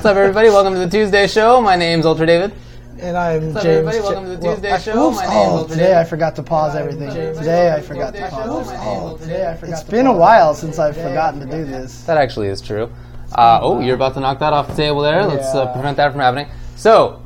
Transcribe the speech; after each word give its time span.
What's 0.00 0.06
up, 0.12 0.16
everybody? 0.16 0.48
Welcome 0.48 0.72
to 0.72 0.78
the 0.80 0.88
Tuesday 0.88 1.26
show. 1.26 1.60
My 1.60 1.76
name's 1.76 2.06
Ultra 2.06 2.24
David. 2.24 2.54
And 3.00 3.18
I'm 3.18 3.48
What's 3.52 3.56
up, 3.58 3.62
James. 3.64 3.76
everybody? 3.86 4.00
Welcome 4.00 4.24
to 4.24 4.36
the 4.38 4.48
Tuesday 4.54 4.70
I- 4.72 4.78
show. 4.78 5.08
oops. 5.08 5.16
My 5.18 5.22
name's 5.24 5.34
oh, 5.36 5.56
Ultra 5.58 5.68
today 5.76 5.82
David. 5.88 5.96
I 5.98 6.04
forgot 6.04 6.36
to 6.36 6.42
pause 6.42 6.74
everything. 6.74 7.10
Today 7.10 7.74
I 7.74 7.80
forgot 7.82 8.14
to 8.14 8.20
Tuesday 8.20 8.30
show. 8.30 8.36
pause. 8.46 8.66
My 8.68 8.72
name's 8.72 8.86
Oh, 8.86 9.06
Ultra 9.08 9.26
today 9.26 9.42
I 9.42 9.44
David. 9.48 9.60
forgot. 9.60 9.72
It's 9.78 9.90
been 9.90 10.06
a 10.06 10.12
while 10.14 10.54
since 10.54 10.78
I've 10.78 10.96
forgotten 10.96 11.40
to 11.40 11.44
do 11.54 11.66
this. 11.66 12.04
That 12.04 12.16
actually 12.16 12.46
is 12.48 12.62
true. 12.62 12.90
Uh, 13.34 13.58
oh, 13.60 13.80
you're 13.80 13.94
about 13.94 14.14
to 14.14 14.20
knock 14.20 14.38
that 14.38 14.54
off 14.54 14.68
the 14.68 14.74
table 14.74 15.02
there. 15.02 15.22
Let's 15.26 15.54
uh, 15.54 15.64
Yeah. 15.66 15.72
prevent 15.74 15.98
that 15.98 16.12
from 16.12 16.22
happening. 16.22 16.48
So, 16.76 17.20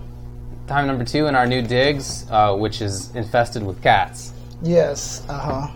time 0.66 0.88
number 0.88 1.04
two 1.04 1.29
in 1.29 1.36
our 1.36 1.46
new 1.46 1.62
digs, 1.62 2.27
uh, 2.29 2.56
which 2.56 2.82
is 2.82 3.14
infested 3.14 3.62
with 3.62 3.80
cats. 3.84 4.32
Yes. 4.62 5.22
Uh 5.29 5.38
huh. 5.38 5.68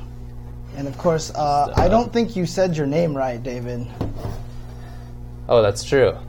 And 0.76 0.88
of 0.88 0.98
course, 0.98 1.30
uh, 1.32 1.72
I 1.76 1.86
don't 1.88 2.12
think 2.12 2.34
you 2.34 2.44
said 2.44 2.76
your 2.76 2.88
name 2.88 3.16
right, 3.16 3.40
David. 3.40 3.86
Oh, 5.48 5.62
that's 5.62 5.84
true. 5.84 6.16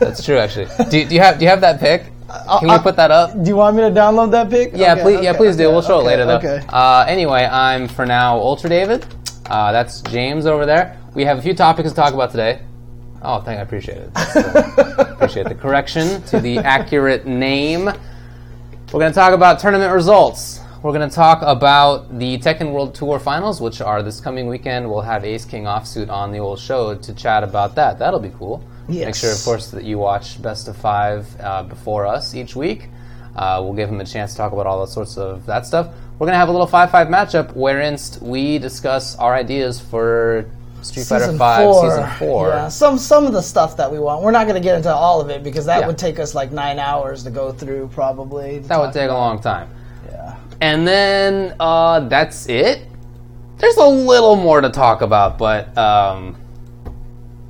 that's 0.00 0.24
true, 0.24 0.38
actually. 0.38 0.66
Do, 0.90 1.06
do 1.06 1.14
you 1.14 1.20
have 1.20 1.38
Do 1.38 1.44
you 1.44 1.50
have 1.50 1.60
that 1.60 1.80
pic? 1.80 2.12
Can 2.28 2.68
we 2.68 2.70
uh, 2.70 2.82
put 2.82 2.96
that 2.96 3.10
up? 3.10 3.40
Do 3.40 3.48
you 3.48 3.56
want 3.56 3.76
me 3.76 3.82
to 3.82 3.90
download 3.90 4.30
that 4.32 4.50
pic? 4.50 4.72
Yeah, 4.74 4.92
Okay, 4.92 5.02
please. 5.02 5.22
Yeah, 5.22 5.30
okay, 5.30 5.38
please 5.38 5.56
do. 5.56 5.70
We'll 5.70 5.82
show 5.82 5.98
okay, 5.98 6.06
it 6.06 6.08
later, 6.08 6.26
though. 6.26 6.38
Okay. 6.38 6.66
Uh, 6.68 7.04
anyway, 7.08 7.44
I'm 7.44 7.86
for 7.88 8.04
now 8.04 8.36
Ultra 8.36 8.68
David. 8.68 9.06
Uh, 9.46 9.70
that's 9.72 10.00
James 10.02 10.44
over 10.46 10.66
there. 10.66 11.00
We 11.14 11.24
have 11.24 11.38
a 11.38 11.42
few 11.42 11.54
topics 11.54 11.90
to 11.90 11.94
talk 11.94 12.14
about 12.14 12.30
today. 12.30 12.62
Oh, 13.22 13.40
thank. 13.40 13.58
I 13.58 13.62
appreciate 13.62 13.98
it. 13.98 14.10
Uh, 14.14 15.06
appreciate 15.10 15.48
the 15.48 15.54
correction 15.54 16.20
to 16.24 16.40
the 16.40 16.58
accurate 16.58 17.26
name. 17.26 17.84
We're 17.84 19.00
going 19.00 19.12
to 19.12 19.14
talk 19.14 19.32
about 19.32 19.58
tournament 19.58 19.92
results. 19.92 20.60
We're 20.82 20.92
going 20.92 21.08
to 21.08 21.14
talk 21.14 21.40
about 21.42 22.18
the 22.18 22.38
Tekken 22.38 22.72
World 22.72 22.94
Tour 22.94 23.18
Finals, 23.18 23.60
which 23.60 23.80
are 23.80 24.02
this 24.02 24.20
coming 24.20 24.46
weekend. 24.46 24.88
We'll 24.88 25.00
have 25.00 25.24
Ace 25.24 25.44
King 25.44 25.64
Offsuit 25.64 26.08
on 26.10 26.32
the 26.32 26.38
old 26.38 26.60
show 26.60 26.94
to 26.94 27.14
chat 27.14 27.42
about 27.42 27.74
that. 27.76 27.98
That'll 27.98 28.20
be 28.20 28.32
cool. 28.38 28.62
Make 28.88 29.14
sure, 29.14 29.32
of 29.32 29.42
course, 29.44 29.70
that 29.72 29.84
you 29.84 29.98
watch 29.98 30.40
Best 30.40 30.68
of 30.68 30.76
Five 30.76 31.26
uh, 31.40 31.62
before 31.64 32.06
us 32.06 32.34
each 32.34 32.54
week. 32.54 32.88
Uh, 33.34 33.60
we'll 33.62 33.74
give 33.74 33.88
him 33.88 34.00
a 34.00 34.04
chance 34.04 34.32
to 34.32 34.36
talk 34.38 34.52
about 34.52 34.66
all 34.66 34.80
the 34.84 34.90
sorts 34.90 35.18
of 35.18 35.44
that 35.46 35.66
stuff. 35.66 35.88
We're 36.18 36.26
going 36.26 36.32
to 36.34 36.38
have 36.38 36.48
a 36.48 36.52
little 36.52 36.66
5 36.66 36.90
5 36.90 37.08
matchup 37.08 37.52
wherein 37.54 37.98
we 38.22 38.58
discuss 38.58 39.16
our 39.16 39.34
ideas 39.34 39.78
for 39.80 40.46
Street 40.82 41.04
Fighter 41.04 41.36
Five 41.36 41.64
four. 41.64 41.90
Season 41.90 42.10
4. 42.18 42.48
Yeah, 42.48 42.68
some 42.68 42.96
some 42.96 43.26
of 43.26 43.32
the 43.32 43.42
stuff 43.42 43.76
that 43.76 43.90
we 43.90 43.98
want. 43.98 44.22
We're 44.22 44.30
not 44.30 44.44
going 44.46 44.54
to 44.60 44.64
get 44.66 44.76
into 44.76 44.94
all 44.94 45.20
of 45.20 45.28
it 45.30 45.42
because 45.42 45.66
that 45.66 45.80
Yeah. 45.80 45.86
would 45.88 45.98
take 45.98 46.18
us 46.18 46.34
like 46.34 46.52
nine 46.52 46.78
hours 46.78 47.24
to 47.24 47.30
go 47.30 47.52
through, 47.52 47.88
probably. 47.92 48.60
That 48.60 48.78
would 48.78 48.92
take 48.92 49.10
a 49.10 49.14
long 49.14 49.40
time. 49.40 49.68
Yeah. 50.08 50.36
And 50.60 50.86
then 50.86 51.54
uh, 51.60 52.00
that's 52.08 52.46
it. 52.48 52.82
There's 53.58 53.76
a 53.76 53.86
little 53.86 54.36
more 54.36 54.60
to 54.60 54.70
talk 54.70 55.00
about, 55.02 55.38
but 55.38 55.76
um, 55.76 56.36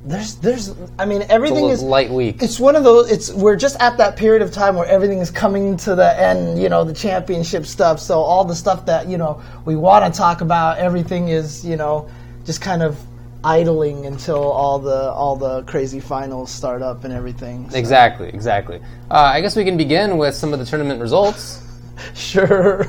There's 0.07 0.35
there's. 0.35 0.73
I 0.97 1.05
mean, 1.05 1.23
everything 1.29 1.65
is. 1.69 1.83
light 1.83 2.09
week. 2.09 2.41
It's 2.41 2.59
one 2.59 2.75
of 2.75 2.83
those. 2.83 3.11
It's 3.11 3.33
we're 3.33 3.57
just 3.57 3.75
at 3.81 3.97
that 3.97 4.15
period 4.15 4.41
of 4.41 4.51
time 4.51 4.75
where 4.75 4.87
everything 4.87 5.19
is 5.19 5.29
coming 5.29 5.75
to 5.77 5.95
the 5.95 6.19
end. 6.19 6.61
You 6.61 6.69
know, 6.69 6.83
the 6.85 6.93
championship 6.93 7.65
stuff. 7.65 7.99
So 7.99 8.19
all 8.21 8.45
the 8.45 8.55
stuff 8.55 8.85
that 8.85 9.07
you 9.09 9.17
know 9.17 9.41
we 9.65 9.75
want 9.75 10.11
to 10.11 10.17
talk 10.17 10.39
about, 10.41 10.77
everything 10.77 11.27
is 11.27 11.65
you 11.65 11.75
know 11.75 12.09
just 12.45 12.61
kind 12.61 12.81
of 12.83 12.97
idling 13.43 14.05
until 14.05 14.41
all 14.51 14.79
the 14.79 15.11
all 15.11 15.35
the 15.35 15.63
crazy 15.63 15.99
finals 15.99 16.51
start 16.51 16.81
up 16.81 17.03
and 17.03 17.13
everything. 17.13 17.69
So- 17.69 17.77
Exactly, 17.77 18.29
exactly. 18.29 18.79
Uh, 19.11 19.15
I 19.35 19.41
guess 19.41 19.55
we 19.57 19.65
can 19.65 19.75
begin 19.77 20.17
with 20.17 20.35
some 20.35 20.53
of 20.53 20.59
the 20.59 20.65
tournament 20.65 21.01
results. 21.01 21.63
Sure. 22.13 22.83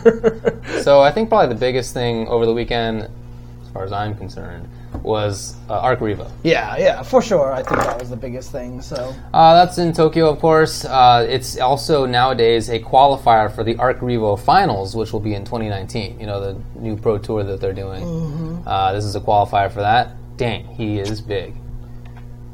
So 0.82 1.00
I 1.00 1.10
think 1.10 1.30
probably 1.30 1.48
the 1.54 1.58
biggest 1.58 1.94
thing 1.94 2.28
over 2.28 2.44
the 2.44 2.52
weekend, 2.52 3.02
as 3.04 3.68
far 3.72 3.82
as 3.84 3.90
I'm 3.90 4.14
concerned, 4.14 4.68
was 5.02 5.54
uh, 5.70 5.78
Arc 5.80 6.00
Revo. 6.00 6.30
yeah, 6.42 6.76
yeah, 6.76 7.02
for 7.02 7.22
sure. 7.22 7.52
I 7.52 7.62
think 7.62 7.80
that 7.82 7.98
was 8.00 8.10
the 8.10 8.16
biggest 8.16 8.50
thing. 8.52 8.80
So 8.82 9.14
Uh, 9.32 9.54
that's 9.54 9.78
in 9.78 9.92
Tokyo, 9.92 10.28
of 10.30 10.38
course. 10.40 10.84
Uh, 10.84 11.26
it's 11.28 11.58
also 11.58 12.04
nowadays 12.06 12.68
a 12.68 12.78
qualifier 12.80 13.50
for 13.54 13.62
the 13.64 13.76
Arc 13.76 14.00
Revo 14.00 14.38
Finals, 14.38 14.94
which 14.96 15.12
will 15.12 15.20
be 15.20 15.34
in 15.34 15.44
2019. 15.44 16.18
You 16.20 16.26
know, 16.26 16.40
the 16.40 16.60
new 16.80 16.96
Pro 16.96 17.18
Tour 17.18 17.44
that 17.44 17.60
they're 17.60 17.72
doing. 17.72 18.02
Mm-hmm. 18.02 18.68
Uh, 18.68 18.92
this 18.92 19.04
is 19.04 19.14
a 19.14 19.20
qualifier 19.20 19.70
for 19.70 19.80
that. 19.80 20.14
Dang, 20.36 20.66
he 20.66 20.98
is 20.98 21.20
big. 21.20 21.54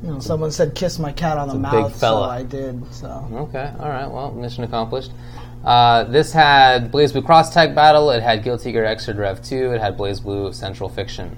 you 0.02 0.10
know, 0.10 0.18
someone 0.20 0.50
said 0.50 0.74
kiss 0.74 0.98
my 0.98 1.12
cat 1.12 1.38
on 1.38 1.48
the 1.48 1.54
big 1.54 1.62
mouth, 1.62 1.98
fella. 2.00 2.26
so 2.26 2.30
I 2.30 2.42
did. 2.42 2.94
So 2.94 3.28
Okay, 3.32 3.72
all 3.78 3.88
right. 3.88 4.10
Well, 4.10 4.32
mission 4.32 4.64
accomplished. 4.64 5.10
Uh, 5.64 6.04
this 6.04 6.30
had 6.32 6.92
BlazBlue 6.92 7.24
Cross 7.24 7.54
Tag 7.54 7.74
Battle. 7.74 8.10
It 8.10 8.22
had 8.22 8.42
Guilty 8.44 8.70
Gear 8.72 8.84
Xrd 8.84 9.16
Rev 9.18 9.42
2. 9.42 9.72
It 9.72 9.80
had 9.80 9.96
BlazBlue 9.96 10.52
Central 10.54 10.90
Fiction. 10.90 11.36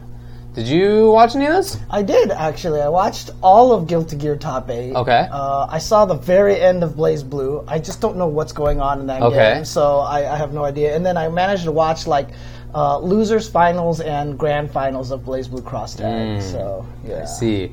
Did 0.56 0.66
you 0.66 1.10
watch 1.10 1.36
any 1.36 1.44
of 1.46 1.52
this? 1.52 1.76
I 1.90 2.02
did 2.02 2.30
actually. 2.30 2.80
I 2.80 2.88
watched 2.88 3.30
all 3.42 3.72
of 3.72 3.86
Guilty 3.86 4.16
Gear 4.16 4.36
Top 4.36 4.68
Eight. 4.70 4.94
Okay. 4.94 5.28
Uh, 5.30 5.66
I 5.70 5.78
saw 5.78 6.06
the 6.06 6.14
very 6.14 6.58
end 6.60 6.82
of 6.82 6.92
BlazBlue. 6.94 7.64
I 7.68 7.78
just 7.78 8.00
don't 8.00 8.16
know 8.16 8.26
what's 8.26 8.52
going 8.52 8.80
on 8.80 9.00
in 9.00 9.06
that 9.08 9.22
Okay. 9.22 9.54
game, 9.56 9.64
so 9.66 9.98
I, 9.98 10.32
I 10.32 10.36
have 10.36 10.52
no 10.54 10.64
idea. 10.64 10.96
And 10.96 11.04
then 11.06 11.16
I 11.18 11.28
managed 11.28 11.64
to 11.64 11.72
watch 11.72 12.06
like 12.06 12.28
uh, 12.74 12.98
losers 12.98 13.48
finals 13.48 14.00
and 14.00 14.38
grand 14.38 14.70
finals 14.70 15.10
of 15.10 15.20
BlazBlue 15.20 15.64
Cross 15.64 15.96
Tag. 15.96 16.40
So 16.42 16.86
yeah. 17.06 17.20
Mm. 17.22 17.28
See. 17.28 17.72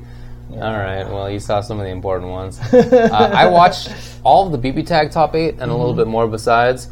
All 0.52 0.60
right. 0.60 1.04
Well, 1.08 1.30
you 1.30 1.40
saw 1.40 1.62
some 1.62 1.80
of 1.80 1.84
the 1.86 1.90
important 1.90 2.30
ones. 2.30 2.60
uh, 2.72 3.30
I 3.34 3.46
watched 3.46 3.90
all 4.22 4.46
of 4.46 4.52
the 4.62 4.72
BB 4.72 4.86
Tag 4.86 5.10
Top 5.10 5.34
8 5.34 5.54
and 5.54 5.60
a 5.60 5.64
Mm-hmm. 5.64 5.72
little 5.72 5.94
bit 5.94 6.06
more 6.06 6.28
besides. 6.28 6.88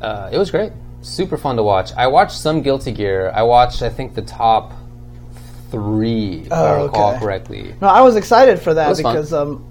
Uh, 0.00 0.30
it 0.32 0.38
was 0.38 0.50
great. 0.50 0.72
Super 1.02 1.36
fun 1.36 1.56
to 1.56 1.62
watch. 1.62 1.92
I 1.92 2.06
watched 2.06 2.32
some 2.38 2.62
Guilty 2.62 2.90
Gear. 2.92 3.30
I 3.34 3.42
watched, 3.42 3.82
I 3.82 3.90
think, 3.90 4.14
the 4.14 4.22
top 4.22 4.72
three, 5.74 6.42
if 6.46 6.52
I 6.52 6.56
Oh, 6.76 6.84
recall 6.84 7.10
okay. 7.10 7.18
correctly. 7.20 7.74
No, 7.80 7.88
I 7.88 8.00
was 8.00 8.16
excited 8.16 8.58
for 8.60 8.74
that 8.74 8.96
because 8.96 9.32
um, 9.32 9.64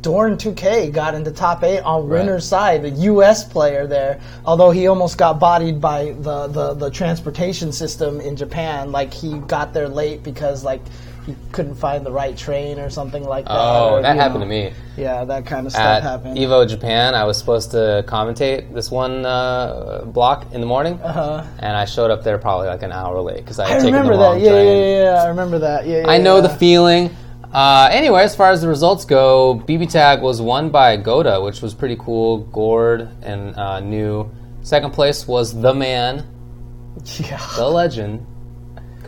Dorn 0.00 0.36
2K 0.36 0.92
got 0.92 1.14
into 1.14 1.30
top 1.30 1.62
eight 1.62 1.80
on 1.80 2.08
Right. 2.08 2.20
winner's 2.20 2.46
side, 2.46 2.82
the 2.82 2.90
U.S. 2.90 3.44
player 3.44 3.86
there. 3.86 4.18
Although 4.46 4.70
he 4.70 4.86
almost 4.86 5.18
got 5.18 5.38
bodied 5.38 5.80
by 5.80 6.14
the, 6.20 6.46
the, 6.46 6.74
the 6.74 6.90
transportation 6.90 7.70
system 7.72 8.20
in 8.20 8.34
Japan, 8.36 8.92
like 8.92 9.12
he 9.12 9.38
got 9.40 9.74
there 9.74 9.88
late 9.88 10.22
because 10.22 10.64
like 10.64 10.80
he 11.26 11.36
couldn't 11.52 11.74
find 11.74 12.04
the 12.04 12.10
right 12.10 12.36
train 12.36 12.78
or 12.78 12.90
something 12.90 13.24
like 13.24 13.44
that. 13.44 13.54
Oh, 13.54 13.94
or, 13.94 14.02
that 14.02 14.16
happened 14.16 14.40
know, 14.40 14.46
to 14.46 14.70
me. 14.70 14.72
Yeah, 14.96 15.24
that 15.24 15.46
kind 15.46 15.66
of 15.66 15.72
stuff 15.72 15.84
At 15.84 16.02
happened. 16.02 16.36
Evo 16.36 16.68
Japan, 16.68 17.14
I 17.14 17.24
was 17.24 17.38
supposed 17.38 17.70
to 17.72 18.04
commentate 18.06 18.72
this 18.72 18.90
one 18.90 19.24
uh, 19.26 20.02
block 20.06 20.52
in 20.52 20.60
the 20.60 20.66
morning, 20.66 20.94
uh-huh. 21.02 21.44
and 21.58 21.76
I 21.76 21.84
showed 21.84 22.10
up 22.10 22.24
there 22.24 22.38
probably 22.38 22.68
like 22.68 22.82
an 22.82 22.92
hour 22.92 23.20
late 23.20 23.38
because 23.38 23.58
I 23.58 23.68
had 23.68 23.76
I 23.76 23.80
taken 23.80 23.94
remember 23.94 24.16
the 24.16 24.34
that. 24.34 24.40
Yeah, 24.40 24.50
train. 24.50 24.66
yeah, 24.66 24.72
yeah, 24.72 25.02
yeah. 25.14 25.22
I 25.22 25.28
remember 25.28 25.58
that. 25.58 25.86
Yeah, 25.86 25.98
yeah 26.00 26.08
I 26.10 26.18
know 26.18 26.40
the 26.40 26.48
feeling. 26.48 27.14
Uh, 27.52 27.88
anyway, 27.90 28.22
as 28.22 28.36
far 28.36 28.50
as 28.50 28.62
the 28.62 28.68
results 28.68 29.04
go, 29.04 29.62
BB 29.66 29.90
Tag 29.90 30.22
was 30.22 30.40
won 30.40 30.70
by 30.70 30.96
Goda, 30.96 31.40
which 31.42 31.60
was 31.60 31.74
pretty 31.74 31.96
cool. 31.96 32.38
Gord 32.38 33.08
and 33.22 33.56
uh, 33.56 33.80
Nu. 33.80 34.30
Second 34.62 34.92
place 34.92 35.26
was 35.26 35.58
the 35.60 35.74
man, 35.74 36.26
Yeah. 37.18 37.44
the 37.56 37.66
legend, 37.66 38.24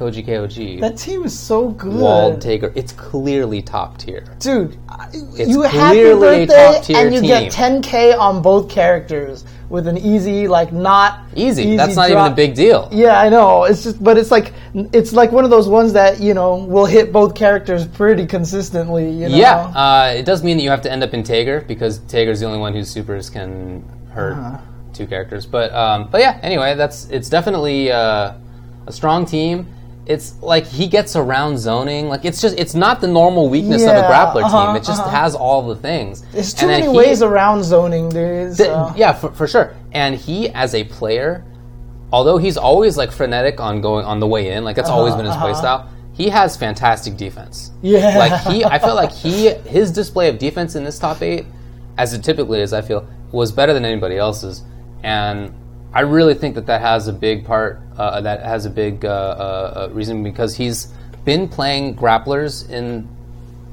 Koji 0.03 0.27
KOG. 0.27 0.81
That 0.81 0.97
team 0.99 1.25
is 1.25 1.39
so 1.39 1.69
good. 1.69 1.95
Wald 1.95 2.41
Tager. 2.41 2.73
It's 2.75 2.93
clearly 2.93 3.63
top 3.63 3.99
tier. 3.99 4.25
Dude, 4.41 4.77
I- 4.89 5.09
you 5.37 5.63
happy 5.63 6.03
birthday 6.15 6.73
top-tier 6.75 6.97
and 6.99 7.15
you 7.15 7.21
team. 7.21 7.29
get 7.29 7.53
10k 7.53 8.19
on 8.19 8.43
both 8.43 8.69
characters 8.69 9.45
with 9.69 9.87
an 9.87 9.97
easy, 9.97 10.49
like 10.49 10.73
not 10.73 11.21
Easy. 11.35 11.77
That's 11.77 11.97
not 11.97 12.09
drop. 12.11 12.21
even 12.21 12.33
a 12.33 12.37
big 12.37 12.55
deal. 12.55 12.89
Yeah, 12.93 13.19
I 13.19 13.29
know. 13.31 13.65
It's 13.65 13.85
just, 13.85 14.03
but 14.03 14.19
it's 14.19 14.31
like 14.31 14.53
it's 14.75 15.13
like 15.13 15.33
one 15.33 15.45
of 15.45 15.51
those 15.51 15.69
ones 15.69 15.93
that 15.95 16.21
you 16.21 16.35
know 16.35 16.57
will 16.57 16.85
hit 16.85 17.13
both 17.13 17.35
characters 17.35 17.87
pretty 17.87 18.27
consistently. 18.27 19.09
You 19.11 19.29
know? 19.31 19.37
Yeah, 19.37 19.57
uh, 19.75 20.13
it 20.17 20.25
does 20.27 20.43
mean 20.43 20.57
that 20.59 20.63
you 20.63 20.71
have 20.71 20.83
to 20.83 20.93
end 20.93 21.03
up 21.03 21.15
in 21.15 21.23
Tager 21.23 21.61
because 21.67 22.01
Tager's 22.01 22.41
the 22.41 22.47
only 22.47 22.59
one 22.59 22.75
whose 22.75 22.91
supers 22.91 23.31
can 23.31 23.83
hurt 24.11 24.35
Uh-huh. 24.37 24.59
two 24.93 25.07
characters. 25.07 25.47
But 25.47 25.73
um, 25.73 26.09
but 26.11 26.21
yeah, 26.21 26.39
anyway, 26.43 26.75
that's 26.75 27.09
it's 27.09 27.31
definitely 27.31 27.91
uh, 27.91 28.33
a 28.87 28.93
strong 28.93 29.25
team. 29.25 29.67
It's 30.05 30.35
like 30.43 30.67
he 30.67 30.89
gets 30.89 31.15
around 31.15 31.59
zoning. 31.59 32.09
Like 32.09 32.25
it's 32.25 32.41
just 32.41 32.59
it's 32.59 32.75
not 32.75 33.01
the 33.01 33.07
normal 33.07 33.49
weakness 33.49 33.83
of 33.83 33.91
a 33.91 34.03
grappler 34.03 34.43
uh-huh, 34.43 34.67
team. 34.67 34.77
It 34.77 34.85
just 34.85 35.01
uh-huh. 35.01 35.11
has 35.11 35.35
all 35.37 35.67
the 35.67 35.77
things. 35.77 36.23
There's 36.33 36.53
too 36.53 36.67
And 36.67 36.81
many 36.81 36.93
he- 36.93 36.99
ways 36.99 37.23
around 37.23 37.63
zoning, 37.63 38.09
dude. 38.09 38.57
Th- 38.57 38.69
so- 38.69 38.93
yeah, 38.97 39.13
for, 39.13 39.31
for 39.33 39.47
sure. 39.47 39.77
And 39.93 40.17
he, 40.17 40.49
as 40.51 40.75
a 40.75 40.85
player, 40.85 41.45
although 42.13 42.37
he's 42.37 42.57
always 42.57 42.97
like 42.97 43.13
frenetic 43.13 43.61
on 43.61 43.81
going 43.81 44.05
on 44.05 44.19
the 44.19 44.27
way 44.27 44.53
in, 44.53 44.65
like 44.65 44.75
that's 44.77 44.91
always 44.91 45.15
been 45.15 45.27
his 45.27 45.37
play 45.37 45.55
style. 45.55 45.89
He 46.15 46.29
has 46.29 46.57
fantastic 46.57 47.17
defense. 47.17 47.71
Uh-huh, 47.71 47.79
Yeah. 47.83 48.19
like 48.19 48.41
he, 48.53 48.65
I 48.65 48.79
feel 48.81 48.95
like 48.95 49.13
he, 49.13 49.51
his 49.51 49.93
display 49.93 50.29
of 50.29 50.39
defense 50.39 50.75
in 50.75 50.83
this 50.85 50.99
top 50.99 51.23
eight, 51.23 51.47
as 51.97 52.13
it 52.13 52.25
typically 52.25 52.61
is, 52.61 52.73
I 52.73 52.83
feel, 52.83 53.07
was 53.31 53.53
better 53.53 53.73
than 53.73 53.85
anybody 53.85 54.19
else's. 54.19 54.63
And 55.05 55.55
I 55.95 56.01
really 56.01 56.35
think 56.35 56.55
that 56.55 56.67
that 56.67 56.81
has 56.81 57.09
a 57.09 57.13
big 57.13 57.45
part. 57.45 57.81
Uh, 57.97 58.23
that 58.23 58.43
has 58.43 58.65
a 58.65 58.71
big 58.71 59.05
uh, 59.05 59.09
uh, 59.09 59.89
uh, 59.91 59.95
reason 59.95 60.23
because 60.23 60.57
he's 60.57 60.87
been 61.25 61.49
playing 61.49 61.95
grapplers 61.95 62.69
in 62.71 63.07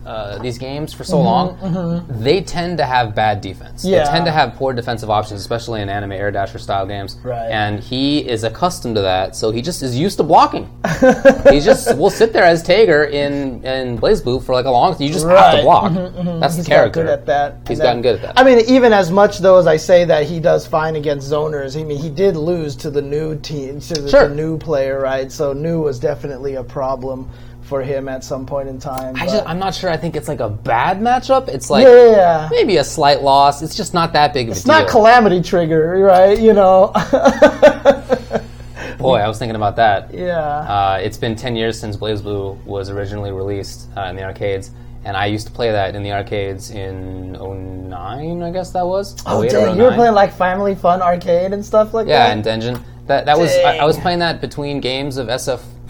uh, 0.09 0.39
these 0.39 0.57
games 0.57 0.91
for 0.91 1.03
so 1.03 1.21
long, 1.21 2.03
they 2.09 2.41
tend 2.41 2.77
to 2.79 2.85
have 2.85 3.13
bad 3.13 3.41
defense. 3.41 3.83
Mm-hmm, 3.83 3.93
Yeah. 3.93 4.05
They 4.05 4.09
tend 4.11 4.25
to 4.25 4.31
have 4.31 4.55
poor 4.55 4.73
defensive 4.73 5.09
options, 5.09 5.39
especially 5.39 5.81
in 5.81 5.89
anime 5.89 6.13
air 6.13 6.31
dasher 6.31 6.57
style 6.57 6.87
games. 6.87 7.15
Right. 7.23 7.49
And 7.49 7.79
he 7.79 8.27
is 8.27 8.43
accustomed 8.43 8.95
to 8.95 9.01
that, 9.01 9.35
so 9.35 9.51
he 9.51 9.61
just 9.61 9.83
is 9.83 9.95
used 9.95 10.17
to 10.17 10.23
blocking. 10.23 10.65
he 11.51 11.59
just 11.59 11.95
will 11.97 12.09
sit 12.09 12.33
there 12.33 12.43
as 12.43 12.63
Tager 12.63 13.09
in 13.11 13.63
in 13.63 13.97
BlazBlue 13.99 14.43
for 14.43 14.53
like 14.53 14.65
a 14.65 14.71
long. 14.71 14.93
Time. 14.93 15.01
You 15.03 15.13
just 15.13 15.27
have 15.27 15.51
to 15.51 15.57
Right. 15.57 15.63
block. 15.63 15.93
That's 16.41 16.55
He's 16.55 16.65
the 16.65 16.69
character. 16.71 17.03
good 17.03 17.09
at 17.11 17.25
that. 17.27 17.57
He's 17.67 17.79
And 17.79 17.85
gotten 17.85 18.01
then- 18.01 18.15
good 18.15 18.23
at 18.25 18.35
that. 18.35 18.39
I 18.39 18.43
mean, 18.43 18.59
even 18.67 18.91
as 18.93 19.11
much 19.11 19.37
though 19.39 19.57
as 19.57 19.67
I 19.67 19.77
say 19.77 20.05
that 20.05 20.23
he 20.25 20.39
does 20.39 20.65
fine 20.65 20.95
against 20.95 21.29
zoners, 21.31 21.79
I 21.79 21.83
mean, 21.83 21.99
he 21.99 22.09
did 22.09 22.35
lose 22.35 22.75
to 22.77 22.89
the 22.89 23.01
Nu 23.01 23.35
team, 23.35 23.79
to 23.81 23.93
the, 24.01 24.09
Sure. 24.09 24.27
the 24.27 24.33
Nu 24.35 24.57
player, 24.57 24.99
right? 24.99 25.31
So 25.31 25.53
Nu 25.53 25.81
was 25.81 25.99
definitely 25.99 26.55
a 26.55 26.63
problem 26.63 27.29
for 27.69 27.81
him 27.83 28.09
at 28.09 28.23
some 28.23 28.45
point 28.45 28.67
in 28.67 28.79
time. 28.79 29.15
I 29.15 29.25
just, 29.27 29.45
I'm 29.47 29.59
not 29.59 29.73
sure. 29.75 29.89
I 29.89 29.95
think 29.95 30.15
it's 30.15 30.27
like 30.27 30.39
a 30.41 30.49
bad 30.49 30.99
matchup. 30.99 31.47
It's 31.47 31.69
like 31.69 31.85
yeah, 31.85 32.49
maybe 32.51 32.77
a 32.77 32.83
slight 32.83 33.21
loss. 33.21 33.61
It's 33.61 33.75
just 33.77 33.93
not 33.93 34.11
that 34.13 34.33
big 34.33 34.47
of 34.47 34.49
a 34.49 34.51
It's 34.57 34.63
deal. 34.63 34.73
It's 34.73 34.81
not 34.81 34.89
calamity 34.89 35.41
trigger, 35.41 35.99
right? 35.99 36.37
You 36.37 36.53
know. 36.53 36.91
Boy, 38.97 39.19
I 39.19 39.27
was 39.29 39.39
thinking 39.39 39.55
about 39.55 39.77
that. 39.77 40.13
yeah. 40.13 40.35
Uh, 40.37 40.99
it's 41.01 41.17
been 41.17 41.35
10 41.35 41.55
years 41.55 41.79
since 41.79 41.95
BlazBlue 41.95 42.61
was 42.65 42.89
originally 42.89 43.31
released 43.31 43.87
uh, 43.95 44.01
in 44.03 44.15
the 44.17 44.23
arcades, 44.23 44.71
and 45.05 45.15
I 45.15 45.27
used 45.27 45.47
to 45.47 45.53
play 45.53 45.71
that 45.71 45.95
in 45.95 46.03
the 46.03 46.11
arcades 46.11 46.71
in 46.71 47.31
09, 47.31 48.43
I 48.43 48.51
guess 48.51 48.71
that 48.71 48.85
was. 48.85 49.15
Oh, 49.25 49.47
dang, 49.47 49.77
you 49.77 49.83
were 49.83 49.93
playing 49.93 50.15
like 50.15 50.33
Family 50.33 50.75
Fun 50.75 51.01
Arcade 51.01 51.53
and 51.53 51.63
stuff 51.65 51.93
like 51.93 52.07
Yeah, 52.07 52.17
that. 52.19 52.27
Yeah, 52.27 52.33
and 52.33 52.43
Dungeon. 52.43 52.83
That 53.07 53.25
that 53.25 53.39
was 53.39 53.49
I, 53.65 53.77
I 53.77 53.85
was 53.85 53.97
playing 53.97 54.19
that 54.19 54.39
between 54.41 54.79
games 54.81 55.17
of 55.17 55.29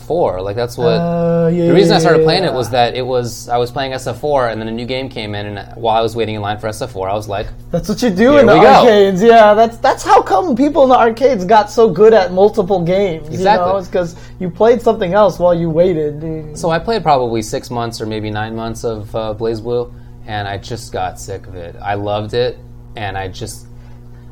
SF4. 0.10 0.44
Like 0.44 0.56
that's 0.56 0.78
what 0.78 0.86
Uh, 0.88 1.50
yeah, 1.54 1.68
the 1.68 1.74
reason 1.74 1.96
I 1.96 2.00
started 2.00 2.20
yeah, 2.20 2.26
playing 2.26 2.44
it 2.44 2.54
was 2.54 2.70
that 2.72 2.96
it 2.96 3.06
was 3.06 3.48
I 3.50 3.58
was 3.58 3.72
playing 3.72 3.92
SF4 3.94 4.52
and 4.52 4.62
then 4.62 4.68
a 4.68 4.72
new 4.72 4.86
game 4.86 5.10
came 5.10 5.36
in 5.36 5.46
and 5.58 5.76
while 5.78 5.96
I 5.96 6.02
was 6.02 6.16
waiting 6.16 6.36
in 6.36 6.42
line 6.42 6.58
for 6.60 6.68
SF4 6.68 7.10
I 7.10 7.14
was 7.14 7.28
like 7.28 7.48
That's 7.72 7.88
what 7.90 8.02
you 8.02 8.10
do 8.10 8.38
in 8.38 8.46
the 8.46 8.54
we 8.56 8.62
go. 8.62 8.68
arcades. 8.68 9.22
Yeah, 9.24 9.54
that's 9.54 9.78
that's 9.78 10.04
how 10.04 10.22
come 10.22 10.56
people 10.56 10.84
in 10.84 10.90
the 10.90 10.98
arcades 10.98 11.46
got 11.46 11.70
so 11.70 11.90
good 11.90 12.14
at 12.14 12.32
multiple 12.34 12.84
games. 12.84 13.28
Exactly. 13.28 13.68
You 13.68 13.74
know, 13.74 13.78
it's 13.78 13.88
because 13.88 14.16
you 14.40 14.50
played 14.50 14.82
something 14.82 15.14
else 15.14 15.40
while 15.40 15.54
you 15.54 15.70
waited. 15.70 16.58
So 16.58 16.70
I 16.70 16.80
played 16.80 17.04
probably 17.04 17.42
six 17.42 17.70
months 17.70 18.02
or 18.02 18.06
maybe 18.06 18.30
nine 18.30 18.56
months 18.56 18.84
of 18.84 19.14
uh, 19.16 19.36
BlazBlue, 19.38 19.92
and 20.26 20.48
I 20.48 20.58
just 20.58 20.92
got 20.92 21.20
sick 21.20 21.46
of 21.48 21.56
it. 21.56 21.76
I 21.82 21.96
loved 21.96 22.34
it, 22.34 22.58
and 22.96 23.18
I 23.18 23.28
just, 23.28 23.68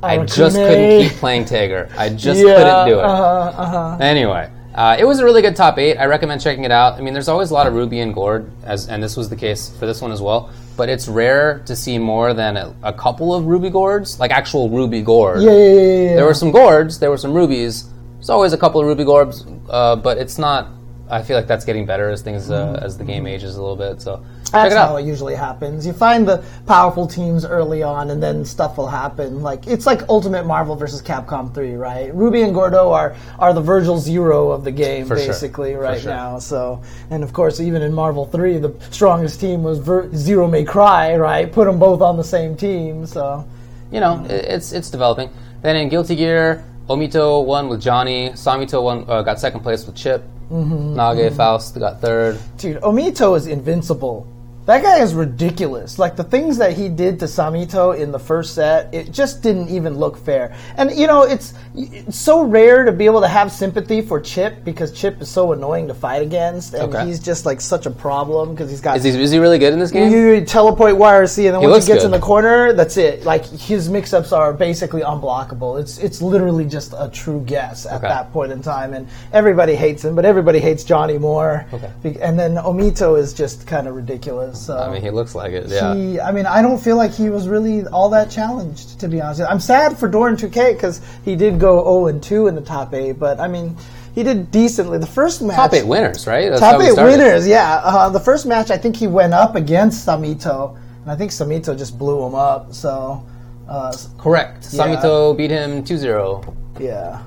I 0.01 0.17
just 0.25 0.55
couldn't 0.55 1.01
keep 1.09 1.17
playing 1.19 1.45
Tager. 1.45 1.89
I 1.97 2.09
just 2.09 2.39
yeah, 2.45 2.55
couldn't 2.55 2.87
do 2.87 2.99
it. 2.99 3.03
Uh-huh, 3.05 3.61
uh-huh. 3.63 3.97
Anyway, 3.99 4.49
uh, 4.77 4.95
it 4.99 5.05
was 5.05 5.17
a 5.17 5.25
really 5.25 5.41
good 5.41 5.55
top 5.55 5.79
eight. 5.79 5.97
I 5.97 6.05
recommend 6.05 6.39
checking 6.39 6.63
it 6.63 6.71
out. 6.71 6.93
I 6.93 7.01
mean, 7.01 7.13
there's 7.13 7.27
always 7.27 7.49
a 7.49 7.53
lot 7.55 7.65
of 7.65 7.73
Ruby 7.73 7.99
and 7.99 8.13
Gourd, 8.13 8.51
as 8.63 8.87
and 8.87 9.01
this 9.01 9.17
was 9.17 9.27
the 9.27 9.35
case 9.35 9.75
for 9.79 9.87
this 9.87 10.03
one 10.03 10.11
as 10.11 10.21
well. 10.21 10.51
But 10.77 10.87
it's 10.87 11.07
rare 11.07 11.63
to 11.65 11.75
see 11.75 11.97
more 11.97 12.35
than 12.35 12.57
a, 12.57 12.75
a 12.83 12.93
couple 12.93 13.33
of 13.33 13.45
Ruby 13.45 13.71
Gourds, 13.71 14.19
like 14.19 14.29
actual 14.29 14.69
Ruby 14.69 15.01
Gord. 15.01 15.41
Yeah, 15.41 15.49
yeah, 15.49 15.57
yeah, 15.57 15.81
yeah. 15.81 16.15
There 16.17 16.25
were 16.25 16.35
some 16.35 16.51
Gourds, 16.51 16.99
there 16.99 17.09
were 17.09 17.17
some 17.17 17.33
Rubies. 17.33 17.89
There's 18.17 18.29
always 18.29 18.53
a 18.53 18.57
couple 18.57 18.79
of 18.79 18.85
Ruby 18.85 19.03
Gourds, 19.03 19.47
uh, 19.67 19.95
but 19.95 20.19
it's 20.19 20.37
not. 20.37 20.69
I 21.09 21.23
feel 21.23 21.37
like 21.37 21.47
that's 21.47 21.65
getting 21.65 21.87
better 21.87 22.11
as 22.11 22.21
things 22.21 22.51
uh, 22.51 22.79
as 22.79 22.99
the 22.99 23.03
game 23.03 23.25
ages 23.25 23.55
a 23.55 23.61
little 23.61 23.77
bit. 23.77 23.99
So 23.99 24.23
That's 24.51 24.73
it 24.73 24.77
how 24.77 24.95
it 24.97 25.03
usually 25.05 25.35
happens. 25.35 25.85
You 25.85 25.93
find 25.93 26.27
the 26.27 26.43
powerful 26.65 27.05
teams 27.07 27.43
early 27.45 27.83
on, 27.83 28.11
and 28.11 28.21
then 28.23 28.45
stuff 28.45 28.77
will 28.77 28.87
happen. 28.87 29.41
Like 29.41 29.67
it's 29.67 29.85
like 29.85 30.07
Ultimate 30.09 30.45
Marvel 30.45 30.75
versus 30.75 31.01
Capcom 31.01 31.53
3, 31.53 31.75
right? 31.75 32.13
Ruby 32.15 32.41
and 32.43 32.53
Gordeau 32.55 32.91
are 32.93 33.15
are 33.39 33.53
the 33.53 33.61
Vergil 33.61 33.97
Zero 33.99 34.51
of 34.51 34.63
the 34.63 34.71
game, 34.71 35.05
For 35.05 35.15
basically, 35.15 35.73
For 35.73 35.79
right 35.81 36.01
sure. 36.01 36.11
now. 36.11 36.39
So, 36.39 36.81
and 37.09 37.23
of 37.23 37.33
course, 37.33 37.59
even 37.59 37.81
in 37.81 37.93
Marvel 37.93 38.25
3, 38.25 38.57
the 38.59 38.73
strongest 38.91 39.39
team 39.41 39.63
was 39.63 39.79
Ver- 39.79 40.09
Zero 40.15 40.47
May 40.47 40.63
Cry, 40.63 41.15
right? 41.17 41.51
Put 41.51 41.65
them 41.65 41.77
both 41.79 42.01
on 42.01 42.15
the 42.17 42.23
same 42.23 42.55
team. 42.55 43.05
So, 43.05 43.45
you 43.91 43.99
know, 43.99 44.25
it's 44.29 44.71
it's 44.71 44.89
developing. 44.89 45.29
Then 45.61 45.75
in 45.75 45.89
Guilty 45.89 46.15
Gear, 46.15 46.63
Omito 46.89 47.43
won 47.45 47.67
with 47.67 47.81
Johnny. 47.81 48.29
Samito 48.29 48.81
won, 48.81 49.03
uh, 49.09 49.21
got 49.23 49.39
second 49.39 49.59
place 49.61 49.85
with 49.85 49.95
Chipp. 49.95 50.21
Mm-hmm, 50.51 50.95
Nage 50.97 51.35
Faust 51.35 51.77
got 51.77 51.99
third. 51.99 52.39
dude, 52.57 52.77
Omito 52.81 53.35
is 53.35 53.47
invincible. 53.47 54.25
That 54.67 54.83
guy 54.83 54.99
is 55.01 55.13
ridiculous. 55.13 55.97
Like 55.97 56.17
the 56.17 56.25
things 56.25 56.57
that 56.57 56.73
he 56.73 56.89
did 56.89 57.19
to 57.19 57.25
Samito 57.25 57.97
in 57.97 58.11
the 58.11 58.19
first 58.19 58.53
set, 58.53 58.93
it 58.93 59.13
just 59.13 59.41
didn't 59.41 59.69
even 59.69 59.95
look 59.97 60.17
fair. 60.17 60.57
And 60.75 60.91
you 60.91 61.07
know, 61.07 61.23
it's, 61.23 61.53
it's 61.73 62.17
so 62.19 62.43
rare 62.43 62.83
to 62.83 62.91
be 62.91 63.05
able 63.05 63.21
to 63.21 63.29
have 63.29 63.49
sympathy 63.49 64.01
for 64.01 64.19
Chipp 64.19 64.65
because 64.65 64.91
Chipp 64.91 65.21
is 65.21 65.29
so 65.29 65.53
annoying 65.53 65.87
to 65.87 65.93
fight 65.93 66.21
against, 66.21 66.73
and 66.73 66.93
Okay. 66.93 67.05
he's 67.05 67.21
just 67.21 67.45
like 67.45 67.61
such 67.61 67.85
a 67.85 67.89
problem 67.91 68.51
because 68.53 68.69
he's 68.69 68.81
got. 68.81 68.97
Is 68.97 69.05
he, 69.05 69.11
is 69.11 69.31
he 69.31 69.39
really 69.39 69.57
good 69.57 69.71
in 69.71 69.79
this 69.79 69.89
game? 69.91 70.11
you 70.11 70.43
teleport 70.43 70.95
YRC, 70.95 71.45
and 71.45 71.55
then 71.55 71.69
once 71.69 71.85
he 71.87 71.93
gets 71.93 72.03
good. 72.03 72.07
in 72.07 72.11
the 72.11 72.19
corner, 72.19 72.73
that's 72.73 72.97
it. 72.97 73.23
Like 73.23 73.45
his 73.45 73.87
mix-ups 73.89 74.33
are 74.33 74.51
basically 74.51 75.01
unblockable. 75.01 75.79
It's 75.79 75.97
it's 75.97 76.21
literally 76.21 76.65
just 76.65 76.93
a 76.97 77.09
true 77.09 77.41
guess 77.45 77.85
at 77.85 77.99
Okay. 77.99 78.09
that 78.09 78.33
point 78.33 78.51
in 78.51 78.61
time, 78.61 78.93
and 78.93 79.07
everybody 79.31 79.75
hates 79.75 80.03
him, 80.03 80.13
but 80.13 80.25
everybody 80.25 80.59
hates 80.59 80.83
Johnny 80.83 81.17
more. 81.17 81.65
Okay. 81.71 82.17
And 82.21 82.37
then 82.37 82.55
Omito 82.55 83.17
is 83.17 83.33
just 83.33 83.65
kind 83.65 83.87
of 83.87 83.95
ridiculous. 83.95 84.56
So 84.57 84.77
I 84.77 84.91
mean, 84.91 85.01
he 85.01 85.09
looks 85.09 85.35
like 85.35 85.51
it. 85.53 85.67
Yeah. 85.67 85.93
he, 85.95 86.19
I 86.19 86.31
mean, 86.31 86.45
I 86.45 86.61
don't 86.61 86.77
feel 86.79 86.97
like 86.97 87.13
he 87.13 87.29
was 87.29 87.47
really 87.47 87.85
all 87.87 88.09
that 88.09 88.29
challenged, 88.29 88.99
to 88.99 89.07
be 89.07 89.21
honest. 89.21 89.41
I'm 89.41 89.59
sad 89.59 89.97
for 89.97 90.07
Doran 90.07 90.35
2K 90.35 90.73
because 90.73 91.01
he 91.23 91.35
did 91.35 91.59
go 91.59 91.83
0 91.83 92.07
and 92.07 92.21
2 92.23 92.47
in 92.47 92.55
the 92.55 92.61
top 92.61 92.93
eight, 92.93 93.13
but 93.13 93.39
I 93.39 93.47
mean, 93.47 93.75
he 94.13 94.23
did 94.23 94.49
decently. 94.51 94.97
The 94.97 95.05
first 95.05 95.41
match, 95.41 95.55
Top 95.57 95.73
eight 95.73 95.85
winners, 95.85 96.25
right? 96.25 96.49
That's 96.49 96.59
top 96.59 96.81
eight 96.81 96.95
winners, 96.95 97.47
yeah. 97.47 97.81
Uh, 97.83 98.09
the 98.09 98.19
first 98.19 98.45
match, 98.47 98.71
I 98.71 98.77
think 98.77 98.95
he 98.95 99.05
went 99.07 99.33
up 99.33 99.55
against 99.55 100.07
Samito, 100.07 100.75
and 101.03 101.11
I 101.11 101.15
think 101.15 101.31
Samito 101.31 101.77
just 101.77 101.97
blew 101.99 102.25
him 102.25 102.33
up. 102.33 102.73
So, 102.73 103.23
uh, 103.69 103.95
Correct. 104.17 104.67
Yeah. 104.71 104.87
Samito 104.87 105.37
beat 105.37 105.51
him 105.51 105.83
2-0. 105.83 106.55
yeah. 106.79 107.21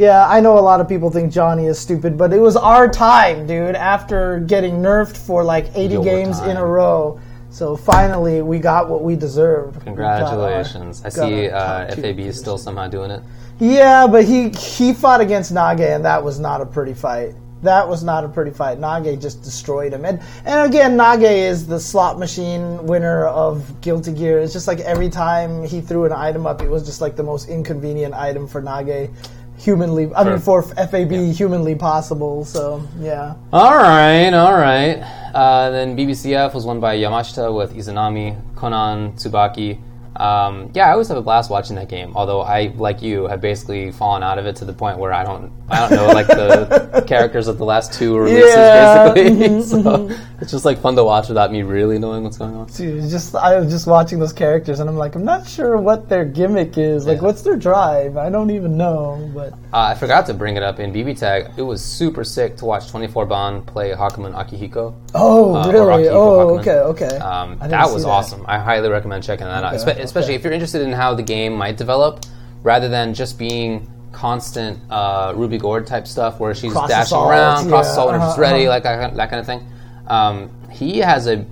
Yeah, 0.00 0.26
I 0.26 0.40
know 0.40 0.58
a 0.58 0.60
lot 0.60 0.80
of 0.80 0.88
people 0.88 1.10
think 1.10 1.30
Johnny 1.30 1.66
is 1.66 1.78
stupid, 1.78 2.16
but 2.16 2.32
it 2.32 2.40
was 2.40 2.56
our 2.56 2.88
time, 2.88 3.46
dude, 3.46 3.74
after 3.74 4.40
getting 4.40 4.76
nerfed 4.76 5.14
for 5.14 5.44
like 5.44 5.66
80 5.74 5.92
Your 5.92 6.02
games 6.02 6.40
in 6.40 6.56
a 6.56 6.64
row. 6.64 7.20
So 7.50 7.76
finally, 7.76 8.40
we 8.40 8.60
got 8.60 8.88
what 8.88 9.02
we 9.02 9.14
deserved. 9.14 9.74
We 9.74 9.80
our- 9.80 9.84
Congratulations. 9.84 11.02
I 11.04 11.10
see 11.10 11.50
uh, 11.50 11.94
FAB 11.94 12.20
is 12.20 12.38
still 12.38 12.56
somehow 12.56 12.88
doing 12.88 13.10
it. 13.10 13.22
Yeah, 13.58 14.06
but 14.06 14.24
he 14.24 14.48
he 14.48 14.94
fought 14.94 15.20
against 15.20 15.52
Nage, 15.52 15.80
and 15.94 16.02
that 16.06 16.24
was 16.24 16.40
not 16.40 16.62
a 16.62 16.66
pretty 16.66 16.94
fight. 16.94 17.34
That 17.62 17.86
was 17.86 18.02
not 18.02 18.24
a 18.24 18.28
pretty 18.28 18.52
fight. 18.52 18.80
Nage 18.80 19.20
just 19.20 19.42
destroyed 19.42 19.92
him. 19.92 20.06
And 20.06 20.18
and 20.46 20.66
again, 20.66 20.96
Nage 20.96 21.30
is 21.30 21.66
the 21.66 21.78
slot 21.78 22.18
machine 22.18 22.86
winner 22.86 23.26
of 23.26 23.82
Guilty 23.82 24.14
Gear. 24.14 24.38
It's 24.38 24.54
just 24.54 24.66
like 24.66 24.80
every 24.80 25.10
time 25.10 25.62
he 25.62 25.82
threw 25.82 26.06
an 26.06 26.12
item 26.12 26.46
up, 26.46 26.62
it 26.62 26.70
was 26.70 26.86
just 26.86 27.02
like 27.02 27.16
the 27.16 27.22
most 27.22 27.50
inconvenient 27.50 28.14
item 28.14 28.48
for 28.48 28.62
Nage, 28.62 29.10
humanly. 29.60 30.12
I 30.14 30.24
mean, 30.24 30.38
for 30.38 30.62
FAB, 30.62 31.12
humanly 31.12 31.74
possible. 31.74 32.44
So 32.44 32.82
yeah. 32.98 33.34
All 33.52 33.76
right, 33.76 34.32
all 34.32 34.54
right. 34.54 34.98
Uh, 35.34 35.70
then 35.70 35.96
BBCF 35.96 36.54
was 36.54 36.64
won 36.64 36.80
by 36.80 36.96
Yamashita 36.96 37.54
with 37.54 37.74
Izanami, 37.74 38.40
Konan, 38.54 39.14
Tsubaki. 39.14 39.78
Um, 40.20 40.70
yeah, 40.74 40.86
I 40.88 40.92
always 40.92 41.08
have 41.08 41.16
a 41.16 41.22
blast 41.22 41.50
watching 41.50 41.76
that 41.76 41.88
game. 41.88 42.12
Although 42.14 42.42
I, 42.42 42.72
like 42.76 43.00
you, 43.00 43.26
have 43.26 43.40
basically 43.40 43.90
fallen 43.90 44.22
out 44.22 44.38
of 44.38 44.44
it 44.46 44.56
to 44.56 44.64
the 44.64 44.72
point 44.72 44.98
where 44.98 45.12
I 45.12 45.24
don't, 45.24 45.50
I 45.70 45.88
don't 45.88 45.96
know 45.96 46.06
like 46.12 46.26
the 46.26 47.02
characters 47.08 47.48
of 47.48 47.56
the 47.58 47.64
last 47.64 47.92
two 47.92 48.16
releases, 48.18 48.50
Yeah, 48.54 49.12
basically. 49.14 49.62
so 49.82 50.10
it's 50.40 50.50
just 50.50 50.64
like 50.64 50.78
fun 50.80 50.94
to 50.96 51.04
watch 51.04 51.28
without 51.28 51.50
me 51.52 51.62
really 51.62 51.98
knowing 51.98 52.22
what's 52.24 52.36
going 52.38 52.54
on. 52.54 52.66
Dude, 52.68 53.08
just 53.08 53.34
I 53.34 53.58
was 53.58 53.70
just 53.70 53.86
watching 53.86 54.18
those 54.18 54.32
characters, 54.32 54.80
and 54.80 54.88
I'm 54.90 54.96
like, 54.96 55.14
I'm 55.14 55.24
not 55.24 55.48
sure 55.48 55.78
what 55.78 56.08
their 56.08 56.24
gimmick 56.24 56.76
is. 56.76 57.06
Like, 57.06 57.18
Yeah. 57.18 57.22
what's 57.24 57.42
their 57.42 57.56
drive? 57.56 58.16
I 58.16 58.28
don't 58.30 58.50
even 58.50 58.76
know. 58.76 59.30
But 59.34 59.52
Uh, 59.72 59.90
I 59.92 59.94
forgot 59.94 60.26
to 60.26 60.34
bring 60.34 60.56
it 60.56 60.62
up 60.62 60.80
in 60.80 60.92
BB 60.92 61.18
Tag. 61.18 61.50
It 61.56 61.62
was 61.62 61.82
super 61.82 62.24
sick 62.24 62.56
to 62.58 62.64
watch 62.66 62.90
24 62.90 63.24
Bond 63.26 63.66
play 63.66 63.90
Hakumen 63.92 64.34
Akihiko. 64.34 64.92
oh, 65.14 65.54
Uh, 65.54 65.70
really? 65.72 65.86
Rocky 65.86 66.08
Oh, 66.08 66.58
Hakumen. 66.58 66.60
okay, 66.60 66.78
okay. 67.06 67.16
Um, 67.18 67.56
that 67.68 67.90
was 67.90 68.04
awesome. 68.04 68.44
I 68.46 68.58
highly 68.58 68.88
recommend 68.90 69.22
checking 69.22 69.46
that 69.46 69.64
out, 69.64 69.74
Okay, 69.74 70.00
Espe- 70.10 70.16
especially 70.16 70.34
if 70.34 70.44
you're 70.44 70.52
interested 70.52 70.82
in 70.82 70.92
how 70.92 71.14
the 71.14 71.22
game 71.22 71.54
might 71.54 71.76
develop, 71.76 72.24
rather 72.62 72.88
than 72.88 73.14
just 73.14 73.38
being 73.38 73.88
constant 74.12 74.78
uh, 74.90 75.32
Ruby 75.36 75.58
Gord 75.58 75.86
type 75.86 76.06
stuff 76.06 76.40
where 76.40 76.54
she's 76.54 76.72
Cross 76.72 76.88
dashing 76.88 77.02
assault, 77.02 77.30
around, 77.30 77.68
cross 77.68 77.86
yeah, 77.86 77.92
assault 77.92 78.10
when 78.10 78.20
uh-huh, 78.20 78.32
she's 78.32 78.38
ready, 78.38 78.66
uh-huh. 78.66 78.70
like 78.70 78.82
that, 78.82 79.30
kind 79.30 79.40
of 79.40 79.46
thing. 79.46 79.66
Um, 80.06 80.50
he 80.70 80.98
has 80.98 81.26
a 81.26 81.46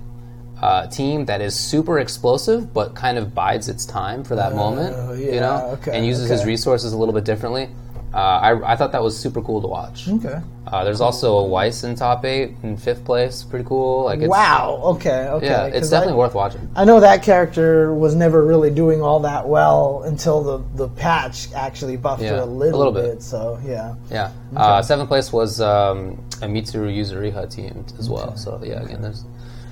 uh, 0.61 0.87
team 0.87 1.25
that 1.25 1.41
is 1.41 1.55
super 1.55 1.99
explosive, 1.99 2.73
but 2.73 2.93
kind 2.95 3.17
of 3.17 3.33
bides 3.33 3.69
its 3.69 3.85
time 3.85 4.23
for 4.23 4.35
that 4.35 4.55
moment, 4.55 5.17
you 5.17 5.37
Oh, 5.37 5.39
know, 5.39 5.77
okay, 5.81 5.95
and 5.95 6.05
uses 6.05 6.29
his 6.29 6.45
resources 6.45 6.91
a 6.91 6.97
little 6.97 7.13
bit 7.13 7.23
differently. 7.23 7.69
Uh, 8.13 8.17
I, 8.17 8.71
I 8.73 8.75
thought 8.75 8.91
that 8.93 9.03
was 9.03 9.17
super 9.17 9.41
cool 9.41 9.61
to 9.61 9.67
watch. 9.67 10.07
Okay. 10.09 10.39
Uh, 10.65 10.83
there's 10.83 11.01
also 11.01 11.37
a 11.37 11.43
Weiss 11.45 11.83
in 11.83 11.95
top 11.95 12.25
eight 12.25 12.53
in 12.63 12.75
fifth 12.77 13.03
place, 13.05 13.43
pretty 13.43 13.65
cool. 13.65 14.05
Like, 14.05 14.19
it's, 14.19 14.27
Wow. 14.29 14.79
Okay. 14.83 15.27
Okay. 15.27 15.45
yeah, 15.45 15.65
it's 15.65 15.89
definitely 15.89 16.13
I, 16.13 16.17
worth 16.17 16.33
watching. 16.33 16.67
I 16.75 16.85
know 16.85 16.99
that 16.99 17.21
character 17.23 17.93
was 17.93 18.15
never 18.15 18.43
really 18.45 18.71
doing 18.71 19.01
all 19.01 19.19
that 19.21 19.47
well 19.47 20.03
until 20.05 20.41
the 20.41 20.63
the 20.75 20.87
patch 20.89 21.51
actually 21.53 21.97
buffed 21.97 22.21
Yeah, 22.23 22.31
her 22.31 22.35
a 22.37 22.43
a 22.43 22.45
little, 22.45 22.79
little 22.79 22.93
bit. 22.93 23.15
bit. 23.15 23.21
So 23.23 23.59
yeah. 23.63 23.95
Yeah. 24.11 24.31
Uh, 24.55 24.81
seventh 24.81 25.07
place 25.09 25.31
was 25.31 25.61
um, 25.61 26.11
a 26.41 26.45
Mitsuru 26.47 26.91
Yuzuriha 26.95 27.51
team 27.51 27.85
as 27.99 28.09
well. 28.09 28.35
So 28.37 28.59
yeah, 28.63 28.81
again, 28.81 29.01
there's 29.03 29.21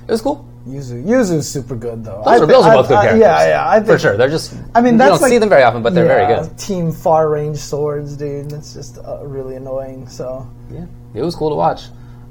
it 0.08 0.12
was 0.12 0.22
cool. 0.22 0.48
Yuzu. 0.68 1.04
Yuzu's 1.06 1.48
super 1.50 1.76
good 1.76 2.04
though. 2.04 2.22
Those, 2.26 2.42
are, 2.42 2.46
those 2.46 2.66
are 2.66 2.74
both 2.76 2.88
good 2.88 3.02
characters. 3.02 3.20
Yeah, 3.22 3.48
yeah. 3.48 3.70
I 3.70 3.76
think, 3.78 3.88
for 3.88 4.00
sure. 4.00 4.18
They're 4.18 4.30
just. 4.30 4.54
I 4.76 4.82
mean, 4.82 4.94
you 4.94 4.98
that's 5.00 5.12
don't 5.12 5.22
like- 5.22 5.30
see 5.30 5.38
them 5.38 5.50
very 5.50 5.64
often, 5.64 5.82
but 5.84 5.94
they're 5.94 6.06
very 6.06 6.28
good. 6.28 6.58
Team 6.58 6.92
far 6.92 7.30
range 7.30 7.58
swords, 7.58 8.16
dude. 8.18 8.50
That's 8.52 8.74
just 8.74 8.98
uh, 9.00 9.26
really 9.26 9.56
annoying. 9.56 10.08
So 10.08 10.48
Yeah, 10.72 10.86
it 11.14 11.22
was 11.22 11.36
cool 11.36 11.50
to 11.50 11.56
watch. 11.56 11.84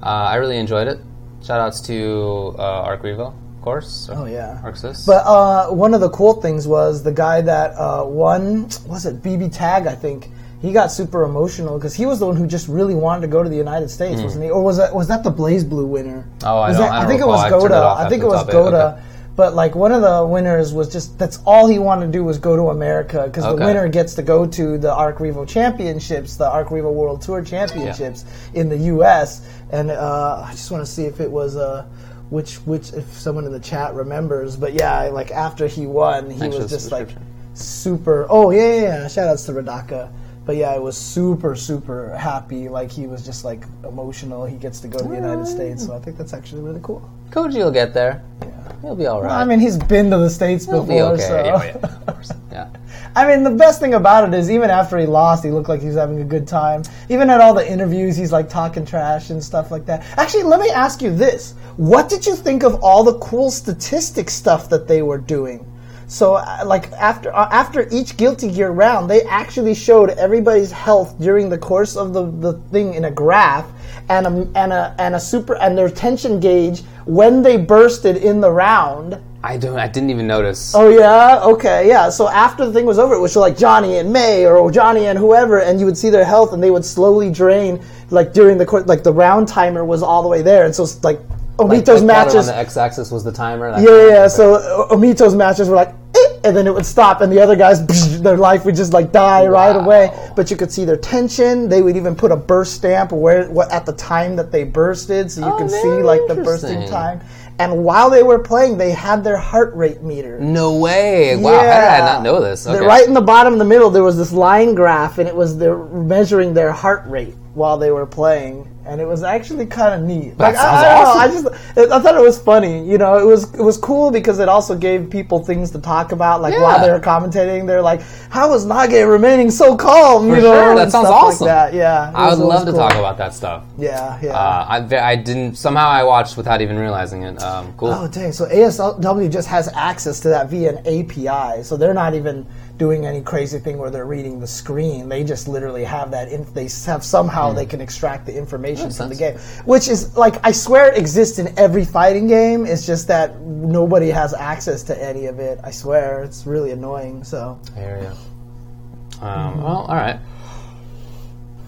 Uh, 0.02 0.07
I 0.07 0.37
really 0.37 0.59
enjoyed 0.59 0.87
it. 0.88 0.99
Shout 1.43 1.61
outs 1.61 1.81
to 1.83 2.55
uh, 2.59 2.83
Arc 2.83 3.02
Revo, 3.02 3.28
of 3.57 3.62
course. 3.62 4.09
Oh, 4.12 4.25
yeah. 4.26 4.61
Arxis. 4.64 5.07
But 5.07 5.25
uh, 5.26 5.69
one 5.73 5.95
of 5.95 6.00
the 6.00 6.11
cool 6.11 6.40
things 6.40 6.66
was 6.66 7.02
the 7.02 7.12
guy 7.12 7.40
that 7.40 7.71
uh, 7.73 8.05
won, 8.05 8.64
was 8.87 9.07
it 9.07 9.23
BB 9.23 9.55
Tag, 9.55 9.87
I 9.87 9.95
think. 9.95 10.31
He 10.63 10.73
got 10.73 10.91
super 10.91 11.23
emotional 11.25 11.79
because 11.79 11.95
he 11.95 12.07
was 12.07 12.19
the 12.19 12.27
one 12.27 12.37
who 12.37 12.47
just 12.47 12.67
really 12.69 12.95
wanted 12.95 13.21
to 13.23 13.29
go 13.29 13.43
to 13.43 13.49
the 13.49 13.57
United 13.57 13.91
States, 13.91 14.21
wasn't 14.23 14.45
he? 14.45 14.51
Or 14.51 14.63
was 14.63 14.79
that 14.79 14.95
was 14.95 15.07
that 15.09 15.23
the 15.23 15.31
BlazBlue 15.33 15.87
winner? 15.87 16.25
Oh, 16.45 16.59
I 16.59 16.73
don't- 16.73 16.81
that- 16.81 16.91
I 16.93 16.99
don't 17.01 17.09
think 17.09 17.21
it 17.21 17.27
was 17.27 17.41
I 17.41 17.51
Goda. 17.51 17.95
I 17.99 18.09
think 18.09 18.23
it 18.23 18.27
was. 18.27 18.45
Goda. 18.47 18.77
Okay. 18.95 19.03
But 19.37 19.55
like 19.55 19.75
one 19.75 19.93
of 19.93 20.01
the 20.01 20.25
winners 20.27 20.73
was 20.73 20.91
just 20.91 21.19
that's 21.19 21.41
all 21.45 21.67
he 21.69 21.79
wanted 21.79 22.07
to 22.07 22.13
do 22.13 22.25
was 22.25 22.39
go 22.39 22.57
to 22.57 22.69
America 22.71 23.25
because 23.27 23.45
Okay. 23.45 23.59
the 23.59 23.65
winner 23.67 23.87
gets 23.87 24.15
to 24.15 24.23
go 24.23 24.47
to 24.47 24.79
the 24.79 24.91
Arc 24.91 25.19
Revo 25.19 25.47
Championships, 25.47 26.37
the 26.37 26.49
Arc 26.51 26.69
Revo 26.71 26.91
World 26.91 27.21
Tour 27.21 27.43
Championships 27.43 28.25
in 28.55 28.71
the 28.71 28.79
U.S. 28.95 29.43
And 29.71 29.91
uh, 29.91 30.43
I 30.47 30.53
just 30.53 30.71
want 30.71 30.87
to 30.87 30.91
see 30.91 31.05
if 31.05 31.21
it 31.21 31.31
was 31.31 31.55
uh, 31.59 31.85
which 32.31 32.55
which 32.65 32.95
if 32.95 33.05
someone 33.13 33.45
in 33.45 33.53
the 33.53 33.61
chat 33.61 33.93
remembers. 33.95 34.57
But 34.57 34.73
yeah, 34.73 35.03
like 35.13 35.31
after 35.33 35.67
he 35.67 35.87
won, 35.87 36.31
he 36.31 36.39
Thanks 36.39 36.57
was 36.57 36.71
just 36.71 36.91
like 36.91 37.11
super. 37.53 38.27
Oh 38.31 38.51
yeah, 38.51 38.63
yeah, 38.73 38.81
yeah. 39.03 39.09
Shout 39.09 39.29
outs 39.29 39.45
to 39.47 39.53
Radaka. 39.53 40.09
But 40.47 40.55
yeah, 40.55 40.71
I 40.71 40.79
was 40.79 40.97
super, 40.97 41.57
super 41.57 42.17
happy. 42.17 42.69
Like 42.69 42.91
he 42.91 43.09
was 43.09 43.26
just 43.26 43.45
like 43.45 43.65
emotional. 43.83 44.47
He 44.47 44.57
gets 44.57 44.79
to 44.81 44.88
go 44.88 44.99
to 44.99 45.05
the 45.05 45.17
United 45.17 45.45
mm. 45.45 45.55
States, 45.55 45.85
so 45.85 45.95
I 45.95 45.99
think 45.99 46.17
that's 46.17 46.33
actually 46.33 46.62
really 46.62 46.81
cool. 46.85 47.11
Koji 47.31 47.57
will 47.57 47.73
get 47.73 47.93
there. 47.93 48.23
Yeah, 48.43 48.73
He'll 48.81 48.95
be 48.95 49.07
all 49.07 49.23
right. 49.23 49.41
I 49.41 49.45
mean, 49.45 49.59
he's 49.59 49.76
been 49.76 50.09
to 50.11 50.19
the 50.19 50.31
states 50.31 50.65
He'll 50.65 50.83
before, 50.83 51.17
be 51.17 51.23
okay. 51.23 51.23
so. 51.23 51.45
Yeah, 51.45 51.65
yeah, 51.65 51.73
of 51.83 52.07
course. 52.15 52.33
Yeah. 52.53 52.71
I 53.17 53.26
mean, 53.26 53.43
the 53.43 53.50
best 53.50 53.81
thing 53.81 53.95
about 53.95 54.29
it 54.29 54.38
is 54.38 54.49
even 54.49 54.71
after 54.71 54.99
he 54.99 55.07
lost, 55.07 55.43
he 55.43 55.50
looked 55.50 55.69
like 55.69 55.81
he 55.81 55.88
was 55.88 55.97
having 55.97 56.21
a 56.21 56.25
good 56.25 56.47
time. 56.47 56.85
Even 57.09 57.29
at 57.29 57.41
all 57.41 57.53
the 57.53 57.69
interviews, 57.69 58.15
he's 58.15 58.31
like 58.31 58.49
talking 58.49 58.87
trash 58.87 59.31
and 59.31 59.43
stuff 59.43 59.73
like 59.73 59.85
that. 59.87 60.05
Actually, 60.17 60.45
let 60.45 60.61
me 60.61 60.71
ask 60.71 61.03
you 61.03 61.12
this: 61.12 61.55
What 61.76 62.09
did 62.09 62.25
you 62.25 62.37
think 62.37 62.62
of 62.62 62.85
all 62.85 63.03
the 63.03 63.19
cool 63.19 63.50
statistic 63.50 64.31
stuff 64.31 64.69
that 64.69 64.87
they 64.87 65.03
were 65.03 65.19
doing? 65.19 65.67
So, 66.09 66.35
uh, 66.35 66.63
like 66.65 66.93
after 66.93 67.35
uh, 67.35 67.49
after 67.51 67.89
each 67.91 68.17
Guilty 68.17 68.51
Gear 68.53 68.71
round, 68.71 69.11
they 69.11 69.23
actually 69.23 69.75
showed 69.75 70.11
everybody's 70.11 70.71
health 70.71 71.19
during 71.21 71.49
the 71.49 71.59
course 71.59 71.97
of 71.97 72.13
the, 72.13 72.31
the 72.31 72.53
thing 72.71 72.95
in 72.95 73.07
a 73.07 73.11
graph, 73.11 73.67
and 74.09 74.27
a 74.27 74.49
and 74.55 74.73
a 74.73 74.95
and 74.99 75.17
a 75.17 75.21
super 75.21 75.57
and 75.57 75.77
their 75.77 75.91
tension 75.91 76.39
gauge 76.39 76.83
when 77.07 77.43
they 77.43 77.57
bursted 77.57 78.19
in 78.19 78.41
the 78.41 78.51
round. 78.51 79.21
I 79.43 79.57
don't. 79.57 79.79
I 79.79 79.87
didn't 79.87 80.11
even 80.11 80.27
notice. 80.27 80.75
Oh 80.75 80.89
yeah, 80.89 81.41
okay, 81.43 81.89
yeah. 81.89 82.09
So 82.09 82.29
after 82.29 82.67
the 82.67 82.73
thing 82.73 82.87
was 82.87 82.99
over, 82.99 83.15
it 83.15 83.21
was 83.21 83.37
like 83.37 83.57
Johnny 83.57 83.99
and 83.99 84.13
May 84.13 84.47
or 84.47 84.71
Johnny 84.71 85.07
and 85.07 85.19
whoever, 85.19 85.61
and 85.61 85.79
you 85.79 85.87
would 85.87 85.97
see 85.97 86.11
their 86.11 86.25
health, 86.25 86.53
and 86.53 86.63
they 86.63 86.71
would 86.71 86.85
slowly 86.85 87.31
drain. 87.31 87.81
Like 88.11 88.33
during 88.33 88.59
the 88.59 88.67
course, 88.67 88.87
like 88.87 89.03
the 89.03 89.13
round 89.13 89.49
timer 89.49 89.85
was 89.85 90.03
all 90.03 90.23
the 90.23 90.29
way 90.29 90.43
there, 90.43 90.67
and 90.67 90.75
so 90.75 90.87
Like, 91.03 91.21
Omito's 91.59 92.03
like 92.03 92.05
matches. 92.05 92.49
On 92.49 92.55
the 92.55 92.57
x-axis 92.57 93.11
was 93.11 93.25
the 93.25 93.33
timer. 93.33 93.71
Yeah, 93.71 93.79
yeah. 93.81 94.09
yeah. 94.09 94.29
So 94.29 94.55
uh, 94.55 94.95
Omito's 94.95 95.35
matches 95.35 95.69
were 95.69 95.77
like, 95.77 95.95
"Eh," 96.15 96.41
and 96.45 96.57
then 96.57 96.67
it 96.67 96.75
would 96.75 96.87
stop, 96.87 97.21
and 97.23 97.33
the 97.33 97.41
other 97.41 97.57
guys, 97.57 98.21
their 98.21 98.37
life 98.37 98.65
would 98.65 98.77
just 98.77 98.93
like 98.93 99.11
die 99.13 99.47
right 99.47 99.75
away. 99.77 100.11
But 100.37 100.51
you 100.51 100.57
could 100.57 100.71
see 100.71 100.85
their 100.85 100.97
tension. 100.99 101.69
They 101.69 101.83
would 101.83 101.97
even 101.97 102.15
put 102.15 102.31
a 102.31 102.37
burst 102.37 102.75
stamp 102.75 103.13
where 103.13 103.49
what 103.49 103.71
at 103.73 103.87
the 103.87 103.93
time 103.95 104.37
that 104.37 104.53
they 104.53 104.65
bursted, 104.65 105.31
so 105.31 105.41
you 105.47 105.53
Oh, 105.53 105.57
could 105.59 105.71
see 105.71 106.03
like 106.03 106.21
the 106.29 106.35
bursting 106.37 106.87
time. 106.89 107.21
And 107.59 107.85
while 107.85 108.11
they 108.11 108.23
were 108.23 108.39
playing, 108.39 108.77
they 108.77 108.91
had 108.91 109.25
their 109.25 109.39
heart 109.39 109.75
rate 109.75 110.03
meter. 110.03 110.39
No 110.39 110.77
way! 110.77 111.37
Wow, 111.37 111.53
how 111.57 111.63
did 111.63 111.71
I 111.71 111.99
not 112.01 112.23
know 112.23 112.39
this? 112.39 112.67
Okay. 112.67 112.85
right 112.85 113.09
in 113.09 113.15
the 113.15 113.21
bottom 113.23 113.55
in 113.55 113.59
the 113.59 113.65
middle, 113.65 113.89
there 113.89 114.03
was 114.03 114.19
this 114.19 114.31
line 114.31 114.75
graph, 114.75 115.17
and 115.17 115.27
it 115.27 115.35
was 115.35 115.57
they're 115.57 115.79
measuring 115.87 116.53
their 116.53 116.71
heart 116.71 117.05
rate 117.07 117.35
while 117.55 117.79
they 117.79 117.91
were 117.91 118.05
playing, 118.05 118.69
and 118.87 119.00
it 119.00 119.07
was 119.07 119.23
actually 119.23 119.66
kind 119.66 119.95
of 119.95 120.07
neat. 120.09 120.37
That 120.38 120.55
like, 120.55 120.57
I, 120.57 120.69
I 120.69 120.83
don't 120.83 121.05
know, 121.05 121.11
awesome. 121.11 121.21
I 121.21 121.52
just 121.85 121.93
I 121.93 122.00
thought 122.00 122.16
it 122.16 122.23
was 122.23 122.38
funny. 122.40 122.88
You 122.88 122.99
know, 122.99 123.19
it 123.19 123.25
was 123.25 123.52
it 123.55 123.62
was 123.62 123.76
cool 123.76 124.11
because 124.11 124.38
it 124.38 124.49
also 124.49 124.76
gave 124.76 125.11
people 125.11 125.45
things 125.45 125.71
to 125.73 125.81
talk 125.81 126.12
about. 126.12 126.40
Like 126.43 126.55
while 126.55 126.81
they 126.81 126.90
were 126.90 127.00
commentating, 127.00 127.66
they're 127.66 127.83
like, 127.83 128.00
"How 128.31 128.52
is 128.55 128.64
Nage 128.64 129.09
remaining 129.09 129.50
so 129.50 129.76
calm?" 129.76 130.28
For 130.28 130.37
you 130.37 130.43
know, 130.43 130.55
sure, 130.55 130.75
that 130.76 130.93
sounds 130.93 131.09
awesome. 131.09 131.47
Like 131.47 131.73
that. 131.73 131.75
Yeah, 131.75 132.12
I 132.14 132.31
was- 132.31 132.38
would 132.38 132.47
love 132.47 132.66
to 132.66 132.73
talk 132.73 132.95
about 132.95 133.19
that 133.19 133.35
stuff. 133.35 133.64
Yeah, 133.78 134.19
yeah. 134.23 134.33
Uh, 134.33 134.66
I, 134.69 135.11
I 135.12 135.16
didn't. 135.16 135.57
Somehow 135.57 135.88
I 135.88 136.05
watched 136.05 136.37
without 136.37 136.61
even 136.61 136.78
realizing 136.78 137.23
it. 137.23 137.43
Um, 137.43 137.75
cool. 137.76 137.88
Oh 137.88 138.09
dang! 138.09 138.33
So 138.33 138.47
ASW 138.47 139.31
just 139.31 139.49
has 139.49 139.69
access 139.75 140.21
to 140.21 140.28
that 140.28 140.49
via 140.49 140.76
an 140.76 140.87
API, 140.87 141.62
so 141.62 141.76
they're 141.76 141.95
not 141.95 142.14
even 142.14 142.47
doing 142.76 143.06
any 143.06 143.21
crazy 143.21 143.59
thing 143.59 143.78
where 143.78 143.90
they're 143.90 144.06
reading 144.06 144.38
the 144.40 144.47
screen. 144.47 145.09
They 145.09 145.25
just 145.25 145.49
literally 145.49 145.85
have 145.85 146.11
that. 146.11 146.28
In, 146.28 146.45
they 146.52 146.68
have 146.87 147.04
somehow 147.04 147.52
they 147.52 147.66
can 147.66 147.80
extract 147.80 148.26
the 148.26 148.37
information 148.37 148.90
from 148.90 149.09
the 149.09 149.14
game, 149.14 149.38
which 149.64 149.88
is 149.88 150.16
like 150.16 150.45
I 150.45 150.52
swear 150.52 150.92
it 150.92 150.99
exists 150.99 151.38
in 151.38 151.59
every 151.59 151.85
fighting 151.85 152.26
game. 152.26 152.66
It's 152.66 152.87
just 152.87 153.09
that 153.09 153.40
nobody 153.40 154.09
has 154.11 154.35
access 154.35 154.83
to 154.85 155.02
any 155.02 155.26
of 155.26 155.38
it. 155.38 155.59
I 155.64 155.71
swear 155.71 156.23
it's 156.23 156.47
really 156.47 156.73
annoying. 156.73 157.25
So 157.25 157.59
you. 158.02 159.26
Um, 159.26 159.62
Well, 159.62 159.87
all 159.88 159.95
right. 159.95 160.21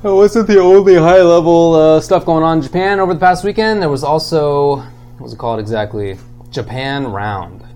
It 0.05 0.11
wasn't 0.11 0.47
the 0.47 0.61
only 0.61 0.95
high 0.95 1.23
level 1.23 1.75
uh, 1.75 2.01
stuff 2.01 2.25
going 2.25 2.45
on 2.45 2.59
in 2.59 2.63
Japan 2.63 3.01
over 3.01 3.15
the 3.15 3.21
past 3.21 3.43
weekend. 3.43 3.83
There 3.83 3.89
was 3.89 4.05
also, 4.05 4.77
what 4.77 5.21
was 5.21 5.33
it 5.33 5.39
called 5.39 5.59
exactly? 5.59 6.17
Japan 6.51 7.09
Round. 7.09 7.68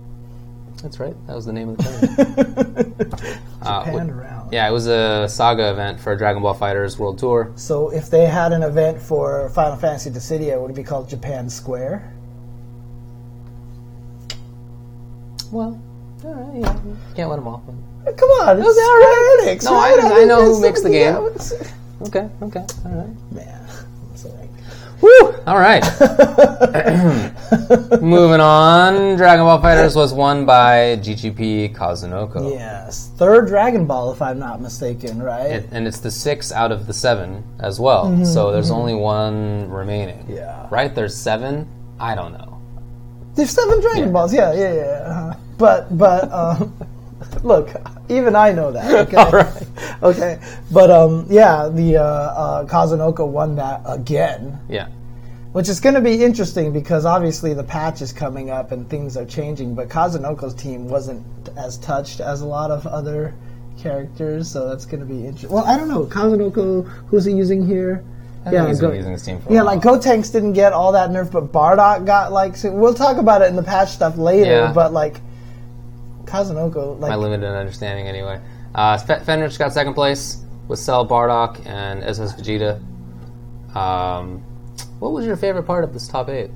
That's 0.83 0.99
right. 0.99 1.15
That 1.29 1.37
was 1.37 1.47
the 1.47 1.53
name 1.53 1.69
of 1.71 1.77
the 1.79 1.83
tournament. 3.05 3.15
Uh, 3.63 3.85
Japan 3.85 4.11
round. 4.11 4.53
Yeah, 4.53 4.69
it 4.69 4.73
was 4.73 4.89
a 4.89 5.29
saga 5.29 5.71
event 5.71 6.01
for 6.01 6.15
Dragon 6.17 6.43
Ball 6.43 6.55
FighterZ 6.57 6.99
World 6.99 7.19
Tour. 7.19 7.53
So 7.55 7.91
if 7.91 8.11
they 8.11 8.27
had 8.27 8.53
an 8.53 8.63
event 8.65 9.01
for 9.01 9.49
Final 9.51 9.77
Fantasy 9.77 10.11
Dissidia, 10.11 10.55
would 10.55 10.55
it 10.57 10.61
would 10.61 10.75
be 10.75 10.83
called 10.83 11.09
Japan 11.09 11.49
Square? 11.49 12.13
Well, 15.53 15.81
all 16.25 16.35
right, 16.35 16.61
yeah. 16.61 16.73
Can't 17.15 17.31
let 17.31 17.37
them 17.37 17.47
off. 17.49 17.63
Come 17.67 18.31
on, 18.31 18.59
it's 18.59 18.67
was 18.67 18.77
all 18.77 18.85
right. 18.99 19.41
Enix, 19.45 19.65
No, 19.65 19.75
I- 19.75 19.95
right? 19.95 20.05
I 20.05 20.19
mean, 20.19 20.29
know 20.29 20.45
who 20.45 20.61
makes 20.61 20.83
the 20.83 20.91
game. 20.91 21.15
Okay, 22.09 22.29
okay, 22.43 22.67
all 22.85 22.91
right. 22.91 23.33
Man, 23.33 23.69
I'm 23.71 24.17
sorry. 24.17 24.49
Woo! 25.03 25.35
All 25.47 25.59
right. 25.59 25.83
Moving 28.01 28.41
on, 28.41 29.17
Dragon 29.17 29.45
Ball 29.45 29.61
FighterZ 29.61 29.97
was 29.97 30.15
won 30.15 30.47
by 30.47 30.97
GGP 31.03 31.75
Kazunoko. 31.75 32.51
Yes, 32.53 33.11
third 33.17 33.49
Dragon 33.49 33.87
Ball, 33.87 34.13
if 34.13 34.23
I'm 34.23 34.39
not 34.39 34.61
mistaken, 34.61 35.21
right? 35.23 35.51
It- 35.51 35.69
and 35.73 35.87
it's 35.87 35.99
the 35.99 36.11
six 36.11 36.53
out 36.53 36.71
of 36.73 36.87
the 36.87 36.93
seven 36.93 37.45
as 37.61 37.81
well. 37.81 38.25
So 38.25 38.53
there's 38.53 38.71
only 38.71 38.95
one 38.95 39.69
remaining. 39.69 40.19
Mm-hmm, 40.21 40.35
Yeah. 40.35 40.67
Right? 40.71 40.95
There's 40.95 41.17
seven? 41.17 41.69
I 41.99 42.15
don't 42.15 42.33
know. 42.33 42.61
There's 43.35 43.51
seven 43.51 43.81
Dragon 43.81 44.05
Yeah. 44.07 44.13
Balls. 44.13 44.33
Yeah, 44.35 44.53
yeah, 44.53 44.75
yeah. 44.75 44.83
uh-huh. 45.07 45.35
But 45.59 45.99
but 45.99 46.31
um, 46.33 46.77
look, 47.43 47.71
even 48.09 48.35
I 48.37 48.53
know 48.53 48.73
that. 48.73 49.09
Okay. 49.09 49.17
All 49.19 49.31
right. 49.31 49.63
Okay. 50.03 50.39
But 50.71 50.91
um, 50.91 51.27
yeah, 51.31 51.69
the 51.69 51.97
uh, 51.99 52.03
uh, 52.03 52.65
Kazunoko 52.67 53.27
won 53.27 53.57
that 53.57 53.83
again, 53.87 54.59
Yeah. 54.69 54.89
which 55.53 55.69
is 55.69 55.81
going 55.81 55.95
to 55.95 56.01
be 56.01 56.23
interesting 56.23 56.73
because 56.73 57.05
obviously 57.05 57.55
the 57.55 57.65
patch 57.65 58.03
is 58.03 58.13
coming 58.13 58.51
up 58.51 58.73
and 58.73 58.89
things 58.89 59.17
are 59.17 59.25
changing. 59.25 59.75
But 59.75 59.89
Kazunoko's 59.89 60.55
team 60.55 60.89
wasn't 60.89 61.25
as 61.57 61.79
touched 61.79 62.21
as 62.21 62.41
a 62.41 62.47
lot 62.47 62.71
of 62.71 62.87
other 62.87 63.35
characters, 63.79 64.51
so 64.51 64.69
that's 64.69 64.85
going 64.85 65.01
to 65.01 65.07
be 65.07 65.25
interesting. 65.25 65.51
Well, 65.51 65.65
I 65.65 65.77
don't 65.77 65.89
know. 65.89 66.05
Kazunoko, 66.05 66.87
who's 67.07 67.25
he 67.25 67.33
using 67.33 67.67
here? 67.67 68.05
Think 68.45 68.69
he's 68.69 68.83
using 68.83 69.13
his 69.13 69.23
team 69.23 69.41
for 69.41 69.53
Yeah, 69.53 69.63
like 69.63 69.81
Gotenks 69.81 70.33
didn't 70.33 70.55
get 70.55 70.73
all 70.73 70.91
that 70.93 71.11
nerf, 71.11 71.31
but 71.31 71.53
Bardock 71.53 72.05
got 72.05 72.33
like. 72.33 72.57
So 72.57 72.73
we'll 72.73 72.93
talk 72.95 73.19
about 73.19 73.41
it 73.41 73.47
in 73.49 73.55
the 73.55 73.63
patch 73.63 73.91
stuff 73.91 74.17
later. 74.17 74.51
Yeah. 74.51 74.73
But 74.73 74.93
like, 74.93 75.21
Kazunoko, 76.33 76.99
like, 76.99 77.11
my 77.11 77.17
limited 77.17 77.47
understanding 77.47 78.09
anyway. 78.09 78.41
Uh, 78.75 78.97
Fenritti 78.97 79.59
got 79.59 79.73
second 79.73 79.93
place 79.95 80.43
with 80.67 80.79
Cell 80.79 81.07
Bardock 81.07 81.65
and 81.67 82.03
SS 82.03 82.33
Vegeta. 82.35 82.81
Um, 83.77 84.39
what 84.99 85.13
was 85.13 85.27
your 85.27 85.37
favorite 85.37 85.65
part 85.65 85.85
of 85.85 85.93
this 85.93 86.09
top 86.09 86.29
eight? 86.31 86.51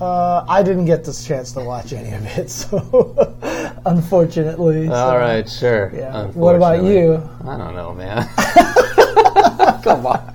uh, 0.00 0.44
I 0.48 0.62
didn't 0.62 0.84
get 0.84 1.04
this 1.04 1.26
chance 1.26 1.50
to 1.52 1.60
watch 1.60 1.92
any 1.92 2.12
of 2.12 2.24
it, 2.38 2.50
so 2.60 3.78
unfortunately. 3.86 4.86
so- 4.86 4.92
All 4.92 5.16
right, 5.18 5.48
sure. 5.48 5.90
Yeah. 5.94 6.26
What 6.26 6.54
about 6.54 6.82
you? 6.84 7.14
I 7.46 7.56
don't 7.56 7.74
know, 7.74 7.94
man. 7.94 8.28
Come 9.82 10.06
on. 10.06 10.34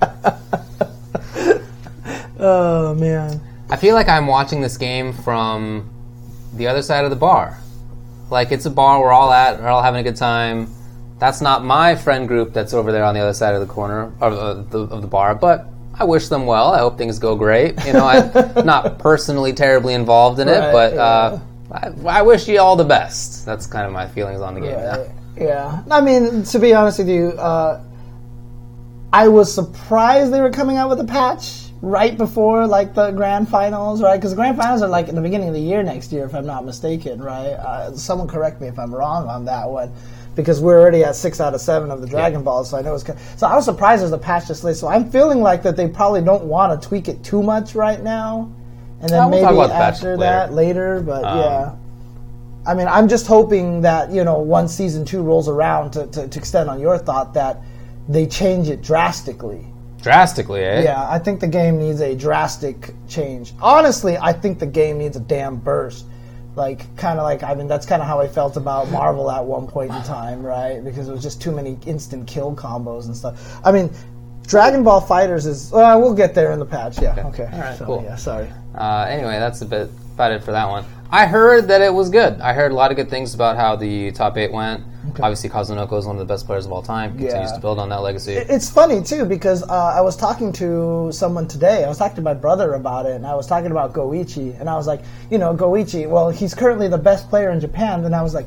Oh 2.38 2.94
man. 2.94 3.40
I 3.70 3.76
feel 3.76 3.94
like 3.94 4.08
I'm 4.08 4.26
watching 4.26 4.60
this 4.60 4.76
game 4.76 5.12
from 5.12 5.88
the 6.54 6.66
other 6.66 6.82
side 6.82 7.04
of 7.04 7.10
the 7.10 7.16
bar. 7.16 7.58
Like 8.30 8.52
it's 8.52 8.66
a 8.66 8.70
bar 8.70 9.00
we're 9.00 9.12
all 9.12 9.32
at, 9.32 9.60
we're 9.60 9.68
all 9.68 9.82
having 9.82 10.00
a 10.00 10.02
good 10.02 10.16
time. 10.16 10.68
That's 11.18 11.40
not 11.40 11.64
my 11.64 11.94
friend 11.94 12.26
group 12.26 12.52
that's 12.52 12.74
over 12.74 12.90
there 12.92 13.04
on 13.04 13.14
the 13.14 13.20
other 13.20 13.34
side 13.34 13.54
of 13.54 13.60
the 13.60 13.72
corner 13.72 14.12
of 14.20 14.32
uh, 14.32 14.54
the, 14.70 14.80
of 14.80 15.00
the 15.02 15.06
bar, 15.08 15.34
but 15.34 15.66
I 15.98 16.04
wish 16.04 16.28
them 16.28 16.44
well. 16.46 16.72
I 16.72 16.78
hope 16.78 16.98
things 16.98 17.18
go 17.18 17.36
great. 17.36 17.82
You 17.86 17.92
know, 17.92 18.04
I'm 18.04 18.64
not 18.66 18.98
personally 18.98 19.52
terribly 19.52 19.94
involved 19.94 20.40
in 20.40 20.48
it, 20.48 20.58
Right, 20.58 20.72
but 20.72 20.94
yeah. 20.94 21.00
uh, 21.00 21.40
I, 21.72 22.18
I 22.18 22.22
wish 22.22 22.48
you 22.48 22.58
all 22.58 22.74
the 22.76 22.84
best. 22.84 23.46
That's 23.46 23.66
kind 23.66 23.86
of 23.86 23.92
my 23.92 24.08
feelings 24.08 24.40
on 24.40 24.54
the 24.54 24.60
game. 24.60 24.74
Right. 24.76 25.08
Yeah. 25.36 25.82
I 25.90 26.00
mean, 26.00 26.42
to 26.44 26.58
be 26.58 26.74
honest 26.74 26.98
with 26.98 27.08
you, 27.08 27.28
uh, 27.32 27.80
I 29.12 29.28
was 29.28 29.52
surprised 29.54 30.32
they 30.32 30.40
were 30.40 30.50
coming 30.50 30.76
out 30.76 30.90
with 30.90 30.98
a 31.00 31.04
patch 31.04 31.63
right 31.84 32.16
before 32.16 32.66
like 32.66 32.94
the 32.94 33.10
grand 33.10 33.48
finals, 33.48 34.02
right? 34.02 34.16
Because 34.16 34.30
the 34.30 34.36
grand 34.36 34.56
finals 34.56 34.82
are 34.82 34.88
like 34.88 35.08
in 35.08 35.14
the 35.14 35.20
beginning 35.20 35.48
of 35.48 35.54
the 35.54 35.60
year 35.60 35.82
next 35.82 36.12
year, 36.12 36.24
if 36.24 36.34
I'm 36.34 36.46
not 36.46 36.64
mistaken, 36.64 37.22
right? 37.22 37.50
Uh, 37.52 37.94
someone 37.96 38.26
correct 38.26 38.60
me 38.60 38.68
if 38.68 38.78
I'm 38.78 38.94
wrong 38.94 39.28
on 39.28 39.44
that 39.44 39.68
one. 39.68 39.92
Because 40.34 40.60
we're 40.60 40.80
already 40.80 41.04
at 41.04 41.14
six 41.14 41.40
out 41.40 41.54
of 41.54 41.60
seven 41.60 41.92
of 41.92 42.00
the 42.00 42.08
Dragon 42.08 42.42
Balls, 42.42 42.70
so 42.70 42.76
I 42.76 42.82
know 42.82 42.94
it's. 42.94 43.04
So 43.36 43.46
I 43.46 43.54
was 43.54 43.64
surprised 43.64 44.02
there's 44.02 44.10
a 44.10 44.18
patch 44.18 44.48
this 44.48 44.64
late. 44.64 44.74
So 44.74 44.88
I'm 44.88 45.08
feeling 45.08 45.40
like 45.40 45.62
that 45.62 45.76
they 45.76 45.86
probably 45.86 46.22
don't 46.22 46.44
want 46.46 46.80
to 46.80 46.88
tweak 46.88 47.06
it 47.06 47.22
too 47.22 47.40
much 47.40 47.76
right 47.76 48.02
now, 48.02 48.50
and 49.00 49.10
then 49.10 49.30
maybe 49.30 49.44
after 49.44 50.16
later. 50.16 50.16
that 50.16 50.52
later. 50.52 51.00
But 51.02 51.24
Um, 51.24 51.38
yeah, 51.38 51.76
I 52.66 52.74
mean, 52.74 52.88
I'm 52.88 53.06
just 53.06 53.28
hoping 53.28 53.82
that 53.82 54.10
you 54.10 54.24
know 54.24 54.40
once 54.40 54.74
season 54.74 55.04
two 55.04 55.22
rolls 55.22 55.48
around 55.48 55.92
to, 55.92 56.08
to, 56.08 56.26
to 56.26 56.38
extend 56.40 56.68
on 56.68 56.80
your 56.80 56.98
thought 56.98 57.32
that 57.34 57.62
they 58.08 58.26
change 58.26 58.68
it 58.68 58.82
drastically. 58.82 59.64
Drastically, 60.04 60.62
eh? 60.62 60.82
Yeah, 60.82 61.08
I 61.10 61.18
think 61.18 61.40
the 61.40 61.46
game 61.48 61.78
needs 61.78 62.00
a 62.02 62.14
drastic 62.14 62.90
change. 63.08 63.54
Honestly, 63.58 64.18
I 64.18 64.34
think 64.34 64.58
the 64.58 64.66
game 64.66 64.98
needs 64.98 65.16
a 65.16 65.20
damn 65.20 65.56
burst. 65.56 66.04
Like, 66.56 66.94
kind 66.98 67.18
of 67.18 67.24
like, 67.24 67.42
I 67.42 67.54
mean, 67.54 67.68
that's 67.68 67.86
kind 67.86 68.02
of 68.02 68.06
how 68.06 68.20
I 68.20 68.28
felt 68.28 68.58
about 68.58 68.90
Marvel 68.90 69.30
at 69.30 69.42
one 69.42 69.66
point 69.66 69.92
in 69.92 70.02
time, 70.02 70.42
right? 70.42 70.84
Because 70.84 71.08
it 71.08 71.12
was 71.12 71.22
just 71.22 71.40
too 71.40 71.50
many 71.52 71.78
instant 71.86 72.28
kill 72.28 72.54
combos 72.54 73.06
and 73.06 73.16
stuff. 73.16 73.58
I 73.64 73.72
mean, 73.72 73.90
Dragon 74.46 74.84
Ball 74.84 75.00
FighterZ 75.00 75.46
is. 75.46 75.72
Uh, 75.72 75.96
we'll 75.98 76.12
get 76.12 76.34
there 76.34 76.52
in 76.52 76.58
the 76.58 76.66
patch. 76.66 77.00
Yeah. 77.00 77.26
Okay. 77.28 77.48
All 77.50 77.58
right, 77.60 77.78
So, 77.78 77.86
cool. 77.86 78.02
Yeah. 78.04 78.16
Sorry. 78.16 78.52
Uh, 78.74 79.06
anyway, 79.08 79.38
that's 79.38 79.62
a 79.62 79.66
bit 79.66 79.88
about 80.14 80.32
it 80.32 80.44
for 80.44 80.52
that 80.52 80.68
one. 80.68 80.84
I 81.10 81.24
heard 81.24 81.66
that 81.68 81.80
it 81.80 81.92
was 81.92 82.10
good. 82.10 82.42
I 82.42 82.52
heard 82.52 82.72
a 82.72 82.74
lot 82.74 82.90
of 82.90 82.98
good 82.98 83.08
things 83.08 83.34
about 83.34 83.56
how 83.56 83.74
the 83.74 84.12
top 84.12 84.36
eight 84.36 84.52
went. 84.52 84.84
Obviously, 85.20 85.50
Kazunoko 85.50 85.98
is 85.98 86.06
one 86.06 86.16
of 86.16 86.20
the 86.20 86.32
best 86.32 86.46
players 86.46 86.66
of 86.66 86.72
all 86.72 86.82
time. 86.82 87.10
Continues 87.10 87.50
Yeah. 87.50 87.54
to 87.54 87.60
build 87.60 87.78
on 87.78 87.88
that 87.90 88.02
legacy. 88.02 88.32
It's 88.32 88.70
funny 88.70 89.02
too 89.02 89.24
because 89.24 89.62
uh, 89.62 89.94
I 89.96 90.00
was 90.00 90.16
talking 90.16 90.52
to 90.54 91.10
someone 91.12 91.46
today. 91.46 91.84
I 91.84 91.88
was 91.88 91.98
talking 91.98 92.16
to 92.16 92.22
my 92.22 92.34
brother 92.34 92.74
about 92.74 93.06
it, 93.06 93.12
and 93.12 93.26
I 93.26 93.34
was 93.34 93.46
talking 93.46 93.70
about 93.70 93.92
Goichi, 93.92 94.58
and 94.60 94.68
I 94.68 94.74
was 94.76 94.86
like, 94.86 95.02
you 95.30 95.38
know, 95.38 95.54
Goichi. 95.54 96.08
Well, 96.08 96.30
he's 96.30 96.54
currently 96.54 96.88
the 96.88 96.98
best 96.98 97.28
player 97.28 97.50
in 97.50 97.60
Japan, 97.60 98.04
and 98.04 98.14
I 98.14 98.22
was 98.22 98.34
like, 98.34 98.46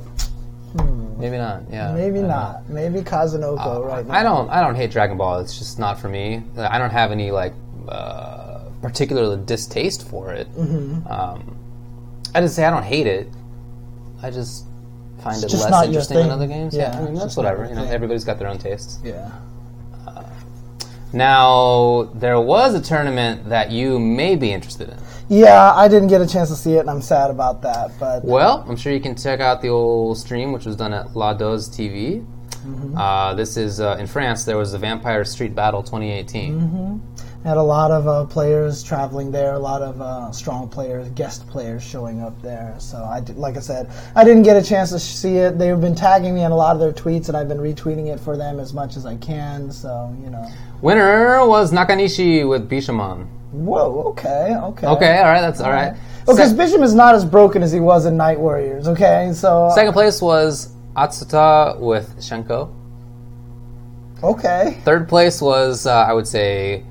Maybe 1.18 1.38
not. 1.38 1.64
Yeah. 1.72 1.94
maybe 1.94 2.20
don't 2.20 2.28
know. 2.28 2.64
Maybe 2.68 3.00
Kazunoko 3.02 3.84
right 3.86 4.06
now. 4.06 4.14
I 4.14 4.22
don't. 4.22 4.50
I 4.50 4.62
don't 4.62 4.76
hate 4.76 4.92
Dragon 4.92 5.18
Ball. 5.18 5.40
It's 5.40 5.58
just 5.58 5.80
not 5.80 6.00
for 6.00 6.10
me. 6.10 6.44
I 6.58 6.78
don't 6.78 6.92
have 6.92 7.12
any 7.12 7.32
like 7.32 7.54
uh, 7.90 8.60
particular 8.84 9.36
distaste 9.36 10.08
for 10.08 10.32
it. 10.32 10.48
Mm-hmm. 10.54 11.08
Um, 11.08 11.58
I 12.36 12.40
didn't 12.42 12.52
say 12.54 12.66
I 12.66 12.70
don't 12.70 12.84
hate 12.84 13.08
it. 13.08 13.30
I 14.22 14.30
just 14.30 14.67
find 15.32 15.44
it 15.44 15.50
just 15.50 15.64
less 15.64 15.72
not 15.72 15.86
your 15.86 15.88
interesting 15.88 16.18
than 16.18 16.26
thing. 16.26 16.32
other 16.32 16.48
games. 16.48 16.76
Yeah, 16.76 16.98
I 16.98 17.02
mean 17.04 17.16
that's 17.16 17.36
whatever. 17.38 17.66
You 17.66 17.76
know, 17.76 17.84
thing. 17.84 17.92
everybody's 17.92 18.24
got 18.24 18.40
their 18.40 18.48
own 18.48 18.58
tastes. 18.58 19.00
Yeah. 19.04 19.32
Now 21.14 22.10
there 22.16 22.40
was 22.40 22.74
a 22.76 22.82
tournament 22.82 23.50
that 23.50 23.72
you 23.72 24.00
may 24.00 24.36
be 24.36 24.52
interested 24.52 24.90
in. 24.90 24.98
Yeah, 25.30 25.74
I 25.74 25.88
didn't 25.88 26.08
get 26.10 26.22
a 26.22 26.28
chance 26.28 26.50
to 26.50 26.56
see 26.56 26.74
it, 26.74 26.80
and 26.80 26.90
I'm 26.90 27.02
sad 27.02 27.30
about 27.32 27.62
that. 27.62 27.92
But 28.00 28.24
Well, 28.24 28.66
I'm 28.68 28.78
sure 28.78 28.94
you 28.94 29.00
can 29.00 29.16
check 29.16 29.40
out 29.40 29.62
the 29.62 29.70
old 29.70 30.18
stream, 30.18 30.52
which 30.52 30.66
was 30.66 30.76
done 30.76 30.94
at 30.94 31.16
La 31.16 31.34
Dose 31.34 31.68
TV. 31.70 32.26
Mm-hmm. 32.50 32.98
Uh, 32.98 33.34
this 33.36 33.58
is 33.58 33.80
uh, 33.80 33.98
in 34.00 34.08
France. 34.08 34.46
There 34.46 34.58
was 34.58 34.72
the 34.72 34.78
Vampire 34.78 35.24
Street 35.26 35.54
Battle 35.56 35.84
2018. 35.84 36.60
Mm-hmm. 36.60 37.27
Had 37.48 37.56
a 37.56 37.64
lot 37.64 37.92
of 37.92 38.10
uh, 38.10 38.26
players 38.26 38.84
traveling 38.84 39.32
there, 39.32 39.54
a 39.54 39.60
lot 39.60 39.82
of 39.82 40.02
uh, 40.02 40.34
strong 40.34 40.68
players, 40.68 41.08
guest 41.12 41.48
players 41.48 41.82
showing 41.82 42.22
up 42.22 42.42
there. 42.42 42.76
So 42.78 43.02
I, 43.02 43.22
did, 43.22 43.38
like 43.38 43.56
I 43.56 43.62
said, 43.62 43.90
I 44.18 44.26
didn't 44.26 44.44
get 44.44 44.58
a 44.58 44.62
chance 44.62 44.90
to 44.90 45.00
see 45.00 45.38
it. 45.38 45.58
They've 45.58 45.80
been 45.80 45.96
tagging 45.96 46.36
me 46.36 46.44
in 46.44 46.52
a 46.52 46.56
lot 46.58 46.76
of 46.76 46.82
their 46.82 46.92
tweets, 46.92 47.30
and 47.30 47.38
I've 47.38 47.48
been 47.48 47.60
retweeting 47.60 48.14
it 48.14 48.20
for 48.20 48.36
them 48.36 48.60
as 48.60 48.74
much 48.74 48.98
as 48.98 49.06
I 49.06 49.16
can. 49.16 49.72
So 49.72 50.14
you 50.22 50.30
know, 50.30 50.46
Winner 50.82 51.48
was 51.48 51.72
Nakanishi 51.72 52.46
with 52.46 52.70
Bishamon. 52.70 53.28
whoa, 53.54 54.02
okay, 54.08 54.54
okay, 54.54 54.88
Okay, 54.88 55.18
all 55.20 55.24
right, 55.24 55.40
that's 55.40 55.62
all 55.62 55.72
right. 55.72 55.96
Because 56.26 56.54
Se- 56.54 56.84
is 56.84 56.94
not 56.94 57.16
as 57.16 57.24
broken 57.24 57.64
as 57.64 57.72
he 57.72 57.80
was 57.80 58.06
in 58.06 58.18
Night 58.18 58.42
Warriors. 58.42 58.90
Okay, 58.90 59.32
so 59.34 59.72
second 59.74 59.94
place 59.94 60.22
was 60.22 60.74
Atsuta 60.98 61.80
with 61.80 62.14
Hsien-Ko. 62.22 62.76
okay, 64.22 64.82
Third 64.84 65.08
place 65.08 65.42
was, 65.42 65.88
uh, 65.88 65.94
I 65.94 66.12
would 66.12 66.28
say, 66.28 66.84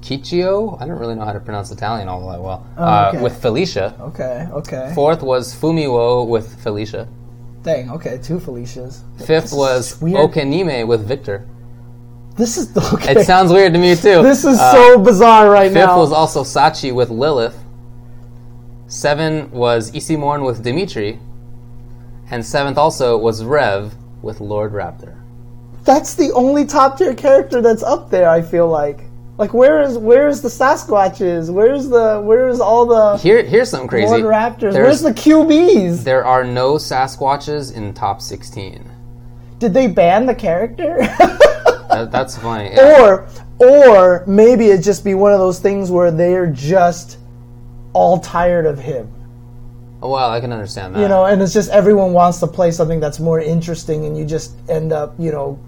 Kichio. 0.00 0.80
I 0.80 0.86
don't 0.86 0.98
really 0.98 1.14
know 1.14 1.24
how 1.24 1.32
to 1.32 1.40
pronounce 1.40 1.70
Italian 1.70 2.08
all 2.08 2.28
that 2.30 2.40
well. 2.40 2.66
okay. 2.78 3.18
uh, 3.18 3.22
with 3.22 3.40
Felicia. 3.40 3.94
okay, 4.00 4.48
okay. 4.52 4.92
Fourth 4.94 5.22
was 5.22 5.54
Fumiwo 5.54 6.26
with 6.26 6.62
Felicia. 6.62 7.06
Dang, 7.62 7.90
okay, 7.90 8.18
two 8.22 8.38
Felicias. 8.40 9.02
Fifth 9.26 9.52
was 9.52 10.00
weird. 10.00 10.16
Okanime 10.30 10.86
with 10.86 11.06
Victor. 11.06 11.46
This 12.36 12.56
is 12.56 12.74
okay. 12.94 13.20
It 13.20 13.26
sounds 13.26 13.52
weird 13.52 13.74
to 13.74 13.78
me 13.78 13.94
too. 13.94 14.22
this 14.22 14.44
is 14.46 14.58
Uh, 14.58 14.72
so 14.72 14.98
bizarre 14.98 15.50
right 15.50 15.70
Fifth 15.70 15.86
now. 15.88 15.98
was 15.98 16.10
also 16.12 16.42
Sachi 16.42 16.94
with 16.94 17.10
Lilith. 17.10 17.56
Seven 18.86 19.50
was 19.50 19.90
Isimorn 19.92 20.44
with 20.44 20.62
Demitri. 20.64 21.18
And 22.30 22.44
seventh 22.44 22.78
also 22.78 23.18
was 23.18 23.44
Rev 23.44 23.94
with 24.22 24.40
Lord 24.40 24.72
Raptor. 24.72 25.16
that's 25.84 26.14
the 26.14 26.30
only 26.32 26.64
top 26.64 26.96
tier 26.98 27.14
character 27.14 27.60
that's 27.60 27.82
up 27.82 28.10
there. 28.10 28.28
I 28.30 28.40
feel 28.42 28.68
like, 28.68 29.00
like 29.40 29.54
where 29.54 29.80
is 29.80 29.96
where 29.96 30.28
is 30.28 30.42
the 30.42 30.48
Sasquatches? 30.50 31.50
Where's 31.50 31.88
the 31.88 32.20
where's 32.22 32.60
all 32.60 32.84
the 32.84 33.16
Here, 33.16 33.42
here's 33.42 33.70
something 33.70 33.88
crazy. 33.88 34.06
Lord 34.06 34.22
Raptors? 34.22 34.72
There's- 34.74 34.76
Where's 34.76 35.00
the 35.02 35.14
Q-Bees? 35.14 36.04
There 36.04 36.24
are 36.24 36.44
no 36.44 36.74
Sasquatches 36.74 37.74
in 37.74 37.94
top 37.94 38.20
16. 38.20 38.88
Did 39.58 39.72
they 39.74 39.86
ban 39.88 40.26
the 40.26 40.34
character? 40.34 40.98
That, 41.90 42.12
that's 42.12 42.38
funny. 42.38 42.70
Yeah. 42.72 43.02
or 43.02 43.28
or 43.58 44.24
maybe 44.24 44.66
it 44.66 44.80
just 44.80 45.02
be 45.04 45.14
one 45.14 45.32
of 45.32 45.40
those 45.40 45.58
things 45.58 45.90
where 45.90 46.12
they're 46.12 46.46
just 46.46 47.18
all 47.94 48.20
tired 48.20 48.64
of 48.64 48.78
him. 48.78 49.12
Oh, 50.00 50.10
well, 50.10 50.30
I 50.30 50.40
can 50.40 50.52
understand 50.52 50.94
that. 50.94 51.00
You 51.00 51.08
know, 51.08 51.24
and 51.26 51.42
it's 51.42 51.52
just 51.52 51.68
everyone 51.70 52.12
wants 52.12 52.38
to 52.40 52.46
play 52.46 52.70
something 52.70 53.00
that's 53.00 53.18
more 53.18 53.40
interesting, 53.40 54.06
and 54.06 54.16
you 54.16 54.24
just 54.24 54.54
end 54.70 54.92
up, 54.92 55.14
you 55.18 55.32
know, 55.32 55.58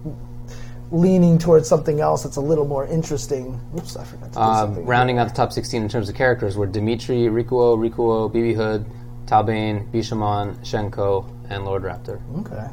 leaning 0.93 1.39
towards 1.39 1.67
something 1.67 1.99
else 1.99 2.21
that's 2.23 2.35
a 2.37 2.41
little 2.41 2.65
more 2.65 2.85
interesting. 2.85 3.59
Oops, 3.75 3.97
I 3.97 4.03
forgot 4.05 4.31
to 4.33 4.39
do 4.39 4.45
something. 4.45 4.85
rounding 4.85 5.17
out 5.17 5.27
the 5.27 5.33
top 5.33 5.51
16 5.51 5.81
in 5.81 5.89
terms 5.89 6.07
of 6.07 6.15
characters 6.15 6.55
were 6.55 6.67
Demitri, 6.67 7.23
Rikuo, 7.23 7.75
Rikuo, 7.77 8.31
BB 8.31 8.55
Hood, 8.55 8.85
Talbain, 9.25 9.89
Bishamon, 9.91 10.55
Hsien-Ko, 10.63 11.25
and 11.49 11.65
Lord 11.65 11.81
Raptor. 11.83 12.21
Okay, 12.41 12.67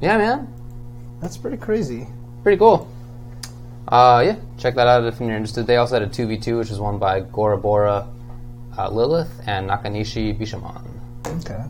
Yeah, 0.00 0.16
man. 0.16 0.48
that's 1.20 1.36
pretty 1.36 1.58
crazy. 1.58 2.06
Pretty 2.42 2.56
cool. 2.58 2.88
Uh, 3.88 4.22
yeah, 4.24 4.36
check 4.56 4.74
that 4.74 4.86
out 4.86 5.04
if 5.04 5.20
you're 5.20 5.30
interested. 5.30 5.66
They 5.66 5.76
also 5.76 6.00
had 6.00 6.02
a 6.02 6.08
2v2, 6.10 6.58
which 6.58 6.70
was 6.70 6.80
won 6.80 6.98
by 6.98 7.20
Gorabora 7.20 8.08
uh, 8.78 8.88
Lilith 8.90 9.42
and 9.46 9.68
Nakanishi 9.68 10.36
Bishamon. 10.38 10.82
Okay, 11.44 11.62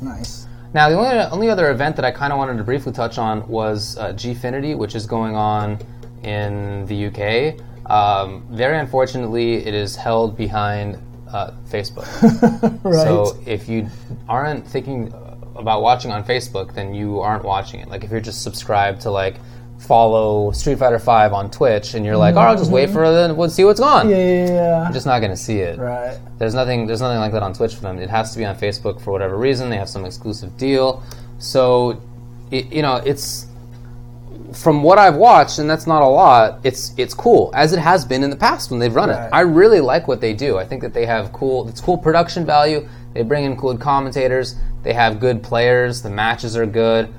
nice. 0.00 0.46
Now, 0.74 0.88
the 0.88 0.96
only, 0.96 1.18
only 1.30 1.50
other 1.50 1.70
event 1.70 1.96
that 1.96 2.04
I 2.04 2.10
kind 2.10 2.32
of 2.32 2.38
wanted 2.38 2.56
to 2.56 2.64
briefly 2.64 2.92
touch 2.92 3.18
on 3.18 3.46
was 3.46 3.98
uh, 3.98 4.12
Gfinity, 4.12 4.76
which 4.76 4.94
is 4.94 5.06
going 5.06 5.36
on 5.36 5.78
in 6.22 6.86
the 6.86 7.06
UK. 7.06 7.90
Um, 7.90 8.46
very 8.50 8.78
unfortunately, 8.78 9.66
it 9.66 9.74
is 9.74 9.96
held 9.96 10.36
behind 10.36 10.98
uh, 11.28 11.52
Facebook. 11.68 12.08
Right. 12.84 13.04
So 13.04 13.38
if 13.46 13.68
you 13.68 13.88
aren't 14.28 14.66
thinking 14.66 15.12
about 15.56 15.82
watching 15.82 16.10
on 16.10 16.24
Facebook, 16.24 16.74
then 16.74 16.94
you 16.94 17.20
aren't 17.20 17.44
watching 17.44 17.80
it. 17.80 17.88
Like 17.88 18.02
if 18.04 18.10
you're 18.10 18.20
just 18.20 18.42
subscribed 18.42 19.02
to 19.02 19.10
like 19.10 19.36
follow 19.86 20.52
Street 20.52 20.78
Fighter 20.78 20.98
Five 20.98 21.32
on 21.32 21.50
Twitch, 21.50 21.94
and 21.94 22.04
you're 22.06 22.16
like, 22.16 22.34
mm-hmm. 22.34 22.44
oh, 22.44 22.48
I'll 22.48 22.56
just 22.56 22.70
wait 22.70 22.90
for 22.90 23.04
it, 23.04 23.12
and 23.24 23.36
we'll 23.36 23.50
see 23.50 23.64
what's 23.64 23.80
on. 23.80 24.08
yeah, 24.08 24.16
yeah, 24.16 24.46
yeah. 24.46 24.84
I'm 24.86 24.92
just 24.92 25.06
not 25.06 25.20
gonna 25.20 25.36
see 25.36 25.58
it. 25.58 25.78
right. 25.78 26.18
There's 26.38 26.54
nothing. 26.54 26.86
There's 26.86 27.00
nothing 27.00 27.18
like 27.18 27.32
that 27.32 27.42
on 27.42 27.52
Twitch 27.52 27.74
for 27.74 27.82
them. 27.82 27.98
It 27.98 28.10
has 28.10 28.32
to 28.32 28.38
be 28.38 28.44
on 28.44 28.56
Facebook 28.56 29.00
for 29.00 29.10
whatever 29.10 29.36
reason. 29.36 29.70
They 29.70 29.76
have 29.76 29.88
some 29.88 30.04
exclusive 30.04 30.56
deal. 30.56 31.02
So, 31.38 32.00
it, 32.50 32.72
you 32.72 32.82
know, 32.82 32.96
it's 32.96 33.46
from 34.52 34.82
what 34.82 34.98
I've 34.98 35.16
watched, 35.16 35.58
and 35.58 35.68
that's 35.68 35.86
not 35.86 36.02
a 36.02 36.06
lot. 36.06 36.60
It's 36.62 36.92
it's 36.96 37.14
cool 37.14 37.50
as 37.54 37.72
it 37.72 37.78
has 37.78 38.04
been 38.04 38.22
in 38.22 38.30
the 38.30 38.36
past 38.36 38.70
when 38.70 38.78
they've 38.80 38.94
run 38.94 39.08
Right. 39.08 39.26
it. 39.26 39.30
I 39.32 39.40
really 39.40 39.80
like 39.80 40.08
what 40.08 40.20
they 40.20 40.34
do. 40.34 40.58
I 40.58 40.64
think 40.64 40.82
that 40.82 40.94
they 40.94 41.06
have 41.06 41.32
cool. 41.32 41.68
It's 41.68 41.80
cool 41.80 41.98
production 41.98 42.44
value. 42.44 42.88
They 43.14 43.22
bring 43.22 43.44
in 43.44 43.56
good 43.56 43.80
commentators. 43.80 44.56
They 44.82 44.92
have 44.94 45.20
good 45.20 45.42
players. 45.42 46.02
The 46.02 46.10
matches 46.10 46.56
are 46.56 46.66
good. 46.66 47.12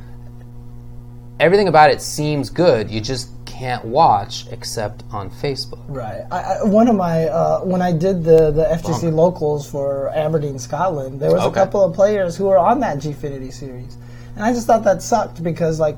Everything 1.44 1.68
about 1.68 1.92
it 1.92 2.02
seems 2.02 2.50
good. 2.50 2.90
You 2.90 3.02
just 3.02 3.30
can't 3.46 3.84
watch 3.84 4.48
except 4.50 5.04
on 5.12 5.30
Facebook. 5.30 5.84
Right. 5.90 6.22
I, 6.32 6.38
I, 6.38 6.64
one 6.64 6.88
of 6.88 6.96
my 6.96 7.26
uh, 7.26 7.60
when 7.66 7.82
I 7.82 7.92
did 7.92 8.24
the 8.24 8.50
the 8.52 8.64
FGC 8.64 9.12
locals 9.12 9.70
for 9.70 10.08
Aberdeen, 10.16 10.58
Scotland, 10.58 11.20
there 11.20 11.34
was 11.34 11.44
a 11.44 11.52
couple 11.52 11.84
of 11.84 11.94
players 11.94 12.38
who 12.38 12.46
were 12.46 12.58
on 12.58 12.80
that 12.80 13.00
Gfinity 13.00 13.52
series, 13.52 13.98
and 14.36 14.46
I 14.46 14.54
just 14.54 14.68
thought 14.68 14.86
that 14.86 15.02
sucked 15.02 15.44
because 15.44 15.82
like 15.82 15.98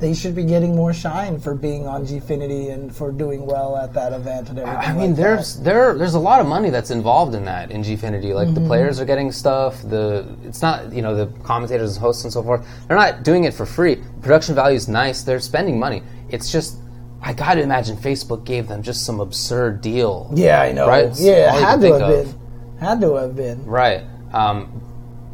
they 0.00 0.14
should 0.14 0.34
be 0.36 0.44
getting 0.44 0.76
more 0.76 0.92
shine 0.94 1.40
for 1.40 1.54
being 1.54 1.86
on 1.86 2.06
Gfinity 2.06 2.72
and 2.72 2.94
for 2.94 3.10
doing 3.10 3.44
well 3.46 3.76
at 3.76 3.92
that 3.94 4.12
event 4.12 4.48
and 4.48 4.58
everything. 4.60 4.80
I 4.80 4.92
mean, 4.92 5.10
like 5.10 5.16
there's 5.16 5.56
that. 5.56 5.64
there 5.64 5.94
there's 5.98 6.14
a 6.14 6.20
lot 6.20 6.40
of 6.40 6.46
money 6.46 6.70
that's 6.70 6.90
involved 6.90 7.34
in 7.34 7.44
that 7.46 7.70
in 7.72 7.82
Gfinity. 7.82 8.32
Like 8.34 8.46
Mm-hmm. 8.48 8.54
the 8.62 8.66
players 8.68 9.00
are 9.00 9.04
getting 9.04 9.32
stuff. 9.32 9.82
The 9.82 10.24
it's 10.44 10.62
not 10.62 10.92
you 10.92 11.02
know 11.02 11.16
the 11.16 11.26
commentators, 11.42 11.96
and 11.96 12.00
hosts, 12.00 12.22
and 12.24 12.32
so 12.32 12.42
forth. 12.42 12.66
They're 12.86 12.96
not 12.96 13.24
doing 13.24 13.44
it 13.44 13.54
for 13.54 13.66
free. 13.66 13.96
Production 14.22 14.54
value 14.54 14.76
is 14.76 14.88
nice. 14.88 15.22
They're 15.22 15.40
spending 15.40 15.78
money. 15.80 16.02
It's 16.30 16.52
just 16.52 16.78
I 17.20 17.32
got 17.32 17.54
to 17.54 17.62
imagine 17.62 17.96
Facebook 17.96 18.44
gave 18.44 18.68
them 18.68 18.80
just 18.82 19.04
some 19.04 19.18
absurd 19.18 19.80
deal. 19.80 20.30
yeah, 20.34 20.60
I 20.62 20.70
know. 20.70 20.86
Right? 20.86 21.10
Yeah, 21.16 21.54
you 21.56 21.60
had 21.64 21.80
to 21.80 21.92
have 21.98 22.02
of. 22.02 22.24
been, 22.26 22.78
had 22.78 23.00
to 23.00 23.14
have 23.14 23.34
been. 23.34 23.66
Right. 23.66 24.04
Um, 24.32 24.80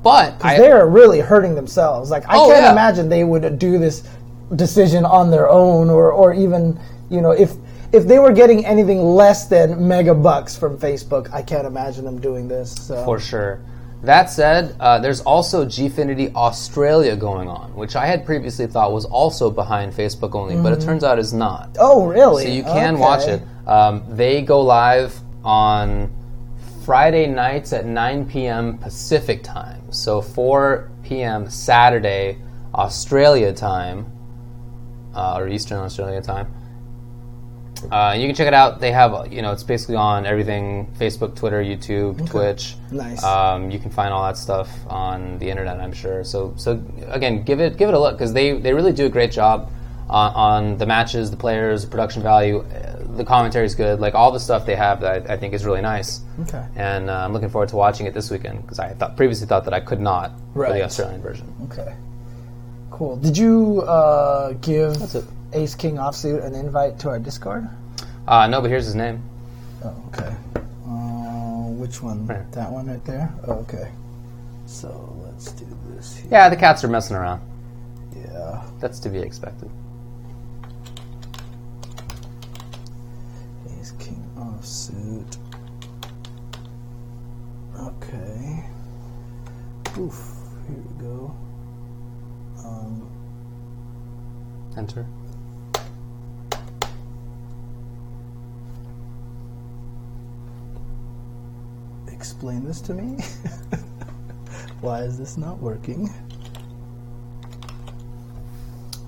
but 0.02 0.42
I, 0.44 0.56
they're 0.58 0.86
really 0.86 1.20
hurting 1.20 1.54
themselves. 1.54 2.10
Like 2.10 2.24
I 2.28 2.36
Oh, 2.36 2.48
can't 2.50 2.62
yeah. 2.64 2.72
imagine 2.72 3.08
they 3.08 3.24
would 3.24 3.58
do 3.58 3.78
this 3.78 4.02
decision 4.56 5.04
on 5.04 5.30
their 5.30 5.48
own, 5.48 5.90
or 5.90 6.12
or 6.12 6.34
even 6.34 6.78
you 7.10 7.20
know 7.20 7.30
if 7.32 7.52
if 7.92 8.06
they 8.06 8.18
were 8.18 8.32
getting 8.32 8.66
anything 8.66 8.98
less 9.04 9.46
than 9.46 9.86
mega 9.86 10.14
bucks 10.14 10.56
from 10.56 10.76
Facebook, 10.78 11.32
I 11.32 11.42
can't 11.42 11.66
imagine 11.66 12.04
them 12.04 12.20
doing 12.20 12.48
this. 12.48 12.72
So 12.74 13.04
For 13.04 13.20
sure. 13.20 13.60
That 14.02 14.28
said, 14.28 14.76
uh, 14.80 14.98
there's 14.98 15.22
also 15.22 15.64
Gfinity 15.64 16.34
Australia 16.34 17.16
going 17.16 17.48
on, 17.48 17.74
which 17.74 17.96
I 17.96 18.04
had 18.04 18.26
previously 18.26 18.66
thought 18.66 18.92
was 18.92 19.06
also 19.06 19.50
behind 19.50 19.94
Facebook 19.94 20.34
only, 20.34 20.56
but 20.56 20.74
it 20.74 20.80
turns 20.82 21.04
out 21.04 21.18
is 21.18 21.32
not. 21.32 21.76
oh 21.78 22.04
really? 22.06 22.42
So 22.44 22.48
you 22.50 22.64
can 22.64 22.94
Okay. 22.96 23.00
watch 23.02 23.26
it. 23.28 23.42
Um, 23.66 24.02
they 24.10 24.42
go 24.42 24.60
live 24.60 25.18
on 25.42 26.10
Friday 26.84 27.26
nights 27.26 27.72
at 27.72 27.86
9 27.86 28.26
p.m. 28.26 28.76
Pacific 28.76 29.42
time. 29.42 29.90
So 29.90 30.20
4 30.20 30.90
p.m. 31.02 31.48
Saturday 31.48 32.36
Australia 32.74 33.52
time, 33.54 34.04
uh, 35.14 35.36
or 35.38 35.48
Eastern 35.48 35.78
Australia 35.78 36.20
time. 36.20 36.52
Uh, 37.90 38.14
you 38.16 38.26
can 38.26 38.34
check 38.34 38.46
it 38.46 38.54
out. 38.54 38.80
They 38.80 38.92
have, 38.92 39.30
you 39.32 39.42
know, 39.42 39.52
it's 39.52 39.62
basically 39.62 39.96
on 39.96 40.24
everything: 40.24 40.86
Facebook, 40.98 41.36
Twitter, 41.36 41.62
YouTube, 41.62 42.28
Twitch. 42.30 42.76
Nice. 42.90 43.22
Um, 43.22 43.70
you 43.70 43.78
can 43.78 43.90
find 43.90 44.12
all 44.12 44.24
that 44.24 44.38
stuff 44.38 44.70
on 44.88 45.38
the 45.38 45.50
internet, 45.50 45.80
I'm 45.80 45.92
sure. 45.92 46.24
So, 46.24 46.54
so 46.56 46.82
again, 47.08 47.42
give 47.42 47.60
it 47.60 47.76
give 47.76 47.88
it 47.90 47.94
a 47.94 47.98
look 47.98 48.16
because 48.16 48.32
they 48.32 48.52
they 48.58 48.72
really 48.72 48.92
do 48.92 49.04
a 49.04 49.10
great 49.10 49.32
job 49.32 49.70
on, 50.08 50.32
on 50.34 50.78
the 50.78 50.86
matches, 50.86 51.30
the 51.30 51.36
players, 51.36 51.84
the 51.84 51.90
production 51.90 52.22
value. 52.22 52.60
Uh, 52.60 52.92
The 53.14 53.24
commentary 53.24 53.66
is 53.66 53.74
good. 53.76 54.00
Like 54.00 54.14
all 54.14 54.32
the 54.32 54.40
stuff 54.40 54.66
they 54.66 54.74
have, 54.76 55.00
that 55.02 55.30
I, 55.30 55.34
I 55.34 55.36
think 55.36 55.54
is 55.54 55.64
really 55.64 55.82
nice. 55.82 56.20
Okay. 56.48 56.64
And 56.74 57.08
uh, 57.08 57.24
I'm 57.24 57.32
looking 57.32 57.48
forward 57.50 57.68
to 57.68 57.76
watching 57.76 58.06
it 58.06 58.14
this 58.14 58.28
weekend 58.30 58.62
because 58.62 58.80
I 58.80 58.94
thought 58.94 59.16
previously 59.16 59.46
thought 59.46 59.64
that 59.66 59.74
I 59.74 59.80
could 59.80 60.00
not 60.00 60.32
for 60.54 60.72
the 60.72 60.82
Australian 60.82 61.22
version. 61.22 61.46
Okay. 61.70 61.94
Cool. 62.94 63.16
Did 63.16 63.36
you 63.36 63.82
uh, 63.82 64.52
give. 64.60 64.94
Ace 65.52 65.74
King 65.74 65.96
Offsuit 65.96 66.44
an 66.44 66.54
invite 66.54 66.96
to 67.00 67.08
our 67.08 67.18
Discord? 67.18 67.68
Uh, 68.28 68.46
no, 68.46 68.60
but 68.60 68.70
here's 68.70 68.84
his 68.84 68.94
name. 68.94 69.20
Oh, 69.84 69.94
okay. 70.08 70.32
Uh, 70.86 71.70
which 71.74 72.00
one? 72.00 72.24
Right. 72.28 72.50
That 72.52 72.70
one 72.70 72.86
right 72.86 73.04
there? 73.04 73.34
Oh, 73.48 73.54
okay. 73.54 73.90
So 74.66 75.16
let's 75.24 75.50
do 75.50 75.66
this 75.88 76.16
here. 76.16 76.28
Yeah, 76.30 76.48
the 76.48 76.56
cats 76.56 76.84
are 76.84 76.88
messing 76.88 77.16
around. 77.16 77.42
Yeah. 78.16 78.62
That's 78.78 79.00
to 79.00 79.08
be 79.08 79.18
expected. 79.18 79.68
Ace 83.80 83.92
King 83.98 84.24
Offsuit. 84.36 85.36
Okay. 87.76 88.64
Oof. 89.98 90.33
Enter. 94.76 95.06
explain 102.24 102.64
this 102.64 102.80
to 102.80 102.94
me. 102.94 103.22
Why 104.80 105.00
is 105.02 105.18
this 105.18 105.36
not 105.36 105.58
working? 105.60 106.10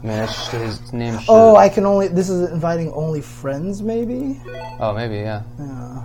I 0.03 0.07
mean, 0.07 0.19
it's- 0.23 0.51
his 0.51 0.93
name. 0.93 1.19
Should, 1.19 1.27
Oh, 1.31 1.57
I 1.57 1.69
can 1.69 1.87
only. 1.87 2.09
This 2.09 2.29
is 2.29 2.51
inviting 2.51 2.93
only 2.93 3.21
friends, 3.21 3.83
maybe. 3.83 4.41
Oh, 4.79 4.93
maybe 4.95 5.17
yeah. 5.17 5.43
Yeah. 5.59 6.03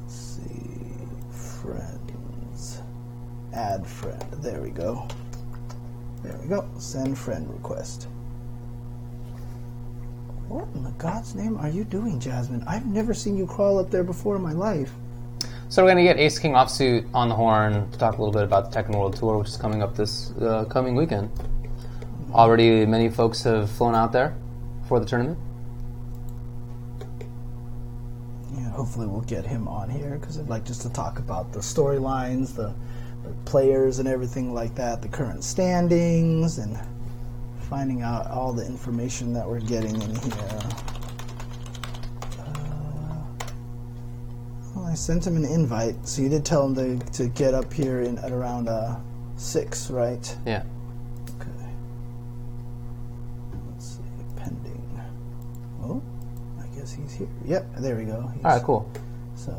Let's 0.00 0.14
see. 0.14 0.80
Friends. 1.60 2.80
Add 3.52 3.86
friend. 3.86 4.24
There 4.38 4.60
we 4.60 4.70
go. 4.70 5.06
There 6.26 6.36
we 6.38 6.48
go. 6.48 6.68
Send 6.78 7.16
friend 7.16 7.48
request. 7.48 8.08
What 10.48 10.66
in 10.74 10.82
the 10.82 10.90
God's 10.92 11.36
name 11.36 11.56
are 11.58 11.68
you 11.68 11.84
doing, 11.84 12.18
Jasmine? 12.18 12.64
I've 12.66 12.86
never 12.86 13.14
seen 13.14 13.36
you 13.36 13.46
crawl 13.46 13.78
up 13.78 13.90
there 13.90 14.02
before 14.02 14.34
in 14.34 14.42
my 14.42 14.52
life. 14.52 14.90
So 15.68 15.84
we're 15.84 15.90
gonna 15.90 16.02
get 16.02 16.18
Ace 16.18 16.40
King 16.40 16.52
Offsuit 16.52 17.08
on 17.14 17.28
the 17.28 17.34
horn 17.36 17.88
to 17.92 17.98
talk 17.98 18.18
a 18.18 18.20
little 18.20 18.32
bit 18.32 18.42
about 18.42 18.72
the 18.72 18.76
Tekken 18.76 18.96
World 18.96 19.14
Tour, 19.14 19.38
which 19.38 19.48
is 19.48 19.56
coming 19.56 19.84
up 19.84 19.94
this 19.94 20.32
uh, 20.40 20.64
coming 20.64 20.96
weekend. 20.96 21.30
Already, 22.32 22.84
many 22.86 23.08
folks 23.08 23.44
have 23.44 23.70
flown 23.70 23.94
out 23.94 24.10
there 24.10 24.36
for 24.88 24.98
the 24.98 25.06
tournament. 25.06 25.38
Yeah, 28.52 28.68
hopefully 28.70 29.06
we'll 29.06 29.20
get 29.22 29.46
him 29.46 29.68
on 29.68 29.90
here 29.90 30.18
because 30.18 30.38
I'd 30.38 30.48
like 30.48 30.64
just 30.64 30.82
to 30.82 30.92
talk 30.92 31.20
about 31.20 31.52
the 31.52 31.60
storylines, 31.60 32.54
the 32.54 32.74
players, 33.44 33.98
and 33.98 34.08
everything 34.08 34.52
like 34.54 34.74
that, 34.76 35.02
the 35.02 35.08
current 35.08 35.42
standings, 35.44 36.58
and 36.58 36.78
finding 37.70 38.02
out 38.02 38.26
all 38.28 38.52
the 38.52 38.64
information 38.66 39.32
that 39.32 39.48
we're 39.48 39.60
getting 39.60 39.94
in 40.00 40.14
here. 40.16 40.60
Uh, 42.38 43.34
well, 44.74 44.84
I 44.86 44.94
sent 44.94 45.26
him 45.26 45.36
an 45.36 45.44
invite, 45.44 46.06
so 46.06 46.22
you 46.22 46.28
did 46.28 46.44
tell 46.44 46.66
him 46.66 46.74
to, 47.00 47.04
to 47.12 47.28
get 47.28 47.54
up 47.54 47.72
here 47.72 48.02
in 48.02 48.18
at 48.18 48.30
around 48.32 48.68
uh, 48.68 48.96
six, 49.36 49.90
right? 49.90 50.36
Yeah. 50.46 50.62
Okay. 51.40 51.50
Let's 53.70 53.86
see, 53.96 54.02
pending. 54.36 55.00
Oh, 55.82 56.02
I 56.60 56.66
guess 56.78 56.92
he's 56.92 57.12
here. 57.12 57.28
Yep, 57.46 57.66
there 57.78 57.96
we 57.96 58.04
go. 58.04 58.20
He's- 58.34 58.44
All 58.44 58.50
right. 58.52 58.62
Cool. 58.62 58.90
so 59.34 59.52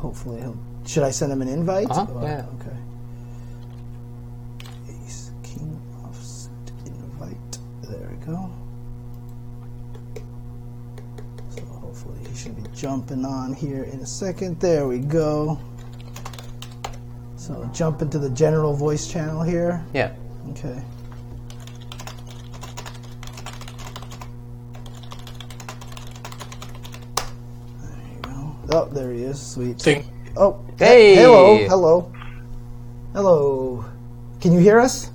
hopefully 0.00 0.40
he'll. 0.40 0.56
Should 0.86 1.02
I 1.04 1.10
send 1.10 1.32
him 1.32 1.40
an 1.40 1.48
invite? 1.48 1.90
Uh-huh, 1.90 2.12
Or- 2.12 2.22
yeah. 2.24 2.44
Okay. 2.60 2.76
Should 12.34 12.56
be 12.56 12.68
jumping 12.74 13.24
on 13.24 13.52
here 13.54 13.84
in 13.84 14.00
a 14.00 14.06
second. 14.06 14.58
There 14.60 14.86
we 14.86 14.98
go. 14.98 15.58
So 17.36 17.68
jump 17.72 18.02
into 18.02 18.18
the 18.18 18.30
general 18.30 18.74
voice 18.74 19.06
channel 19.10 19.42
here. 19.42 19.84
Yeah. 19.92 20.14
Okay. 20.50 20.82
There 27.80 28.02
you 28.14 28.20
go. 28.22 28.56
Oh, 28.70 28.88
there 28.92 29.12
he 29.12 29.22
is. 29.24 29.40
Sweet. 29.40 29.78
Think 29.80 30.06
Oh, 30.36 30.64
Hey! 30.78 31.14
Hello. 31.14 31.58
Hello. 31.68 32.12
Hello. 33.12 33.84
Can 34.40 34.52
you 34.52 34.58
hear 34.58 34.80
us? 34.80 35.10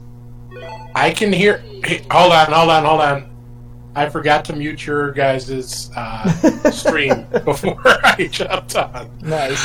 I 0.95 1.11
can 1.11 1.33
hear. 1.33 1.57
Hey, 1.83 2.05
hold 2.09 2.31
on, 2.31 2.51
hold 2.51 2.69
on, 2.69 2.85
hold 2.85 3.01
on. 3.01 3.28
I 3.99 4.07
forgot 4.07 4.45
to 4.45 4.55
mute 4.55 4.85
your 4.85 5.11
guys' 5.11 5.91
uh, 5.93 6.31
stream 6.71 7.27
before 7.43 7.75
I 7.85 8.29
jumped 8.31 8.77
on. 8.77 9.11
Nice. 9.19 9.61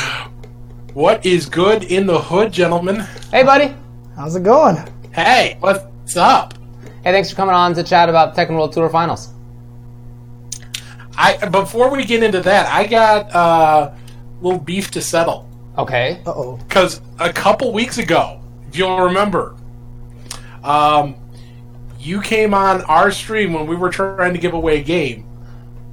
What 0.92 1.24
is 1.24 1.46
good 1.46 1.84
in 1.84 2.04
the 2.08 2.20
hood, 2.20 2.50
gentlemen? 2.50 2.98
Hey, 3.30 3.44
buddy. 3.44 3.72
How's 4.16 4.34
it 4.34 4.42
going? 4.42 4.76
Hey, 5.12 5.56
what's 5.60 6.16
up? 6.16 6.54
Hey, 7.04 7.12
thanks 7.12 7.30
for 7.30 7.36
coming 7.36 7.54
on 7.54 7.74
to 7.74 7.84
chat 7.84 8.08
about 8.08 8.34
the 8.34 8.42
Tekken 8.42 8.54
World 8.56 8.72
Tour 8.72 8.88
Finals. 8.90 9.28
I 11.16 11.36
before 11.46 11.88
we 11.92 12.04
get 12.04 12.24
into 12.24 12.40
that, 12.40 12.66
I 12.66 12.88
got 12.88 13.32
uh, 13.32 13.92
a 13.94 13.96
little 14.44 14.58
beef 14.58 14.90
to 14.90 15.00
settle 15.00 15.48
Okay. 15.78 16.20
Uh 16.26 16.32
oh. 16.34 16.56
because 16.56 17.00
a 17.20 17.32
couple 17.32 17.72
weeks 17.72 17.98
ago, 17.98 18.40
if 18.68 18.76
you'll 18.76 18.98
remember, 19.00 19.54
um, 20.64 21.14
you 22.04 22.20
came 22.20 22.54
on 22.54 22.82
our 22.82 23.10
stream 23.10 23.52
when 23.52 23.66
we 23.66 23.76
were 23.76 23.90
trying 23.90 24.32
to 24.34 24.38
give 24.38 24.52
away 24.54 24.80
a 24.80 24.82
game. 24.82 25.26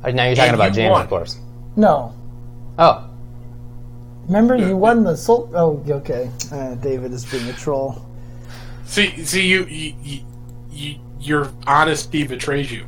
Uh, 0.03 0.11
Now 0.11 0.25
you're 0.25 0.35
talking 0.35 0.53
about 0.53 0.69
you 0.71 0.75
James, 0.75 0.91
won. 0.91 1.01
of 1.03 1.09
course. 1.09 1.39
No. 1.75 2.13
Oh. 2.77 3.07
Remember 4.25 4.55
you 4.55 4.75
won 4.77 5.03
the 5.03 5.15
soul. 5.15 5.49
Oh, 5.53 5.83
okay. 5.89 6.29
Uh, 6.51 6.75
David 6.75 7.11
is 7.11 7.25
being 7.25 7.47
a 7.49 7.53
troll. 7.53 8.05
See, 8.85 9.23
see, 9.23 9.47
you, 9.47 9.65
you, 9.65 9.93
you, 10.03 10.19
you 10.71 10.95
your 11.19 11.51
honesty 11.67 12.25
betrays 12.25 12.71
you. 12.71 12.87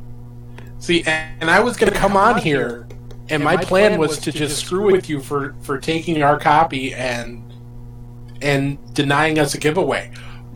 See, 0.80 1.04
and, 1.04 1.42
and 1.42 1.50
I 1.52 1.60
was 1.60 1.78
going 1.78 1.92
to 1.92 1.98
come 1.98 2.18
on 2.18 2.40
here, 2.40 2.88
and 3.30 3.44
my 3.44 3.56
plan 3.58 3.98
was 4.00 4.18
to 4.20 4.32
just 4.32 4.58
screw 4.66 4.92
with 4.92 5.10
you 5.10 5.22
for 5.22 5.56
for 5.62 5.78
taking 5.78 6.24
our 6.24 6.40
copy 6.40 6.94
and 6.94 7.54
and 8.42 8.78
denying 8.94 9.40
us 9.40 9.54
a 9.54 9.58
giveaway. 9.58 10.12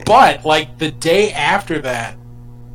But 0.05 0.45
like 0.45 0.77
the 0.77 0.91
day 0.91 1.31
after 1.31 1.79
that, 1.81 2.17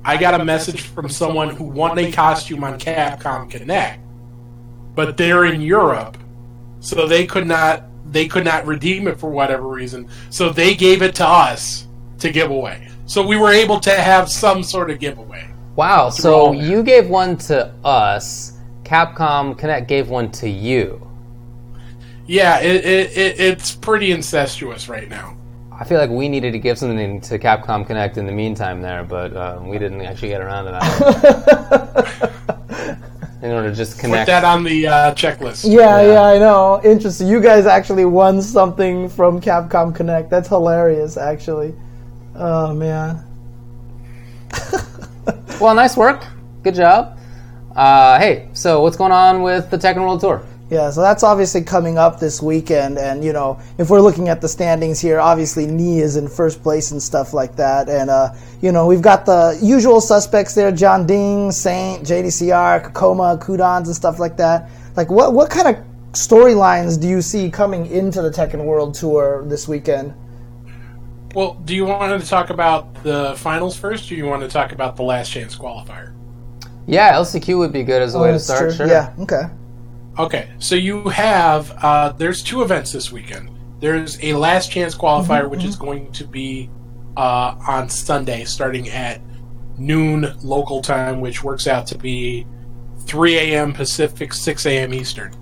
I 0.04 0.16
got 0.16 0.40
a 0.40 0.44
message 0.44 0.82
from 0.82 1.08
someone 1.08 1.54
who 1.54 1.64
won 1.64 1.98
a 1.98 2.10
costume 2.10 2.64
on 2.64 2.78
Capcom 2.78 3.48
Connect, 3.48 4.00
but 4.94 5.16
they're 5.16 5.44
in 5.44 5.60
Europe, 5.60 6.18
so 6.80 7.06
they 7.06 7.26
could 7.26 7.46
not 7.46 7.84
they 8.06 8.26
could 8.26 8.44
not 8.44 8.66
redeem 8.66 9.08
it 9.08 9.18
for 9.18 9.30
whatever 9.30 9.68
reason. 9.68 10.08
So 10.30 10.50
they 10.50 10.74
gave 10.74 11.02
it 11.02 11.14
to 11.16 11.26
us 11.26 11.86
to 12.18 12.30
give 12.30 12.50
away. 12.50 12.88
So 13.06 13.26
we 13.26 13.36
were 13.36 13.52
able 13.52 13.80
to 13.80 13.90
have 13.90 14.28
some 14.28 14.62
sort 14.62 14.90
of 14.90 14.98
giveaway. 14.98 15.48
Wow. 15.76 16.10
So 16.10 16.52
you 16.52 16.82
gave 16.82 17.08
one 17.08 17.36
to 17.38 17.72
us. 17.84 18.58
Capcom 18.82 19.56
Connect 19.56 19.88
gave 19.88 20.08
one 20.08 20.30
to 20.32 20.48
you. 20.48 21.06
Yeah, 22.26 22.60
it, 22.60 22.84
it, 22.84 23.16
it, 23.16 23.40
it's 23.40 23.74
pretty 23.74 24.12
incestuous 24.12 24.88
right 24.88 25.08
now. 25.08 25.36
I 25.83 25.85
feel 25.85 25.99
like 25.99 26.11
we 26.11 26.29
needed 26.29 26.53
to 26.53 26.61
give 26.61 26.79
something 26.79 27.21
to 27.23 27.40
Capcom 27.40 27.85
Connect 27.85 28.16
in 28.16 28.25
the 28.25 28.31
meantime 28.31 28.83
there, 28.83 29.03
but 29.03 29.35
uh, 29.35 29.59
we 29.64 29.81
didn't 29.81 30.03
actually 30.03 30.29
get 30.29 30.40
around 30.40 30.66
to 30.66 30.71
that. 30.71 32.33
in 33.42 33.51
order 33.51 33.71
to 33.71 33.75
just 33.75 33.99
connect. 33.99 34.21
Put 34.21 34.27
that 34.27 34.45
on 34.45 34.62
the 34.62 34.87
uh, 34.87 35.12
checklist. 35.16 35.64
Yeah, 35.68 36.01
Yeah. 36.01 36.12
yeah, 36.12 36.23
I 36.23 36.38
know. 36.38 36.81
Interesting. 36.85 37.27
You 37.27 37.40
guys 37.40 37.66
actually 37.66 38.05
won 38.05 38.40
something 38.40 39.09
from 39.09 39.40
Capcom 39.40 39.92
Connect. 39.92 40.31
That's 40.31 40.47
hilarious, 40.47 41.16
actually. 41.16 41.75
Oh 42.37 42.73
man. 42.73 43.25
Well, 45.61 45.75
nice 45.75 45.97
work. 45.97 46.25
Good 46.62 46.77
job. 46.77 47.18
Uh, 47.75 48.21
hey, 48.21 48.51
so 48.53 48.83
what's 48.83 48.97
going 48.97 49.11
on 49.11 49.42
with 49.42 49.68
the 49.68 49.79
Tekken 49.79 50.03
World 50.03 50.21
Tour? 50.21 50.47
Yeah, 50.72 50.88
so 50.88 51.02
that's 51.02 51.22
obviously 51.22 51.61
coming 51.61 51.98
up 51.98 52.18
this 52.18 52.40
weekend, 52.40 52.96
and 52.96 53.22
you 53.22 53.35
know, 53.35 53.61
if 53.76 53.90
we're 53.90 54.00
looking 54.00 54.30
at 54.30 54.40
the 54.40 54.48
standings 54.48 54.98
here, 54.98 55.20
obviously 55.20 55.66
Knee 55.66 56.00
is 56.00 56.16
in 56.16 56.26
first 56.26 56.62
place 56.62 56.92
and 56.92 57.02
stuff 57.02 57.35
like 57.35 57.54
that, 57.56 57.90
and 57.90 58.08
uh, 58.08 58.32
you 58.62 58.72
know, 58.72 58.87
we've 58.87 59.02
got 59.02 59.26
the 59.26 59.58
usual 59.62 60.00
suspects 60.00 60.54
there: 60.54 60.72
Jeondding, 60.72 61.52
Saint, 61.52 62.06
JDCR, 62.06 62.90
Kokoma, 62.90 63.38
Qudans, 63.38 63.85
and 63.85 63.94
stuff 63.94 64.18
like 64.18 64.38
that. 64.38 64.70
Like, 64.96 65.11
what 65.11 65.35
what 65.35 65.50
kind 65.50 65.76
of 65.76 65.85
storylines 66.12 66.98
do 66.98 67.06
you 67.06 67.20
see 67.20 67.50
coming 67.50 67.85
into 67.88 68.22
the 68.22 68.30
Tekken 68.30 68.64
World 68.64 68.94
Tour 68.94 69.44
this 69.46 69.68
weekend? 69.68 70.14
Well, 71.35 71.52
do 71.66 71.76
you 71.76 71.85
want 71.85 72.18
to 72.18 72.26
talk 72.26 72.48
about 72.48 72.94
the 73.02 73.35
finals 73.37 73.76
first, 73.76 74.06
or 74.06 74.08
do 74.08 74.16
you 74.16 74.24
want 74.24 74.40
to 74.40 74.48
talk 74.48 74.72
about 74.72 74.96
the 74.96 75.02
last 75.02 75.30
chance 75.30 75.54
qualifier? 75.54 76.14
Yeah, 76.87 77.12
LCQ 77.12 77.58
would 77.58 77.74
be 77.74 77.82
good 77.82 78.00
as 78.00 78.14
a 78.14 78.18
way 78.18 78.32
to 78.32 78.38
start. 78.38 78.70
true. 78.70 78.72
Sure. 78.72 78.87
Yeah. 78.87 79.14
Okay. 79.18 79.42
Okay, 80.18 80.51
so 80.59 80.75
you 80.75 81.09
have 81.09 81.70
uh, 81.83 82.12
there's 82.12 82.42
two 82.42 82.62
events 82.62 82.92
this 82.92 83.11
weekend. 83.11 83.51
There's 83.81 84.22
a 84.22 84.35
last 84.35 84.70
chance 84.70 84.94
qualifier, 84.94 85.48
which 85.48 85.64
is 85.64 85.75
going 85.75 86.12
to 86.12 86.25
be 86.25 86.70
uh, 87.16 87.57
on 87.66 87.88
Sunday, 87.88 88.44
starting 88.44 88.88
at 88.90 89.20
noon 89.79 90.35
local 90.42 90.83
time, 90.83 91.20
which 91.20 91.42
works 91.42 91.66
out 91.66 91.87
to 91.88 91.98
be 91.98 92.46
3 93.07 93.38
a.m. 93.38 93.72
Pacific, 93.72 94.33
6 94.33 94.66
a.m. 94.66 94.94
Eastern, 94.94 95.35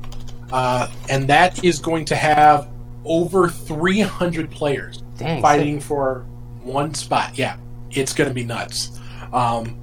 uh, 0.53 0.89
and 1.09 1.29
that 1.29 1.63
is 1.65 1.81
going 1.81 2.05
to 2.07 2.15
have 2.15 2.69
over 3.05 3.49
300 3.49 4.51
players 4.51 5.03
Dang, 5.19 5.43
fighting 5.43 5.81
for 5.81 6.21
one 6.63 6.95
spot. 6.95 7.37
Yeah, 7.37 7.57
it's 7.91 8.13
going 8.13 8.29
to 8.29 8.35
be 8.35 8.45
nuts. 8.45 8.99
Um, 9.33 9.77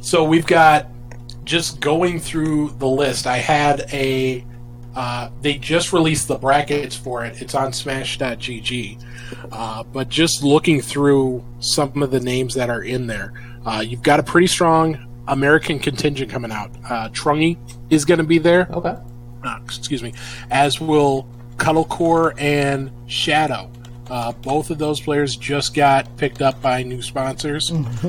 so 0.00 0.24
we've 0.24 0.46
got 0.46 0.88
just 1.48 1.80
going 1.80 2.20
through 2.20 2.68
the 2.78 2.86
list. 2.86 3.26
I 3.26 3.38
had 3.38 3.86
a. 3.92 4.44
Uh, 4.94 5.30
they 5.42 5.54
just 5.54 5.92
released 5.92 6.28
the 6.28 6.36
brackets 6.36 6.94
for 6.96 7.24
it. 7.24 7.40
It's 7.40 7.54
on 7.54 7.72
Smash.gg. 7.72 9.02
Uh, 9.52 9.82
but 9.84 10.08
just 10.08 10.42
looking 10.42 10.80
through 10.80 11.44
some 11.60 12.02
of 12.02 12.10
the 12.10 12.20
names 12.20 12.54
that 12.54 12.68
are 12.68 12.82
in 12.82 13.06
there, 13.06 13.32
uh, 13.64 13.82
you've 13.86 14.02
got 14.02 14.18
a 14.18 14.22
pretty 14.22 14.46
strong 14.48 14.98
American 15.28 15.78
contingent 15.78 16.30
coming 16.30 16.50
out. 16.50 16.70
Uh, 16.84 17.08
Trungy 17.10 17.56
is 17.90 18.04
going 18.04 18.18
to 18.18 18.24
be 18.24 18.38
there 18.38 18.66
Okay. 18.72 18.96
uh, 19.44 19.58
excuse 19.64 20.02
me, 20.02 20.12
as 20.50 20.80
will 20.80 21.28
Cuddlecore 21.58 22.34
and 22.40 22.90
Shadow. 23.06 23.70
Uh, 24.10 24.32
both 24.32 24.70
of 24.70 24.78
those 24.78 25.00
players 25.00 25.36
just 25.36 25.74
got 25.74 26.16
picked 26.16 26.40
up 26.42 26.60
by 26.62 26.82
new 26.82 27.02
sponsors. 27.02 27.70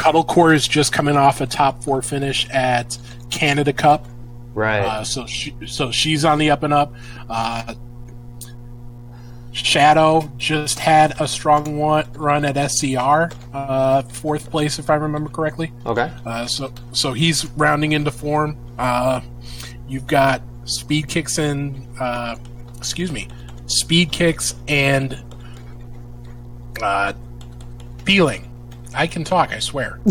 Cuddlecore 0.00 0.54
is 0.54 0.66
just 0.66 0.92
coming 0.92 1.16
off 1.16 1.40
a 1.42 1.46
top 1.46 1.84
four 1.84 2.00
finish 2.00 2.48
at 2.50 2.96
Canada 3.30 3.72
Cup, 3.72 4.06
Right. 4.54 4.80
uh, 4.80 5.04
so 5.04 5.26
she, 5.26 5.54
so 5.66 5.90
she's 5.92 6.24
on 6.24 6.38
the 6.38 6.50
up 6.50 6.62
and 6.62 6.72
up. 6.72 6.94
Uh, 7.28 7.74
Shadow 9.52 10.30
just 10.38 10.78
had 10.78 11.20
a 11.20 11.26
strong 11.28 11.76
one 11.76 12.10
run 12.14 12.44
at 12.44 12.56
SCR, 12.70 13.30
uh, 13.52 14.02
fourth 14.02 14.48
place 14.48 14.78
if 14.78 14.88
I 14.88 14.94
remember 14.94 15.28
correctly. 15.28 15.72
okay. 15.84 16.10
Uh, 16.24 16.46
so 16.46 16.72
so 16.92 17.12
he's 17.12 17.44
rounding 17.56 17.92
into 17.92 18.10
form. 18.10 18.56
Uh, 18.78 19.20
you've 19.88 20.06
got 20.06 20.40
Speedkicks 20.64 21.38
and 21.38 21.86
uh, 22.00 22.36
excuse 22.78 23.10
me, 23.12 23.28
Speedkicks 23.66 24.54
and 24.68 25.22
uh, 26.80 27.12
peeling. 28.04 28.46
I 28.94 29.06
can 29.06 29.24
talk. 29.24 29.50
I 29.50 29.58
swear. 29.58 30.00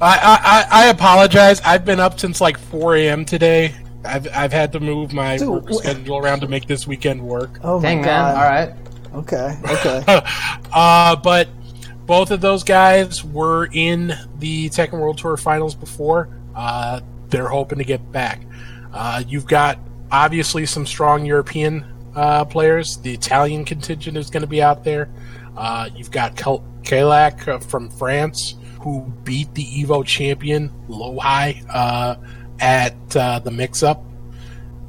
I, 0.00 0.18
I, 0.18 0.40
I, 0.42 0.66
I 0.70 0.86
apologize. 0.88 1.60
I've 1.60 1.84
been 1.84 2.00
up 2.00 2.18
since 2.18 2.40
like 2.40 2.58
4 2.58 2.96
a.m. 2.96 3.24
today. 3.24 3.74
I've, 4.04 4.26
I've 4.34 4.52
had 4.52 4.72
to 4.72 4.80
move 4.80 5.12
my 5.12 5.36
Dude, 5.36 5.48
work 5.48 5.72
schedule 5.74 6.18
around 6.18 6.40
to 6.40 6.48
make 6.48 6.66
this 6.66 6.86
weekend 6.86 7.22
work. 7.22 7.58
Oh 7.62 7.80
Dang, 7.80 7.98
my 7.98 8.06
man. 8.06 8.34
god. 8.34 8.36
All 8.36 8.50
right. 8.50 8.74
Okay. 9.14 9.58
Okay. 9.64 10.02
uh, 10.72 11.16
but 11.16 11.48
both 12.06 12.30
of 12.30 12.40
those 12.40 12.64
guys 12.64 13.24
were 13.24 13.68
in 13.72 14.12
the 14.38 14.68
Tekken 14.70 14.98
World 14.98 15.18
Tour 15.18 15.36
finals 15.36 15.74
before. 15.74 16.28
Uh, 16.54 17.00
they're 17.28 17.48
hoping 17.48 17.78
to 17.78 17.84
get 17.84 18.10
back. 18.10 18.42
Uh, 18.92 19.22
you've 19.26 19.46
got 19.46 19.78
obviously 20.10 20.66
some 20.66 20.84
strong 20.84 21.24
European 21.24 21.84
uh, 22.14 22.44
players. 22.44 22.98
The 22.98 23.14
Italian 23.14 23.64
contingent 23.64 24.16
is 24.16 24.30
going 24.30 24.42
to 24.42 24.48
be 24.48 24.62
out 24.62 24.84
there. 24.84 25.08
Uh, 25.56 25.88
you've 25.94 26.10
got 26.10 26.36
Kel- 26.36 26.64
Kalak 26.82 27.46
uh, 27.48 27.58
from 27.58 27.90
France, 27.90 28.56
who 28.80 29.02
beat 29.24 29.54
the 29.54 29.64
Evo 29.64 30.04
champion 30.04 30.70
Lowhigh 30.88 31.64
uh, 31.68 32.16
at 32.60 33.16
uh, 33.16 33.38
the 33.38 33.50
mix-up. 33.50 34.04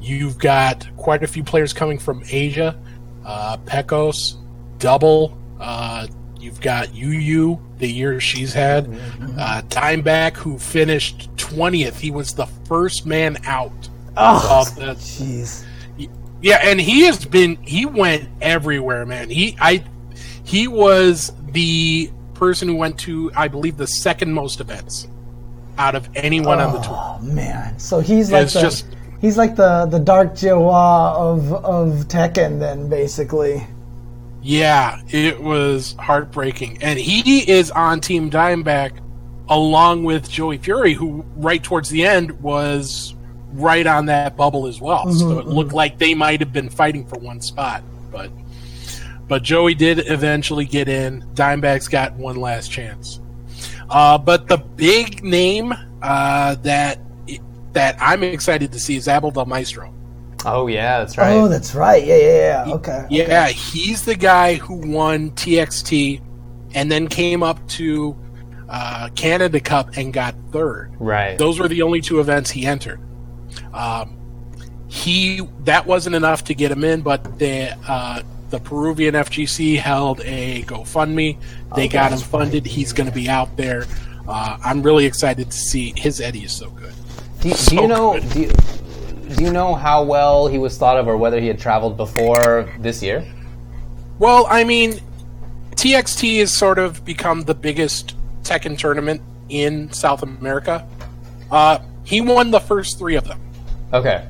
You've 0.02 0.38
got 0.38 0.88
quite 0.97 1.23
a 1.23 1.28
few 1.28 1.43
players 1.43 1.73
coming 1.73 1.97
from 1.97 2.23
Asia. 2.30 2.78
Uh, 3.26 3.58
Pekos, 3.58 4.36
Double. 4.80 5.38
Uh, 5.60 6.08
you've 6.39 6.60
got 6.60 6.93
Yu 6.93 7.60
the 7.78 7.88
year 7.88 8.19
she's 8.19 8.54
had. 8.54 8.88
Uh, 9.38 9.62
Dimeback, 9.69 10.36
who 10.36 10.60
finished 10.60 11.34
20th. 11.38 11.95
He 11.95 12.12
was 12.12 12.34
the 12.34 12.47
first 12.65 13.06
man 13.06 13.38
out 13.45 13.89
oh, 14.17 14.65
jeez. 14.78 15.65
yeah, 16.41 16.60
and 16.63 16.80
he 16.80 17.04
has 17.04 17.26
been 17.26 17.56
he 17.63 17.86
went 17.86 18.30
everywhere, 18.41 19.06
man. 19.06 19.30
He 19.30 19.58
I 19.60 19.84
he 20.43 20.67
was 20.67 21.32
the 21.51 22.12
person 22.34 22.67
who 22.67 22.75
went 22.75 22.99
to 22.99 23.32
I 23.36 23.47
believe 23.47 23.77
the 23.77 23.88
second 23.88 24.34
most 24.34 24.60
events 24.60 25.08
out 25.77 25.95
of 25.95 26.08
anyone 26.15 26.60
on 26.60 26.73
the 26.73 26.79
oh, 26.79 26.84
tour. 26.84 26.95
Oh 26.97 27.19
man. 27.21 27.79
So 27.79 27.99
he's 27.99 28.32
like 28.32 28.49
the 28.49 28.62
just 28.62 28.86
he's 29.21 29.38
like 29.38 29.56
the 29.56 29.86
the 29.86 29.99
dark 29.99 30.34
Jiwa 30.34 31.15
of 31.15 31.53
of 31.53 32.08
Tekken 32.08 32.60
then 32.60 32.89
basically. 32.89 33.65
yeah, 34.41 35.01
it 35.10 35.41
was 35.41 35.95
heartbreaking. 35.99 36.84
And 36.84 36.99
he 36.99 37.49
is 37.49 37.71
on 37.71 38.01
Team 38.01 38.29
Dimeback 38.29 38.99
along 39.49 40.03
with 40.03 40.29
Joey 40.29 40.58
Fury, 40.58 40.93
who 40.93 41.25
right 41.36 41.63
towards 41.63 41.89
the 41.89 42.06
end 42.06 42.32
was 42.41 43.15
right 43.53 43.86
on 43.86 44.08
that 44.08 44.36
bubble 44.36 44.67
as 44.67 44.82
well. 44.82 45.12
so 45.12 45.32
it 45.32 45.45
mm-hmm, 45.45 45.49
looked 45.49 45.69
mm-hmm. 45.69 45.77
like 45.77 45.97
they 45.97 46.13
might 46.13 46.39
have 46.39 46.51
been 46.51 46.69
fighting 46.69 47.06
for 47.06 47.19
one 47.19 47.39
spot, 47.39 47.84
but 48.12 48.32
but 49.28 49.44
Joey 49.44 49.74
did 49.76 50.10
eventually 50.10 50.66
get 50.66 50.88
in. 50.88 51.26
Dimeback's 51.34 51.88
got 51.88 52.14
one 52.16 52.36
last 52.36 52.72
chance. 52.72 53.20
Uh, 53.90 54.18
but 54.18 54.48
the 54.48 54.58
big 54.58 55.24
name 55.24 55.74
uh, 56.02 56.56
that 56.56 57.00
that 57.74 57.98
I'm 58.00 58.24
excited 58.24 58.72
to 58.72 58.80
see 58.80 58.96
is 58.96 59.08
Abel 59.08 59.32
Del 59.32 59.46
Maestro. 59.46 59.94
Oh 60.46 60.68
yeah, 60.68 61.00
that's 61.00 61.18
right. 61.18 61.32
Oh, 61.34 61.48
that's 61.48 61.74
right. 61.74 62.06
Yeah, 62.06 62.18
yeah, 62.18 62.66
yeah. 62.66 62.74
Okay. 62.74 63.06
Yeah, 63.10 63.48
he's 63.48 64.04
the 64.04 64.16
guy 64.16 64.56
who 64.56 64.76
won 64.76 65.32
TXT 65.32 66.22
and 66.76 66.92
then 66.92 67.08
came 67.08 67.44
up 67.44 67.66
to 67.70 68.18
uh, 68.70 69.10
Canada 69.16 69.60
Cup 69.60 69.96
and 69.96 70.12
got 70.14 70.36
third. 70.52 70.94
right. 71.00 71.38
Those 71.38 71.60
were 71.60 71.68
the 71.68 71.82
only 71.82 72.02
two 72.02 72.20
events 72.20 72.50
he 72.50 72.66
entered. 72.66 73.00
Um, 73.74 74.18
he 74.88 75.42
that 75.62 75.86
wasn't 75.86 76.16
enough 76.16 76.44
to 76.46 76.54
get 76.54 76.72
him 76.72 76.84
in, 76.84 77.02
but 77.02 77.40
the 77.40 77.76
uh, 77.88 78.22
the 78.54 78.60
Peruvian 78.60 79.16
FGC 79.16 79.80
held 79.80 80.22
a 80.22 80.62
GoFundMe. 80.62 81.38
They 81.76 81.88
got 81.88 82.12
him 82.12 82.20
funded. 82.20 82.68
He's 82.68 82.94
going 82.94 83.10
to 83.10 83.13
be 83.16 83.28
out 83.28 83.58
there. 83.58 83.86
Uh, 84.28 84.58
I'm 84.63 84.84
really 84.84 85.06
excited 85.08 85.50
to 85.50 85.58
see 85.58 85.92
his 85.98 86.22
Eddie 86.22 86.44
is 86.44 86.52
so 86.52 86.70
good. 86.70 86.94
do, 87.42 87.48
you- 87.48 87.56
do 87.56 87.60
so 87.60 87.82
you 87.82 87.88
know? 87.88 88.20
Do 88.20 88.42
you, 88.42 88.52
do 89.36 89.44
you 89.46 89.52
know 89.52 89.74
how 89.74 90.04
well 90.04 90.46
he 90.46 90.60
was 90.60 90.78
thought 90.78 91.00
of, 91.00 91.08
or 91.08 91.18
whether 91.18 91.39
he 91.39 91.48
had 91.48 91.58
traveled 91.58 91.98
before 91.98 92.70
this 92.78 93.02
year? 93.02 93.26
Well, 94.20 94.46
I 94.48 94.63
mean, 94.63 95.00
TXT 95.72 96.38
has 96.38 96.56
sort 96.56 96.78
of 96.78 97.04
become 97.04 97.42
the 97.42 97.56
biggest 97.56 98.16
Tekken 98.44 98.78
tournament 98.78 99.20
in 99.50 99.92
South 99.92 100.22
America. 100.22 100.88
Uh, 101.50 101.80
he 102.04 102.22
won 102.22 102.52
the 102.52 102.60
first 102.60 103.00
three 103.00 103.16
of 103.16 103.24
them. 103.24 103.42
Okay. 103.92 104.28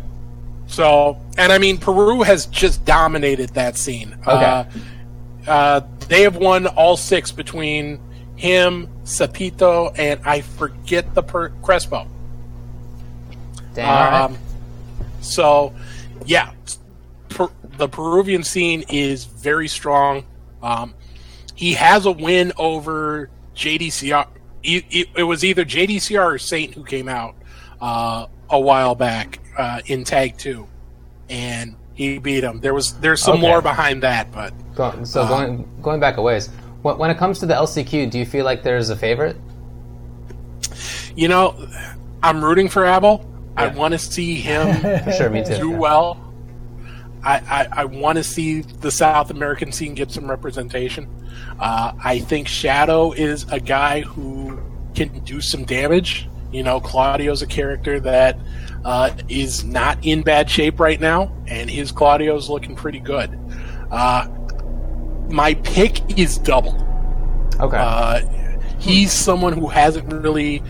So, 0.74 1.22
and 1.38 1.52
I 1.52 1.60
mean, 1.60 1.78
Peru 1.78 2.24
has 2.24 2.48
just 2.48 2.84
dominated 2.84 3.52
that 3.52 3.78
scene. 3.78 4.18
Uh, 4.26 4.66
uh, 5.48 5.82
they 6.08 6.24
have 6.24 6.36
won 6.36 6.66
all 6.66 6.98
six 6.98 7.32
between 7.32 8.00
him, 8.36 8.88
Sapito, 9.04 9.94
and 10.00 10.20
I 10.26 10.42
forget 10.42 11.14
the 11.14 11.22
per- 11.22 11.50
Crespo. 11.62 12.08
Right. 13.78 14.24
Um, 14.24 14.40
so, 15.22 15.76
yeah, 16.26 16.52
per- 17.30 17.52
the 17.78 17.88
Peruvian 17.88 18.44
scene 18.44 18.84
is 18.90 19.26
very 19.26 19.68
strong. 19.68 20.26
Um, 20.64 20.96
he 21.54 21.74
has 21.74 22.08
a 22.08 22.12
win 22.12 22.52
over 22.58 23.30
JDCR. 23.56 24.26
It, 24.64 24.86
it, 24.90 25.08
it 25.18 25.24
was 25.24 25.46
either 25.46 25.66
JDCR 25.66 26.34
or 26.34 26.40
Saint 26.40 26.74
who 26.74 26.84
came 26.84 27.08
out 27.08 27.36
uh, 27.80 28.26
a 28.54 28.60
while 28.60 28.96
back 28.96 29.40
uh, 29.58 29.82
in 29.88 30.04
Tag 30.06 30.38
Two, 30.38 30.68
and 31.30 31.76
he 31.94 32.18
beat 32.20 32.44
him. 32.44 32.60
There 32.62 32.74
was 32.74 32.94
there's 33.00 33.22
some 33.22 33.34
Okay. 33.40 33.42
more 33.48 33.62
behind 33.62 34.04
that, 34.04 34.32
but 34.32 34.54
Go- 34.76 35.04
so 35.04 35.22
uh, 35.24 35.28
going 35.28 35.68
going 35.82 36.00
back 36.00 36.16
a 36.18 36.22
ways, 36.22 36.48
when, 36.84 36.98
when 36.98 37.10
it 37.12 37.18
comes 37.18 37.40
to 37.40 37.46
the 37.46 37.54
LCQ, 37.54 38.10
do 38.10 38.18
you 38.20 38.26
feel 38.26 38.46
like 38.46 38.64
there's 38.64 38.90
a 38.90 38.96
favorite? 38.96 39.36
you 41.16 41.28
know, 41.28 41.68
I'm 42.24 42.44
rooting 42.44 42.70
for 42.70 42.86
Abel. 42.86 43.30
I 43.56 43.68
want 43.68 43.92
to 43.94 44.00
see 44.00 44.36
him 44.36 44.82
sure, 45.18 45.30
me 45.30 45.44
too. 45.44 45.56
do 45.58 45.70
well. 45.70 46.20
I, 47.24 47.38
I, 47.38 47.68
I 47.82 47.86
want 47.86 48.18
to 48.18 48.24
see 48.24 48.62
the 48.62 48.90
South 48.92 49.30
American 49.30 49.72
scene 49.72 49.94
get 49.94 50.12
some 50.12 50.28
representation. 50.30 51.08
Uh, 51.60 51.94
I 52.04 52.20
think 52.20 52.48
Shadow 52.48 53.12
is 53.12 53.46
a 53.52 53.60
guy 53.60 54.02
who 54.02 54.60
can 54.96 55.20
do 55.20 55.40
some 55.40 55.64
damage. 55.66 56.28
You 56.54 56.64
know, 56.64 56.80
Claudio's 56.80 57.42
a 57.42 57.48
character 57.48 58.00
that 58.02 58.38
uh, 58.86 59.12
is 59.28 59.64
not 59.64 59.98
in 60.06 60.22
bad 60.22 60.50
shape 60.50 60.80
right 60.80 61.00
now, 61.00 61.36
and 61.48 61.70
his 61.70 61.92
Claudio's 61.92 62.50
looking 62.50 62.76
pretty 62.76 63.00
good. 63.00 63.38
Uh, 63.92 64.28
my 65.30 65.56
pick 65.56 66.18
is 66.18 66.38
double. 66.38 66.76
Okay. 67.60 67.78
Uh, 67.78 68.22
he's 68.80 69.12
someone 69.12 69.54
who 69.54 69.68
hasn't 69.68 70.12
really 70.12 70.62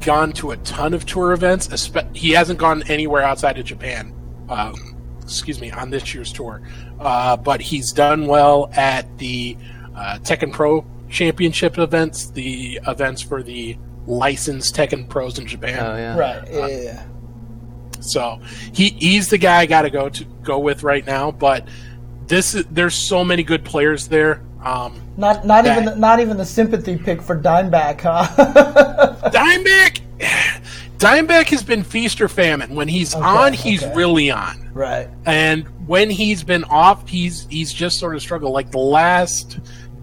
gone 0.00 0.32
to 0.32 0.50
a 0.50 0.56
ton 0.58 0.94
of 0.94 1.06
tour 1.06 1.32
events. 1.32 1.90
He 2.14 2.30
hasn't 2.30 2.58
gone 2.58 2.82
anywhere 2.88 3.22
outside 3.22 3.58
of 3.58 3.64
Japan. 3.64 4.14
Uh, 4.48 4.74
excuse 5.22 5.60
me, 5.60 5.70
on 5.70 5.90
this 5.90 6.12
year's 6.12 6.32
tour, 6.32 6.60
uh, 6.98 7.36
but 7.36 7.60
he's 7.60 7.92
done 7.92 8.26
well 8.26 8.68
at 8.74 9.18
the 9.18 9.56
uh, 9.94 10.18
Tekken 10.22 10.52
Pro 10.52 10.84
Championship 11.08 11.78
events, 11.78 12.30
the 12.30 12.80
events 12.86 13.22
for 13.22 13.42
the 13.42 13.78
licensed 14.10 14.74
Tekken 14.74 15.08
pros 15.08 15.38
in 15.38 15.46
Japan. 15.46 15.78
oh 15.78 15.96
yeah. 15.96 16.18
Right. 16.18 16.48
Yeah. 16.50 16.66
yeah, 16.66 16.80
yeah. 16.82 17.06
So 18.00 18.40
he 18.72 18.90
he's 18.90 19.28
the 19.28 19.38
guy 19.38 19.60
I 19.60 19.66
got 19.66 19.82
to 19.82 19.90
go 19.90 20.08
to 20.08 20.24
go 20.42 20.58
with 20.58 20.82
right 20.82 21.06
now. 21.06 21.30
But 21.30 21.68
this 22.26 22.54
is, 22.54 22.64
there's 22.66 22.94
so 22.94 23.24
many 23.24 23.42
good 23.42 23.64
players 23.64 24.08
there. 24.08 24.42
Um, 24.64 25.00
Not 25.16 25.46
not 25.46 25.64
That- 25.64 25.72
even 25.78 25.84
the, 25.86 25.96
not 25.96 26.20
even 26.20 26.36
the 26.36 26.44
sympathy 26.44 26.96
pick 26.96 27.22
for 27.22 27.36
Dimeback, 27.40 28.00
huh? 28.02 28.26
Dimeback, 29.30 30.00
Dimeback 30.98 31.48
has 31.48 31.62
been 31.62 31.82
feast 31.82 32.20
or 32.20 32.28
famine. 32.28 32.74
When 32.74 32.88
he's 32.88 33.14
on, 33.14 33.52
he's 33.54 33.82
okay. 33.82 33.94
really 33.94 34.30
on, 34.30 34.70
right. 34.74 35.08
and 35.24 35.66
when 35.86 36.10
he's 36.10 36.42
been 36.42 36.64
off, 36.64 37.08
he's 37.08 37.46
he's 37.48 37.72
just 37.72 37.98
sort 37.98 38.14
of 38.14 38.20
struggled. 38.22 38.52
Like 38.52 38.70
the 38.70 38.78
last, 38.78 39.58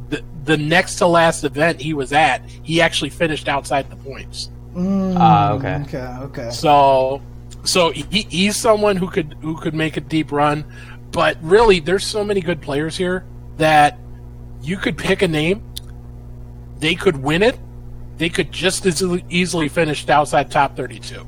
the, 0.09 0.23
the 0.45 0.57
next 0.57 0.95
to 0.95 1.07
last 1.07 1.43
event 1.43 1.81
he 1.81 1.93
was 1.93 2.13
at, 2.13 2.43
he 2.63 2.81
actually 2.81 3.09
finished 3.09 3.47
outside 3.47 3.89
the 3.89 3.95
points. 3.97 4.49
Ah, 4.75 5.53
okay. 5.53 5.81
Okay. 5.87 5.97
Okay. 6.21 6.49
So, 6.51 7.21
so 7.63 7.91
he, 7.91 8.21
he's 8.29 8.55
someone 8.55 8.95
who 8.95 9.09
could 9.09 9.35
who 9.41 9.57
could 9.57 9.73
make 9.73 9.97
a 9.97 10.01
deep 10.01 10.31
run, 10.31 10.63
but 11.11 11.37
really, 11.41 11.79
there's 11.79 12.05
so 12.05 12.23
many 12.23 12.41
good 12.41 12.61
players 12.61 12.95
here 12.95 13.25
that 13.57 13.97
you 14.61 14.77
could 14.77 14.97
pick 14.97 15.21
a 15.23 15.27
name, 15.27 15.63
they 16.79 16.93
could 16.95 17.17
win 17.17 17.41
it, 17.41 17.57
they 18.17 18.29
could 18.29 18.51
just 18.51 18.85
as 18.85 18.95
easily- 19.01 19.25
easily 19.29 19.67
finish 19.69 20.07
outside 20.09 20.51
top 20.51 20.75
32. 20.77 21.25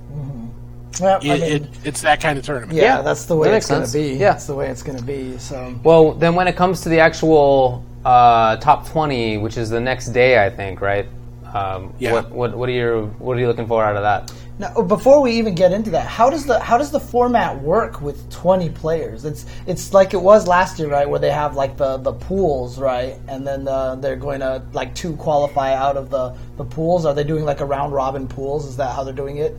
Well, 0.99 1.19
I 1.21 1.23
mean, 1.23 1.41
it, 1.41 1.63
it's 1.85 2.01
that 2.01 2.19
kind 2.19 2.37
of 2.37 2.45
tournament. 2.45 2.73
yeah, 2.73 2.97
Yeah, 2.97 3.01
that's 3.03 3.25
the 3.25 3.35
way 3.35 3.51
makes 3.51 3.69
it's 3.69 3.93
gonna 3.95 4.03
be. 4.05 4.13
Yeah. 4.17 4.31
That's 4.31 4.47
the 4.47 4.55
way 4.55 4.67
it's 4.69 4.83
gonna 4.83 5.01
be. 5.01 5.37
So. 5.37 5.79
Well, 5.83 6.13
then 6.13 6.35
when 6.35 6.47
it 6.47 6.55
comes 6.55 6.81
to 6.81 6.89
the 6.89 6.99
actual 6.99 7.85
uh, 8.09 8.55
top 8.57 8.87
twenty, 8.87 9.37
which 9.37 9.55
is 9.55 9.69
the 9.69 9.79
next 9.79 10.07
day, 10.07 10.43
I 10.43 10.49
think, 10.49 10.81
right? 10.81 11.07
Um, 11.53 11.93
Yeah. 11.99 12.13
What, 12.13 12.31
what 12.31 12.57
what 12.57 12.69
are 12.69 12.71
you 12.71 13.13
what 13.19 13.37
are 13.37 13.39
you 13.39 13.47
looking 13.47 13.67
for 13.67 13.83
out 13.83 13.95
of 13.95 14.01
that? 14.01 14.33
Now, 14.57 14.81
before 14.81 15.21
we 15.21 15.31
even 15.33 15.55
get 15.55 15.71
into 15.71 15.91
that, 15.91 16.07
how 16.07 16.29
does 16.29 16.45
the 16.45 16.59
how 16.59 16.77
does 16.77 16.89
the 16.89 16.99
format 16.99 17.61
work 17.61 18.01
with 18.01 18.29
twenty 18.31 18.69
players? 18.69 19.25
It's 19.25 19.45
it's 19.67 19.93
like 19.93 20.13
it 20.15 20.21
was 20.21 20.47
last 20.47 20.79
year, 20.79 20.89
right? 20.89 21.07
Where 21.07 21.19
they 21.19 21.29
have 21.29 21.55
like 21.55 21.77
the, 21.77 21.97
the 21.97 22.13
pools, 22.13 22.79
right? 22.79 23.15
And 23.27 23.45
then 23.45 23.67
uh, 23.67 23.95
they're 23.95 24.15
going 24.15 24.39
to 24.39 24.63
like 24.73 24.95
two 24.95 25.15
qualify 25.15 25.75
out 25.75 25.95
of 25.95 26.09
the 26.09 26.35
the 26.57 26.65
pools. 26.65 27.05
Are 27.05 27.13
they 27.13 27.23
doing 27.23 27.45
like 27.45 27.61
a 27.61 27.65
round 27.65 27.93
robin 27.93 28.27
pools? 28.27 28.65
Is 28.65 28.75
that 28.77 28.95
how 28.95 29.03
they're 29.03 29.13
doing 29.13 29.37
it? 29.37 29.55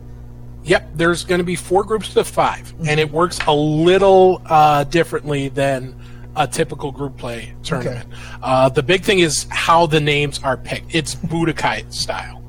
Yep, 0.63 0.89
there's 0.93 1.23
going 1.23 1.39
to 1.39 1.45
be 1.45 1.55
four 1.55 1.83
groups 1.83 2.15
of 2.15 2.27
5 2.27 2.75
and 2.87 2.99
it 2.99 3.11
works 3.11 3.39
a 3.47 3.51
little 3.53 4.43
uh, 4.45 4.83
differently 4.83 5.49
than 5.49 5.95
a 6.35 6.47
typical 6.47 6.91
group 6.91 7.17
play 7.17 7.53
tournament. 7.63 8.07
Uh, 8.41 8.69
the 8.69 8.83
big 8.83 9.03
thing 9.03 9.19
is 9.19 9.45
how 9.49 9.85
the 9.85 9.99
names 9.99 10.39
are 10.43 10.57
picked. 10.57 10.95
It's 10.95 11.15
Budokai 11.15 11.91
style, 11.93 12.41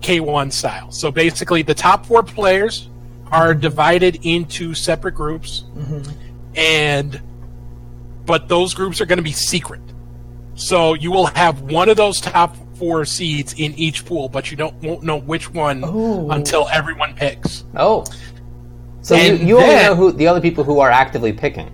K1 0.00 0.52
style. 0.52 0.90
So 0.90 1.10
basically, 1.10 1.62
the 1.62 1.74
top 1.74 2.06
four 2.06 2.22
players 2.22 2.88
are 3.30 3.54
divided 3.54 4.20
into 4.22 4.74
separate 4.74 5.14
groups, 5.14 5.64
and 6.54 7.20
but 8.24 8.48
those 8.48 8.74
groups 8.74 9.00
are 9.00 9.06
going 9.06 9.18
to 9.18 9.22
be 9.22 9.32
secret. 9.32 9.80
So 10.54 10.94
you 10.94 11.10
will 11.12 11.26
have 11.26 11.60
one 11.62 11.88
of 11.88 11.96
those 11.96 12.20
top 12.20 12.56
four 12.76 13.04
seeds 13.04 13.52
in 13.54 13.72
each 13.74 14.04
pool, 14.06 14.28
but 14.28 14.50
you 14.50 14.56
don't 14.56 14.74
won't 14.82 15.02
know 15.02 15.16
which 15.18 15.52
one 15.52 15.84
Ooh. 15.84 16.30
until 16.30 16.68
everyone 16.68 17.14
picks. 17.14 17.64
Oh, 17.76 18.04
so 19.02 19.14
you, 19.14 19.20
And 19.34 19.48
you 19.48 19.56
only 19.58 19.68
then- 19.68 19.86
know 19.90 19.94
who 19.94 20.12
the 20.12 20.26
other 20.26 20.40
people 20.40 20.64
who 20.64 20.80
are 20.80 20.90
actively 20.90 21.32
picking. 21.32 21.70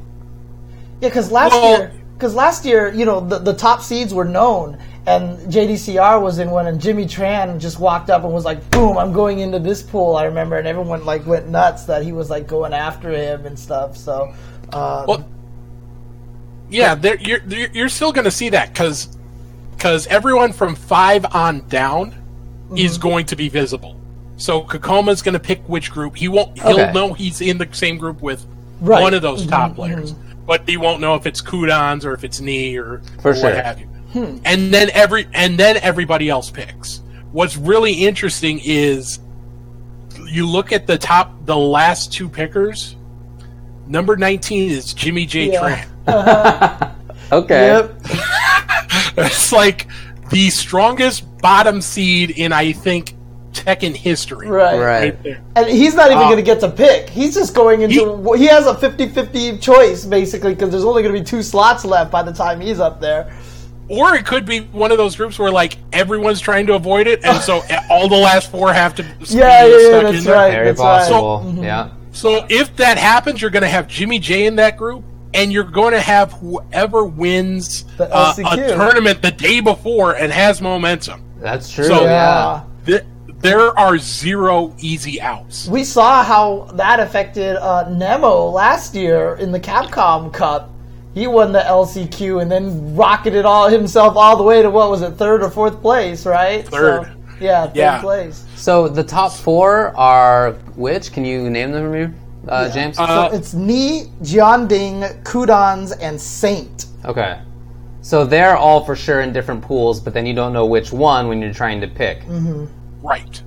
Yeah, 1.03 1.09
because 1.09 1.33
last 1.33 1.51
Well- 1.53 1.79
year, 1.79 1.93
because 2.17 2.35
last 2.37 2.65
year, 2.65 2.93
you 2.95 3.05
know, 3.05 3.19
the, 3.21 3.39
the 3.41 3.53
top 3.53 3.83
seeds 3.83 4.15
were 4.15 4.25
known, 4.25 4.79
and 5.07 5.37
JDCR 5.53 6.23
was 6.23 6.39
in 6.39 6.49
one, 6.51 6.69
and 6.69 6.81
Jimmy 6.81 7.07
Tran 7.07 7.59
just 7.59 7.81
walked 7.81 8.09
up 8.09 8.23
and 8.23 8.33
was 8.33 8.45
like, 8.45 8.71
"Boom, 8.71 8.97
I'm 8.97 9.13
going 9.13 9.41
into 9.41 9.59
this 9.59 9.83
pool." 9.83 10.15
I 10.15 10.23
remember, 10.27 10.57
and 10.59 10.69
everyone 10.69 11.05
like 11.05 11.27
went 11.27 11.49
nuts 11.49 11.83
that 11.87 12.05
he 12.05 12.13
was 12.13 12.31
like 12.31 12.47
going 12.47 12.73
after 12.73 13.11
him 13.11 13.45
and 13.47 13.59
stuff. 13.59 13.97
So, 13.97 14.33
um, 14.73 15.07
Well, 15.09 15.29
yeah, 16.71 16.95
there, 16.95 17.17
you're 17.17 17.41
you're 17.49 17.89
still 17.89 18.13
going 18.13 18.25
to 18.27 18.31
see 18.31 18.51
that 18.51 18.73
because 18.73 19.09
because 19.73 20.07
everyone 20.07 20.53
from 20.53 20.77
five 20.77 21.27
on 21.35 21.67
down 21.69 22.15
is 22.77 22.93
Mm-hmm. 22.97 23.03
going 23.03 23.27
to 23.27 23.35
be 23.35 23.49
visible. 23.49 23.97
So 24.37 24.63
Kokoma's 24.63 25.21
going 25.21 25.35
to 25.35 25.41
pick 25.41 25.69
which 25.69 25.91
group. 25.91 26.15
He 26.17 26.29
won't. 26.29 26.57
He'll 26.63 26.79
Okay. 26.81 26.93
know 26.93 27.13
he's 27.13 27.41
in 27.41 27.59
the 27.59 27.69
same 27.73 27.99
group 27.99 28.23
with 28.23 28.47
Right. 28.81 28.95
Mm-hmm, 28.97 29.03
one 29.03 29.15
of 29.15 29.23
those 29.23 29.47
top 29.47 29.75
players, 29.75 30.15
but 30.47 30.69
he 30.69 30.77
won't 30.77 31.01
know 31.01 31.15
if 31.15 31.27
it's 31.27 31.41
Qudans 31.41 32.05
or 32.05 32.13
if 32.13 32.25
it's 32.25 32.41
Knee 32.41 32.77
or, 32.77 33.03
For 33.21 33.31
or 33.31 33.35
sure. 33.35 33.45
what 33.45 33.65
have 33.65 33.81
you. 33.81 33.87
Hmm. 33.87 34.39
And 34.45 34.73
then 34.73 34.91
every 34.93 35.27
and 35.33 35.59
then 35.59 35.79
everybody 35.79 36.29
else 36.29 36.51
picks. 36.51 37.01
What's 37.33 37.57
really 37.57 37.93
interesting 37.93 38.61
is 38.63 39.21
you 40.27 40.47
look 40.47 40.73
at 40.73 40.87
the 40.87 40.99
top, 40.99 41.47
the 41.47 41.57
last 41.57 42.13
two 42.13 42.29
pickers. 42.29 42.97
Number 43.87 44.17
nineteen 44.17 44.71
is 44.71 44.93
Jimmy 44.93 45.27
J. 45.27 45.53
Yeah. 45.53 45.85
Tran. 46.07 46.89
Okay. 47.33 47.67
yep, 47.69 47.95
it's 49.17 49.53
like 49.53 49.87
the 50.29 50.51
strongest 50.51 51.39
bottom 51.39 51.81
seed 51.81 52.29
in 52.31 52.53
I 52.53 52.73
think 52.73 53.15
Tekken 53.53 53.95
history. 53.95 54.49
right. 54.49 54.79
Right. 54.79 55.03
Right 55.03 55.23
there. 55.23 55.43
And 55.57 55.69
he's 55.69 55.95
not 55.95 56.07
even 56.11 56.19
Uh, 56.23 56.29
going 56.29 56.37
to 56.37 56.43
get 56.43 56.61
to 56.61 56.69
pick. 56.71 57.09
He's 57.11 57.35
just 57.35 57.55
going 57.55 57.83
into. 57.83 58.33
He, 58.35 58.47
has 58.47 58.67
a 58.67 58.75
50-50 58.75 59.61
choice 59.61 60.05
basically 60.05 60.55
because 60.55 60.71
there's 60.71 60.85
only 60.85 61.03
going 61.03 61.15
to 61.15 61.21
be 61.21 61.25
two 61.25 61.43
slots 61.43 61.85
left 61.85 62.11
by 62.11 62.23
the 62.23 62.33
time 62.33 62.61
he's 62.61 62.81
up 62.81 63.01
there. 63.01 63.33
Or 63.89 64.15
it 64.15 64.25
could 64.25 64.47
be 64.47 64.61
one 64.61 64.91
of 64.91 64.97
those 64.99 65.17
groups 65.17 65.39
where 65.39 65.51
like 65.51 65.77
everyone's 65.93 66.41
trying 66.41 66.67
to 66.69 66.75
avoid 66.75 67.07
it, 67.07 67.25
and 67.25 67.39
so 67.43 67.61
all 67.91 68.09
the 68.09 68.17
last 68.17 68.51
four 68.51 68.73
have 68.73 68.95
to 68.95 69.03
be 69.03 69.09
Yeah, 69.27 69.67
yeah, 69.67 69.77
yeah, 69.79 70.01
that's 70.03 70.19
in 70.19 70.25
there. 70.25 70.35
right. 70.35 70.51
Very 70.51 70.67
That's 70.69 70.81
right. 70.81 70.99
possible. 71.11 71.55
Yeah. 71.63 71.91
So 72.13 72.47
if 72.49 72.75
that 72.77 72.97
happens, 72.97 73.43
you're 73.43 73.51
going 73.51 73.63
to 73.65 73.69
have 73.69 73.89
Jimmy 73.89 74.19
J 74.19 74.47
in 74.47 74.57
that 74.57 74.77
group, 74.79 75.05
and 75.35 75.53
you're 75.53 75.65
going 75.65 75.93
to 75.93 76.01
have 76.01 76.33
whoever 76.33 77.05
wins 77.05 77.85
uh, 77.99 78.35
a 78.39 78.57
tournament 78.69 79.21
the 79.21 79.31
day 79.33 79.61
before 79.61 80.15
and 80.17 80.33
has 80.33 80.61
momentum. 80.63 81.23
That's 81.41 81.71
true. 81.71 81.85
So- 81.85 82.05
yeah. 82.05 82.63
Th- 82.87 83.03
there 83.43 83.77
are 83.79 83.99
zero 83.99 84.75
easy 84.79 85.21
outs. 85.21 85.67
We 85.69 85.85
saw 85.85 86.23
how 86.23 86.71
that 86.75 87.01
affected 87.01 87.57
uh, 87.57 87.89
Nemo 87.91 88.47
last 88.49 88.95
year 88.95 89.35
in 89.37 89.53
the 89.53 89.61
Capcom 89.61 90.33
Cup. 90.33 90.71
he 91.15 91.27
won 91.27 91.53
the 91.53 91.61
LCQ 91.61 92.41
and 92.41 92.51
then 92.51 92.97
rocketed 92.97 93.45
all 93.45 93.69
himself 93.69 94.17
all 94.17 94.37
the 94.37 94.43
way 94.43 94.63
to 94.63 94.71
what 94.71 94.89
was 94.89 95.03
it, 95.03 95.11
third 95.13 95.43
or 95.43 95.51
fourth 95.51 95.81
place, 95.83 96.25
right? 96.25 96.67
Third. 96.69 97.05
So, 97.05 97.11
yeah, 97.41 97.67
third 97.67 97.77
Yeah. 97.77 98.01
place. 98.01 98.45
So 98.57 98.89
the 98.89 99.03
top 99.05 99.33
four 99.33 99.95
are 99.97 100.53
which? 100.77 101.13
Can 101.13 101.25
you 101.27 101.51
name 101.51 101.73
them 101.73 101.83
for 101.83 101.91
me, 102.09 102.15
uh, 102.49 102.71
James? 102.71 102.99
Uh, 102.99 103.29
so 103.29 103.37
it's 103.37 103.53
Knee, 103.53 104.07
Jeondding, 104.23 105.23
Qudans, 105.25 105.93
and 106.01 106.19
Saint. 106.21 106.87
okay. 107.05 107.39
So 108.05 108.25
they're 108.25 108.57
all 108.57 108.85
for 108.85 108.97
sure 108.97 109.21
in 109.21 109.33
different 109.33 109.63
pools, 109.63 110.01
but 110.01 110.13
then 110.13 110.27
you 110.27 110.35
don't 110.35 110.53
know 110.53 110.67
which 110.67 110.93
one 110.93 111.29
when 111.29 111.41
you're 111.41 111.53
trying 111.55 111.81
to 111.83 111.87
pick. 111.87 112.23
Mm-hmm. 112.23 112.65
Right. 113.03 113.43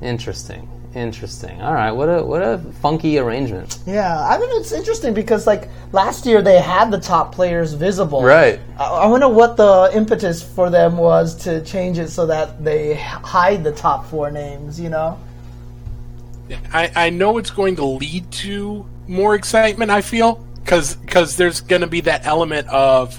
Interesting. 0.00 0.68
Interesting. 0.94 1.62
All 1.62 1.72
right. 1.72 1.90
What 1.90 2.08
a 2.08 2.22
what 2.22 2.42
a 2.42 2.58
funky 2.82 3.18
arrangement. 3.18 3.78
Yeah, 3.86 4.20
I 4.20 4.38
mean 4.38 4.50
it's 4.60 4.72
interesting 4.72 5.14
because 5.14 5.46
like 5.46 5.70
last 5.92 6.26
year 6.26 6.42
they 6.42 6.60
had 6.60 6.90
the 6.90 7.00
top 7.00 7.34
players 7.34 7.72
visible. 7.72 8.22
Right. 8.22 8.60
I, 8.78 8.84
I 8.84 9.06
wonder 9.06 9.28
what 9.28 9.56
the 9.56 9.90
impetus 9.94 10.42
for 10.42 10.68
them 10.68 10.98
was 10.98 11.34
to 11.44 11.64
change 11.64 11.98
it 11.98 12.08
so 12.08 12.26
that 12.26 12.62
they 12.62 12.94
hide 12.96 13.64
the 13.64 13.72
top 13.72 14.04
four 14.06 14.30
names. 14.30 14.78
You 14.78 14.90
know. 14.90 15.18
I, 16.74 16.92
I 16.94 17.10
know 17.10 17.38
it's 17.38 17.50
going 17.50 17.76
to 17.76 17.84
lead 17.86 18.30
to 18.32 18.84
more 19.06 19.34
excitement. 19.34 19.90
I 19.90 20.02
feel 20.02 20.44
because 20.56 20.96
because 20.96 21.36
there's 21.36 21.62
going 21.62 21.80
to 21.80 21.86
be 21.86 22.02
that 22.02 22.26
element 22.26 22.68
of 22.68 23.18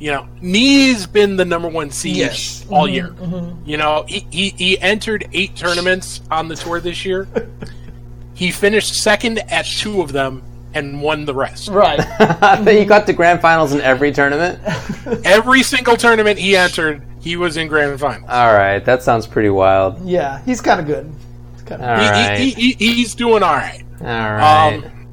you 0.00 0.10
know 0.10 0.26
Knee's 0.40 1.06
been 1.06 1.36
the 1.36 1.44
number 1.44 1.68
one 1.68 1.90
seed 1.90 2.16
Yes. 2.16 2.64
all 2.70 2.86
mm-hmm. 2.86 2.94
year. 2.94 3.08
Mm-hmm. 3.08 3.68
You 3.68 3.76
know 3.76 4.04
he, 4.08 4.26
he 4.30 4.48
he 4.50 4.80
entered 4.80 5.28
eight 5.32 5.54
tournaments 5.54 6.22
on 6.30 6.48
the 6.48 6.56
tour 6.56 6.80
this 6.80 7.04
year. 7.04 7.28
he 8.34 8.50
finished 8.50 8.94
second 8.94 9.38
at 9.50 9.66
two 9.66 10.00
of 10.00 10.12
them 10.12 10.42
and 10.72 11.02
won 11.02 11.24
the 11.24 11.34
rest. 11.34 11.68
Right. 11.68 12.00
he 12.04 12.06
mm-hmm. 12.06 12.88
got 12.88 13.06
to 13.06 13.12
grand 13.12 13.40
finals 13.40 13.72
in 13.72 13.80
every 13.80 14.12
tournament. 14.12 14.58
Every 15.24 15.62
single 15.62 15.96
tournament 15.96 16.38
he 16.38 16.56
entered, 16.56 17.02
he 17.20 17.36
was 17.36 17.56
in 17.56 17.68
grand 17.68 17.98
finals. 17.98 18.30
All 18.30 18.52
right. 18.52 18.78
That 18.84 19.02
sounds 19.02 19.26
pretty 19.26 19.50
wild. 19.50 20.04
yeah, 20.06 20.40
he's 20.44 20.60
kind 20.60 20.80
of 20.80 20.86
good. 20.86 21.12
He's 21.54 21.62
kind 21.62 21.82
All 21.82 21.88
of. 21.88 22.00
He- 22.00 22.08
right. 22.08 22.38
he, 22.38 22.50
he, 22.50 22.72
he, 22.74 22.94
he's 22.94 23.14
doing 23.14 23.42
all 23.42 23.54
right. 23.54 23.82
All 24.00 24.06
right. 24.06 24.74
Um, 24.74 25.08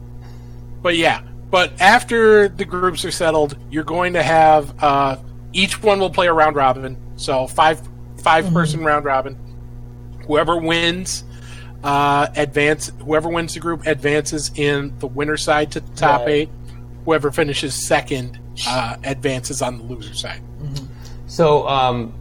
but 0.81 0.95
yeah, 0.95 1.23
but 1.49 1.71
after 1.79 2.47
the 2.49 2.65
groups 2.65 3.05
are 3.05 3.11
settled, 3.11 3.57
you're 3.71 3.83
going 3.83 4.13
to 4.13 4.23
have 4.23 4.83
uh, 4.83 5.17
each 5.53 5.81
one 5.81 5.99
will 5.99 6.09
play 6.09 6.27
a 6.27 6.33
round 6.33 6.55
robin. 6.55 6.97
So 7.15 7.47
five 7.47 7.81
five 8.21 8.51
person 8.53 8.83
round 8.83 9.05
robin. 9.05 9.37
Whoever 10.25 10.57
wins 10.57 11.23
uh, 11.83 12.27
advance. 12.35 12.91
Whoever 13.03 13.29
wins 13.29 13.53
the 13.53 13.59
group 13.59 13.85
advances 13.87 14.51
in 14.55 14.97
the 14.99 15.07
winner 15.07 15.37
side 15.37 15.71
to 15.71 15.79
the 15.79 15.95
top 15.95 16.21
Right. 16.21 16.29
eight. 16.29 16.49
Whoever 17.05 17.31
finishes 17.31 17.87
second 17.87 18.39
uh, 18.67 18.97
advances 19.03 19.61
on 19.61 19.77
the 19.77 19.83
loser 19.83 20.13
side. 20.13 20.41
So, 21.27 21.67
um, 21.67 22.13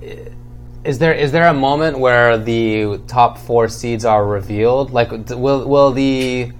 is 0.84 0.98
there 0.98 1.12
is 1.12 1.32
there 1.32 1.48
a 1.48 1.54
moment 1.54 1.98
where 1.98 2.38
the 2.38 2.98
top 3.08 3.38
four 3.38 3.68
seeds 3.68 4.04
are 4.04 4.24
revealed? 4.24 4.92
Like, 4.92 5.10
will 5.30 5.66
will 5.68 5.90
the 5.90 6.52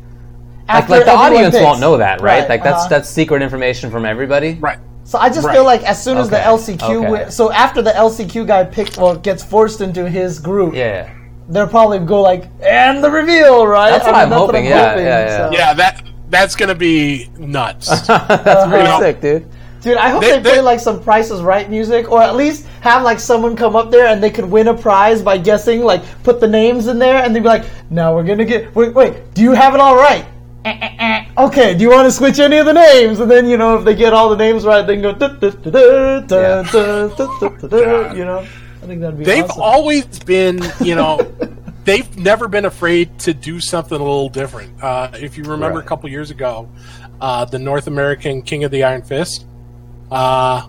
After 0.68 0.92
like 0.96 1.04
the 1.04 1.12
audience 1.12 1.54
picks. 1.54 1.64
won't 1.64 1.80
know 1.80 1.96
that, 1.96 2.20
right? 2.20 2.48
Like 2.48 2.62
that's 2.64 2.80
uh-huh. 2.80 2.88
that's 2.88 3.08
secret 3.08 3.42
information 3.42 3.90
from 3.90 4.04
everybody. 4.04 4.54
Right. 4.54 4.78
So 5.04 5.18
I 5.18 5.28
just 5.28 5.46
Right. 5.46 5.54
feel 5.54 5.64
like 5.64 5.82
as 5.84 6.02
soon 6.02 6.18
as 6.18 6.28
the 6.28 6.36
LCQ, 6.38 6.82
Okay. 6.82 6.94
wi- 7.04 7.28
so 7.28 7.52
after 7.52 7.80
the 7.80 7.92
LCQ 7.92 8.44
guy 8.44 8.64
picks, 8.64 8.96
well, 8.98 9.14
gets 9.14 9.44
forced 9.44 9.80
into 9.80 10.08
his 10.10 10.40
group, 10.40 10.74
Yeah. 10.74 11.08
they'll 11.48 11.68
probably 11.68 12.00
go 12.00 12.20
like, 12.22 12.46
and 12.60 13.04
the 13.04 13.10
reveal, 13.10 13.66
right? 13.68 13.90
That's 13.90 14.04
what 14.04 14.16
I 14.16 14.22
I'm 14.22 14.32
hoping, 14.32 14.64
yeah, 14.64 14.96
yeah, 14.96 15.04
yeah. 15.04 15.50
Yeah, 15.52 15.74
that 15.74 16.02
that's 16.28 16.56
going 16.56 16.70
to 16.70 16.74
be 16.74 17.30
nuts. 17.38 17.88
that's 18.08 18.66
pretty 18.68 18.88
Uh-huh. 18.88 18.98
sick, 18.98 19.20
dude. 19.20 19.46
Dude, 19.82 19.96
I 19.96 20.08
hope 20.08 20.22
They- 20.22 20.40
they, 20.40 20.40
play 20.40 20.60
like 20.60 20.80
some 20.80 20.98
Prices 21.00 21.40
Right 21.40 21.70
music, 21.70 22.10
or 22.10 22.20
at 22.20 22.34
least 22.34 22.66
have 22.80 23.04
like 23.04 23.20
someone 23.20 23.54
come 23.54 23.76
up 23.76 23.92
there 23.92 24.06
and 24.06 24.20
they 24.20 24.30
could 24.30 24.50
win 24.50 24.66
a 24.66 24.74
prize 24.74 25.22
by 25.22 25.38
guessing, 25.38 25.84
like 25.84 26.02
put 26.24 26.40
the 26.40 26.48
names 26.48 26.88
in 26.88 26.98
there, 26.98 27.22
and 27.22 27.32
they'd 27.32 27.44
be 27.44 27.48
like, 27.48 27.62
"No, 27.90 28.12
we're 28.16 28.24
gonna 28.24 28.44
get. 28.44 28.74
Wait, 28.74 28.92
wait, 28.92 29.32
do 29.34 29.42
you 29.42 29.52
have 29.52 29.72
it 29.74 29.80
all 29.80 29.94
right? 29.94 30.24
Okay, 31.38 31.74
do 31.74 31.82
you 31.82 31.90
want 31.90 32.06
to 32.06 32.12
switch 32.12 32.38
any 32.38 32.56
of 32.58 32.66
the 32.66 32.72
names? 32.72 33.20
And 33.20 33.30
then 33.30 33.46
you 33.46 33.56
know 33.56 33.78
if 33.78 33.84
they 33.84 33.94
get 33.94 34.12
all 34.12 34.28
the 34.30 34.36
names 34.36 34.64
right, 34.64 34.86
they 34.86 35.00
can 35.00 35.02
go. 35.02 35.12
You 38.16 38.24
know, 38.24 38.38
I 38.38 38.86
think 38.86 39.00
that'd 39.00 39.18
be. 39.18 39.24
They've 39.24 39.44
awesome. 39.44 39.62
always 39.62 40.18
been, 40.20 40.60
you 40.82 40.94
know, 40.94 41.20
they've 41.84 42.16
never 42.16 42.48
been 42.48 42.64
afraid 42.64 43.18
to 43.20 43.34
do 43.34 43.60
something 43.60 43.96
a 43.98 44.02
little 44.02 44.28
different. 44.28 44.82
Uh, 44.82 45.10
if 45.14 45.36
you 45.36 45.44
remember 45.44 45.76
Right. 45.78 45.84
a 45.84 45.88
couple 45.88 46.08
years 46.10 46.30
ago, 46.30 46.68
uh, 47.20 47.44
the 47.44 47.58
North 47.58 47.86
American 47.86 48.42
King 48.42 48.64
of 48.64 48.70
the 48.70 48.84
Iron 48.84 49.02
Fist, 49.02 49.46
uh, 50.10 50.66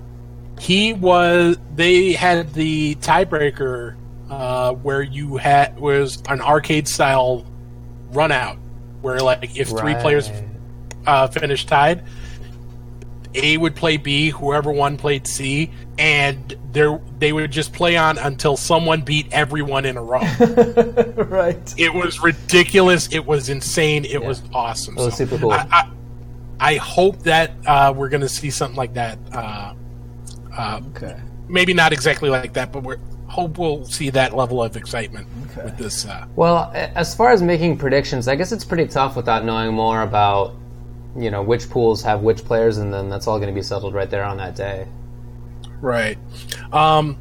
he 0.60 0.94
was. 0.94 1.58
They 1.76 2.12
had 2.14 2.54
the 2.54 2.96
tiebreaker 2.96 3.96
uh, 4.30 4.74
where 4.74 5.02
you 5.02 5.38
had 5.38 5.80
was 5.80 6.22
an 6.30 6.42
arcade 6.42 6.88
style 6.88 7.46
run 8.12 8.32
out, 8.32 8.58
where 9.08 9.20
like 9.22 9.56
if 9.58 9.70
three 9.70 9.96
players 9.96 10.30
Right. 10.30 10.44
uh, 11.08 11.28
finished 11.28 11.70
tied, 11.70 12.04
A 13.36 13.58
would 13.58 13.74
play 13.76 13.96
B, 13.98 14.30
whoever 14.30 14.70
won 14.72 14.98
played 14.98 15.26
C, 15.26 15.72
and 15.98 16.56
there 16.74 17.00
they 17.20 17.32
would 17.32 17.52
just 17.52 17.72
play 17.72 17.96
on 17.96 18.18
until 18.18 18.58
someone 18.58 19.02
beat 19.02 19.32
everyone 19.32 19.86
in 19.86 19.96
a 19.96 20.04
row. 20.04 20.20
right. 21.16 21.74
it 21.78 21.94
was 21.94 22.20
ridiculous. 22.22 23.08
It 23.14 23.26
was 23.26 23.48
insane. 23.50 24.04
It 24.06 24.22
was 24.22 24.44
awesome. 24.54 24.98
It 24.98 25.06
was 25.06 25.14
So 25.18 25.26
super 25.26 25.38
cool. 25.40 25.52
I, 25.52 25.66
I, 25.72 25.92
I 26.60 26.76
hope 26.76 27.20
that 27.24 27.52
uh, 27.66 27.94
we're 27.96 28.10
going 28.10 28.22
to 28.22 28.30
see 28.30 28.50
something 28.50 28.76
like 28.78 28.94
that. 28.96 29.18
Uh, 29.32 29.74
uh, 30.58 30.82
Okay. 30.90 31.16
maybe 31.48 31.74
not 31.74 31.94
exactly 31.94 32.30
like 32.30 32.54
that, 32.54 32.72
but 32.74 32.84
we 32.84 32.96
hope 33.28 33.58
we'll 33.58 33.86
see 33.86 34.10
that 34.12 34.36
level 34.36 34.64
of 34.64 34.76
excitement 34.78 35.28
with 35.64 35.78
this. 35.78 36.06
Uh, 36.06 36.26
Well, 36.36 36.72
as 36.74 37.14
far 37.16 37.32
as 37.32 37.42
making 37.42 37.78
predictions, 37.78 38.28
I 38.28 38.36
guess 38.36 38.52
it's 38.52 38.64
pretty 38.66 38.88
tough 38.88 39.16
without 39.16 39.44
knowing 39.46 39.74
more 39.74 40.02
about, 40.02 40.56
you 41.16 41.30
know, 41.32 41.42
which 41.44 41.70
pools 41.70 42.02
have 42.04 42.22
which 42.22 42.44
players, 42.46 42.78
and 42.78 42.94
then 42.94 43.10
that's 43.10 43.28
all 43.28 43.38
going 43.40 43.54
to 43.54 43.56
be 43.56 43.64
settled 43.64 43.94
right 43.94 44.10
there 44.10 44.24
on 44.24 44.38
that 44.38 44.56
day. 44.56 44.88
Right. 45.82 46.18
Um, 46.72 47.18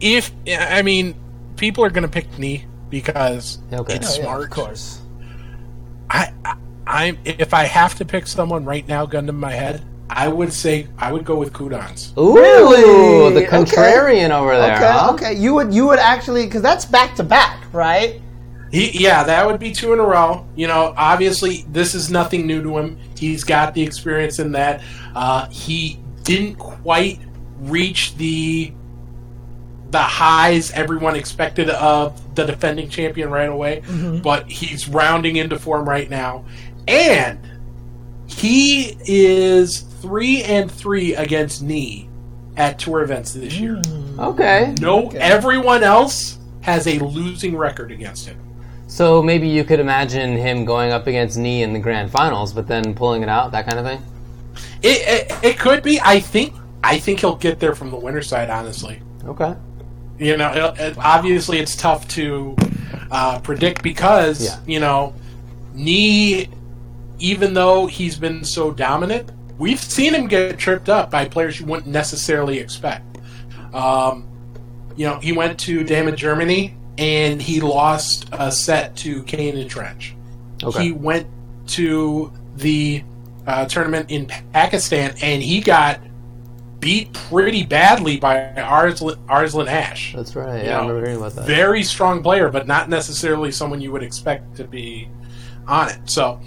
if 0.00 0.30
I 0.48 0.82
mean, 0.82 1.14
people 1.56 1.84
are 1.84 1.90
going 1.90 2.02
to 2.02 2.08
pick 2.08 2.38
me 2.38 2.64
because 2.88 3.58
Okay. 3.72 3.94
it's 3.96 4.10
Oh, 4.10 4.16
Yeah, 4.16 4.22
smart. 4.22 4.44
of 4.44 4.50
course. 4.50 5.00
I, 6.10 6.32
I, 6.44 6.54
I'm 6.86 7.18
if 7.24 7.52
I 7.52 7.64
have 7.64 7.96
to 7.96 8.04
pick 8.04 8.26
someone 8.26 8.64
right 8.64 8.86
now, 8.88 9.04
gun 9.04 9.26
to 9.26 9.32
my 9.32 9.52
head, 9.52 9.84
I 10.10 10.28
would 10.28 10.52
say 10.52 10.86
I 10.98 11.12
would 11.12 11.24
go 11.24 11.36
with 11.36 11.52
Qudans. 11.52 12.16
Ooh, 12.16 12.34
Really? 12.34 13.34
the 13.34 13.46
Okay. 13.46 13.46
contrarian 13.46 14.30
over 14.30 14.56
there. 14.56 14.76
Okay, 14.76 14.90
huh? 14.90 15.12
okay. 15.12 15.34
You 15.34 15.54
would 15.54 15.72
you 15.74 15.86
would 15.86 15.98
actually 15.98 16.46
because 16.46 16.62
that's 16.62 16.84
back 16.84 17.14
to 17.16 17.22
back, 17.22 17.62
right? 17.72 18.20
He, 18.70 18.90
yeah, 19.02 19.22
that 19.24 19.46
would 19.46 19.58
be 19.58 19.72
two 19.72 19.92
in 19.94 19.98
a 19.98 20.02
row. 20.04 20.46
You 20.54 20.66
know, 20.66 20.92
obviously 20.96 21.64
this 21.70 21.94
is 21.94 22.10
nothing 22.10 22.46
new 22.46 22.62
to 22.62 22.78
him. 22.78 22.98
He's 23.18 23.42
got 23.44 23.72
the 23.74 23.82
experience 23.82 24.38
in 24.38 24.52
that. 24.52 24.82
Uh, 25.14 25.46
he 25.50 25.98
didn't 26.24 26.56
quite 26.56 27.18
reach 27.60 28.14
the 28.16 28.72
the 29.90 29.98
highs 29.98 30.70
everyone 30.72 31.16
expected 31.16 31.70
of 31.70 32.34
the 32.34 32.44
defending 32.44 32.90
champion 32.90 33.30
right 33.30 33.48
away, 33.48 33.82
but 34.22 34.46
he's 34.50 34.86
rounding 34.86 35.36
into 35.36 35.58
form 35.58 35.88
right 35.88 36.10
now, 36.10 36.44
and 36.86 37.38
he 38.26 38.98
is 39.06 39.86
three 40.00 40.42
and 40.42 40.70
three 40.70 41.14
against 41.14 41.62
knee 41.62 42.08
at 42.56 42.78
tour 42.78 43.02
events 43.02 43.32
this 43.34 43.54
year. 43.58 43.80
Okay. 44.18 44.74
No, 44.80 45.08
everyone 45.10 45.82
else 45.82 46.38
has 46.62 46.86
a 46.86 46.98
losing 46.98 47.56
record 47.56 47.90
against 47.92 48.26
him. 48.26 48.38
So 48.88 49.22
maybe 49.22 49.48
you 49.48 49.64
could 49.64 49.80
imagine 49.80 50.36
him 50.36 50.64
going 50.64 50.92
up 50.92 51.06
against 51.06 51.36
Knee 51.36 51.62
in 51.62 51.72
the 51.74 51.78
grand 51.78 52.10
finals, 52.10 52.52
but 52.54 52.66
then 52.66 52.94
pulling 52.94 53.22
it 53.22 53.28
out, 53.28 53.52
that 53.52 53.66
kind 53.66 53.78
of 53.78 53.84
thing. 53.84 54.02
It, 54.82 55.28
it 55.30 55.44
it 55.44 55.58
could 55.58 55.82
be. 55.82 56.00
I 56.02 56.20
think 56.20 56.54
I 56.82 56.98
think 56.98 57.20
he'll 57.20 57.36
get 57.36 57.60
there 57.60 57.74
from 57.74 57.90
the 57.90 57.96
winner 57.98 58.22
side. 58.22 58.48
Honestly, 58.50 59.00
Okay. 59.26 59.54
you 60.18 60.36
know, 60.38 60.52
it, 60.74 60.80
it- 60.80 60.98
obviously 60.98 61.58
it's 61.58 61.76
tough 61.76 62.08
to 62.08 62.56
uh, 63.10 63.38
predict 63.40 63.82
because 63.82 64.42
Yeah. 64.44 64.56
you 64.66 64.80
know, 64.80 65.14
knee. 65.74 66.48
Even 67.20 67.52
though 67.52 67.86
he's 67.86 68.16
been 68.16 68.44
so 68.44 68.70
dominant, 68.70 69.30
we've 69.58 69.80
seen 69.80 70.14
him 70.14 70.26
get 70.26 70.58
tripped 70.58 70.88
up 70.88 71.10
by 71.10 71.26
players 71.26 71.60
you 71.60 71.66
wouldn't 71.66 71.88
necessarily 71.88 72.58
expect. 72.58 73.18
Um, 73.74 74.26
you 74.96 75.06
know, 75.06 75.18
he 75.18 75.32
went 75.32 75.58
to 75.60 75.84
Damon 75.84 76.16
Germany 76.16 76.76
and 76.96 77.40
he 77.40 77.60
lost 77.60 78.28
a 78.32 78.50
set 78.50 78.96
to 78.96 79.22
Kane 79.24 79.56
and 79.56 79.70
Trench. 79.70 80.14
Okay. 80.62 80.84
He 80.84 80.92
went 80.92 81.26
to 81.68 82.32
the 82.56 83.04
uh, 83.46 83.66
tournament 83.66 84.10
in 84.10 84.26
Pakistan 84.52 85.14
and 85.22 85.42
he 85.42 85.60
got 85.60 86.00
beat 86.80 87.12
pretty 87.12 87.64
badly 87.64 88.18
by 88.18 88.52
Arslan, 88.54 89.18
Arslan 89.28 89.68
Ash. 89.68 90.12
That's 90.14 90.36
right. 90.36 90.64
Yeah, 90.64 90.78
I 90.78 90.82
know, 90.82 90.88
remember 90.88 91.06
hearing 91.06 91.16
about 91.20 91.34
that. 91.34 91.46
Very 91.46 91.82
strong 91.82 92.22
player, 92.22 92.48
but 92.50 92.66
not 92.66 92.88
necessarily 92.88 93.50
someone 93.50 93.80
you 93.80 93.92
would 93.92 94.02
expect 94.02 94.56
to 94.56 94.64
be 94.64 95.08
on 95.66 95.88
it. 95.88 96.08
So 96.08 96.40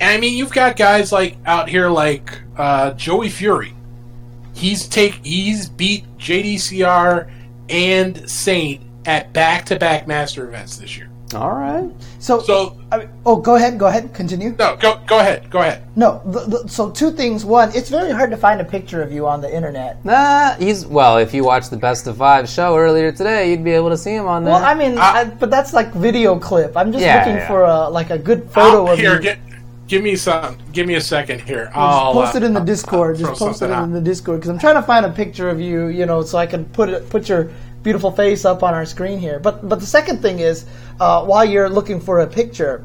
And 0.00 0.10
I 0.10 0.18
mean, 0.18 0.36
you've 0.36 0.52
got 0.52 0.76
guys 0.76 1.12
like 1.12 1.36
out 1.46 1.68
here 1.68 1.88
like 1.88 2.40
uh, 2.56 2.92
Joey 2.92 3.28
Fury. 3.30 3.74
He's 4.54 4.86
take 4.86 5.14
he's 5.24 5.68
beat 5.68 6.04
JDCR 6.18 7.30
and 7.68 8.28
Saint 8.30 8.82
at 9.06 9.32
back 9.32 9.66
to 9.66 9.76
back 9.78 10.06
master 10.06 10.46
events 10.48 10.76
this 10.76 10.96
year. 10.96 11.08
All 11.34 11.50
right. 11.52 11.90
So, 12.20 12.38
So 12.40 12.78
I 12.92 12.98
mean, 12.98 13.08
oh, 13.26 13.36
go 13.36 13.56
ahead, 13.56 13.76
go 13.78 13.86
ahead, 13.86 14.12
continue. 14.14 14.54
no, 14.58 14.76
go 14.76 15.00
go 15.06 15.18
ahead, 15.18 15.50
go 15.50 15.60
ahead. 15.60 15.82
No, 15.96 16.22
the, 16.26 16.40
the, 16.62 16.68
so 16.68 16.90
two 16.90 17.10
things. 17.10 17.44
One, 17.44 17.74
it's 17.74 17.88
very 17.88 18.12
hard 18.12 18.30
to 18.30 18.36
find 18.36 18.60
a 18.60 18.64
picture 18.64 19.02
of 19.02 19.10
you 19.10 19.26
on 19.26 19.40
the 19.40 19.52
internet. 19.52 20.04
Nah, 20.04 20.54
he's 20.54 20.86
well. 20.86 21.18
If 21.18 21.34
you 21.34 21.44
watched 21.44 21.70
the 21.70 21.76
Best 21.76 22.06
of 22.06 22.18
Five 22.18 22.48
show 22.48 22.76
earlier 22.76 23.10
today, 23.10 23.50
you'd 23.50 23.64
be 23.64 23.72
able 23.72 23.90
to 23.90 23.96
see 23.96 24.14
him 24.14 24.26
on 24.28 24.44
there. 24.44 24.52
Well, 24.54 24.64
I 24.64 24.74
mean, 24.74 24.96
I, 24.98 25.24
but 25.24 25.50
that's 25.50 25.72
like 25.72 25.92
video 25.92 26.38
clip. 26.38 26.76
I'm 26.76 26.92
just 26.92 27.02
Yeah, 27.04 27.18
looking 27.18 27.36
yeah. 27.36 27.48
for 27.48 27.64
a 27.64 27.88
like 27.88 28.10
a 28.10 28.18
good 28.18 28.48
photo 28.50 28.84
I'll- 28.86 28.92
of 28.92 28.98
here, 28.98 29.14
you. 29.16 29.20
get, 29.22 29.38
give 29.88 30.02
me 30.02 30.16
some. 30.16 30.58
Give 30.72 30.86
me 30.86 30.94
a 30.94 31.00
second 31.00 31.40
here. 31.42 31.70
I'll 31.74 32.12
post 32.12 32.34
uh, 32.34 32.38
it 32.38 32.42
in 32.44 32.52
the 32.54 32.60
I'll- 32.60 32.66
Discord. 32.66 33.16
I'll 33.16 33.20
Just 33.28 33.38
post 33.38 33.56
it 33.62 33.68
something 33.68 33.84
in 33.84 33.92
the 33.92 34.00
Discord 34.00 34.40
because 34.40 34.50
I'm 34.50 34.58
trying 34.58 34.74
to 34.76 34.82
find 34.82 35.06
a 35.06 35.10
picture 35.10 35.48
of 35.48 35.60
you, 35.60 35.86
you 35.88 36.06
know, 36.06 36.22
so 36.22 36.38
I 36.38 36.46
can 36.46 36.64
put 36.66 36.88
it, 36.88 37.08
put 37.10 37.28
your 37.28 37.50
beautiful 37.82 38.10
face 38.10 38.44
up 38.44 38.62
on 38.62 38.74
our 38.74 38.86
screen 38.86 39.18
here. 39.18 39.38
But 39.38 39.68
but 39.68 39.80
the 39.80 39.86
second 39.86 40.22
thing 40.22 40.38
is, 40.40 40.66
uh, 41.00 41.24
while 41.24 41.44
you're 41.44 41.68
looking 41.68 42.00
for 42.00 42.20
a 42.20 42.26
picture, 42.26 42.84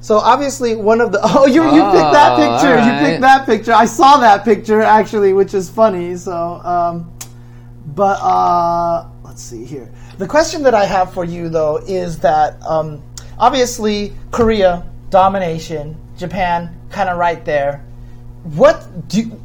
so 0.00 0.18
obviously 0.18 0.74
one 0.76 1.00
of 1.00 1.12
the 1.12 1.20
oh 1.24 1.46
you 1.46 1.64
you 1.64 1.82
picked 1.82 2.12
that 2.12 2.38
Oh, 2.38 2.58
picture, 2.58 2.76
you 2.76 3.06
picked 3.08 3.20
that 3.22 3.46
picture. 3.46 3.72
I 3.72 3.86
saw 3.86 4.18
that 4.18 4.44
picture 4.44 4.82
actually, 4.82 5.32
which 5.32 5.54
is 5.54 5.70
funny. 5.70 6.14
So, 6.16 6.32
um, 6.32 7.10
but 7.94 8.18
uh, 8.20 9.08
let's 9.24 9.42
see 9.42 9.64
here. 9.64 9.90
The 10.18 10.26
question 10.26 10.62
that 10.62 10.74
I 10.74 10.84
have 10.84 11.12
for 11.12 11.24
you 11.24 11.48
though 11.48 11.78
is 11.78 12.18
that 12.20 12.62
um, 12.62 13.02
obviously 13.38 14.12
Korea 14.30 14.84
domination, 15.10 15.96
Japan 16.16 16.74
kind 16.90 17.08
of 17.08 17.18
right 17.18 17.44
there. 17.44 17.84
What 18.44 19.08
do 19.08 19.40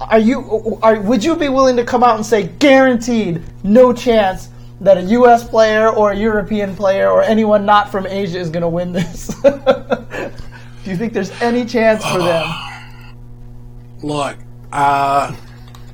are 0.00 0.18
you 0.18 0.78
are 0.82 1.00
would 1.00 1.22
you 1.24 1.36
be 1.36 1.48
willing 1.48 1.76
to 1.76 1.84
come 1.84 2.02
out 2.02 2.16
and 2.16 2.26
say 2.26 2.48
guaranteed 2.58 3.42
no 3.62 3.92
chance 3.92 4.48
that 4.80 4.98
a 4.98 5.02
US 5.02 5.48
player 5.48 5.88
or 5.88 6.12
a 6.12 6.16
European 6.16 6.74
player 6.74 7.08
or 7.10 7.22
anyone 7.22 7.64
not 7.64 7.90
from 7.90 8.06
Asia 8.06 8.38
is 8.38 8.50
going 8.50 8.62
to 8.62 8.68
win 8.68 8.92
this? 8.92 9.28
do 9.42 10.90
you 10.90 10.96
think 10.96 11.12
there's 11.12 11.30
any 11.40 11.64
chance 11.64 12.04
for 12.04 12.18
them? 12.18 12.46
Look, 14.02 14.36
uh, 14.72 15.34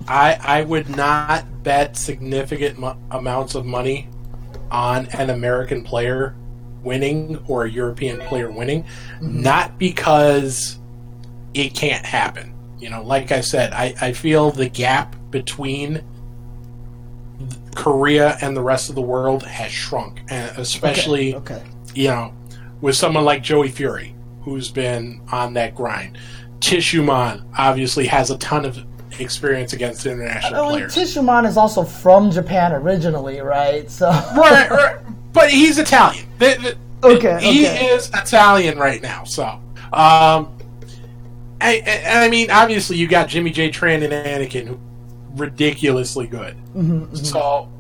I 0.09 0.39
I 0.41 0.63
would 0.63 0.89
not 0.89 1.63
bet 1.63 1.97
significant 1.97 2.79
mo- 2.79 2.99
amounts 3.11 3.55
of 3.55 3.67
money 3.67 4.09
on 4.71 5.07
an 5.07 5.31
American 5.31 5.83
player 5.83 6.35
winning 6.83 7.43
or 7.49 7.65
a 7.65 7.71
European 7.71 8.19
player 8.21 8.51
winning, 8.51 8.85
not 9.21 9.79
because 9.79 10.79
it 11.55 11.75
can't 11.75 12.05
happen. 12.05 12.55
You 12.79 12.91
know, 12.91 13.03
like 13.03 13.33
I 13.33 13.41
said, 13.41 13.73
I, 13.73 13.95
I 14.01 14.13
feel 14.13 14.51
the 14.51 14.69
gap 14.69 15.17
between 15.31 16.03
Korea 17.75 18.37
and 18.41 18.57
the 18.57 18.63
rest 18.63 18.89
of 18.89 18.95
the 18.95 19.03
world 19.03 19.43
has 19.45 19.71
shrunk, 19.73 20.21
and 20.29 20.57
especially 20.59 21.35
Okay. 21.37 21.63
you 21.95 22.09
know, 22.09 22.33
with 22.81 22.97
someone 22.97 23.25
like 23.25 23.43
Joey 23.43 23.69
Fury, 23.69 24.15
who's 24.43 24.71
been 24.71 25.21
on 25.33 25.55
that 25.55 25.75
grind. 25.75 26.19
Tissuman 26.61 27.45
obviously 27.57 28.07
has 28.07 28.31
a 28.31 28.39
ton 28.39 28.65
of 28.65 28.79
experience 29.21 29.73
against 29.73 30.07
international 30.07 30.61
Oh, 30.65 30.69
players. 30.71 30.95
Tissuman 30.95 31.47
is 31.47 31.57
also 31.57 31.85
from 31.85 32.31
Japan 32.31 32.73
originally, 32.73 33.41
right? 33.41 33.89
So 33.91 34.09
right, 34.11 34.69
right, 34.71 34.97
but 35.33 35.51
he's 35.51 35.79
Italian. 35.79 36.27
Okay, 36.41 37.39
he 37.41 37.67
okay. 37.67 37.87
is 37.87 38.09
Italian 38.09 38.79
right 38.79 39.01
now. 39.01 39.25
So, 39.25 39.45
um, 39.93 40.59
and, 41.61 41.87
and 41.87 42.19
I 42.19 42.29
mean, 42.29 42.51
obviously, 42.51 42.97
you 42.97 43.07
got 43.07 43.29
Jimmy 43.29 43.51
J. 43.51 43.71
Tran 43.71 44.03
and 44.03 44.13
Anakin, 44.13 44.67
who 44.67 44.81
ridiculously 45.37 46.27
good. 46.27 46.57
Mm-hmm, 46.75 47.15
So, 47.15 47.71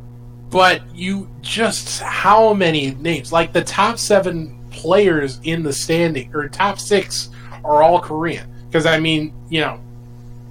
but 0.51 0.83
you 0.95 1.29
just 1.41 2.01
how 2.01 2.55
many 2.55 2.93
names? 2.95 3.33
Like 3.33 3.53
the 3.53 3.65
top 3.65 3.99
seven 3.99 4.59
players 4.71 5.41
in 5.43 5.63
the 5.63 5.73
standing 5.73 6.35
or 6.35 6.49
top 6.49 6.79
six 6.79 7.31
are 7.65 7.83
all 7.83 8.01
Korean. 8.01 8.49
Because 8.67 8.87
I 8.87 9.01
mean, 9.01 9.35
you 9.49 9.61
know, 9.61 9.81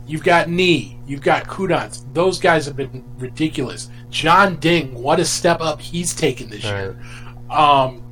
you've 0.07 0.23
got 0.23 0.49
Knee, 0.49 0.97
you've 1.05 1.21
got 1.21 1.43
Qudans. 1.43 2.03
Those 2.13 2.39
guys 2.39 2.65
have 2.65 2.75
been 2.75 3.03
ridiculous. 3.17 3.89
Jeondding, 4.09 4.93
what 4.93 5.19
a 5.19 5.25
step 5.25 5.61
up 5.61 5.81
he's 5.81 6.15
taken 6.15 6.49
this 6.49 6.63
year. 6.63 6.97
Um, 7.49 8.03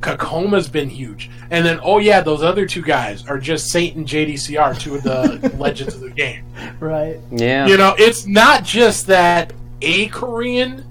Kakoma's 0.00 0.68
been 0.68 0.88
huge. 0.88 1.30
And 1.50 1.64
then, 1.64 1.80
oh 1.82 1.98
yeah, 1.98 2.20
those 2.20 2.42
other 2.42 2.66
two 2.66 2.82
guys 2.82 3.26
are 3.26 3.38
just 3.38 3.70
Saint 3.70 3.96
and 3.96 4.06
JDCR, 4.06 4.78
two 4.80 4.94
of 4.94 5.02
the 5.02 5.54
legends 5.58 5.94
of 5.94 6.00
the 6.00 6.10
game. 6.10 6.44
right. 6.80 7.18
yeah. 7.30 7.66
You 7.66 7.76
know, 7.76 7.94
it's 7.98 8.26
not 8.26 8.64
just 8.64 9.06
that 9.08 9.52
a 9.82 10.06
Korean. 10.08 10.86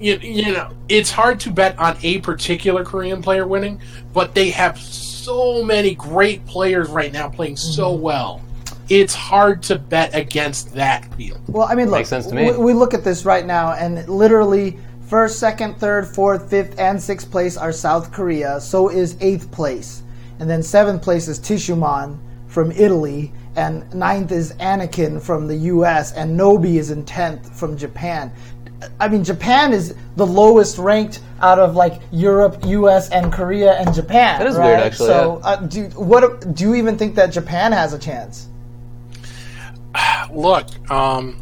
You, 0.00 0.18
you 0.18 0.52
know, 0.52 0.70
it's 0.88 1.10
hard 1.10 1.40
to 1.40 1.50
bet 1.50 1.78
on 1.78 1.96
a 2.02 2.20
particular 2.20 2.84
Korean 2.84 3.22
player 3.22 3.46
winning, 3.46 3.80
but 4.12 4.34
they 4.34 4.50
have 4.50 4.78
so 4.78 5.62
many 5.64 5.94
great 5.94 6.44
players 6.46 6.90
right 6.90 7.12
now 7.12 7.28
playing 7.28 7.56
so 7.56 7.92
well. 7.92 8.43
It's 8.88 9.14
hard 9.14 9.62
to 9.64 9.78
bet 9.78 10.14
against 10.14 10.74
that 10.74 11.12
field. 11.14 11.40
Well, 11.48 11.66
I 11.68 11.74
mean, 11.74 11.86
look, 11.86 12.00
Makes 12.00 12.08
sense 12.10 12.26
to 12.26 12.34
me. 12.34 12.50
We, 12.52 12.58
we 12.58 12.72
look 12.72 12.94
at 12.94 13.04
this 13.04 13.24
right 13.24 13.46
now, 13.46 13.72
and 13.72 14.06
literally, 14.08 14.78
first, 15.08 15.38
second, 15.38 15.76
third, 15.78 16.06
fourth, 16.06 16.50
fifth, 16.50 16.78
and 16.78 17.00
sixth 17.00 17.30
place 17.30 17.56
are 17.56 17.72
South 17.72 18.12
Korea. 18.12 18.60
So 18.60 18.88
is 18.90 19.16
eighth 19.20 19.50
place, 19.50 20.02
and 20.38 20.48
then 20.48 20.62
seventh 20.62 21.02
place 21.02 21.28
is 21.28 21.38
Tissuman 21.38 22.18
from 22.46 22.70
Italy, 22.72 23.32
and 23.56 23.92
ninth 23.94 24.32
is 24.32 24.52
Anakin 24.54 25.20
from 25.20 25.46
the 25.46 25.56
U.S., 25.56 26.12
and 26.12 26.38
Nobi 26.38 26.76
is 26.76 26.90
in 26.90 27.04
tenth 27.04 27.58
from 27.58 27.76
Japan. 27.76 28.32
I 29.00 29.08
mean, 29.08 29.24
Japan 29.24 29.72
is 29.72 29.94
the 30.16 30.26
lowest 30.26 30.78
ranked 30.78 31.20
out 31.40 31.58
of 31.58 31.74
like 31.74 32.02
Europe, 32.12 32.58
U.S., 32.64 33.10
and 33.10 33.32
Korea 33.32 33.74
and 33.74 33.94
Japan. 33.94 34.38
That 34.38 34.46
is 34.46 34.56
right? 34.56 34.66
weird, 34.66 34.80
actually, 34.80 35.06
So, 35.08 35.40
yeah. 35.42 35.48
uh, 35.48 35.56
do 35.56 35.84
what? 35.96 36.54
Do 36.54 36.64
you 36.64 36.74
even 36.74 36.98
think 36.98 37.14
that 37.14 37.26
Japan 37.32 37.72
has 37.72 37.92
a 37.92 37.98
chance? 37.98 38.48
Look, 40.32 40.90
um, 40.90 41.40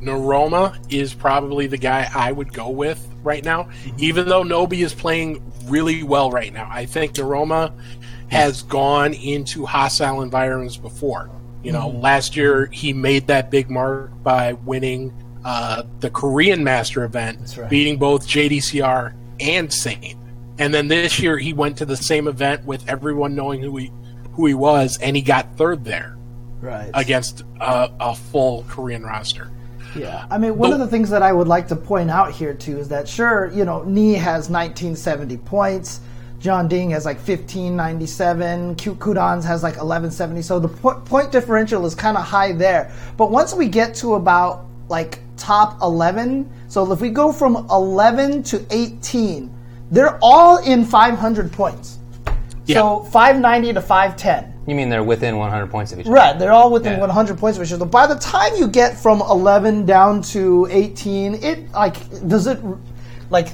Noroma 0.00 0.76
is 0.92 1.14
probably 1.14 1.66
the 1.66 1.78
guy 1.78 2.08
I 2.14 2.32
would 2.32 2.52
go 2.52 2.68
with 2.68 3.06
right 3.22 3.44
now, 3.44 3.68
even 3.98 4.28
though 4.28 4.42
Nobi 4.42 4.84
is 4.84 4.94
playing 4.94 5.42
really 5.66 6.02
well 6.02 6.30
right 6.30 6.52
now. 6.52 6.68
I 6.70 6.84
think 6.84 7.14
Noroma 7.14 7.72
has 8.28 8.62
gone 8.62 9.14
into 9.14 9.64
hostile 9.64 10.22
environments 10.22 10.76
before. 10.76 11.30
You 11.62 11.72
know, 11.72 11.88
last 11.88 12.36
year 12.36 12.66
he 12.66 12.92
made 12.92 13.26
that 13.28 13.50
big 13.50 13.70
mark 13.70 14.10
by 14.22 14.52
winning 14.52 15.12
uh, 15.44 15.84
the 16.00 16.10
Korean 16.10 16.62
Master 16.62 17.04
event, 17.04 17.56
right. 17.56 17.70
beating 17.70 17.98
both 17.98 18.26
JDCR 18.26 19.14
and 19.40 19.72
Saint. 19.72 20.16
And 20.58 20.72
then 20.72 20.88
this 20.88 21.18
year 21.18 21.38
he 21.38 21.52
went 21.52 21.78
to 21.78 21.86
the 21.86 21.96
same 21.96 22.28
event 22.28 22.64
with 22.66 22.86
everyone 22.88 23.34
knowing 23.34 23.60
who 23.60 23.76
he 23.76 23.90
who 24.32 24.46
he 24.46 24.54
was, 24.54 24.98
and 25.00 25.14
he 25.14 25.22
got 25.22 25.56
third 25.56 25.84
there 25.84 26.13
Right. 26.64 26.90
against 26.94 27.42
a, 27.60 27.90
a 28.00 28.14
full 28.14 28.64
Korean 28.68 29.02
roster. 29.04 29.50
Yeah, 29.94 30.26
I 30.30 30.38
mean, 30.38 30.56
one 30.56 30.70
But- 30.70 30.74
of 30.74 30.80
the 30.80 30.88
things 30.88 31.10
that 31.10 31.22
I 31.22 31.32
would 31.32 31.46
like 31.46 31.68
to 31.68 31.76
point 31.76 32.10
out 32.10 32.32
here 32.32 32.54
too 32.54 32.78
is 32.78 32.88
that 32.88 33.06
sure, 33.06 33.50
you 33.54 33.64
know, 33.64 33.82
Knee 33.84 34.14
has 34.14 34.48
1970 34.50 35.36
points, 35.38 36.00
Jeondding 36.40 36.90
has 36.90 37.04
like 37.04 37.18
1597, 37.18 38.74
Q 38.74 38.94
Qudans 38.96 39.44
has 39.44 39.62
like 39.62 39.74
1170, 39.74 40.42
so 40.42 40.58
the 40.58 40.68
po- 40.68 41.00
point 41.00 41.30
differential 41.32 41.86
is 41.86 41.94
kind 41.94 42.16
of 42.16 42.24
high 42.24 42.52
there. 42.52 42.90
But 43.16 43.30
once 43.30 43.54
we 43.54 43.68
get 43.68 43.94
to 43.96 44.14
about 44.14 44.66
like 44.88 45.20
top 45.36 45.80
11, 45.82 46.50
so 46.68 46.90
if 46.92 47.00
we 47.00 47.10
go 47.10 47.32
from 47.32 47.56
11 47.70 48.42
to 48.44 48.66
18, 48.70 49.50
they're 49.90 50.18
all 50.22 50.58
in 50.58 50.84
500 50.84 51.52
points. 51.52 51.98
So 52.66 53.04
590 53.04 53.74
to 53.74 53.80
510. 53.80 54.53
You 54.66 54.74
mean 54.74 54.88
they're 54.88 55.02
within 55.04 55.36
100 55.36 55.70
points 55.70 55.92
of 55.92 56.00
each 56.00 56.06
other? 56.06 56.14
Right, 56.14 56.38
they're 56.38 56.52
all 56.52 56.70
within 56.70 56.94
Yeah. 56.94 57.00
100 57.00 57.38
points 57.38 57.58
of 57.58 57.64
each 57.64 57.72
other. 57.72 57.84
By 57.84 58.06
the 58.06 58.14
time 58.16 58.52
you 58.56 58.66
get 58.66 58.96
from 58.98 59.20
11 59.20 59.84
down 59.84 60.22
to 60.22 60.66
18, 60.70 61.34
it 61.42 61.70
like 61.72 61.96
does 62.26 62.46
it 62.46 62.58
like 63.30 63.48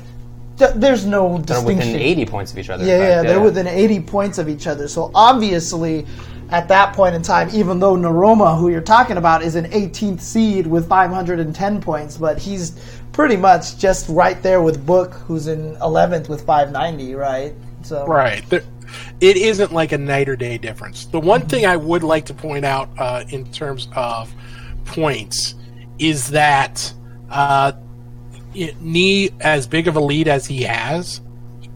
th- 0.59 0.73
there's 0.77 1.07
no 1.07 1.39
distinction. 1.39 1.47
They're 1.47 1.57
distinction. 1.77 1.93
within 1.95 2.01
80 2.01 2.27
points 2.27 2.53
of 2.53 2.59
each 2.59 2.71
other. 2.71 2.83
in 2.85 2.89
Yeah, 2.89 2.99
yeah, 2.99 3.23
they're 3.23 3.41
within 3.41 3.67
80 3.67 4.01
points 4.01 4.39
of 4.39 4.49
each 4.49 4.67
other. 4.69 4.87
So 4.87 5.11
obviously, 5.15 6.07
at 6.51 6.69
that 6.69 6.95
point 6.95 7.15
in 7.15 7.23
time, 7.23 7.49
even 7.53 7.81
though 7.81 7.97
Noroma, 7.97 8.59
who 8.59 8.69
you're 8.69 8.81
talking 8.81 9.17
about, 9.17 9.43
is 9.43 9.55
an 9.57 9.67
18th 9.73 10.21
seed 10.21 10.67
with 10.67 10.89
510 10.89 11.81
points, 11.81 12.17
but 12.17 12.39
he's 12.39 12.73
pretty 13.13 13.37
much 13.37 13.79
just 13.79 14.09
right 14.09 14.41
there 14.43 14.61
with 14.63 14.85
Book, 14.87 15.15
who's 15.27 15.47
in 15.49 15.75
11th 15.77 16.29
with 16.29 16.43
590, 16.47 17.15
right? 17.15 17.53
So 17.83 18.07
Right. 18.07 18.43
There, 18.49 18.63
it 19.21 19.37
isn't 19.37 19.73
like 19.73 19.93
a 19.93 19.99
night 19.99 20.29
or 20.29 20.37
day 20.37 20.59
difference. 20.59 21.07
The 21.07 21.21
one 21.21 21.43
thing 21.43 21.67
I 21.67 21.77
would 21.77 22.03
like 22.03 22.27
to 22.27 22.35
point 22.35 22.65
out 22.65 22.89
uh, 22.99 23.25
in 23.29 23.51
terms 23.53 23.89
of 23.95 24.33
points 24.85 25.55
is 25.99 26.29
that 26.31 26.93
uh, 27.31 27.73
it, 28.55 28.81
Knee, 28.81 29.31
as 29.41 29.67
big 29.67 29.89
of 29.89 29.97
a 29.97 30.01
lead 30.01 30.29
as 30.29 30.47
he 30.47 30.63
has, 30.63 31.21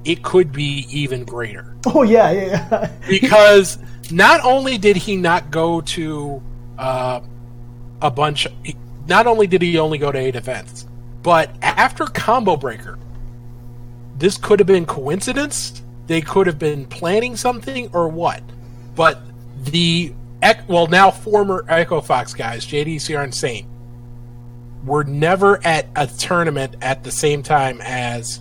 it 0.05 0.23
could 0.23 0.53
be 0.53 0.87
even 0.91 1.25
greater 1.25 1.75
Oh 1.87 2.03
yeah, 2.03 2.31
yeah, 2.31 2.69
yeah. 2.71 2.91
because 3.09 3.79
not 4.11 4.45
only 4.45 4.79
did 4.79 4.97
he 4.97 5.17
not 5.17 5.51
go 5.51 5.81
to 5.83 6.43
uh, 6.79 7.21
a 8.01 8.11
bunch, 8.11 8.47
not 9.07 9.27
only 9.27 9.47
did 9.47 9.63
he 9.63 9.79
only 9.79 9.99
go 9.99 10.11
to 10.11 10.19
eight 10.19 10.37
events, 10.37 10.87
but 11.23 11.51
after 11.63 12.07
Combo 12.07 12.57
Breaker, 12.57 12.99
this 14.17 14.37
could 14.37 14.59
have 14.61 14.67
been 14.67 14.87
coincidence. 14.87 15.83
They 16.07 16.21
could 16.21 16.47
have 16.47 16.59
been 16.59 16.87
planning 16.87 17.37
something 17.37 17.89
or 17.93 18.09
what. 18.09 18.43
But 18.95 19.23
the 19.57 20.13
well 20.69 20.87
now 20.87 21.11
former 21.11 21.65
Echo 21.69 22.01
Fox 22.01 22.35
guys, 22.35 22.67
JDCR 22.67 23.25
and 23.25 23.35
Saint, 23.35 23.67
were 24.85 25.05
never 25.05 25.65
at 25.65 25.87
a 25.97 26.07
tournament 26.07 26.77
at 26.83 27.03
the 27.03 27.11
same 27.11 27.43
time 27.43 27.81
as 27.83 28.41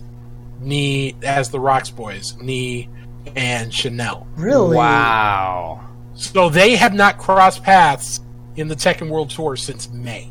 Knee 0.60 1.16
as 1.22 1.50
the 1.50 1.58
Rocks 1.58 1.90
Boys, 1.90 2.36
Knee 2.40 2.88
and 3.36 3.72
Chanel. 3.72 4.26
Really? 4.36 4.76
Wow. 4.76 5.88
So 6.14 6.48
they 6.48 6.76
have 6.76 6.94
not 6.94 7.18
crossed 7.18 7.62
paths 7.62 8.20
in 8.56 8.68
the 8.68 8.76
Tekken 8.76 9.08
World 9.08 9.30
Tour 9.30 9.56
since 9.56 9.90
May. 9.90 10.30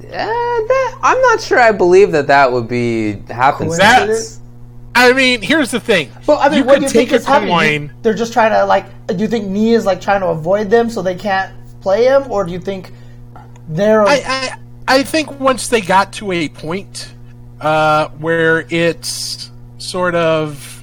Uh, 0.00 0.08
that, 0.08 0.98
I'm 1.02 1.20
not 1.22 1.40
sure 1.40 1.58
I 1.58 1.72
believe 1.72 2.12
that 2.12 2.26
that 2.26 2.52
would 2.52 2.68
be 2.68 3.14
happenstance. 3.28 3.78
Coincidence? 3.78 4.40
I 4.96 5.12
mean, 5.12 5.42
here's 5.42 5.70
the 5.70 5.78
thing. 5.80 6.10
But 6.26 6.38
I 6.38 6.48
mean, 6.48 6.58
you 6.60 6.64
what 6.64 6.76
do 6.76 6.82
you 6.82 6.88
take 6.88 7.08
think 7.10 7.12
is 7.12 7.24
a 7.26 7.28
happening? 7.28 7.50
coin. 7.54 7.86
Do- 7.88 7.92
They're 8.02 8.14
just 8.14 8.32
trying 8.32 8.52
to 8.52 8.64
like. 8.64 8.86
Do 9.08 9.16
you 9.16 9.28
think 9.28 9.46
Knee 9.46 9.74
is 9.74 9.84
like 9.86 10.00
trying 10.00 10.20
to 10.20 10.28
avoid 10.28 10.70
them 10.70 10.90
so 10.90 11.02
they 11.02 11.14
can't 11.14 11.52
play 11.80 12.04
him, 12.06 12.30
or 12.30 12.44
do 12.44 12.52
you 12.52 12.58
think 12.58 12.92
they're? 13.68 14.02
I, 14.02 14.22
I 14.26 14.58
I 14.88 15.02
think 15.02 15.38
once 15.38 15.68
they 15.68 15.80
got 15.80 16.12
to 16.14 16.32
a 16.32 16.48
point 16.48 17.12
uh, 17.60 18.08
where 18.10 18.66
it's 18.70 19.50
sort 19.78 20.14
of, 20.14 20.82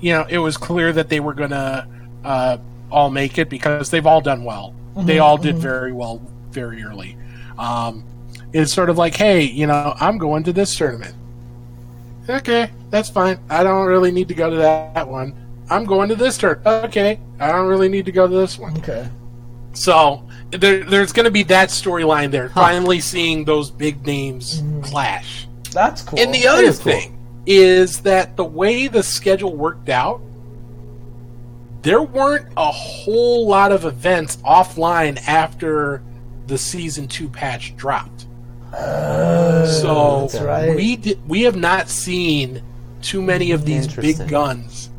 you 0.00 0.12
know, 0.12 0.24
it 0.28 0.38
was 0.38 0.56
clear 0.56 0.92
that 0.92 1.08
they 1.08 1.20
were 1.20 1.34
gonna 1.34 1.88
uh, 2.24 2.58
all 2.90 3.10
make 3.10 3.38
it 3.38 3.48
because 3.50 3.90
they've 3.90 4.06
all 4.06 4.20
done 4.20 4.44
well. 4.44 4.74
They 4.96 5.18
all 5.18 5.36
did 5.38 5.56
very 5.56 5.92
well 5.92 6.22
very 6.52 6.84
early. 6.84 7.16
Um, 7.58 8.04
it's 8.52 8.72
sort 8.72 8.90
of 8.90 8.96
like, 8.96 9.16
hey, 9.16 9.42
you 9.42 9.66
know, 9.66 9.92
I'm 9.98 10.18
going 10.18 10.44
to 10.44 10.52
this 10.52 10.76
tournament. 10.76 11.14
Okay, 12.28 12.70
that's 12.90 13.10
fine. 13.10 13.38
I 13.50 13.62
don't 13.62 13.86
really 13.86 14.10
need 14.10 14.28
to 14.28 14.34
go 14.34 14.50
to 14.50 14.56
that, 14.56 15.08
one. 15.08 15.34
I'm 15.70 15.84
going 15.84 16.08
to 16.08 16.14
this 16.14 16.38
turn. 16.38 16.60
Okay, 16.64 17.20
I 17.40 17.52
don't 17.52 17.66
really 17.66 17.88
need 17.88 18.06
to 18.06 18.12
go 18.12 18.26
to 18.26 18.34
this 18.34 18.58
one. 18.58 18.76
okay. 18.78 19.08
So 19.74 20.26
there, 20.50 20.84
there's 20.84 21.12
going 21.12 21.24
to 21.24 21.30
be 21.30 21.42
that 21.44 21.68
storyline 21.68 22.30
there. 22.30 22.48
Finally, 22.48 23.00
seeing 23.00 23.44
those 23.44 23.70
big 23.70 24.06
names 24.06 24.62
mm-hmm. 24.62 24.82
clash. 24.82 25.48
That's 25.72 26.02
cool. 26.02 26.18
And 26.18 26.32
the 26.32 26.46
other 26.46 26.62
is 26.62 26.78
cool. 26.78 26.92
thing 26.92 27.18
is 27.46 28.00
that 28.02 28.36
the 28.36 28.44
way 28.44 28.88
the 28.88 29.02
schedule 29.02 29.54
worked 29.54 29.88
out, 29.88 30.20
there 31.82 32.02
weren't 32.02 32.48
a 32.56 32.70
whole 32.70 33.46
lot 33.46 33.72
of 33.72 33.84
events 33.84 34.36
offline 34.36 35.18
after 35.26 36.02
the 36.46 36.56
season 36.56 37.06
two 37.08 37.28
patch 37.28 37.76
dropped. 37.76 38.26
So 38.76 40.28
that's 40.30 40.40
right. 40.44 40.74
we 40.76 40.96
did, 40.96 41.28
we 41.28 41.42
have 41.42 41.56
not 41.56 41.88
seen 41.88 42.62
too 43.02 43.20
many 43.22 43.50
of 43.52 43.64
these 43.64 43.92
big 43.94 44.28
guns 44.28 44.90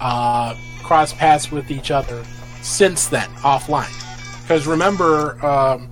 uh, 0.00 0.54
cross 0.82 1.12
paths 1.12 1.50
with 1.50 1.70
each 1.70 1.90
other 1.90 2.24
since 2.62 3.06
then 3.06 3.28
offline. 3.36 3.92
Because 4.42 4.66
remember, 4.66 5.44
um, 5.44 5.88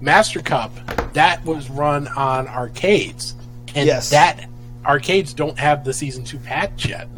Master 0.00 0.40
Cup 0.40 0.72
that 1.14 1.44
was 1.44 1.70
run 1.70 2.06
on 2.08 2.46
arcades, 2.48 3.34
and 3.74 3.86
Yes. 3.86 4.10
that 4.10 4.48
arcades 4.84 5.32
don't 5.32 5.58
have 5.58 5.84
the 5.84 5.92
season 5.92 6.22
two 6.24 6.38
patch 6.38 6.86
yet. 6.86 7.08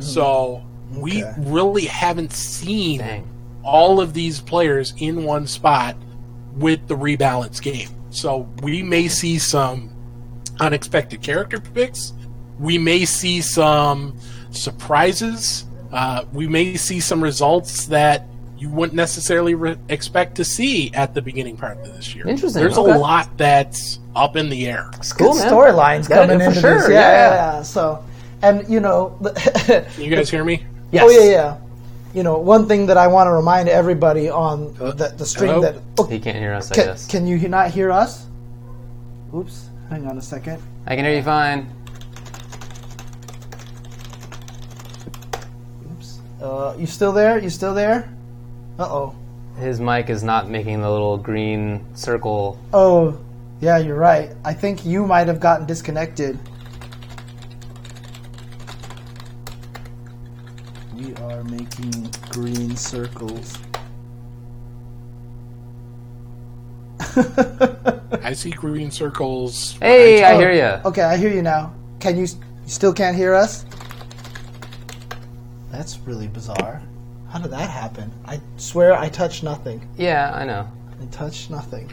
So 0.00 0.62
we 0.94 1.22
Okay. 1.24 1.34
really 1.38 1.84
haven't 1.86 2.32
seen 2.32 2.98
Dang. 2.98 3.24
all 3.62 4.00
of 4.00 4.12
these 4.12 4.40
players 4.40 4.92
in 4.98 5.24
one 5.24 5.46
spot 5.46 5.96
with 6.56 6.86
the 6.88 6.96
rebalance 6.96 7.60
game. 7.62 7.88
So 8.16 8.48
we 8.62 8.82
may 8.82 9.08
see 9.08 9.38
some 9.38 9.90
unexpected 10.58 11.20
character 11.22 11.60
picks. 11.60 12.14
We 12.58 12.78
may 12.78 13.04
see 13.04 13.42
some 13.42 14.16
surprises. 14.50 15.66
Uh, 15.92 16.24
we 16.32 16.48
may 16.48 16.76
see 16.76 16.98
some 16.98 17.22
results 17.22 17.86
that 17.86 18.26
you 18.56 18.70
wouldn't 18.70 18.96
necessarily 18.96 19.54
re- 19.54 19.76
expect 19.90 20.36
to 20.36 20.44
see 20.46 20.90
at 20.94 21.12
the 21.12 21.20
beginning 21.20 21.58
part 21.58 21.76
of 21.78 21.84
this 21.94 22.14
year. 22.14 22.26
Interesting, 22.26 22.62
There's 22.62 22.78
okay. 22.78 22.92
a 22.92 22.98
lot 22.98 23.36
that's 23.36 23.98
up 24.14 24.34
in 24.36 24.48
the 24.48 24.66
air. 24.66 24.90
It's 24.94 25.12
Cool, 25.12 25.34
storylines 25.34 26.08
Yeah, 26.08 26.22
coming 26.26 26.38
for 26.38 26.44
into 26.46 26.60
sure, 26.60 26.74
this. 26.80 26.88
yeah, 26.88 26.94
Yeah, 26.94 27.00
yeah. 27.10 27.34
yeah, 27.34 27.56
yeah. 27.56 27.62
So, 27.62 28.02
and 28.40 28.66
you 28.66 28.80
know, 28.80 29.18
You 29.98 30.08
guys 30.08 30.30
hear 30.30 30.42
me? 30.44 30.64
Yes. 30.90 31.04
oh 31.06 31.10
yeah, 31.10 31.30
yeah. 31.30 31.56
You 32.16 32.22
know, 32.22 32.38
one 32.38 32.66
thing 32.66 32.86
that 32.86 32.96
I 32.96 33.08
want 33.08 33.26
to 33.26 33.32
remind 33.32 33.68
everybody 33.68 34.30
on 34.30 34.72
the, 34.72 35.12
the 35.18 35.26
stream 35.26 35.50
hello? 35.50 35.60
that 35.60 35.82
oh, 35.98 36.04
He 36.04 36.18
can't 36.18 36.38
hear 36.38 36.54
us, 36.54 36.72
I 36.72 36.76
guess. 36.76 37.06
can 37.06 37.26
you 37.26 37.36
not 37.46 37.70
hear 37.70 37.90
us? 37.92 38.24
Oops, 39.34 39.68
hang 39.90 40.06
on 40.06 40.16
a 40.16 40.22
second. 40.22 40.62
I 40.86 40.96
can 40.96 41.04
hear 41.04 41.14
you 41.14 41.22
fine. 41.22 41.70
Oops. 45.92 46.20
Uh, 46.40 46.74
you 46.78 46.86
still 46.86 47.12
there? 47.12 47.38
You 47.38 47.50
still 47.50 47.74
there? 47.74 48.10
Uh 48.78 48.84
oh. 48.84 49.14
His 49.58 49.78
mic 49.78 50.08
is 50.08 50.22
not 50.22 50.48
making 50.48 50.80
the 50.80 50.90
little 50.90 51.18
green 51.18 51.84
circle. 51.94 52.58
Oh, 52.72 53.20
yeah, 53.60 53.76
you're 53.76 53.94
right. 53.94 54.30
I 54.42 54.54
think 54.54 54.86
you 54.86 55.06
might 55.06 55.26
have 55.26 55.38
gotten 55.38 55.66
disconnected. 55.66 56.38
Green 62.54 62.76
circles. 62.76 63.58
I 68.22 68.32
see 68.34 68.50
green 68.50 68.90
circles. 68.90 69.76
Hey, 69.80 70.22
I 70.22 70.34
Oh, 70.34 70.38
hear 70.38 70.52
you. 70.52 70.80
Okay, 70.88 71.02
I 71.02 71.16
hear 71.16 71.30
you 71.32 71.42
now. 71.42 71.74
Can 71.98 72.16
you, 72.16 72.22
you 72.22 72.28
still 72.68 72.92
can't 72.92 73.16
hear 73.16 73.34
us? 73.34 73.64
That's 75.72 75.98
really 76.00 76.28
bizarre. 76.28 76.82
How 77.30 77.40
did 77.40 77.50
that 77.50 77.68
happen? 77.68 78.12
I 78.24 78.40
swear 78.56 78.94
I 78.94 79.08
touched 79.08 79.42
nothing. 79.42 79.86
Yeah, 79.98 80.30
I 80.32 80.44
know. 80.44 80.68
I 81.02 81.06
touched 81.06 81.50
nothing. 81.50 81.90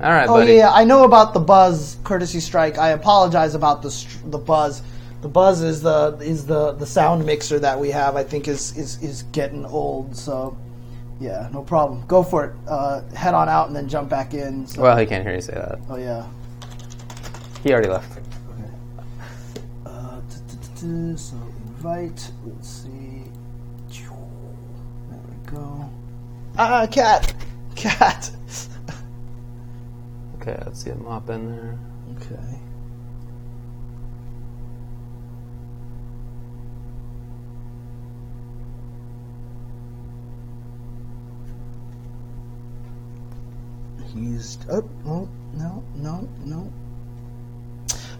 All 0.00 0.10
right, 0.10 0.28
Oh 0.28 0.34
buddy. 0.34 0.54
yeah, 0.54 0.72
I 0.72 0.84
know 0.84 1.04
about 1.04 1.32
the 1.34 1.40
buzz 1.40 1.96
courtesy 2.04 2.40
strike. 2.40 2.78
I 2.78 2.90
apologize 2.90 3.54
about 3.54 3.82
the 3.82 3.90
str- 3.90 4.26
the 4.26 4.38
buzz. 4.38 4.82
The 5.26 5.32
buzz 5.32 5.60
is 5.60 5.82
the 5.82 6.16
is 6.20 6.46
the 6.46 6.70
the 6.74 6.86
sound 6.86 7.26
mixer 7.26 7.58
that 7.58 7.80
we 7.80 7.90
have. 7.90 8.14
I 8.14 8.22
think 8.22 8.46
is 8.46 8.76
is 8.78 9.02
is 9.02 9.24
getting 9.32 9.66
old. 9.66 10.16
So 10.16 10.56
yeah, 11.18 11.48
no 11.52 11.62
problem. 11.62 12.06
Go 12.06 12.22
for 12.22 12.44
it. 12.44 12.52
Uh, 12.68 13.00
head 13.12 13.34
on 13.34 13.48
out 13.48 13.66
and 13.66 13.74
then 13.74 13.88
jump 13.88 14.08
back 14.08 14.34
in. 14.34 14.68
So, 14.68 14.82
Well, 14.82 14.96
he 14.96 15.04
can't 15.04 15.24
hear 15.24 15.34
you 15.34 15.40
say 15.40 15.54
that. 15.54 15.80
oh 15.90 15.96
yeah. 15.96 16.24
He 17.64 17.72
already 17.72 17.88
left. 17.88 18.20
Uh, 19.84 20.20
so 21.16 21.36
invite. 21.66 22.30
Let's 22.46 22.68
see. 22.68 23.24
There 23.90 25.18
we 25.28 25.50
go. 25.50 25.90
Ah, 26.56 26.86
cat, 26.88 27.34
cat. 27.74 28.30
Okay, 30.40 30.56
let's 30.64 30.84
see 30.84 30.90
him 30.90 31.04
hop 31.04 31.28
in 31.30 31.50
there. 31.50 31.78
Okay. 32.14 32.55
He's 44.16 44.58
oh, 44.70 44.88
oh 45.06 45.28
no 45.54 45.84
no 45.96 46.28
no. 46.44 46.72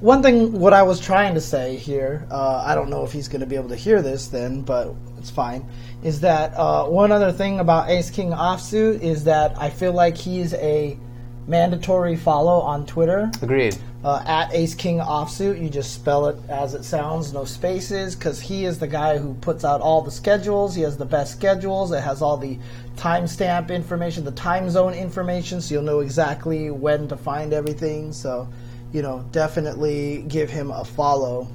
One 0.00 0.22
thing, 0.22 0.52
what 0.52 0.74
I 0.74 0.82
was 0.82 1.00
trying 1.00 1.32
to 1.34 1.40
say 1.40 1.76
here, 1.76 2.26
uh, 2.30 2.62
I 2.66 2.74
don't 2.74 2.90
know 2.90 3.02
if 3.02 3.12
he's 3.12 3.28
going 3.28 3.40
to 3.40 3.46
be 3.46 3.56
able 3.56 3.70
to 3.70 3.76
hear 3.76 4.02
this 4.02 4.26
then, 4.26 4.60
but 4.60 4.94
it's 5.16 5.30
fine. 5.30 5.66
Is 6.02 6.20
that 6.20 6.52
uh, 6.54 6.84
one 6.84 7.12
other 7.12 7.32
thing 7.32 7.60
about 7.60 7.88
Ace 7.88 8.10
King 8.10 8.30
Offsuit 8.30 9.00
is 9.00 9.24
that 9.24 9.58
I 9.58 9.70
feel 9.70 9.92
like 9.92 10.14
he's 10.14 10.52
a 10.54 10.98
mandatory 11.46 12.16
follow 12.16 12.60
on 12.60 12.84
Twitter 12.84 13.30
Agreed. 13.40 13.78
Uh, 14.06 14.22
at 14.24 14.54
Ace 14.54 14.76
King 14.76 14.98
Offsuit. 15.00 15.60
You 15.60 15.68
just 15.68 15.92
spell 15.92 16.26
it 16.26 16.36
as 16.48 16.74
it 16.74 16.84
sounds, 16.84 17.32
no 17.32 17.44
spaces, 17.44 18.14
because 18.14 18.40
he 18.40 18.64
is 18.64 18.78
the 18.78 18.86
guy 18.86 19.18
who 19.18 19.34
puts 19.34 19.64
out 19.64 19.80
all 19.80 20.00
the 20.00 20.12
schedules. 20.12 20.76
He 20.76 20.82
has 20.82 20.96
the 20.96 21.04
best 21.04 21.32
schedules. 21.32 21.90
It 21.90 22.02
has 22.02 22.22
all 22.22 22.36
the 22.36 22.56
timestamp 22.94 23.70
information, 23.70 24.24
the 24.24 24.30
time 24.30 24.70
zone 24.70 24.94
information, 24.94 25.60
so 25.60 25.74
you'll 25.74 25.82
know 25.82 26.00
exactly 26.00 26.70
when 26.70 27.08
to 27.08 27.16
find 27.16 27.52
everything. 27.52 28.12
So, 28.12 28.48
you 28.92 29.02
know, 29.02 29.24
definitely 29.32 30.24
give 30.28 30.50
him 30.50 30.70
a 30.70 30.84
follow. 30.84 31.48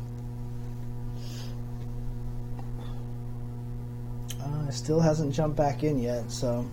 Uh, 4.43 4.69
still 4.71 4.99
hasn't 4.99 5.33
jumped 5.33 5.55
back 5.55 5.83
in 5.83 5.99
yet, 5.99 6.29
so. 6.29 6.69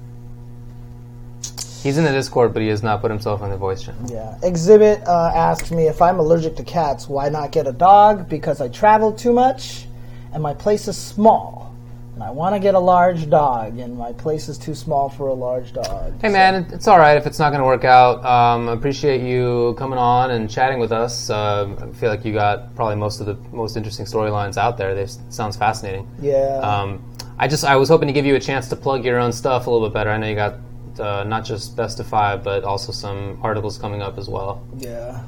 He's 1.82 1.96
in 1.98 2.04
the 2.04 2.12
Discord, 2.12 2.52
but 2.52 2.62
he 2.62 2.68
has 2.68 2.82
not 2.82 3.00
put 3.00 3.10
himself 3.10 3.42
in 3.42 3.50
the 3.50 3.56
voice 3.56 3.82
channel. 3.82 4.10
Yeah. 4.10 4.36
Exhibit 4.42 5.06
uh, 5.06 5.32
asks 5.34 5.70
me 5.70 5.86
if 5.86 6.02
I'm 6.02 6.18
allergic 6.18 6.56
to 6.56 6.64
cats, 6.64 7.08
why 7.08 7.28
not 7.28 7.52
get 7.52 7.66
a 7.66 7.72
dog? 7.72 8.28
Because 8.28 8.60
I 8.60 8.68
travel 8.68 9.12
too 9.12 9.32
much. 9.32 9.86
and 10.32 10.42
my 10.42 10.54
place 10.54 10.88
is 10.88 10.96
small. 10.96 11.74
And 12.14 12.22
I 12.24 12.30
want 12.32 12.54
to 12.56 12.58
get 12.58 12.74
a 12.74 12.80
large 12.80 13.30
dog, 13.30 13.78
and 13.78 13.96
my 13.96 14.12
place 14.12 14.48
is 14.48 14.58
too 14.58 14.74
small 14.74 15.08
for 15.08 15.28
a 15.28 15.32
large 15.32 15.72
dog. 15.72 16.20
Hey 16.20 16.28
man, 16.28 16.66
it's 16.72 16.88
all 16.88 16.98
right 16.98 17.16
if 17.16 17.26
it's 17.26 17.38
not 17.38 17.50
going 17.50 17.60
to 17.60 17.64
work 17.64 17.84
out. 17.84 18.24
Um, 18.24 18.68
I 18.68 18.72
appreciate 18.72 19.20
you 19.22 19.76
coming 19.78 20.00
on 20.00 20.32
and 20.32 20.50
chatting 20.50 20.80
with 20.80 20.90
us. 20.90 21.30
Uh, 21.30 21.76
I 21.80 21.96
feel 21.96 22.10
like 22.10 22.24
you 22.24 22.32
got 22.32 22.74
probably 22.74 22.96
most 22.96 23.20
of 23.20 23.26
the 23.26 23.36
most 23.56 23.76
interesting 23.76 24.04
storylines 24.04 24.56
out 24.56 24.76
there. 24.76 24.96
They 24.96 25.06
sounds 25.30 25.56
fascinating. 25.56 26.10
Yeah. 26.20 26.58
Um, 26.58 27.04
I 27.38 27.46
just 27.46 27.64
I 27.64 27.76
was 27.76 27.88
hoping 27.88 28.08
to 28.08 28.12
give 28.12 28.26
you 28.26 28.34
a 28.34 28.40
chance 28.40 28.68
to 28.70 28.74
plug 28.76 29.04
your 29.04 29.20
own 29.20 29.30
stuff 29.32 29.68
a 29.68 29.70
little 29.70 29.86
bit 29.88 29.94
better. 29.94 30.10
I 30.10 30.16
know 30.18 30.26
you 30.26 30.34
got 30.34 30.54
uh, 31.00 31.24
not 31.24 31.44
just 31.44 31.76
best 31.76 32.00
of 32.00 32.06
five, 32.06 32.42
but 32.42 32.64
also 32.64 32.92
some 32.92 33.38
articles 33.42 33.78
coming 33.78 34.02
up 34.02 34.18
as 34.18 34.28
well. 34.28 34.66
Yeah. 34.76 35.22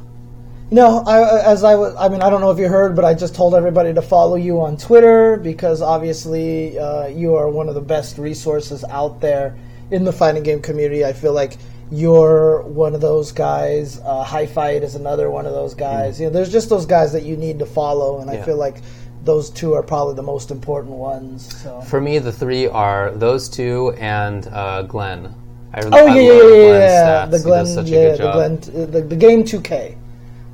You 0.70 0.76
know, 0.76 1.02
I, 1.04 1.40
as 1.42 1.64
I 1.64 1.74
was, 1.74 1.96
I 1.96 2.08
mean, 2.08 2.22
I 2.22 2.30
don't 2.30 2.40
know 2.40 2.52
if 2.52 2.58
you 2.58 2.68
heard, 2.68 2.94
but 2.94 3.04
I 3.04 3.12
just 3.12 3.34
told 3.34 3.56
everybody 3.56 3.92
to 3.92 4.02
follow 4.02 4.36
you 4.36 4.60
on 4.60 4.76
Twitter 4.76 5.36
because 5.36 5.82
obviously 5.82 6.78
uh, 6.78 7.08
you 7.08 7.34
are 7.34 7.48
one 7.48 7.68
of 7.68 7.74
the 7.74 7.80
best 7.80 8.18
resources 8.18 8.84
out 8.84 9.20
there 9.20 9.56
in 9.90 10.04
the 10.04 10.12
fighting 10.12 10.44
game 10.44 10.62
community. 10.62 11.04
I 11.04 11.12
feel 11.12 11.32
like 11.32 11.56
you're 11.90 12.62
one 12.62 12.94
of 12.94 13.00
those 13.00 13.32
guys. 13.32 13.98
Uh, 13.98 14.22
High 14.22 14.46
Fight 14.46 14.84
is 14.84 14.94
another 14.94 15.28
one 15.28 15.44
of 15.44 15.52
those 15.52 15.74
guys. 15.74 16.20
You 16.20 16.26
know, 16.26 16.32
there's 16.32 16.52
just 16.52 16.68
those 16.68 16.86
guys 16.86 17.12
that 17.12 17.24
you 17.24 17.36
need 17.36 17.58
to 17.58 17.66
follow, 17.66 18.20
and 18.20 18.30
I 18.30 18.40
feel 18.42 18.56
like 18.56 18.76
those 19.24 19.50
two 19.50 19.74
are 19.74 19.82
probably 19.82 20.14
the 20.14 20.22
most 20.22 20.50
important 20.50 20.94
ones. 20.94 21.62
So. 21.62 21.80
For 21.82 22.00
me, 22.00 22.18
the 22.18 22.32
three 22.32 22.66
are 22.68 23.10
those 23.10 23.48
two 23.48 23.92
and 23.98 24.46
uh, 24.46 24.82
Glenn. 24.82 25.34
I 25.72 25.80
really, 25.80 26.00
Oh 26.00 26.06
I 26.06 26.14
yeah, 26.14 26.22
yeah, 26.22 26.32
love 26.34 26.54
yeah, 26.54 26.60
Glenn's 26.60 26.94
yeah. 26.94 27.26
stats. 27.26 27.30
The 27.30 27.38
He 27.44 27.44
Glen, 27.44 27.64
does 27.64 27.74
such 27.74 27.92
a 27.92 27.98
yeah, 27.98 28.12
the 28.16 28.18
job. 28.18 28.32
Glen, 28.32 28.56
the, 28.90 29.00
the 29.02 29.16
game 29.16 29.44
2K, 29.44 29.96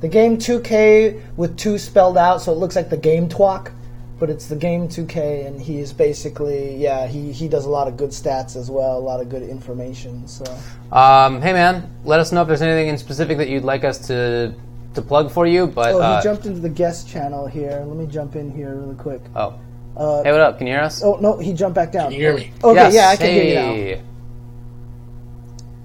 the 0.01 0.07
game 0.07 0.37
2K 0.37 1.21
with 1.37 1.57
two 1.57 1.77
spelled 1.77 2.17
out, 2.17 2.41
so 2.41 2.51
it 2.51 2.57
looks 2.57 2.75
like 2.75 2.89
the 2.89 2.97
game 2.97 3.27
twalk, 3.29 3.71
but 4.19 4.29
it's 4.29 4.47
the 4.47 4.55
game 4.55 4.87
2K, 4.87 5.47
and 5.47 5.59
he's 5.61 5.93
basically 5.93 6.75
yeah, 6.77 7.07
he 7.07 7.31
he 7.31 7.47
does 7.47 7.65
a 7.65 7.69
lot 7.69 7.87
of 7.87 7.97
good 7.97 8.11
stats 8.11 8.55
as 8.55 8.69
well, 8.69 8.97
a 8.97 8.99
lot 8.99 9.19
of 9.21 9.29
good 9.29 9.43
information. 9.43 10.27
So 10.27 10.45
Um, 10.91 11.41
hey 11.41 11.53
man, 11.53 11.89
let 12.03 12.19
us 12.19 12.31
know 12.31 12.41
if 12.43 12.47
there's 12.47 12.61
anything 12.61 12.87
in 12.89 12.97
specific 12.97 13.37
that 13.37 13.49
you'd 13.49 13.63
like 13.65 13.83
us 13.83 13.97
to 14.07 14.53
to 14.93 15.01
plug 15.01 15.31
for 15.31 15.45
you. 15.47 15.67
But 15.67 15.93
oh, 15.95 15.99
uh, 16.01 16.17
he 16.17 16.23
jumped 16.23 16.45
into 16.45 16.59
the 16.59 16.69
guest 16.69 17.07
channel 17.07 17.47
here. 17.47 17.83
Let 17.85 17.97
me 17.97 18.07
jump 18.07 18.35
in 18.35 18.51
here 18.51 18.75
really 18.75 18.95
quick. 18.95 19.21
oh, 19.35 19.59
Uh, 19.95 20.23
hey, 20.23 20.31
what 20.31 20.41
up? 20.41 20.57
Can 20.59 20.67
you 20.67 20.73
hear 20.73 20.83
us? 20.83 21.01
Oh 21.03 21.17
no, 21.21 21.37
he 21.39 21.53
jumped 21.53 21.75
back 21.75 21.91
down. 21.91 22.11
Can 22.11 22.13
you 22.13 22.19
hear 22.27 22.35
me? 22.37 22.51
Okay, 22.63 22.75
Yes, 22.75 22.93
yeah, 22.93 23.09
I 23.09 23.15
can 23.17 23.31
hear 23.33 23.43
you 23.43 23.95
now. 23.95 24.01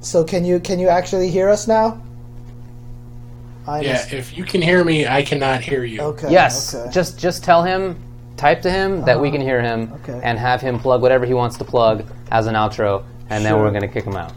So 0.02 0.24
can 0.24 0.44
you 0.44 0.60
can 0.60 0.78
you 0.78 0.88
actually 0.88 1.30
hear 1.30 1.48
us 1.48 1.66
now? 1.66 2.00
I 3.66 3.80
Yeah, 3.80 4.04
if 4.12 4.36
you 4.36 4.44
can 4.44 4.60
hear 4.60 4.82
me, 4.84 5.06
I 5.06 5.22
cannot 5.22 5.60
hear 5.60 5.84
you. 5.84 6.00
Okay. 6.02 6.30
Yes, 6.30 6.74
Okay. 6.74 6.90
just 6.92 7.18
just 7.18 7.44
tell 7.44 7.62
him, 7.62 7.96
type 8.36 8.60
to 8.62 8.70
him 8.70 9.02
that 9.04 9.18
we 9.20 9.30
can 9.30 9.40
hear 9.40 9.62
him, 9.62 9.92
Okay. 10.02 10.20
and 10.24 10.38
have 10.38 10.60
him 10.60 10.78
plug 10.80 11.00
whatever 11.02 11.24
he 11.24 11.34
wants 11.34 11.56
to 11.58 11.64
plug 11.64 12.04
as 12.32 12.46
an 12.48 12.54
outro, 12.54 13.04
and 13.30 13.44
then 13.44 13.58
we're 13.60 13.70
gonna 13.70 13.86
kick 13.86 14.04
him 14.04 14.16
out. 14.16 14.32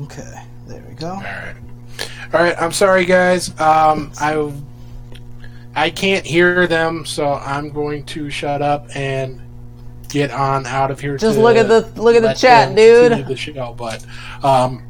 Okay. 0.00 0.42
There 0.66 0.82
we 0.88 0.94
go. 0.94 1.08
All 1.10 1.20
right. 1.20 1.54
All 2.32 2.40
right. 2.40 2.54
I'm 2.60 2.72
sorry, 2.72 3.04
guys. 3.04 3.48
Um, 3.60 4.12
I 4.20 4.34
I 5.74 5.90
can't 5.90 6.26
hear 6.26 6.66
them, 6.66 7.06
so 7.06 7.32
I'm 7.32 7.70
going 7.70 8.04
to 8.06 8.30
shut 8.30 8.60
up 8.60 8.94
and 8.94 9.40
get 10.08 10.30
on 10.30 10.66
out 10.66 10.90
of 10.90 11.00
here. 11.00 11.16
Just 11.16 11.38
look 11.38 11.56
at 11.56 11.68
the 11.68 11.80
look 12.00 12.14
at 12.14 12.22
the 12.22 12.34
chat, 12.34 12.76
dude. 12.76 13.26
The 13.26 13.36
show, 13.36 13.74
but 13.76 14.04
um, 14.44 14.86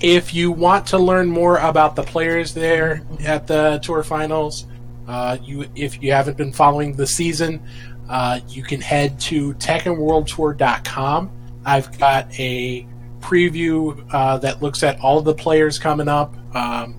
if 0.00 0.34
you 0.34 0.50
want 0.50 0.86
to 0.88 0.98
learn 0.98 1.28
more 1.28 1.58
about 1.58 1.96
the 1.96 2.02
players 2.02 2.54
there 2.54 3.02
at 3.24 3.46
the 3.46 3.78
tour 3.82 4.02
finals, 4.02 4.66
uh, 5.06 5.36
you 5.42 5.66
if 5.74 6.02
you 6.02 6.12
haven't 6.12 6.36
been 6.36 6.52
following 6.52 6.94
the 6.94 7.06
season, 7.06 7.62
uh, 8.08 8.40
you 8.48 8.62
can 8.62 8.80
head 8.80 9.20
to 9.20 9.52
TekkenWorldTour.com. 9.54 11.30
I've 11.64 11.98
got 11.98 12.38
a 12.38 12.86
preview 13.20 14.06
uh, 14.12 14.38
that 14.38 14.62
looks 14.62 14.82
at 14.82 15.00
all 15.00 15.20
the 15.20 15.34
players 15.34 15.78
coming 15.78 16.08
up, 16.08 16.34
um, 16.54 16.94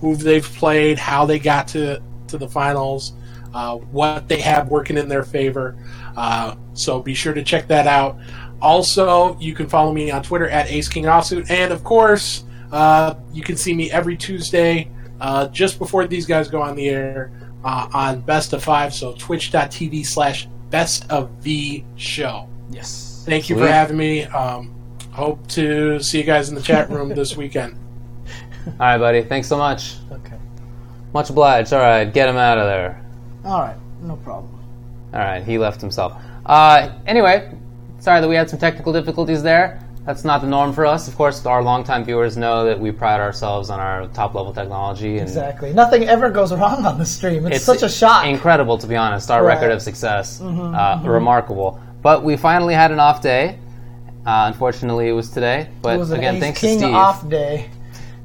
who 0.00 0.16
they've 0.16 0.44
played, 0.44 0.98
how 0.98 1.26
they 1.26 1.38
got 1.38 1.68
to 1.68 2.02
to 2.28 2.38
the 2.38 2.48
finals, 2.48 3.12
uh, 3.54 3.76
what 3.76 4.28
they 4.28 4.40
have 4.40 4.68
working 4.68 4.96
in 4.98 5.08
their 5.08 5.22
favor. 5.22 5.76
Uh, 6.16 6.56
so 6.74 7.00
be 7.00 7.14
sure 7.14 7.34
to 7.34 7.42
check 7.42 7.66
that 7.68 7.86
out. 7.86 8.18
Also, 8.60 9.38
you 9.38 9.54
can 9.54 9.68
follow 9.68 9.92
me 9.92 10.10
on 10.10 10.22
Twitter 10.22 10.48
at 10.48 10.70
Ace 10.70 10.88
King 10.88 11.04
Offsuit, 11.04 11.50
and 11.50 11.72
of 11.72 11.84
course, 11.84 12.44
uh, 12.72 13.14
you 13.32 13.42
can 13.42 13.56
see 13.56 13.74
me 13.74 13.90
every 13.90 14.16
Tuesday 14.16 14.90
uh, 15.20 15.48
just 15.48 15.78
before 15.78 16.06
these 16.06 16.26
guys 16.26 16.48
go 16.48 16.60
on 16.60 16.74
the 16.74 16.88
air 16.88 17.32
uh, 17.64 17.88
on 17.92 18.20
Best 18.20 18.52
of 18.52 18.62
Five. 18.62 18.94
So 18.94 19.14
twitch.tv 19.14 20.06
slash 20.06 20.48
Best 20.70 21.10
of 21.10 21.30
V 21.42 21.84
Show. 21.96 22.48
Yes. 22.70 23.24
Thank 23.26 23.48
you 23.48 23.56
Sweet. 23.56 23.66
for 23.66 23.72
having 23.72 23.96
me. 23.96 24.24
Um, 24.24 24.74
hope 25.12 25.46
to 25.48 26.00
see 26.00 26.18
you 26.18 26.24
guys 26.24 26.48
in 26.48 26.54
the 26.54 26.62
chat 26.62 26.90
room 26.90 27.08
this 27.08 27.36
weekend. 27.36 27.78
All 28.66 28.72
right, 28.78 28.98
buddy. 28.98 29.22
Thanks 29.22 29.48
so 29.48 29.56
much. 29.56 29.96
Okay. 30.10 30.36
Much 31.12 31.30
obliged. 31.30 31.72
All 31.72 31.80
right, 31.80 32.04
get 32.12 32.28
him 32.28 32.36
out 32.36 32.58
of 32.58 32.66
there. 32.66 33.02
All 33.44 33.60
right. 33.60 33.76
No 34.02 34.16
problem. 34.16 34.52
All 35.14 35.20
right, 35.20 35.42
he 35.42 35.56
left 35.58 35.80
himself. 35.80 36.14
Uh, 36.44 36.90
anyway, 37.06 37.50
sorry 37.98 38.20
that 38.20 38.28
we 38.28 38.34
had 38.34 38.50
some 38.50 38.58
technical 38.58 38.92
difficulties 38.92 39.42
there. 39.42 39.80
That's 40.04 40.24
not 40.24 40.40
the 40.40 40.46
norm 40.46 40.72
for 40.72 40.86
us. 40.86 41.08
Of 41.08 41.16
course, 41.16 41.44
our 41.46 41.62
longtime 41.64 42.04
viewers 42.04 42.36
know 42.36 42.64
that 42.66 42.78
we 42.78 42.92
pride 42.92 43.20
ourselves 43.20 43.70
on 43.70 43.80
our 43.80 44.06
top 44.08 44.34
level 44.34 44.52
technology. 44.52 45.14
And 45.18 45.22
Exactly. 45.22 45.72
Nothing 45.72 46.04
ever 46.04 46.30
goes 46.30 46.52
wrong 46.52 46.86
on 46.86 46.98
the 46.98 47.06
stream. 47.06 47.44
It's, 47.46 47.64
such 47.64 47.82
a 47.82 47.88
shock. 47.88 48.24
Incredible, 48.26 48.78
to 48.78 48.86
be 48.86 48.94
honest. 48.94 49.30
Our 49.32 49.42
Right. 49.42 49.54
Mm-hmm, 49.56 49.62
record 49.64 49.74
of 49.74 49.82
success, 49.82 50.40
uh, 50.40 51.00
remarkable. 51.04 51.80
But 52.02 52.22
we 52.22 52.36
finally 52.36 52.74
had 52.74 52.92
an 52.92 53.00
off 53.00 53.20
day. 53.20 53.58
Uh, 54.24 54.44
unfortunately, 54.52 55.08
it 55.08 55.12
was 55.12 55.30
today. 55.30 55.68
But 55.82 55.96
it 55.96 55.98
was 55.98 56.10
an 56.12 56.18
again, 56.18 56.38
thanks 56.40 56.60
King 56.60 56.78
to 56.78 56.84
Steve. 56.84 56.94
off 56.94 57.28
day. 57.28 57.70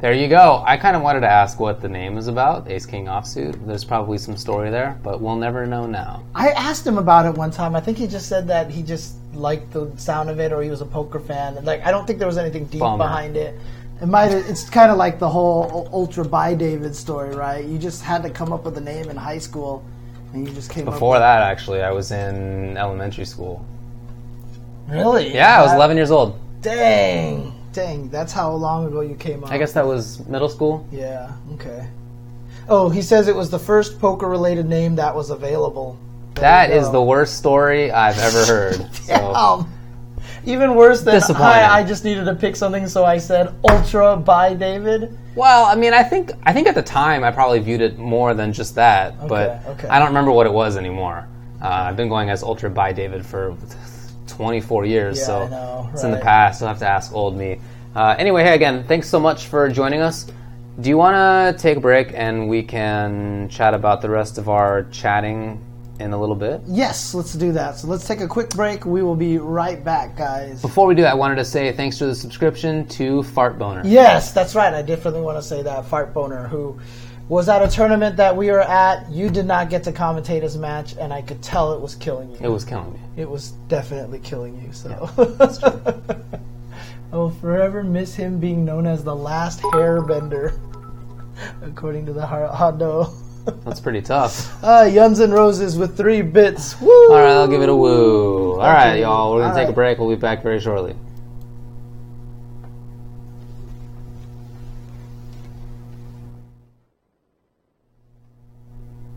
There 0.01 0.13
you 0.13 0.27
go. 0.27 0.63
I 0.65 0.77
kind 0.77 0.95
of 0.95 1.03
wanted 1.03 1.19
to 1.19 1.29
ask 1.29 1.59
what 1.59 1.79
the 1.79 1.87
name 1.87 2.17
is 2.17 2.27
about, 2.27 2.67
Ace 2.67 2.87
King 2.87 3.05
Offsuit. 3.05 3.67
There's 3.67 3.83
probably 3.83 4.17
some 4.17 4.35
story 4.35 4.71
there, 4.71 4.99
but 5.03 5.21
we'll 5.21 5.35
never 5.35 5.67
know 5.67 5.85
now. 5.85 6.23
I 6.33 6.49
asked 6.49 6.87
him 6.87 6.97
about 6.97 7.27
it 7.27 7.35
one 7.35 7.51
time. 7.51 7.75
I 7.75 7.81
think 7.81 7.99
he 7.99 8.07
just 8.07 8.27
said 8.27 8.47
that 8.47 8.71
he 8.71 8.81
just 8.81 9.13
liked 9.35 9.71
the 9.71 9.91
sound 9.97 10.31
of 10.31 10.39
it, 10.39 10.51
or 10.51 10.63
he 10.63 10.71
was 10.71 10.81
a 10.81 10.87
poker 10.87 11.19
fan. 11.19 11.63
Like, 11.63 11.85
I 11.85 11.91
don't 11.91 12.07
think 12.07 12.17
there 12.17 12.27
was 12.27 12.39
anything 12.39 12.65
deep 12.65 12.79
Bummer. 12.79 12.97
behind 12.97 13.37
it. 13.37 13.59
It 14.01 14.07
might. 14.07 14.31
It's 14.31 14.67
kind 14.67 14.89
of 14.89 14.97
like 14.97 15.19
the 15.19 15.29
whole 15.29 15.87
Ultra 15.93 16.25
by 16.25 16.55
David 16.55 16.95
story, 16.95 17.35
right? 17.35 17.63
You 17.63 17.77
just 17.77 18.01
had 18.01 18.23
to 18.23 18.31
come 18.31 18.51
up 18.51 18.65
with 18.65 18.75
a 18.79 18.81
name 18.81 19.07
in 19.11 19.15
high 19.15 19.37
school, 19.37 19.85
and 20.33 20.47
you 20.47 20.51
just 20.55 20.71
came 20.71 20.87
up 20.87 20.95
Before 20.95 21.19
that, 21.19 21.43
actually, 21.43 21.83
I 21.83 21.91
was 21.91 22.11
in 22.11 22.75
elementary 22.75 23.25
school. 23.25 23.63
Really? 24.87 25.31
Yeah, 25.31 25.59
I 25.59 25.61
was 25.61 25.73
11 25.73 25.95
years 25.95 26.09
old. 26.09 26.39
Dang, 26.61 27.53
dang. 27.73 28.09
That's 28.09 28.31
how 28.33 28.51
long 28.53 28.85
ago 28.87 29.01
you 29.01 29.15
came 29.15 29.43
up. 29.43 29.51
I 29.51 29.57
guess 29.57 29.73
that 29.73 29.85
was 29.85 30.25
middle 30.27 30.49
school. 30.49 30.85
Yeah. 30.91 31.31
Okay. 31.53 31.87
Oh, 32.69 32.89
he 32.89 33.01
says 33.01 33.27
it 33.27 33.35
was 33.35 33.49
the 33.49 33.59
first 33.59 33.99
poker-related 33.99 34.67
name 34.67 34.95
that 34.95 35.15
was 35.15 35.29
available. 35.29 35.97
There 36.35 36.43
That 36.43 36.71
is 36.71 36.89
the 36.91 37.01
worst 37.01 37.37
story 37.37 37.91
I've 37.91 38.17
ever 38.19 38.45
heard. 38.45 38.89
So, 39.01 39.67
even 40.45 40.75
worse 40.75 41.01
than. 41.01 41.21
I, 41.35 41.79
I 41.79 41.83
just 41.83 42.03
needed 42.03 42.25
to 42.25 42.33
pick 42.33 42.55
something, 42.55 42.87
so 42.87 43.03
I 43.03 43.17
said 43.17 43.53
Ultra 43.69 44.15
by 44.17 44.53
David. 44.53 45.17
well, 45.35 45.65
I 45.65 45.75
mean, 45.75 45.93
I 45.93 46.01
think 46.03 46.31
I 46.43 46.53
think 46.53 46.67
at 46.67 46.75
the 46.75 46.81
time 46.81 47.23
I 47.23 47.31
probably 47.31 47.59
viewed 47.59 47.81
it 47.81 47.99
more 47.99 48.33
than 48.33 48.53
just 48.53 48.75
that, 48.75 49.27
but 49.27 49.61
okay. 49.67 49.87
I 49.87 49.99
don't 49.99 50.07
remember 50.07 50.31
what 50.31 50.47
it 50.47 50.53
was 50.53 50.77
anymore. 50.77 51.27
Uh, 51.61 51.67
I've 51.67 51.95
been 51.95 52.09
going 52.09 52.29
as 52.29 52.41
Ultra 52.41 52.69
by 52.69 52.91
David 52.91 53.23
for 53.25 53.55
24 54.31 54.85
years, 54.85 55.19
Yeah, 55.19 55.25
so 55.25 55.47
know, 55.47 55.89
it's 55.93 56.03
in 56.03 56.11
the 56.11 56.17
past. 56.17 56.61
You'll 56.61 56.69
have 56.69 56.79
to 56.79 56.87
ask 56.87 57.13
old 57.13 57.37
me. 57.37 57.59
Uh, 57.95 58.15
anyway, 58.17 58.43
hey 58.43 58.55
again, 58.55 58.83
thanks 58.85 59.09
so 59.09 59.19
much 59.19 59.47
for 59.47 59.69
joining 59.69 60.01
us. 60.01 60.25
Do 60.79 60.89
you 60.89 60.97
want 60.97 61.15
to 61.15 61.61
take 61.61 61.77
a 61.77 61.81
break 61.81 62.11
and 62.13 62.47
we 62.47 62.63
can 62.63 63.49
chat 63.49 63.73
about 63.73 64.01
the 64.01 64.09
rest 64.09 64.37
of 64.37 64.47
our 64.49 64.83
chatting 64.85 65.61
in 65.99 66.13
a 66.13 66.19
little 66.19 66.35
bit? 66.35 66.61
Yes, 66.65 67.13
let's 67.13 67.33
do 67.33 67.51
that. 67.51 67.77
So 67.77 67.87
let's 67.87 68.07
take 68.07 68.21
a 68.21 68.27
quick 68.27 68.49
break. 68.49 68.85
We 68.85 69.03
will 69.03 69.15
be 69.15 69.37
right 69.37 69.83
back, 69.83 70.17
guys. 70.17 70.61
Before 70.61 70.87
we 70.87 70.95
do 70.95 71.01
that, 71.03 71.11
I 71.11 71.15
wanted 71.15 71.35
to 71.35 71.45
say 71.45 71.71
thanks 71.71 71.99
for 71.99 72.05
the 72.05 72.15
subscription 72.15 72.87
to 72.87 73.23
Fart 73.23 73.59
Boner. 73.59 73.83
Yes, 73.85 74.31
that's 74.31 74.55
right. 74.55 74.73
I 74.73 74.81
definitely 74.81 75.21
want 75.21 75.37
to 75.37 75.43
say 75.43 75.61
that 75.61 75.85
Fart 75.85 76.13
Boner, 76.13 76.47
who 76.47 76.79
was 77.31 77.47
at 77.47 77.61
a 77.61 77.67
tournament 77.69 78.17
that 78.17 78.35
we 78.35 78.51
were 78.51 78.59
at. 78.59 79.09
You 79.09 79.29
did 79.29 79.45
not 79.45 79.69
get 79.69 79.85
to 79.85 79.93
commentate 79.93 80.41
his 80.41 80.57
match, 80.57 80.97
and 80.99 81.13
I 81.13 81.21
could 81.21 81.41
tell 81.41 81.71
it 81.71 81.79
was 81.79 81.95
killing 81.95 82.29
you. 82.29 82.37
It 82.41 82.49
was 82.49 82.65
killing 82.65 82.91
me. 82.91 82.99
It 83.15 83.29
was 83.29 83.51
definitely 83.69 84.19
killing 84.19 84.61
you. 84.61 84.73
So 84.73 85.09
I 87.13 87.15
will 87.15 87.31
forever 87.31 87.85
miss 87.85 88.13
him 88.15 88.37
being 88.37 88.65
known 88.65 88.85
as 88.85 89.05
the 89.05 89.15
last 89.15 89.61
hairbender, 89.61 90.59
according 91.61 92.05
to 92.07 92.11
the 92.11 92.19
Hado. 92.19 93.13
That's 93.63 93.79
pretty 93.79 94.01
tough. 94.01 94.53
Ah, 94.61 94.83
Yuns 94.83 95.21
and 95.21 95.33
Roses 95.33 95.77
with 95.77 95.95
three 95.95 96.21
bits. 96.21 96.81
Woo! 96.81 96.89
All 97.11 97.17
right, 97.17 97.31
I'll 97.31 97.47
give 97.47 97.61
it 97.61 97.69
a 97.69 97.75
woo. 97.75 98.55
All 98.55 98.57
right, 98.57 98.97
y'all, 98.97 99.33
we're 99.33 99.39
gonna 99.39 99.53
All 99.53 99.57
take 99.57 99.69
a 99.69 99.73
break. 99.73 99.99
We'll 99.99 100.09
be 100.09 100.17
back 100.17 100.43
very 100.43 100.59
shortly. 100.59 100.97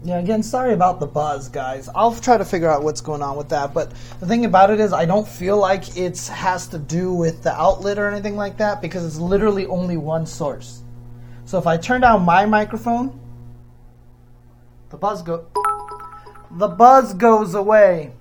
Yeah, 0.05 0.19
again, 0.19 0.43
sorry 0.43 0.75
about 0.75 1.01
the 1.01 1.07
buzz, 1.07 1.49
guys. 1.49 1.89
I'll 1.95 2.15
try 2.15 2.37
to 2.37 2.45
figure 2.45 2.71
out 2.71 2.83
what's 2.83 3.01
going 3.01 3.23
on 3.23 3.39
with 3.39 3.49
that. 3.49 3.73
But 3.73 3.91
the 4.21 4.27
thing 4.27 4.45
about 4.45 4.69
it 4.69 4.79
is, 4.79 4.93
I 4.93 5.07
don't 5.07 5.27
feel 5.27 5.57
like 5.57 5.97
it 5.97 6.27
has 6.27 6.67
to 6.69 6.79
do 6.79 7.15
with 7.15 7.43
the 7.43 7.55
outlet 7.55 7.99
or 7.99 8.11
anything 8.11 8.37
like 8.37 8.59
that 8.59 8.83
because 8.83 9.07
it's 9.07 9.17
literally 9.17 9.65
only 9.65 9.97
one 9.97 10.27
source. 10.27 10.83
So 11.47 11.57
if 11.57 11.67
I 11.67 11.79
turn 11.79 12.03
down 12.03 12.23
my 12.23 12.45
microphone, 12.45 13.19
the 14.91 14.99
buzz 14.99 15.23
go, 15.23 15.47
the 16.51 16.69
buzz 16.69 17.15
goes 17.15 17.55
away. 17.55 18.13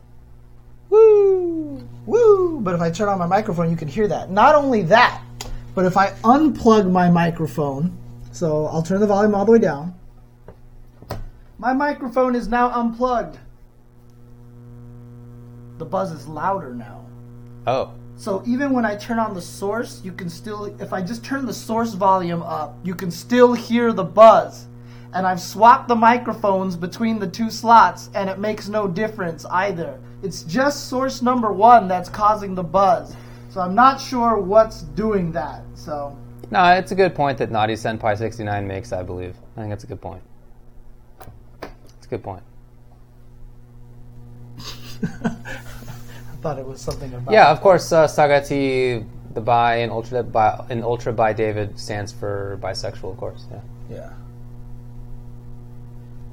Woo, 0.89 1.85
woo! 2.05 2.61
But 2.61 2.75
if 2.75 2.81
I 2.81 2.91
turn 2.91 3.09
on 3.09 3.19
my 3.19 3.27
microphone, 3.27 3.69
you 3.69 3.75
can 3.75 3.89
hear 3.89 4.07
that. 4.07 4.31
Not 4.31 4.55
only 4.55 4.83
that, 4.83 5.21
but 5.75 5.83
if 5.83 5.97
I 5.97 6.11
unplug 6.21 6.89
my 6.89 7.09
microphone, 7.09 7.97
so 8.31 8.67
I'll 8.67 8.83
turn 8.83 9.01
the 9.01 9.07
volume 9.07 9.35
all 9.35 9.43
the 9.43 9.51
way 9.51 9.59
down. 9.59 9.95
My 11.63 11.71
microphone 11.71 12.35
is 12.35 12.49
now 12.49 12.71
unplugged. 12.71 13.39
The 15.77 15.85
buzz 15.85 16.11
is 16.11 16.27
louder 16.27 16.75
now. 16.75 17.05
Oh, 17.65 17.93
So 18.17 18.43
even 18.45 18.73
when 18.73 18.85
I 18.85 18.97
turn 18.97 19.17
on 19.17 19.33
the 19.33 19.41
source, 19.41 20.01
you 20.03 20.11
can 20.11 20.29
still, 20.29 20.65
if 20.81 20.91
I 20.91 21.01
just 21.01 21.23
turn 21.23 21.45
the 21.45 21.53
source 21.53 21.93
volume 21.93 22.41
up, 22.41 22.77
you 22.83 22.93
can 22.93 23.09
still 23.09 23.53
hear 23.53 23.93
the 23.93 24.03
buzz. 24.03 24.67
And 25.13 25.25
I've 25.25 25.39
swapped 25.39 25.87
the 25.87 25.95
microphones 25.95 26.75
between 26.75 27.17
the 27.17 27.29
two 27.29 27.49
slots, 27.49 28.09
and 28.13 28.29
it 28.29 28.39
makes 28.39 28.67
no 28.67 28.85
difference 28.85 29.45
either. 29.45 29.97
It's 30.21 30.43
just 30.43 30.89
source 30.89 31.21
number 31.21 31.53
one 31.53 31.87
that's 31.87 32.09
causing 32.09 32.55
the 32.55 32.63
buzz. 32.63 33.15
So 33.51 33.61
I'm 33.61 33.73
not 33.73 34.01
sure 34.01 34.37
what's 34.37 34.81
doing 34.81 35.31
that. 35.31 35.63
So 35.75 36.17
no, 36.51 36.61
it's 36.73 36.91
a 36.91 36.95
good 36.95 37.15
point 37.15 37.37
that 37.37 37.51
Naughty 37.51 37.75
Senpai 37.75 38.17
69 38.17 38.67
makes, 38.67 38.91
I 38.91 39.01
believe. 39.01 39.37
I 39.55 39.61
think 39.61 39.69
that's 39.69 39.85
a 39.85 39.87
good 39.87 40.01
point. 40.01 40.21
Good 42.13 42.21
point. 42.21 42.43
I 45.03 45.29
thought 46.43 46.59
it 46.59 46.67
was 46.67 46.79
something 46.79 47.11
about. 47.11 47.33
Yeah, 47.33 47.49
of 47.49 47.59
course, 47.59 47.91
uh, 47.91 48.05
Sagati, 48.05 49.03
the 49.33 49.41
bi 49.41 49.77
in 49.77 49.89
Ultra, 49.89 50.21
bi, 50.21 50.63
in 50.69 50.83
Ultra 50.83 51.11
by 51.11 51.33
David 51.33 51.79
stands 51.79 52.11
for 52.11 52.59
bisexual, 52.61 53.09
of 53.13 53.17
course. 53.17 53.47
Yeah. 53.49 53.61
Yeah. 53.89 54.09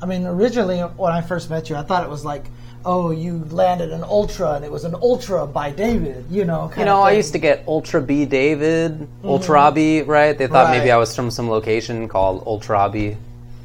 I 0.03 0.05
mean, 0.05 0.27
originally 0.27 0.81
when 0.81 1.13
I 1.13 1.23
first 1.23 1.49
met 1.49 1.71
you, 1.71 1.77
I 1.77 1.83
thought 1.83 2.05
it 2.05 2.11
was 2.11 2.27
like, 2.27 2.45
oh, 2.85 3.11
you 3.11 3.47
landed 3.49 3.91
an 3.91 4.05
ultra, 4.05 4.53
and 4.57 4.65
it 4.67 4.71
was 4.71 4.85
an 4.85 4.95
ultra 4.97 5.47
by 5.47 5.71
David. 5.71 6.27
You 6.29 6.45
know. 6.45 6.69
Kind 6.69 6.81
You 6.81 6.85
know, 6.85 7.01
I 7.01 7.13
used 7.13 7.33
to 7.33 7.39
get 7.39 7.65
Ultra 7.67 8.03
B 8.03 8.27
David, 8.27 9.09
Ultra 9.25 9.73
B, 9.73 10.03
right? 10.03 10.37
They 10.37 10.47
thought 10.47 10.73
maybe 10.73 10.89
Mm-hmm. 10.89 10.95
I 10.95 10.99
was 10.99 11.17
from 11.17 11.31
some 11.31 11.49
location 11.49 12.07
called 12.07 12.43
Ultra 12.47 12.91
B. 12.91 13.17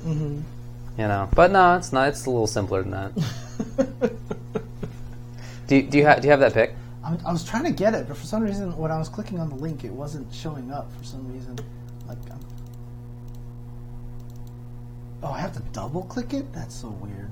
Mm-hmm. 0.05 0.54
You 0.97 1.07
know, 1.07 1.29
but 1.35 1.51
no, 1.51 1.75
it's 1.75 1.91
not. 1.91 2.07
It's 2.07 2.25
a 2.25 2.29
little 2.29 2.47
simpler 2.47 2.81
than 2.81 2.91
that. 2.91 3.13
do, 5.67 5.75
you- 5.75 5.83
do 5.83 5.97
you 5.97 6.05
have 6.05 6.21
Do 6.21 6.27
you 6.27 6.31
have 6.31 6.39
that 6.39 6.53
pick? 6.53 6.73
I, 7.03 7.17
I 7.25 7.31
was 7.31 7.43
trying 7.43 7.65
to 7.65 7.71
get 7.71 7.93
it, 7.93 8.07
but 8.07 8.17
for 8.17 8.25
some 8.25 8.41
reason, 8.41 8.75
when 8.77 8.91
I 8.91 8.97
was 8.97 9.09
clicking 9.09 9.39
on 9.39 9.49
the 9.49 9.55
link, 9.55 9.83
it 9.83 9.91
wasn't 9.91 10.33
showing 10.33 10.71
up. 10.71 10.91
For 10.97 11.03
some 11.03 11.31
reason, 11.31 11.57
like. 12.07 12.17
I'm... 12.31 12.39
Oh, 15.21 15.31
I 15.31 15.39
have 15.39 15.53
to 15.53 15.61
double 15.73 16.03
click 16.03 16.33
it. 16.33 16.51
That's 16.53 16.73
so 16.73 16.89
weird. 16.89 17.31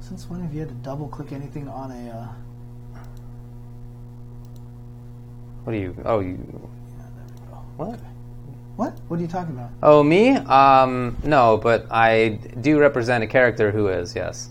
Since 0.00 0.28
when 0.28 0.40
have 0.40 0.52
you 0.52 0.60
had 0.60 0.68
to 0.68 0.74
double 0.76 1.08
click 1.08 1.32
anything 1.32 1.68
on 1.68 1.90
a? 1.90 2.10
Uh... 2.10 2.28
What 5.64 5.72
do 5.72 5.78
you? 5.78 5.96
Oh, 6.04 6.20
you. 6.20 6.36
What? 7.76 7.98
What? 8.76 8.98
What 9.08 9.18
are 9.18 9.22
you 9.22 9.28
talking 9.28 9.54
about? 9.54 9.70
Oh, 9.82 10.02
me? 10.02 10.30
Um, 10.30 11.16
no, 11.22 11.56
but 11.56 11.86
I 11.90 12.40
do 12.60 12.80
represent 12.80 13.22
a 13.22 13.26
character 13.26 13.70
who 13.70 13.88
is. 13.88 14.16
Yes. 14.16 14.50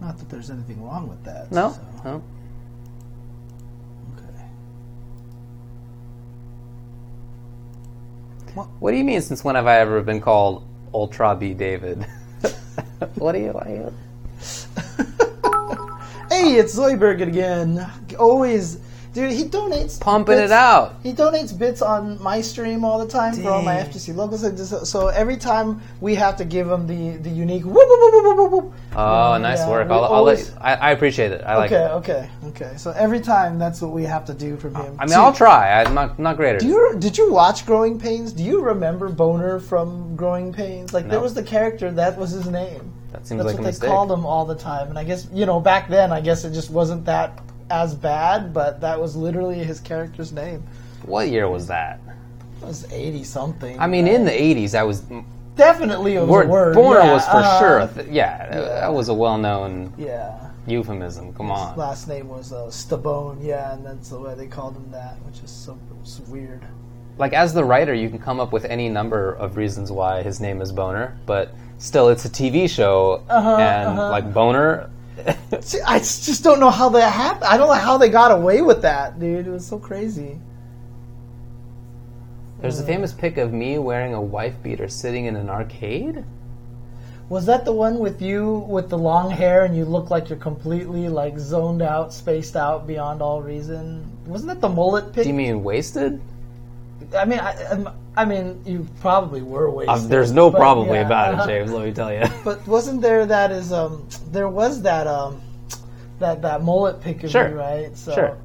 Not 0.00 0.18
that 0.18 0.30
there's 0.30 0.50
anything 0.50 0.82
wrong 0.82 1.08
with 1.08 1.22
that. 1.24 1.52
No. 1.52 1.72
so- 1.72 1.80
No. 2.04 2.22
Okay. 8.48 8.62
What 8.78 8.90
do 8.90 8.96
you 8.96 9.04
mean? 9.04 9.20
Since 9.20 9.44
when 9.44 9.54
have 9.54 9.66
I 9.66 9.78
ever 9.80 10.00
been 10.02 10.20
called 10.20 10.66
Ultra 10.94 11.36
B 11.36 11.52
David? 11.52 12.06
what 13.16 13.32
do 13.32 13.38
you? 13.38 13.50
What 13.50 13.66
do 13.66 13.72
you 13.72 13.94
Hey, 16.30 16.54
it's 16.56 16.74
Zoidberg 16.78 17.20
again. 17.20 17.90
Always, 18.18 18.78
dude. 19.12 19.32
He 19.32 19.44
donates 19.44 19.98
pumping 20.00 20.36
bits- 20.36 20.50
it 20.50 20.54
out? 20.54 20.94
He 21.02 21.12
donates 21.12 21.56
bits 21.56 21.82
on 21.82 22.22
my 22.22 22.40
stream 22.40 22.84
all 22.84 22.98
the 22.98 23.06
time 23.10 23.34
for 23.34 23.50
all 23.50 23.62
my 23.62 23.74
Dang. 23.76 23.84
And 24.44 24.56
just- 24.56 24.86
So 24.86 25.08
every 25.08 25.36
time 25.36 25.80
we 26.00 26.14
have 26.14 26.36
to 26.36 26.44
give 26.44 26.70
him 26.70 26.86
the 26.86 27.16
the 27.18 27.30
unique 27.30 27.64
whoop 27.64 27.74
whoop 27.74 28.00
whoop 28.12 28.24
whoop 28.24 28.36
whoop 28.38 28.50
whoop. 28.52 28.72
Oh, 28.96 29.32
Um, 29.32 29.42
nice 29.42 29.58
yeah, 29.58 29.70
work. 29.70 29.88
I'll, 29.90 30.04
I'll 30.04 30.12
always- 30.12 30.52
let, 30.54 30.62
I, 30.62 30.74
I 30.74 30.90
appreciate 30.92 31.32
it. 31.32 31.42
I 31.46 31.56
like 31.56 31.72
okay, 31.72 31.84
it. 31.84 31.90
okay, 32.00 32.28
okay. 32.48 32.72
So 32.76 32.90
every 32.92 33.20
time 33.20 33.58
that's 33.58 33.80
what 33.82 33.92
we 33.92 34.04
have 34.04 34.24
to 34.26 34.34
do 34.34 34.56
from 34.56 34.74
him. 34.74 34.96
I 34.98 35.04
mean, 35.04 35.10
So- 35.14 35.22
I'll 35.22 35.32
try. 35.32 35.82
I'm 35.82 35.94
not 35.94 36.18
not 36.18 36.36
great 36.36 36.54
at 36.56 36.60
Do 36.60 36.66
you 36.68 36.96
did 36.98 37.16
you 37.18 37.32
watch 37.32 37.66
Growing 37.66 37.98
Pains? 37.98 38.32
Do 38.32 38.42
you 38.42 38.62
remember 38.62 39.08
Boner 39.08 39.58
from 39.60 40.16
Growing 40.16 40.52
Pains? 40.52 40.92
Like 40.92 41.08
there 41.08 41.20
was 41.20 41.34
the 41.34 41.42
character 41.42 41.90
that 41.92 42.16
was 42.18 42.30
his 42.30 42.46
name. 42.48 42.92
That 43.12 43.26
seems 43.26 43.38
That's 43.42 43.46
like 43.46 43.54
a 43.54 43.58
what 43.58 43.64
they 43.64 43.70
mistake. 43.70 43.90
called 43.90 44.12
him 44.12 44.24
all 44.24 44.44
the 44.44 44.54
time. 44.54 44.88
And 44.88 44.96
I 44.98 45.02
guess 45.04 45.26
you 45.32 45.44
know 45.46 45.58
back 45.58 45.88
then, 45.88 46.12
I 46.12 46.20
guess 46.20 46.44
it 46.44 46.52
just 46.52 46.70
wasn't 46.70 47.04
that 47.06 47.38
as 47.70 47.94
bad, 47.94 48.52
but 48.52 48.80
that 48.80 49.00
was 49.00 49.16
literally 49.16 49.62
his 49.64 49.80
character's 49.80 50.32
name. 50.32 50.62
What 51.04 51.28
year 51.28 51.48
was 51.48 51.66
that? 51.68 52.00
It 52.62 52.66
was 52.66 52.90
eighty 52.92 53.24
something. 53.24 53.78
I 53.80 53.86
mean, 53.86 54.06
in 54.06 54.24
the 54.24 54.30
'80s, 54.32 54.72
that 54.72 54.86
was 54.86 55.02
definitely 55.56 56.18
word, 56.18 56.46
a 56.46 56.48
word. 56.48 56.74
Boner 56.74 57.00
yeah, 57.00 57.12
was 57.12 57.24
for 57.24 57.36
uh, 57.36 57.58
sure. 57.58 57.88
th- 57.94 58.08
yeah, 58.08 58.48
that 58.50 58.92
was 58.92 59.08
a 59.08 59.14
well-known 59.14 59.92
Yeah. 59.96 60.38
euphemism. 60.66 61.32
Come 61.34 61.48
His 61.48 61.58
on. 61.58 61.76
last 61.76 62.08
name 62.08 62.28
was 62.28 62.52
uh, 62.52 62.66
Stabone, 62.66 63.38
yeah, 63.40 63.72
and 63.74 63.84
that's 63.84 64.10
the 64.10 64.18
way 64.20 64.34
they 64.34 64.46
called 64.46 64.76
him 64.76 64.90
that, 64.90 65.16
which 65.26 65.42
is 65.42 65.50
so 65.50 65.78
weird. 66.28 66.64
Like 67.18 67.32
as 67.32 67.52
the 67.52 67.64
writer, 67.64 67.92
you 67.94 68.08
can 68.08 68.18
come 68.18 68.40
up 68.40 68.52
with 68.52 68.64
any 68.66 68.88
number 68.88 69.32
of 69.34 69.56
reasons 69.56 69.90
why 69.92 70.22
his 70.22 70.40
name 70.40 70.60
is 70.62 70.72
Boner, 70.72 71.16
but 71.26 71.52
still, 71.78 72.08
it's 72.08 72.24
a 72.24 72.30
TV 72.30 72.68
show, 72.68 73.22
Uh-huh, 73.28 73.56
and 73.56 73.88
uh-huh. 73.88 74.10
like 74.10 74.32
Boner. 74.34 74.90
See, 75.60 75.80
I 75.80 75.98
just 75.98 76.42
don't 76.44 76.60
know 76.60 76.70
how 76.70 76.88
that 76.90 77.10
happened. 77.10 77.44
I 77.44 77.56
don't 77.56 77.68
know 77.68 77.74
how 77.74 77.98
they 77.98 78.08
got 78.08 78.30
away 78.30 78.62
with 78.62 78.82
that, 78.82 79.18
dude. 79.18 79.46
It 79.46 79.50
was 79.50 79.66
so 79.66 79.78
crazy. 79.78 80.38
There's 82.60 82.80
a 82.80 82.82
uh. 82.82 82.86
famous 82.86 83.12
pic 83.12 83.36
of 83.36 83.52
me 83.52 83.78
wearing 83.78 84.14
a 84.14 84.20
wife 84.20 84.62
beater 84.62 84.88
sitting 84.88 85.26
in 85.26 85.36
an 85.36 85.48
arcade. 85.48 86.24
Was 87.28 87.46
that 87.46 87.64
the 87.64 87.72
one 87.72 88.00
with 88.00 88.20
you 88.20 88.66
with 88.68 88.90
the 88.90 88.98
long 88.98 89.30
hair 89.30 89.64
and 89.64 89.76
you 89.76 89.84
look 89.84 90.10
like 90.10 90.28
you're 90.28 90.38
completely 90.38 91.08
like 91.08 91.38
zoned 91.38 91.80
out, 91.80 92.12
spaced 92.12 92.56
out 92.56 92.88
beyond 92.88 93.22
all 93.22 93.40
reason? 93.40 94.04
Wasn't 94.26 94.48
that 94.48 94.60
the 94.60 94.68
mullet 94.68 95.12
pic? 95.12 95.22
Do 95.22 95.28
you 95.28 95.34
mean 95.34 95.62
wasted? 95.62 96.20
I 97.16 97.24
mean, 97.24 97.40
I, 97.40 97.52
I'm- 98.16 98.28
mean, 98.28 98.62
you 98.66 98.86
probably 99.00 99.42
were 99.42 99.70
wasted. 99.70 99.88
Uh, 99.88 99.98
there's 100.08 100.32
no 100.32 100.50
but 100.50 100.58
probably 100.58 100.98
yeah, 100.98 101.06
about 101.06 101.48
it, 101.48 101.52
James. 101.52 101.72
Let 101.72 101.86
me 101.86 101.92
tell 101.92 102.12
you. 102.12 102.24
But 102.44 102.66
wasn't 102.66 103.00
there 103.00 103.24
that 103.26 103.50
is 103.50 103.72
um 103.72 104.06
there 104.30 104.48
was 104.48 104.82
that 104.82 105.06
um 105.06 105.40
that 106.18 106.42
that 106.42 106.62
mullet 106.62 107.00
pic 107.00 107.24
of 107.24 107.30
Sure. 107.30 107.48
you, 107.48 107.54
right? 107.54 107.96
So 107.96 108.14
Sure. 108.14 108.38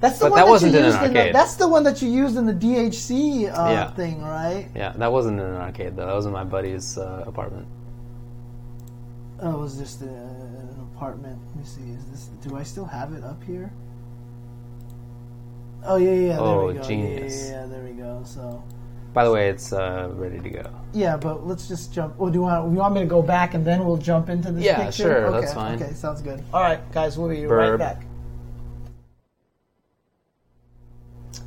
That's 0.00 0.18
the 0.18 0.24
But 0.24 0.30
one 0.32 0.38
that 0.40 0.44
that, 0.46 0.50
wasn't 0.50 0.72
you 0.72 0.78
in 0.80 0.84
an 0.84 0.90
used 0.90 1.02
in 1.04 1.12
the, 1.12 1.18
arcade. 1.20 1.34
that's 1.34 1.54
the 1.54 1.68
one 1.68 1.84
that 1.84 2.02
you 2.02 2.10
used 2.10 2.36
in 2.36 2.44
the 2.46 2.52
DHC 2.52 3.44
uh, 3.56 3.70
Yeah. 3.70 3.90
thing, 3.92 4.20
right? 4.22 4.68
Yeah, 4.74 4.92
that 4.96 5.12
wasn't 5.12 5.38
in 5.38 5.46
an 5.46 5.54
arcade 5.54 5.94
though. 5.94 6.06
That 6.06 6.14
was 6.16 6.26
in 6.26 6.32
my 6.32 6.42
buddy's 6.42 6.98
uh, 6.98 7.22
apartment. 7.24 7.68
Oh, 9.40 9.54
it 9.54 9.58
was 9.58 9.76
just 9.78 10.02
uh, 10.02 10.06
an 10.06 10.88
apartment. 10.94 11.38
Let 11.50 11.56
me 11.56 11.64
see. 11.64 11.82
Is 11.92 12.04
this? 12.10 12.30
Do 12.46 12.56
I 12.56 12.64
still 12.64 12.84
have 12.84 13.12
it 13.12 13.22
up 13.22 13.42
here? 13.44 13.72
Oh 15.84 15.96
yeah, 15.96 16.12
yeah. 16.12 16.36
There 16.36 16.40
Oh, 16.40 16.66
we 16.68 16.74
go. 16.74 16.80
Yeah, 16.80 16.86
genius. 16.86 17.48
Yeah, 17.48 17.60
yeah, 17.62 17.66
there 17.66 17.82
we 17.84 17.92
go. 17.92 18.22
So 18.24 18.62
By 19.12 19.24
the 19.24 19.32
way, 19.32 19.48
it's 19.48 19.72
uh, 19.72 20.10
ready 20.14 20.38
to 20.40 20.50
go. 20.50 20.70
yeah, 20.92 21.16
but 21.16 21.46
let's 21.46 21.68
just 21.68 21.92
jump. 21.92 22.16
Well, 22.18 22.30
do 22.30 22.38
you 22.38 22.42
want? 22.42 22.72
You 22.72 22.78
want 22.78 22.94
me 22.94 23.00
to 23.00 23.06
go 23.06 23.22
back 23.22 23.54
and 23.54 23.64
then 23.64 23.84
we'll 23.84 23.96
jump 23.96 24.28
into 24.28 24.52
this 24.52 24.64
Yeah, 24.64 24.84
picture? 24.86 25.02
sure, 25.02 25.26
Okay, 25.26 25.40
that's 25.40 25.54
fine. 25.54 25.82
Okay, 25.82 25.92
sounds 25.94 26.22
good. 26.22 26.42
All 26.52 26.62
right, 26.62 26.80
guys, 26.92 27.18
we'll 27.18 27.28
be 27.28 27.44
right 27.46 27.76
back. 27.78 28.04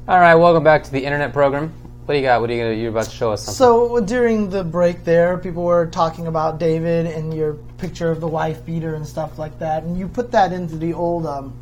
All 0.07 0.19
right, 0.19 0.36
welcome 0.36 0.63
back 0.63 0.83
to 0.83 0.91
the 0.91 1.03
internet 1.03 1.33
program. 1.33 1.73
What 2.05 2.13
do 2.13 2.19
you 2.19 2.23
got? 2.25 2.39
What 2.41 2.51
are 2.51 2.53
you 2.53 2.61
gonna? 2.61 2.75
You're 2.75 2.91
about 2.91 3.05
to 3.05 3.09
show 3.11 3.31
us 3.31 3.43
something. 3.43 3.57
So 3.57 3.99
during 4.01 4.49
the 4.51 4.63
break 4.63 5.03
there, 5.03 5.38
people 5.39 5.63
were 5.63 5.88
talking 5.88 6.27
about 6.27 6.59
David 6.59 7.07
and 7.07 7.33
your 7.33 7.53
picture 7.79 8.11
of 8.11 8.19
the 8.21 8.27
wife 8.27 8.63
beater 8.63 8.93
and 8.93 9.07
stuff 9.07 9.39
like 9.39 9.57
that, 9.57 9.81
and 9.83 9.97
you 9.97 10.07
put 10.07 10.31
that 10.31 10.53
into 10.53 10.75
the 10.77 10.93
old 10.93 11.25
um, 11.25 11.59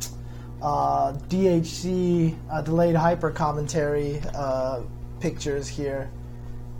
uh, 0.64 1.12
DHC 1.28 2.34
uh, 2.50 2.62
delayed 2.62 2.96
hyper 2.96 3.30
commentary 3.30 4.20
uh, 4.34 4.80
pictures 5.20 5.68
here, 5.68 6.10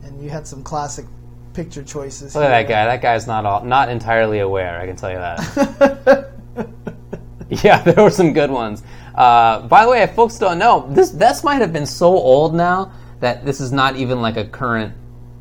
and 0.03 0.23
you 0.23 0.31
had 0.31 0.47
some 0.47 0.63
classic 0.63 1.05
picture 1.53 1.83
choices. 1.83 2.35
Look 2.35 2.45
at 2.45 2.49
that 2.49 2.63
guy. 2.63 2.87
That 2.87 3.03
guy's 3.03 3.27
not 3.27 3.45
all, 3.45 3.63
not 3.63 3.91
entirely 3.91 4.39
aware. 4.39 4.81
I 4.81 4.87
can 4.87 4.97
tell 4.97 5.11
you 5.11 5.19
that. 5.19 6.33
yeah, 7.63 7.83
there 7.83 8.03
were 8.03 8.11
some 8.11 8.33
good 8.33 8.51
ones. 8.51 8.83
Uh, 9.15 9.61
by 9.69 9.85
the 9.85 9.91
way, 9.91 10.03
if 10.03 10.15
folks 10.15 10.39
don't 10.39 10.59
know, 10.59 10.89
this 10.91 11.11
this 11.11 11.45
might 11.45 11.61
have 11.61 11.73
been 11.73 11.87
so 11.87 12.07
old 12.07 12.55
now 12.55 12.91
that 13.21 13.45
this 13.45 13.61
is 13.61 13.71
not 13.71 13.97
even 13.97 14.23
like 14.23 14.39
a 14.39 14.47
current 14.47 14.95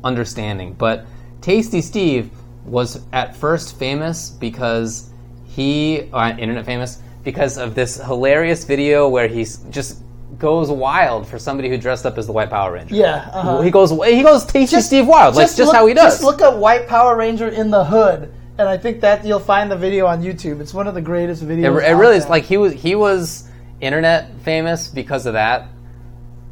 understanding. 0.04 0.74
But 0.74 1.06
Tasty 1.40 1.80
Steve 1.80 2.30
was 2.66 3.02
at 3.10 3.34
first 3.34 3.78
famous 3.78 4.28
because 4.28 5.10
he, 5.46 6.10
uh, 6.12 6.36
internet 6.36 6.66
famous, 6.66 7.00
because 7.24 7.58
of 7.58 7.74
this 7.74 7.96
hilarious 7.96 8.64
video 8.64 9.08
where 9.08 9.26
he 9.26 9.44
just 9.70 10.02
goes 10.38 10.70
wild 10.70 11.26
for 11.26 11.38
somebody 11.38 11.68
who 11.68 11.78
dressed 11.78 12.04
up 12.06 12.18
as 12.18 12.26
the 12.26 12.32
White 12.32 12.50
Power 12.50 12.72
Ranger. 12.72 12.94
Yeah, 12.94 13.30
uh-huh. 13.32 13.62
He 13.62 13.70
goes, 13.70 13.90
he 13.90 14.22
goes 14.22 14.44
Tasty 14.44 14.80
Steve 14.80 15.06
wild, 15.06 15.34
like 15.34 15.46
just 15.46 15.58
look, 15.58 15.74
how 15.74 15.86
he 15.86 15.94
does. 15.94 16.14
Just 16.14 16.24
look 16.24 16.42
up 16.42 16.56
White 16.58 16.86
Power 16.86 17.16
Ranger 17.16 17.48
in 17.48 17.70
the 17.70 17.84
hood, 17.84 18.32
and 18.58 18.68
I 18.68 18.76
think 18.76 19.00
that 19.00 19.24
you'll 19.24 19.40
find 19.40 19.70
the 19.70 19.76
video 19.76 20.06
on 20.06 20.22
YouTube. 20.22 20.60
It's 20.60 20.74
one 20.74 20.86
of 20.86 20.94
the 20.94 21.02
greatest 21.02 21.42
videos. 21.42 21.82
it 21.82 21.92
out 21.92 21.98
really 21.98 22.16
is 22.16 22.28
like 22.28 22.44
he 22.44 22.56
was 22.56 22.72
he 22.72 22.94
was 22.94 23.48
internet 23.80 24.30
famous 24.40 24.88
because 24.88 25.26
of 25.26 25.32
that 25.32 25.68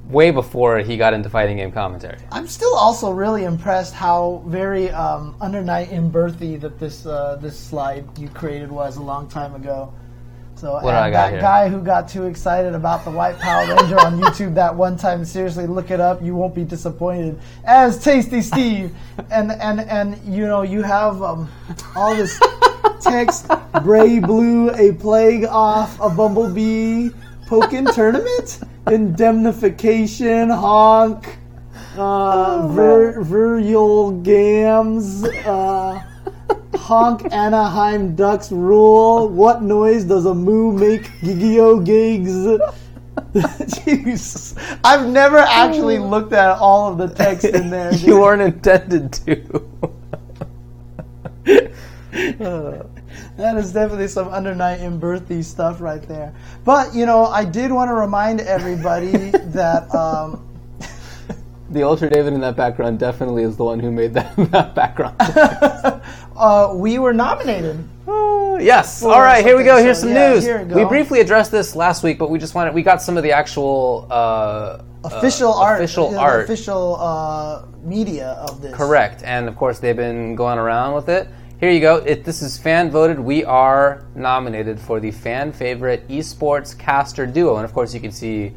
way 0.08 0.30
before 0.30 0.78
he 0.78 0.96
got 0.96 1.14
into 1.14 1.30
fighting 1.30 1.56
game 1.56 1.72
commentary. 1.72 2.18
I'm 2.30 2.46
still 2.46 2.74
also 2.74 3.10
really 3.12 3.44
impressed 3.44 3.94
how 3.94 4.42
very 4.46 4.90
um, 4.90 5.36
under 5.40 5.62
night 5.62 5.90
in 5.90 6.10
birthy 6.10 6.60
that 6.60 6.78
this 6.78 7.06
uh, 7.06 7.36
this 7.40 7.58
slide 7.58 8.06
you 8.18 8.28
created 8.28 8.70
was 8.70 8.96
a 8.96 9.02
long 9.02 9.28
time 9.28 9.54
ago. 9.54 9.92
So 10.62 10.78
do 10.80 10.86
and 10.90 11.12
that 11.12 11.32
here? 11.32 11.40
guy 11.40 11.68
who 11.68 11.80
got 11.80 12.08
too 12.08 12.26
excited 12.26 12.72
about 12.72 13.04
the 13.04 13.10
White 13.10 13.36
Power 13.40 13.66
Ranger 13.66 13.98
on 13.98 14.20
YouTube 14.20 14.54
that 14.54 14.72
one 14.72 14.96
time, 14.96 15.24
seriously 15.24 15.66
look 15.66 15.90
it 15.90 15.98
up. 15.98 16.22
You 16.22 16.36
won't 16.36 16.54
be 16.54 16.62
disappointed. 16.62 17.36
As 17.64 18.00
Tasty 18.00 18.40
Steve, 18.40 18.94
and 19.32 19.50
and 19.50 19.80
and 19.80 20.16
you 20.24 20.46
know 20.46 20.62
you 20.62 20.82
have 20.82 21.20
um, 21.20 21.50
all 21.96 22.14
this 22.14 22.40
text: 23.00 23.50
gray, 23.82 24.20
blue, 24.20 24.70
a 24.70 24.92
plague 24.92 25.46
off, 25.46 25.98
a 26.00 26.08
bumblebee, 26.08 27.10
pokin 27.48 27.92
tournament, 27.92 28.60
indemnification, 28.86 30.48
honk 30.48 31.40
uh, 31.96 32.68
Ver, 32.68 33.20
Virgil 33.20 34.12
Gams, 34.22 35.24
uh, 35.24 36.00
Honk 36.82 37.32
Anaheim 37.32 38.16
Ducks 38.16 38.50
rule. 38.50 39.28
What 39.28 39.62
noise 39.62 40.02
does 40.04 40.26
a 40.26 40.34
moo 40.34 40.72
make? 40.72 41.02
Gigio 41.20 41.84
gigs. 41.84 42.32
Jeez. 43.32 44.78
I've 44.82 45.06
never 45.06 45.38
actually 45.38 45.98
looked 45.98 46.32
at 46.32 46.58
all 46.58 46.90
of 46.90 46.98
the 46.98 47.08
text 47.14 47.44
in 47.44 47.70
there. 47.70 47.94
you 48.06 48.20
weren't 48.20 48.42
intended 48.42 49.12
to. 49.12 49.62
That 53.36 53.56
is 53.56 53.72
definitely 53.72 54.08
some 54.08 54.28
under 54.28 54.54
night 54.54 54.80
in 54.80 54.98
birthday 54.98 55.40
stuff 55.40 55.80
right 55.80 56.02
there. 56.02 56.34
But 56.64 56.94
you 56.94 57.06
know, 57.06 57.24
I 57.26 57.44
did 57.44 57.72
want 57.72 57.88
to 57.88 57.94
remind 57.94 58.40
everybody 58.40 59.12
that 59.56 59.92
um, 59.94 60.46
the 61.72 61.82
Ultra 61.82 62.10
David 62.10 62.32
in 62.32 62.40
that 62.40 62.56
background 62.56 62.98
definitely 62.98 63.42
is 63.42 63.56
the 63.56 63.64
one 63.64 63.80
who 63.80 63.90
made 63.90 64.14
that, 64.14 64.36
that 64.50 64.74
background. 64.74 65.16
uh, 66.36 66.72
we 66.74 66.98
were 66.98 67.12
nominated. 67.12 67.82
Uh, 68.06 68.58
yes. 68.60 69.02
All 69.02 69.20
right, 69.20 69.44
here 69.44 69.56
we 69.56 69.64
go. 69.64 69.76
Here's 69.82 69.98
so, 69.98 70.06
some 70.06 70.14
yeah, 70.14 70.32
news. 70.34 70.44
here 70.44 70.64
we. 70.64 70.84
We 70.84 70.88
briefly 70.88 71.20
addressed 71.20 71.50
this 71.50 71.74
last 71.74 72.02
week, 72.02 72.18
but 72.18 72.30
we 72.30 72.38
just 72.38 72.54
wanted 72.54 72.74
we 72.74 72.82
got 72.82 73.00
some 73.00 73.16
of 73.16 73.22
the 73.22 73.32
actual 73.32 74.06
uh, 74.10 74.82
Official 75.04 75.52
uh, 75.52 75.62
art. 75.62 75.80
Official 75.80 76.18
art. 76.18 76.44
Official 76.44 76.96
uh, 77.00 77.64
media 77.82 78.30
of 78.48 78.62
this. 78.62 78.74
Correct. 78.74 79.22
And 79.24 79.48
of 79.48 79.56
course, 79.56 79.78
they've 79.78 79.96
been 79.96 80.34
going 80.34 80.58
around 80.58 80.94
with 80.94 81.08
it. 81.08 81.28
Here 81.58 81.70
you 81.70 81.80
go. 81.80 81.96
It, 81.96 82.24
this 82.24 82.42
is 82.42 82.58
fan 82.58 82.90
voted. 82.90 83.18
We 83.18 83.44
are 83.44 84.04
nominated 84.14 84.80
for 84.80 85.00
the 85.00 85.10
fan 85.10 85.52
favorite 85.52 86.06
esports 86.08 86.76
caster 86.76 87.26
duo. 87.26 87.56
And 87.56 87.64
of 87.64 87.72
course, 87.72 87.94
you 87.94 88.00
can 88.00 88.12
see, 88.12 88.52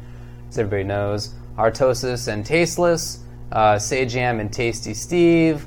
as 0.48 0.58
everybody 0.58 0.84
knows, 0.84 1.34
Artosis 1.58 2.28
and 2.28 2.44
Tasteless, 2.44 3.20
uh, 3.52 3.74
Sajam 3.74 4.40
and 4.40 4.52
Tasty 4.52 4.94
Steve, 4.94 5.66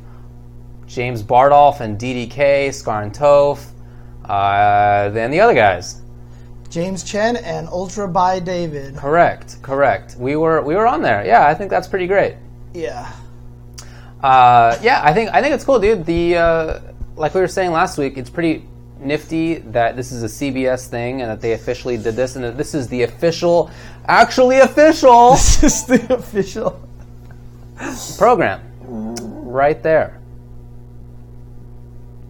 James 0.85 1.23
Bardolph 1.23 1.81
and 1.81 1.99
DDK, 1.99 2.73
Scar 2.73 3.03
and 3.03 3.13
Toph, 3.13 3.67
uh, 4.25 5.09
then 5.09 5.31
the 5.31 5.39
other 5.39 5.53
guys. 5.53 6.01
James 6.69 7.03
Chen 7.03 7.35
and 7.37 7.67
Ultra 7.69 8.07
by 8.07 8.39
David. 8.39 8.95
Correct. 8.95 9.61
Correct. 9.63 10.15
We 10.19 10.35
were 10.35 10.61
we 10.61 10.75
were 10.75 10.85
on 10.85 11.01
there. 11.01 11.25
Yeah, 11.25 11.47
I 11.47 11.55
think 11.55 11.71
that's 11.71 11.87
pretty 11.87 12.05
great. 12.05 12.35
Yeah. 12.73 13.11
Uh, 14.21 14.77
yeah, 14.81 15.01
I 15.03 15.13
think 15.13 15.31
I 15.33 15.41
think 15.41 15.55
it's 15.55 15.63
cool, 15.63 15.79
dude. 15.79 16.05
The 16.05 16.37
uh, 16.37 16.79
like 17.15 17.33
we 17.33 17.41
were 17.41 17.47
saying 17.47 17.71
last 17.71 17.97
week, 17.97 18.17
it's 18.17 18.29
pretty 18.29 18.68
nifty 18.99 19.55
that 19.55 19.95
this 19.95 20.11
is 20.11 20.23
a 20.23 20.27
CBS 20.27 20.87
thing 20.87 21.21
and 21.21 21.29
that 21.29 21.41
they 21.41 21.53
officially 21.53 21.97
did 21.97 22.15
this, 22.15 22.35
and 22.35 22.43
that 22.43 22.57
this 22.57 22.73
is 22.73 22.87
the 22.87 23.03
official, 23.03 23.71
actually 24.05 24.59
official 24.59 25.31
This 25.35 25.63
is 25.63 25.85
the 25.85 26.13
official. 26.13 26.81
program, 28.17 28.61
right 28.85 29.81
there, 29.81 30.19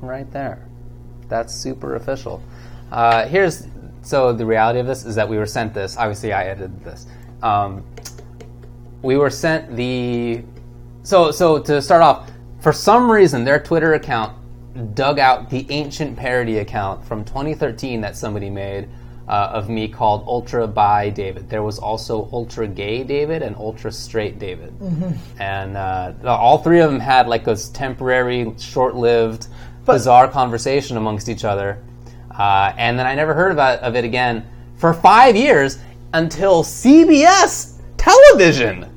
right 0.01 0.32
there. 0.32 0.65
That's 1.28 1.53
super 1.53 1.95
official. 1.95 2.41
Uh, 2.91 3.26
here's 3.26 3.67
so 4.01 4.34
the 4.34 4.45
reality 4.45 4.80
of 4.80 4.88
this 4.88 5.05
is 5.05 5.15
that 5.15 5.28
we 5.28 5.38
were 5.38 5.45
sent 5.45 5.74
this. 5.74 5.97
Obviously, 5.97 6.34
I 6.34 6.45
edited 6.45 6.84
this. 6.84 7.05
Um, 7.43 7.84
we 9.01 9.17
were 9.17 9.30
sent 9.30 9.76
the 9.76 10.43
so 11.03 11.32
so 11.32 11.59
to 11.59 11.82
start 11.82 12.01
off 12.01 12.30
for 12.59 12.74
some 12.74 13.09
reason 13.09 13.43
their 13.43 13.59
twitter 13.59 13.93
account 13.93 14.36
dug 14.80 15.20
out 15.20 15.50
the 15.50 15.66
ancient 15.70 16.18
parody 16.18 16.60
account 16.60 17.04
from 17.06 17.24
2013 17.24 18.02
that 18.02 18.16
somebody 18.16 18.50
made 18.50 18.88
uh, 19.28 19.52
of 19.54 19.70
me 19.70 19.88
called 19.88 20.24
ultra 20.28 20.68
by 20.68 21.10
david. 21.10 21.50
There 21.50 21.62
was 21.62 21.78
also 21.78 22.28
ultra 22.32 22.68
gay 22.68 23.04
david 23.04 23.44
and 23.44 23.56
ultra 23.56 23.92
straight 23.92 24.40
david. 24.40 24.74
And 25.40 25.78
uh, 25.78 26.14
all 26.26 26.58
three 26.58 26.80
of 26.80 26.92
them 26.92 27.00
had 27.00 27.28
like 27.28 27.46
this 27.46 27.70
temporary 27.70 28.52
short-lived 28.58 29.48
bizarre 29.86 30.28
conversation 30.28 30.98
amongst 30.98 31.30
each 31.30 31.46
other. 31.46 31.84
Uh, 32.32 32.74
and 32.78 32.98
then 32.98 33.06
i 33.06 33.14
never 33.14 33.34
heard 33.34 33.52
about 33.52 33.80
of 33.80 33.96
it 33.96 34.06
again 34.06 34.48
for 34.78 34.94
five 34.94 35.36
years 35.36 35.80
until 36.14 36.64
cbs 36.64 37.82
television 37.98 38.90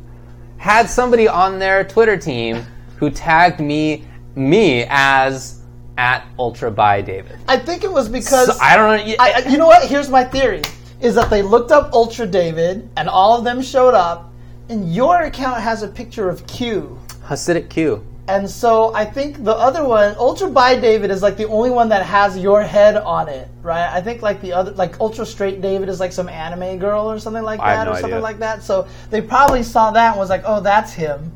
had 0.63 0.89
somebody 0.89 1.27
on 1.27 1.59
their 1.59 1.83
Twitter 1.83 2.17
team 2.17 2.65
who 2.97 3.11
tagged 3.11 3.59
me 3.59 4.05
me 4.37 4.87
as 4.89 5.62
at 5.99 6.27
Ultra 6.39 6.71
by 6.71 7.01
David. 7.01 7.39
I 7.49 7.57
think 7.57 7.85
it 7.85 7.93
was 7.93 8.09
because 8.09 8.47
So, 8.57 8.63
I 8.63 8.77
don't 8.77 9.07
know. 9.07 9.15
I, 9.19 9.43
I- 9.45 9.49
you 9.51 9.59
know 9.59 9.67
what? 9.67 9.87
Here's 9.89 10.09
my 10.09 10.25
theory: 10.25 10.63
is 11.01 11.15
that 11.15 11.31
they 11.31 11.43
looked 11.43 11.71
up 11.71 11.93
Ultra 11.93 12.27
David, 12.27 12.89
and 12.97 13.09
all 13.09 13.37
of 13.39 13.45
them 13.45 13.61
showed 13.63 13.95
up, 13.95 14.33
and 14.69 14.93
your 14.95 15.23
account 15.23 15.61
has 15.61 15.83
a 15.83 15.89
picture 15.89 16.29
of 16.29 16.47
Q. 16.47 16.99
Hasidic 17.27 17.69
Q. 17.71 18.05
And 18.29 18.49
so 18.49 18.95
I 18.95 19.05
think 19.05 19.43
the 19.43 19.53
other 19.53 19.85
one, 19.85 20.15
Ultra 20.17 20.49
by 20.49 20.79
David, 20.79 21.11
is 21.11 21.23
like 21.23 21.37
the 21.37 21.49
only 21.49 21.71
one 21.71 21.89
that 21.89 22.07
has 22.07 22.39
your 22.39 22.63
head 22.63 22.97
on 22.97 23.29
it, 23.29 23.49
right? 23.63 23.93
I 23.93 24.01
think 24.01 24.23
like 24.23 24.41
the 24.41 24.53
other, 24.53 24.71
like 24.73 24.99
Ultra 25.01 25.27
Straight 25.27 25.61
David 25.61 25.89
is 25.89 25.99
like 25.99 26.13
some 26.13 26.29
anime 26.29 26.79
girl 26.79 27.11
or 27.11 27.19
something 27.19 27.43
like 27.43 27.59
I 27.59 27.71
have 27.75 27.79
that, 27.79 27.85
no 27.87 27.91
or 27.91 27.95
something 27.97 28.13
idea. 28.15 28.23
like 28.23 28.39
that. 28.39 28.63
So 28.63 28.87
they 29.11 29.21
probably 29.23 29.65
saw 29.65 29.91
that 29.91 30.11
and 30.13 30.19
was 30.21 30.31
like, 30.31 30.43
oh, 30.47 30.61
that's 30.61 30.93
him, 30.93 31.33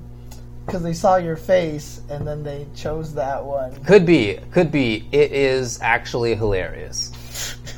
because 0.67 0.83
they 0.83 0.93
saw 0.93 1.17
your 1.17 1.37
face, 1.37 2.01
and 2.11 2.27
then 2.27 2.43
they 2.43 2.67
chose 2.75 3.15
that 3.15 3.43
one. 3.45 3.73
Could 3.85 4.05
be. 4.05 4.39
Could 4.51 4.71
be. 4.73 5.07
It 5.13 5.33
is 5.33 5.81
actually 5.81 6.35
hilarious. 6.35 7.13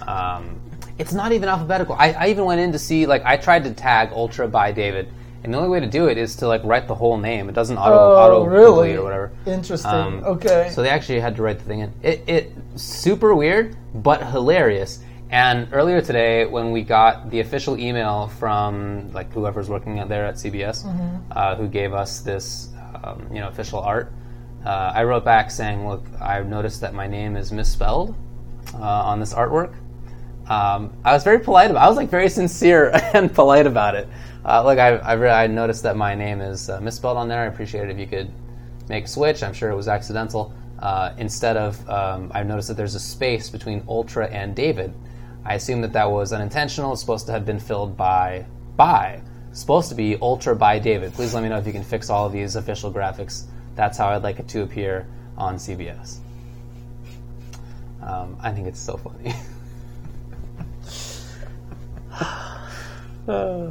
Um, 0.06 0.60
it's 0.98 1.12
not 1.12 1.32
even 1.32 1.48
alphabetical. 1.48 1.94
I, 1.98 2.12
I 2.12 2.26
even 2.28 2.44
went 2.44 2.60
in 2.60 2.72
to 2.72 2.78
see 2.78 3.06
like 3.06 3.22
I 3.24 3.36
tried 3.36 3.64
to 3.64 3.72
tag 3.72 4.10
Ultra 4.12 4.48
by 4.48 4.72
David, 4.72 5.08
and 5.44 5.52
the 5.52 5.58
only 5.58 5.68
way 5.70 5.80
to 5.80 5.86
do 5.86 6.08
it 6.08 6.18
is 6.18 6.34
to 6.36 6.48
like 6.48 6.62
write 6.64 6.88
the 6.88 6.94
whole 6.94 7.16
name. 7.18 7.48
It 7.48 7.54
doesn't 7.54 7.76
auto 7.76 7.94
Oh, 7.94 8.16
auto 8.16 8.44
really? 8.46 8.66
complete 8.94 8.96
or 8.96 9.02
whatever. 9.04 9.30
Interesting. 9.46 9.90
Um, 9.90 10.24
okay. 10.24 10.70
So 10.72 10.82
they 10.82 10.88
actually 10.88 11.20
had 11.20 11.36
to 11.36 11.42
write 11.42 11.58
the 11.58 11.64
thing 11.66 11.80
in. 11.80 11.92
It, 12.02 12.24
it 12.26 12.52
super 12.76 13.34
weird, 13.34 13.76
but 13.94 14.26
hilarious. 14.26 15.00
And 15.30 15.68
earlier 15.72 16.00
today, 16.00 16.46
when 16.46 16.72
we 16.72 16.82
got 16.82 17.28
the 17.30 17.40
official 17.40 17.78
email 17.78 18.28
from 18.38 19.12
like 19.12 19.30
whoever's 19.32 19.68
working 19.68 19.98
out 19.98 20.08
there 20.08 20.24
at 20.24 20.36
CBS, 20.36 20.86
uh, 21.32 21.54
who 21.54 21.68
gave 21.68 21.92
us 21.92 22.20
this, 22.20 22.70
um, 23.02 23.26
you 23.32 23.40
know, 23.40 23.48
official 23.48 23.80
art, 23.80 24.12
uh, 24.64 24.92
I 24.94 25.04
wrote 25.04 25.24
back 25.24 25.50
saying, 25.50 25.88
"Look, 25.88 26.04
I've 26.20 26.46
noticed 26.46 26.80
that 26.80 26.94
my 26.94 27.06
name 27.06 27.36
is 27.36 27.52
misspelled 27.52 28.14
uh, 28.74 28.78
on 28.78 29.20
this 29.20 29.32
artwork." 29.34 29.74
Um, 30.48 30.96
I 31.04 31.12
was 31.12 31.24
very 31.24 31.38
polite 31.38 31.70
about. 31.70 31.82
it. 31.82 31.84
I 31.84 31.88
was 31.88 31.96
like 31.96 32.10
very 32.10 32.28
sincere 32.28 32.90
and 33.14 33.32
polite 33.32 33.66
about 33.66 33.94
it. 33.94 34.08
Uh, 34.44 34.64
like 34.64 34.78
I, 34.78 34.96
I, 34.96 35.12
re- 35.12 35.30
I 35.30 35.46
noticed 35.46 35.82
that 35.82 35.96
my 35.96 36.14
name 36.14 36.40
is 36.40 36.70
uh, 36.70 36.80
misspelled 36.80 37.18
on 37.18 37.28
there. 37.28 37.42
I 37.42 37.46
appreciate 37.46 37.84
it 37.84 37.90
if 37.90 37.98
you 37.98 38.06
could 38.06 38.32
make 38.88 39.04
a 39.04 39.08
switch. 39.08 39.42
I'm 39.42 39.52
sure 39.52 39.70
it 39.70 39.76
was 39.76 39.88
accidental. 39.88 40.54
Uh, 40.78 41.12
instead 41.18 41.56
of, 41.56 41.88
um, 41.90 42.30
I 42.34 42.42
noticed 42.44 42.68
that 42.68 42.76
there's 42.76 42.94
a 42.94 43.00
space 43.00 43.50
between 43.50 43.84
Ultra 43.88 44.28
and 44.28 44.54
David. 44.54 44.94
I 45.44 45.54
assume 45.54 45.80
that 45.82 45.92
that 45.92 46.10
was 46.10 46.32
unintentional. 46.32 46.92
It's 46.92 47.00
supposed 47.00 47.26
to 47.26 47.32
have 47.32 47.44
been 47.44 47.58
filled 47.58 47.96
by 47.96 48.46
by 48.76 49.20
supposed 49.60 49.88
to 49.88 49.94
be 49.94 50.16
Ultra 50.20 50.54
by 50.56 50.78
David. 50.78 51.12
Please 51.14 51.34
let 51.34 51.42
me 51.42 51.48
know 51.48 51.58
if 51.58 51.66
you 51.66 51.72
can 51.72 51.84
fix 51.84 52.10
all 52.10 52.26
of 52.26 52.32
these 52.32 52.56
official 52.56 52.92
graphics. 52.92 53.44
That's 53.74 53.98
how 53.98 54.08
I'd 54.08 54.22
like 54.22 54.38
it 54.38 54.48
to 54.48 54.62
appear 54.62 55.06
on 55.36 55.56
CBS. 55.56 56.18
Um, 58.02 58.36
I 58.40 58.52
think 58.52 58.66
it's 58.68 58.80
so 58.80 58.96
funny. 58.96 59.34
uh, 63.28 63.70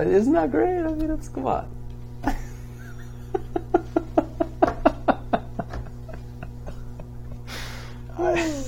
isn't 0.00 0.32
that 0.32 0.50
great? 0.50 0.80
I 0.80 0.92
mean, 0.92 1.10
it's 1.10 1.28
come 1.28 1.46
on. 1.46 1.70
Oh, 8.16 8.32
I, 8.32 8.64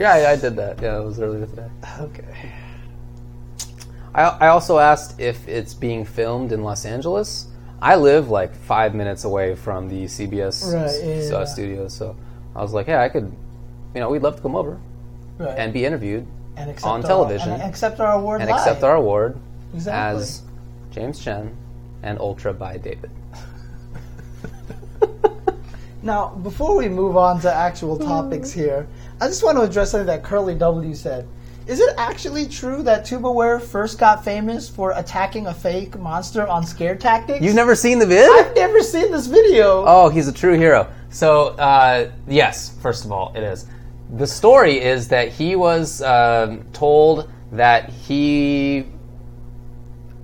yeah, 0.00 0.12
I, 0.12 0.32
I 0.32 0.36
did 0.36 0.56
that. 0.56 0.82
Yeah, 0.82 0.98
it 0.98 1.04
was 1.04 1.20
earlier 1.20 1.46
today. 1.46 1.68
Okay. 2.00 2.52
I, 4.14 4.22
I 4.22 4.48
also 4.48 4.78
asked 4.78 5.18
if 5.20 5.46
it's 5.48 5.74
being 5.74 6.04
filmed 6.04 6.52
in 6.52 6.62
Los 6.62 6.84
Angeles. 6.84 7.48
I 7.82 7.96
live 7.96 8.30
like 8.30 8.54
five 8.54 8.94
minutes 8.94 9.24
away 9.24 9.54
from 9.54 9.88
the 9.88 10.04
CBS 10.04 10.72
Right, 10.72 10.84
s- 10.84 11.30
yeah, 11.30 11.36
uh, 11.36 11.44
studios, 11.46 11.92
so 11.94 12.16
I 12.56 12.62
was 12.62 12.72
like, 12.72 12.86
yeah, 12.86 13.02
I 13.02 13.08
could, 13.08 13.34
you 13.94 14.00
know, 14.00 14.08
we'd 14.08 14.22
love 14.22 14.36
to 14.36 14.42
come 14.42 14.56
over 14.56 14.78
Right. 15.38 15.58
and 15.58 15.72
be 15.72 15.84
interviewed 15.84 16.26
and 16.56 16.70
accept 16.70 16.86
on 16.86 17.02
our- 17.02 17.06
television. 17.06 17.50
and 17.52 17.62
accept 17.62 18.00
our 18.00 18.12
award 18.12 18.40
and 18.40 18.48
live. 18.48 18.58
accept 18.60 18.82
our 18.84 18.94
award 18.96 19.36
Exactly. 19.74 20.22
as 20.22 20.42
James 20.92 21.18
Chen 21.18 21.54
and 22.02 22.18
Ultra 22.20 22.54
by 22.54 22.78
David. 22.78 23.10
Now, 26.02 26.34
before 26.42 26.76
we 26.76 26.86
move 26.90 27.16
on 27.16 27.40
to 27.40 27.52
actual 27.52 27.98
topics 28.12 28.52
here, 28.52 28.86
I 29.22 29.26
just 29.26 29.42
want 29.42 29.56
to 29.56 29.62
address 29.62 29.90
something 29.92 30.06
that 30.06 30.22
Curly 30.22 30.54
W 30.54 30.94
said. 30.94 31.26
Is 31.66 31.80
it 31.80 31.94
actually 31.96 32.46
true 32.46 32.82
that 32.82 33.06
Tubaware 33.06 33.60
first 33.60 33.98
got 33.98 34.22
famous 34.22 34.68
for 34.68 34.92
attacking 34.96 35.46
a 35.46 35.54
fake 35.54 35.98
monster 35.98 36.46
on 36.46 36.66
Scare 36.66 36.94
Tactics? 36.94 37.40
You've 37.40 37.54
never 37.54 37.74
seen 37.74 37.98
the 37.98 38.04
vid? 38.04 38.28
I've 38.28 38.54
never 38.54 38.82
seen 38.82 39.10
this 39.10 39.26
video. 39.26 39.82
Oh, 39.86 40.10
he's 40.10 40.28
a 40.28 40.32
true 40.32 40.58
hero. 40.58 40.92
So, 41.08 41.48
uh, 41.56 42.10
yes, 42.28 42.76
first 42.82 43.06
of 43.06 43.12
all, 43.12 43.32
it 43.34 43.42
is. 43.42 43.66
The 44.16 44.26
story 44.26 44.78
is 44.78 45.08
that 45.08 45.30
he 45.30 45.56
was 45.56 46.02
um 46.02 46.64
told 46.74 47.30
that 47.52 47.88
he. 47.88 48.84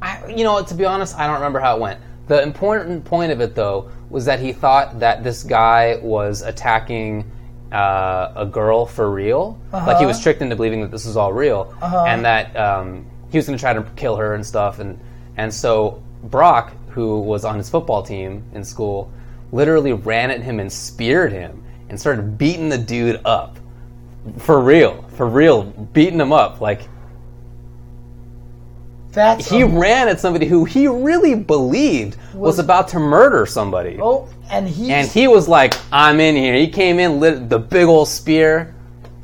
I, 0.02 0.26
you 0.28 0.44
know, 0.44 0.62
to 0.62 0.74
be 0.74 0.84
honest, 0.84 1.16
I 1.16 1.26
don't 1.26 1.36
remember 1.36 1.58
how 1.58 1.76
it 1.76 1.80
went. 1.80 2.00
The 2.26 2.42
important 2.42 3.02
point 3.02 3.32
of 3.32 3.40
it, 3.40 3.54
though, 3.54 3.90
was 4.10 4.26
that 4.26 4.40
he 4.40 4.52
thought 4.52 5.00
that 5.00 5.24
this 5.24 5.42
guy 5.42 5.98
was 6.02 6.42
attacking 6.42 7.30
uh, 7.72 8.32
a 8.36 8.46
girl 8.46 8.86
for 8.86 9.10
real. 9.10 9.58
Like 9.86 9.98
he 9.98 10.06
was 10.06 10.20
tricked 10.22 10.42
into 10.42 10.56
believing 10.56 10.80
that 10.82 10.90
this 10.90 11.06
was 11.06 11.16
all 11.16 11.32
real, 11.32 11.74
and 12.06 12.24
that 12.24 12.56
um, 12.56 13.06
he 13.30 13.38
was 13.38 13.46
going 13.46 13.56
to 13.58 13.62
try 13.62 13.72
to 13.72 13.82
kill 13.96 14.16
her 14.16 14.34
and 14.34 14.44
stuff. 14.44 14.78
And 14.78 14.98
and 15.36 15.52
so 15.52 16.02
Brock, 16.24 16.72
who 16.90 17.20
was 17.20 17.44
on 17.44 17.56
his 17.56 17.70
football 17.70 18.02
team 18.02 18.44
in 18.54 18.64
school, 18.64 19.12
literally 19.52 19.92
ran 19.92 20.30
at 20.30 20.42
him 20.42 20.60
and 20.60 20.72
speared 20.72 21.32
him 21.32 21.62
and 21.88 21.98
started 21.98 22.36
beating 22.38 22.68
the 22.68 22.78
dude 22.78 23.20
up. 23.24 23.56
For 24.38 24.60
real, 24.60 25.02
for 25.16 25.26
real, 25.26 25.62
beating 25.64 26.20
him 26.20 26.32
up. 26.32 26.60
Like 26.60 26.82
That's 29.12 29.48
he 29.48 29.64
ran 29.64 30.08
at 30.08 30.20
somebody 30.20 30.46
who 30.46 30.64
he 30.64 30.86
really 30.86 31.34
believed 31.34 32.16
was, 32.32 32.58
about 32.58 32.88
to 32.88 32.98
murder 32.98 33.44
somebody. 33.44 33.98
oh, 34.00 34.28
and 34.50 34.68
he 34.68 34.92
And 34.92 35.08
he 35.08 35.26
was 35.28 35.48
like, 35.48 35.74
I'm 35.92 36.20
in 36.20 36.36
here. 36.36 36.54
He 36.54 36.68
came 36.68 36.98
in, 37.00 37.18
lit 37.20 37.48
the 37.48 37.58
big 37.58 37.86
old 37.86 38.08
spear. 38.08 38.74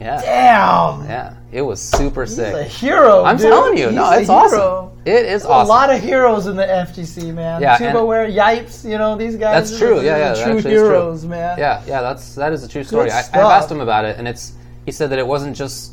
Yeah. 0.01 0.21
damn. 0.21 1.05
Yeah. 1.05 1.37
It 1.53 1.63
was 1.63 1.81
super 1.81 2.27
sick. 2.27 2.49
He's 2.49 2.55
a 2.55 2.65
hero. 2.65 3.25
I'm 3.25 3.37
dude. 3.37 3.47
telling 3.47 3.79
you, 3.79 3.87
He's 3.87 3.95
no, 3.95 4.11
it's 4.13 4.29
awesome. 4.29 4.91
It 5.07 5.25
is 5.25 5.45
awesome. 5.47 5.67
A 5.67 5.69
lot 5.69 5.91
of 5.91 6.03
heroes 6.03 6.49
in 6.49 6.57
the 6.57 6.65
FGC, 6.65 7.33
man. 7.33 7.63
Yeah, 7.63 7.79
Tubaware, 7.79 8.31
Yipes, 8.35 8.85
you 8.85 8.99
know 8.99 9.17
these 9.17 9.37
guys. 9.37 9.71
That's 9.71 9.81
are- 9.81 9.87
true. 9.87 9.95
these 9.97 10.05
Yeah, 10.07 10.35
yeah, 10.35 10.45
true 10.45 10.57
is 10.57 10.63
true. 10.63 10.71
heroes, 10.73 11.25
man. 11.25 11.57
Yeah, 11.59 11.83
yeah, 11.87 12.03
that's 12.03 12.35
that 12.35 12.53
is 12.53 12.65
a 12.65 12.69
true 12.69 12.83
story. 12.83 13.11
I, 13.11 13.21
I've 13.21 13.35
asked 13.37 13.71
him 13.71 13.81
about 13.81 14.05
it, 14.05 14.19
and 14.19 14.27
it's 14.27 14.53
he 14.85 14.91
said 14.93 15.09
that 15.11 15.19
it 15.21 15.27
wasn't 15.27 15.57
just 15.57 15.93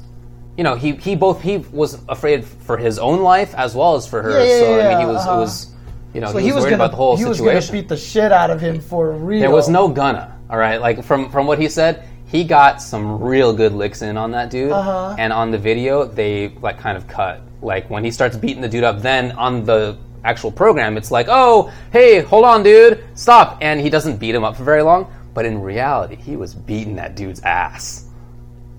you 0.58 0.64
know 0.64 0.76
he 0.76 0.94
he 0.94 1.16
both 1.16 1.42
he 1.42 1.58
was 1.58 2.00
afraid 2.08 2.46
for 2.46 2.78
his 2.78 3.00
own 3.00 3.22
life 3.22 3.54
as 3.56 3.76
well 3.76 3.96
as 3.96 4.08
for 4.08 4.22
her. 4.22 4.32
Yeah, 4.32 4.44
yeah, 4.44 4.60
so 4.60 4.80
I 4.80 4.90
mean 4.90 5.00
he 5.00 5.06
was 5.06 5.22
uh-huh. 5.22 5.36
it 5.36 5.40
was 5.40 5.74
you 6.14 6.22
know 6.22 6.32
So 6.32 6.38
he, 6.38 6.52
was, 6.52 6.64
worried 6.64 6.72
gonna, 6.72 6.84
about 6.84 6.92
the 6.92 6.98
whole 6.98 7.18
he 7.18 7.26
was 7.26 7.40
gonna 7.40 7.62
beat 7.72 7.90
the 7.90 7.98
shit 7.98 8.32
out 8.32 8.52
of 8.52 8.62
him 8.62 8.80
for 8.80 9.12
real. 9.12 9.40
There 9.40 9.52
was 9.52 9.70
no 9.70 9.88
gonna. 9.88 10.38
All 10.50 10.58
right, 10.58 10.80
like 10.80 11.04
from 11.04 11.32
from 11.32 11.48
what 11.48 11.58
he 11.58 11.68
said, 11.68 12.08
he 12.26 12.44
got 12.44 12.82
some 12.82 13.22
real 13.22 13.54
good 13.54 13.74
licks 13.74 14.02
in 14.02 14.18
on 14.18 14.32
that 14.32 14.50
dude. 14.50 14.72
Uh-huh. 14.72 15.16
And 15.18 15.34
on 15.34 15.52
the 15.52 15.58
video, 15.58 16.06
they 16.06 16.50
like 16.62 16.80
kind 16.80 16.98
of 16.98 17.08
cut. 17.08 17.42
Like 17.62 17.90
when 17.90 18.04
he 18.04 18.12
starts 18.12 18.36
beating 18.36 18.62
the 18.62 18.68
dude 18.68 18.84
up, 18.84 19.02
then 19.02 19.32
on 19.34 19.64
the 19.66 19.98
actual 20.24 20.52
program, 20.52 20.98
it's 20.98 21.12
like, 21.12 21.28
oh, 21.30 21.72
hey, 21.92 22.22
hold 22.22 22.46
on, 22.46 22.64
dude, 22.64 23.04
stop. 23.14 23.58
And 23.62 23.80
he 23.80 23.90
doesn't 23.90 24.18
beat 24.18 24.36
him 24.36 24.44
up 24.44 24.56
for 24.56 24.64
very 24.64 24.82
long. 24.82 25.12
But 25.34 25.46
in 25.46 25.62
reality, 25.62 26.16
he 26.16 26.36
was 26.36 26.54
beating 26.54 26.96
that 26.96 27.16
dude's 27.16 27.42
ass. 27.42 28.10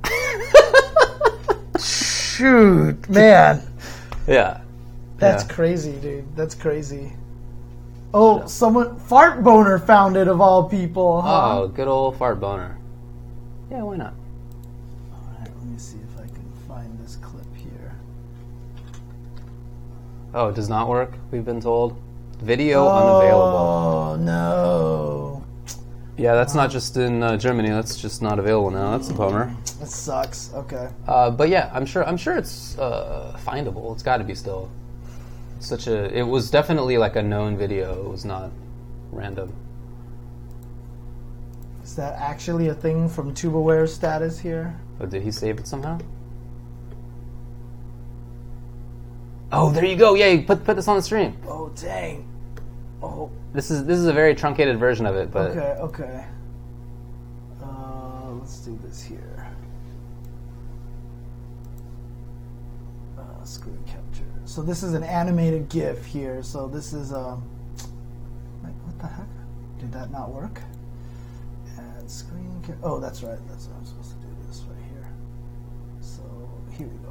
Shoot, 2.37 3.09
man. 3.09 3.62
Yeah. 4.26 4.61
That's 5.18 5.45
Yeah. 5.45 5.55
crazy, 5.55 5.93
dude. 5.93 6.24
That's 6.35 6.55
crazy. 6.55 7.12
Oh, 8.14 8.47
someone 8.47 8.97
fart 8.99 9.45
boner 9.45 9.78
found 9.78 10.16
it 10.16 10.28
of 10.28 10.41
all 10.41 10.66
people. 10.68 11.20
Huh? 11.20 11.61
Oh, 11.61 11.68
good 11.68 11.89
old 11.89 12.16
fart 12.16 12.41
boner. 12.41 12.78
Yeah, 13.70 13.82
why 13.82 13.97
not? 13.97 14.14
All 15.12 15.20
right, 15.39 15.51
let 15.59 15.66
me 15.66 15.76
see 15.76 15.99
if 15.99 16.18
I 16.18 16.26
can 16.26 16.51
find 16.66 16.99
this 17.05 17.16
clip 17.16 17.45
here. 17.55 17.93
Oh, 20.32 20.49
it 20.49 20.55
does 20.55 20.70
not 20.70 20.89
work. 20.89 21.12
We've 21.30 21.45
been 21.45 21.61
told. 21.61 21.97
Video 22.41 22.89
unavailable. 22.89 23.59
Oh 23.59 24.16
no, 24.16 25.43
Yeah, 26.17 26.35
that's 26.35 26.55
not 26.55 26.71
just 26.71 26.97
in 26.97 27.23
uh, 27.23 27.37
Germany. 27.37 27.71
That's 27.71 28.01
just 28.01 28.23
not 28.23 28.39
available 28.39 28.71
now. 28.71 28.97
That's 28.97 29.11
a 29.11 29.15
bummer. 29.15 29.55
that 29.81 29.89
sucks. 29.89 30.53
Okay. 30.55 30.89
Uh, 31.09 31.31
but 31.31 31.49
yeah, 31.49 31.71
I'm 31.75 31.85
sure. 31.85 32.07
I'm 32.07 32.17
sure 32.17 32.37
it's 32.37 32.79
uh, 32.79 33.37
findable. 33.45 33.93
It's 33.93 34.03
got 34.03 34.19
to 34.19 34.25
be 34.25 34.35
still. 34.35 34.71
It's 35.57 35.67
such 35.67 35.89
a. 35.89 36.17
It 36.17 36.23
was 36.23 36.51
definitely 36.51 36.99
like 36.99 37.17
a 37.17 37.23
known 37.23 37.57
video. 37.57 38.05
It 38.05 38.09
was 38.09 38.25
not 38.25 38.53
random. 39.11 39.53
Is 41.83 41.97
that 41.97 42.15
actually 42.15 42.69
a 42.69 42.75
thing 42.75 43.09
from 43.09 43.35
Tubaware 43.35 43.89
status 43.89 44.39
here? 44.39 44.79
But 44.99 45.11
did 45.11 45.23
he 45.23 45.33
save 45.33 45.59
it 45.59 45.67
somehow? 45.67 45.99
Oh, 49.51 49.71
there 49.71 49.85
you 49.85 49.97
go. 49.97 50.15
Yeah, 50.15 50.29
you 50.29 50.43
put 50.43 50.65
put 50.65 50.77
this 50.77 50.87
on 50.87 50.97
the 50.97 51.03
stream. 51.03 51.37
Oh 51.47 51.73
dang. 51.75 52.29
Oh, 53.05 53.30
This 53.52 53.70
is 53.70 53.84
this 53.84 53.98
is 53.98 54.07
a 54.07 54.12
very 54.12 54.34
truncated 54.34 54.78
version 54.78 55.05
of 55.05 55.14
it, 55.14 55.30
but 55.30 55.50
okay, 55.50 55.76
okay. 55.80 56.24
Uh, 57.62 58.30
let's 58.32 58.59
do 58.61 58.78
this 58.82 59.02
here. 59.02 59.46
Uh, 63.18 63.44
screen 63.44 63.78
capture. 63.86 64.24
So 64.46 64.62
this 64.62 64.82
is 64.82 64.94
an 64.94 65.05
animated 65.05 65.68
GIF 65.68 66.07
here. 66.07 66.42
So 66.42 66.66
this 66.66 66.92
is 66.94 67.12
um. 67.12 67.44
Wait, 68.62 68.72
what 68.84 68.98
the 68.98 69.07
heck? 69.07 69.26
Did 69.78 69.92
that 69.92 70.11
not 70.11 70.30
work? 70.30 70.61
And 71.76 72.11
screen 72.11 72.62
cap. 72.66 72.76
Oh, 72.82 72.98
that's 73.00 73.22
right. 73.22 73.38
That's 73.48 73.66
what 73.66 73.76
I'm 73.76 73.84
supposed 73.84 74.11
to 74.12 74.16
do. 74.26 74.28
This 74.48 74.62
right 74.62 74.82
here. 74.90 75.09
So 76.00 76.22
here 76.78 76.86
we 76.86 76.96
go. 76.98 77.03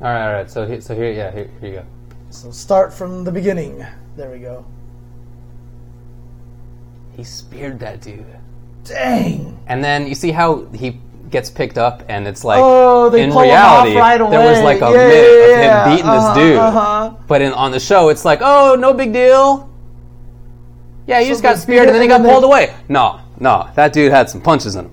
All 0.00 0.08
right, 0.08 0.26
all 0.26 0.32
right. 0.32 0.50
So 0.50 0.66
he- 0.66 0.80
so 0.80 0.94
here, 0.94 1.10
yeah, 1.12 1.30
here, 1.30 1.50
here 1.60 1.70
you 1.70 1.76
go. 1.80 1.84
So 2.30 2.50
start 2.50 2.92
from 2.92 3.24
the 3.24 3.32
beginning. 3.32 3.84
There 4.16 4.30
we 4.30 4.38
go. 4.38 4.64
He 7.16 7.24
speared 7.24 7.78
that 7.80 8.00
dude, 8.00 8.24
Dang. 8.84 9.58
and 9.66 9.82
then 9.84 10.06
you 10.06 10.14
see 10.14 10.30
how 10.30 10.64
he 10.72 11.00
gets 11.30 11.50
picked 11.50 11.76
up, 11.78 12.02
and 12.08 12.26
it's 12.26 12.44
like 12.44 12.60
Oh, 12.62 13.08
they 13.10 13.22
in 13.22 13.30
pull 13.30 13.42
him 13.42 13.50
reality 13.50 13.96
off 13.96 14.00
right 14.00 14.18
there 14.18 14.48
was 14.48 14.58
away. 14.58 14.64
like 14.64 14.76
a 14.82 14.90
Yeah, 14.90 15.06
minute 15.08 15.14
yeah, 15.14 15.44
of 15.44 15.50
yeah. 15.60 15.84
him 15.84 15.90
beating 15.96 16.10
Uh-huh, 16.10 16.34
this 16.34 16.42
dude. 16.44 16.58
uh-huh. 16.58 17.10
But 17.28 17.42
in 17.42 17.52
on 17.52 17.70
the 17.72 17.80
show, 17.80 18.08
it's 18.08 18.24
like, 18.24 18.40
oh, 18.42 18.76
no 18.78 18.92
big 18.94 19.12
deal. 19.12 19.68
Yeah, 21.06 21.18
he 21.20 21.26
So 21.26 21.30
just 21.32 21.42
got 21.42 21.58
speared 21.58 21.86
and 21.88 21.94
then 21.94 22.02
he 22.02 22.08
got 22.08 22.22
pulled 22.22 22.42
they- 22.42 22.46
away. 22.46 22.74
No, 22.88 23.20
no, 23.38 23.68
that 23.74 23.92
dude 23.92 24.12
had 24.12 24.30
some 24.30 24.40
punches 24.40 24.76
in 24.76 24.86
him. 24.86 24.92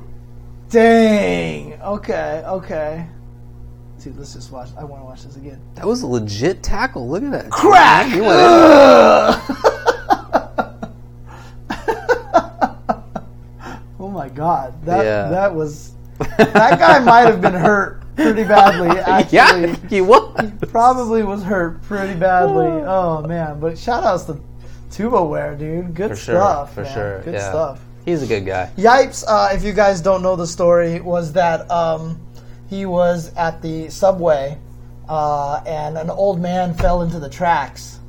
Dang. 0.69 1.79
Okay. 1.81 2.43
Okay. 2.45 3.05
See, 3.97 4.11
let's 4.11 4.33
just 4.33 4.51
watch. 4.51 4.69
I 4.77 4.83
want 4.83 5.01
to 5.01 5.05
watch 5.05 5.23
this 5.23 5.37
again. 5.37 5.59
That 5.75 5.85
was 5.87 6.03
a 6.03 6.07
legit 6.07 6.61
tackle. 6.61 7.07
Look 7.09 7.23
at 7.23 7.31
that. 7.31 7.49
Crack. 7.49 8.07
He 8.11 8.21
went 8.21 8.31
oh 13.99 14.09
my 14.09 14.29
god. 14.29 14.73
That 14.85 15.03
Yeah. 15.05 15.29
that 15.29 15.53
was. 15.53 15.93
That 16.37 16.79
guy 16.79 16.99
might 16.99 17.21
have 17.21 17.41
been 17.41 17.53
hurt 17.53 18.01
pretty 18.15 18.43
badly. 18.43 18.89
Actually, 18.99 19.35
yeah, 19.35 19.75
he 19.89 20.01
was. 20.01 20.51
probably 20.69 21.23
was 21.23 21.43
hurt 21.43 21.81
pretty 21.83 22.17
badly. 22.19 22.65
Oh 22.65 23.21
man! 23.27 23.59
But 23.59 23.77
shout 23.77 24.03
outs 24.03 24.23
to 24.25 24.39
Tubaware, 24.91 25.57
dude. 25.57 25.93
Good 25.93 26.11
For 26.11 26.15
sure, 26.15 26.35
stuff. 26.35 26.73
for 26.73 26.83
man. 26.83 26.93
sure. 26.93 27.21
Good 27.21 27.33
yeah. 27.35 27.49
stuff. 27.49 27.81
He's 28.05 28.23
a 28.23 28.27
good 28.27 28.45
guy. 28.45 28.71
Yipes, 28.77 29.23
uh, 29.27 29.49
if 29.53 29.63
you 29.63 29.73
guys 29.73 30.01
don't 30.01 30.23
know 30.23 30.35
the 30.35 30.47
story, 30.47 30.99
was 31.01 31.33
that 31.33 31.69
um, 31.69 32.19
he 32.69 32.85
was 32.85 33.33
at 33.35 33.61
the 33.61 33.89
subway 33.89 34.57
uh, 35.07 35.61
and 35.65 35.97
an 35.97 36.09
old 36.09 36.39
man 36.39 36.73
fell 36.73 37.01
into 37.01 37.19
the 37.19 37.29
tracks. 37.29 37.99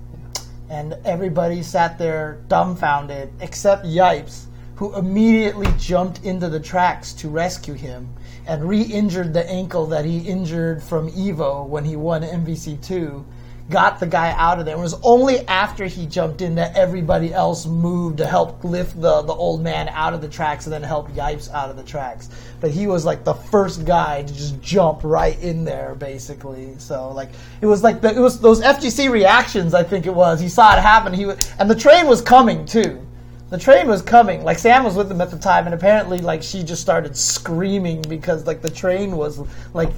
And 0.69 0.97
everybody 1.05 1.63
sat 1.63 1.99
there 1.99 2.41
dumbfounded 2.49 3.31
except 3.41 3.87
Yipes, 3.87 4.47
who 4.77 4.95
immediately 4.97 5.73
jumped 5.79 6.25
into 6.25 6.49
the 6.49 6.61
tracks 6.61 7.13
to 7.15 7.29
rescue 7.29 7.75
him 7.75 8.09
and 8.47 8.69
re 8.69 8.83
injured 8.83 9.33
the 9.33 9.49
ankle 9.49 9.87
that 9.87 10.05
he 10.05 10.19
injured 10.19 10.83
from 10.83 11.11
Evo 11.11 11.67
when 11.67 11.85
he 11.85 11.97
won 11.97 12.23
MVC2. 12.23 13.25
Got 13.71 14.01
the 14.01 14.07
guy 14.07 14.33
out 14.33 14.59
of 14.59 14.65
there. 14.65 14.77
It 14.77 14.81
was 14.81 14.99
only 15.03 15.47
after 15.47 15.87
he 15.87 16.07
jumped 16.07 16.41
in 16.41 16.55
that 16.55 16.77
everybody 16.77 17.33
else 17.35 17.67
moved 17.67 18.19
to 18.19 18.27
help 18.27 18.65
lift 18.65 19.01
the, 19.01 19.23
the 19.23 19.33
old 19.33 19.63
man 19.63 19.89
out 19.89 20.15
of 20.15 20.21
the 20.21 20.29
tracks 20.29 20.67
and 20.67 20.73
then 20.73 20.83
help 20.83 21.11
Yipes 21.11 21.53
out 21.53 21.69
of 21.69 21.77
the 21.77 21.83
tracks. 21.83 22.31
But 22.61 22.71
he 22.71 22.87
was 22.87 23.05
like 23.05 23.25
the 23.25 23.35
first 23.35 23.85
guy 23.85 24.23
to 24.23 24.35
just 24.35 24.61
jump 24.63 25.01
right 25.03 25.39
in 25.43 25.65
there, 25.65 25.95
basically. 25.95 26.75
So 26.79 27.11
like 27.11 27.31
it 27.61 27.67
was 27.67 27.83
like 27.83 28.01
the, 28.01 28.15
it 28.15 28.21
was 28.21 28.41
those 28.41 28.61
FGC 28.63 29.11
reactions. 29.11 29.75
I 29.75 29.83
think 29.83 30.07
it 30.07 30.15
was. 30.15 30.41
He 30.41 30.49
saw 30.49 30.75
it 30.77 30.81
happen. 30.81 31.13
He 31.13 31.27
was, 31.27 31.53
and 31.59 31.71
the 31.71 31.77
train 31.77 32.07
was 32.07 32.23
coming 32.23 32.65
too. 32.65 33.05
The 33.51 33.59
train 33.59 33.87
was 33.87 34.03
coming. 34.03 34.45
Like 34.45 34.59
Sam 34.59 34.85
was 34.85 34.95
with 34.95 35.09
them 35.09 35.21
at 35.21 35.31
the 35.31 35.39
time, 35.39 35.67
and 35.67 35.75
apparently 35.75 36.19
like 36.19 36.43
she 36.43 36.63
just 36.63 36.83
started 36.83 37.17
screaming 37.17 38.03
because 38.03 38.47
like 38.47 38.63
the 38.63 38.71
train 38.71 39.17
was 39.17 39.41
like 39.75 39.91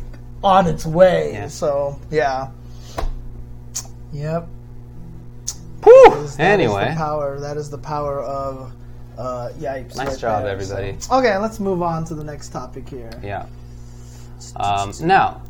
on 0.43 0.67
its 0.67 0.87
way. 0.87 1.33
Yeah. 1.33 1.49
So 1.49 1.99
yeah. 2.11 2.51
Yep. 4.13 4.49
Whew! 5.85 6.11
That 6.11 6.19
is 6.25 6.39
Anyway, 6.39 6.91
the 6.91 6.97
power. 6.97 7.41
That 7.41 7.57
is 7.57 7.71
the 7.71 7.79
power 7.79 8.21
of 8.21 8.73
uh, 9.19 9.51
yipes. 9.59 9.97
Nice 9.97 10.09
right 10.09 10.19
job, 10.19 10.43
there. 10.45 10.53
everybody. 10.53 10.97
So- 10.99 11.19
okay, 11.19 11.37
let's 11.39 11.59
move 11.61 11.83
on 11.83 12.05
to 12.07 12.15
the 12.15 12.25
next 12.25 12.49
topic 12.51 12.89
here. 12.89 13.11
yeah. 13.23 13.47
Um, 14.57 14.93
now, 15.03 15.43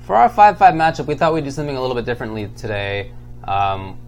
for 0.00 0.16
our 0.16 0.28
5 0.28 0.58
5 0.58 0.74
matchup, 0.74 1.06
we 1.06 1.14
thought 1.14 1.32
we'd 1.32 1.44
do 1.44 1.50
something 1.50 1.76
a 1.76 1.80
little 1.80 1.94
bit 1.94 2.04
differently 2.04 2.48
today. 2.56 3.12
Um, 3.44 3.98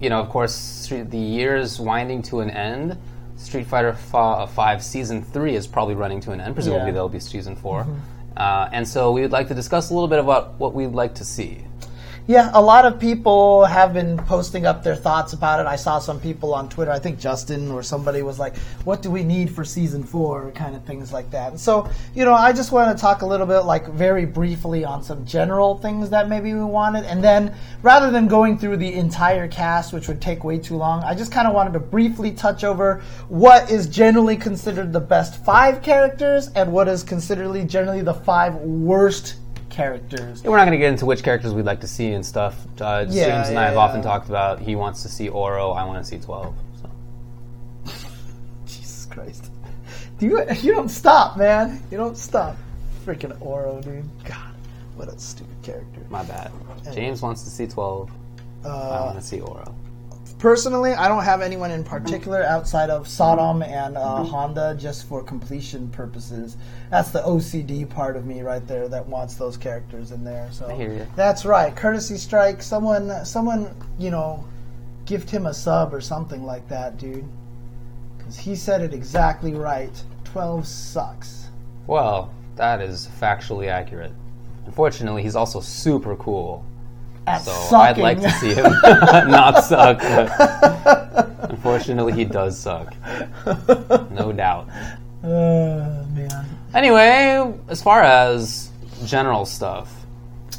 you 0.00 0.10
know, 0.10 0.20
of 0.20 0.28
course, 0.28 0.88
the 0.88 1.16
year's 1.18 1.78
winding 1.80 2.22
to 2.22 2.40
an 2.40 2.50
end. 2.50 2.98
Street 3.36 3.66
Fighter 3.66 3.92
5 3.94 4.82
Season 4.84 5.22
3 5.22 5.54
is 5.56 5.66
probably 5.66 5.94
running 5.94 6.20
to 6.20 6.32
an 6.32 6.40
end. 6.40 6.54
Presumably, 6.54 6.80
Yeah. 6.80 6.86
Mm-hmm. 6.88 6.94
there'll 6.94 7.08
be 7.08 7.20
Season 7.20 7.56
4. 7.56 7.86
Uh, 8.36 8.68
and 8.72 8.86
so 8.86 9.10
we 9.12 9.22
would 9.22 9.32
like 9.32 9.48
to 9.48 9.54
discuss 9.54 9.90
a 9.90 9.94
little 9.94 10.08
bit 10.08 10.18
about 10.18 10.58
what 10.58 10.74
we'd 10.74 10.88
like 10.88 11.14
to 11.16 11.24
see. 11.24 11.64
Yeah, 12.28 12.52
a 12.54 12.62
lot 12.62 12.84
of 12.84 13.00
people 13.00 13.64
have 13.64 13.92
been 13.92 14.16
posting 14.16 14.64
up 14.64 14.84
their 14.84 14.94
thoughts 14.94 15.32
about 15.32 15.58
it. 15.58 15.66
I 15.66 15.74
saw 15.74 15.98
some 15.98 16.20
people 16.20 16.54
on 16.54 16.68
Twitter, 16.68 16.92
I 16.92 17.00
think 17.00 17.18
Justin 17.18 17.68
or 17.72 17.82
somebody 17.82 18.22
was 18.22 18.38
like, 18.38 18.56
What 18.84 19.02
do 19.02 19.10
we 19.10 19.24
need 19.24 19.50
for 19.50 19.64
season 19.64 20.04
four? 20.04 20.52
kind 20.52 20.76
of 20.76 20.84
things 20.84 21.12
like 21.12 21.32
that. 21.32 21.58
So, 21.58 21.90
you 22.14 22.24
know, 22.24 22.32
I 22.32 22.52
just 22.52 22.70
want 22.70 22.96
to 22.96 23.00
talk 23.00 23.22
a 23.22 23.26
little 23.26 23.46
bit, 23.46 23.60
like, 23.60 23.88
very 23.88 24.24
briefly 24.24 24.84
on 24.84 25.02
some 25.02 25.26
general 25.26 25.78
things 25.78 26.10
that 26.10 26.28
maybe 26.28 26.54
we 26.54 26.62
wanted. 26.62 27.06
And 27.06 27.24
then, 27.24 27.56
rather 27.82 28.12
than 28.12 28.28
going 28.28 28.56
through 28.56 28.76
the 28.76 28.92
entire 28.92 29.48
cast, 29.48 29.92
which 29.92 30.06
would 30.06 30.20
take 30.20 30.44
way 30.44 30.58
too 30.58 30.76
long, 30.76 31.02
I 31.02 31.16
just 31.16 31.32
kind 31.32 31.48
of 31.48 31.54
wanted 31.54 31.72
to 31.72 31.80
briefly 31.80 32.30
touch 32.30 32.62
over 32.62 33.02
what 33.30 33.68
is 33.68 33.88
generally 33.88 34.36
considered 34.36 34.92
the 34.92 35.00
best 35.00 35.44
five 35.44 35.82
characters 35.82 36.50
and 36.54 36.72
what 36.72 36.86
is 36.86 37.02
considered 37.02 37.68
generally 37.68 38.02
the 38.02 38.14
five 38.14 38.54
worst 38.54 39.41
characters. 39.72 40.42
Yeah, 40.44 40.50
We're 40.50 40.58
not 40.58 40.64
going 40.66 40.78
to 40.78 40.78
get 40.78 40.90
into 40.90 41.06
which 41.06 41.22
characters 41.24 41.52
we'd 41.54 41.64
like 41.64 41.80
to 41.80 41.88
see 41.88 42.12
and 42.12 42.24
stuff. 42.24 42.54
Uh, 42.80 43.06
Yeah, 43.08 43.26
James 43.36 43.48
and 43.48 43.58
I 43.58 43.64
have 43.64 43.76
often 43.76 44.02
talked 44.02 44.28
about 44.28 44.60
he 44.60 44.76
wants 44.76 45.02
to 45.02 45.08
see 45.08 45.28
Oro, 45.28 45.72
I 45.72 45.84
want 45.84 45.98
to 46.04 46.08
see 46.08 46.18
12. 46.18 46.54
So. 46.82 47.92
Jesus 48.66 49.06
Christ. 49.06 49.50
Do 50.18 50.26
you 50.26 50.44
you 50.60 50.72
don't 50.72 50.88
stop, 50.90 51.36
man. 51.36 51.82
You 51.90 51.96
don't 51.96 52.16
stop. 52.16 52.56
Freaking 53.04 53.36
Oro, 53.40 53.80
dude. 53.80 54.08
God, 54.24 54.54
what 54.94 55.08
a 55.08 55.18
stupid 55.18 55.56
character. 55.62 56.00
My 56.10 56.22
bad. 56.22 56.52
James 56.94 57.20
wants 57.22 57.42
to 57.42 57.50
see 57.50 57.66
12. 57.66 58.10
I 58.64 58.68
Uh, 58.68 59.02
want 59.06 59.18
to 59.18 59.26
see 59.26 59.40
Oro. 59.40 59.74
Personally, 60.42 60.92
I 60.92 61.06
don't 61.06 61.22
have 61.22 61.40
anyone 61.40 61.70
in 61.70 61.84
particular 61.84 62.42
outside 62.42 62.90
of 62.90 63.06
Sodom 63.06 63.62
and 63.62 63.96
uh, 63.96 64.24
Honda 64.24 64.76
just 64.76 65.06
for 65.06 65.22
completion 65.22 65.88
purposes. 65.90 66.56
That's 66.90 67.12
the 67.12 67.20
OCD 67.20 67.88
part 67.88 68.16
of 68.16 68.26
me 68.26 68.42
right 68.42 68.66
there 68.66 68.88
that 68.88 69.06
wants 69.06 69.36
those 69.36 69.56
characters 69.56 70.10
in 70.10 70.24
there. 70.24 70.48
So 70.50 70.66
I 70.68 70.74
hear 70.74 70.92
ya. 70.92 71.04
That's 71.14 71.44
right. 71.44 71.74
Courtesy 71.74 72.16
strike. 72.16 72.60
Someone, 72.60 73.24
someone, 73.24 73.72
you 74.00 74.10
know, 74.10 74.44
gift 75.04 75.30
him 75.30 75.46
a 75.46 75.54
sub 75.54 75.94
or 75.94 76.00
something 76.00 76.42
like 76.44 76.66
that, 76.68 76.98
dude. 76.98 77.24
Because 78.18 78.36
he 78.36 78.56
said 78.56 78.80
it 78.80 78.92
exactly 78.92 79.54
right. 79.54 80.02
Twelve 80.24 80.66
sucks. 80.66 81.50
Well, 81.86 82.34
that 82.56 82.80
is 82.80 83.08
factually 83.20 83.68
accurate. 83.68 84.12
Unfortunately, 84.66 85.22
he's 85.22 85.36
also 85.36 85.60
super 85.60 86.16
cool. 86.16 86.66
At 87.26 87.42
So 87.42 87.52
sucking. 87.70 88.04
I'd 88.04 88.18
like 88.18 88.20
to 88.22 88.30
see 88.38 88.54
him 88.54 88.72
not 89.30 89.62
suck. 89.64 89.98
But 90.00 91.50
unfortunately, 91.50 92.12
he 92.14 92.24
does 92.24 92.58
suck. 92.58 92.94
No 94.10 94.32
doubt. 94.32 94.68
Uh, 95.22 96.04
man. 96.14 96.44
Anyway, 96.74 97.54
as 97.68 97.80
far 97.80 98.02
as 98.02 98.72
general 99.04 99.46
stuff, 99.46 99.88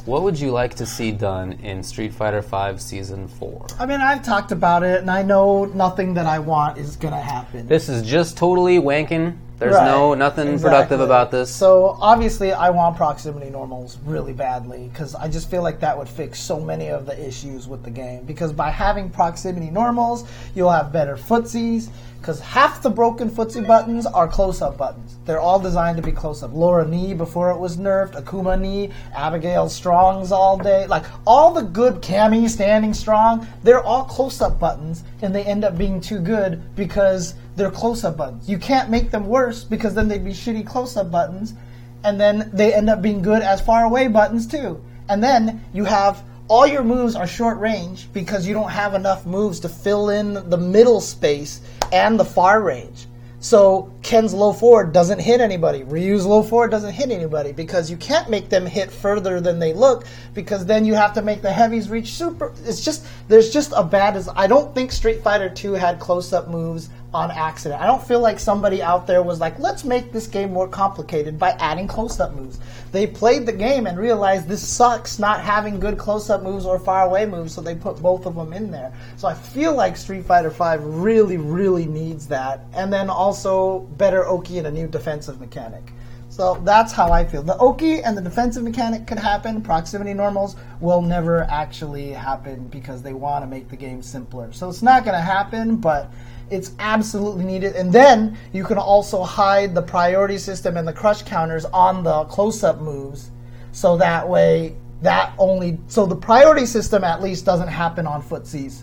what 0.06 0.22
would 0.22 0.40
you 0.40 0.52
like 0.52 0.74
to 0.76 0.86
see 0.86 1.10
done 1.12 1.52
in 1.62 1.82
Street 1.82 2.14
Fighter 2.14 2.40
V 2.40 2.78
Season 2.78 3.28
4? 3.28 3.66
I 3.78 3.84
mean, 3.84 4.00
I've 4.00 4.22
talked 4.22 4.52
about 4.52 4.82
it, 4.82 5.00
and 5.02 5.10
I 5.10 5.20
know 5.22 5.66
nothing 5.66 6.14
that 6.14 6.24
I 6.24 6.38
want 6.38 6.78
is 6.78 6.96
gonna 6.96 7.20
happen. 7.20 7.66
This 7.66 7.90
is 7.90 8.02
just 8.02 8.38
totally 8.38 8.78
wanking. 8.78 9.36
There's 9.64 9.76
Right, 9.76 9.86
no 9.86 10.14
nothing 10.14 10.48
exactly. 10.48 10.70
productive 10.70 11.00
about 11.00 11.30
this. 11.30 11.54
So 11.54 11.96
obviously, 12.00 12.52
I 12.52 12.70
want 12.70 12.96
proximity 12.96 13.50
normals 13.50 13.98
really 14.04 14.32
badly 14.32 14.88
because 14.92 15.14
I 15.14 15.28
just 15.28 15.50
feel 15.50 15.62
like 15.62 15.80
that 15.80 15.96
would 15.96 16.08
fix 16.08 16.38
so 16.40 16.60
many 16.60 16.88
of 16.88 17.06
the 17.06 17.26
issues 17.26 17.66
with 17.66 17.82
the 17.82 17.90
game. 17.90 18.24
Because 18.24 18.52
by 18.52 18.70
having 18.70 19.10
proximity 19.10 19.70
normals, 19.70 20.24
you'll 20.54 20.70
have 20.70 20.92
better 20.92 21.16
footsies. 21.16 21.88
Because 22.20 22.40
half 22.40 22.80
the 22.80 22.88
broken 22.88 23.28
footsie 23.28 23.66
buttons 23.66 24.06
are 24.06 24.26
close-up 24.26 24.78
buttons. 24.78 25.18
They're 25.26 25.40
all 25.40 25.60
designed 25.60 25.98
to 25.98 26.02
be 26.02 26.10
close-up. 26.10 26.54
Laura 26.54 26.86
knee 26.88 27.12
before 27.12 27.50
it 27.50 27.58
was 27.58 27.76
nerfed, 27.76 28.14
Akuma 28.14 28.58
knee, 28.58 28.90
Abigail 29.14 29.68
Strong's 29.68 30.32
all 30.32 30.56
day. 30.56 30.86
Like 30.86 31.04
all 31.26 31.52
the 31.52 31.60
good 31.60 31.96
Cammy 31.96 32.48
standing 32.48 32.94
strong, 32.94 33.46
they're 33.62 33.84
all 33.84 34.04
close-up 34.04 34.58
buttons, 34.58 35.04
and 35.20 35.34
they 35.34 35.44
end 35.44 35.64
up 35.64 35.76
being 35.76 36.00
too 36.00 36.18
good 36.18 36.62
because 36.74 37.34
they're 37.56 37.70
close-up 37.70 38.16
buttons. 38.16 38.48
You 38.48 38.58
can't 38.58 38.90
make 38.90 39.10
them 39.10 39.26
worse 39.26 39.64
because 39.64 39.94
then 39.94 40.08
they'd 40.08 40.24
be 40.24 40.32
shitty 40.32 40.66
close-up 40.66 41.10
buttons, 41.10 41.54
and 42.02 42.20
then 42.20 42.50
they 42.52 42.74
end 42.74 42.90
up 42.90 43.00
being 43.02 43.22
good 43.22 43.42
as 43.42 43.60
far 43.60 43.84
away 43.84 44.08
buttons 44.08 44.46
too. 44.46 44.80
And 45.08 45.22
then 45.22 45.64
you 45.72 45.84
have 45.84 46.22
all 46.48 46.66
your 46.66 46.84
moves 46.84 47.16
are 47.16 47.26
short 47.26 47.58
range 47.58 48.08
because 48.12 48.46
you 48.46 48.54
don't 48.54 48.70
have 48.70 48.94
enough 48.94 49.24
moves 49.24 49.60
to 49.60 49.68
fill 49.68 50.10
in 50.10 50.34
the 50.50 50.58
middle 50.58 51.00
space 51.00 51.60
and 51.92 52.20
the 52.20 52.24
far 52.24 52.60
range. 52.60 53.06
So 53.40 53.92
Ken's 54.02 54.32
low 54.32 54.54
forward 54.54 54.94
doesn't 54.94 55.18
hit 55.18 55.42
anybody. 55.42 55.82
Ryu's 55.84 56.24
low 56.24 56.42
forward 56.42 56.70
doesn't 56.70 56.94
hit 56.94 57.10
anybody 57.10 57.52
because 57.52 57.90
you 57.90 57.98
can't 57.98 58.30
make 58.30 58.48
them 58.48 58.64
hit 58.64 58.90
further 58.90 59.38
than 59.38 59.58
they 59.58 59.74
look 59.74 60.06
because 60.32 60.64
then 60.64 60.86
you 60.86 60.94
have 60.94 61.12
to 61.12 61.20
make 61.22 61.42
the 61.42 61.52
heavies 61.52 61.90
reach 61.90 62.14
super. 62.14 62.54
It's 62.64 62.82
just 62.82 63.06
there's 63.28 63.50
just 63.50 63.74
a 63.76 63.84
bad. 63.84 64.16
I 64.34 64.46
don't 64.46 64.74
think 64.74 64.92
Street 64.92 65.22
Fighter 65.22 65.50
2 65.50 65.74
had 65.74 66.00
close 66.00 66.32
up 66.32 66.48
moves 66.48 66.88
on 67.14 67.30
accident. 67.30 67.80
I 67.80 67.86
don't 67.86 68.04
feel 68.06 68.20
like 68.20 68.40
somebody 68.40 68.82
out 68.82 69.06
there 69.06 69.22
was 69.22 69.40
like, 69.40 69.58
let's 69.58 69.84
make 69.84 70.12
this 70.12 70.26
game 70.26 70.52
more 70.52 70.68
complicated 70.68 71.38
by 71.38 71.50
adding 71.52 71.86
close 71.86 72.18
up 72.18 72.34
moves. 72.34 72.58
They 72.90 73.06
played 73.06 73.46
the 73.46 73.52
game 73.52 73.86
and 73.86 73.96
realized 73.96 74.48
this 74.48 74.66
sucks 74.66 75.18
not 75.18 75.40
having 75.40 75.78
good 75.78 75.96
close 75.96 76.28
up 76.28 76.42
moves 76.42 76.66
or 76.66 76.78
far 76.78 77.06
away 77.06 77.24
moves, 77.24 77.54
so 77.54 77.60
they 77.60 77.76
put 77.76 78.02
both 78.02 78.26
of 78.26 78.34
them 78.34 78.52
in 78.52 78.70
there. 78.70 78.92
So 79.16 79.28
I 79.28 79.34
feel 79.34 79.74
like 79.74 79.96
Street 79.96 80.24
Fighter 80.24 80.50
V 80.50 80.76
really, 80.80 81.36
really 81.36 81.86
needs 81.86 82.26
that. 82.26 82.64
And 82.74 82.92
then 82.92 83.08
also 83.08 83.80
better 83.96 84.26
Oki 84.26 84.58
and 84.58 84.66
a 84.66 84.72
new 84.72 84.88
defensive 84.88 85.40
mechanic. 85.40 85.92
So 86.30 86.60
that's 86.64 86.92
how 86.92 87.12
I 87.12 87.24
feel. 87.24 87.44
The 87.44 87.56
Oki 87.58 88.02
and 88.02 88.18
the 88.18 88.22
defensive 88.22 88.64
mechanic 88.64 89.06
could 89.06 89.20
happen. 89.20 89.62
Proximity 89.62 90.14
normals 90.14 90.56
will 90.80 91.00
never 91.00 91.44
actually 91.44 92.10
happen 92.10 92.66
because 92.66 93.02
they 93.02 93.12
want 93.12 93.44
to 93.44 93.46
make 93.46 93.68
the 93.68 93.76
game 93.76 94.02
simpler. 94.02 94.52
So 94.52 94.68
it's 94.68 94.82
not 94.82 95.04
going 95.04 95.14
to 95.14 95.22
happen, 95.22 95.76
but 95.76 96.10
it's 96.50 96.72
absolutely 96.78 97.44
needed. 97.44 97.76
And 97.76 97.92
then 97.92 98.36
you 98.52 98.64
can 98.64 98.78
also 98.78 99.22
hide 99.22 99.74
the 99.74 99.82
priority 99.82 100.38
system 100.38 100.76
and 100.76 100.86
the 100.86 100.92
crush 100.92 101.22
counters 101.22 101.64
on 101.66 102.02
the 102.02 102.24
close-up 102.24 102.80
moves, 102.80 103.30
so 103.72 103.96
that 103.96 104.28
way 104.28 104.76
that 105.02 105.34
only 105.38 105.78
so 105.88 106.06
the 106.06 106.16
priority 106.16 106.66
system 106.66 107.04
at 107.04 107.22
least 107.22 107.44
doesn't 107.44 107.68
happen 107.68 108.06
on 108.06 108.22
footsies. 108.22 108.82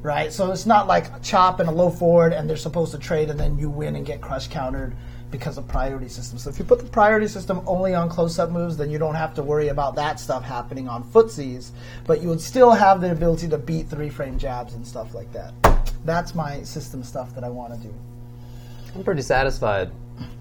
Right, 0.00 0.32
so 0.32 0.52
it's 0.52 0.64
not 0.64 0.86
like 0.86 1.22
chop 1.24 1.58
and 1.58 1.68
a 1.68 1.72
low 1.72 1.90
forward, 1.90 2.32
and 2.32 2.48
they're 2.48 2.56
supposed 2.56 2.92
to 2.92 2.98
trade, 2.98 3.30
and 3.30 3.40
then 3.40 3.58
you 3.58 3.68
win 3.68 3.96
and 3.96 4.06
get 4.06 4.20
crush 4.20 4.46
countered 4.46 4.94
because 5.30 5.58
of 5.58 5.68
priority 5.68 6.08
system. 6.08 6.38
So 6.38 6.50
if 6.50 6.58
you 6.58 6.64
put 6.64 6.78
the 6.78 6.86
priority 6.86 7.28
system 7.28 7.60
only 7.66 7.94
on 7.94 8.08
close-up 8.08 8.50
moves, 8.50 8.76
then 8.76 8.90
you 8.90 8.98
don't 8.98 9.14
have 9.14 9.34
to 9.34 9.42
worry 9.42 9.68
about 9.68 9.94
that 9.96 10.18
stuff 10.18 10.42
happening 10.42 10.88
on 10.88 11.04
footsies. 11.04 11.70
But 12.06 12.22
you 12.22 12.28
would 12.28 12.40
still 12.40 12.70
have 12.70 13.00
the 13.00 13.12
ability 13.12 13.48
to 13.48 13.58
beat 13.58 13.88
three-frame 13.88 14.38
jabs 14.38 14.74
and 14.74 14.86
stuff 14.86 15.14
like 15.14 15.30
that. 15.32 15.52
That's 16.04 16.34
my 16.34 16.62
system 16.62 17.02
stuff 17.02 17.34
that 17.34 17.44
I 17.44 17.48
want 17.48 17.74
to 17.74 17.88
do. 17.88 17.94
I'm 18.94 19.04
pretty 19.04 19.22
satisfied, 19.22 19.90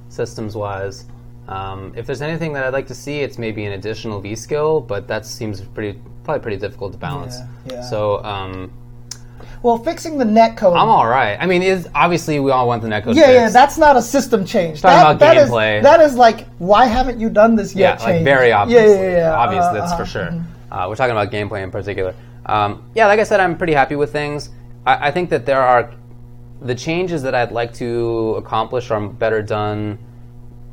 systems 0.09 0.55
wise. 0.55 1.05
Um, 1.47 1.93
if 1.95 2.05
there's 2.05 2.22
anything 2.22 2.53
that 2.53 2.64
I'd 2.64 2.73
like 2.73 2.88
to 2.88 2.95
see, 2.95 3.19
it's 3.19 3.38
maybe 3.38 3.65
an 3.65 3.73
additional 3.73 4.19
V 4.19 4.35
skill, 4.35 4.81
but 4.81 5.07
that 5.07 5.26
seems 5.26 5.61
pretty 5.61 5.99
probably 6.23 6.41
pretty 6.41 6.57
difficult 6.57 6.91
to 6.91 6.97
balance. 6.97 7.39
Yeah, 7.39 7.73
yeah. 7.73 7.81
So 7.84 8.23
um, 8.23 8.72
Well, 9.64 9.78
fixing 9.80 10.18
the 10.18 10.26
net 10.26 10.56
code. 10.56 10.78
I'm 10.78 10.90
all 10.90 11.08
right. 11.08 11.38
I 11.40 11.46
mean, 11.46 11.64
is 11.64 11.88
obviously 11.96 12.40
we 12.40 12.52
all 12.52 12.68
want 12.68 12.82
the 12.82 12.88
netcode. 12.88 13.16
yeah, 13.16 13.32
yeah, 13.32 13.40
fixed. 13.42 13.54
that's 13.54 13.78
not 13.78 13.98
a 13.98 14.02
system 14.02 14.46
change. 14.46 14.82
Talking 14.82 14.98
that, 14.98 15.02
about 15.12 15.20
that 15.20 15.38
is- 15.38 15.50
gameplay. 15.50 15.82
that 15.84 16.00
is 16.02 16.16
like, 16.16 16.48
why 16.60 16.86
haven't 16.86 17.20
you 17.20 17.30
done 17.30 17.56
this 17.56 17.76
yet? 17.76 18.00
yeah, 18.00 18.08
yet? 18.08 18.16
like 18.16 18.24
very 18.24 18.52
obvious. 18.52 18.84
Yeah, 18.84 19.02
yeah, 19.02 19.18
yeah. 19.18 19.36
Obvious, 19.36 19.66
Uh, 19.66 19.74
that's 19.74 19.92
uh-huh. 19.92 20.04
for 20.04 20.10
sure. 20.10 20.46
Uh, 20.72 20.86
we're 20.88 20.96
talking 20.96 21.12
about 21.12 21.32
gameplay 21.32 21.64
in 21.64 21.72
particular. 21.72 22.14
Um, 22.46 22.90
yeah, 22.96 23.08
like 23.08 23.20
I 23.20 23.24
said, 23.24 23.40
I'm 23.40 23.58
pretty 23.58 23.74
happy 23.74 23.96
with 23.96 24.12
things. 24.12 24.50
I, 24.86 25.08
I 25.08 25.12
think 25.12 25.30
that 25.30 25.46
there 25.46 25.62
are 25.62 25.92
the 26.62 26.76
changes 26.76 27.22
that 27.24 27.36
I'd 27.36 27.52
like 27.52 27.74
to 27.76 28.36
accomplish 28.38 28.90
are 28.92 29.08
better 29.08 29.42
done, 29.42 30.00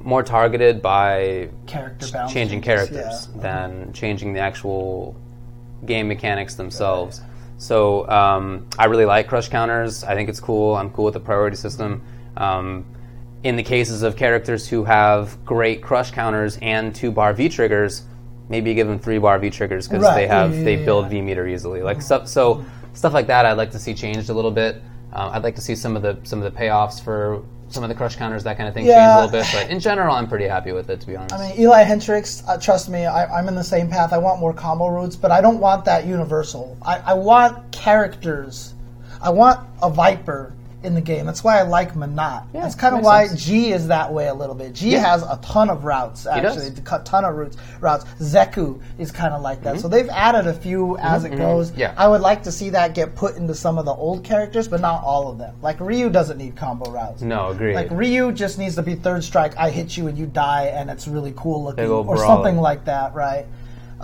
more 0.00 0.22
targeted 0.22 0.82
by 0.82 1.48
Character 1.66 2.06
balance 2.12 2.32
changing 2.32 2.60
characters 2.60 3.28
yeah. 3.34 3.40
than 3.40 3.92
changing 3.92 4.32
the 4.32 4.40
actual 4.40 5.16
game 5.86 6.08
mechanics 6.08 6.54
themselves. 6.54 7.20
So 7.56 8.08
um, 8.08 8.66
I 8.78 8.86
really 8.86 9.04
like 9.04 9.28
crush 9.28 9.48
counters. 9.48 10.04
I 10.04 10.14
think 10.14 10.28
it's 10.28 10.40
cool. 10.40 10.74
I'm 10.74 10.90
cool 10.90 11.06
with 11.06 11.14
the 11.14 11.20
priority 11.20 11.56
system. 11.56 12.02
Um, 12.36 12.84
in 13.42 13.56
the 13.56 13.62
cases 13.62 14.02
of 14.02 14.16
characters 14.16 14.66
who 14.66 14.84
have 14.84 15.42
great 15.44 15.82
crush 15.82 16.10
counters 16.10 16.58
and 16.62 16.94
two 16.94 17.12
bar 17.12 17.32
V 17.34 17.48
triggers, 17.48 18.04
maybe 18.48 18.74
give 18.74 18.88
them 18.88 18.98
three 18.98 19.18
bar 19.18 19.38
V 19.38 19.50
triggers 19.50 19.86
because 19.86 20.02
Right, 20.02 20.14
they 20.14 20.26
have 20.26 20.56
yeah, 20.56 20.64
they 20.64 20.76
yeah, 20.78 20.84
build 20.84 21.04
yeah. 21.06 21.10
V 21.10 21.20
meter 21.20 21.46
easily. 21.46 21.82
Like 21.82 22.00
stuff, 22.02 22.26
so 22.26 22.64
stuff 22.94 23.12
like 23.12 23.26
that, 23.26 23.44
I'd 23.44 23.58
like 23.58 23.70
to 23.72 23.78
see 23.78 23.94
changed 23.94 24.30
a 24.30 24.34
little 24.34 24.50
bit. 24.50 24.76
Um, 25.12 25.30
I'd 25.32 25.44
like 25.44 25.54
to 25.56 25.60
see 25.60 25.76
some 25.76 25.94
of 25.94 26.02
the 26.02 26.18
some 26.24 26.42
of 26.42 26.52
the 26.52 26.58
payoffs 26.58 27.02
for 27.02 27.44
some 27.68 27.82
of 27.82 27.88
the 27.88 27.94
crush 27.94 28.16
counters, 28.16 28.44
that 28.44 28.56
kind 28.56 28.68
of 28.68 28.74
thing, 28.74 28.84
change 28.84 28.96
a 28.96 29.14
little 29.16 29.30
bit. 29.30 29.46
But 29.52 29.70
in 29.70 29.80
general, 29.80 30.14
I'm 30.14 30.28
pretty 30.28 30.46
happy 30.46 30.72
with 30.72 30.90
it, 30.90 31.00
to 31.00 31.06
be 31.06 31.16
honest. 31.16 31.34
I 31.34 31.48
mean, 31.48 31.60
Eli 31.60 31.82
Hendricks, 31.82 32.42
uh, 32.46 32.58
trust 32.58 32.88
me, 32.88 33.06
I, 33.06 33.26
I'm 33.38 33.48
in 33.48 33.54
the 33.54 33.64
same 33.64 33.88
path. 33.88 34.12
I 34.12 34.18
want 34.18 34.40
more 34.40 34.52
combo 34.52 34.88
routes, 34.88 35.16
but 35.16 35.30
I 35.30 35.40
don't 35.40 35.58
want 35.58 35.84
that 35.86 36.06
universal. 36.06 36.76
I, 36.82 36.98
I 36.98 37.14
want 37.14 37.72
characters. 37.72 38.74
I 39.20 39.30
want 39.30 39.60
a 39.82 39.90
Viper 39.90 40.52
in 40.84 40.94
the 40.94 41.00
game. 41.00 41.26
That's 41.26 41.42
why 41.42 41.58
I 41.58 41.62
like 41.62 41.94
Menat. 41.94 42.44
Yeah, 42.54 42.60
That's 42.62 42.74
kind 42.74 42.94
of 42.94 43.02
why 43.02 43.26
sense. 43.26 43.44
G 43.44 43.72
is 43.72 43.88
that 43.88 44.12
way 44.12 44.28
a 44.28 44.34
little 44.34 44.54
bit. 44.54 44.74
G 44.74 44.90
Yeah. 44.92 45.00
has 45.00 45.22
a 45.22 45.38
ton 45.42 45.70
of 45.70 45.84
routes, 45.84 46.26
actually, 46.26 46.68
a 46.68 46.98
ton 47.00 47.24
of 47.24 47.34
routes. 47.34 47.56
Routes. 47.80 48.04
Zeku 48.20 48.80
is 48.98 49.10
kind 49.10 49.32
of 49.34 49.42
like 49.42 49.62
that. 49.62 49.80
So 49.80 49.88
they've 49.88 50.08
added 50.10 50.46
a 50.46 50.54
few 50.54 50.96
as 50.98 51.24
it 51.24 51.36
goes. 51.36 51.70
Mm-hmm. 51.70 51.80
Yeah. 51.80 51.94
I 51.96 52.08
would 52.08 52.20
like 52.20 52.42
to 52.44 52.52
see 52.52 52.70
that 52.70 52.94
get 52.94 53.14
put 53.14 53.36
into 53.36 53.54
some 53.54 53.78
of 53.78 53.84
the 53.84 53.92
old 53.94 54.24
characters, 54.24 54.68
but 54.68 54.80
not 54.80 55.02
all 55.02 55.28
of 55.30 55.38
them. 55.38 55.54
Like 55.62 55.80
Ryu 55.80 56.10
doesn't 56.10 56.38
need 56.38 56.56
combo 56.56 56.90
routes. 56.90 57.22
no, 57.22 57.48
agree. 57.48 57.74
Like 57.74 57.90
Ryu 57.90 58.32
just 58.32 58.58
needs 58.58 58.74
to 58.76 58.82
be 58.82 58.94
third 58.94 59.24
strike. 59.24 59.56
I 59.56 59.70
hit 59.70 59.96
you 59.96 60.08
and 60.08 60.18
you 60.18 60.26
die, 60.26 60.66
and 60.66 60.90
it's 60.90 61.08
really 61.08 61.32
cool 61.36 61.64
looking, 61.64 61.86
or 61.88 62.16
something 62.18 62.56
like 62.56 62.84
that, 62.84 63.14
right? 63.14 63.46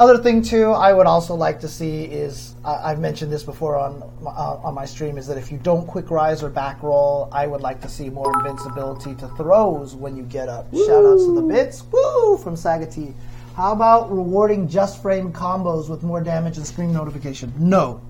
Other 0.01 0.17
thing 0.17 0.41
too, 0.41 0.71
I 0.73 0.95
would 0.95 1.07
also 1.07 1.35
like 1.35 1.61
to 1.61 1.69
see 1.69 2.05
is 2.05 2.55
I 2.65 2.91
I've 2.91 3.01
mentioned 3.01 3.31
this 3.31 3.43
before 3.43 3.77
on 3.77 4.03
my- 4.23 4.31
uh, 4.31 4.59
on 4.65 4.73
my 4.75 4.87
stream 4.87 5.19
is 5.19 5.27
that 5.27 5.37
if 5.37 5.53
you 5.53 5.59
don't 5.59 5.87
quick 5.87 6.11
rise 6.11 6.43
or 6.43 6.49
back 6.49 6.83
roll, 6.83 7.29
I 7.33 7.47
would 7.47 7.61
like 7.61 7.83
to 7.83 7.89
see 7.89 8.09
more 8.09 8.33
invincibility 8.39 9.15
to 9.17 9.29
throws 9.37 9.95
when 9.95 10.17
you 10.17 10.23
get 10.23 10.49
up. 10.49 10.73
Shout 10.75 11.05
outs 11.05 11.25
to 11.27 11.35
the 11.35 11.43
bits, 11.43 11.85
woo 11.93 12.39
from 12.39 12.57
Saga 12.57 12.87
T. 12.87 13.13
How 13.55 13.73
about 13.73 14.11
rewarding 14.11 14.67
just 14.69 15.03
frame 15.03 15.35
combos 15.35 15.91
with 15.91 16.03
more 16.03 16.23
damage 16.23 16.57
and 16.57 16.67
screen 16.67 16.95
notification? 16.95 17.53
No, 17.59 18.01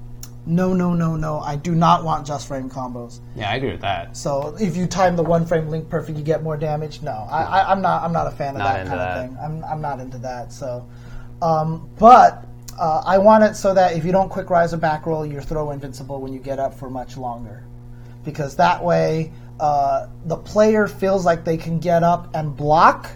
no, 0.47 0.73
no, 0.73 0.95
no, 0.95 1.17
no. 1.17 1.41
I 1.41 1.57
do 1.57 1.75
not 1.75 2.05
want 2.05 2.25
just 2.25 2.47
frame 2.47 2.71
combos. 2.71 3.19
yeah, 3.35 3.51
I 3.51 3.57
agree 3.57 3.73
with 3.73 3.81
that. 3.81 4.17
So 4.17 4.55
if 4.61 4.77
you 4.77 4.87
time 4.87 5.17
the 5.17 5.25
one 5.25 5.45
frame 5.45 5.69
link 5.69 5.89
perfect, 5.91 6.17
you 6.17 6.23
get 6.23 6.45
more 6.45 6.57
damage. 6.57 7.03
No, 7.03 7.27
I, 7.29 7.43
I, 7.43 7.73
I'm 7.73 7.83
not. 7.83 8.05
I'm 8.05 8.13
not 8.13 8.29
a 8.29 8.31
fan 8.31 8.51
of 8.55 8.59
Not 8.59 8.75
that 8.75 8.87
kind 8.87 9.01
that. 9.01 9.19
of 9.19 9.29
thing. 9.29 9.39
I'm, 9.43 9.65
I'm 9.65 9.81
not 9.81 9.99
into 9.99 10.19
that. 10.19 10.53
So, 10.53 10.87
um, 11.43 11.89
but 11.99 12.47
uh, 12.79 13.03
I 13.05 13.19
want 13.19 13.45
it 13.45 13.57
so 13.57 13.75
that 13.75 13.97
if 13.97 14.05
you 14.05 14.13
don't 14.13 14.29
quick 14.29 14.51
rise 14.51 14.73
or 14.73 14.79
back 14.79 15.07
roll, 15.07 15.27
you're 15.27 15.43
throw 15.43 15.71
invincible 15.71 16.21
when 16.21 16.33
you 16.33 16.39
get 16.39 16.59
up 16.59 16.75
for 16.75 16.89
much 16.89 17.17
longer, 17.17 17.65
because 18.25 18.57
that 18.57 18.83
way 18.83 19.33
uh, 19.59 20.09
the 20.25 20.37
player 20.37 20.89
feels 20.89 21.25
like 21.25 21.45
they 21.45 21.57
can 21.57 21.79
get 21.79 22.03
up 22.03 22.35
and 22.35 22.57
block. 22.57 23.11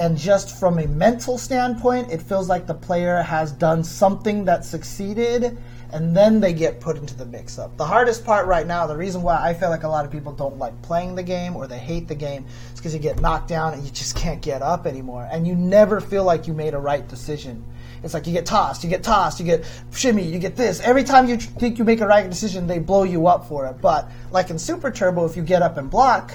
And 0.00 0.16
just 0.16 0.60
from 0.60 0.78
a 0.78 0.86
mental 0.86 1.38
standpoint, 1.38 2.12
it 2.12 2.22
feels 2.22 2.48
like 2.48 2.68
the 2.68 2.74
player 2.74 3.20
has 3.20 3.50
done 3.50 3.82
something 3.82 4.44
that 4.44 4.64
succeeded, 4.64 5.58
and 5.92 6.16
then 6.16 6.40
they 6.40 6.52
get 6.52 6.80
put 6.80 6.96
into 6.96 7.14
the 7.14 7.24
mix 7.24 7.58
up. 7.58 7.76
The 7.76 7.84
hardest 7.84 8.24
part 8.24 8.46
right 8.46 8.66
now, 8.66 8.86
the 8.86 8.96
reason 8.96 9.22
why 9.22 9.42
I 9.42 9.54
feel 9.54 9.70
like 9.70 9.84
a 9.84 9.88
lot 9.88 10.04
of 10.04 10.10
people 10.10 10.32
don't 10.32 10.58
like 10.58 10.80
playing 10.82 11.14
the 11.14 11.22
game 11.22 11.56
or 11.56 11.66
they 11.66 11.78
hate 11.78 12.08
the 12.08 12.14
game, 12.14 12.46
is 12.72 12.80
because 12.80 12.92
you 12.92 13.00
get 13.00 13.20
knocked 13.20 13.48
down 13.48 13.74
and 13.74 13.82
you 13.82 13.90
just 13.90 14.16
can't 14.16 14.42
get 14.42 14.62
up 14.62 14.86
anymore. 14.86 15.28
And 15.30 15.46
you 15.46 15.54
never 15.54 16.00
feel 16.00 16.24
like 16.24 16.46
you 16.46 16.52
made 16.52 16.74
a 16.74 16.78
right 16.78 17.06
decision. 17.08 17.64
It's 18.02 18.14
like 18.14 18.26
you 18.26 18.32
get 18.32 18.46
tossed, 18.46 18.84
you 18.84 18.90
get 18.90 19.02
tossed, 19.02 19.40
you 19.40 19.46
get 19.46 19.64
shimmy, 19.92 20.22
you 20.22 20.38
get 20.38 20.56
this. 20.56 20.80
Every 20.80 21.04
time 21.04 21.28
you 21.28 21.36
think 21.36 21.78
you 21.78 21.84
make 21.84 22.00
a 22.00 22.06
right 22.06 22.28
decision, 22.28 22.66
they 22.66 22.78
blow 22.78 23.02
you 23.02 23.26
up 23.26 23.48
for 23.48 23.66
it. 23.66 23.80
But 23.80 24.10
like 24.30 24.50
in 24.50 24.58
Super 24.58 24.90
Turbo, 24.90 25.24
if 25.24 25.36
you 25.36 25.42
get 25.42 25.62
up 25.62 25.78
and 25.78 25.90
block, 25.90 26.34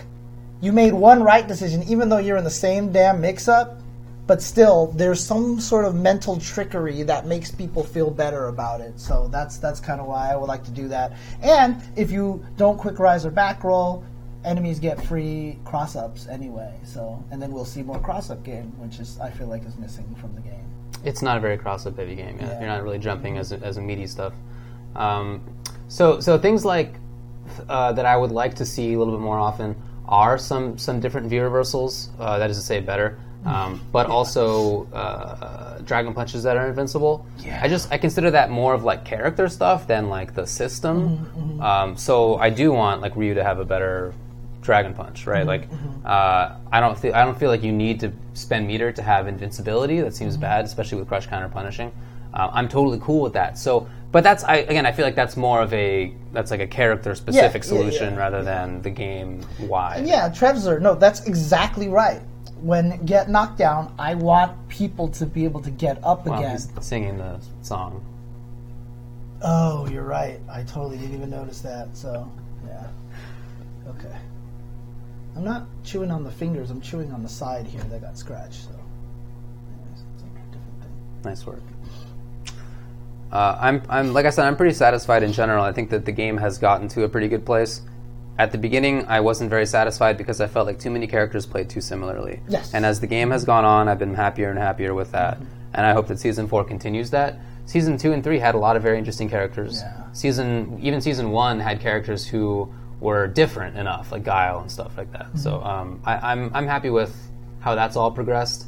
you 0.61 0.71
made 0.71 0.93
one 0.93 1.21
right 1.23 1.47
decision, 1.47 1.83
even 1.83 2.09
though 2.09 2.17
you're 2.17 2.37
in 2.37 2.43
the 2.43 2.49
same 2.49 2.91
damn 2.91 3.21
mix 3.21 3.47
up, 3.47 3.82
but 4.25 4.41
still, 4.41 4.87
there's 4.95 5.21
some 5.21 5.59
sort 5.59 5.85
of 5.85 5.95
mental 5.95 6.39
trickery 6.39 7.03
that 7.03 7.25
makes 7.25 7.51
people 7.51 7.83
feel 7.83 8.09
better 8.09 8.47
about 8.47 8.81
it. 8.81 8.99
So 8.99 9.27
that's 9.27 9.57
that's 9.57 9.79
kind 9.79 9.99
of 9.99 10.07
why 10.07 10.31
I 10.31 10.35
would 10.35 10.47
like 10.47 10.63
to 10.65 10.71
do 10.71 10.87
that. 10.87 11.13
And 11.41 11.81
if 11.95 12.11
you 12.11 12.45
don't 12.57 12.77
quick 12.77 12.99
rise 12.99 13.25
or 13.25 13.31
back 13.31 13.63
roll, 13.63 14.03
enemies 14.45 14.79
get 14.79 15.03
free 15.03 15.59
cross 15.65 15.95
ups 15.95 16.27
anyway. 16.27 16.73
So 16.83 17.23
and 17.31 17.41
then 17.41 17.51
we'll 17.51 17.65
see 17.65 17.83
more 17.83 17.99
cross 17.99 18.29
up 18.29 18.43
game, 18.43 18.71
which 18.79 18.99
is 18.99 19.19
I 19.19 19.29
feel 19.29 19.47
like 19.47 19.65
is 19.65 19.77
missing 19.77 20.15
from 20.19 20.33
the 20.35 20.41
game. 20.41 20.65
It's 21.03 21.21
not 21.21 21.37
a 21.37 21.39
very 21.41 21.57
cross-up 21.57 21.97
heavy 21.97 22.15
game. 22.15 22.37
Yeah. 22.39 22.47
Yeah. 22.47 22.59
You're 22.59 22.69
not 22.69 22.83
really 22.83 22.99
jumping 22.99 23.37
as 23.37 23.51
a, 23.51 23.59
as 23.59 23.75
a 23.75 23.81
meaty 23.81 24.07
stuff. 24.07 24.33
Um, 24.95 25.43
so 25.89 26.19
so 26.19 26.37
things 26.37 26.63
like 26.63 26.95
uh, 27.67 27.91
that 27.91 28.05
I 28.05 28.15
would 28.15 28.31
like 28.31 28.55
to 28.55 28.65
see 28.65 28.93
a 28.93 28.97
little 28.97 29.13
bit 29.13 29.21
more 29.21 29.37
often 29.37 29.75
are 30.07 30.37
some 30.37 30.77
some 30.77 30.99
different 30.99 31.27
view 31.27 31.43
reversals. 31.43 32.09
Uh, 32.19 32.37
that 32.37 32.49
is 32.49 32.57
to 32.57 32.63
say, 32.63 32.79
better. 32.79 33.19
Um, 33.45 33.81
but 33.91 34.07
also 34.07 34.87
uh, 34.93 35.79
dragon 35.79 36.13
punches 36.13 36.43
that 36.43 36.55
are 36.55 36.67
invincible. 36.69 37.25
Yeah. 37.39 37.59
I 37.61 37.67
just 37.67 37.91
I 37.91 37.97
consider 37.97 38.31
that 38.31 38.49
more 38.49 38.73
of 38.73 38.83
like 38.85 39.03
character 39.03 39.49
stuff 39.49 39.85
than 39.85 40.09
like 40.09 40.33
the 40.33 40.47
system. 40.47 41.17
Mm-hmm, 41.17 41.61
Um, 41.61 41.97
so 41.97 42.37
I 42.37 42.49
do 42.49 42.71
want 42.71 43.01
like 43.01 43.15
Ryu 43.15 43.33
to 43.33 43.43
have 43.43 43.59
a 43.59 43.65
better 43.65 44.13
dragon 44.61 44.93
punch, 44.93 45.27
right? 45.27 45.45
Like 45.45 45.69
Mm-hmm, 45.69 46.05
uh, 46.05 46.55
I 46.71 46.79
don't 46.79 46.97
feel 46.97 47.13
I 47.13 47.25
don't 47.25 47.37
feel 47.37 47.49
like 47.49 47.63
you 47.63 47.73
need 47.73 47.99
to 47.99 48.11
spend 48.33 48.65
meter 48.65 48.91
to 48.93 49.01
have 49.01 49.27
invincibility. 49.27 49.99
That 49.99 50.07
Mm-hmm. 50.07 50.15
seems 50.15 50.37
bad, 50.37 50.63
especially 50.65 50.99
with 50.99 51.07
crush 51.09 51.27
counter 51.27 51.49
punishing. 51.49 51.91
Uh, 52.33 52.49
I'm 52.51 52.67
totally 52.69 52.99
cool 52.99 53.21
with 53.21 53.33
that. 53.33 53.57
So, 53.59 53.87
but 54.13 54.23
that's 54.23 54.43
I 54.45 54.57
again 54.57 54.85
I 54.85 54.91
feel 54.93 55.05
like 55.05 55.15
that's 55.15 55.35
more 55.37 55.61
of 55.61 55.73
a 55.73 56.13
that's 56.31 56.49
like 56.49 56.61
a 56.61 56.67
character 56.67 57.13
specific 57.13 57.63
Yeah, 57.63 57.67
solution 57.69 58.13
yeah, 58.13 58.19
rather 58.19 58.41
than 58.43 58.81
the 58.81 58.89
game 58.89 59.45
wide. 59.59 60.07
Yeah, 60.07 60.29
Trevzer, 60.29 60.79
no, 60.81 60.95
that's 60.95 61.25
exactly 61.27 61.89
right. 61.89 62.21
When 62.63 63.05
get 63.05 63.29
knocked 63.29 63.57
down, 63.57 63.93
I 63.99 64.15
want 64.15 64.69
people 64.69 65.09
to 65.09 65.25
be 65.25 65.43
able 65.43 65.61
to 65.61 65.69
get 65.69 66.01
up 66.01 66.25
Well, 66.25 66.39
again. 66.39 66.51
he's 66.51 66.69
singing 66.79 67.17
the 67.17 67.37
song. 67.61 68.01
Oh, 69.41 69.85
you're 69.89 70.03
right. 70.05 70.39
I 70.49 70.63
totally 70.63 70.97
didn't 70.97 71.13
even 71.15 71.29
notice 71.29 71.59
that. 71.59 71.89
So, 71.93 72.31
yeah. 72.65 72.87
Okay. 73.89 74.15
I'm 75.35 75.43
not 75.43 75.65
chewing 75.83 76.09
on 76.09 76.23
the 76.23 76.31
fingers. 76.31 76.69
I'm 76.71 76.79
chewing 76.79 77.11
on 77.11 77.21
the 77.21 77.27
side 77.27 77.67
here 77.67 77.81
that 77.83 77.99
got 78.01 78.17
scratched. 78.17 78.63
So, 78.63 78.69
anyways, 78.69 80.03
it's 80.13 80.23
a 80.23 80.25
thing. 80.81 80.91
Nice 81.25 81.45
work. 81.45 81.61
Uh, 83.29 83.57
I'm, 83.59 83.81
I'm, 83.89 84.13
like 84.13 84.25
I 84.25 84.29
said, 84.29 84.45
I'm 84.45 84.55
pretty 84.55 84.73
satisfied 84.75 85.21
in 85.23 85.33
general. 85.33 85.65
I 85.65 85.73
think 85.73 85.89
that 85.89 86.05
the 86.05 86.11
game 86.13 86.37
has 86.37 86.57
gotten 86.57 86.87
to 86.89 87.03
a 87.03 87.09
pretty 87.09 87.27
good 87.27 87.45
place. 87.45 87.81
At 88.39 88.51
the 88.51 88.57
beginning, 88.57 89.05
I 89.07 89.19
wasn't 89.19 89.49
very 89.49 89.65
satisfied 89.65 90.17
because 90.17 90.41
I 90.41 90.47
felt 90.47 90.65
like 90.65 90.79
too 90.79 90.89
many 90.89 91.05
characters 91.05 91.45
played 91.45 91.69
too 91.69 91.81
similarly. 91.81 92.41
Yes. 92.49 92.73
And 92.73 92.85
as 92.85 92.99
the 92.99 93.07
game 93.07 93.29
has 93.29 93.45
gone 93.45 93.63
on, 93.63 93.87
I've 93.87 93.99
been 93.99 94.15
happier 94.15 94.49
and 94.49 94.57
happier 94.57 94.93
with 94.93 95.11
that. 95.11 95.37
And 95.73 95.85
I 95.85 95.93
hope 95.93 96.07
that 96.07 96.19
season 96.19 96.47
four 96.47 96.63
continues 96.63 97.11
that. 97.11 97.39
Season 97.65 97.97
two 97.97 98.11
and 98.11 98.23
three 98.23 98.39
had 98.39 98.55
a 98.55 98.57
lot 98.57 98.75
of 98.75 98.81
very 98.81 98.97
interesting 98.97 99.29
characters. 99.29 99.81
Yeah. 99.81 100.11
Season, 100.13 100.79
even 100.81 100.99
season 100.99 101.31
one 101.31 101.59
had 101.59 101.79
characters 101.79 102.27
who 102.27 102.73
were 102.99 103.27
different 103.27 103.77
enough, 103.77 104.11
like 104.11 104.23
Guile 104.23 104.59
and 104.59 104.71
stuff 104.71 104.97
like 104.97 105.11
that. 105.11 105.27
So 105.37 105.61
um, 105.61 106.01
I, 106.03 106.31
I'm, 106.31 106.51
I'm 106.55 106.67
happy 106.67 106.89
with 106.89 107.15
how 107.59 107.75
that's 107.75 107.95
all 107.95 108.11
progressed. 108.11 108.65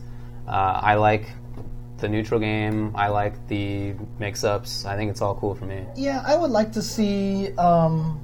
Uh, 0.48 0.80
I 0.82 0.96
like 0.96 1.28
the 1.98 2.08
neutral 2.08 2.40
game. 2.40 2.92
I 2.96 3.08
like 3.08 3.48
the 3.48 3.96
mix-ups. 4.20 4.86
I 4.86 4.96
think 4.96 5.10
it's 5.10 5.22
all 5.22 5.36
cool 5.36 5.56
for 5.56 5.66
me. 5.66 5.86
Yeah, 5.96 6.24
I 6.26 6.36
would 6.36 6.52
like 6.52 6.72
to 6.74 6.82
see, 6.82 7.54
um, 7.58 8.22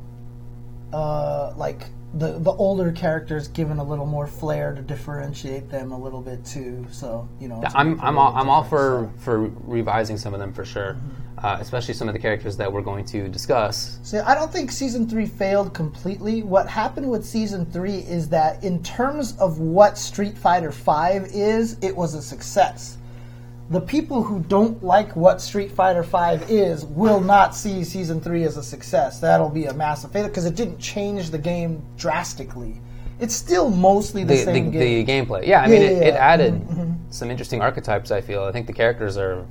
uh, 0.93 1.53
like 1.55 1.83
the 2.13 2.39
the 2.39 2.51
older 2.51 2.91
characters 2.91 3.47
given 3.47 3.77
a 3.77 3.83
little 3.83 4.05
more 4.05 4.27
flair 4.27 4.73
to 4.73 4.81
differentiate 4.81 5.69
them 5.69 5.91
a 5.91 5.97
little 5.97 6.21
bit 6.21 6.43
too. 6.43 6.85
So 6.91 7.27
you 7.39 7.47
know, 7.47 7.61
to 7.61 7.77
I'm 7.77 7.99
I'm 8.01 8.17
all, 8.17 8.35
I'm 8.35 8.49
all 8.49 8.63
for 8.63 9.09
for 9.17 9.49
revising 9.63 10.17
some 10.17 10.33
of 10.33 10.39
them 10.39 10.51
for 10.53 10.65
sure, 10.65 10.97
uh, 11.37 11.57
especially 11.61 11.93
some 11.93 12.09
of 12.09 12.13
the 12.13 12.19
characters 12.19 12.57
that 12.57 12.71
we're 12.71 12.81
going 12.81 13.05
to 13.05 13.29
discuss. 13.29 13.99
See, 14.03 14.17
I 14.17 14.35
don't 14.35 14.51
think 14.51 14.71
season 14.71 15.07
three 15.07 15.25
failed 15.25 15.73
completely. 15.73 16.43
What 16.43 16.67
happened 16.67 17.09
with 17.09 17.25
season 17.25 17.65
three 17.65 17.99
is 17.99 18.27
that, 18.29 18.61
in 18.63 18.83
terms 18.83 19.37
of 19.37 19.59
what 19.59 19.97
Street 19.97 20.37
Fighter 20.37 20.71
V 20.71 21.29
is, 21.33 21.77
it 21.81 21.95
was 21.95 22.13
a 22.13 22.21
success. 22.21 22.97
The 23.71 23.81
people 23.81 24.21
who 24.21 24.41
don't 24.41 24.83
like 24.83 25.15
what 25.15 25.41
Street 25.41 25.71
Fighter 25.71 26.03
V 26.03 26.53
is 26.53 26.85
will 26.85 27.21
not 27.21 27.55
see 27.55 27.83
season 27.83 28.19
three 28.19 28.43
as 28.43 28.57
a 28.57 28.63
success. 28.63 29.19
That'll 29.19 29.49
be 29.49 29.65
a 29.65 29.73
massive 29.73 30.11
failure 30.11 30.29
because 30.29 30.45
it 30.45 30.55
didn't 30.55 30.77
change 30.77 31.29
the 31.29 31.37
game 31.37 31.81
drastically. 31.97 32.81
It's 33.19 33.35
still 33.35 33.69
mostly 33.69 34.23
the, 34.23 34.33
The, 34.33 34.39
the, 34.39 34.45
same 34.45 34.71
game. 34.71 35.05
the 35.05 35.11
gameplay, 35.11 35.47
yeah. 35.47 35.61
I 35.61 35.67
mean, 35.67 35.81
Yeah, 35.81 35.87
it, 35.87 35.91
yeah, 35.91 36.07
it 36.07 36.13
yeah. 36.13 36.19
added 36.19 36.53
mm-hmm, 36.53 36.81
mm-hmm. 36.81 37.11
some 37.11 37.31
interesting 37.31 37.61
archetypes. 37.61 38.11
I 38.11 38.21
feel. 38.21 38.43
I 38.43 38.51
think 38.51 38.67
the 38.67 38.73
characters 38.73 39.17
are 39.17 39.45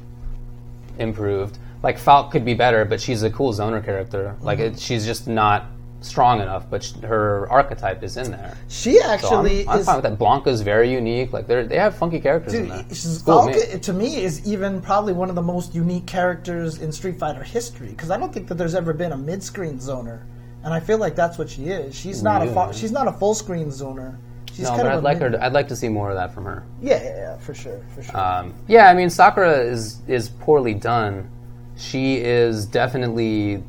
improved, 0.99 1.59
like 1.83 1.99
Falk 1.99 2.31
could 2.31 2.45
be 2.45 2.55
better, 2.55 2.85
but 2.85 3.01
she's 3.01 3.23
a 3.23 3.31
cool 3.31 3.53
zoner 3.53 3.85
character. 3.85 4.37
Like 4.43 4.59
mm-hmm. 4.59 4.75
it, 4.75 4.79
she's 4.79 5.07
just 5.07 5.27
not 5.27 5.67
strong 6.01 6.41
enough, 6.41 6.69
but 6.71 6.83
sh- 6.83 6.93
her 7.03 7.47
archetype 7.51 8.03
is 8.03 8.17
in 8.17 8.31
there. 8.31 8.57
She 8.69 8.99
So 8.99 9.05
I'm, 9.05 9.11
actually 9.11 9.69
I'm 9.69 9.81
is. 9.81 9.87
fine 9.87 9.97
with 9.97 10.05
that. 10.05 10.19
Blanka's 10.19 10.63
very 10.63 10.91
unique. 10.91 11.33
Like 11.33 11.47
they 11.47 11.63
they 11.65 11.77
have 11.79 11.95
funky 11.97 12.21
characters 12.21 12.55
in 12.55 12.69
there. 12.69 12.83
Dude, 12.85 12.89
with 13.27 13.73
me. 13.75 13.79
To 13.81 13.93
me, 13.93 14.17
is 14.23 14.47
even 14.47 14.81
probably 14.81 15.13
one 15.13 15.29
of 15.29 15.35
the 15.35 15.43
most 15.43 15.75
unique 15.75 16.07
characters 16.07 16.81
in 16.81 16.91
Street 16.93 17.19
Fighter 17.19 17.43
history 17.43 17.89
because 17.89 18.11
I 18.11 18.17
don't 18.19 18.33
think 18.33 18.49
that 18.49 18.55
there's 18.57 18.75
ever 18.75 18.93
been 18.93 19.13
a 19.13 19.17
mid-screen 19.17 19.79
zoner, 19.79 20.23
and 20.65 20.73
I 20.73 20.81
feel 20.81 20.99
like 20.99 21.15
that's 21.15 21.39
what 21.39 21.49
she 21.51 21.65
is. 21.67 21.95
She's 21.95 22.23
not 22.23 22.47
a 22.47 22.51
fa- 22.53 22.73
she's 22.73 22.93
not 22.93 23.07
a 23.09 23.13
full 23.13 23.35
screen 23.35 23.69
zoner. 23.69 24.17
She's 24.53 24.65
No, 24.65 24.71
kind 24.71 24.83
but 24.83 24.93
of 24.93 24.99
I'd 24.99 25.05
like 25.05 25.19
mid- 25.21 25.33
her. 25.33 25.39
To, 25.39 25.45
I'd 25.45 25.53
like 25.53 25.69
to 25.69 25.77
see 25.77 25.89
more 25.89 26.11
of 26.11 26.17
that 26.17 26.35
from 26.35 26.45
her. 26.45 26.65
Yeah, 26.83 27.03
yeah, 27.03 27.17
yeah, 27.17 27.37
for 27.39 27.55
sure, 27.55 27.81
for 27.95 28.03
sure. 28.03 28.17
Um, 28.19 28.53
yeah, 28.69 28.89
I 28.89 28.95
mean 28.95 29.09
Sakura 29.11 29.59
is 29.61 29.99
is 30.09 30.29
poorly 30.29 30.75
done. 30.75 31.29
She 31.77 32.17
is 32.17 32.67
definitely, 32.67 33.63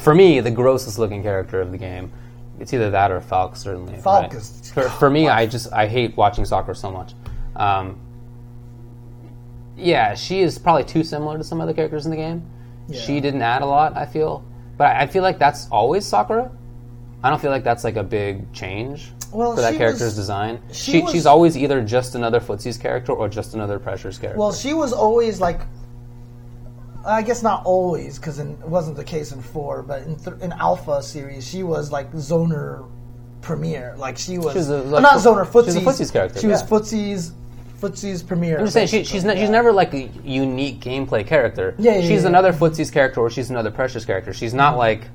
for 0.00 0.14
me, 0.14 0.40
the 0.40 0.50
grossest 0.50 0.98
looking 0.98 1.22
character 1.22 1.60
of 1.60 1.70
the 1.72 1.78
game. 1.78 2.10
It's 2.58 2.74
either 2.74 2.90
that 2.90 3.10
or 3.10 3.20
Falk, 3.20 3.56
certainly. 3.56 3.96
Falk 3.96 4.24
right? 4.24 4.34
is- 4.34 4.70
for, 4.74 4.82
for 4.82 5.10
me. 5.10 5.28
I 5.28 5.46
just 5.46 5.72
I 5.72 5.86
hate 5.86 6.16
watching 6.16 6.44
Sakura 6.44 6.74
so 6.74 6.90
much. 6.90 7.14
Um, 7.56 7.98
yeah, 9.76 10.14
she 10.14 10.40
is 10.40 10.58
probably 10.58 10.84
too 10.84 11.02
similar 11.02 11.38
to 11.38 11.44
some 11.44 11.60
other 11.60 11.72
characters 11.72 12.04
in 12.04 12.10
the 12.10 12.16
game. 12.16 12.42
She 12.92 13.20
didn't 13.20 13.42
add 13.42 13.62
a 13.62 13.66
lot, 13.66 13.96
I 13.96 14.04
feel, 14.04 14.44
but 14.76 14.88
I 14.88 15.02
I 15.02 15.06
feel 15.06 15.22
like 15.22 15.38
that's 15.38 15.68
always 15.70 16.04
Sakura. 16.04 16.50
I 17.22 17.30
don't 17.30 17.40
feel 17.40 17.50
like 17.52 17.62
that's 17.64 17.84
like 17.84 17.96
a 17.96 18.02
big 18.02 18.52
change 18.52 19.12
Well, 19.32 19.54
for 19.54 19.60
that 19.60 19.76
character's 19.76 20.02
was- 20.02 20.16
design. 20.16 20.58
she 20.72 20.92
She, 20.92 21.00
was- 21.02 21.12
she's 21.12 21.26
always 21.26 21.56
either 21.56 21.82
just 21.82 22.14
another 22.16 22.40
Footsie's 22.40 22.76
character 22.78 23.12
or 23.12 23.28
just 23.28 23.54
another 23.54 23.78
Pressure's 23.78 24.18
character. 24.18 24.38
well, 24.40 24.52
she 24.52 24.74
was 24.74 24.92
always 24.92 25.40
like. 25.40 25.60
I 27.04 27.22
guess 27.22 27.42
not 27.42 27.64
always, 27.64 28.18
because 28.18 28.38
it 28.38 28.46
wasn't 28.60 28.96
the 28.96 29.04
case 29.04 29.32
in 29.32 29.40
four, 29.40 29.82
but 29.82 30.02
in, 30.02 30.16
th- 30.16 30.36
in 30.42 30.52
Alpha 30.52 31.02
series, 31.02 31.46
she 31.48 31.62
was 31.62 31.90
like 31.90 32.12
Zoner 32.12 32.86
premiere. 33.40 33.94
Like 33.96 34.18
she 34.18 34.36
was, 34.38 34.52
She 34.52 34.58
was 34.58 34.68
a- 34.68 34.82
like, 34.82 35.02
not 35.02 35.14
Zoner, 35.16 35.44
she 35.50 35.56
was 35.56 35.76
a 35.76 35.80
Footsie's. 35.80 35.84
Footsie's 35.84 36.10
character, 36.10 36.40
She 36.40 36.46
was. 36.46 36.62
Footsie's, 36.62 37.32
Footsie's 37.80 38.22
Premier. 38.22 38.58
I'm 38.58 38.64
just 38.66 38.74
saying 38.74 38.88
she, 38.88 39.04
she's 39.04 39.24
ne- 39.24 39.36
she's 39.40 39.48
never 39.48 39.72
like 39.72 39.94
a 39.94 40.02
unique 40.24 40.80
gameplay 40.80 41.26
character. 41.26 41.74
Yeah, 41.78 41.94
yeah, 41.96 42.00
she's 42.06 42.22
yeah. 42.22 42.28
another 42.28 42.52
Footsie's 42.52 42.90
character 42.90 43.20
or 43.20 43.30
she's 43.30 43.48
another 43.48 43.70
Precious 43.70 44.04
character. 44.04 44.34
She's 44.34 44.52
not 44.52 44.76
like 44.76 45.08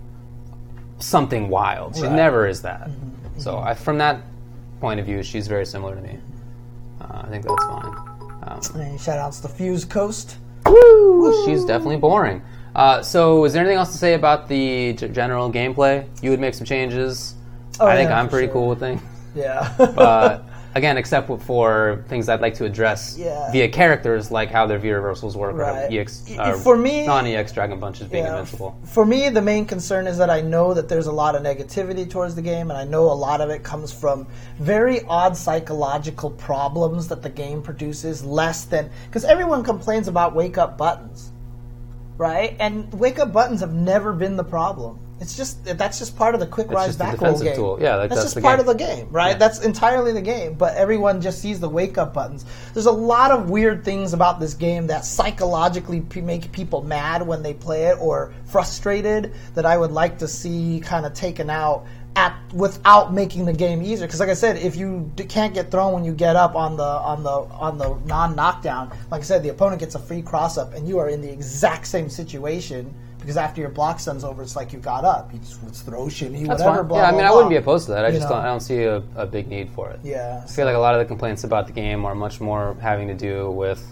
something 1.00 1.50
wild. 1.50 1.96
She 1.96 2.02
Right. 2.04 2.12
never 2.12 2.48
is 2.48 2.62
that. 2.64 2.90
So 3.38 3.60
I, 3.60 3.74
from 3.76 3.98
that 4.00 4.22
point 4.80 5.00
of 5.00 5.06
view, 5.06 5.22
she's 5.22 5.48
very 5.48 5.66
similar 5.66 5.94
to 5.96 6.02
me. 6.02 6.18
Uh, 7.02 7.22
I 7.26 7.28
think 7.30 7.44
that's 7.46 7.64
fine. 7.66 7.86
Um, 8.44 8.62
And 8.82 9.00
shout 9.00 9.20
outs 9.20 9.40
to 9.42 9.48
Fuse 9.48 9.86
Coast. 9.86 10.38
Woo! 10.66 11.46
She's 11.46 11.66
definitely 11.66 11.98
boring. 11.98 12.42
Uh, 12.76 13.02
so, 13.02 13.46
is 13.46 13.54
there 13.54 13.62
anything 13.62 13.78
else 13.78 13.92
to 13.94 13.98
say 13.98 14.14
about 14.16 14.50
the 14.50 14.94
g- 14.94 15.08
general 15.10 15.52
gameplay? 15.52 16.06
You 16.22 16.30
would 16.32 16.40
make 16.40 16.54
some 16.54 16.66
changes. 16.66 17.36
Oh, 17.80 17.88
I 17.88 17.96
think 17.96 18.10
yeah, 18.10 18.20
I'm 18.20 18.28
pretty 18.30 18.48
sure. 18.48 18.54
cool 18.54 18.70
with 18.70 18.80
things. 18.80 19.02
Yeah. 19.34 19.74
Uh, 19.98 20.42
again, 20.76 20.98
except 20.98 21.32
for 21.44 22.04
things 22.10 22.28
I'd 22.28 22.42
like 22.42 22.54
to 22.56 22.66
address 22.66 23.16
Yeah. 23.18 23.50
via 23.52 23.70
characters, 23.70 24.30
like 24.30 24.52
how 24.52 24.68
their 24.68 24.78
V 24.78 24.92
reversals 24.92 25.38
work, 25.38 25.56
Right. 25.56 25.86
or 25.86 25.92
EX, 25.92 26.24
I- 26.38 26.52
uh, 26.52 26.56
for 26.58 26.76
me- 26.76 27.08
non-EX 27.08 27.54
Dragon 27.54 27.80
Punches 27.80 28.08
being 28.10 28.26
Yeah, 28.26 28.32
invincible. 28.32 28.76
For 28.84 29.06
me, 29.06 29.30
the 29.30 29.42
main 29.42 29.66
concern 29.66 30.06
is 30.06 30.18
that 30.18 30.30
I 30.30 30.42
know 30.42 30.74
that 30.74 30.90
there's 30.90 31.08
a 31.08 31.14
lot 31.14 31.34
of 31.34 31.44
negativity 31.44 32.08
towards 32.10 32.36
the 32.36 32.42
game, 32.42 32.70
and 32.70 32.78
I 32.78 32.84
know 32.84 33.04
a 33.06 33.14
lot 33.16 33.40
of 33.40 33.50
it 33.50 33.64
comes 33.64 33.94
from 33.94 34.28
very 34.60 35.02
odd 35.08 35.38
psychological 35.38 36.30
problems 36.32 37.08
that 37.08 37.22
the 37.22 37.30
game 37.30 37.62
produces, 37.62 38.26
less 38.26 38.66
than. 38.66 38.90
Because 39.08 39.24
everyone 39.24 39.64
complains 39.64 40.10
about 40.10 40.36
wake 40.36 40.58
up 40.58 40.78
buttons, 40.78 41.32
right? 42.18 42.54
And 42.60 42.94
wake 42.94 43.18
up 43.18 43.32
buttons 43.32 43.62
have 43.62 43.74
never 43.74 44.12
been 44.12 44.36
the 44.36 44.44
problem. 44.44 45.00
It's 45.22 45.38
just 45.38 45.64
that's 45.64 45.98
just 45.98 46.18
part 46.18 46.34
of 46.34 46.42
the 46.42 46.46
quick 46.46 46.70
rise 46.70 46.98
back 46.98 47.22
roll 47.22 47.40
game. 47.40 47.56
tool. 47.56 47.78
Yeah, 47.82 47.96
like, 47.96 48.10
that's, 48.10 48.22
that's 48.22 48.34
just 48.34 48.44
part 48.44 48.60
game. 48.60 48.68
of 48.68 48.78
the 48.78 48.86
game, 48.86 49.08
right? 49.12 49.30
Yeah. 49.30 49.38
That's 49.38 49.60
entirely 49.60 50.12
the 50.12 50.22
game. 50.22 50.56
But 50.56 50.76
everyone 50.76 51.22
just 51.22 51.42
sees 51.42 51.60
the 51.60 51.70
wake 51.70 51.98
up 51.98 52.14
buttons. 52.14 52.46
There's 52.74 52.86
a 52.86 52.92
lot 52.92 53.32
of 53.32 53.50
weird 53.50 53.86
things 53.86 54.12
about 54.12 54.42
this 54.42 54.54
game 54.54 54.88
that 54.88 55.06
psychologically 55.06 56.02
p- 56.02 56.20
make 56.20 56.52
people 56.52 56.84
mad 56.84 57.26
when 57.26 57.44
they 57.44 57.54
play 57.54 57.86
it 57.86 57.98
or 58.02 58.34
frustrated 58.46 59.34
that 59.54 59.66
I 59.66 59.78
would 59.78 59.92
like 59.92 60.18
to 60.20 60.28
see 60.28 60.82
kind 60.84 61.06
of 61.06 61.14
taken 61.14 61.50
out 61.50 61.86
at 62.18 62.38
without 62.54 63.14
making 63.14 63.46
the 63.46 63.54
game 63.54 63.82
easier. 63.82 64.08
Because 64.08 64.20
like 64.20 64.30
I 64.30 64.34
said, 64.34 64.58
if 64.58 64.76
you 64.76 65.10
d- 65.16 65.24
can't 65.24 65.54
get 65.54 65.72
thrown 65.72 65.94
when 65.94 66.04
you 66.04 66.14
get 66.14 66.36
up 66.36 66.56
on 66.56 66.76
the 66.76 66.84
on 66.84 67.24
the 67.24 67.30
on 67.30 67.78
the 67.78 67.96
non 68.06 68.36
knockdown, 68.36 68.92
like 69.12 69.22
I 69.22 69.24
said, 69.24 69.44
the 69.44 69.50
opponent 69.50 69.80
gets 69.80 69.96
a 69.96 70.00
free 70.00 70.22
cross 70.22 70.58
up, 70.58 70.74
and 70.74 70.88
you 70.88 71.00
are 71.00 71.08
in 71.08 71.22
the 71.22 71.32
exact 71.32 71.88
same 71.88 72.10
situation. 72.10 72.94
Because 73.26 73.38
after 73.38 73.60
your 73.60 73.72
block 73.72 74.00
stun's 74.00 74.24
over, 74.24 74.44
it's 74.44 74.56
like 74.56 74.72
you 74.72 74.78
got 74.78 75.04
up. 75.04 75.34
You 75.34 75.40
just 75.40 75.64
let's 75.64 75.82
throw 75.82 76.08
shimmy, 76.10 76.44
That's 76.44 76.62
whatever. 76.62 76.78
fine. 76.82 76.88
Blah, 76.88 76.98
yeah, 77.00 77.08
I 77.08 77.10
blah, 77.10 77.18
mean, 77.18 77.28
I 77.28 77.32
wouldn't 77.32 77.50
be 77.50 77.56
opposed 77.56 77.88
to 77.88 77.94
that. 77.94 78.06
I 78.06 78.10
You 78.10 78.14
just 78.18 78.30
know. 78.30 78.36
don't. 78.36 78.46
I 78.46 78.48
don't 78.48 78.60
see 78.60 78.84
a, 78.84 78.98
a 79.16 79.26
big 79.26 79.48
need 79.48 79.70
for 79.72 79.90
it. 79.90 80.00
Yeah. 80.04 80.44
I 80.44 80.48
feel 80.48 80.66
like 80.68 80.76
a 80.76 80.80
lot 80.80 80.94
of 80.94 81.00
the 81.00 81.06
complaints 81.06 81.44
about 81.44 81.66
the 81.66 81.74
game 81.74 82.06
are 82.06 82.14
much 82.14 82.40
more 82.40 82.78
having 82.80 83.08
to 83.08 83.16
do 83.16 83.50
with 83.50 83.84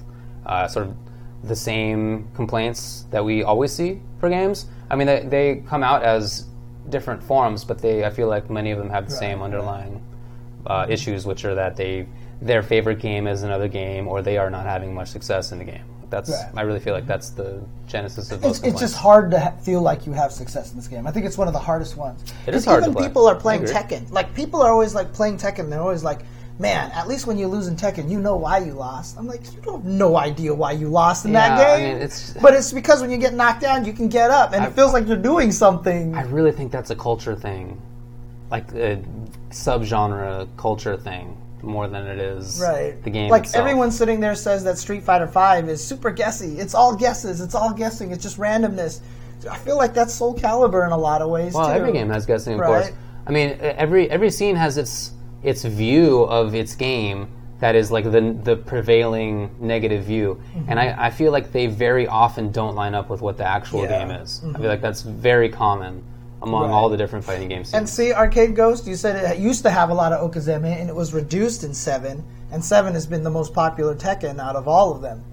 uh, 0.46 0.68
sort 0.68 0.86
of 0.88 0.96
the 1.44 1.56
same 1.56 2.28
complaints 2.36 3.06
that 3.10 3.26
we 3.26 3.42
always 3.44 3.74
see 3.74 4.02
for 4.20 4.30
games. 4.30 4.68
I 4.92 4.96
mean, 4.96 5.08
they, 5.08 5.22
they 5.26 5.64
come 5.68 5.82
out 5.84 6.04
as 6.04 6.46
different 6.90 7.24
forms, 7.24 7.64
but 7.64 7.80
they 7.80 8.06
I 8.06 8.12
feel 8.12 8.28
like 8.28 8.52
many 8.52 8.70
of 8.70 8.78
them 8.78 8.90
have 8.92 9.06
the 9.10 9.16
same 9.16 9.42
underlying 9.42 10.04
uh, 10.68 10.86
issues, 10.88 11.26
which 11.26 11.44
are 11.44 11.56
that 11.56 11.76
they 11.76 12.08
their 12.40 12.62
favorite 12.62 13.00
game 13.00 13.26
is 13.26 13.42
another 13.42 13.68
game, 13.68 14.08
or 14.08 14.22
they 14.22 14.38
are 14.38 14.50
not 14.52 14.66
having 14.68 14.94
much 14.94 15.08
success 15.08 15.52
in 15.52 15.58
the 15.58 15.66
game. 15.66 15.84
That's 16.14 16.30
Right. 16.30 16.46
I 16.56 16.62
really 16.62 16.80
feel 16.80 16.94
like 16.94 17.08
that's 17.08 17.30
the 17.32 17.60
genesis 17.88 18.32
of 18.32 18.40
most 18.44 18.60
It's, 18.60 18.68
it's 18.74 18.80
just 18.80 18.96
hard 18.96 19.32
to 19.32 19.40
ha- 19.40 19.54
feel 19.64 19.82
like 19.82 20.06
you 20.06 20.12
have 20.14 20.32
success 20.32 20.70
in 20.70 20.78
this 20.78 20.88
game. 20.88 21.08
I 21.08 21.12
think 21.12 21.26
it's 21.26 21.40
one 21.40 21.48
of 21.48 21.54
the 21.54 21.60
hardest 21.60 21.98
ones. 21.98 22.24
It 22.46 22.54
is 22.54 22.66
hard 22.66 22.84
to 22.84 22.92
Even 22.92 23.04
people 23.04 23.26
are 23.28 23.36
playing. 23.36 23.64
Tekken. 23.64 24.12
Like 24.12 24.36
people 24.36 24.62
are 24.62 24.72
always 24.72 24.94
like 24.94 25.12
playing 25.12 25.38
Tekken. 25.40 25.72
They're 25.72 25.82
always 25.82 26.04
like, 26.04 26.20
"Man, 26.60 26.92
at 26.92 27.08
least 27.08 27.26
when 27.26 27.40
you 27.40 27.48
lose 27.48 27.68
in 27.68 27.76
Tekken, 27.76 28.08
you 28.12 28.20
know 28.20 28.36
why 28.36 28.60
you 28.60 28.74
lost." 28.74 29.18
I'm 29.18 29.26
like, 29.26 29.42
"You 29.56 29.62
don't 29.62 29.82
have 29.82 29.86
no 29.92 30.16
idea 30.18 30.54
why 30.54 30.74
you 30.74 30.88
lost 30.88 31.26
in 31.26 31.34
that 31.34 31.58
Yeah, 31.58 31.66
I 31.74 31.78
game." 31.80 31.88
mean, 31.94 31.98
it's- 32.04 32.36
but 32.40 32.54
it's 32.54 32.72
because 32.72 33.02
when 33.02 33.10
you 33.10 33.18
get 33.18 33.34
knocked 33.34 33.62
down, 33.62 33.84
you 33.84 33.94
can 33.94 34.08
get 34.08 34.30
up, 34.30 34.54
and 34.54 34.64
it 34.64 34.74
feels 34.74 34.94
like 34.94 35.08
you're 35.08 35.18
doing 35.34 35.52
something. 35.52 36.14
I 36.14 36.22
really 36.26 36.52
think 36.52 36.72
that's 36.72 36.92
a 36.92 36.96
culture 36.96 37.36
thing, 37.36 37.82
like 38.52 38.72
a 38.74 39.00
subgenre 39.50 40.48
culture 40.58 40.96
thing, 40.98 41.36
more 41.64 41.88
than 41.88 42.06
it 42.08 42.20
is 42.20 42.62
Right. 42.62 43.02
the 43.04 43.10
game. 43.10 43.30
Like 43.30 43.46
itself. 43.46 43.62
everyone 43.62 43.90
sitting 43.92 44.20
there 44.20 44.36
says 44.36 44.64
that 44.66 44.78
Street 44.78 45.04
Fighter 45.04 45.28
Five 45.28 45.70
is 45.70 45.84
super 45.84 46.12
guessy. 46.12 46.58
It's 46.60 46.76
all 46.76 46.96
guesses. 46.96 47.42
It's 47.42 47.56
all 47.56 47.72
guessing. 47.74 48.12
It's 48.12 48.22
just 48.24 48.38
randomness. 48.38 49.00
I 49.50 49.58
feel 49.58 49.78
like 49.78 49.94
that's 49.94 50.14
Soul 50.14 50.36
Calibur 50.36 50.86
in 50.86 50.92
a 50.94 50.98
lot 50.98 51.22
of 51.22 51.30
ways 51.30 51.54
Well, 51.54 51.68
too. 51.68 51.74
every 51.74 51.92
game 51.92 52.10
has 52.10 52.26
guessing, 52.26 52.54
of 52.54 52.60
Right. 52.62 52.68
course. 52.86 52.92
I 53.28 53.32
mean, 53.32 53.58
every 53.62 54.10
every 54.12 54.30
scene 54.30 54.56
has 54.56 54.78
its 54.78 55.12
its 55.42 55.64
view 55.64 56.22
of 56.24 56.56
its 56.56 56.76
game 56.76 57.28
that 57.60 57.76
is 57.76 57.92
like 57.92 58.06
the 58.12 58.36
the 58.44 58.56
prevailing 58.58 59.50
negative 59.60 60.04
view, 60.04 60.40
Mm-hmm. 60.58 60.70
and 60.70 60.80
I, 60.80 60.96
I 60.98 61.10
feel 61.10 61.32
like 61.32 61.52
they 61.52 61.68
very 61.68 62.08
often 62.08 62.52
don't 62.52 62.76
line 62.76 62.94
up 62.94 63.10
with 63.10 63.22
what 63.22 63.38
the 63.38 63.46
actual 63.46 63.82
Yeah. 63.84 64.00
Mm-hmm. 64.02 64.10
game 64.12 64.22
is. 64.22 64.42
I 64.56 64.60
feel 64.60 64.70
like 64.70 64.82
that's 64.82 65.02
very 65.02 65.50
common 65.50 66.04
among 66.44 66.64
Right. 66.64 66.72
all 66.72 66.90
the 66.90 66.98
different 66.98 67.24
fighting 67.26 67.48
game 67.48 67.64
And 67.74 67.88
see, 67.88 68.14
Arcade 68.14 68.56
Ghost, 68.56 68.86
you 68.86 68.96
said 68.96 69.16
it 69.16 69.40
used 69.40 69.64
to 69.64 69.70
have 69.70 69.90
a 69.90 69.94
lot 69.94 70.12
of 70.14 70.30
okizeme, 70.30 70.66
and 70.80 70.90
it 70.90 70.96
was 70.96 71.14
reduced 71.14 71.64
in 71.64 71.74
7, 71.74 72.24
and 72.52 72.64
7 72.64 72.94
has 72.94 73.08
been 73.08 73.24
the 73.24 73.30
most 73.30 73.54
popular 73.54 73.96
Tekken 73.96 74.40
out 74.40 74.56
of 74.56 74.68
all 74.68 74.92
of 74.92 75.02
them. 75.02 75.24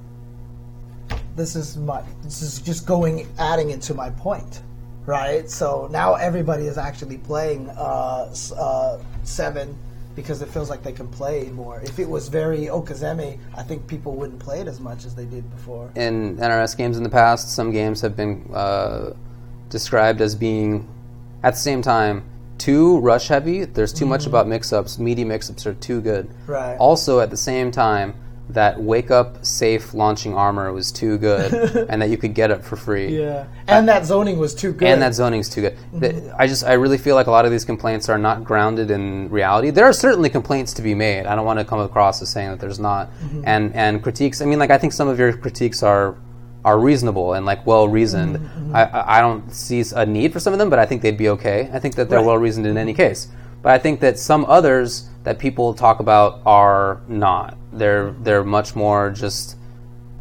This 1.36 1.56
is 1.56 1.76
my, 1.76 2.02
this 2.22 2.42
is 2.42 2.60
just 2.60 2.86
going, 2.86 3.26
adding 3.38 3.70
into 3.70 3.94
my 3.94 4.10
point, 4.10 4.62
right? 5.06 5.48
So 5.50 5.88
now 5.90 6.14
everybody 6.14 6.66
is 6.66 6.78
actually 6.78 7.18
playing 7.18 7.68
uh, 7.70 8.32
uh, 8.56 8.98
7 9.24 9.76
because 10.16 10.42
it 10.42 10.48
feels 10.48 10.68
like 10.68 10.82
they 10.82 10.92
can 10.92 11.08
play 11.08 11.44
more. 11.50 11.80
If 11.80 11.98
it 11.98 12.08
was 12.08 12.28
very 12.28 12.66
okizeme, 12.66 13.38
I 13.56 13.62
think 13.62 13.86
people 13.86 14.12
wouldn't 14.12 14.40
play 14.40 14.60
it 14.60 14.66
as 14.68 14.80
much 14.80 15.04
as 15.04 15.14
they 15.14 15.24
did 15.24 15.48
before. 15.50 15.90
in 15.94 16.36
NRS 16.36 16.76
games 16.76 16.96
in 16.96 17.02
the 17.04 17.08
past, 17.10 17.50
some 17.54 17.70
games 17.70 18.00
have 18.00 18.16
been 18.16 18.48
uh, 18.52 19.12
described 19.70 20.20
as 20.20 20.34
being, 20.34 20.86
at 21.42 21.54
the 21.54 21.60
same 21.60 21.82
time, 21.82 22.24
too 22.58 22.98
rush 22.98 23.28
heavy. 23.28 23.64
There's 23.64 23.92
too 23.92 24.06
much 24.06 24.26
about 24.26 24.46
mix 24.46 24.72
ups. 24.72 24.98
Meaty 24.98 25.24
mix 25.24 25.50
ups 25.50 25.66
are 25.66 25.74
too 25.74 26.00
good. 26.00 26.28
Mm-hmm. 26.28 26.52
Right. 26.52 26.76
Also, 26.76 27.20
at 27.20 27.30
the 27.30 27.36
same 27.36 27.70
time, 27.70 28.14
that 28.50 28.82
wake 28.82 29.12
up 29.12 29.44
safe 29.44 29.94
launching 29.94 30.34
armor 30.34 30.72
was 30.72 30.90
too 30.90 31.16
good 31.18 31.52
and 31.88 32.02
that 32.02 32.10
you 32.10 32.16
could 32.18 32.34
get 32.34 32.50
it 32.50 32.64
for 32.64 32.74
free. 32.76 33.16
Yeah. 33.20 33.46
And 33.68 33.88
that 33.88 34.04
zoning 34.04 34.38
was 34.38 34.54
too 34.54 34.72
good. 34.72 34.88
And 34.88 35.00
that 35.02 35.14
zoning's 35.14 35.48
too 35.48 35.60
good. 35.62 35.78
The- 35.92 36.34
I 36.36 36.48
just, 36.48 36.64
I 36.64 36.72
really 36.72 36.98
feel 36.98 37.14
like 37.14 37.28
a 37.28 37.30
lot 37.30 37.44
of 37.44 37.52
these 37.52 37.64
complaints 37.64 38.08
are 38.08 38.18
not 38.18 38.42
grounded 38.44 38.90
in 38.90 39.30
reality. 39.30 39.70
There 39.70 39.84
are 39.84 39.92
certainly 39.92 40.28
complaints 40.30 40.72
to 40.74 40.82
be 40.82 40.94
made. 40.94 41.26
I 41.26 41.36
don't 41.36 41.46
want 41.46 41.60
to 41.60 41.64
come 41.64 41.78
across 41.80 42.20
as 42.22 42.28
saying 42.28 42.50
that 42.50 42.58
there's 42.60 42.80
not. 42.80 43.10
And 43.44 43.74
and 43.74 44.02
critiques. 44.02 44.40
I 44.40 44.46
mean, 44.46 44.58
like 44.58 44.70
I 44.70 44.78
think 44.78 44.92
some 44.92 45.06
of 45.08 45.18
your 45.18 45.32
critiques 45.32 45.82
are 45.84 46.16
are 46.64 46.78
reasonable 46.78 47.32
and 47.34 47.46
like 47.46 47.66
well 47.66 47.88
reasoned. 47.88 48.38
I, 48.74 48.82
I 48.84 49.18
I 49.18 49.20
don't 49.20 49.50
see 49.52 49.82
a 49.94 50.04
need 50.04 50.32
for 50.32 50.40
some 50.40 50.52
of 50.52 50.58
them, 50.58 50.68
but 50.70 50.78
I 50.78 50.86
think 50.86 51.02
they'd 51.02 51.16
be 51.16 51.28
okay. 51.30 51.70
I 51.72 51.78
think 51.78 51.94
that 51.96 52.08
they're 52.08 52.18
Right. 52.18 52.26
well 52.26 52.38
reasoned 52.38 52.66
in 52.66 52.76
any 52.76 52.92
case. 52.94 53.28
But 53.62 53.72
I 53.72 53.78
think 53.78 54.00
that 54.00 54.18
some 54.18 54.44
others 54.46 55.08
that 55.24 55.38
people 55.38 55.74
talk 55.74 56.00
about 56.00 56.40
are 56.46 57.00
not. 57.08 57.56
They're 57.72 58.12
they're 58.22 58.44
much 58.44 58.74
more 58.76 59.10
just 59.10 59.56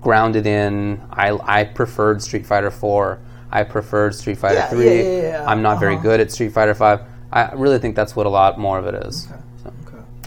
grounded 0.02 0.46
in. 0.48 1.02
I 1.12 1.38
I 1.60 1.64
preferred 1.66 2.22
Street 2.22 2.46
Fighter 2.46 2.72
Four. 2.72 3.20
I 3.52 3.64
preferred 3.64 4.14
Street 4.16 4.38
Fighter 4.38 4.56
Yeah, 4.56 4.68
Three. 4.70 5.04
yeah, 5.04 5.22
yeah. 5.22 5.46
I'm 5.48 5.62
not 5.62 5.80
very 5.80 5.96
Uh-huh. 5.96 6.04
good 6.04 6.20
at 6.20 6.32
Street 6.32 6.52
Fighter 6.54 6.74
Five. 6.76 7.02
I 7.34 7.52
really 7.54 7.80
think 7.80 7.96
that's 7.96 8.16
what 8.16 8.26
a 8.26 8.30
lot 8.30 8.58
more 8.60 8.78
of 8.80 8.86
it 8.88 8.96
is. 9.08 9.28
So, 9.64 9.74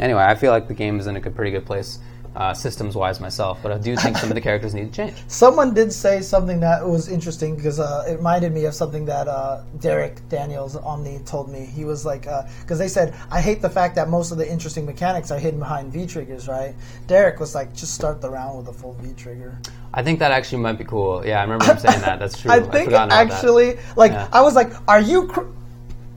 Anyway, 0.00 0.22
I 0.22 0.34
feel 0.34 0.50
like 0.52 0.68
the 0.68 0.74
game 0.74 0.98
is 0.98 1.06
in 1.06 1.16
a 1.16 1.20
good, 1.20 1.34
pretty 1.34 1.50
good 1.50 1.64
place, 1.66 1.98
uh, 2.36 2.54
systems 2.54 2.96
wise 2.96 3.20
myself. 3.20 3.58
But 3.62 3.72
I 3.72 3.78
do 3.78 3.96
think 3.96 4.16
some 4.16 4.30
of 4.30 4.34
the 4.34 4.40
characters 4.40 4.74
need 4.74 4.92
to 4.92 4.96
change. 4.96 5.14
Someone 5.28 5.74
did 5.74 5.92
say 5.92 6.20
something 6.20 6.60
that 6.60 6.86
was 6.86 7.08
interesting 7.08 7.56
because 7.56 7.78
uh, 7.80 8.04
it 8.08 8.16
reminded 8.16 8.52
me 8.52 8.64
of 8.64 8.74
something 8.74 9.04
that 9.06 9.28
uh, 9.28 9.62
Derek 9.80 10.26
Daniels 10.28 10.76
on 10.76 11.04
the 11.04 11.18
told 11.20 11.50
me. 11.50 11.66
He 11.66 11.84
was 11.84 12.04
like, 12.06 12.22
because 12.60 12.78
they 12.78 12.88
said, 12.88 13.14
I 13.30 13.40
hate 13.40 13.60
the 13.62 13.70
fact 13.70 13.94
that 13.96 14.08
most 14.08 14.32
of 14.32 14.38
the 14.38 14.50
interesting 14.50 14.86
mechanics 14.86 15.30
are 15.30 15.38
hidden 15.38 15.58
behind 15.58 15.92
V 15.92 16.06
triggers, 16.06 16.48
right? 16.48 16.74
Derek 17.06 17.40
was 17.40 17.54
like, 17.54 17.74
just 17.74 17.94
start 17.94 18.20
the 18.20 18.30
round 18.30 18.58
with 18.58 18.68
a 18.68 18.72
full 18.72 18.94
V 18.94 19.12
trigger. 19.14 19.58
I 19.94 20.02
think 20.02 20.18
that 20.20 20.32
actually 20.32 20.62
might 20.62 20.78
be 20.78 20.84
cool. 20.84 21.24
Yeah, 21.26 21.40
I 21.40 21.42
remember 21.42 21.66
him 21.66 21.78
saying 21.78 22.00
that. 22.00 22.18
That's 22.18 22.40
true. 22.40 22.50
I 22.50 22.60
think 22.60 22.90
that. 22.90 23.10
actually, 23.12 23.78
like, 23.96 24.12
Yeah. 24.12 24.28
I 24.32 24.40
was 24.40 24.54
like, 24.54 24.72
are 24.88 25.00
you? 25.00 25.26
Cr-? 25.28 25.44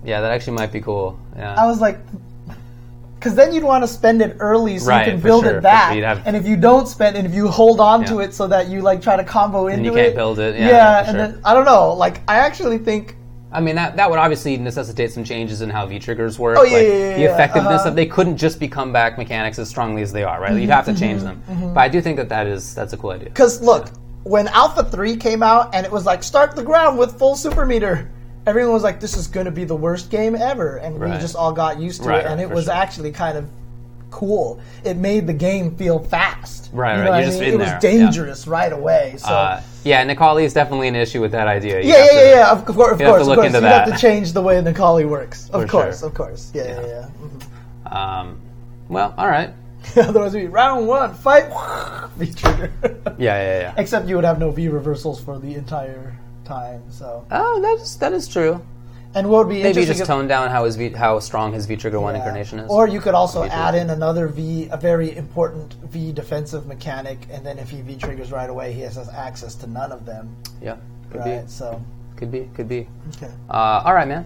Yeah, 0.03 0.21
that 0.21 0.31
actually 0.31 0.53
might 0.53 0.71
be 0.71 0.81
cool. 0.81 1.19
Yeah. 1.35 1.55
I 1.57 1.65
was 1.65 1.81
like, 1.81 1.99
because 3.25 3.35
then 3.35 3.51
you'd 3.51 3.63
want 3.63 3.83
to 3.83 3.87
spend 3.87 4.21
it 4.21 4.37
early 4.39 4.77
so 4.77 4.89
Right, 4.89 5.07
you 5.07 5.13
can 5.13 5.19
build 5.19 5.45
sure, 5.45 5.57
it 5.57 5.63
back. 5.63 5.97
Have- 5.97 6.21
and 6.27 6.35
if 6.35 6.45
you 6.45 6.55
don't 6.55 6.87
spend, 6.87 7.17
and 7.17 7.25
if 7.25 7.33
you 7.33 7.47
hold 7.47 7.79
on 7.79 8.05
to 8.05 8.19
it 8.19 8.35
so 8.35 8.45
that 8.45 8.67
you 8.67 8.81
like 8.81 9.01
try 9.01 9.15
to 9.15 9.23
combo 9.23 9.65
into 9.65 9.85
you 9.85 9.97
it, 9.97 10.03
can't 10.03 10.15
build 10.15 10.37
it. 10.37 10.53
Yeah, 10.53 10.67
Yeah, 10.67 10.97
and 10.99 11.07
sure. 11.07 11.13
then 11.15 11.41
I 11.43 11.55
don't 11.55 11.65
know. 11.65 11.93
Like, 11.93 12.21
I 12.27 12.35
actually 12.35 12.77
think 12.77 13.15
I 13.51 13.61
mean, 13.61 13.75
that, 13.77 13.95
that 13.95 14.09
would 14.09 14.19
obviously 14.19 14.57
necessitate 14.57 15.11
some 15.11 15.23
changes 15.23 15.61
in 15.61 15.71
how 15.71 15.87
V 15.87 15.97
triggers 15.97 16.37
work. 16.37 16.57
Oh, 16.59 16.63
yeah, 16.63 16.77
like 16.77 16.83
yeah, 16.83 16.93
yeah, 16.93 17.17
the 17.17 17.25
uh-huh. 17.25 17.33
effectiveness 17.33 17.81
uh-huh. 17.81 17.89
of 17.89 17.95
they 17.95 18.05
couldn't 18.05 18.37
just 18.37 18.59
be 18.59 18.67
comeback 18.67 19.17
mechanics 19.17 19.57
as 19.57 19.69
strongly 19.69 20.03
as 20.03 20.11
they 20.11 20.23
are, 20.23 20.39
right? 20.39 20.53
You'd 20.53 20.63
mm-hmm, 20.63 20.71
have 20.71 20.85
to 20.85 20.93
change 20.93 21.21
mm-hmm, 21.21 21.41
them. 21.47 21.57
Mm-hmm. 21.57 21.73
But 21.73 21.79
I 21.79 21.87
do 21.87 21.99
think 21.99 22.17
that 22.17 22.29
that 22.29 22.45
is 22.45 22.75
that's 22.75 22.93
a 22.93 22.97
cool 22.97 23.11
idea. 23.11 23.29
Because 23.29 23.59
look, 23.61 23.89
when 24.23 24.49
Alpha 24.49 24.83
Three 24.83 25.15
came 25.15 25.41
out 25.41 25.73
and 25.73 25.83
it 25.83 25.91
was 25.91 26.05
like 26.05 26.21
start 26.21 26.55
the 26.55 26.63
ground 26.63 26.99
with 26.99 27.17
full 27.17 27.35
super 27.35 27.65
meter, 27.65 28.11
everyone 28.45 28.73
was 28.73 28.83
like, 28.83 28.99
"This 28.99 29.17
is 29.17 29.27
going 29.27 29.45
to 29.45 29.51
be 29.51 29.63
the 29.63 29.75
worst 29.75 30.09
game 30.09 30.35
ever," 30.35 30.77
and 30.77 30.99
we 30.99 31.07
just 31.19 31.35
all 31.35 31.51
got 31.53 31.79
used 31.79 32.03
to 32.03 32.09
Right, 32.09 32.19
it, 32.25 32.27
and 32.27 32.39
it 32.41 32.49
was 32.49 32.65
sure. 32.65 32.73
actually 32.73 33.11
kind 33.11 33.37
of 33.37 33.49
cool. 34.11 34.59
It 34.83 34.97
made 34.97 35.27
the 35.27 35.33
game 35.33 35.75
feel 35.75 35.99
fast. 35.99 36.69
Right, 36.73 36.93
you 36.95 36.99
right, 36.99 37.05
know 37.05 37.11
what 37.11 37.17
you're 37.17 37.23
I 37.23 37.29
just 37.29 37.39
mean? 37.39 37.53
It 37.53 37.57
was 37.57 37.67
there, 37.67 37.75
yeah. 37.75 37.79
dangerous 38.05 38.47
right 38.47 38.71
away. 38.73 39.15
So. 39.17 39.27
Uh, 39.27 39.61
yeah, 39.83 40.05
Necalli 40.05 40.43
is 40.43 40.53
definitely 40.53 40.87
an 40.87 40.95
issue 40.95 41.21
with 41.21 41.31
that 41.31 41.47
idea. 41.47 41.79
You 41.81 41.89
yeah, 41.89 41.95
have 41.95 42.05
yeah, 42.05 42.19
to- 42.19 42.25
yeah, 42.27 42.35
yeah. 42.35 42.51
Of 42.51 42.65
course, 42.65 42.91
of 42.93 42.99
have 42.99 43.09
course, 43.09 43.21
of 43.21 43.27
look 43.27 43.35
course. 43.39 43.53
You 43.53 43.61
have 43.61 43.87
that. 43.87 43.95
to 43.95 43.97
change 44.01 44.33
the 44.33 44.41
way 44.41 44.55
Necalli 44.61 45.07
works. 45.07 45.49
Of 45.49 45.61
For 45.63 45.67
course, 45.67 45.99
sure. 45.99 46.09
of 46.09 46.13
course. 46.15 46.51
Yeah, 46.53 46.63
yeah, 46.63 46.81
Yeah. 46.87 47.07
yeah. 47.85 48.19
Um, 48.19 48.41
well, 48.89 49.13
all 49.17 49.27
right. 49.27 49.53
Otherwise, 49.97 50.33
be 50.33 50.47
round 50.47 50.87
one, 50.87 51.13
fight, 51.13 51.45
V 52.17 52.31
trigger. 52.33 52.71
Yeah, 52.83 52.93
yeah, 53.17 53.59
yeah. 53.59 53.73
Except 53.77 54.07
you 54.07 54.15
would 54.15 54.25
have 54.25 54.39
no 54.39 54.49
V 54.49 54.67
reversals 54.69 55.21
for 55.21 55.37
the 55.37 55.53
entire 55.55 56.15
time. 56.45 56.83
So, 56.89 57.25
Oh, 57.31 57.59
that's 57.61 57.95
that 57.97 58.13
is 58.13 58.27
true. 58.27 58.61
and 59.13 59.29
what 59.29 59.39
would 59.45 59.49
be 59.49 59.55
Maybe 59.63 59.67
interesting 59.69 59.87
just 59.93 60.01
if- 60.01 60.07
tone 60.07 60.27
down 60.27 60.49
how 60.49 60.65
his 60.65 60.75
v, 60.75 60.89
how 60.89 61.19
strong 61.19 61.53
his 61.53 61.65
V 61.65 61.75
trigger 61.75 61.99
one 61.99 62.13
yeah. 62.15 62.19
incarnation 62.21 62.59
is. 62.59 62.69
Or 62.69 62.87
you 62.87 63.01
could 63.01 63.13
also 63.13 63.43
V 63.43 63.49
add 63.49 63.75
in 63.75 63.89
another 63.89 64.27
V, 64.27 64.69
a 64.71 64.77
very 64.77 65.15
important 65.17 65.73
V 65.89 66.11
defensive 66.13 66.67
mechanic, 66.67 67.19
and 67.31 67.45
then 67.45 67.57
if 67.59 67.69
he 67.69 67.81
V 67.81 67.95
triggers 67.97 68.31
right 68.31 68.49
away, 68.49 68.71
he 68.73 68.81
has 68.81 68.97
access 69.09 69.55
to 69.55 69.67
none 69.67 69.91
of 69.91 70.05
them. 70.05 70.35
yeah, 70.61 70.75
could 71.11 71.19
Right. 71.21 71.41
be, 71.45 71.47
So, 71.51 71.81
could 72.17 72.31
be, 72.31 72.49
could 72.55 72.67
be. 72.69 72.87
okay. 73.17 73.31
Uh, 73.49 73.81
all 73.85 73.93
right, 73.93 74.07
man. 74.07 74.25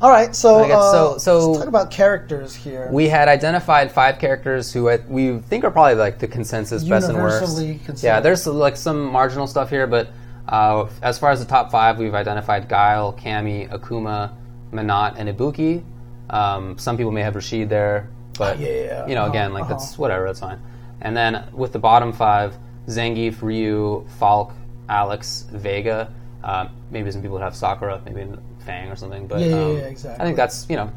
All 0.00 0.10
right. 0.10 0.32
So, 0.36 0.64
guess 0.64 0.76
uh, 0.76 0.92
so- 0.92 1.18
so- 1.18 1.46
let's 1.48 1.58
talk 1.58 1.68
about 1.68 1.90
characters 1.90 2.54
here. 2.54 2.88
We 2.92 3.08
had 3.08 3.26
identified 3.26 3.90
five 3.90 4.20
characters 4.20 4.72
who 4.72 4.88
I, 4.88 4.98
we 5.08 5.38
think 5.38 5.64
are 5.64 5.72
probably 5.72 5.96
like 5.96 6.20
the 6.20 6.28
consensus 6.28 6.84
best 6.84 7.08
and 7.08 7.18
worst. 7.18 7.60
Yeah, 8.04 8.20
there's 8.20 8.46
like 8.46 8.76
some 8.76 9.04
marginal 9.06 9.48
stuff 9.48 9.70
here, 9.70 9.88
but 9.88 10.06
uh, 10.48 10.88
as 11.02 11.18
far 11.18 11.30
as 11.30 11.40
the 11.40 11.46
top 11.46 11.70
five, 11.70 11.98
we've 11.98 12.14
identified 12.14 12.68
Guile, 12.68 13.12
Cammy, 13.12 13.68
Akuma, 13.70 14.32
Menat, 14.72 15.14
and 15.18 15.28
Ibuki. 15.28 15.82
Um, 16.30 16.78
some 16.78 16.96
people 16.96 17.12
may 17.12 17.22
have 17.22 17.34
Rashid 17.34 17.68
there, 17.68 18.10
but 18.38 18.58
Yeah, 18.58 18.68
yeah, 18.68 19.06
you 19.06 19.14
know, 19.14 19.26
again, 19.26 19.52
like 19.52 19.64
uh-huh. 19.64 19.74
that's 19.74 19.98
whatever, 19.98 20.26
that's 20.26 20.40
fine. 20.40 20.60
And 21.00 21.16
then 21.16 21.44
with 21.52 21.72
the 21.72 21.78
bottom 21.78 22.12
five, 22.12 22.56
Zangief, 22.86 23.42
Ryu, 23.42 24.06
Falk, 24.18 24.52
Alex, 24.88 25.46
Vega. 25.52 26.12
Uh, 26.42 26.68
maybe 26.90 27.10
some 27.10 27.20
people 27.20 27.34
would 27.34 27.42
have 27.42 27.54
Sakura, 27.54 28.00
maybe 28.04 28.26
Fang 28.64 28.90
or 28.90 28.96
something, 28.96 29.26
but 29.26 29.40
Yeah, 29.40 29.46
yeah, 29.46 29.64
um, 29.64 29.76
yeah, 29.76 29.82
exactly. 29.84 30.14
Mm-hmm. 30.14 30.22
I 30.22 30.24
think 30.24 30.36
that's 30.36 30.66
you 30.70 30.76
know 30.76 30.92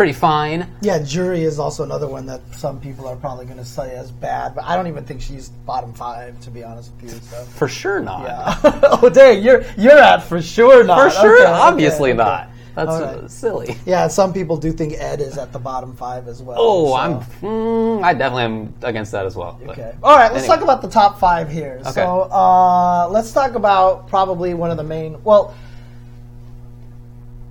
pretty 0.00 0.12
fine. 0.14 0.66
Yeah, 0.80 0.98
Juri 1.02 1.42
is 1.42 1.58
also 1.58 1.84
another 1.84 2.06
one 2.06 2.24
that 2.24 2.40
some 2.54 2.80
people 2.80 3.06
are 3.06 3.16
probably 3.16 3.44
going 3.44 3.58
to 3.58 3.66
say 3.66 3.94
as 3.96 4.10
bad, 4.10 4.54
but 4.54 4.64
I 4.64 4.74
don't 4.74 4.86
even 4.86 5.04
think 5.04 5.20
she's 5.20 5.50
bottom 5.50 5.92
five, 5.92 6.40
to 6.40 6.50
be 6.50 6.64
honest 6.64 6.90
with 7.02 7.12
you. 7.12 7.20
So. 7.20 7.44
For 7.44 7.68
sure 7.68 8.00
not. 8.00 8.22
Yeah. 8.22 8.80
oh, 9.02 9.10
dang, 9.10 9.42
you're 9.42 9.62
you're 9.76 9.98
at 9.98 10.22
for 10.22 10.40
sure 10.40 10.84
not. 10.84 11.12
For 11.12 11.20
sure, 11.20 11.34
Okay, 11.42 11.42
okay, 11.42 11.52
obviously 11.52 12.10
okay. 12.12 12.16
not. 12.16 12.48
That's 12.74 12.88
All 12.88 13.04
uh, 13.04 13.20
right. 13.20 13.30
silly. 13.30 13.76
Yeah, 13.84 14.08
some 14.08 14.32
people 14.32 14.56
do 14.56 14.72
think 14.72 14.94
Ed 14.94 15.20
is 15.20 15.36
at 15.36 15.52
the 15.52 15.58
bottom 15.58 15.94
five 15.94 16.28
as 16.28 16.40
well. 16.40 16.56
Oh, 16.58 16.86
so- 16.86 16.94
I'm. 16.94 17.20
Mm, 17.42 18.02
I 18.02 18.14
definitely 18.14 18.44
am 18.44 18.74
against 18.80 19.12
that 19.12 19.26
as 19.26 19.36
well. 19.36 19.60
but- 19.62 19.72
Okay. 19.72 19.92
All 20.02 20.16
right, 20.16 20.32
let's 20.32 20.44
Anyway. 20.44 20.56
talk 20.56 20.64
about 20.64 20.80
the 20.80 20.88
top 20.88 21.18
five 21.20 21.50
here. 21.50 21.76
Okay. 21.82 21.90
So 21.90 22.22
uh, 22.32 23.06
let's 23.10 23.32
talk 23.32 23.54
about 23.54 24.08
probably 24.08 24.54
one 24.54 24.70
of 24.70 24.78
the 24.78 24.82
main. 24.82 25.22
Well, 25.24 25.54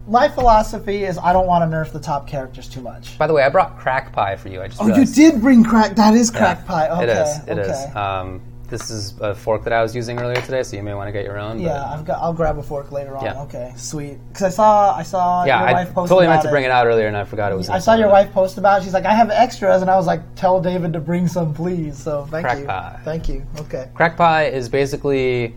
my 0.10 0.27
philosophy 0.27 1.03
is 1.03 1.18
I 1.18 1.31
don't 1.34 1.48
want 1.48 1.69
to 1.69 1.77
nerf 1.77 1.91
the 1.91 1.99
top 1.99 2.27
characters 2.27 2.68
too 2.68 2.81
much. 2.81 3.18
By 3.18 3.27
the 3.27 3.34
way, 3.34 3.44
I 3.44 3.49
brought 3.49 3.77
crack 3.77 4.11
pie 4.11 4.36
for 4.36 4.49
you. 4.49 4.61
I 4.61 4.68
just. 4.68 4.81
Oh, 4.81 4.88
you 4.88 5.06
did 5.06 5.41
bring 5.41 5.64
crack. 5.64 5.95
That 5.95 6.14
is 6.15 6.31
Yeah, 6.34 6.40
crack 6.40 6.65
pie. 6.65 6.90
Okay. 6.90 7.03
It 7.03 7.10
is. 7.10 7.38
It 7.48 7.57
is. 7.60 7.68
okay. 7.69 7.91
Um, 7.94 8.41
this 8.69 8.91
is 8.91 9.15
a 9.19 9.34
fork 9.34 9.64
that 9.64 9.73
I 9.73 9.81
was 9.81 9.95
using 9.95 10.19
earlier 10.19 10.40
today, 10.41 10.61
so 10.61 10.77
you 10.77 10.84
may 10.84 10.94
want 10.94 11.07
to 11.07 11.11
get 11.11 11.26
your 11.26 11.40
own. 11.40 11.57
but- 11.57 11.64
Yeah, 11.64 11.91
I've 11.91 12.06
got. 12.06 12.22
I'll 12.22 12.34
grab 12.34 12.60
a 12.60 12.64
fork 12.64 12.91
later 12.91 13.18
on. 13.18 13.23
Yeah. 13.26 13.41
Okay, 13.44 13.73
sweet. 13.76 14.19
Because 14.27 14.44
I 14.44 14.49
saw, 14.49 14.95
I 14.95 15.02
saw 15.02 15.44
yeah. 15.44 15.60
your 15.61 15.69
I 15.69 15.72
wife 15.73 15.94
post 15.94 16.10
totally 16.10 16.27
about 16.27 16.34
meant 16.34 16.44
to 16.44 16.49
bring 16.52 16.65
it 16.65 16.72
out 16.72 16.86
earlier, 16.86 17.07
and 17.07 17.18
I 17.18 17.23
forgot 17.23 17.52
it 17.52 17.56
was. 17.56 17.68
I 17.69 17.80
saw 17.80 17.95
your 17.95 18.10
wife 18.10 18.31
post 18.31 18.57
about. 18.60 18.81
it. 18.81 18.84
She's 18.84 18.94
like, 18.94 19.06
I 19.06 19.15
have 19.15 19.31
extras, 19.31 19.81
and 19.81 19.90
I 19.90 19.95
was 19.95 20.06
like, 20.06 20.22
tell 20.36 20.61
David 20.61 20.94
to 20.94 20.99
bring 20.99 21.27
some, 21.27 21.52
please. 21.53 21.98
So 21.98 22.27
thank 22.30 22.45
Crack 22.45 22.60
you. 22.60 22.65
pie. 22.65 22.99
Thank 23.03 23.27
you. 23.27 23.44
Okay. 23.61 23.90
Crack 23.95 24.15
pie 24.15 24.45
is 24.49 24.69
basically 24.69 25.56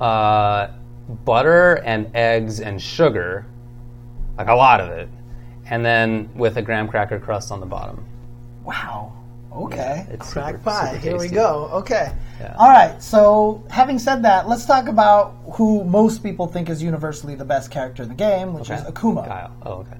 uh, 0.00 0.68
butter 1.24 1.76
and 1.86 2.10
eggs 2.14 2.60
and 2.60 2.80
sugar, 2.82 3.46
like 4.38 4.48
a 4.48 4.54
lot 4.54 4.80
of 4.80 4.88
it, 4.90 5.08
and 5.70 5.84
then 5.84 6.28
with 6.34 6.56
a 6.56 6.62
graham 6.62 6.88
cracker 6.88 7.18
crust 7.18 7.50
on 7.52 7.60
the 7.60 7.66
bottom. 7.66 8.04
Wow. 8.64 9.12
Okay. 9.54 10.06
it's 10.10 10.32
Crack 10.32 10.54
super- 10.54 10.64
pie. 10.64 10.92
super 10.92 10.98
Here 11.02 11.18
we 11.18 11.28
go. 11.28 11.68
Okay. 11.74 12.10
Yeah. 12.40 12.54
All 12.58 12.70
right. 12.70 13.00
So, 13.02 13.62
having 13.70 13.98
said 13.98 14.22
that, 14.24 14.48
let's 14.48 14.64
talk 14.64 14.88
about 14.88 15.34
who 15.52 15.84
most 15.84 16.22
people 16.22 16.46
think 16.46 16.70
is 16.70 16.82
universally 16.82 17.34
the 17.34 17.44
best 17.44 17.70
character 17.70 18.02
in 18.02 18.08
the 18.08 18.14
game, 18.14 18.54
which 18.54 18.70
is 18.70 18.80
Akuma. 18.82 19.26
Guile. 19.26 19.50
Oh, 19.62 19.72
okay. 19.72 19.96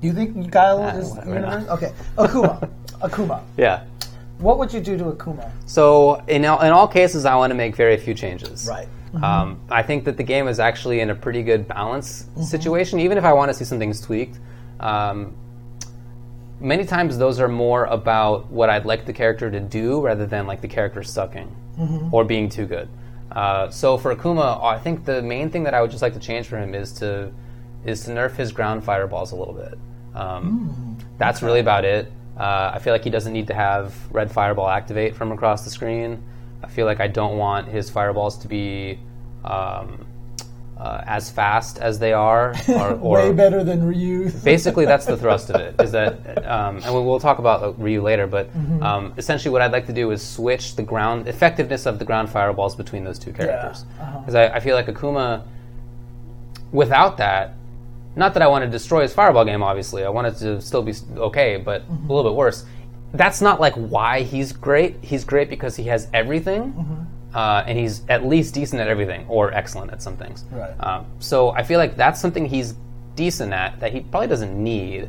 Do 0.00 0.06
you 0.06 0.12
think 0.14 0.50
Guile 0.50 0.82
Ah, 0.82 0.96
is 0.96 1.16
universal? 1.26 1.70
Okay. 1.70 1.92
Akuma. 2.16 2.70
Akuma. 3.00 3.42
Yeah. 3.56 3.82
What 4.38 4.58
would 4.58 4.72
you 4.72 4.80
do 4.80 4.96
to 4.98 5.04
Akuma? 5.04 5.50
So 5.64 6.22
in 6.28 6.44
all, 6.44 6.60
in 6.62 6.70
all 6.70 6.86
cases, 6.86 7.24
I 7.24 7.34
want 7.34 7.50
to 7.50 7.54
make 7.56 7.74
very 7.74 7.96
few 7.96 8.14
changes. 8.14 8.68
Right. 8.70 8.86
Um, 9.14 9.60
I 9.70 9.82
think 9.82 10.04
that 10.04 10.16
the 10.16 10.22
game 10.22 10.46
is 10.48 10.60
actually 10.60 11.00
in 11.00 11.10
a 11.10 11.14
pretty 11.14 11.42
good 11.42 11.66
balance 11.66 12.24
Mm-hmm. 12.24 12.42
situation. 12.42 13.00
Even 13.00 13.16
if 13.18 13.24
I 13.24 13.32
want 13.32 13.48
to 13.50 13.54
see 13.54 13.64
some 13.64 13.78
things 13.78 14.00
tweaked, 14.00 14.38
um, 14.80 15.34
many 16.60 16.84
times 16.84 17.16
those 17.18 17.40
are 17.40 17.48
more 17.48 17.84
about 17.86 18.50
what 18.50 18.68
I'd 18.70 18.84
like 18.84 19.06
the 19.06 19.12
character 19.12 19.50
to 19.50 19.60
do 19.60 20.00
rather 20.00 20.26
than 20.26 20.46
like 20.46 20.60
the 20.60 20.68
character 20.68 21.02
sucking 21.02 21.54
Mm-hmm. 21.78 22.14
or 22.14 22.24
being 22.24 22.48
too 22.48 22.64
good. 22.66 22.88
Uh, 23.30 23.68
so 23.70 23.98
for 23.98 24.14
Akuma, 24.14 24.62
I 24.64 24.78
think 24.78 25.04
the 25.04 25.20
main 25.20 25.50
thing 25.50 25.64
that 25.64 25.74
I 25.74 25.82
would 25.82 25.90
just 25.90 26.00
like 26.02 26.14
to 26.14 26.18
change 26.20 26.46
for 26.46 26.56
him 26.58 26.74
is 26.74 26.92
to 26.94 27.30
is 27.84 28.04
to 28.04 28.10
nerf 28.12 28.34
his 28.34 28.50
ground 28.50 28.82
fireballs 28.82 29.32
a 29.32 29.36
little 29.36 29.52
bit. 29.54 29.78
Um, 30.14 30.96
that's 31.18 31.42
really 31.42 31.60
about 31.60 31.84
it. 31.84 32.10
Uh, 32.38 32.70
I 32.74 32.78
feel 32.80 32.92
like 32.94 33.04
he 33.04 33.10
doesn't 33.10 33.32
need 33.32 33.46
to 33.48 33.54
have 33.54 33.94
red 34.10 34.30
fireball 34.30 34.68
activate 34.68 35.14
from 35.14 35.32
across 35.32 35.64
the 35.64 35.70
screen. 35.70 36.22
I 36.62 36.68
feel 36.68 36.86
like 36.86 37.00
I 37.00 37.06
don't 37.08 37.36
want 37.38 37.68
his 37.68 37.90
fireballs 37.90 38.38
to 38.38 38.48
be 38.48 38.98
um, 39.44 40.04
uh, 40.78 41.02
as 41.06 41.30
fast 41.30 41.78
as 41.78 41.98
they 41.98 42.12
are, 42.12 42.54
or, 42.68 42.90
or 43.00 43.14
Way 43.18 43.32
better 43.32 43.64
than 43.64 43.82
Ryu. 43.86 44.30
basically 44.44 44.84
that's 44.84 45.06
the 45.06 45.16
thrust 45.22 45.48
of 45.50 45.56
it 45.60 45.80
is 45.80 45.92
that 45.92 46.46
um, 46.46 46.76
and 46.84 46.94
we- 46.94 47.00
we'll 47.00 47.18
talk 47.20 47.38
about 47.38 47.62
uh, 47.62 47.72
ryu 47.78 48.02
later 48.02 48.26
but 48.26 48.52
Mm-hmm. 48.54 48.82
um, 48.82 49.14
essentially 49.16 49.50
what 49.52 49.62
i'd 49.62 49.72
like 49.72 49.86
to 49.86 49.92
do 49.94 50.10
is 50.10 50.20
switch 50.22 50.76
the 50.76 50.82
ground 50.82 51.28
effectiveness 51.28 51.86
of 51.86 51.98
the 51.98 52.04
ground 52.04 52.28
fireballs 52.28 52.74
between 52.76 53.04
those 53.04 53.18
two 53.18 53.32
characters 53.32 53.86
uh-huh. 54.00 54.18
because 54.18 54.34
I, 54.34 54.48
I 54.48 54.60
feel 54.60 54.74
like 54.76 54.86
akuma 54.86 55.44
without 56.72 57.16
that 57.18 57.54
not 58.16 58.34
that 58.34 58.42
i 58.42 58.46
want 58.46 58.64
to 58.64 58.70
destroy 58.70 59.02
his 59.02 59.14
fireball 59.14 59.44
game 59.44 59.62
obviously 59.62 60.04
i 60.04 60.08
want 60.08 60.26
it 60.26 60.34
to 60.36 60.60
still 60.60 60.82
be 60.82 60.92
okay 61.16 61.56
but 61.56 61.82
Mm-hmm. 61.88 62.10
a 62.10 62.14
little 62.14 62.30
bit 62.30 62.36
worse 62.36 62.64
that's 63.14 63.40
not 63.40 63.60
like 63.60 63.74
why 63.74 64.22
he's 64.22 64.52
great 64.52 64.96
he's 65.02 65.24
great 65.24 65.48
because 65.48 65.76
he 65.76 65.84
has 65.84 66.08
everything 66.12 66.72
Mm-hmm. 66.72 67.36
uh, 67.36 67.64
and 67.66 67.78
he's 67.78 68.02
at 68.08 68.24
least 68.26 68.54
decent 68.54 68.80
at 68.80 68.88
everything 68.88 69.24
or 69.28 69.52
excellent 69.52 69.92
at 69.92 70.02
some 70.02 70.16
things 70.16 70.44
Right. 70.50 70.74
um, 70.80 71.06
so 71.18 71.50
I 71.50 71.62
feel 71.62 71.78
like 71.78 71.96
that's 71.96 72.20
something 72.20 72.44
he's 72.46 72.74
decent 73.14 73.52
at 73.52 73.80
that 73.80 73.92
he 73.92 74.00
probably 74.00 74.28
doesn't 74.28 74.52
need, 74.62 75.08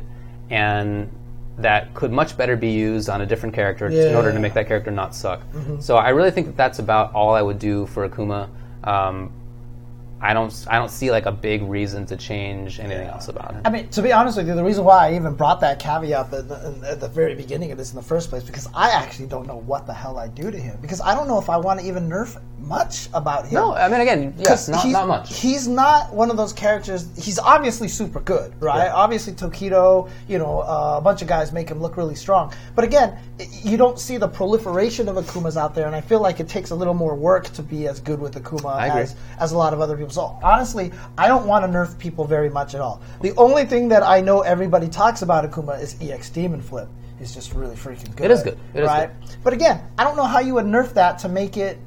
and 0.50 1.10
that 1.58 1.92
could 1.92 2.12
much 2.12 2.36
better 2.38 2.56
be 2.56 2.70
used 2.70 3.10
on 3.10 3.20
a 3.20 3.26
different 3.26 3.54
character 3.54 3.88
in 3.88 4.14
order 4.14 4.32
to 4.32 4.38
make 4.38 4.54
that 4.54 4.66
character 4.68 4.90
not 4.90 5.14
suck. 5.14 5.42
So 5.80 5.96
I 5.96 6.10
really 6.10 6.30
think 6.30 6.46
that 6.46 6.56
that's 6.56 6.78
about 6.78 7.12
all 7.14 7.34
I 7.34 7.42
would 7.42 7.58
do 7.58 7.84
for 7.86 8.08
Akuma. 8.08 8.48
Um, 8.84 9.32
I 10.20 10.34
don't 10.34 10.66
I 10.68 10.78
don't 10.78 10.90
see 10.90 11.10
like 11.10 11.26
a 11.26 11.32
big 11.32 11.62
reason 11.62 12.04
to 12.06 12.16
change 12.16 12.80
anything 12.80 13.06
else 13.06 13.28
about 13.28 13.54
it. 13.54 13.62
I 13.64 13.70
mean, 13.70 13.88
to 13.90 14.02
be 14.02 14.12
honest 14.12 14.36
with 14.36 14.48
you, 14.48 14.54
the 14.54 14.64
reason 14.64 14.84
why 14.84 15.08
I 15.08 15.14
even 15.14 15.34
brought 15.34 15.60
that 15.60 15.78
caveat 15.78 16.32
at 16.32 16.48
the, 16.48 16.78
at 16.84 17.00
the 17.00 17.08
very 17.08 17.34
beginning 17.34 17.70
of 17.70 17.78
this 17.78 17.90
in 17.90 17.96
the 17.96 18.02
first 18.02 18.28
place, 18.28 18.42
because 18.42 18.68
I 18.74 18.90
actually 18.90 19.26
don't 19.26 19.46
know 19.46 19.58
what 19.58 19.86
the 19.86 19.94
hell 19.94 20.18
I 20.18 20.28
do 20.28 20.50
to 20.50 20.58
him. 20.58 20.78
Because 20.80 21.00
I 21.00 21.14
don't 21.14 21.28
know 21.28 21.38
if 21.38 21.48
I 21.48 21.56
want 21.56 21.80
to 21.80 21.86
even 21.86 22.08
nerf 22.08 22.40
much 22.58 23.08
about 23.14 23.46
him. 23.46 23.54
No, 23.54 23.74
I 23.74 23.88
mean 23.88 24.00
again, 24.00 24.34
yes, 24.38 24.68
not 24.68 24.82
he's, 24.82 24.92
not 24.92 25.06
much. 25.06 25.38
He's 25.38 25.68
not 25.68 26.12
one 26.12 26.30
of 26.30 26.36
those 26.36 26.52
characters. 26.52 27.08
He's 27.16 27.38
obviously 27.38 27.86
super 27.86 28.20
good, 28.20 28.60
right? 28.60 28.86
Yeah. 28.86 28.94
Obviously, 28.94 29.34
Tokido, 29.34 30.10
you 30.26 30.38
know, 30.38 30.60
uh, 30.60 30.96
a 30.98 31.00
bunch 31.00 31.22
of 31.22 31.28
guys 31.28 31.52
make 31.52 31.68
him 31.68 31.80
look 31.80 31.96
really 31.96 32.16
strong. 32.16 32.52
But 32.74 32.84
again, 32.84 33.16
you 33.62 33.76
don't 33.76 33.98
see 33.98 34.16
the 34.16 34.28
proliferation 34.28 35.08
of 35.08 35.16
Akumas 35.16 35.56
out 35.56 35.74
there, 35.76 35.86
and 35.86 35.94
I 35.94 36.00
feel 36.00 36.20
like 36.20 36.40
it 36.40 36.48
takes 36.48 36.70
a 36.70 36.74
little 36.74 36.94
more 36.94 37.14
work 37.14 37.44
to 37.50 37.62
be 37.62 37.86
as 37.86 38.00
good 38.00 38.20
with 38.20 38.34
Akuma 38.34 38.88
as 38.88 39.14
as 39.38 39.52
a 39.52 39.56
lot 39.56 39.72
of 39.72 39.80
other 39.80 39.96
people. 39.96 40.07
So 40.10 40.38
honestly, 40.42 40.92
I 41.16 41.28
don't 41.28 41.46
want 41.46 41.64
to 41.64 41.70
nerf 41.70 41.98
people 41.98 42.24
very 42.24 42.50
much 42.50 42.74
at 42.74 42.80
all. 42.80 43.00
The 43.20 43.34
only 43.36 43.64
thing 43.64 43.88
that 43.88 44.02
I 44.02 44.20
know 44.20 44.40
everybody 44.40 44.88
talks 44.88 45.22
about 45.22 45.48
Akuma 45.50 45.80
is 45.80 45.96
EX 46.00 46.30
Demon 46.30 46.60
Flip. 46.60 46.88
It's 47.20 47.34
just 47.34 47.52
really 47.52 47.74
freaking 47.74 48.14
good. 48.14 48.26
It 48.26 48.30
is 48.30 48.42
good. 48.42 48.58
It 48.74 48.80
is 48.82 48.86
right? 48.86 49.10
But 49.42 49.52
again, 49.52 49.80
I 49.98 50.04
don't 50.04 50.16
know 50.16 50.24
how 50.26 50.38
you 50.40 50.54
would 50.54 50.66
nerf 50.66 50.94
that 50.94 51.18
to 51.20 51.28
make 51.28 51.56
it 51.56 51.78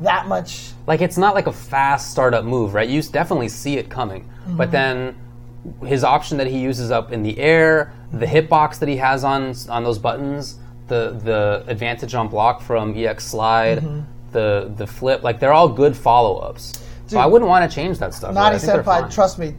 that 0.00 0.26
much 0.28 0.72
like 0.86 1.00
it's 1.00 1.16
not 1.16 1.34
like 1.34 1.46
a 1.46 1.52
fast 1.52 2.10
startup 2.10 2.44
move, 2.44 2.74
right? 2.74 2.88
You 2.88 3.00
definitely 3.02 3.48
see 3.48 3.76
it 3.78 3.88
coming, 3.88 4.24
Mm-hmm. 4.46 4.56
but 4.58 4.70
then 4.70 5.16
his 5.84 6.04
option 6.04 6.38
that 6.38 6.46
he 6.46 6.58
uses 6.60 6.90
up 6.92 7.10
in 7.12 7.22
the 7.24 7.36
air, 7.38 7.92
the 8.12 8.26
hitbox 8.26 8.78
that 8.78 8.88
he 8.88 8.96
has 8.98 9.24
on 9.24 9.54
on 9.68 9.84
those 9.84 9.98
buttons, 9.98 10.58
the 10.88 11.18
the 11.24 11.64
advantage 11.66 12.14
on 12.14 12.28
block 12.28 12.60
from 12.62 12.94
EX 12.96 13.24
slide, 13.26 13.78
Mm-hmm. 13.78 14.00
the 14.32 14.72
the 14.76 14.86
flip, 14.86 15.22
like 15.22 15.40
they're 15.40 15.52
all 15.52 15.68
good 15.68 15.96
follow 15.96 16.36
ups. 16.38 16.74
So 17.06 17.18
I 17.18 17.26
wouldn't 17.26 17.48
want 17.48 17.68
to 17.70 17.74
change 17.74 17.98
that 17.98 18.14
stuff. 18.14 18.34
right? 18.34 18.46
I 18.46 18.50
Nani 18.50 18.58
they're 18.58 18.82
Senpai, 18.82 19.12
trust 19.12 19.38
me, 19.38 19.54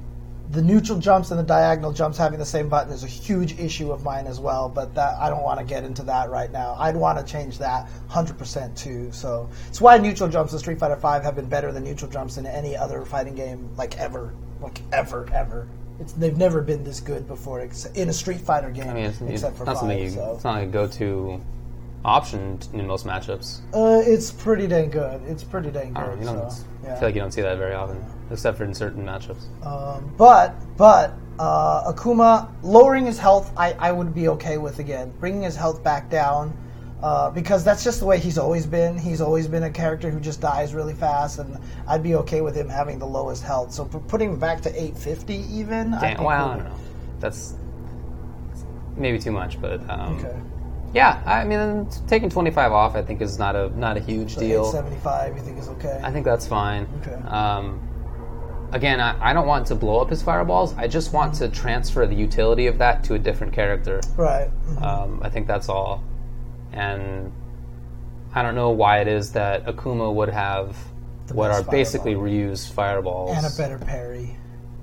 the 0.51 0.61
neutral 0.61 0.97
jumps 0.99 1.31
and 1.31 1.39
the 1.39 1.43
diagonal 1.43 1.91
jumps 1.91 2.17
having 2.17 2.39
the 2.39 2.45
same 2.45 2.69
button 2.69 2.93
is 2.93 3.03
a 3.03 3.07
huge 3.07 3.59
issue 3.59 3.91
of 3.91 4.03
mine 4.03 4.27
as 4.27 4.39
well. 4.39 4.69
But 4.69 4.95
that 4.95 5.15
I 5.19 5.29
don't 5.29 5.43
want 5.43 5.59
to 5.59 5.65
get 5.65 5.83
into 5.83 6.03
that 6.03 6.29
right 6.29 6.51
now. 6.51 6.75
I'd 6.79 6.95
want 6.95 7.19
to 7.19 7.25
change 7.25 7.57
that 7.59 7.89
100% 8.09 8.77
too. 8.77 9.11
So 9.11 9.49
it's 9.67 9.81
why 9.81 9.97
neutral 9.97 10.29
jumps 10.29 10.53
in 10.53 10.59
Street 10.59 10.79
Fighter 10.79 10.95
V 10.95 11.23
have 11.23 11.35
been 11.35 11.49
better 11.49 11.71
than 11.71 11.83
neutral 11.83 12.09
jumps 12.11 12.37
in 12.37 12.45
any 12.45 12.75
other 12.75 13.03
fighting 13.05 13.35
game, 13.35 13.69
like 13.77 13.97
ever, 13.97 14.33
like 14.61 14.81
ever, 14.91 15.27
ever. 15.33 15.67
It's, 15.99 16.13
they've 16.13 16.37
never 16.37 16.61
been 16.61 16.83
this 16.83 16.99
good 16.99 17.27
before 17.27 17.59
ex- 17.59 17.85
in 17.85 18.09
a 18.09 18.13
Street 18.13 18.39
Fighter 18.39 18.69
game, 18.69 18.87
I 18.87 18.93
mean, 18.93 19.05
it's, 19.05 19.21
except 19.21 19.57
for 19.57 19.65
not 19.65 19.79
five. 19.79 19.99
you, 19.99 20.09
so. 20.11 20.33
it's 20.35 20.43
not 20.43 20.55
like 20.55 20.69
a 20.69 20.71
go 20.71 20.87
to 20.87 21.41
option 22.05 22.59
in 22.73 22.85
most 22.87 23.05
matchups. 23.05 23.59
Uh, 23.73 24.01
it's 24.05 24.31
pretty 24.31 24.67
dang 24.67 24.89
good. 24.89 25.21
It's 25.23 25.43
pretty 25.43 25.71
dang 25.71 25.95
I 25.97 26.05
don't 26.05 26.21
know. 26.21 26.49
good. 26.49 26.76
You 26.87 26.93
I 26.93 26.99
feel 26.99 27.07
like 27.09 27.15
you 27.15 27.21
don't 27.21 27.31
see 27.31 27.41
that 27.41 27.57
very 27.57 27.73
often, 27.75 28.03
except 28.31 28.57
for 28.57 28.63
in 28.63 28.73
certain 28.73 29.05
matchups. 29.05 29.43
Um, 29.65 30.13
but 30.17 30.55
but 30.77 31.13
uh, 31.39 31.91
Akuma 31.91 32.49
lowering 32.63 33.05
his 33.05 33.19
health, 33.19 33.51
I, 33.57 33.73
I 33.73 33.91
would 33.91 34.13
be 34.13 34.29
okay 34.29 34.57
with 34.57 34.79
again. 34.79 35.11
Bringing 35.19 35.43
his 35.43 35.55
health 35.55 35.83
back 35.83 36.09
down, 36.09 36.57
uh, 37.03 37.29
because 37.29 37.63
that's 37.63 37.83
just 37.83 37.99
the 37.99 38.05
way 38.05 38.19
he's 38.19 38.37
always 38.37 38.65
been. 38.65 38.97
He's 38.97 39.21
always 39.21 39.47
been 39.47 39.63
a 39.63 39.69
character 39.69 40.09
who 40.09 40.19
just 40.19 40.41
dies 40.41 40.73
really 40.73 40.93
fast, 40.93 41.39
and 41.39 41.57
I'd 41.87 42.03
be 42.03 42.15
okay 42.15 42.41
with 42.41 42.55
him 42.55 42.69
having 42.69 42.99
the 42.99 43.05
lowest 43.05 43.43
health. 43.43 43.73
So 43.73 43.85
putting 43.85 44.31
him 44.31 44.39
back 44.39 44.61
to 44.61 44.69
850 44.69 45.35
even. 45.35 45.91
Damn, 45.91 46.23
well, 46.23 46.43
cool. 46.43 46.53
I 46.53 46.55
don't 46.57 46.65
know. 46.65 46.79
That's 47.19 47.53
maybe 48.95 49.19
too 49.19 49.31
much, 49.31 49.61
but 49.61 49.87
um, 49.89 50.17
Okay. 50.17 50.39
Yeah, 50.93 51.21
I 51.25 51.43
mean, 51.43 51.87
taking 52.07 52.29
twenty 52.29 52.51
five 52.51 52.71
off, 52.71 52.95
I 52.95 53.01
think 53.01 53.21
is 53.21 53.37
not 53.37 53.55
a 53.55 53.69
not 53.77 53.97
a 53.97 53.99
huge 53.99 54.35
So 54.35 54.39
deal. 54.41 54.71
75, 54.71 55.35
you 55.35 55.43
think 55.43 55.59
is 55.59 55.69
okay? 55.69 55.99
I 56.03 56.11
think 56.11 56.25
that's 56.25 56.47
fine. 56.47 56.87
Okay. 57.01 57.15
Um, 57.27 57.81
again, 58.71 58.99
I, 58.99 59.31
I 59.31 59.33
don't 59.33 59.47
want 59.47 59.67
to 59.67 59.75
blow 59.75 59.99
up 59.99 60.09
his 60.09 60.21
fireballs. 60.21 60.73
I 60.77 60.87
just 60.87 61.13
want 61.13 61.33
to 61.35 61.49
transfer 61.49 62.05
the 62.05 62.15
utility 62.15 62.67
of 62.67 62.77
that 62.79 63.03
to 63.05 63.13
a 63.15 63.19
different 63.19 63.53
character. 63.53 64.01
right. 64.15 64.49
Um, 64.81 65.21
I 65.23 65.29
think 65.29 65.47
that's 65.47 65.69
all. 65.69 66.03
And 66.71 67.31
I 68.33 68.41
don't 68.41 68.55
know 68.55 68.69
why 68.71 68.99
it 68.99 69.07
is 69.07 69.31
that 69.33 69.65
Akuma 69.65 70.13
would 70.13 70.29
have 70.29 70.75
what 71.31 71.51
are 71.51 71.63
basically 71.63 72.15
reused 72.15 72.71
fireballs. 72.71 73.35
And 73.35 73.45
a 73.45 73.57
better 73.57 73.77
parry. 73.77 74.35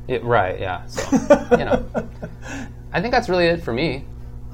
It, 0.09 0.23
right, 0.25 0.61
yeah. 0.61 0.85
So, 0.87 1.17
you 1.53 1.65
know. 1.65 1.87
I 2.93 3.01
think 3.01 3.13
that's 3.13 3.29
really 3.29 3.47
it 3.47 3.63
for 3.63 3.73
me. 3.73 4.05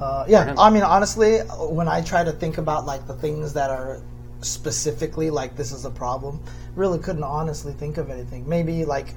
Uh, 0.01 0.25
yeah. 0.27 0.55
I 0.57 0.71
mean, 0.71 0.81
honestly, 0.81 1.39
when 1.39 1.87
I 1.87 2.01
try 2.01 2.23
to 2.23 2.31
think 2.31 2.57
about 2.57 2.85
like 2.85 3.05
the 3.05 3.13
things 3.13 3.53
that 3.53 3.69
are 3.69 4.01
specifically 4.41 5.29
like 5.29 5.55
this 5.55 5.71
is 5.71 5.85
a 5.85 5.91
problem, 5.91 6.41
really 6.75 6.97
couldn't 6.97 7.23
honestly 7.23 7.73
think 7.73 7.97
of 7.97 8.09
anything. 8.09 8.49
Maybe 8.49 8.83
like 8.83 9.13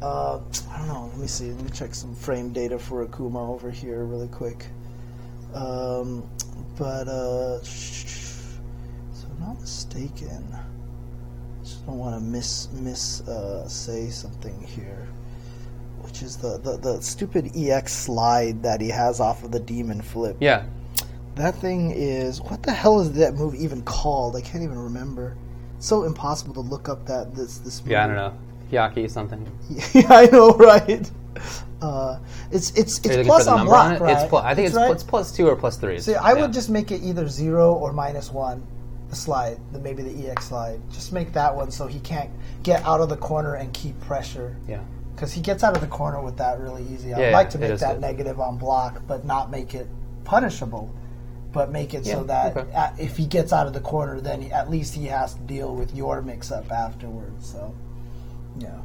uh, 0.00 0.40
I 0.70 0.78
don't 0.78 0.88
know. 0.88 1.06
Let 1.12 1.18
me 1.18 1.26
see. 1.26 1.50
Let 1.52 1.64
me 1.64 1.70
check 1.70 1.94
some 1.94 2.14
frame 2.14 2.52
data 2.52 2.78
for 2.78 3.06
Akuma 3.06 3.48
over 3.48 3.70
here 3.70 4.04
really 4.04 4.28
quick. 4.28 4.66
Um, 5.52 6.28
but 6.78 7.06
uh, 7.06 7.60
so 7.62 9.28
I'm 9.30 9.40
not 9.40 9.60
mistaken, 9.60 10.56
just 11.62 11.84
don't 11.84 11.98
want 11.98 12.16
to 12.16 12.20
miss 12.20 12.70
miss 12.72 13.20
uh, 13.28 13.68
say 13.68 14.08
something 14.08 14.58
here 14.62 15.06
which 16.04 16.22
is 16.22 16.36
the, 16.36 16.58
the, 16.58 16.76
the 16.76 17.00
stupid 17.02 17.50
EX 17.56 17.92
slide 17.92 18.62
that 18.62 18.80
he 18.80 18.88
has 18.88 19.20
off 19.20 19.42
of 19.44 19.50
the 19.50 19.60
demon 19.60 20.00
flip. 20.02 20.36
Yeah. 20.40 20.64
That 21.34 21.54
thing 21.56 21.90
is 21.90 22.40
what 22.40 22.62
the 22.62 22.72
hell 22.72 23.00
is 23.00 23.12
that 23.12 23.34
move 23.34 23.54
even 23.54 23.82
called? 23.82 24.36
I 24.36 24.40
can't 24.40 24.62
even 24.62 24.78
remember. 24.78 25.36
It's 25.76 25.86
so 25.86 26.04
impossible 26.04 26.54
to 26.54 26.60
look 26.60 26.88
up 26.88 27.06
that 27.06 27.34
this 27.34 27.58
this. 27.58 27.82
Move. 27.82 27.90
Yeah, 27.92 28.04
I 28.04 28.06
don't 28.06 28.16
know. 28.16 28.38
Hyaki 28.70 29.10
something. 29.10 29.46
yeah, 29.92 30.06
I 30.10 30.26
know, 30.26 30.50
right? 30.52 31.10
Uh, 31.82 32.18
it's 32.52 32.70
it's 32.76 33.00
it's 33.04 33.26
plus 33.26 33.48
on 33.48 33.66
block, 33.66 33.86
on 33.86 33.92
it? 33.94 34.00
right? 34.00 34.16
It's 34.16 34.28
plus, 34.28 34.44
I 34.44 34.54
think 34.54 34.68
it's, 34.68 34.76
right. 34.76 34.90
it's 34.92 35.02
plus 35.02 35.32
two 35.32 35.48
or 35.48 35.56
plus 35.56 35.76
three. 35.76 35.98
See, 35.98 36.14
I 36.14 36.32
Yeah. 36.34 36.42
would 36.42 36.52
just 36.52 36.70
make 36.70 36.92
it 36.92 37.02
either 37.02 37.26
zero 37.28 37.74
or 37.74 37.92
minus 37.92 38.30
one. 38.30 38.64
The 39.10 39.16
slide, 39.16 39.58
the, 39.72 39.80
maybe 39.80 40.02
the 40.02 40.28
EX 40.30 40.46
slide. 40.46 40.80
Just 40.92 41.12
make 41.12 41.32
that 41.32 41.54
one 41.54 41.70
so 41.70 41.86
he 41.86 41.98
can't 42.00 42.30
get 42.62 42.82
out 42.84 43.00
of 43.00 43.08
the 43.08 43.16
corner 43.16 43.54
and 43.56 43.72
keep 43.74 43.98
pressure. 44.00 44.56
Yeah. 44.68 44.80
Because 45.14 45.32
he 45.32 45.40
gets 45.40 45.62
out 45.62 45.74
of 45.76 45.80
the 45.80 45.86
corner 45.88 46.20
with 46.20 46.36
that 46.38 46.58
really 46.60 46.82
easy. 46.92 47.14
I'd 47.14 47.20
Yeah, 47.20 47.30
like 47.30 47.50
to 47.50 47.58
make 47.58 47.78
that 47.78 47.94
good. 47.94 48.00
negative 48.00 48.40
on 48.40 48.58
block, 48.58 49.02
but 49.06 49.24
not 49.24 49.50
make 49.50 49.74
it 49.74 49.88
punishable. 50.24 50.90
But 51.52 51.70
make 51.70 51.94
it 51.94 52.04
Yeah, 52.04 52.14
so 52.14 52.24
that 52.24 52.56
okay. 52.56 52.72
uh 52.74 52.90
if 52.98 53.16
he 53.16 53.26
gets 53.26 53.52
out 53.52 53.66
of 53.68 53.72
the 53.74 53.80
corner, 53.80 54.20
then 54.20 54.42
he, 54.42 54.50
at 54.50 54.70
least 54.70 54.92
he 54.94 55.06
has 55.06 55.34
to 55.34 55.40
deal 55.42 55.74
with 55.74 55.94
your 55.94 56.20
mix-up 56.20 56.70
afterwards. 56.72 57.46
So, 57.48 57.72
yeah. 58.58 58.78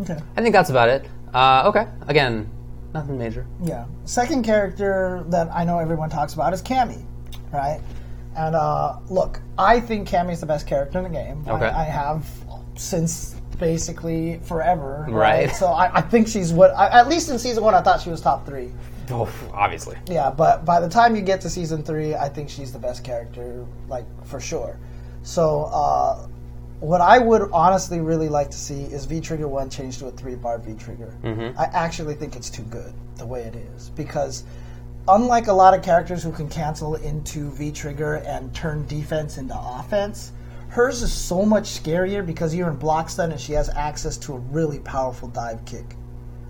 Okay. 0.00 0.18
I 0.36 0.42
think 0.42 0.54
that's 0.54 0.70
about 0.70 0.88
it. 0.88 1.06
Uh, 1.34 1.64
okay. 1.66 1.86
Again, 2.08 2.48
nothing 2.94 3.18
major. 3.18 3.46
Yeah. 3.62 3.84
Second 4.04 4.44
character 4.44 5.24
that 5.28 5.48
I 5.52 5.64
know 5.64 5.78
everyone 5.78 6.08
talks 6.10 6.32
about 6.34 6.52
is 6.54 6.62
Cammy, 6.62 7.04
right? 7.52 7.80
And 8.36 8.56
uh, 8.56 8.96
look, 9.10 9.40
I 9.58 9.78
think 9.80 10.08
Cammy's 10.08 10.40
the 10.40 10.46
best 10.46 10.66
character 10.66 10.98
in 10.98 11.04
the 11.04 11.10
game. 11.10 11.44
Okay. 11.46 11.66
I, 11.66 11.82
I 11.82 11.84
have 11.84 12.26
since 12.76 13.33
basically 13.54 14.40
forever. 14.44 15.06
Right. 15.08 15.50
So 15.50 15.66
I, 15.66 15.98
I 15.98 16.00
think 16.00 16.28
she's 16.28 16.52
what, 16.52 16.70
I, 16.72 16.88
at 17.00 17.08
least 17.08 17.30
in 17.30 17.38
season 17.38 17.62
one, 17.62 17.74
I 17.74 17.80
thought 17.80 18.00
she 18.00 18.10
was 18.10 18.20
top 18.20 18.46
three. 18.46 18.72
Oh, 19.10 19.30
obviously. 19.52 19.96
Yeah, 20.06 20.30
but 20.30 20.64
by 20.64 20.80
the 20.80 20.88
time 20.88 21.14
you 21.14 21.22
get 21.22 21.40
to 21.42 21.50
season 21.50 21.82
three, 21.82 22.14
I 22.14 22.28
think 22.28 22.48
she's 22.48 22.72
the 22.72 22.78
best 22.78 23.04
character, 23.04 23.66
like 23.88 24.06
for 24.26 24.40
sure. 24.40 24.78
So, 25.22 25.64
uh, 25.72 26.28
what 26.80 27.00
I 27.00 27.18
would 27.18 27.50
honestly 27.52 28.00
really 28.00 28.28
like 28.28 28.50
to 28.50 28.56
see 28.56 28.82
is 28.82 29.06
V 29.06 29.20
Trigger 29.20 29.48
One 29.48 29.70
changed 29.70 30.00
to 30.00 30.06
a 30.06 30.10
three 30.10 30.34
bar 30.34 30.58
V 30.58 30.74
Trigger. 30.74 31.14
I 31.56 31.64
actually 31.64 32.14
think 32.14 32.36
it's 32.36 32.50
too 32.50 32.64
good 32.64 32.92
the 33.16 33.24
way 33.24 33.42
it 33.42 33.54
is 33.54 33.90
because, 33.90 34.44
unlike 35.08 35.46
a 35.46 35.52
lot 35.52 35.72
of 35.72 35.82
characters 35.82 36.22
who 36.22 36.32
can 36.32 36.48
cancel 36.48 36.96
into 36.96 37.50
V 37.52 37.72
Trigger 37.72 38.16
and 38.26 38.54
turn 38.54 38.86
defense 38.86 39.38
into 39.38 39.58
offense, 39.58 40.32
hers 40.74 41.02
is 41.02 41.12
so 41.12 41.44
much 41.44 41.64
scarier 41.64 42.26
because 42.26 42.52
you're 42.52 42.68
in 42.68 42.74
block 42.74 43.08
stun 43.08 43.30
and 43.30 43.40
she 43.40 43.52
has 43.52 43.68
access 43.70 44.16
to 44.16 44.32
a 44.34 44.38
really 44.38 44.80
powerful 44.80 45.28
dive 45.28 45.64
kick. 45.64 45.84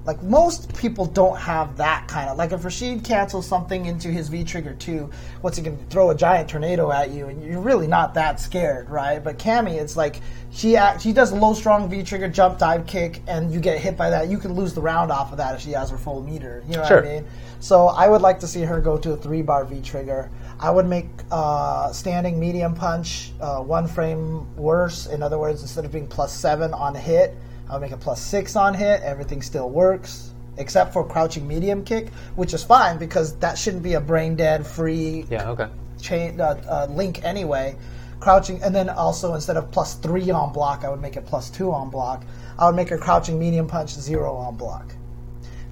Like 0.07 0.23
most 0.23 0.75
people 0.75 1.05
don't 1.05 1.37
have 1.39 1.77
that 1.77 2.09
kind 2.09 2.31
of 2.31 2.39
like 2.39 2.53
if 2.53 2.65
Rashid 2.65 3.05
cancels 3.05 3.47
something 3.47 3.85
into 3.85 4.09
his 4.09 4.29
V 4.29 4.43
trigger 4.45 4.73
too, 4.75 5.11
what's 5.43 5.59
he 5.59 5.63
gonna 5.63 5.77
throw 5.91 6.09
a 6.09 6.15
giant 6.15 6.49
tornado 6.49 6.91
at 6.91 7.11
you 7.11 7.27
and 7.29 7.43
you're 7.43 7.61
really 7.61 7.87
not 7.87 8.15
that 8.15 8.41
scared, 8.41 8.89
right? 8.89 9.23
But 9.23 9.39
Cammy, 9.39 9.75
it's 9.81 9.95
like 9.97 10.21
she 10.51 10.75
act, 10.77 11.03
she 11.03 11.13
does 11.13 11.31
low 11.33 11.53
strong 11.53 11.91
V 11.91 12.03
trigger 12.03 12.29
jump 12.29 12.59
dive 12.59 12.87
kick 12.87 13.21
and 13.27 13.53
you 13.53 13.61
get 13.61 13.79
hit 13.79 13.95
by 13.97 14.09
that, 14.09 14.29
you 14.29 14.39
can 14.39 14.55
lose 14.55 14.73
the 14.73 14.83
round 14.83 15.13
off 15.13 15.33
of 15.33 15.39
that 15.39 15.55
if 15.55 15.61
she 15.61 15.73
has 15.73 15.91
her 15.91 15.99
full 15.99 16.23
meter. 16.23 16.63
You 16.67 16.77
know 16.77 16.85
Sure. 16.87 17.03
what 17.03 17.11
I 17.11 17.15
mean? 17.17 17.25
So 17.61 17.89
I 17.89 18.09
would 18.09 18.23
like 18.23 18.41
to 18.41 18.47
see 18.47 18.63
her 18.63 18.81
go 18.81 18.97
to 18.99 19.13
a 19.13 19.17
three 19.17 19.43
bar 19.43 19.65
V 19.67 19.83
trigger. 19.83 20.31
I 20.61 20.71
would 20.71 20.87
make 20.87 21.09
uh, 21.31 21.93
standing 21.93 22.39
medium 22.39 22.75
punch 22.75 23.33
uh, 23.41 23.59
one 23.61 23.87
frame 23.87 24.55
worse. 24.57 25.07
In 25.07 25.23
other 25.23 25.39
words, 25.39 25.63
instead 25.63 25.85
of 25.85 25.93
being 25.93 26.07
plus 26.07 26.33
seven 26.33 26.73
on 26.73 26.95
hit, 26.95 27.35
I 27.69 27.75
would 27.75 27.83
make 27.83 27.93
it 27.93 28.01
plus 28.01 28.21
six 28.23 28.57
on 28.57 28.75
hit. 28.75 29.03
Everything 29.03 29.43
still 29.43 29.71
works. 29.71 30.31
except 30.57 30.93
for 30.93 31.05
crouching 31.05 31.49
medium 31.49 31.85
kick, 31.85 32.13
which 32.37 32.55
is 32.55 32.63
fine 32.63 32.97
because 32.99 33.35
that 33.39 33.59
shouldn't 33.59 33.83
be 33.83 33.95
a 33.95 34.01
brain 34.01 34.37
dead 34.37 34.65
free 34.65 35.27
Yeah. 35.29 35.51
Okay. 35.51 35.67
chain 36.01 36.41
uh, 36.41 36.63
uh, 36.69 36.87
link 36.95 37.25
anyway. 37.25 37.75
Crouching, 38.21 38.63
and 38.63 38.73
then 38.75 38.89
also 38.89 39.35
instead 39.35 39.57
of 39.57 39.71
plus 39.73 39.95
three 39.95 40.31
on 40.31 40.53
block, 40.53 40.85
I 40.85 40.89
would 40.91 41.01
make 41.03 41.17
it 41.17 41.27
plus 41.27 41.51
two 41.51 41.73
on 41.73 41.91
block. 41.91 42.23
I 42.59 42.67
would 42.67 42.77
make 42.77 42.93
a 42.93 42.99
crouching 42.99 43.39
medium 43.39 43.67
punch 43.67 43.91
zero 43.95 44.35
on 44.37 44.57
block. 44.57 44.95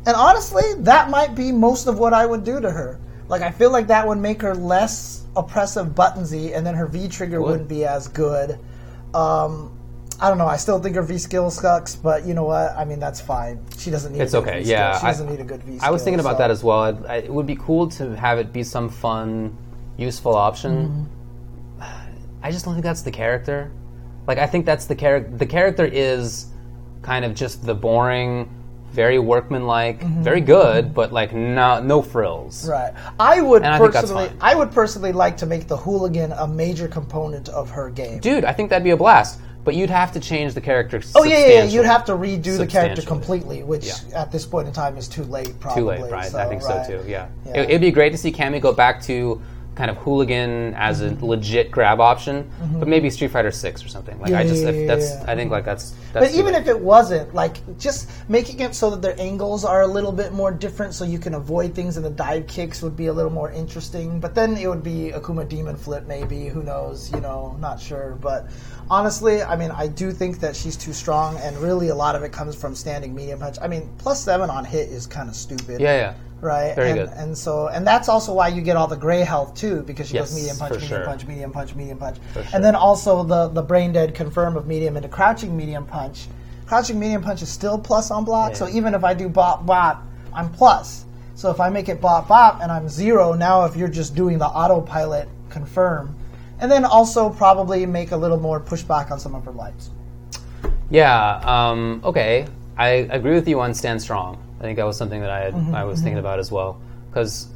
And 0.04 0.16
honestly, 0.16 0.64
that 0.78 1.08
might 1.10 1.36
be 1.36 1.52
most 1.52 1.86
of 1.86 1.98
what 1.98 2.12
I 2.12 2.26
would 2.26 2.42
do 2.44 2.60
to 2.60 2.70
her. 2.70 2.98
Like 3.32 3.40
I 3.40 3.50
feel 3.50 3.72
like 3.72 3.86
that 3.86 4.06
would 4.06 4.18
make 4.18 4.42
her 4.42 4.54
less 4.54 5.24
oppressive 5.34 5.94
buttonsy, 5.94 6.54
and 6.54 6.66
then 6.66 6.74
her 6.74 6.86
V 6.86 7.08
trigger 7.08 7.40
Would. 7.40 7.50
wouldn't 7.50 7.68
be 7.68 7.86
as 7.86 8.06
good. 8.06 8.58
Um, 9.14 9.74
I 10.20 10.28
don't 10.28 10.36
know. 10.36 10.46
I 10.46 10.58
still 10.58 10.78
think 10.78 10.96
her 10.96 11.02
V 11.02 11.16
skill 11.16 11.50
sucks, 11.50 11.96
but 11.96 12.26
you 12.26 12.34
know 12.34 12.44
what? 12.44 12.76
I 12.76 12.84
mean, 12.84 13.00
that's 13.00 13.22
fine. 13.22 13.58
She 13.78 13.90
doesn't 13.90 14.12
need. 14.12 14.20
It's 14.20 14.34
a 14.34 14.40
good 14.42 14.48
okay, 14.48 14.62
yeah. 14.62 15.00
She 15.00 15.06
doesn't 15.06 15.30
need 15.30 15.40
a 15.40 15.44
good 15.44 15.62
V. 15.62 15.78
Skill, 15.78 15.88
I 15.88 15.90
was 15.90 16.04
thinking 16.04 16.20
about 16.20 16.34
so- 16.34 16.38
that 16.40 16.50
as 16.50 16.62
well. 16.62 16.84
It, 16.84 17.24
it 17.24 17.32
would 17.32 17.46
be 17.46 17.56
cool 17.56 17.88
to 17.92 18.14
have 18.16 18.38
it 18.38 18.52
be 18.52 18.62
some 18.62 18.90
fun, 18.90 19.56
useful 19.96 20.36
option. 20.36 21.08
I 22.42 22.50
just 22.50 22.66
don't 22.66 22.74
think 22.74 22.84
that's 22.84 23.00
the 23.00 23.10
character. 23.10 23.72
Like 24.26 24.36
I 24.36 24.46
think 24.46 24.66
that's 24.66 24.84
the 24.84 24.94
character. 24.94 25.34
The 25.34 25.46
character 25.46 25.86
is 25.86 26.48
kind 27.00 27.24
of 27.24 27.34
just 27.34 27.64
the 27.64 27.74
boring, 27.74 28.50
very 28.92 29.18
workmanlike, 29.18 30.00
mm-hmm. 30.00 30.22
very 30.22 30.40
good, 30.40 30.94
but 30.94 31.12
like 31.12 31.32
no 31.32 31.82
no 31.82 32.02
frills. 32.02 32.68
Right. 32.68 32.92
I 33.18 33.40
would 33.40 33.62
And 33.62 33.74
I 33.74 33.78
think 33.78 33.92
that's 33.92 34.12
personally. 34.12 34.30
I 34.40 34.54
would 34.54 34.70
personally 34.70 35.12
like 35.12 35.36
to 35.38 35.46
make 35.46 35.66
the 35.66 35.76
hooligan 35.76 36.32
a 36.32 36.46
major 36.46 36.88
component 36.88 37.48
of 37.48 37.70
her 37.70 37.90
game. 37.90 38.20
Dude, 38.20 38.44
I 38.44 38.52
think 38.52 38.70
that'd 38.70 38.84
be 38.84 38.90
a 38.90 38.96
blast. 38.96 39.40
But 39.64 39.76
you'd 39.76 39.90
have 39.90 40.10
to 40.12 40.20
change 40.20 40.54
the 40.54 40.60
character. 40.60 41.00
Oh 41.14 41.22
yeah, 41.22 41.38
yeah, 41.38 41.46
yeah, 41.46 41.64
you'd 41.64 41.86
have 41.86 42.04
to 42.06 42.12
redo 42.12 42.58
the 42.58 42.66
character 42.66 43.00
completely, 43.02 43.62
which 43.62 43.86
Yeah. 43.86 44.22
at 44.22 44.32
this 44.32 44.44
point 44.44 44.66
in 44.66 44.74
time 44.74 44.96
is 44.96 45.06
too 45.06 45.22
late. 45.22 45.58
Probably 45.60 45.82
Too 45.82 46.02
late, 46.02 46.10
right? 46.10 46.34
I 46.34 46.48
think 46.48 46.64
right. 46.64 46.84
so 46.84 46.98
too. 46.98 47.08
Yeah, 47.08 47.28
Yeah. 47.46 47.62
It, 47.62 47.70
would 47.70 47.80
be 47.80 47.92
great 47.92 48.10
to 48.10 48.18
see 48.18 48.32
Cammy 48.32 48.60
go 48.60 48.72
back 48.72 49.00
to 49.02 49.40
kind 49.74 49.90
of 49.90 49.96
hooligan 49.98 50.74
as 50.74 51.00
a 51.00 51.14
legit 51.24 51.70
grab 51.70 52.00
option, 52.00 52.50
but 52.78 52.88
maybe 52.88 53.08
Street 53.08 53.30
Fighter 53.30 53.52
Six 53.52 53.84
or 53.84 53.88
something. 53.88 54.18
Like 54.20 54.32
Mm-hmm. 54.32 54.32
Yeah, 54.32 54.40
I 54.40 54.46
just, 54.46 54.64
yeah, 54.64 54.86
that's, 54.86 55.10
yeah. 55.10 55.24
I 55.30 55.34
think 55.34 55.50
like 55.50 55.64
that's. 55.64 55.90
that's 56.12 56.26
But 56.26 56.38
even 56.38 56.54
if 56.54 56.66
it 56.66 56.78
wasn't, 56.78 57.34
like, 57.34 57.78
just 57.78 58.10
making 58.28 58.60
it 58.60 58.74
so 58.74 58.90
that 58.90 59.02
their 59.02 59.18
angles 59.20 59.64
are 59.64 59.82
a 59.82 59.86
little 59.86 60.12
bit 60.12 60.32
more 60.32 60.50
different 60.50 60.94
so 60.94 61.04
you 61.04 61.18
can 61.18 61.34
avoid 61.34 61.74
things 61.74 61.96
and 61.96 62.04
the 62.04 62.10
dive 62.10 62.46
kicks 62.46 62.82
would 62.82 62.96
be 62.96 63.06
a 63.06 63.12
little 63.12 63.30
more 63.30 63.50
interesting. 63.50 64.20
But 64.20 64.34
then 64.34 64.56
it 64.56 64.68
would 64.68 64.82
be 64.82 65.12
Akuma 65.14 65.48
Demon 65.48 65.76
Flip, 65.76 66.06
maybe. 66.06 66.48
Who 66.48 66.62
knows? 66.62 67.12
You 67.12 67.20
know, 67.20 67.56
not 67.60 67.80
sure. 67.80 68.18
But 68.20 68.48
honestly, 68.90 69.42
I 69.42 69.56
mean, 69.56 69.70
I 69.70 69.88
do 69.88 70.12
think 70.12 70.40
that 70.40 70.56
she's 70.56 70.76
too 70.76 70.92
strong, 70.92 71.36
and 71.38 71.56
really 71.58 71.88
a 71.88 71.94
lot 71.94 72.14
of 72.14 72.22
it 72.22 72.32
comes 72.32 72.54
from 72.54 72.74
standing 72.74 73.14
medium 73.14 73.38
punch. 73.38 73.56
I 73.60 73.68
mean, 73.68 73.90
plus 73.98 74.22
seven 74.22 74.50
on 74.50 74.64
hit 74.64 74.88
is 74.88 75.06
kind 75.06 75.28
of 75.28 75.34
stupid. 75.34 75.80
yeah, 75.80 75.96
yeah. 75.96 76.14
Right. 76.42 76.74
Very 76.74 76.90
and, 76.90 76.98
good. 76.98 77.08
And 77.16 77.38
so, 77.38 77.68
and 77.68 77.86
that's 77.86 78.08
also 78.08 78.34
why 78.34 78.48
you 78.48 78.62
get 78.62 78.76
all 78.76 78.88
the 78.88 78.96
gray 78.96 79.20
health 79.20 79.54
too, 79.54 79.82
because 79.82 80.08
she 80.08 80.14
Yes, 80.14 80.30
goes 80.30 80.40
medium 80.40 80.56
punch, 80.58 80.72
medium 80.72 80.88
sure. 80.88 81.04
punch, 81.04 81.26
medium 81.26 81.52
punch, 81.52 81.74
medium 81.76 81.98
punch, 81.98 82.18
sure. 82.34 82.44
and 82.52 82.64
then 82.64 82.74
also 82.74 83.22
the 83.22 83.46
the 83.48 83.62
brain 83.62 83.92
dead 83.92 84.12
confirm 84.12 84.56
of 84.56 84.66
medium 84.66 84.96
into 84.96 85.08
crouching 85.08 85.56
medium 85.56 85.86
punch. 85.86 86.26
Crouching 86.66 86.98
medium 86.98 87.22
punch 87.22 87.42
is 87.42 87.48
still 87.48 87.78
plus 87.78 88.10
on 88.10 88.24
block, 88.24 88.56
so 88.56 88.68
even 88.68 88.92
if 88.92 89.04
I 89.04 89.14
do 89.14 89.28
bop 89.28 89.64
bop, 89.64 90.02
I'm 90.34 90.50
plus. 90.50 91.04
So 91.36 91.50
if 91.50 91.60
I 91.60 91.68
make 91.68 91.88
it 91.88 92.00
bop 92.00 92.26
bop 92.26 92.60
and 92.60 92.72
I'm 92.72 92.88
zero, 92.88 93.34
now 93.34 93.64
if 93.64 93.76
you're 93.76 93.86
just 93.88 94.16
doing 94.16 94.38
the 94.38 94.46
autopilot 94.46 95.28
confirm, 95.48 96.16
and 96.58 96.68
then 96.72 96.84
also 96.84 97.30
probably 97.30 97.86
make 97.86 98.10
a 98.10 98.16
little 98.16 98.38
more 98.40 98.58
pushback 98.58 99.12
on 99.12 99.20
some 99.20 99.36
of 99.36 99.44
her 99.44 99.52
lights. 99.52 99.90
Yeah. 100.90 101.40
Um, 101.44 102.00
okay. 102.02 102.48
I 102.76 102.88
agree 102.88 103.34
with 103.34 103.46
you 103.46 103.60
on 103.60 103.74
stand 103.74 104.02
strong. 104.02 104.42
I 104.62 104.64
think 104.64 104.76
that 104.76 104.86
was 104.86 104.96
something 104.96 105.20
that 105.20 105.30
I 105.30 105.40
had, 105.40 105.54
Mm-hmm, 105.54 105.74
I 105.74 105.84
was 105.84 106.00
thinking 106.00 106.18
about 106.18 106.38
as 106.38 106.50
well 106.52 106.80
because. 107.10 107.48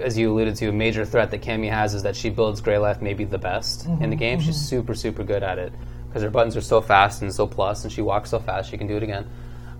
As 0.00 0.18
you 0.18 0.32
alluded 0.32 0.56
to, 0.56 0.68
a 0.70 0.72
major 0.72 1.04
threat 1.04 1.30
that 1.30 1.40
Cammy 1.40 1.70
has 1.70 1.94
is 1.94 2.02
that 2.02 2.16
she 2.16 2.28
builds 2.28 2.60
Grey 2.60 2.78
Left 2.78 3.00
maybe 3.00 3.22
the 3.24 3.38
best 3.38 3.86
Mm-hmm, 3.86 4.02
in 4.02 4.10
the 4.10 4.16
game. 4.16 4.40
She's 4.40 4.56
super, 4.56 4.92
super 4.92 5.22
good 5.22 5.44
at 5.44 5.56
it 5.56 5.72
because 6.08 6.20
her 6.24 6.30
buttons 6.30 6.56
are 6.56 6.60
so 6.60 6.80
fast 6.80 7.22
and 7.22 7.32
so 7.32 7.46
plus, 7.46 7.84
and 7.84 7.92
she 7.92 8.02
walks 8.02 8.30
so 8.30 8.40
fast 8.40 8.68
she 8.70 8.76
can 8.76 8.88
do 8.88 8.96
it 8.96 9.04
again. 9.04 9.24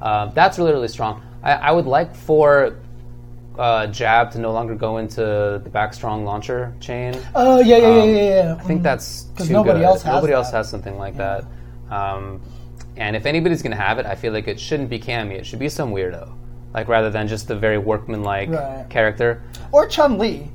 Uh, 0.00 0.26
that's 0.26 0.56
really, 0.56 0.70
really 0.72 0.86
strong. 0.88 1.20
I, 1.42 1.54
I 1.54 1.72
would 1.72 1.86
like 1.86 2.14
for 2.14 2.76
uh, 3.58 3.88
Jab 3.88 4.30
to 4.32 4.38
no 4.38 4.52
longer 4.52 4.76
go 4.76 4.98
into 4.98 5.60
the 5.64 5.70
back 5.72 5.92
strong 5.94 6.24
launcher 6.24 6.72
chain. 6.78 7.18
Oh 7.34 7.58
yeah, 7.60 7.76
yeah, 7.78 7.88
yeah, 7.88 8.04
yeah, 8.04 8.44
yeah. 8.44 8.56
I 8.58 8.62
think 8.62 8.84
that's 8.84 9.26
'Cause 9.36 9.48
too 9.48 9.52
nobody 9.54 9.80
good. 9.80 9.86
else 9.86 10.02
has 10.02 10.14
Nobody 10.14 10.32
else 10.32 10.52
has 10.52 10.70
something 10.70 10.96
like 10.96 11.16
that. 11.16 11.44
Um, 11.90 12.40
and 12.96 13.16
if 13.16 13.26
anybody's 13.26 13.62
going 13.62 13.76
to 13.76 13.82
have 13.82 13.98
it, 13.98 14.06
I 14.06 14.14
feel 14.14 14.32
like 14.32 14.46
it 14.48 14.58
shouldn't 14.60 14.88
be 14.90 14.98
Cammy. 14.98 15.32
It 15.32 15.46
should 15.46 15.58
be 15.58 15.68
some 15.68 15.92
weirdo, 15.92 16.32
like 16.72 16.88
rather 16.88 17.10
than 17.10 17.26
just 17.28 17.48
the 17.48 17.56
very 17.56 17.78
workmanlike 17.78 18.50
Right. 18.50 18.86
character. 18.88 19.42
or 19.72 19.86
Chun 19.86 20.18
Li. 20.18 20.48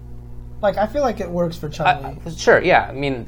Like 0.61 0.77
I 0.77 0.87
feel 0.87 1.01
like 1.01 1.19
it 1.19 1.29
works 1.29 1.57
for 1.57 1.69
Chun 1.69 2.19
Li. 2.25 2.31
Sure, 2.35 2.61
yeah. 2.61 2.87
I 2.89 2.93
mean, 2.93 3.25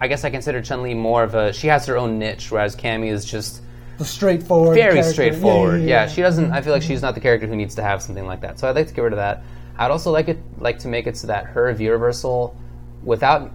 I 0.00 0.08
guess 0.08 0.24
I 0.24 0.30
consider 0.30 0.60
Chun 0.62 0.82
Li 0.82 0.94
more 0.94 1.22
of 1.22 1.34
a. 1.34 1.52
She 1.52 1.68
has 1.68 1.86
her 1.86 1.96
own 1.96 2.18
niche, 2.18 2.50
whereas 2.50 2.74
Cammy 2.76 3.10
is 3.10 3.24
just 3.24 3.62
the 3.98 4.04
straightforward. 4.04 4.74
very 4.74 4.94
character. 4.94 5.12
straightforward. 5.12 5.80
Yeah, 5.80 5.86
Yeah, 5.86 5.94
yeah, 5.94 6.02
yeah. 6.02 6.08
she 6.08 6.20
doesn't. 6.22 6.50
I 6.52 6.60
feel 6.62 6.72
like 6.72 6.82
she's 6.82 7.00
not 7.02 7.14
the 7.14 7.20
character 7.20 7.46
who 7.46 7.56
needs 7.56 7.74
to 7.76 7.82
have 7.82 8.02
something 8.02 8.26
like 8.26 8.40
that. 8.42 8.58
So 8.58 8.68
I'd 8.68 8.74
like 8.76 8.88
to 8.88 8.94
get 8.94 9.02
rid 9.02 9.12
of 9.12 9.18
that. 9.18 9.42
I'd 9.78 9.90
also 9.90 10.10
like 10.10 10.28
it 10.28 10.38
like 10.58 10.78
to 10.80 10.88
make 10.88 11.06
it 11.06 11.16
so 11.16 11.26
that 11.28 11.46
her 11.46 11.72
V 11.72 11.88
reversal, 11.88 12.56
without 13.02 13.50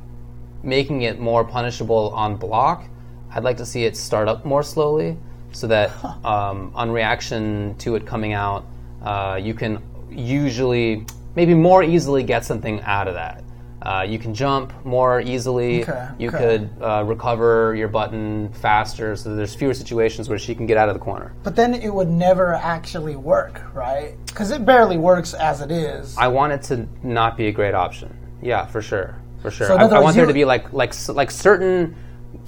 making 0.63 1.03
it 1.03 1.19
more 1.19 1.43
punishable 1.43 2.11
on 2.15 2.35
block, 2.37 2.83
I'd 3.31 3.43
like 3.43 3.57
to 3.57 3.65
see 3.65 3.85
it 3.85 3.95
start 3.95 4.27
up 4.27 4.45
more 4.45 4.63
slowly, 4.63 5.17
so 5.51 5.67
that 5.67 5.91
um, 6.25 6.71
on 6.75 6.91
reaction 6.91 7.75
to 7.79 7.95
it 7.95 8.05
coming 8.05 8.33
out, 8.33 8.65
uh, 9.03 9.39
you 9.41 9.53
can 9.53 9.81
usually 10.09 11.05
maybe 11.35 11.53
more 11.53 11.83
easily 11.83 12.23
get 12.23 12.43
something 12.45 12.81
out 12.81 13.07
of 13.07 13.13
that. 13.13 13.43
Uh, 13.81 14.05
you 14.07 14.19
can 14.19 14.33
jump 14.33 14.73
more 14.83 15.21
easily. 15.21 15.83
Okay, 15.83 16.09
you 16.17 16.27
okay. 16.27 16.37
could 16.37 16.69
uh, 16.81 17.03
recover 17.05 17.73
your 17.75 17.87
button 17.87 18.51
faster, 18.53 19.15
so 19.15 19.35
there's 19.35 19.55
fewer 19.55 19.73
situations 19.73 20.27
where 20.27 20.37
she 20.37 20.53
can 20.53 20.65
get 20.65 20.75
out 20.75 20.89
of 20.89 20.95
the 20.95 20.99
corner. 20.99 21.33
But 21.43 21.55
then 21.55 21.73
it 21.73 21.93
would 21.93 22.09
never 22.09 22.55
actually 22.55 23.15
work, 23.15 23.61
right? 23.73 24.15
Because 24.25 24.51
it 24.51 24.65
barely 24.65 24.97
works 24.97 25.33
as 25.33 25.61
it 25.61 25.71
is. 25.71 26.17
I 26.17 26.27
want 26.27 26.51
it 26.51 26.61
to 26.63 26.87
not 27.03 27.37
be 27.37 27.47
a 27.47 27.51
great 27.53 27.73
option. 27.73 28.13
Yeah, 28.41 28.65
for 28.65 28.81
sure, 28.81 29.15
for 29.41 29.49
sure. 29.49 29.67
So 29.67 29.77
I, 29.77 29.85
I 29.85 29.99
want 29.99 30.15
there 30.15 30.25
to 30.25 30.33
be 30.33 30.45
like 30.45 30.73
like 30.73 30.93
like 31.07 31.31
certain. 31.31 31.95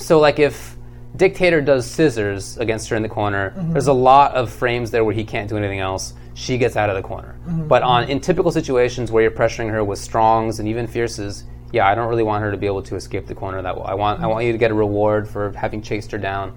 So 0.02 0.20
like 0.20 0.40
if 0.40 0.76
Dictator 1.16 1.62
does 1.62 1.86
scissors 1.90 2.58
against 2.58 2.90
her 2.90 2.96
in 2.96 3.04
the 3.04 3.10
corner, 3.10 3.52
Mm-hmm. 3.52 3.74
there's 3.74 3.88
a 3.88 3.94
lot 3.94 4.34
of 4.34 4.52
frames 4.52 4.92
there 4.92 5.04
where 5.04 5.14
he 5.14 5.24
can't 5.24 5.50
do 5.50 5.58
anything 5.58 5.80
else. 5.80 6.14
She 6.34 6.58
gets 6.58 6.76
out 6.78 6.90
of 6.90 6.96
the 6.96 7.02
corner. 7.02 7.38
Mm-hmm. 7.46 7.68
But 7.68 7.84
on 7.84 8.10
in 8.10 8.20
typical 8.22 8.52
situations 8.52 9.12
where 9.12 9.22
you're 9.22 9.32
pressuring 9.32 9.70
her 9.70 9.84
with 9.84 10.00
strongs 10.00 10.60
and 10.60 10.68
even 10.70 10.88
fierces, 10.88 11.44
yeah, 11.74 11.88
I 11.88 11.96
don't 11.96 12.08
really 12.10 12.24
want 12.24 12.42
her 12.44 12.52
to 12.52 12.58
be 12.58 12.66
able 12.66 12.82
to 12.84 12.96
escape 12.96 13.28
the 13.28 13.36
corner 13.36 13.62
that 13.62 13.76
well. 13.76 13.86
I 13.86 13.94
want 13.94 14.22
I 14.22 14.28
want 14.28 14.46
you 14.46 14.52
to 14.54 14.58
get 14.58 14.72
a 14.72 14.74
reward 14.74 15.28
for 15.28 15.52
having 15.52 15.82
chased 15.82 16.12
her 16.12 16.18
down, 16.18 16.54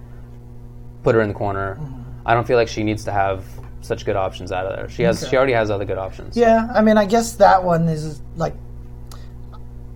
put 1.03 1.15
her 1.15 1.21
in 1.21 1.29
the 1.29 1.35
corner. 1.35 1.77
Mm-hmm. 1.81 2.03
I 2.27 2.35
don't 2.35 2.47
feel 2.47 2.57
like 2.57 2.69
she 2.69 2.83
needs 2.85 3.05
to 3.05 3.13
have 3.13 3.45
such 3.81 4.07
good 4.07 4.17
options 4.17 4.51
out 4.53 4.65
of 4.67 4.77
there. 4.77 4.89
She 4.89 5.03
has 5.03 5.29
she 5.29 5.37
already 5.37 5.53
has 5.53 5.71
other 5.71 5.85
good 5.85 5.99
options. 5.99 6.37
yeah, 6.37 6.69
I 6.75 6.81
mean, 6.81 6.97
I 6.97 7.05
guess 7.05 7.35
that 7.35 7.63
one 7.63 7.89
is 7.89 8.23
like. 8.37 8.55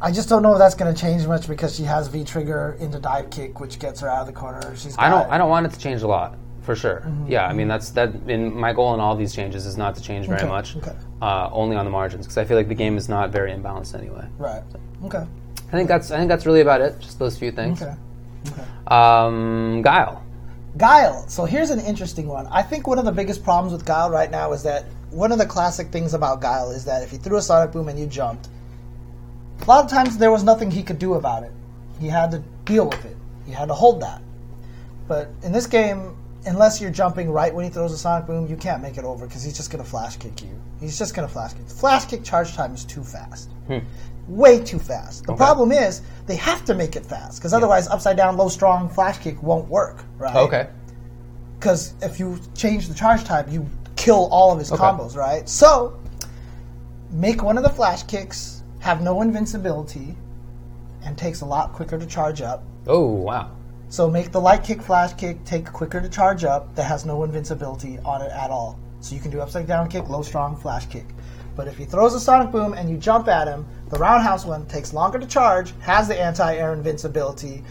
I 0.01 0.12
just 0.12 0.29
don't 0.29 0.43
know 0.43 0.53
if 0.53 0.59
that's 0.59 0.75
going 0.77 0.95
to 0.95 1.01
change 1.01 1.27
much 1.27 1.49
because 1.49 1.75
she 1.75 1.83
has 1.83 2.07
V 2.09 2.23
trigger 2.25 2.77
into 2.79 3.01
dive 3.01 3.31
kick, 3.31 3.59
which 3.59 3.79
gets 3.79 4.01
her 4.01 4.09
out 4.09 4.20
of 4.20 4.27
the 4.27 4.33
corner. 4.33 4.77
She's 4.77 4.97
I 4.99 5.11
don't. 5.11 5.29
I 5.31 5.39
don't 5.39 5.51
want 5.51 5.66
it 5.66 5.73
to 5.73 5.79
change 5.79 6.03
a 6.03 6.07
lot, 6.07 6.37
for 6.62 6.77
sure. 6.77 7.01
Mm-hmm. 7.05 7.33
Yeah, 7.33 7.47
I 7.47 7.53
mean 7.53 7.66
that's 7.66 7.91
that. 7.91 8.15
In 8.29 8.55
my 8.55 8.73
goal 8.73 8.95
in 8.95 9.01
all 9.01 9.16
these 9.16 9.35
changes 9.35 9.66
is 9.66 9.77
not 9.77 9.97
to 9.97 10.03
change 10.03 10.27
very 10.27 10.41
Okay, 10.41 10.49
much, 10.49 10.77
okay. 10.77 10.95
uh, 11.20 11.49
only 11.53 11.77
on 11.77 11.85
the 11.85 11.91
margins 11.91 12.27
because 12.27 12.39
I 12.39 12.45
feel 12.45 12.57
like 12.57 12.69
the 12.69 12.75
game 12.77 12.97
is 12.97 13.09
not 13.09 13.31
very 13.31 13.51
imbalanced 13.51 13.99
anyway. 13.99 14.27
Right. 14.39 14.62
Okay. 15.05 15.27
I 15.66 15.70
think 15.73 15.89
that's. 15.89 16.11
I 16.12 16.19
think 16.19 16.29
that's 16.29 16.47
really 16.47 16.61
about 16.61 16.81
it. 16.81 16.99
Just 17.01 17.19
those 17.19 17.37
few 17.37 17.51
things. 17.51 17.83
Okay. 17.83 17.95
Um, 18.87 19.83
Guile. 19.83 20.23
Guile. 20.77 21.27
So 21.29 21.45
here's 21.45 21.70
an 21.70 21.81
interesting 21.81 22.29
one. 22.29 22.47
I 22.49 22.62
think 22.62 22.87
one 22.87 22.99
of 22.99 23.05
the 23.05 23.12
biggest 23.12 23.43
problems 23.43 23.73
with 23.73 23.85
Guile 23.85 24.11
right 24.11 24.31
now 24.31 24.53
is 24.53 24.62
that 24.62 24.85
one 25.11 25.33
of 25.33 25.39
the 25.39 25.47
classic 25.47 25.89
things 25.89 26.15
about 26.15 26.41
Guile 26.41 26.70
is 26.70 26.85
that 26.85 27.03
if 27.03 27.12
you 27.12 27.19
threw 27.19 27.37
a 27.39 27.43
Sonic 27.43 27.73
Boom 27.73 27.89
and 27.89 27.99
you 27.99 28.07
jumped, 28.07 28.49
a 29.60 29.64
lot 29.66 29.85
of 29.85 29.90
times 29.90 30.18
there 30.18 30.30
was 30.30 30.44
nothing 30.44 30.70
he 30.70 30.82
could 30.82 30.98
do 30.98 31.14
about 31.14 31.43
it. 31.43 31.52
He 32.01 32.09
had 32.09 32.30
to 32.30 32.43
deal 32.64 32.86
with 32.89 33.05
it. 33.05 33.16
He 33.47 33.52
had 33.52 33.68
to 33.68 33.74
hold 33.74 34.01
that. 34.02 34.22
But 35.06 35.30
in 35.43 35.52
this 35.52 35.66
game, 35.66 36.16
unless 36.47 36.80
you're 36.80 36.90
jumping 36.90 37.30
right 37.30 37.52
when 37.55 37.64
he 37.64 37.70
throws 37.70 37.93
a 37.93 37.98
Sonic 37.98 38.26
Boom, 38.26 38.47
you 38.47 38.56
can't 38.56 38.82
make 38.82 38.98
it 38.98 39.05
over 39.05 39.26
because 39.26 39.43
he's 39.43 39.56
just 39.56 39.70
going 39.70 39.82
to 39.82 39.89
flash 39.89 40.16
kick 40.16 40.43
you. 40.43 40.60
He's 40.80 40.98
just 40.98 41.14
going 41.14 41.26
to 41.26 41.32
flash 41.32 41.55
kick. 41.55 41.68
Flash 41.68 42.05
kick 42.05 42.22
charge 42.24 42.55
time 42.55 42.74
is 42.74 42.85
too 42.85 43.02
fast. 43.02 43.51
Hmm. 43.66 43.78
Way 44.28 44.62
too 44.62 44.78
fast. 44.78 45.24
The 45.26 45.35
problem 45.35 45.72
is 45.72 46.02
they 46.26 46.36
have 46.36 46.64
to 46.66 46.74
make 46.74 46.94
it 46.97 47.05
fast 47.06 47.39
because 47.40 47.55
otherwise, 47.55 47.89
upside 47.89 48.16
down, 48.18 48.36
low, 48.36 48.48
strong 48.48 48.89
flash 48.90 49.18
kick 49.18 49.43
won't 49.43 49.68
work. 49.68 50.05
Right? 50.18 50.36
Okay. 50.36 50.68
because 51.59 51.94
if 52.02 52.20
you 52.20 52.39
change 52.55 52.89
the 52.89 52.94
charge 52.94 53.24
type, 53.24 53.47
you 53.51 53.66
kill 53.97 54.28
all 54.30 54.52
of 54.52 54.59
his 54.59 54.70
combos, 54.70 55.16
right? 55.16 55.48
So, 55.48 55.98
make 57.10 57.43
one 57.43 57.56
of 57.56 57.62
the 57.64 57.70
flash 57.70 58.02
kicks 58.02 58.57
have 58.80 59.02
no 59.02 59.22
invincibility 59.22 60.16
and 61.05 61.16
takes 61.16 61.40
a 61.40 61.46
lot 61.46 61.72
quicker 61.72 61.98
to 61.98 62.06
charge 62.06 62.40
up. 62.40 62.62
Oh 62.86 63.06
wow. 63.06 63.50
So 63.88 64.09
make 64.10 64.32
the 64.32 64.40
light 64.40 64.64
kick 64.64 64.82
flash 64.82 65.14
kick 65.14 65.44
take 65.44 65.70
quicker 65.72 66.00
to 66.00 66.09
charge 66.09 66.44
up 66.44 66.74
that 66.74 66.84
has 66.84 67.06
no 67.06 67.24
invincibility 67.24 67.98
on 68.00 68.22
it 68.22 68.30
at 68.32 68.50
all. 68.50 68.78
So 69.00 69.14
you 69.14 69.20
can 69.20 69.30
do 69.30 69.40
upside 69.40 69.66
down 69.66 69.88
kick, 69.88 70.09
low 70.09 70.22
strong, 70.22 70.56
flash 70.56 70.86
kick. 70.86 71.06
But 71.56 71.68
if 71.68 71.76
he 71.76 71.84
throws 71.84 72.14
a 72.14 72.20
sonic 72.20 72.52
boom 72.52 72.74
and 72.74 72.88
you 72.88 72.96
jump 72.96 73.28
at 73.28 73.48
him, 73.48 73.66
the 73.88 73.98
roundhouse 73.98 74.44
one 74.44 74.66
takes 74.66 74.92
longer 74.92 75.18
to 75.18 75.26
charge, 75.26 75.72
has 75.80 76.06
the 76.06 76.20
anti-air 76.20 76.72
invincibility. 76.72 77.64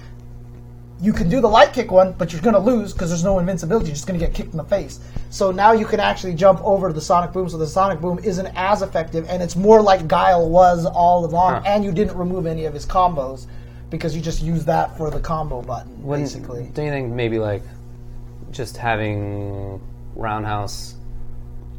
You 0.99 1.13
can 1.13 1.29
do 1.29 1.41
the 1.41 1.47
light 1.47 1.73
kick 1.73 1.91
one, 1.91 2.13
but 2.13 2.33
you're 2.33 2.41
going 2.41 2.55
to 2.55 2.59
lose 2.59 2.91
because 2.91 3.09
there's 3.09 3.23
no 3.23 3.37
invincibility. 3.37 3.87
You're 3.87 3.95
just 3.95 4.07
going 4.07 4.19
to 4.19 4.25
get 4.25 4.33
kicked 4.33 4.51
in 4.51 4.57
the 4.57 4.63
face. 4.63 4.99
So 5.29 5.51
now 5.51 5.71
you 5.73 5.85
can 5.85 5.99
actually 5.99 6.33
jump 6.33 6.59
over 6.63 6.87
to 6.87 6.93
the 6.93 7.01
sonic 7.01 7.33
boom, 7.33 7.47
so 7.49 7.57
the 7.57 7.67
sonic 7.67 8.01
boom 8.01 8.17
isn't 8.23 8.47
as 8.55 8.81
effective, 8.81 9.29
and 9.29 9.43
it's 9.43 9.55
more 9.55 9.81
like 9.81 10.07
Guile 10.07 10.49
was 10.49 10.85
all 10.87 11.23
along. 11.25 11.53
Huh. 11.55 11.61
And 11.67 11.83
you 11.83 11.91
didn't 11.91 12.17
remove 12.17 12.47
any 12.47 12.65
of 12.65 12.73
his 12.73 12.85
combos 12.85 13.45
because 13.91 14.15
you 14.15 14.21
just 14.21 14.41
used 14.41 14.65
that 14.65 14.97
for 14.97 15.11
the 15.11 15.19
combo 15.19 15.61
button, 15.61 16.01
Wouldn't- 16.03 16.27
basically. 16.29 16.71
Don't 16.73 16.85
you 16.85 16.91
think 16.91 17.13
maybe 17.13 17.37
like 17.37 17.61
just 18.51 18.77
having 18.77 19.79
Roundhouse 20.15 20.95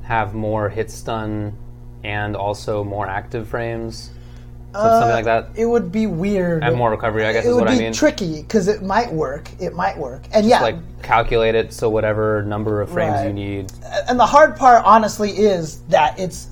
have 0.03 0.33
more 0.35 0.69
hit 0.69 0.91
stun 0.91 1.57
and 2.05 2.37
also 2.37 2.85
more 2.85 3.09
active 3.09 3.49
frames? 3.49 4.11
So- 4.75 4.81
something 4.81 5.11
uh, 5.11 5.15
like 5.15 5.25
that? 5.25 5.49
It 5.57 5.67
would 5.67 5.91
be 5.91 6.07
weird. 6.07 6.63
And 6.63 6.77
more 6.77 6.91
recovery, 6.91 7.25
I 7.25 7.33
guess, 7.33 7.45
it 7.45 7.49
is 7.51 7.55
what 7.57 7.69
I 7.69 7.77
be 7.77 7.85
mean. 7.85 7.93
tricky 7.93 8.43
because 8.43 8.69
it 8.69 8.83
might 8.83 9.13
work. 9.13 9.49
It 9.61 9.75
might 9.75 9.97
work, 9.97 10.23
and 10.33 10.47
yeah, 10.47 10.61
Like 10.61 10.77
calculate 11.03 11.55
it 11.55 11.73
so 11.73 11.89
whatever 11.89 12.43
number 12.43 12.81
of 12.83 12.91
frames 12.91 13.25
you 13.25 13.33
need. 13.33 13.73
and 14.09 14.19
the 14.21 14.27
hard 14.27 14.57
part, 14.57 14.85
honestly, 14.85 15.31
is 15.31 15.81
that 15.89 16.19
it's 16.19 16.49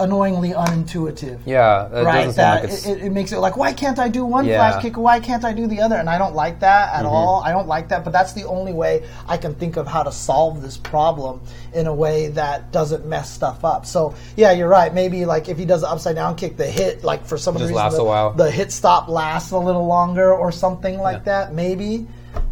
annoyingly 0.00 0.50
unintuitive. 0.50 1.38
Yeah, 1.44 1.86
it 1.86 2.04
Right, 2.04 2.28
that 2.36 2.64
like 2.64 2.72
it, 2.72 3.02
it 3.04 3.10
makes 3.12 3.32
it 3.32 3.38
like, 3.38 3.56
why 3.56 3.72
can't 3.72 3.98
I 3.98 4.08
do 4.08 4.24
one 4.24 4.44
Yeah. 4.46 4.56
flash 4.70 4.82
kick? 4.82 4.96
Why 4.96 5.20
can't 5.20 5.44
I 5.44 5.52
do 5.52 5.66
the 5.66 5.80
other? 5.80 5.96
And 5.96 6.08
I 6.08 6.18
don't 6.18 6.34
like 6.34 6.60
that 6.60 6.90
Mm-hmm. 6.90 7.00
at 7.00 7.06
all. 7.06 7.42
I 7.44 7.50
don't 7.50 7.66
like 7.68 7.88
that, 7.88 8.04
but 8.04 8.12
that's 8.12 8.32
the 8.32 8.44
only 8.44 8.72
way 8.72 9.04
I 9.26 9.36
can 9.36 9.54
think 9.54 9.76
of 9.76 9.86
how 9.86 10.02
to 10.04 10.12
solve 10.12 10.62
this 10.62 10.76
problem 10.76 11.40
in 11.74 11.86
a 11.86 11.94
way 11.94 12.28
that 12.28 12.70
doesn't 12.72 13.06
mess 13.06 13.30
stuff 13.30 13.64
up. 13.64 13.86
So 13.86 14.14
yeah, 14.36 14.52
you're 14.52 14.68
right. 14.68 14.92
Maybe 14.94 15.24
like 15.24 15.48
if 15.48 15.58
he 15.58 15.64
does 15.64 15.82
an 15.82 15.88
upside 15.90 16.14
down 16.14 16.36
kick, 16.36 16.56
the 16.56 16.66
hit 16.66 17.02
like 17.04 17.26
for 17.26 17.36
some 17.38 17.54
Just 17.58 17.70
reason 17.70 17.90
the, 17.90 17.98
a 18.00 18.04
while. 18.04 18.32
the 18.32 18.50
hit 18.50 18.70
stop 18.72 19.08
lasts 19.08 19.50
a 19.50 19.58
little 19.58 19.86
longer 19.86 20.32
or 20.32 20.52
something 20.52 20.98
like 20.98 21.18
Yeah. 21.26 21.46
that. 21.46 21.54
Maybe. 21.54 22.06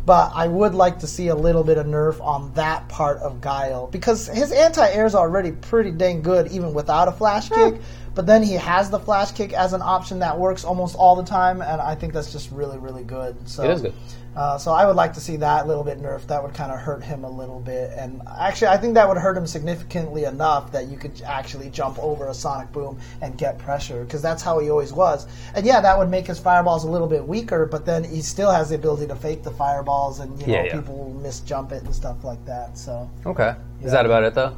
But 0.06 0.30
I 0.34 0.46
would 0.46 0.72
like 0.72 1.00
to 1.00 1.06
see 1.08 1.28
a 1.28 1.34
little 1.34 1.64
bit 1.64 1.78
of 1.78 1.86
nerf 1.86 2.20
on 2.20 2.52
that 2.54 2.88
part 2.88 3.18
of 3.18 3.40
Guile 3.40 3.88
because 3.88 4.28
his 4.28 4.52
anti-air 4.52 5.04
is 5.04 5.16
already 5.16 5.50
pretty 5.50 5.90
dang 5.90 6.22
good 6.22 6.46
even 6.52 6.72
without 6.72 7.08
a 7.08 7.12
flash 7.12 7.48
kick. 7.48 7.80
But 8.16 8.24
then 8.24 8.42
he 8.42 8.54
has 8.54 8.88
the 8.88 8.98
flash 8.98 9.30
kick 9.32 9.52
as 9.52 9.74
an 9.74 9.82
option 9.82 10.20
that 10.20 10.38
works 10.38 10.64
almost 10.64 10.96
all 10.96 11.14
the 11.16 11.22
time, 11.22 11.60
and 11.60 11.82
I 11.82 11.94
think 11.94 12.14
that's 12.14 12.32
just 12.32 12.50
really, 12.50 12.78
really 12.78 13.04
good. 13.04 13.36
So 13.46 13.62
It 13.62 13.70
is 13.70 13.82
good. 13.82 13.94
Uh, 14.34 14.56
so 14.56 14.72
I 14.72 14.86
would 14.86 14.96
like 14.96 15.12
to 15.14 15.20
see 15.20 15.36
that 15.36 15.64
a 15.64 15.68
little 15.68 15.84
bit 15.84 16.00
nerfed. 16.00 16.26
That 16.26 16.42
would 16.42 16.54
kind 16.54 16.72
of 16.72 16.78
hurt 16.78 17.04
him 17.04 17.24
a 17.24 17.30
little 17.30 17.60
bit, 17.60 17.90
and 17.94 18.22
actually, 18.38 18.68
I 18.68 18.78
think 18.78 18.94
that 18.94 19.06
would 19.06 19.18
hurt 19.18 19.36
him 19.36 19.46
significantly 19.46 20.24
enough 20.24 20.72
that 20.72 20.88
you 20.88 20.96
could 20.96 21.20
actually 21.26 21.68
jump 21.68 21.98
over 21.98 22.28
a 22.28 22.34
sonic 22.34 22.72
boom 22.72 22.98
and 23.20 23.36
get 23.36 23.58
pressure 23.58 24.04
because 24.04 24.22
that's 24.22 24.42
how 24.42 24.58
he 24.60 24.70
always 24.70 24.94
was. 24.94 25.26
And 25.54 25.66
yeah, 25.66 25.82
that 25.82 25.98
would 25.98 26.08
make 26.08 26.26
his 26.26 26.38
fireballs 26.38 26.84
a 26.84 26.90
little 26.90 27.08
bit 27.08 27.26
weaker, 27.26 27.66
but 27.66 27.84
then 27.84 28.02
he 28.02 28.22
still 28.22 28.50
has 28.50 28.70
the 28.70 28.76
ability 28.76 29.06
to 29.08 29.16
fake 29.16 29.42
the 29.42 29.50
fireballs, 29.50 30.20
and 30.20 30.38
you 30.40 30.46
know 30.46 30.52
Yeah, 30.54 30.64
yeah. 30.64 30.80
people 30.80 30.96
will 30.96 31.20
misjump 31.20 31.72
it 31.72 31.82
and 31.82 31.94
stuff 31.94 32.24
like 32.24 32.42
that. 32.46 32.78
So 32.78 33.10
Okay. 33.26 33.54
Is 33.82 33.92
that 33.92 34.06
about 34.06 34.24
it 34.24 34.32
though? 34.34 34.56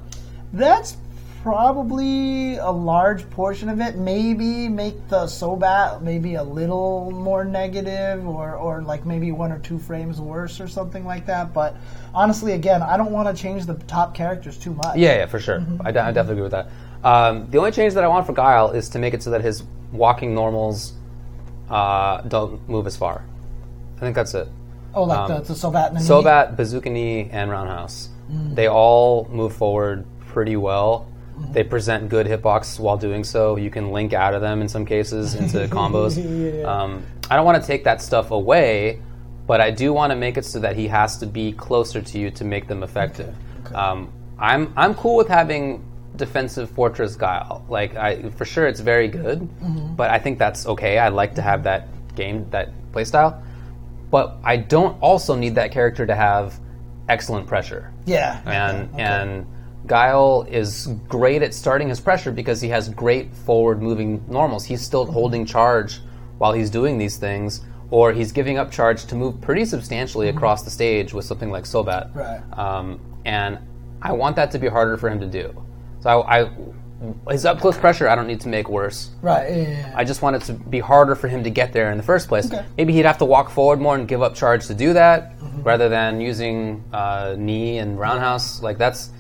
that's 0.53 0.97
probably 1.49 2.57
a 2.59 2.71
large 2.71 3.29
portion 3.31 3.71
of 3.71 3.81
it. 3.81 3.97
Maybe 3.97 4.69
make 4.69 5.09
the 5.09 5.25
Sobat 5.25 6.03
maybe 6.03 6.35
a 6.35 6.43
little 6.43 7.11
more 7.11 7.43
negative, 7.43 8.29
or, 8.29 8.55
or 8.55 8.83
like 8.83 9.07
maybe 9.07 9.33
one 9.33 9.51
or 9.51 9.59
two 9.61 9.79
frames 9.79 10.21
worse, 10.21 10.61
or 10.61 10.69
something 10.69 11.07
like 11.07 11.25
that. 11.25 11.55
But 11.55 11.75
honestly, 12.13 12.53
again, 12.53 12.83
I 12.83 12.99
don't 12.99 13.13
want 13.13 13.35
to 13.35 13.43
change 13.43 13.65
the 13.65 13.77
top 13.87 14.15
characters 14.15 14.59
too 14.59 14.75
much. 14.75 14.99
Yeah, 14.99 15.15
yeah, 15.15 15.27
for 15.27 15.41
sure. 15.41 15.61
Mm-hmm. 15.61 15.87
I, 15.87 15.91
definitely 15.91 16.33
agree 16.33 16.43
with 16.43 16.53
that. 16.53 16.69
Um, 17.03 17.51
the 17.51 17.57
only 17.57 17.71
change 17.71 17.95
that 17.95 18.05
I 18.05 18.09
want 18.09 18.27
for 18.27 18.35
Guile 18.35 18.73
is 18.73 18.91
to 18.91 18.99
make 18.99 19.15
it 19.15 19.23
so 19.23 19.31
that 19.31 19.41
his 19.41 19.63
walking 19.91 20.35
normals 20.35 20.93
uh, 21.71 22.21
don't 22.23 22.69
move 22.69 22.87
as 22.87 22.95
far. 22.95 23.25
I 23.97 24.01
think 24.01 24.15
that's 24.15 24.35
it. 24.35 24.49
Oh, 24.93 25.05
like 25.05 25.19
Um, 25.19 25.29
the, 25.29 25.41
the 25.41 25.55
Sobat 25.55 25.89
and 25.89 25.97
the 25.97 26.01
Sobat, 26.01 26.57
Bazooka 26.57 26.91
Knee, 26.91 27.31
and 27.33 27.51
Roundhouse. 27.51 28.11
Mm. 28.31 28.55
They 28.55 28.69
all 28.69 29.27
move 29.31 29.57
forward 29.57 30.05
pretty 30.27 30.57
well. 30.57 31.07
Mm-hmm. 31.39 31.53
They 31.53 31.63
present 31.65 32.09
good 32.09 32.27
hitbox 32.27 32.79
while 32.81 32.97
doing 32.97 33.25
so. 33.25 33.57
You 33.57 33.71
can 33.71 33.93
link 33.93 34.13
out 34.13 34.35
of 34.35 34.41
them 34.41 34.61
in 34.61 34.69
some 34.69 34.85
cases 34.85 35.35
into 35.35 35.67
combos. 35.77 36.17
Yeah. 36.19 36.63
Um, 36.65 37.03
I 37.31 37.37
don't 37.37 37.45
want 37.47 37.63
to 37.63 37.67
take 37.67 37.85
that 37.85 38.03
stuff 38.03 38.31
away, 38.31 39.01
but 39.47 39.61
I 39.61 39.71
do 39.71 39.93
want 39.93 40.11
to 40.11 40.17
make 40.17 40.37
it 40.37 40.45
so 40.45 40.59
that 40.61 40.77
he 40.77 40.89
has 40.89 41.19
to 41.19 41.27
be 41.27 41.53
closer 41.53 42.01
to 42.03 42.19
you 42.19 42.31
to 42.33 42.45
make 42.45 42.67
them 42.69 42.83
effective. 42.83 43.35
Um, 43.75 44.13
I'm 44.39 44.73
I'm 44.77 44.95
cool 44.95 45.17
with 45.17 45.29
having 45.29 45.85
defensive 46.17 46.71
fortress 46.71 47.17
guile. 47.17 47.65
Like 47.69 47.97
I 47.97 48.31
for 48.31 48.45
sure 48.45 48.67
it's 48.67 48.81
very 48.81 49.09
good, 49.09 49.41
Mm-hmm. 49.41 49.95
but 49.95 50.11
I 50.11 50.19
think 50.19 50.39
that's 50.39 50.67
okay. 50.67 50.99
I 50.99 51.09
like 51.09 51.35
to 51.37 51.43
have 51.43 51.63
that 51.65 51.89
game 52.17 52.49
that 52.51 52.71
playstyle, 52.93 53.41
but 54.11 54.37
I 54.43 54.57
don't 54.57 55.01
also 55.01 55.35
need 55.37 55.55
that 55.57 55.71
character 55.71 56.07
to 56.07 56.15
have 56.15 56.59
excellent 57.09 57.47
pressure 57.47 57.93
Yeah. 58.07 58.41
and 58.47 58.89
and 59.01 59.47
Guile 59.89 60.47
is 60.51 60.87
great 61.09 61.43
at 61.43 61.53
starting 61.55 61.89
his 61.89 61.99
pressure 62.01 62.31
because 62.31 62.61
he 62.61 62.69
has 62.69 62.89
great 62.91 63.35
forward 63.35 63.83
moving 63.83 64.25
normals. 64.29 64.65
He's 64.65 64.83
still 64.83 65.07
holding 65.07 65.45
charge 65.47 66.01
while 66.39 66.53
he's 66.53 66.71
doing 66.71 66.99
these 66.99 67.17
things, 67.17 67.63
or 67.91 68.13
he's 68.13 68.31
giving 68.31 68.59
up 68.59 68.71
charge 68.71 69.07
to 69.07 69.15
move 69.15 69.41
pretty 69.41 69.65
substantially 69.65 70.29
across 70.29 70.63
the 70.63 70.71
stage 70.71 71.13
with 71.13 71.25
something 71.25 71.51
like 71.51 71.65
Sobat. 71.65 72.15
Right. 72.15 72.41
Um, 72.59 73.01
and 73.25 73.59
I 74.03 74.13
want 74.13 74.37
that 74.37 74.51
to 74.53 74.59
be 74.59 74.69
harder 74.69 74.97
for 74.97 75.09
him 75.11 75.19
to 75.21 75.27
do. 75.27 75.65
So 76.01 76.21
I, 76.23 76.43
I 76.45 76.51
his 77.33 77.45
up 77.45 77.61
close 77.61 77.79
pressure 77.79 78.09
I 78.09 78.15
don't 78.15 78.27
need 78.27 78.41
to 78.43 78.49
make 78.49 78.69
worse. 78.69 79.11
Right. 79.23 79.51
Yeah, 79.51 79.57
yeah, 79.57 79.69
yeah. 79.71 79.93
I 79.97 80.05
just 80.05 80.21
want 80.21 80.37
it 80.37 80.43
to 80.43 80.53
be 80.53 80.81
harder 80.81 81.15
for 81.15 81.29
him 81.29 81.43
to 81.45 81.51
get 81.51 81.73
there 81.73 81.91
in 81.93 81.97
the 81.97 82.03
first 82.05 82.29
place. 82.29 82.47
Okay. 82.53 82.65
Maybe 82.77 82.93
he'd 82.93 83.05
have 83.07 83.19
to 83.19 83.25
walk 83.25 83.51
forward 83.51 83.81
more 83.81 83.95
and 83.97 84.07
give 84.07 84.21
up 84.23 84.35
charge 84.35 84.67
to 84.67 84.75
do 84.75 84.93
that, 84.93 85.35
Mm-hmm. 85.39 85.63
rather 85.63 85.89
than 85.89 86.21
using 86.21 86.85
uh, 86.93 87.35
knee 87.39 87.79
and 87.79 87.99
roundhouse. 87.99 88.63
Like 88.63 88.79
that's, 88.79 89.11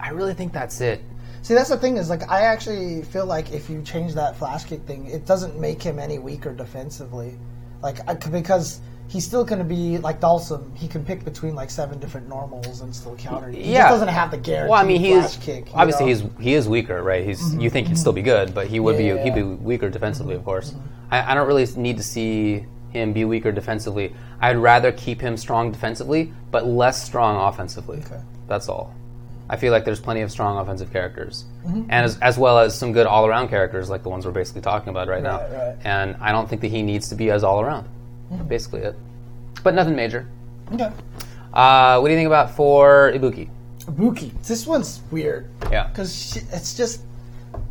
I 0.00 0.10
really 0.10 0.34
think 0.34 0.52
that's 0.52 0.80
it. 0.80 1.02
See, 1.42 1.54
that's 1.54 1.68
the 1.68 1.76
thing 1.76 1.96
is 1.98 2.08
like 2.08 2.30
I 2.30 2.42
actually 2.42 3.02
feel 3.02 3.26
like 3.26 3.52
if 3.52 3.68
you 3.68 3.82
change 3.82 4.14
that 4.14 4.36
flash 4.36 4.64
kick 4.64 4.80
thing, 4.82 5.06
it 5.06 5.26
doesn't 5.26 5.58
make 5.58 5.82
him 5.82 5.98
any 5.98 6.18
weaker 6.18 6.52
defensively. 6.52 7.34
Like 7.82 7.98
I, 8.08 8.14
because 8.14 8.80
he's 9.08 9.26
still 9.26 9.44
going 9.44 9.58
to 9.58 9.64
be 9.64 9.98
like 9.98 10.20
Dhalsim. 10.20 10.74
He 10.76 10.88
can 10.88 11.04
pick 11.04 11.22
between 11.24 11.54
like 11.54 11.68
seven 11.70 11.98
different 12.00 12.28
normals 12.28 12.80
and 12.80 12.94
still 12.96 13.14
counter. 13.16 13.50
He 13.50 13.72
Yeah. 13.72 13.82
just 13.82 13.90
doesn't 13.92 14.08
have 14.08 14.30
the 14.30 14.38
guarantee 14.38 14.70
Well, 14.70 14.80
I 14.82 14.86
mean, 14.86 15.00
he 15.00 15.12
flash 15.12 15.36
is 15.36 15.44
kick. 15.44 15.68
obviously 15.74 16.06
know? 16.06 16.12
Mm-hmm. 16.12 16.36
he's 16.38 16.44
he 16.44 16.54
is 16.54 16.68
weaker, 16.68 17.02
right? 17.02 17.24
He's 17.24 17.54
you 17.56 17.68
think 17.68 17.88
he'd 17.88 17.98
still 17.98 18.14
be 18.14 18.22
good, 18.22 18.54
but 18.54 18.66
he 18.66 18.80
would 18.80 18.98
Yeah. 18.98 19.16
be 19.16 19.20
he'd 19.22 19.34
be 19.34 19.42
weaker 19.42 19.90
defensively, 19.90 20.34
of 20.34 20.44
course. 20.44 20.70
Mm-hmm. 20.70 21.14
I, 21.14 21.32
I 21.32 21.34
don't 21.34 21.46
really 21.46 21.66
need 21.76 21.98
to 21.98 22.02
see 22.02 22.64
him 22.88 23.12
be 23.12 23.26
weaker 23.26 23.52
defensively. 23.52 24.14
I'd 24.40 24.56
rather 24.56 24.92
keep 24.92 25.20
him 25.20 25.36
strong 25.36 25.72
defensively, 25.72 26.32
but 26.50 26.66
less 26.66 27.02
strong 27.04 27.36
offensively. 27.36 27.98
Okay. 27.98 28.20
That's 28.48 28.68
all. 28.70 28.94
I 29.48 29.56
feel 29.56 29.72
like 29.72 29.84
there's 29.84 30.00
plenty 30.00 30.22
of 30.22 30.30
strong 30.30 30.58
offensive 30.58 30.92
characters, 30.92 31.44
Mm-hmm. 31.66 31.82
and 31.90 32.04
as, 32.04 32.18
as 32.20 32.38
well 32.38 32.58
as 32.58 32.76
some 32.78 32.92
good 32.92 33.06
all 33.06 33.26
around 33.26 33.48
characters 33.48 33.88
like 33.90 34.02
the 34.02 34.08
ones 34.08 34.24
we're 34.26 34.32
basically 34.32 34.60
talking 34.62 34.88
about 34.90 35.08
right, 35.08 35.22
now. 35.22 35.38
Right, 35.40 35.52
right. 35.52 35.76
And 35.84 36.16
I 36.20 36.32
don't 36.32 36.48
think 36.48 36.60
that 36.62 36.68
he 36.70 36.82
needs 36.82 37.08
to 37.10 37.14
be 37.14 37.30
as 37.30 37.42
all 37.44 37.60
around. 37.60 37.88
Mm-hmm. 38.32 38.48
Basically 38.48 38.80
it, 38.80 38.96
but 39.62 39.74
nothing 39.74 39.94
major. 39.96 40.26
okay. 40.72 40.90
Uh, 41.52 41.98
what 42.00 42.08
do 42.08 42.12
you 42.12 42.18
think 42.18 42.26
about 42.26 42.50
for 42.50 43.12
Ibuki? 43.14 43.48
Ibuki. 43.84 44.32
This 44.44 44.66
one's 44.66 45.00
weird. 45.10 45.48
Yeah. 45.70 45.88
because 45.88 46.36
it's 46.52 46.74
just 46.76 47.02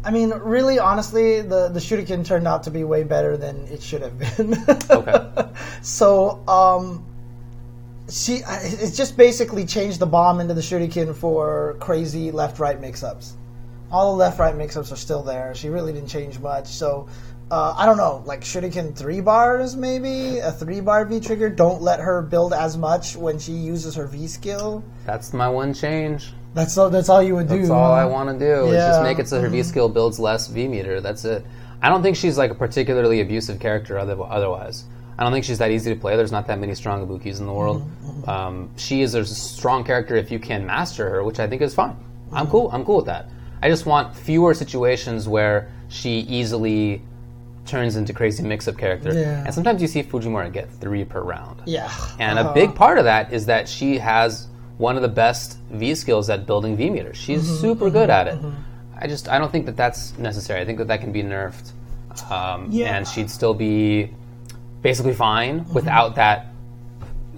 i 0.05 0.11
mean 0.11 0.29
really 0.29 0.79
honestly 0.79 1.41
the 1.41 1.67
the 1.67 1.79
shuriken 1.79 2.25
turned 2.25 2.47
out 2.47 2.63
to 2.63 2.71
be 2.71 2.85
way 2.85 3.03
better 3.03 3.35
than 3.35 3.67
it 3.67 3.81
should 3.83 4.01
have 4.01 4.17
been 4.17 4.55
Okay. 4.89 5.49
so 5.81 6.41
um 6.47 7.03
she 8.13 8.41
it's 8.45 8.95
just 8.95 9.17
basically 9.17 9.65
changed 9.65 9.99
the 9.99 10.05
bomb 10.05 10.39
into 10.39 10.53
the 10.53 10.61
shuriken 10.61 11.15
for 11.15 11.75
crazy 11.79 12.31
left 12.31 12.59
right 12.59 12.79
mix-ups 12.79 13.35
all 13.91 14.11
the 14.11 14.17
left 14.17 14.39
right 14.39 14.55
mix-ups 14.55 14.91
are 14.91 14.97
still 14.97 15.23
there 15.23 15.55
she 15.55 15.69
really 15.69 15.91
didn't 15.91 16.09
change 16.09 16.39
much 16.39 16.67
so 16.67 17.07
uh, 17.51 17.75
I 17.77 17.85
don't 17.85 17.97
know, 17.97 18.23
like 18.25 18.41
shuriken 18.41 18.95
three 18.95 19.21
bars 19.21 19.75
maybe 19.75 20.39
a 20.39 20.51
three 20.51 20.81
bar 20.81 21.05
V 21.05 21.19
trigger. 21.19 21.49
Don't 21.49 21.83
let 21.83 21.99
her 21.99 22.21
build 22.23 22.51
as 22.51 22.77
much 22.77 23.15
when 23.15 23.37
she 23.37 23.51
uses 23.51 23.93
her 23.93 24.07
V 24.07 24.25
skill. 24.27 24.83
That's 25.05 25.33
my 25.33 25.47
one 25.47 25.73
change. 25.73 26.33
That's 26.55 26.77
all. 26.77 26.89
That's 26.89 27.09
all 27.09 27.21
you 27.21 27.35
would 27.35 27.47
do. 27.47 27.59
That's 27.59 27.69
all 27.69 27.93
huh? 27.93 28.01
I 28.01 28.05
want 28.05 28.29
to 28.29 28.43
do. 28.43 28.67
Is 28.67 28.73
just 28.73 29.03
make 29.03 29.19
it 29.19 29.27
so 29.27 29.39
her 29.39 29.49
V 29.49 29.61
skill 29.61 29.89
builds 29.89 30.19
less 30.19 30.47
V 30.47 30.67
meter. 30.67 31.01
That's 31.01 31.25
it. 31.25 31.45
I 31.81 31.89
don't 31.89 32.01
think 32.01 32.15
she's 32.15 32.37
like 32.37 32.49
a 32.49 32.55
particularly 32.55 33.21
abusive 33.21 33.59
character 33.59 33.99
other, 33.99 34.17
otherwise. 34.23 34.85
I 35.17 35.23
don't 35.23 35.31
think 35.31 35.45
she's 35.45 35.59
that 35.59 35.71
easy 35.71 35.93
to 35.93 35.99
play. 35.99 36.15
There's 36.17 36.31
not 36.31 36.47
that 36.47 36.59
many 36.59 36.73
strong 36.75 37.05
Ibukis 37.07 37.39
in 37.39 37.45
the 37.45 37.53
world. 37.53 37.87
Um, 38.27 38.69
she 38.77 39.01
is 39.01 39.13
a 39.13 39.23
strong 39.25 39.83
character 39.83 40.15
if 40.15 40.31
you 40.31 40.39
can 40.39 40.65
master 40.65 41.09
her, 41.09 41.23
which 41.23 41.39
I 41.39 41.47
think 41.47 41.61
is 41.61 41.73
fine. 41.75 41.95
I'm 42.31 42.47
cool. 42.47 42.69
I'm 42.73 42.83
cool 42.83 42.97
with 42.97 43.05
that. 43.05 43.29
I 43.61 43.69
just 43.69 43.85
want 43.85 44.15
fewer 44.15 44.53
situations 44.53 45.27
where 45.27 45.69
she 45.89 46.19
easily 46.21 47.01
turns 47.65 47.95
into 47.95 48.11
crazy 48.11 48.43
mix-up 48.43 48.77
character. 48.77 49.13
Yeah. 49.13 49.43
And 49.45 49.53
sometimes 49.53 49.81
you 49.81 49.87
see 49.87 50.03
Fujimura 50.03 50.51
get 50.51 50.69
three 50.69 51.05
per 51.05 51.21
round. 51.21 51.61
Yeah. 51.65 51.89
And 52.19 52.37
Uh-huh. 52.39 52.49
a 52.49 52.53
big 52.53 52.75
part 52.75 52.97
of 52.97 53.05
that 53.05 53.31
is 53.31 53.45
that 53.45 53.69
she 53.69 53.99
has 53.99 54.47
one 54.79 54.95
of 54.95 55.01
the 55.03 55.07
best 55.07 55.59
V 55.71 55.93
skills 55.95 56.29
at 56.29 56.45
building 56.47 56.75
V 56.75 56.89
meters. 56.89 57.15
She's 57.17 57.43
Mm-hmm, 57.43 57.61
super 57.61 57.89
good 57.89 58.09
at 58.09 58.27
it. 58.27 58.37
I 58.99 59.07
just 59.07 59.29
I 59.29 59.37
don't 59.37 59.51
think 59.51 59.65
that 59.67 59.77
that's 59.77 60.17
necessary. 60.17 60.59
I 60.59 60.65
think 60.65 60.77
that 60.79 60.87
that 60.87 60.99
can 61.01 61.11
be 61.11 61.21
nerfed, 61.23 61.71
um, 62.31 62.67
Yeah. 62.71 62.95
and 62.97 63.07
she'd 63.07 63.29
still 63.29 63.53
be 63.53 64.09
basically 64.83 65.13
fine 65.15 65.61
Mm-hmm. 65.61 65.73
without 65.73 66.15
that, 66.15 66.47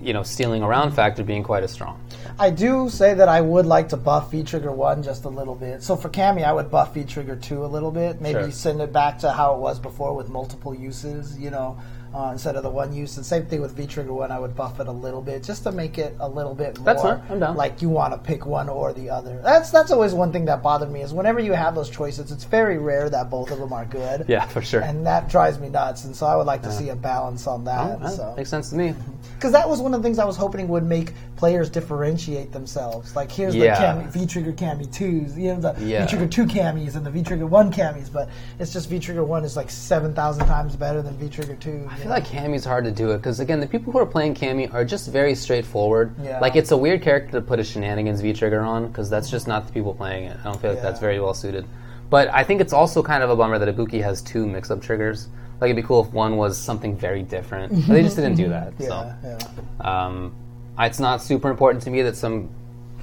you 0.01 0.11
know, 0.11 0.23
stealing 0.23 0.61
around 0.63 0.91
factor 0.91 1.23
being 1.23 1.43
quite 1.43 1.63
as 1.63 1.71
strong. 1.71 1.99
I 2.37 2.49
do 2.49 2.89
say 2.89 3.13
that 3.13 3.29
I 3.29 3.39
would 3.39 3.65
like 3.65 3.87
to 3.89 3.97
buff 3.97 4.29
V 4.31 4.43
Trigger 4.43 4.71
1 4.73 5.01
just 5.03 5.23
a 5.23 5.29
little 5.29 5.55
bit. 5.55 5.81
So 5.81 5.95
for 5.95 6.09
Cammy, 6.09 6.43
I 6.43 6.51
would 6.51 6.69
buff 6.69 6.93
V 6.93 7.05
Trigger 7.05 7.37
2 7.37 7.63
a 7.63 7.67
little 7.67 7.91
bit. 7.91 8.19
Maybe 8.19 8.39
Sure. 8.41 8.51
send 8.51 8.81
it 8.81 8.91
back 8.91 9.17
to 9.19 9.31
how 9.31 9.55
it 9.55 9.59
was 9.59 9.79
before 9.79 10.13
with 10.13 10.27
multiple 10.29 10.75
uses, 10.75 11.39
you 11.39 11.49
know, 11.49 11.77
uh, 12.15 12.29
instead 12.31 12.55
of 12.55 12.63
the 12.63 12.69
one 12.69 12.93
use. 12.93 13.17
And 13.17 13.25
same 13.25 13.45
thing 13.45 13.61
with 13.61 13.73
V 13.75 13.85
Trigger 13.85 14.13
1, 14.13 14.31
I 14.31 14.39
would 14.39 14.55
buff 14.55 14.79
it 14.79 14.87
a 14.87 14.91
little 14.91 15.21
bit 15.21 15.43
just 15.43 15.63
to 15.63 15.71
make 15.71 15.97
it 15.97 16.15
a 16.21 16.29
little 16.29 16.55
bit 16.55 16.77
more 16.77 16.85
That's 16.85 17.01
fine. 17.01 17.21
I'm 17.29 17.39
down. 17.39 17.57
like 17.57 17.81
you 17.81 17.89
want 17.89 18.13
to 18.13 18.17
pick 18.17 18.45
one 18.45 18.69
or 18.69 18.93
the 18.93 19.09
other. 19.09 19.41
That's 19.43 19.69
that's 19.69 19.91
always 19.91 20.13
one 20.13 20.31
thing 20.31 20.45
that 20.45 20.63
bothered 20.63 20.89
me 20.91 21.01
is 21.01 21.13
whenever 21.13 21.39
you 21.41 21.51
have 21.53 21.75
those 21.75 21.89
choices, 21.89 22.31
it's 22.31 22.45
very 22.45 22.77
rare 22.77 23.09
that 23.09 23.29
both 23.29 23.51
of 23.51 23.59
them 23.59 23.73
are 23.73 23.85
good. 23.85 24.25
Yeah, 24.35 24.47
for 24.47 24.61
sure. 24.61 24.81
And 24.81 25.05
that 25.05 25.29
drives 25.29 25.59
me 25.59 25.69
nuts. 25.69 26.05
And 26.05 26.15
so 26.15 26.25
I 26.25 26.35
would 26.35 26.47
like 26.47 26.61
to 26.63 26.71
see 26.71 26.89
a 26.89 26.95
balance 26.95 27.47
on 27.47 27.63
that. 27.65 27.99
That 28.01 28.09
so 28.13 28.33
makes 28.37 28.49
sense 28.49 28.69
to 28.69 28.75
me. 28.75 28.93
because 29.35 29.51
that 29.51 29.67
was 29.67 29.81
one 29.81 29.93
of 29.93 30.01
the 30.01 30.07
things 30.07 30.17
I 30.19 30.25
was 30.25 30.37
hoping 30.37 30.67
would 30.69 30.83
make 30.83 31.13
players 31.35 31.69
differentiate 31.69 32.51
themselves. 32.51 33.15
Like 33.15 33.31
here's 33.31 33.55
Yeah. 33.55 33.75
the 33.95 34.03
Cammy, 34.03 34.07
V 34.13 34.25
Trigger 34.25 34.53
Cammy 34.53 34.91
twos, 34.91 35.37
you 35.37 35.53
know 35.53 35.59
the 35.59 35.75
Yeah. 35.85 36.05
V 36.05 36.09
Trigger 36.11 36.27
two 36.27 36.45
Cammys 36.45 36.95
and 36.95 37.05
the 37.05 37.11
V 37.11 37.23
Trigger 37.23 37.45
one 37.47 37.71
Cammys, 37.71 38.11
but 38.11 38.29
it's 38.59 38.71
just 38.73 38.89
V 38.89 38.99
Trigger 38.99 39.23
one 39.23 39.43
is 39.43 39.55
like 39.57 39.69
seven 39.69 40.13
thousand 40.13 40.45
times 40.47 40.75
better 40.75 41.01
than 41.01 41.15
V 41.17 41.29
Trigger 41.29 41.55
two. 41.55 41.87
I 41.89 42.04
feel 42.05 42.13
like 42.13 42.27
Cammy's 42.27 42.63
hard 42.63 42.85
to 42.85 42.91
do 42.91 43.09
it 43.11 43.17
because 43.17 43.39
again, 43.39 43.59
the 43.59 43.65
people 43.65 43.91
who 43.91 43.97
are 43.97 44.05
playing 44.05 44.35
Cammy 44.35 44.71
are 44.71 44.85
just 44.85 45.09
very 45.09 45.33
straightforward. 45.33 46.13
Yeah. 46.21 46.39
Like 46.39 46.55
it's 46.55 46.69
a 46.69 46.77
weird 46.77 47.01
character 47.01 47.31
to 47.31 47.41
put 47.41 47.59
a 47.59 47.63
shenanigans 47.63 48.21
V 48.21 48.31
trigger 48.31 48.61
on 48.61 48.87
because 48.87 49.09
that's 49.09 49.27
just 49.27 49.47
not 49.47 49.65
the 49.65 49.73
people 49.73 49.91
playing 49.95 50.25
it. 50.25 50.37
I 50.39 50.43
don't 50.43 50.61
feel 50.61 50.71
like 50.71 50.83
that's 50.83 50.99
very 50.99 51.19
well 51.19 51.33
suited. 51.33 51.65
But 52.11 52.31
I 52.31 52.43
think 52.43 52.61
it's 52.61 52.73
also 52.73 53.01
kind 53.01 53.23
of 53.23 53.31
a 53.31 53.35
bummer 53.35 53.57
that 53.57 53.75
Ibuki 53.75 54.03
has 54.03 54.21
two 54.21 54.45
mix-up 54.45 54.83
triggers. 54.83 55.29
Like 55.59 55.69
it'd 55.69 55.77
be 55.77 55.81
cool 55.81 56.05
if 56.05 56.13
one 56.13 56.37
was 56.37 56.59
something 56.59 56.95
very 56.95 57.23
different. 57.23 57.73
But 57.73 57.93
they 57.93 58.03
just 58.03 58.17
didn't 58.17 58.35
do 58.35 58.49
that. 58.49 58.73
yeah, 58.79 58.87
so 58.87 59.13
yeah. 59.23 60.05
um, 60.05 60.35
it's 60.77 60.99
not 60.99 61.23
super 61.23 61.49
important 61.49 61.83
to 61.85 61.89
me 61.89 62.03
that 62.03 62.15
some 62.15 62.49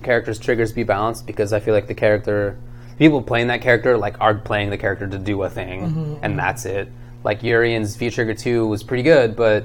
characters' 0.04 0.38
triggers 0.38 0.70
be 0.70 0.84
balanced 0.84 1.26
because 1.26 1.52
I 1.52 1.58
feel 1.58 1.74
like 1.74 1.88
the 1.88 1.94
character, 1.94 2.56
people 2.98 3.20
playing 3.20 3.48
that 3.48 3.62
character, 3.62 3.98
like 3.98 4.20
are 4.20 4.34
playing 4.34 4.70
the 4.70 4.78
character 4.78 5.08
to 5.08 5.18
do 5.18 5.42
a 5.42 5.50
thing, 5.50 5.80
Mm-hmm, 5.80 6.14
and 6.22 6.38
that's 6.38 6.66
it. 6.66 6.86
Like 7.24 7.42
Urien's 7.42 7.96
Future 7.96 8.24
trigger 8.24 8.34
two 8.34 8.66
was 8.66 8.82
pretty 8.82 9.02
good, 9.02 9.36
but 9.36 9.64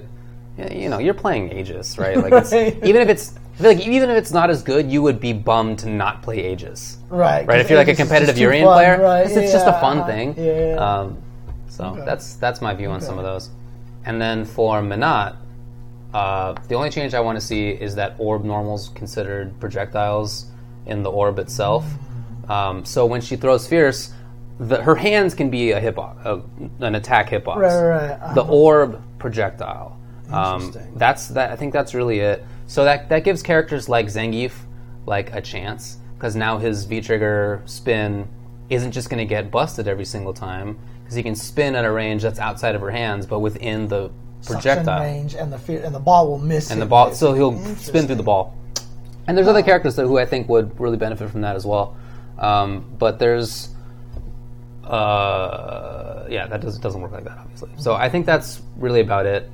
you 0.71 0.89
know 0.89 0.97
you're 0.99 1.13
playing 1.13 1.51
Aegis, 1.57 1.97
right? 1.97 2.17
Like 2.17 2.33
it's, 2.33 2.51
Right. 2.53 2.77
even 2.83 3.01
if 3.01 3.09
it's 3.09 3.35
I 3.35 3.57
feel 3.61 3.67
like 3.73 3.87
even 3.87 4.09
if 4.09 4.17
it's 4.17 4.31
not 4.31 4.49
as 4.49 4.61
good, 4.61 4.91
you 4.91 5.01
would 5.01 5.19
be 5.19 5.33
bummed 5.33 5.79
to 5.79 5.89
not 5.89 6.21
play 6.21 6.51
Aegis, 6.51 6.97
Right, 7.09 7.45
right? 7.47 7.59
If 7.59 7.69
you're 7.69 7.77
like 7.79 7.87
a 7.87 7.91
Aegis 7.91 7.99
competitive 8.07 8.37
Urian 8.37 8.65
fun, 8.65 8.75
player, 8.75 9.01
right, 9.01 9.25
it's, 9.25 9.35
it's 9.35 9.51
just 9.51 9.65
a 9.67 9.73
fun 9.73 10.05
thing. 10.05 10.35
yeah. 10.37 10.75
Um, 10.75 11.17
so 11.67 12.01
that's 12.05 12.35
that's 12.35 12.61
my 12.61 12.73
view 12.73 12.89
on 12.89 13.01
some 13.01 13.17
of 13.17 13.23
those. 13.23 13.49
And 14.05 14.21
then 14.21 14.45
for 14.45 14.81
Menat, 14.81 15.35
uh, 16.13 16.53
the 16.67 16.75
only 16.75 16.89
change 16.89 17.13
I 17.13 17.19
want 17.19 17.37
to 17.39 17.45
see 17.45 17.69
is 17.69 17.93
that 17.95 18.15
orb 18.19 18.45
normals 18.45 18.89
considered 18.89 19.59
projectiles 19.59 20.45
in 20.85 21.03
the 21.03 21.11
orb 21.11 21.37
itself. 21.39 21.85
Um, 22.47 22.85
so 22.85 23.05
when 23.05 23.19
she 23.21 23.35
throws 23.35 23.67
fierce, 23.67 24.13
the, 24.59 24.81
her 24.81 24.95
hands 24.95 25.33
can 25.33 25.49
be 25.49 25.71
a 25.71 25.81
hitbox, 25.81 26.25
a, 26.25 26.85
an 26.85 26.95
attack 26.95 27.29
hitbox. 27.29 27.57
Right, 27.57 27.83
right, 27.83 28.19
right. 28.19 28.35
The 28.35 28.43
orb 28.43 29.01
projectile. 29.19 29.99
Um, 30.31 30.63
Interesting. 30.63 30.93
that's 30.95 31.27
that. 31.29 31.51
I 31.51 31.55
think 31.55 31.73
that's 31.73 31.93
really 31.93 32.19
it. 32.19 32.43
So 32.67 32.83
that 32.83 33.09
that 33.09 33.23
gives 33.23 33.41
characters 33.41 33.87
like 33.87 34.07
Zangief 34.07 34.51
like 35.05 35.33
a 35.33 35.41
chance 35.41 35.97
because 36.15 36.35
now 36.35 36.57
his 36.57 36.83
V 36.85 36.99
trigger 36.99 37.61
spin 37.65 38.27
isn't 38.69 38.91
just 38.91 39.09
going 39.09 39.19
to 39.19 39.25
get 39.25 39.49
busted 39.49 39.87
every 39.87 40.03
single 40.03 40.33
time 40.33 40.77
because 41.01 41.15
he 41.15 41.23
can 41.23 41.35
spin 41.35 41.75
at 41.75 41.85
a 41.85 41.91
range 41.91 42.21
that's 42.21 42.39
outside 42.39 42.75
of 42.75 42.81
her 42.81 42.91
hands 42.91 43.25
but 43.25 43.39
within 43.39 43.87
the 43.87 44.11
projectile 44.45 45.01
range 45.01 45.35
and 45.35 45.53
the 45.53 45.85
and 45.85 45.95
the 45.95 45.99
ball 45.99 46.27
will 46.27 46.37
miss 46.37 46.71
and 46.71 46.81
the 46.81 46.85
ball. 46.85 47.13
So 47.13 47.33
he'll 47.33 47.57
spin 47.75 48.05
through 48.05 48.15
the 48.15 48.23
ball. 48.23 48.55
And 49.27 49.37
there's 49.37 49.47
other 49.47 49.63
characters 49.63 49.95
that, 49.97 50.05
who 50.05 50.17
I 50.17 50.25
think 50.25 50.47
would 50.47 50.79
really 50.79 50.97
benefit 50.97 51.29
from 51.29 51.41
that 51.41 51.55
as 51.55 51.65
well. 51.65 51.97
Um, 52.39 52.95
but 52.97 53.19
there's, 53.19 53.69
uh, 54.87 56.25
yeah, 56.29 56.47
that 56.47 56.61
does, 56.61 56.77
doesn't 56.77 57.01
work 57.01 57.11
like 57.11 57.23
that, 57.25 57.37
obviously. 57.37 57.69
So 57.77 57.95
I 57.95 58.09
think 58.09 58.25
that's 58.25 58.61
really 58.77 59.01
about 59.01 59.25
it. 59.25 59.49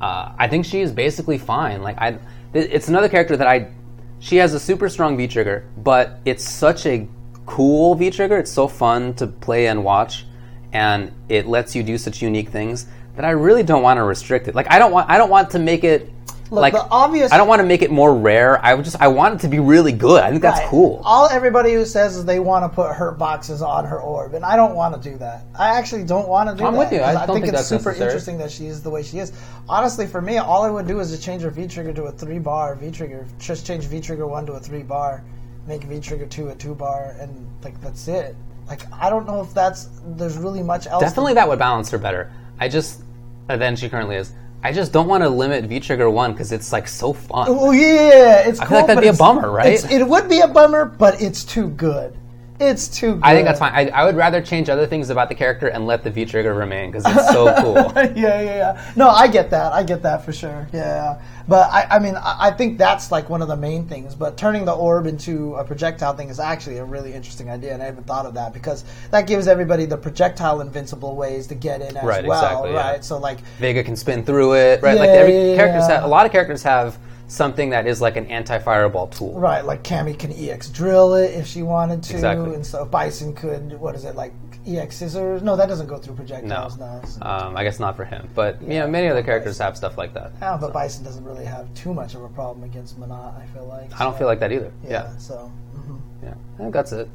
Uh, 0.00 0.32
I 0.38 0.48
think 0.48 0.64
she 0.64 0.80
is 0.80 0.92
basically 0.92 1.38
fine. 1.38 1.82
Like 1.82 1.96
I, 1.98 2.18
th- 2.52 2.70
it's 2.70 2.88
another 2.88 3.08
character 3.08 3.36
that 3.36 3.46
I, 3.46 3.70
she 4.18 4.36
has 4.36 4.54
a 4.54 4.60
super 4.60 4.88
strong 4.88 5.16
V 5.16 5.26
trigger, 5.26 5.64
but 5.78 6.20
it's 6.24 6.48
such 6.48 6.86
a 6.86 7.08
cool 7.44 7.94
V 7.94 8.10
trigger. 8.10 8.38
It's 8.38 8.50
so 8.50 8.68
fun 8.68 9.14
to 9.14 9.26
play 9.26 9.68
and 9.68 9.84
watch, 9.84 10.26
and 10.72 11.12
it 11.28 11.46
lets 11.46 11.74
you 11.74 11.82
do 11.82 11.96
such 11.98 12.22
unique 12.22 12.48
things 12.50 12.86
that 13.14 13.24
I 13.24 13.30
really 13.30 13.62
don't 13.62 13.82
want 13.82 13.98
to 13.98 14.04
restrict 14.04 14.48
it. 14.48 14.54
Like 14.54 14.70
I 14.70 14.78
don't 14.78 14.92
want, 14.92 15.08
I 15.08 15.16
don't 15.18 15.30
want 15.30 15.50
to 15.50 15.58
make 15.58 15.84
it. 15.84 16.10
Look, 16.50 16.60
like 16.62 16.72
the 16.74 16.86
obvious- 16.90 17.32
I 17.32 17.38
don't 17.38 17.48
want 17.48 17.60
to 17.60 17.66
make 17.66 17.82
it 17.82 17.90
more 17.90 18.14
rare. 18.14 18.64
I 18.64 18.74
would 18.74 18.84
just 18.84 18.96
I 19.00 19.08
want 19.08 19.34
it 19.34 19.40
to 19.40 19.48
be 19.48 19.58
really 19.58 19.92
good. 19.92 20.22
I 20.22 20.30
think 20.30 20.42
that's 20.42 20.60
Right. 20.60 20.68
cool. 20.68 21.00
All 21.04 21.28
everybody 21.28 21.72
who 21.74 21.84
says 21.84 22.16
is 22.16 22.24
they 22.24 22.38
want 22.38 22.64
to 22.64 22.68
put 22.68 22.92
hurt 22.92 23.18
boxes 23.18 23.62
on 23.62 23.84
her 23.84 24.00
orb, 24.00 24.34
and 24.34 24.44
I 24.44 24.54
don't 24.56 24.74
want 24.74 25.00
to 25.00 25.10
do 25.10 25.16
that. 25.18 25.42
I 25.58 25.76
actually 25.78 26.04
don't 26.04 26.28
want 26.28 26.48
to 26.48 26.54
do 26.54 26.60
that. 26.60 26.66
I'm 26.66 26.76
with 26.76 26.92
you. 26.92 27.02
I 27.02 27.14
don't 27.26 27.34
think, 27.34 27.46
think 27.46 27.54
it's 27.56 27.66
super 27.66 27.90
necessary. 27.90 28.08
interesting 28.10 28.38
that 28.38 28.50
she 28.50 28.66
is 28.66 28.82
the 28.82 28.90
way 28.90 29.02
she 29.02 29.18
is. 29.18 29.32
Honestly, 29.68 30.06
for 30.06 30.22
me, 30.22 30.38
all 30.38 30.62
I 30.62 30.70
would 30.70 30.86
do 30.86 31.00
is 31.00 31.10
to 31.16 31.20
change 31.20 31.42
her 31.42 31.50
V 31.50 31.66
trigger 31.66 31.92
to 31.94 32.04
a 32.04 32.12
three 32.12 32.38
bar 32.38 32.74
V 32.76 32.90
trigger. 32.90 33.26
Just 33.38 33.66
change 33.66 33.84
V 33.86 34.00
trigger 34.00 34.26
one 34.26 34.46
to 34.46 34.52
a 34.52 34.60
three 34.60 34.82
bar, 34.82 35.22
make 35.66 35.82
V 35.84 35.98
trigger 36.00 36.26
two 36.26 36.48
a 36.48 36.54
two 36.54 36.74
bar, 36.74 37.16
and 37.20 37.46
like 37.64 37.80
that's 37.80 38.06
it. 38.08 38.36
Like 38.68 38.82
I 38.92 39.10
don't 39.10 39.26
know 39.26 39.40
if 39.40 39.52
that's 39.52 39.88
there's 40.06 40.36
really 40.36 40.62
much 40.62 40.86
else. 40.86 41.00
to- 41.02 41.08
Definitely 41.08 41.34
that 41.34 41.48
would 41.48 41.58
balance 41.58 41.90
her 41.90 41.98
better. 41.98 42.30
I 42.60 42.68
just 42.68 43.00
than 43.48 43.76
she 43.76 43.88
currently 43.88 44.16
is. 44.16 44.32
I 44.62 44.72
just 44.72 44.92
don't 44.92 45.06
want 45.06 45.22
to 45.22 45.28
limit 45.28 45.64
V 45.64 45.80
Trigger 45.80 46.10
one 46.10 46.32
because 46.32 46.50
it's 46.52 46.72
like 46.72 46.88
so 46.88 47.12
fun. 47.12 47.46
Oh 47.48 47.70
yeah, 47.70 48.48
it's. 48.48 48.58
I 48.58 48.66
feel 48.66 48.78
like 48.78 48.86
cool, 48.86 48.96
that'd 48.96 49.02
be 49.02 49.08
a 49.08 49.12
bummer, 49.12 49.50
right? 49.50 49.90
It 49.90 50.06
would 50.06 50.28
be 50.28 50.40
a 50.40 50.48
bummer, 50.48 50.84
but 50.86 51.20
it's 51.20 51.44
too 51.44 51.68
good. 51.68 52.16
It's 52.58 52.88
too. 52.88 53.14
good. 53.14 53.22
I 53.22 53.34
think 53.34 53.46
that's 53.46 53.58
fine. 53.58 53.72
I, 53.72 53.88
I 53.90 54.04
would 54.04 54.16
rather 54.16 54.40
change 54.40 54.68
other 54.68 54.86
things 54.86 55.10
about 55.10 55.28
the 55.28 55.34
character 55.34 55.68
and 55.68 55.86
let 55.86 56.02
the 56.02 56.10
V 56.10 56.24
Trigger 56.24 56.54
remain 56.54 56.90
because 56.90 57.04
it's 57.06 57.28
so 57.30 57.54
cool. 57.60 57.74
yeah, 57.74 58.12
yeah, 58.14 58.42
yeah. 58.42 58.92
No, 58.96 59.08
I 59.08 59.28
get 59.28 59.50
that. 59.50 59.72
I 59.72 59.82
get 59.82 60.02
that 60.02 60.24
for 60.24 60.32
sure. 60.32 60.66
Yeah, 60.72 61.20
but 61.48 61.70
I, 61.70 61.86
I 61.90 61.98
mean, 61.98 62.16
I, 62.16 62.48
I 62.48 62.50
think 62.50 62.78
that's 62.78 63.12
like 63.12 63.28
one 63.28 63.42
of 63.42 63.48
the 63.48 63.56
main 63.56 63.86
things. 63.86 64.14
But 64.14 64.36
turning 64.36 64.64
the 64.64 64.74
orb 64.74 65.06
into 65.06 65.54
a 65.56 65.64
projectile 65.64 66.14
thing 66.14 66.28
is 66.28 66.40
actually 66.40 66.78
a 66.78 66.84
really 66.84 67.12
interesting 67.12 67.50
idea, 67.50 67.74
and 67.74 67.82
I 67.82 67.86
haven't 67.86 68.06
thought 68.06 68.26
of 68.26 68.34
that 68.34 68.52
because 68.54 68.84
that 69.10 69.26
gives 69.26 69.48
everybody 69.48 69.84
the 69.84 69.96
projectile 69.98 70.60
invincible 70.60 71.16
ways 71.16 71.46
to 71.48 71.54
get 71.54 71.80
in 71.82 71.96
as 71.96 72.04
Right, 72.04 72.24
well, 72.26 72.42
exactly, 72.42 72.72
yeah. 72.72 72.90
right? 72.92 73.04
So 73.04 73.18
like, 73.18 73.40
Vega 73.58 73.82
can 73.84 73.96
spin 73.96 74.24
through 74.24 74.54
it, 74.54 74.82
right? 74.82 74.98
like 74.98 75.10
every 75.10 75.50
yeah, 75.50 75.56
characters 75.56 75.84
yeah. 75.88 75.96
have 75.96 76.04
a 76.04 76.08
lot 76.08 76.26
of 76.26 76.32
characters 76.32 76.62
have 76.62 76.98
something 77.28 77.70
that 77.70 77.86
is 77.86 78.00
like 78.00 78.16
an 78.16 78.26
anti-fireball 78.26 79.08
tool. 79.08 79.34
right, 79.38 79.64
like 79.64 79.82
Cammy 79.82 80.18
can 80.18 80.32
ex 80.32 80.68
drill 80.70 81.14
it 81.14 81.32
if 81.34 81.46
she 81.46 81.62
wanted 81.62 82.02
to, 82.04 82.14
Exactly. 82.14 82.54
and 82.54 82.64
so 82.66 82.84
Bison 82.84 83.34
could. 83.34 83.78
What 83.80 83.94
is 83.94 84.04
it 84.04 84.14
like? 84.14 84.32
Ex 84.68 84.96
scissors? 84.96 85.42
No, 85.42 85.54
that 85.54 85.68
doesn't 85.68 85.86
go 85.86 85.96
through 85.96 86.16
projectiles. 86.16 86.76
No, 86.76 87.00
so- 87.06 87.22
Um, 87.22 87.56
I 87.56 87.62
guess 87.62 87.78
not 87.78 87.94
for 87.94 88.04
him, 88.04 88.28
but 88.34 88.60
you 88.62 88.80
know, 88.80 88.88
many 88.88 89.06
other 89.08 89.22
characters 89.22 89.58
have 89.58 89.76
stuff 89.76 89.96
like 89.96 90.12
that. 90.14 90.32
Yeah, 90.42 90.56
but 90.60 90.72
Bison 90.72 91.04
doesn't 91.04 91.24
really 91.24 91.44
have 91.44 91.72
too 91.74 91.94
much 91.94 92.16
of 92.16 92.24
a 92.24 92.28
problem 92.28 92.64
against 92.64 92.98
Menat, 92.98 93.40
I 93.40 93.46
feel 93.54 93.64
like. 93.66 93.92
I 94.00 94.02
don't 94.02 94.18
feel 94.18 94.26
like 94.26 94.40
that 94.40 94.50
either. 94.50 94.72
Yeah, 94.82 94.90
Yeah, 94.90 95.16
so. 95.18 95.52
mhm. 95.76 96.00
yeah. 96.22 96.34
I 96.56 96.62
think 96.62 96.72
that's 96.74 96.90
it. 96.90 97.08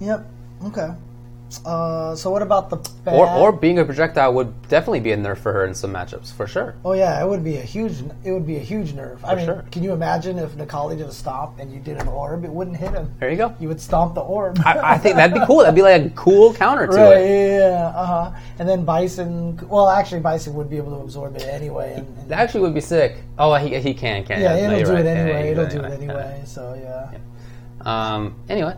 Yep. 0.00 0.26
Okay. 0.66 0.88
Uh, 1.64 2.14
so 2.14 2.30
what 2.30 2.42
about 2.42 2.68
the 2.68 2.76
bad? 3.04 3.14
Or, 3.14 3.26
or 3.26 3.52
being 3.52 3.78
a 3.78 3.84
projectile 3.84 4.34
would 4.34 4.68
definitely 4.68 5.00
be 5.00 5.12
a 5.12 5.16
nerf 5.16 5.38
for 5.38 5.52
her 5.52 5.64
in 5.64 5.74
some 5.74 5.92
matchups, 5.92 6.30
for 6.32 6.46
sure. 6.46 6.74
Oh 6.84 6.92
yeah, 6.92 7.22
it 7.22 7.26
would 7.26 7.42
be 7.42 7.56
a 7.56 7.62
huge. 7.62 8.02
It 8.22 8.32
would 8.32 8.46
be 8.46 8.56
a 8.56 8.60
huge 8.60 8.92
nerf. 8.92 9.18
I 9.24 9.34
mean, 9.34 9.46
sure. 9.46 9.64
can 9.70 9.82
you 9.82 9.92
imagine 9.92 10.38
if 10.38 10.52
Necalli 10.56 10.98
did 10.98 11.06
a 11.06 11.12
stomp 11.12 11.58
and 11.58 11.72
you 11.72 11.80
did 11.80 11.96
an 11.96 12.06
orb? 12.08 12.44
It 12.44 12.50
wouldn't 12.50 12.76
hit 12.76 12.90
him. 12.90 13.14
There 13.18 13.30
you 13.30 13.36
go. 13.38 13.54
You 13.58 13.68
would 13.68 13.80
stomp 13.80 14.14
the 14.14 14.20
orb. 14.20 14.58
I, 14.64 14.94
I 14.94 14.98
think 14.98 15.16
that'd 15.16 15.32
be 15.32 15.44
cool. 15.46 15.60
That'd 15.60 15.74
be 15.74 15.82
like 15.82 16.02
a 16.04 16.10
cool 16.10 16.52
counter 16.52 16.86
to 16.86 16.92
it. 16.92 16.96
right. 16.96 17.16
it. 17.18 17.58
Yeah. 17.60 17.92
Uh 17.94 18.06
huh. 18.06 18.38
And 18.58 18.68
then 18.68 18.84
Bison. 18.84 19.56
Well, 19.68 19.88
actually, 19.88 20.20
Bison 20.20 20.52
would 20.54 20.68
be 20.68 20.76
able 20.76 20.96
to 20.98 21.02
absorb 21.02 21.36
it 21.36 21.42
anyway. 21.44 21.94
And, 21.96 22.06
and 22.18 22.28
That 22.28 22.40
actually 22.40 22.60
would 22.60 22.74
be 22.74 22.80
sick. 22.82 23.16
Oh, 23.38 23.54
he, 23.54 23.78
he 23.80 23.94
can, 23.94 24.22
can 24.24 24.40
yeah, 24.42 24.48
No, 24.48 24.56
it'll 24.56 24.76
you're 24.78 24.86
do 24.86 24.92
right. 24.92 25.04
it 25.06 25.08
anyway. 25.08 25.44
you 25.46 25.52
it'll 25.52 25.66
do 25.66 25.80
it 25.80 25.88
Yeah. 25.88 25.94
anyway. 25.96 26.42
So 26.44 26.74
yeah. 26.74 27.18
Um. 27.80 28.34
Anyway, 28.48 28.76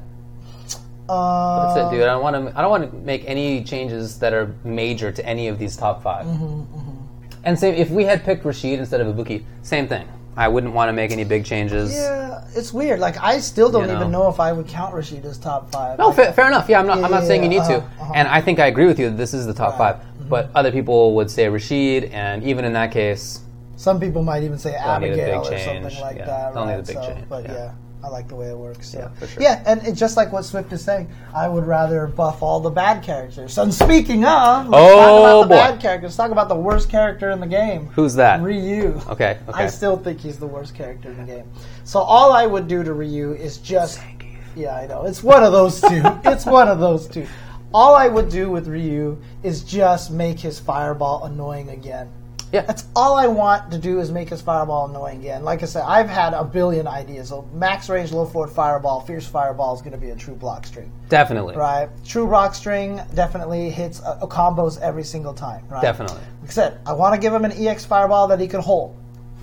Uh, 1.11 1.75
that's 1.75 1.93
it, 1.93 1.97
dude. 1.97 2.03
I 2.05 2.13
don't 2.13 2.23
want 2.23 2.37
to. 2.37 2.59
I 2.59 2.63
don't 2.63 2.71
want 2.71 2.91
to 2.91 2.97
make 2.99 3.25
any 3.27 3.65
changes 3.65 4.19
that 4.21 4.33
are 4.33 4.55
major 4.65 5.11
to 5.13 5.27
any 5.27 5.49
of 5.49 5.59
these 5.59 5.77
top 5.77 6.03
5 6.03 6.27
Mm-hmm, 6.27 7.45
And 7.45 7.59
same, 7.59 7.75
if 7.75 7.91
we 7.91 8.05
had 8.05 8.25
picked 8.25 8.45
Rashid 8.45 8.79
instead 8.79 9.01
of 9.01 9.15
Ibuki, 9.15 9.43
same 9.63 9.89
thing. 9.89 10.07
I 10.37 10.47
wouldn't 10.49 10.73
want 10.73 10.89
to 10.89 10.93
make 10.93 11.11
any 11.11 11.25
big 11.25 11.45
changes. 11.45 11.93
Yeah, 11.93 12.45
it's 12.55 12.73
weird. 12.73 13.01
Like 13.01 13.17
I 13.21 13.41
still 13.41 13.71
don't 13.71 13.83
You 13.83 13.89
know. 13.95 13.97
even 14.01 14.13
know 14.13 14.29
if 14.29 14.39
I 14.41 14.53
would 14.53 14.69
count 14.69 14.95
Rashid 14.95 15.25
as 15.27 15.37
top 15.39 15.71
five. 15.73 15.99
No, 15.99 16.07
Like, 16.09 16.17
fa- 16.17 16.33
fair 16.33 16.47
enough. 16.47 16.69
Yeah, 16.69 16.79
I'm 16.81 16.87
not. 16.87 16.99
I'm 17.03 17.11
not 17.11 17.23
Yeah, 17.23 17.29
saying 17.29 17.43
you 17.43 17.49
need 17.49 17.65
to. 17.65 17.79
uh-huh, 17.79 18.03
uh-huh. 18.03 18.13
And 18.15 18.29
I 18.29 18.41
think 18.41 18.59
I 18.61 18.67
agree 18.67 18.87
with 18.87 18.99
you 19.01 19.11
that 19.11 19.17
this 19.17 19.35
is 19.35 19.45
the 19.47 19.53
top 19.55 19.79
Right. 19.79 19.97
Mm-hmm. 19.97 20.19
five. 20.21 20.29
But 20.31 20.51
other 20.55 20.71
people 20.71 21.15
would 21.17 21.29
say 21.31 21.49
Rashid, 21.49 22.05
and 22.13 22.45
even 22.45 22.65
in 22.65 22.73
that 22.75 22.93
case, 22.93 23.41
Some 23.77 23.99
people 23.99 24.23
might 24.23 24.43
even 24.45 24.59
say 24.59 24.71
They'll 24.73 25.01
need 25.01 25.09
a 25.09 25.17
big 25.17 25.21
Abigail 25.21 25.41
or 25.41 25.59
something 25.59 26.01
like 26.01 26.17
yeah. 26.19 26.27
that. 26.27 26.55
They'll 26.55 26.67
need 26.67 26.75
a 26.75 26.83
big 26.83 26.97
So, 26.97 27.07
change, 27.07 27.29
But 27.29 27.45
yeah. 27.45 27.73
I 28.03 28.09
like 28.09 28.29
the 28.29 28.35
way 28.35 28.49
it 28.49 28.57
works. 28.57 28.91
So. 28.91 28.99
Yeah, 28.99 29.09
for 29.11 29.27
sure. 29.27 29.43
Yeah, 29.43 29.63
and 29.67 29.87
it, 29.87 29.93
just 29.93 30.17
like 30.17 30.33
what 30.33 30.45
Swift 30.45 30.73
is 30.73 30.83
saying, 30.83 31.11
I 31.35 31.49
would 31.49 31.67
rather 31.67 32.07
buff 32.07 32.43
all 32.43 32.59
the 32.61 32.71
bad 32.71 33.03
characters. 33.03 33.53
So 33.53 33.69
speaking 33.71 34.25
of, 34.25 34.69
let's 34.69 34.83
Oh, 34.83 34.97
talk 34.97 35.21
about 35.21 35.33
oh, 35.35 35.43
the 35.43 35.49
boy. 35.49 35.55
bad 35.55 35.81
characters. 35.81 36.09
Let's 36.09 36.17
talk 36.17 36.31
about 36.31 36.49
the 36.49 36.57
worst 36.57 36.89
character 36.89 37.31
in 37.31 37.41
the 37.41 37.47
game. 37.47 37.87
Who's 37.89 38.15
that? 38.15 38.41
Ryu. 38.43 38.99
Okay, 39.09 39.39
okay. 39.49 39.65
I 39.65 39.67
still 39.67 39.99
think 39.99 40.19
he's 40.21 40.39
the 40.39 40.47
worst 40.47 40.75
character 40.75 41.11
in 41.11 41.19
the 41.19 41.25
game. 41.25 41.51
So 41.85 42.01
all 42.01 42.33
I 42.33 42.47
would 42.47 42.69
do 42.69 42.83
to 42.83 42.93
Ryu 42.95 43.33
is 43.35 43.59
just 43.59 44.01
Yeah, 44.57 44.75
I 44.77 44.87
know. 44.87 45.05
It's 45.05 45.23
one 45.23 45.45
of 45.45 45.53
those 45.53 45.81
two. 45.81 46.03
it's 46.25 46.47
one 46.47 46.69
of 46.69 46.81
those 46.81 47.07
two. 47.07 47.27
All 47.73 47.95
I 47.95 48.09
would 48.09 48.29
do 48.31 48.51
with 48.51 48.67
Ryu 48.67 49.21
is 49.45 49.63
just 49.63 50.11
make 50.11 50.41
his 50.41 50.59
fireball 50.59 51.25
annoying 51.25 51.69
again. 51.69 52.11
Yeah. 52.53 52.63
That's 52.63 52.85
all 52.97 53.17
I 53.17 53.29
want 53.29 53.71
to 53.71 53.79
do 53.79 54.01
is 54.01 54.11
make 54.11 54.29
his 54.29 54.43
fireball 54.43 54.89
annoying 54.91 55.21
again. 55.21 55.45
Like 55.45 55.63
I 55.63 55.67
said, 55.67 55.85
I've 55.85 56.09
had 56.09 56.35
a 56.35 56.43
billion 56.43 56.89
ideas. 56.89 57.29
So 57.29 57.49
max 57.53 57.89
range, 57.89 58.11
low 58.11 58.27
forward 58.27 58.51
fireball, 58.51 59.03
fierce 59.03 59.25
fireball 59.25 59.73
is 59.73 59.81
going 59.81 59.93
to 59.93 59.99
be 59.99 60.11
a 60.11 60.17
true 60.17 60.35
block 60.35 60.67
string, 60.67 60.91
Definitely. 61.09 61.55
right? 61.55 61.89
True 62.05 62.27
rock 62.27 62.57
string 62.57 63.01
definitely 63.15 63.71
hits 63.71 64.03
uh, 64.03 64.19
combos 64.27 64.81
every 64.81 65.05
single 65.05 65.33
time, 65.33 65.65
right? 65.69 65.81
Definitely. 65.81 66.19
Like 66.41 66.51
I 66.51 66.53
said, 66.53 66.81
I 66.87 66.93
want 66.93 67.15
to 67.15 67.21
give 67.21 67.33
him 67.33 67.45
an 67.45 67.53
EX 67.53 67.85
fireball 67.85 68.27
that 68.27 68.41
he 68.41 68.49
can 68.49 68.61
hold 68.61 68.97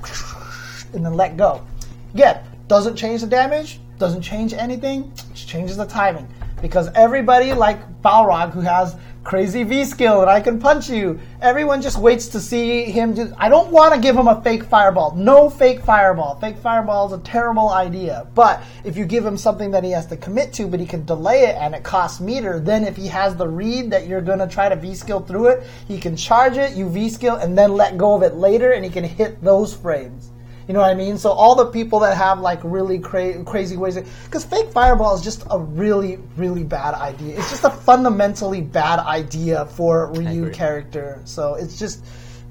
and 0.94 1.06
then 1.06 1.14
let 1.14 1.38
go. 1.38 1.66
Again, 2.14 2.42
doesn't 2.68 2.98
change 2.98 3.22
the 3.22 3.28
damage, 3.28 3.80
doesn't 4.00 4.22
change 4.22 4.54
anything, 4.54 5.14
just 5.34 5.48
changes 5.48 5.78
the 5.78 5.86
timing. 5.86 6.28
Because 6.62 6.90
everybody, 6.94 7.54
like 7.54 8.02
Balrog, 8.02 8.52
who 8.52 8.62
has 8.62 8.96
crazy 9.28 9.64
V 9.64 9.84
skill 9.84 10.22
and 10.22 10.30
I 10.30 10.40
can 10.40 10.58
punch 10.58 10.90
you, 10.90 11.20
everyone 11.41 11.82
just 11.82 11.99
waits 11.99 12.30
to 12.30 12.40
see 12.40 12.84
him 12.84 13.14
do. 13.14 13.34
I 13.38 13.49
don't 13.49 13.74
want 13.74 13.94
to 13.94 13.99
give 13.99 14.16
him 14.16 14.30
a 14.30 14.41
fake 14.41 14.64
fireball. 14.64 15.14
No 15.16 15.49
fake 15.49 15.82
fireball. 15.82 16.40
Fake 16.40 16.58
fireball 16.58 17.08
is 17.08 17.12
a 17.12 17.22
terrible 17.24 17.68
idea. 17.68 18.26
But 18.34 18.64
if 18.86 18.95
you 18.95 19.06
give 19.06 19.26
him 19.26 19.36
something 19.36 19.70
that 19.72 19.84
he 19.84 19.91
has 19.91 20.06
to 20.08 20.16
commit 20.16 20.54
to, 20.54 20.68
but 20.68 20.80
he 20.80 20.86
can 20.86 21.04
delay 21.04 21.44
it 21.44 21.58
and 21.58 21.76
it 21.76 21.84
costs 21.84 22.22
meter, 22.22 22.62
then 22.62 22.86
if 22.86 22.95
he 22.95 23.08
has 23.08 23.36
the 23.36 23.49
read 23.49 23.91
that 23.91 24.08
you're 24.08 24.22
going 24.22 24.40
to 24.40 24.48
try 24.48 24.70
to 24.70 24.78
V 24.78 24.95
skill 24.95 25.20
through 25.20 25.48
it, 25.48 25.68
he 25.90 25.99
can 25.99 26.16
charge 26.16 26.56
it, 26.56 26.78
you 26.78 26.90
V 26.90 27.10
skill, 27.10 27.36
and 27.36 27.58
then 27.58 27.74
let 27.74 27.98
go 27.98 28.16
of 28.16 28.24
it 28.24 28.36
later, 28.36 28.72
and 28.72 28.86
he 28.86 28.90
can 28.90 29.04
hit 29.04 29.44
those 29.44 29.76
frames. 29.76 30.32
You 30.68 30.73
know 30.73 30.81
what 30.81 30.89
I 30.89 30.95
mean? 30.95 31.18
So 31.18 31.31
all 31.31 31.56
the 31.56 31.68
people 31.68 31.99
that 31.99 32.18
have 32.18 32.41
like 32.41 32.60
really 32.64 32.99
cra- 32.99 33.44
crazy 33.45 33.77
ways, 33.77 33.98
because 34.26 34.44
fake 34.44 34.72
fireball 34.72 35.15
is 35.15 35.22
just 35.22 35.45
a 35.49 35.57
really, 35.57 36.19
really 36.35 36.64
bad 36.64 36.94
idea. 36.94 37.38
It's 37.38 37.49
just 37.49 37.64
a 37.64 37.69
fundamentally 37.69 38.61
bad 38.61 38.99
idea 38.99 39.65
for 39.65 40.11
Ryu 40.11 40.52
character. 40.52 41.22
So 41.23 41.56
it's 41.56 41.80
just, 41.80 42.03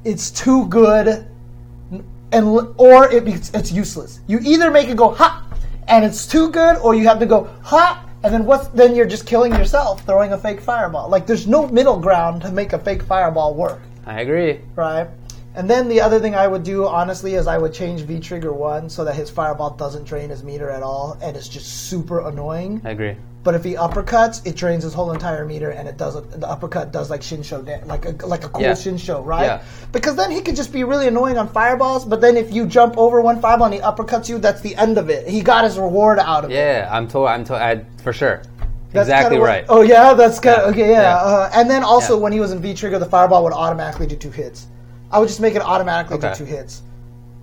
it's 0.05 0.31
too 0.31 0.67
good, 0.69 1.27
and 2.33 2.75
or 2.79 3.13
it, 3.13 3.29
it's, 3.29 3.51
it's 3.51 3.71
useless. 3.71 4.21
You 4.27 4.41
either 4.43 4.71
make 4.71 4.89
it 4.89 4.97
go 4.97 5.11
ha, 5.11 5.47
and 5.87 6.05
it's 6.05 6.27
too 6.27 6.51
good, 6.51 6.77
or 6.79 6.95
you 6.95 7.07
have 7.09 7.19
to 7.19 7.27
go 7.27 7.51
ha, 7.63 8.07
and 8.23 8.33
then 8.33 8.47
what's 8.47 8.69
then 8.69 8.95
you're 8.97 9.07
just 9.07 9.27
killing 9.27 9.53
yourself 9.53 10.05
throwing 10.05 10.33
a 10.33 10.39
fake 10.39 10.61
fireball. 10.61 11.09
Like 11.09 11.27
there's 11.27 11.47
no 11.47 11.67
middle 11.69 12.01
ground 12.01 12.43
to 12.43 12.51
make 12.51 12.73
a 12.73 12.79
fake 12.79 13.03
fireball 13.03 13.55
work 13.55 13.81
I 14.07 14.21
agree. 14.21 14.61
right? 14.75 15.09
And 15.57 15.71
then 15.71 15.89
the 15.89 16.03
other 16.03 16.21
thing 16.21 16.35
I 16.35 16.47
would 16.47 16.63
do, 16.65 16.87
honestly, 16.87 17.35
is 17.35 17.47
I 17.47 17.57
would 17.57 17.73
change 17.73 18.03
V 18.03 18.21
Trigger 18.21 18.53
1 18.53 18.91
so 18.91 19.05
that 19.07 19.15
his 19.15 19.31
fireball 19.31 19.71
doesn't 19.71 20.05
drain 20.05 20.29
his 20.29 20.45
meter 20.45 20.69
at 20.69 20.83
all 20.83 21.17
and 21.23 21.35
it's 21.35 21.49
just 21.49 21.89
super 21.89 22.21
annoying. 22.29 22.83
I 22.85 22.91
agree. 22.91 23.17
But 23.43 23.55
if 23.55 23.65
he 23.65 23.73
uppercuts, 23.75 24.47
it 24.47 24.55
drains 24.55 24.85
his 24.85 24.93
whole 24.93 25.13
entire 25.13 25.47
meter 25.47 25.71
and 25.71 25.89
it 25.89 25.97
does 25.97 26.15
a, 26.15 26.21
the 26.21 26.47
uppercut 26.47 26.93
does 26.93 27.09
like 27.09 27.23
Shinsho, 27.23 27.65
like 27.87 28.05
a, 28.05 28.27
like 28.27 28.45
a 28.45 28.51
cool 28.51 28.61
Yeah. 28.63 28.73
Shinsho, 28.73 29.25
right? 29.25 29.45
Yeah. 29.45 29.63
Because 29.93 30.15
then 30.17 30.31
he 30.31 30.43
could 30.43 30.57
just 30.57 30.75
be 30.75 30.85
really 30.85 31.07
annoying 31.09 31.39
on 31.39 31.49
fireballs, 31.49 32.05
but 32.05 32.21
then 32.21 32.37
if 32.37 32.53
you 32.53 32.67
jump 32.67 32.99
over 32.99 33.23
one 33.23 33.41
fireball 33.41 33.67
and 33.67 33.75
he 33.75 33.81
uppercuts 33.81 34.29
you, 34.29 34.39
that's 34.39 34.61
the 34.61 34.77
end 34.77 34.99
of 34.99 35.09
it. 35.09 35.27
He 35.27 35.41
got 35.41 35.65
his 35.65 35.79
reward 35.79 36.19
out 36.19 36.45
of 36.45 36.51
it. 36.51 36.55
Yeah, 36.55 36.87
I'm 36.93 37.09
told. 37.09 37.29
I'm 37.29 37.45
told. 37.45 37.63
I, 37.63 37.83
for 38.03 38.13
sure. 38.13 38.43
That's 38.93 39.09
exactly 39.09 39.39
what- 39.39 39.47
right. 39.47 39.65
oh 39.71 39.81
yeah, 39.81 40.13
that's 40.13 40.39
kind 40.39 40.59
Yeah. 40.59 40.69
okay. 40.71 40.91
Yeah, 40.91 41.01
Yeah. 41.01 41.17
Uh, 41.17 41.51
and 41.55 41.71
then 41.71 41.83
also 41.83 42.17
Yeah. 42.17 42.23
when 42.25 42.33
he 42.33 42.41
was 42.41 42.53
in 42.53 42.61
V 42.61 42.75
trigger, 42.75 42.99
the 42.99 43.07
fireball 43.07 43.43
would 43.45 43.55
automatically 43.55 44.07
do 44.07 44.17
two 44.17 44.31
hits. 44.31 44.67
I 45.17 45.19
would 45.19 45.29
just 45.29 45.41
make 45.41 45.55
it 45.55 45.63
automatically 45.63 46.19
Okay. 46.19 46.29
do 46.29 46.35
two 46.35 46.45
hits, 46.45 46.83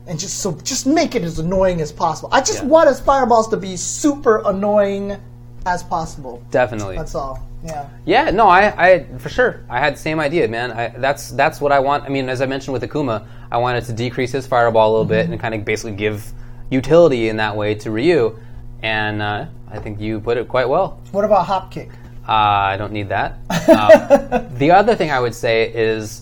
and 0.06 0.20
just 0.20 0.42
so 0.42 0.52
just 0.64 0.86
make 0.86 1.16
it 1.16 1.24
as 1.24 1.40
annoying 1.40 1.82
as 1.82 1.92
possible. 1.92 2.30
I 2.32 2.40
just 2.42 2.62
Yeah. 2.62 2.70
want 2.70 2.88
his 2.88 3.00
fireballs 3.00 3.48
to 3.48 3.58
be 3.58 3.76
super 3.78 4.44
annoying 4.46 5.18
as 5.66 5.82
possible. 5.82 6.40
Definitely. 6.52 6.98
That's 6.98 7.16
all. 7.16 7.40
Yeah. 7.66 7.86
Yeah, 8.06 8.30
no, 8.30 8.48
I, 8.48 8.62
I 8.90 9.06
for 9.18 9.30
sure. 9.30 9.62
I 9.72 9.80
had 9.80 9.96
the 9.96 10.00
same 10.00 10.20
idea, 10.20 10.48
man. 10.48 10.72
I, 10.72 10.90
that's 10.90 11.32
that's 11.32 11.60
what 11.60 11.72
I 11.72 11.80
want. 11.80 12.04
I 12.04 12.10
mean, 12.10 12.30
as 12.30 12.42
I 12.42 12.46
mentioned 12.46 12.74
with 12.74 12.84
Akuma, 12.84 13.24
I 13.52 13.58
wanted 13.58 13.86
to 13.86 13.94
decrease 13.94 14.32
his 14.32 14.46
fireball 14.46 14.90
a 14.90 14.92
little 14.92 15.06
bit 15.06 15.28
and 15.32 15.40
kind 15.40 15.56
of 15.56 15.66
basically 15.66 15.94
give 15.96 16.32
utility 16.70 17.30
in 17.30 17.38
that 17.38 17.56
way 17.58 17.74
to 17.74 17.90
Ryu, 17.90 18.38
and 18.84 19.20
uh, 19.20 19.46
I 19.72 19.80
think 19.80 20.00
you 20.00 20.20
put 20.20 20.38
it 20.38 20.48
quite 20.48 20.70
well. 20.70 21.00
What 21.12 21.26
about 21.26 21.48
hop 21.48 21.72
kick? 21.72 21.90
Uh, 22.30 22.34
I 22.34 22.78
don't 22.78 22.92
need 22.94 23.10
that. 23.10 23.40
Uh, 23.50 24.44
the 24.58 24.70
other 24.70 24.96
thing 24.96 25.10
I 25.10 25.20
would 25.20 25.34
say 25.34 25.72
is, 25.74 26.22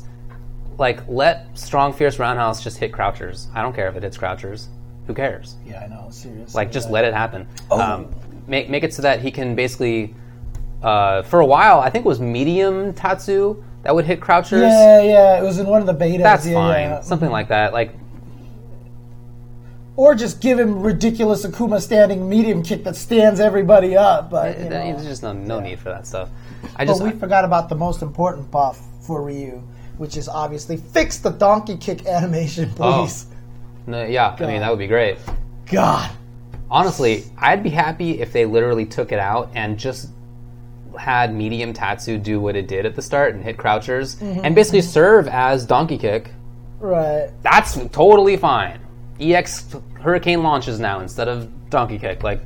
like, 0.81 1.07
let 1.07 1.57
strong, 1.57 1.93
fierce 1.93 2.19
roundhouse 2.19 2.61
just 2.61 2.77
hit 2.77 2.91
crouchers. 2.91 3.47
I 3.55 3.61
don't 3.61 3.73
care 3.73 3.87
if 3.87 3.95
it 3.95 4.03
hits 4.03 4.17
crouchers. 4.17 4.67
Who 5.07 5.13
cares? 5.13 5.55
Yeah, 5.65 5.83
I 5.83 5.87
know. 5.87 6.09
Seriously. 6.09 6.53
Like, 6.53 6.71
just 6.71 6.89
let 6.89 7.05
it 7.05 7.13
happen. 7.13 7.47
Oh. 7.69 7.79
Um, 7.79 8.13
make 8.47 8.69
make 8.69 8.83
it 8.83 8.93
so 8.93 9.01
that 9.03 9.21
he 9.21 9.31
can 9.31 9.55
basically, 9.55 10.13
uh, 10.81 11.21
for 11.21 11.39
a 11.39 11.45
while, 11.45 11.79
I 11.79 11.89
think 11.89 12.05
it 12.05 12.07
was 12.07 12.19
medium 12.19 12.93
Tatsu 12.93 13.63
that 13.83 13.93
would 13.95 14.05
hit 14.05 14.19
crouchers. 14.19 14.61
Yeah, 14.61 15.01
yeah. 15.03 15.39
It 15.39 15.43
was 15.43 15.59
in 15.59 15.67
one 15.67 15.81
of 15.81 15.87
the 15.87 15.93
betas. 15.93 16.23
That's 16.23 16.47
yeah, 16.47 16.53
fine. 16.53 16.89
yeah. 16.89 17.01
Something 17.01 17.29
like 17.29 17.47
that. 17.49 17.73
Like, 17.73 17.93
Or 19.95 20.15
just 20.15 20.41
give 20.41 20.59
him 20.59 20.81
ridiculous 20.81 21.45
Akuma 21.45 21.79
standing 21.79 22.27
medium 22.27 22.63
kick 22.63 22.83
that 22.85 22.95
stands 22.95 23.39
everybody 23.39 23.95
up. 23.95 24.31
But 24.31 24.57
you 24.57 24.63
know. 24.65 24.69
there's 24.69 25.05
just 25.05 25.21
no 25.21 25.33
no 25.33 25.59
need 25.59 25.79
for 25.79 25.89
that 25.89 26.07
stuff. 26.07 26.29
I 26.75 26.85
But 26.85 26.93
just 26.93 27.03
we 27.03 27.11
forgot 27.11 27.45
about 27.45 27.69
the 27.69 27.75
most 27.75 28.01
important 28.01 28.49
buff 28.49 28.79
for 29.01 29.21
Ryu, 29.23 29.61
which 30.01 30.17
is 30.17 30.27
obviously 30.27 30.77
fix 30.77 31.19
the 31.19 31.29
donkey 31.29 31.77
kick 31.77 32.05
animation, 32.17 32.67
Oh. 32.79 33.03
please. 33.03 33.27
no, 33.85 34.03
yeah. 34.03 34.35
I 34.39 34.45
mean, 34.47 34.61
that 34.61 34.69
would 34.71 34.79
be 34.79 34.87
great. 34.87 35.19
God. 35.67 36.09
Honestly, 36.71 37.25
I'd 37.37 37.61
be 37.61 37.69
happy 37.69 38.19
if 38.19 38.33
they 38.33 38.45
literally 38.45 38.85
took 38.87 39.11
it 39.11 39.19
out 39.19 39.51
and 39.53 39.77
just 39.77 40.09
had 40.97 41.35
medium 41.35 41.71
Tatsu 41.71 42.17
do 42.17 42.39
what 42.39 42.55
it 42.55 42.67
did 42.67 42.85
at 42.87 42.95
the 42.95 43.01
start 43.01 43.35
and 43.35 43.43
hit 43.43 43.57
crouchers 43.57 44.15
Mm-hmm. 44.15 44.41
and 44.43 44.55
basically 44.55 44.81
serve 44.81 45.27
as 45.27 45.65
donkey 45.67 45.99
kick. 45.99 46.31
Right. 46.79 47.29
That's 47.43 47.75
totally 47.89 48.37
fine. 48.37 48.79
EX 49.19 49.75
hurricane 50.01 50.41
launches 50.41 50.79
now 50.79 50.99
instead 50.99 51.27
of 51.27 51.47
donkey 51.69 51.99
kick. 51.99 52.23
Like, 52.23 52.41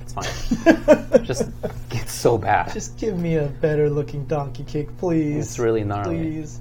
it's 0.00 0.12
fine. 0.12 1.24
just 1.24 1.48
it's 1.92 2.12
so 2.12 2.36
bad. 2.36 2.72
Just 2.72 2.98
give 2.98 3.16
me 3.16 3.36
a 3.36 3.46
better 3.46 3.88
looking 3.88 4.24
donkey 4.24 4.64
kick, 4.64 4.88
please. 4.98 5.36
it's 5.46 5.58
really 5.60 5.84
gnarly. 5.84 6.16
Please. 6.18 6.60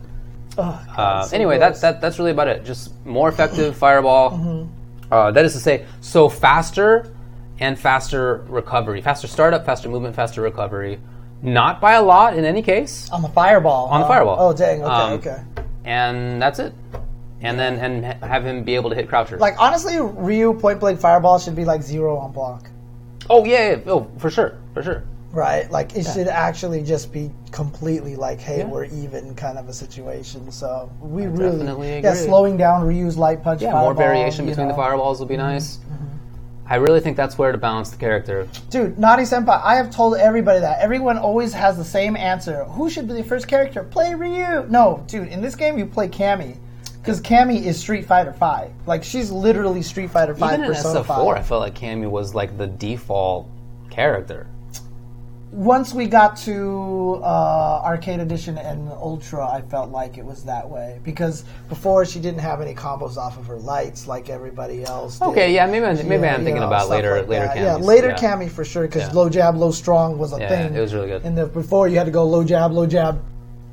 Oh, 0.58 0.82
God, 0.96 1.00
Uh, 1.00 1.24
so 1.26 1.36
anyway, 1.36 1.58
gross. 1.58 1.80
that's 1.80 1.82
that, 1.82 2.02
that's 2.02 2.20
really 2.20 2.32
about 2.32 2.48
it. 2.48 2.64
Just 2.66 2.92
more 3.06 3.30
effective 3.30 3.76
fireball. 3.76 4.32
Mm-hmm. 4.32 5.14
Uh, 5.14 5.32
that 5.32 5.46
is 5.46 5.54
to 5.54 5.60
say, 5.60 5.86
so 6.02 6.30
faster 6.30 7.12
and 7.60 7.78
faster 7.80 8.44
recovery, 8.48 9.02
faster 9.02 9.28
startup, 9.28 9.66
faster 9.66 9.88
movement, 9.90 10.16
faster 10.16 10.42
recovery. 10.42 11.00
Not 11.42 11.80
by 11.80 11.94
a 11.94 12.02
lot 12.02 12.36
in 12.38 12.44
any 12.46 12.62
case, 12.62 13.10
on 13.12 13.22
the 13.22 13.30
fireball. 13.30 13.86
on 13.88 14.02
the 14.02 14.08
fireball. 14.08 14.38
Oh, 14.40 14.54
dang. 14.54 14.82
Okay, 14.84 14.92
Um, 14.92 15.14
okay. 15.14 15.38
and 15.84 16.42
that's 16.42 16.60
it. 16.60 16.74
And 17.42 17.60
then 17.60 17.78
and 17.78 18.06
ha- 18.06 18.26
have 18.28 18.44
him 18.46 18.64
be 18.64 18.74
able 18.76 18.90
to 18.90 18.96
hit 18.96 19.08
crouchers. 19.08 19.40
Like 19.40 19.56
honestly, 19.60 19.98
Ryu 20.00 20.54
point 20.56 20.80
blank 20.80 21.00
fireball 21.00 21.38
should 21.38 21.56
be 21.56 21.66
like 21.66 21.84
zero 21.84 22.18
on 22.18 22.32
block. 22.32 22.68
oh 23.30 23.44
yeah, 23.46 23.72
yeah, 23.72 23.78
oh 23.86 24.08
for 24.18 24.32
sure, 24.32 24.58
for 24.74 24.82
sure. 24.82 25.04
Right, 25.36 25.70
like 25.70 25.98
it 25.98 26.06
should 26.06 26.30
actually 26.30 26.82
just 26.82 27.12
be 27.12 27.30
completely 27.52 28.16
like, 28.16 28.40
hey, 28.40 28.60
Yeah. 28.60 28.68
we're 28.68 28.86
even 28.86 29.36
kind 29.36 29.58
of 29.58 29.68
a 29.68 29.74
situation. 29.74 30.50
So 30.50 30.90
we 31.02 31.28
really, 31.28 31.58
definitely 31.58 32.00
yeah, 32.00 32.14
slowing 32.14 32.56
down 32.56 32.88
Ryu's 32.88 33.18
light 33.18 33.44
punch. 33.44 33.62
Yeah, 33.62 33.74
fireball, 33.74 33.94
more 33.94 33.94
variation 33.94 34.46
between 34.46 34.68
the 34.68 34.74
know. 34.74 34.80
Mm-hmm. 34.80 34.90
fireballs 34.90 35.20
will 35.20 35.28
be 35.28 35.36
nice. 35.36 35.80
I 36.68 36.76
really 36.76 37.02
think 37.02 37.18
that's 37.18 37.38
where 37.38 37.52
to 37.52 37.58
balance 37.58 37.90
the 37.90 37.98
character. 37.98 38.48
Dude, 38.70 38.98
Naughty 38.98 39.24
Senpai, 39.24 39.62
I 39.62 39.76
have 39.76 39.92
told 39.92 40.16
everybody 40.16 40.62
that. 40.62 40.80
Everyone 40.80 41.18
always 41.18 41.52
has 41.52 41.76
the 41.76 41.84
same 41.84 42.16
answer. 42.16 42.64
Who 42.64 42.90
should 42.90 43.06
be 43.06 43.14
the 43.14 43.24
first 43.24 43.50
character? 43.50 43.84
Play 43.84 44.16
Ryu. 44.16 44.66
No, 44.70 45.04
dude, 45.06 45.28
in 45.28 45.42
this 45.42 45.56
game 45.56 45.78
you 45.78 45.86
play 45.86 46.08
Cammy. 46.08 46.56
Because 47.02 47.22
Cammy 47.22 47.62
is 47.62 47.78
Street 47.78 48.06
Fighter 48.06 48.34
5. 48.34 48.72
Like, 48.88 49.04
she's 49.04 49.30
literally 49.32 49.82
Street 49.82 50.10
Fighter 50.10 50.34
5 50.34 50.54
Even 50.54 50.66
in 50.66 50.72
SF4, 50.72 51.38
I 51.38 51.42
felt 51.44 51.60
like 51.62 51.76
Cammy 51.76 52.10
was 52.10 52.34
like 52.34 52.58
the 52.58 52.68
default 52.68 53.48
character. 53.92 54.48
Once 55.56 55.94
we 55.94 56.06
got 56.06 56.36
to 56.36 57.18
uh, 57.24 57.82
Arcade 57.86 58.20
Edition 58.20 58.58
and 58.58 58.90
Ultra, 58.90 59.48
I 59.48 59.62
felt 59.62 59.90
like 59.90 60.18
it 60.18 60.26
was 60.26 60.44
that 60.44 60.70
way. 60.70 61.00
Because 61.02 61.46
before 61.70 62.04
she 62.06 62.20
didn't 62.20 62.42
have 62.42 62.60
any 62.60 62.76
combos 62.76 63.16
off 63.16 63.38
of 63.38 63.48
her 63.48 63.56
lights 63.56 64.06
like 64.06 64.30
everybody 64.30 64.84
else. 64.84 65.18
did. 65.18 65.26
Okay, 65.30 65.54
yeah, 65.54 65.66
maybe 65.66 65.86
I'm, 65.86 65.96
maybe 66.10 66.24
Yeah, 66.24 66.36
I'm 66.36 66.44
thinking 66.44 66.60
know, 66.60 66.68
about 66.68 66.90
later 66.90 67.20
like 67.20 67.30
later 67.30 67.48
that. 67.48 67.58
Yeah, 67.58 67.76
later 67.76 68.10
yeah. 68.10 68.18
Cammy 68.18 68.52
for 68.52 68.66
sure, 68.66 68.84
because 68.86 69.04
Yeah. 69.04 69.14
low 69.14 69.30
jab, 69.30 69.56
low 69.56 69.72
strong 69.72 70.18
was 70.18 70.34
a 70.34 70.40
Yeah, 70.42 70.50
thing. 70.50 70.76
it 70.76 70.82
was 70.82 70.94
really 70.94 71.08
good. 71.08 71.24
And 71.24 71.38
the, 71.38 71.46
before 71.46 71.88
you 71.88 71.96
had 71.98 72.06
to 72.06 72.12
go 72.12 72.26
low 72.26 72.44
jab, 72.44 72.74
low 72.74 72.86
jab, 72.86 73.22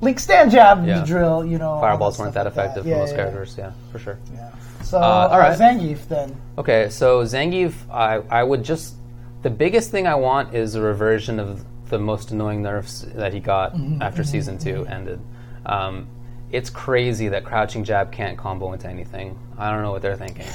link 0.02 0.20
stand 0.20 0.52
jab 0.52 0.86
Yeah. 0.86 1.02
drill. 1.04 1.44
You 1.44 1.59
know, 1.59 1.80
Fireballs 1.80 2.16
weren't 2.16 2.34
that 2.34 2.44
like 2.46 2.52
effective 2.52 2.86
Yeah, 2.86 2.94
for 2.94 3.00
most 3.00 3.16
characters. 3.16 3.56
Yeah, 3.59 3.72
for 3.90 3.98
sure. 3.98 4.18
Yeah. 4.32 4.50
So, 4.84 4.98
Uh, 4.98 5.28
all 5.32 5.38
right. 5.40 5.59
Zangief 5.59 6.06
then. 6.09 6.36
Okay, 6.59 6.90
so 6.90 7.24
Zangief, 7.24 7.72
I, 7.90 8.22
I 8.30 8.44
would 8.44 8.62
just 8.62 8.94
the 9.42 9.50
biggest 9.50 9.90
thing 9.90 10.06
I 10.06 10.14
want 10.14 10.54
is 10.54 10.76
a 10.76 10.80
reversion 10.80 11.40
of 11.40 11.64
the 11.93 11.98
most 11.98 12.31
annoying 12.31 12.62
nerfs 12.62 13.05
that 13.14 13.32
he 13.35 13.39
got 13.39 13.77
after 14.01 14.24
season 14.24 14.59
two 14.59 14.86
ended. 14.86 15.20
Um, 15.66 16.09
it's 16.51 16.70
crazy 16.70 17.28
that 17.28 17.44
crouching 17.44 17.85
jab 17.85 18.10
can't 18.10 18.36
combo 18.36 18.73
into 18.73 18.89
anything. 18.89 19.39
I 19.59 19.70
don't 19.70 19.82
know 19.82 19.93
what 19.93 20.02
they're 20.02 20.16
thinking. 20.16 20.47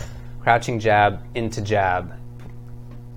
Crouching 0.41 0.79
jab 0.79 1.21
into 1.35 1.61
jab, 1.61 2.11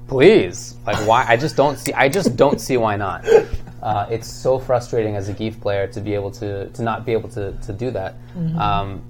please. 0.07 0.77
Like 0.87 0.99
why? 1.09 1.25
I 1.27 1.37
just 1.37 1.57
don't 1.57 1.79
see. 1.79 1.95
I 1.95 2.09
just 2.11 2.37
don't 2.37 2.61
see 2.61 2.77
why 2.77 2.97
not. 2.97 3.27
Uh, 3.83 4.07
it's 4.11 4.29
so 4.29 4.59
frustrating 4.59 5.17
as 5.17 5.31
a 5.31 5.33
Gief 5.33 5.59
player 5.59 5.87
to 5.87 6.03
be 6.03 6.13
able 6.13 6.31
to 6.33 6.69
to 6.69 6.83
not 6.83 7.07
be 7.07 7.13
able 7.13 7.31
to 7.31 7.53
to 7.53 7.73
do 7.73 7.91
that. 7.91 8.15
Um, 8.59 9.03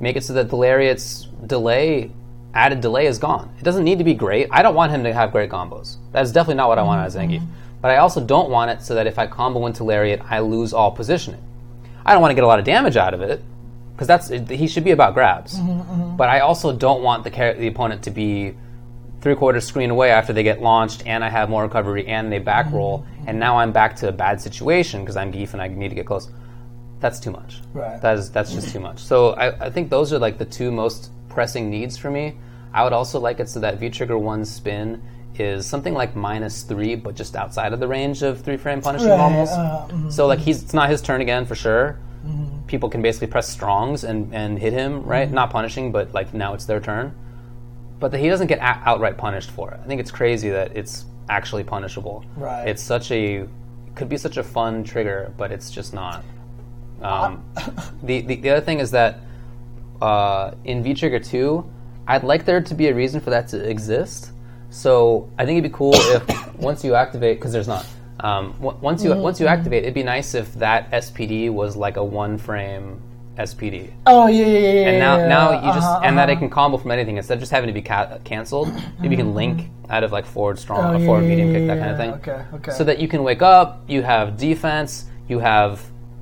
make 0.00 0.16
it 0.16 0.24
so 0.24 0.32
that 0.32 0.48
the 0.48 0.56
lariat's 0.56 1.28
delay 1.46 2.10
added 2.52 2.80
delay 2.80 3.06
is 3.06 3.18
gone. 3.20 3.54
It 3.60 3.62
doesn't 3.62 3.84
need 3.84 3.98
to 3.98 4.04
be 4.04 4.14
great. 4.14 4.48
I 4.50 4.60
don't 4.62 4.74
want 4.74 4.90
him 4.90 5.04
to 5.04 5.12
have 5.14 5.30
great 5.30 5.50
combos. 5.50 5.98
That's 6.10 6.32
definitely 6.32 6.56
not 6.56 6.68
what 6.68 6.80
I 6.80 6.82
want 6.82 7.00
out 7.00 7.06
of 7.06 7.12
Zangief. 7.14 7.46
But 7.82 7.90
I 7.90 7.96
also 7.96 8.24
don't 8.24 8.48
want 8.48 8.70
it 8.70 8.82
so 8.82 8.94
that 8.94 9.06
if 9.06 9.18
I 9.18 9.26
combo 9.26 9.66
into 9.66 9.84
lariat, 9.84 10.22
I 10.30 10.38
lose 10.38 10.72
all 10.72 10.92
positioning. 10.92 11.42
I 12.06 12.12
don't 12.12 12.22
want 12.22 12.30
to 12.30 12.34
get 12.36 12.44
a 12.44 12.46
lot 12.46 12.58
of 12.58 12.64
damage 12.64 12.96
out 12.96 13.12
of 13.12 13.20
it 13.20 13.42
because 13.92 14.06
that's 14.06 14.28
he 14.48 14.66
should 14.66 14.84
be 14.84 14.92
about 14.92 15.14
grabs. 15.14 15.58
Mm-hmm, 15.58 15.80
mm-hmm. 15.80 16.16
But 16.16 16.28
I 16.28 16.40
also 16.40 16.72
don't 16.72 17.02
want 17.02 17.24
the 17.24 17.30
char- 17.30 17.54
the 17.54 17.66
opponent 17.66 18.04
to 18.04 18.10
be 18.10 18.54
three 19.20 19.34
quarters 19.34 19.66
screen 19.66 19.90
away 19.90 20.10
after 20.10 20.32
they 20.32 20.42
get 20.42 20.62
launched, 20.62 21.04
and 21.06 21.22
I 21.24 21.28
have 21.28 21.50
more 21.50 21.62
recovery, 21.62 22.06
and 22.06 22.32
they 22.32 22.38
back 22.38 22.66
mm-hmm, 22.66 22.76
roll, 22.76 23.06
and 23.26 23.38
now 23.38 23.58
I'm 23.58 23.72
back 23.72 23.96
to 23.96 24.08
a 24.08 24.12
bad 24.12 24.40
situation 24.40 25.00
because 25.00 25.16
I'm 25.16 25.32
Gief 25.32 25.52
and 25.52 25.62
I 25.62 25.68
need 25.68 25.90
to 25.90 25.94
get 25.94 26.06
close. 26.06 26.30
That's 27.00 27.18
too 27.18 27.32
much. 27.32 27.60
Right. 27.74 28.00
That 28.00 28.16
is 28.16 28.30
that's 28.30 28.52
just 28.52 28.72
too 28.72 28.80
much. 28.80 29.00
So 29.00 29.30
I, 29.30 29.66
I 29.66 29.70
think 29.70 29.90
those 29.90 30.12
are 30.12 30.18
like 30.18 30.38
the 30.38 30.44
two 30.44 30.70
most 30.70 31.10
pressing 31.28 31.68
needs 31.68 31.96
for 31.96 32.10
me. 32.10 32.36
I 32.72 32.84
would 32.84 32.92
also 32.92 33.20
like 33.20 33.40
it 33.40 33.48
so 33.48 33.60
that 33.60 33.78
V 33.78 33.90
Trigger 33.90 34.18
one 34.18 34.44
spin 34.44 35.02
is 35.38 35.66
something 35.66 35.94
like 35.94 36.14
minus 36.14 36.62
three, 36.62 36.94
but 36.94 37.14
just 37.14 37.36
outside 37.36 37.72
of 37.72 37.80
the 37.80 37.88
range 37.88 38.22
of 38.22 38.40
three 38.42 38.56
frame 38.56 38.80
punishing 38.82 39.08
Right, 39.08 39.16
normals. 39.16 39.50
uh, 39.50 39.88
mhm. 39.90 40.12
So 40.12 40.26
like 40.26 40.38
he's 40.40 40.62
it's 40.62 40.74
not 40.74 40.90
his 40.90 41.00
turn 41.02 41.20
again 41.20 41.46
for 41.46 41.54
sure. 41.54 41.98
Mm-hmm. 42.26 42.66
People 42.66 42.88
can 42.88 43.02
basically 43.02 43.26
press 43.28 43.48
strongs 43.48 44.04
and, 44.04 44.32
and 44.34 44.58
hit 44.58 44.72
him, 44.72 45.02
right? 45.04 45.30
Not 45.30 45.50
punishing, 45.50 45.90
but 45.92 46.12
like 46.14 46.32
now 46.34 46.54
it's 46.54 46.64
their 46.66 46.80
turn. 46.80 47.14
But 47.98 48.10
that 48.12 48.18
he 48.18 48.28
doesn't 48.28 48.46
get 48.46 48.58
a- 48.58 48.82
outright 48.88 49.16
punished 49.16 49.50
for 49.50 49.70
it. 49.72 49.80
I 49.82 49.86
think 49.86 50.00
it's 50.00 50.10
crazy 50.10 50.50
that 50.50 50.76
it's 50.76 51.04
actually 51.28 51.64
punishable. 51.64 52.24
Right. 52.36 52.68
It's 52.68 52.82
such 52.82 53.10
a 53.10 53.46
could 53.94 54.08
be 54.08 54.16
such 54.16 54.36
a 54.38 54.42
fun 54.42 54.84
trigger, 54.84 55.32
but 55.36 55.50
it's 55.52 55.70
just 55.70 55.92
not. 55.94 56.24
Um, 57.00 57.44
the, 58.02 58.20
the 58.22 58.36
the 58.36 58.50
other 58.50 58.64
thing 58.64 58.78
is 58.80 58.90
that 58.92 59.20
uh, 60.00 60.52
in 60.64 60.82
V 60.82 60.94
Trigger 60.94 61.18
two, 61.20 61.64
I'd 62.06 62.24
like 62.24 62.44
there 62.44 62.60
to 62.60 62.74
be 62.74 62.88
a 62.88 62.94
reason 62.94 63.20
for 63.20 63.30
that 63.30 63.48
to 63.48 63.68
exist. 63.68 64.30
So 64.72 65.28
I 65.38 65.44
think 65.44 65.58
it'd 65.58 65.70
be 65.70 65.76
cool 65.76 65.94
if 65.94 66.22
once 66.58 66.82
you 66.84 66.94
activate, 66.94 67.38
because 67.38 67.52
there's 67.52 67.68
not. 67.68 67.86
Um, 68.20 68.52
w- 68.60 68.78
once 68.80 69.04
you 69.04 69.10
Mm-hmm, 69.10 69.22
once 69.22 69.40
you 69.40 69.46
activate, 69.46 69.82
it'd 69.84 69.94
be 69.94 70.02
nice 70.02 70.34
if 70.34 70.54
that 70.54 70.90
SPD 70.92 71.50
was 71.50 71.76
like 71.76 71.96
a 71.96 72.04
one 72.04 72.38
frame 72.38 73.00
SPD, 73.38 73.90
Oh 74.06 74.26
yeah, 74.28 74.44
yeah, 74.46 74.58
yeah, 74.58 74.88
and 74.90 74.98
now 74.98 75.16
yeah, 75.18 75.26
now 75.26 75.50
you 75.52 75.72
just 75.72 75.96
Uh-huh, 75.96 76.00
and 76.04 76.18
that 76.18 76.28
it 76.28 76.32
uh-huh. 76.32 76.40
can 76.40 76.50
combo 76.50 76.76
from 76.78 76.90
anything 76.90 77.16
instead 77.16 77.34
of 77.34 77.40
just 77.40 77.50
having 77.52 77.66
to 77.68 77.72
be 77.72 77.82
ca- 77.82 78.18
canceled. 78.24 78.68
Maybe 79.02 79.14
you 79.16 79.22
can 79.22 79.34
link 79.34 79.70
out 79.90 80.04
of 80.04 80.12
like 80.12 80.26
forward 80.26 80.58
strong, 80.58 80.94
Oh, 80.94 80.98
yeah, 80.98 81.06
forward 81.06 81.26
medium 81.26 81.50
kick, 81.50 81.66
that 81.66 81.78
kind 81.78 81.90
of 81.90 81.96
thing. 81.96 82.10
Okay, 82.12 82.44
okay. 82.54 82.70
So 82.72 82.84
that 82.84 82.98
you 82.98 83.08
can 83.08 83.22
wake 83.22 83.42
up, 83.42 83.82
you 83.88 84.02
have 84.02 84.36
defense, 84.36 85.06
you 85.28 85.38
have 85.38 85.80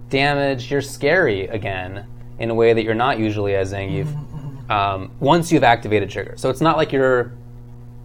damage, 0.09 0.71
you're 0.71 0.81
scary 0.83 1.47
again 1.49 2.07
in 2.39 2.51
a 2.51 2.55
way 2.55 2.73
that 2.73 2.85
you're 2.85 2.95
not 2.95 3.19
usually 3.19 3.55
as 3.57 3.73
Zangief. 3.73 4.07
Mm-hmm, 4.07 4.71
Um, 4.71 5.11
once 5.21 5.51
you've 5.53 5.65
activated 5.65 6.11
trigger, 6.11 6.35
so 6.37 6.49
it's 6.49 6.61
not 6.61 6.77
like 6.77 6.93
you're 6.93 7.33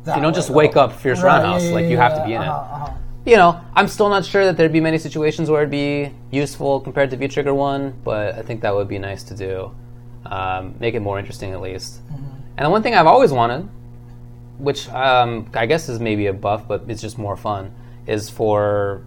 you 0.07 0.21
don't 0.21 0.35
just 0.35 0.49
wake 0.49 0.75
up 0.75 0.93
fierce 0.93 1.21
Right, 1.21 1.37
roundhouse 1.37 1.63
yeah, 1.65 1.71
like 1.71 1.85
you 1.85 1.97
have 1.97 2.11
yeah, 2.13 2.19
to 2.19 2.25
be 2.25 2.33
in 2.33 2.41
it. 2.41 2.47
uh-huh, 2.47 2.75
uh-huh. 2.75 2.93
You 3.25 3.37
know, 3.37 3.59
I'm 3.73 3.87
still 3.87 4.09
not 4.09 4.23
sure 4.23 4.45
that 4.45 4.55
there'd 4.55 4.71
be 4.71 4.79
many 4.81 4.99
situations 4.99 5.49
where 5.49 5.61
it'd 5.61 5.71
be 5.71 6.11
useful 6.29 6.79
compared 6.79 7.09
to 7.09 7.17
V 7.17 7.27
Trigger 7.27 7.55
one, 7.55 7.99
but 8.03 8.35
I 8.35 8.43
think 8.43 8.61
that 8.61 8.75
would 8.75 8.87
be 8.87 8.99
nice 8.99 9.23
to 9.23 9.35
do. 9.35 9.75
Um, 10.27 10.75
make 10.79 10.93
it 10.93 10.99
more 10.99 11.17
interesting 11.17 11.51
at 11.51 11.61
least. 11.61 12.05
Mm-hmm. 12.07 12.25
And 12.57 12.65
the 12.65 12.69
one 12.69 12.83
thing 12.83 12.93
I've 12.93 13.07
always 13.07 13.31
wanted, 13.31 13.67
which 14.59 14.87
um, 14.89 15.49
I 15.55 15.65
guess 15.65 15.89
is 15.89 15.99
maybe 15.99 16.27
a 16.27 16.33
buff, 16.33 16.67
but 16.67 16.83
it's 16.87 17.01
just 17.01 17.17
more 17.17 17.35
fun, 17.35 17.73
is 18.05 18.29
for 18.29 19.01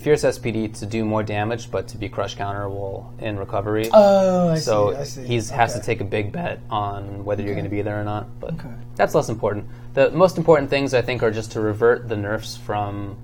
Fierce 0.00 0.22
SPD 0.24 0.76
to 0.78 0.86
do 0.86 1.04
more 1.04 1.22
damage, 1.22 1.70
but 1.70 1.88
to 1.88 1.98
be 1.98 2.08
crush 2.08 2.36
counterable 2.36 3.04
in 3.20 3.38
recovery. 3.38 3.88
Oh, 3.92 4.48
I 4.50 4.54
so 4.58 4.92
see. 4.92 4.96
I 4.96 5.04
see. 5.04 5.24
he 5.26 5.34
has 5.54 5.74
to 5.74 5.80
take 5.80 6.00
a 6.00 6.04
big 6.04 6.32
bet 6.32 6.60
on 6.70 7.24
whether 7.24 7.42
you're 7.42 7.54
going 7.54 7.64
to 7.64 7.70
be 7.70 7.82
there 7.82 8.00
or 8.00 8.04
not. 8.04 8.40
But 8.40 8.54
Okay. 8.54 8.68
that's 8.96 9.14
less 9.14 9.28
important. 9.28 9.66
The 9.94 10.10
most 10.10 10.38
important 10.38 10.70
things 10.70 10.94
I 10.94 11.02
think 11.02 11.22
are 11.22 11.30
just 11.30 11.52
to 11.52 11.60
revert 11.60 12.08
the 12.08 12.16
nerfs 12.16 12.56
from 12.56 13.16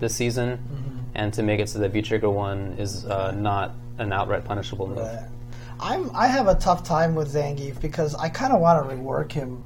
this 0.00 0.14
season 0.16 0.58
Mm-hmm. 0.58 0.98
and 1.14 1.34
to 1.34 1.42
make 1.42 1.60
it 1.60 1.68
so 1.68 1.78
that 1.80 1.90
V 1.92 2.00
Trigger 2.02 2.30
one 2.30 2.76
is 2.78 3.04
uh, 3.04 3.32
not 3.32 3.72
an 3.98 4.12
outright 4.12 4.44
punishable 4.44 4.86
move. 4.88 4.98
Right. 4.98 5.24
I'm 5.80 6.10
I 6.14 6.28
have 6.28 6.48
a 6.48 6.54
tough 6.54 6.82
time 6.84 7.14
with 7.14 7.34
Zangief 7.34 7.80
because 7.80 8.14
I 8.14 8.28
kind 8.28 8.52
of 8.52 8.60
want 8.60 8.88
to 8.88 8.94
rework 8.96 9.32
him 9.32 9.62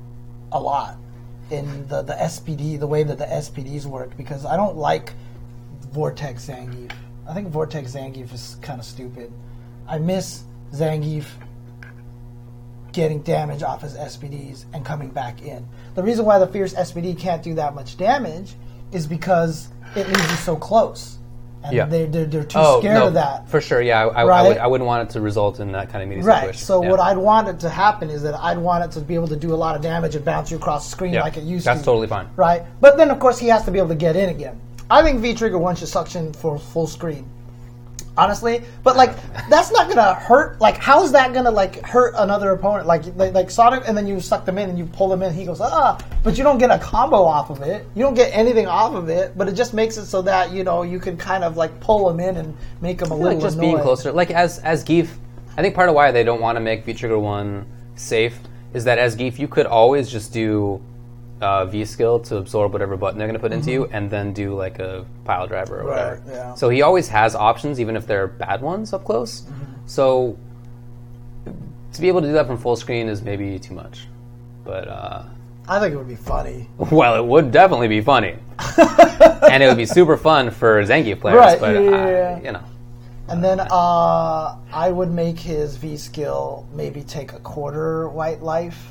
a 0.50 0.58
lot 0.60 0.96
in 1.50 1.86
the 1.88 2.02
the 2.02 2.14
SPD 2.14 2.78
the 2.78 2.86
way 2.86 3.02
that 3.04 3.18
the 3.18 3.26
SPDs 3.26 3.84
work 3.86 4.16
because 4.16 4.44
I 4.44 4.56
don't 4.56 4.76
like 4.76 5.12
Vortex 6.00 6.44
Zangief. 6.50 6.92
I 7.26 7.32
think 7.32 7.48
Vortex 7.48 7.92
Zangief 7.94 8.30
is 8.34 8.58
kind 8.60 8.78
of 8.78 8.84
stupid. 8.84 9.32
I 9.88 9.98
miss 9.98 10.42
Zangief 10.74 11.24
getting 12.92 13.22
damage 13.22 13.62
off 13.62 13.80
his 13.80 13.94
SPDs 13.96 14.66
and 14.74 14.84
coming 14.84 15.08
back 15.08 15.40
in. 15.40 15.66
The 15.94 16.02
reason 16.02 16.26
why 16.26 16.38
the 16.38 16.46
Fierce 16.46 16.74
SPD 16.74 17.18
can't 17.18 17.42
do 17.42 17.54
that 17.54 17.74
much 17.74 17.96
damage 17.96 18.56
is 18.92 19.06
because 19.06 19.68
it 19.94 20.06
leaves 20.06 20.30
you 20.30 20.36
so 20.36 20.54
close. 20.54 21.16
And 21.64 21.74
Yeah. 21.74 21.86
they're, 21.86 22.06
they're, 22.06 22.26
they're 22.26 22.44
too 22.44 22.58
Oh 22.60 22.80
scared 22.80 22.94
no, 22.94 23.06
of 23.06 23.14
that. 23.14 23.48
for 23.48 23.62
sure. 23.62 23.80
Yeah, 23.80 24.04
I, 24.04 24.08
I, 24.08 24.20
I, 24.20 24.24
Right? 24.26 24.48
would, 24.48 24.58
I 24.58 24.66
wouldn't 24.66 24.86
want 24.86 25.08
it 25.08 25.12
to 25.14 25.22
result 25.22 25.60
in 25.60 25.72
that 25.72 25.88
kind 25.88 26.02
of 26.02 26.08
immediate 26.08 26.26
Right. 26.26 26.40
situation. 26.42 26.60
So 26.66 26.82
Yeah. 26.82 26.90
what 26.90 27.00
I'd 27.00 27.16
want 27.16 27.48
it 27.48 27.58
to 27.60 27.70
happen 27.70 28.10
is 28.10 28.22
that 28.22 28.34
I'd 28.34 28.58
want 28.58 28.84
it 28.84 28.90
to 28.92 29.00
be 29.00 29.14
able 29.14 29.28
to 29.28 29.36
do 29.36 29.54
a 29.54 29.56
lot 29.56 29.76
of 29.76 29.80
damage 29.82 30.14
and 30.14 30.22
bounce 30.26 30.50
you 30.50 30.58
across 30.58 30.84
the 30.84 30.90
screen 30.90 31.14
Yeah, 31.14 31.22
like 31.22 31.38
it 31.38 31.44
used 31.44 31.64
that's 31.64 31.76
to. 31.76 31.78
That's 31.78 31.84
totally 31.86 32.06
fine. 32.06 32.28
Right. 32.36 32.64
But 32.82 32.98
then 32.98 33.10
of 33.10 33.18
course 33.18 33.38
he 33.38 33.48
has 33.48 33.64
to 33.64 33.70
be 33.70 33.78
able 33.78 33.88
to 33.88 33.94
get 33.94 34.14
in 34.14 34.28
again. 34.28 34.60
I 34.90 35.02
think 35.02 35.20
V 35.20 35.34
Trigger 35.34 35.58
one 35.58 35.76
should 35.76 35.88
suction 35.88 36.32
for 36.32 36.58
full 36.58 36.86
screen. 36.86 37.28
Honestly, 38.18 38.62
but 38.82 38.96
like 38.96 39.14
that's 39.50 39.70
not 39.70 39.88
gonna 39.88 40.14
hurt. 40.14 40.58
Like, 40.58 40.78
how 40.78 41.02
is 41.02 41.12
that 41.12 41.34
gonna 41.34 41.50
like 41.50 41.84
hurt 41.84 42.14
another 42.16 42.52
opponent? 42.52 42.86
Like, 42.86 43.04
like, 43.14 43.34
like 43.34 43.50
Sonic, 43.50 43.82
and 43.86 43.96
then 43.96 44.06
you 44.06 44.20
suck 44.20 44.46
them 44.46 44.56
in 44.56 44.70
and 44.70 44.78
you 44.78 44.86
pull 44.86 45.08
them 45.08 45.22
in. 45.22 45.34
He 45.34 45.44
goes 45.44 45.60
ah, 45.60 45.98
but 46.22 46.38
you 46.38 46.44
don't 46.44 46.56
get 46.56 46.70
a 46.70 46.78
combo 46.78 47.22
off 47.24 47.50
of 47.50 47.60
it. 47.60 47.86
You 47.94 48.02
don't 48.02 48.14
get 48.14 48.30
anything 48.32 48.66
off 48.66 48.94
of 48.94 49.10
it. 49.10 49.36
But 49.36 49.48
it 49.48 49.52
just 49.52 49.74
makes 49.74 49.98
it 49.98 50.06
so 50.06 50.22
that 50.22 50.50
you 50.50 50.64
know 50.64 50.82
you 50.82 50.98
can 50.98 51.18
kind 51.18 51.44
of 51.44 51.58
like 51.58 51.78
pull 51.80 52.08
them 52.08 52.18
in 52.18 52.38
and 52.38 52.56
make 52.80 52.98
them 52.98 53.10
a 53.10 53.14
little 53.14 53.34
like 53.34 53.42
just 53.42 53.58
annoyed. 53.58 53.72
being 53.72 53.82
closer. 53.82 54.12
Like 54.12 54.30
as 54.30 54.60
as 54.60 54.82
Gief, 54.82 55.18
I 55.58 55.62
think 55.62 55.74
part 55.74 55.90
of 55.90 55.94
why 55.94 56.10
they 56.10 56.24
don't 56.24 56.40
want 56.40 56.56
to 56.56 56.60
make 56.60 56.86
V 56.86 56.94
Trigger 56.94 57.18
one 57.18 57.66
safe 57.96 58.38
is 58.72 58.84
that 58.84 58.98
as 58.98 59.14
Gief 59.14 59.38
you 59.38 59.48
could 59.48 59.66
always 59.66 60.08
just 60.08 60.32
do 60.32 60.80
uh, 61.40 61.64
V 61.66 61.84
skill 61.84 62.18
to 62.20 62.36
absorb 62.36 62.72
whatever 62.72 62.96
button 62.96 63.18
they're 63.18 63.28
going 63.28 63.34
to 63.38 63.40
put 63.40 63.52
into 63.52 63.70
you, 63.70 63.84
and 63.92 64.10
then 64.10 64.32
do 64.32 64.54
like 64.54 64.78
a 64.78 65.04
pile 65.24 65.46
driver 65.46 65.80
or 65.80 65.84
Mm-hmm. 65.84 65.88
Right, 65.90 66.20
whatever. 66.24 66.32
yeah. 66.32 66.54
So 66.54 66.68
he 66.68 66.82
always 66.82 67.08
has 67.08 67.34
options, 67.34 67.78
even 67.80 67.96
if 67.96 68.06
they're 68.06 68.26
bad 68.26 68.60
ones 68.62 68.92
up 68.92 69.04
close. 69.04 69.42
Mm-hmm. 69.42 69.72
So 69.86 70.38
to 71.92 72.00
be 72.00 72.08
able 72.08 72.20
to 72.22 72.26
do 72.26 72.32
that 72.34 72.46
from 72.46 72.58
full 72.58 72.76
screen 72.76 73.08
is 73.08 73.22
maybe 73.22 73.58
too 73.58 73.74
much. 73.74 74.06
But 74.64 74.88
uh, 74.88 75.22
I 75.68 75.80
think 75.80 75.94
it 75.94 75.96
would 75.96 76.08
be 76.08 76.16
funny. 76.16 76.68
well, 76.90 77.14
it 77.16 77.24
would 77.26 77.50
definitely 77.52 77.88
be 77.88 78.00
funny, 78.00 78.36
and 79.50 79.62
it 79.62 79.66
would 79.68 79.76
be 79.76 79.86
super 79.86 80.16
fun 80.16 80.50
for 80.50 80.82
Zangief 80.84 81.20
players. 81.20 81.36
Right, 81.38 81.60
But 81.60 81.74
yeah, 81.74 81.80
uh, 81.80 81.90
yeah, 81.90 82.08
yeah. 82.08 82.40
you 82.42 82.52
know. 82.52 82.64
And 83.28 83.42
then 83.42 83.58
uh, 83.60 84.56
I 84.72 84.90
would 84.92 85.10
make 85.10 85.36
his 85.38 85.76
V 85.76 85.96
skill 85.96 86.66
maybe 86.72 87.02
take 87.02 87.32
a 87.32 87.40
quarter 87.40 88.08
white 88.08 88.40
life, 88.40 88.86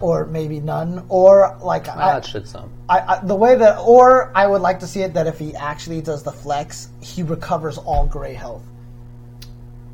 or 0.00 0.26
maybe 0.26 0.60
none, 0.60 1.04
or 1.08 1.56
like 1.62 1.86
Well, 1.86 1.98
I, 1.98 2.14
that 2.14 2.26
should 2.26 2.48
some. 2.48 2.70
I, 2.88 2.98
I, 3.00 3.24
the 3.24 3.34
way 3.34 3.54
that, 3.56 3.78
or 3.78 4.32
I 4.36 4.46
would 4.46 4.60
like 4.60 4.80
to 4.80 4.86
see 4.86 5.02
it 5.02 5.14
that 5.14 5.26
if 5.26 5.38
he 5.38 5.54
actually 5.54 6.00
does 6.00 6.22
the 6.22 6.32
flex, 6.32 6.88
he 7.00 7.22
recovers 7.22 7.78
all 7.78 8.06
gray 8.06 8.34
health, 8.34 8.62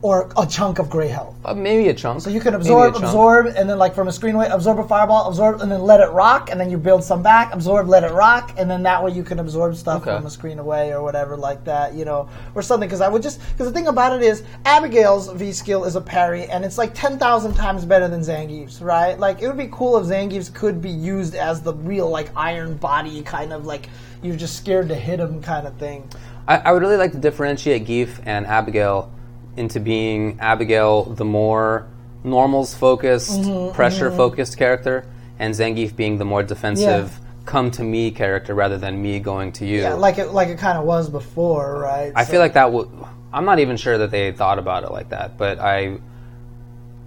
or 0.02 0.32
a 0.38 0.46
chunk 0.46 0.78
of 0.78 0.88
gray 0.88 1.08
health. 1.08 1.36
Uh, 1.44 1.52
maybe 1.52 1.88
a 1.88 1.94
chunk. 1.94 2.22
So 2.22 2.30
you 2.30 2.40
can 2.40 2.54
absorb, 2.54 2.96
absorb, 2.96 3.46
and 3.46 3.68
then 3.68 3.78
like 3.78 3.94
from 3.94 4.08
a 4.08 4.12
screen 4.12 4.34
away, 4.34 4.48
absorb 4.50 4.78
a 4.78 4.84
fireball, 4.84 5.28
absorb, 5.28 5.60
and 5.60 5.70
then 5.70 5.82
let 5.82 6.00
it 6.00 6.10
rock, 6.10 6.50
and 6.50 6.58
then 6.58 6.70
you 6.70 6.78
build 6.78 7.04
some 7.04 7.22
back, 7.22 7.52
absorb, 7.52 7.88
let 7.88 8.02
it 8.04 8.12
rock, 8.12 8.54
and 8.56 8.70
then 8.70 8.82
that 8.84 9.02
way 9.04 9.12
you 9.12 9.22
can 9.22 9.38
absorb 9.38 9.76
stuff 9.76 10.02
Okay. 10.02 10.16
from 10.16 10.24
a 10.24 10.30
screen 10.30 10.58
away 10.58 10.92
or 10.92 11.02
whatever 11.02 11.36
like 11.36 11.64
that, 11.64 11.92
you 11.94 12.04
know, 12.04 12.28
or 12.54 12.62
something. 12.62 12.88
Because 12.88 13.02
I 13.02 13.08
would 13.08 13.22
just 13.22 13.40
because 13.52 13.66
the 13.66 13.72
thing 13.72 13.88
about 13.88 14.16
it 14.16 14.22
is 14.22 14.42
Abigail's 14.64 15.30
V 15.32 15.52
skill 15.52 15.84
is 15.84 15.96
a 15.96 16.00
parry, 16.00 16.46
and 16.46 16.64
it's 16.64 16.78
like 16.78 16.94
ten 16.94 17.18
thousand 17.18 17.54
times 17.54 17.84
better 17.84 18.08
than 18.08 18.20
Zangief's, 18.20 18.80
right? 18.80 19.18
Like 19.18 19.42
it 19.42 19.48
would 19.48 19.58
be 19.58 19.68
cool 19.70 19.98
if 19.98 20.06
Zangief's 20.06 20.48
could 20.48 20.80
be 20.80 20.90
used 20.90 21.34
as 21.34 21.60
the 21.60 21.74
real 21.74 22.08
like 22.08 22.30
iron 22.34 22.76
body 22.76 23.20
kind 23.22 23.52
of 23.52 23.66
like 23.66 23.88
you're 24.22 24.36
just 24.36 24.56
scared 24.56 24.88
to 24.88 24.94
hit 24.94 25.20
him 25.20 25.42
kind 25.42 25.66
of 25.66 25.76
thing. 25.76 26.08
I, 26.48 26.56
I 26.58 26.72
would 26.72 26.82
really 26.82 26.96
like 26.96 27.12
to 27.12 27.18
differentiate 27.18 27.86
Gief 27.86 28.20
and 28.24 28.46
Abigail 28.46 29.12
into 29.56 29.80
being 29.80 30.38
Abigail 30.40 31.04
the 31.04 31.24
more 31.24 31.86
normals 32.24 32.74
focused, 32.74 33.40
Mm-hmm, 33.40 33.74
pressure 33.74 34.10
focused 34.10 34.56
character, 34.58 35.04
and 35.38 35.54
Zangief 35.54 35.96
being 35.96 36.18
the 36.18 36.24
more 36.24 36.42
defensive, 36.42 37.18
come 37.46 37.70
to 37.72 37.82
me 37.82 38.10
character 38.10 38.54
rather 38.54 38.78
than 38.78 39.00
me 39.02 39.18
going 39.18 39.52
to 39.52 39.66
you. 39.66 39.80
Yeah, 39.80 39.94
like 39.94 40.18
it 40.18 40.28
like 40.32 40.48
it 40.48 40.58
kind 40.58 40.76
of 40.78 40.84
was 40.84 41.08
before, 41.08 41.78
right? 41.80 42.12
I 42.14 42.24
So- 42.24 42.32
feel 42.32 42.40
like 42.40 42.52
that 42.54 42.72
would. 42.72 42.88
I'm 43.32 43.44
not 43.44 43.60
even 43.60 43.76
sure 43.76 43.96
that 43.98 44.10
they 44.10 44.32
thought 44.32 44.58
about 44.58 44.82
it 44.84 44.90
like 44.90 45.10
that, 45.10 45.38
but 45.38 45.58
I. 45.60 45.98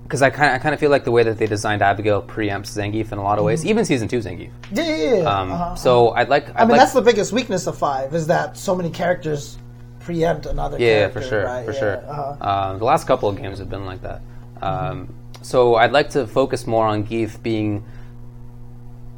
Because 0.04 0.22
I 0.22 0.30
kind 0.30 0.50
of, 0.52 0.56
I 0.56 0.58
kind 0.60 0.74
of 0.74 0.80
feel 0.80 0.92
like 0.92 1.06
the 1.06 1.12
way 1.12 1.24
that 1.24 1.38
they 1.38 1.48
designed 1.48 1.82
Abigail 1.82 2.22
preempts 2.22 2.78
Zangief 2.78 3.12
in 3.12 3.18
a 3.18 3.24
lot 3.24 3.40
of 3.40 3.46
ways, 3.46 3.66
even 3.66 3.84
season 3.86 4.08
two 4.08 4.20
Zangief. 4.20 4.50
yeah, 4.72 4.84
yeah, 4.84 5.14
yeah. 5.16 5.22
Um, 5.24 5.52
uh-huh. 5.52 5.76
So 5.76 6.10
I'd 6.12 6.30
like. 6.30 6.50
I'd 6.50 6.56
I 6.56 6.60
mean, 6.62 6.72
like, 6.72 6.80
that's 6.82 6.94
the 6.94 7.02
biggest 7.02 7.32
weakness 7.32 7.68
of 7.68 7.78
five 7.78 8.14
is 8.14 8.28
that 8.28 8.58
so 8.58 8.76
many 8.76 8.90
characters 8.90 9.58
preempt 10.04 10.46
another. 10.46 10.78
Game. 10.78 10.88
Yeah, 10.88 10.94
character, 11.10 11.22
for 11.22 11.28
sure, 11.28 11.44
right? 11.46 11.66
for 11.66 11.72
Yeah, 11.74 11.80
sure. 11.80 11.98
uh-huh. 12.08 12.50
Um, 12.72 12.80
the 12.80 12.86
last 12.86 13.08
couple 13.08 13.30
of 13.30 13.38
games 13.38 13.60
have 13.60 13.70
been 13.70 13.86
like 13.86 14.02
that. 14.02 14.22
Um, 14.62 15.14
So 15.42 15.76
I'd 15.76 15.92
like 15.92 16.10
to 16.12 16.26
focus 16.28 16.66
more 16.68 16.86
on 16.88 17.04
Gief 17.06 17.42
being 17.44 17.84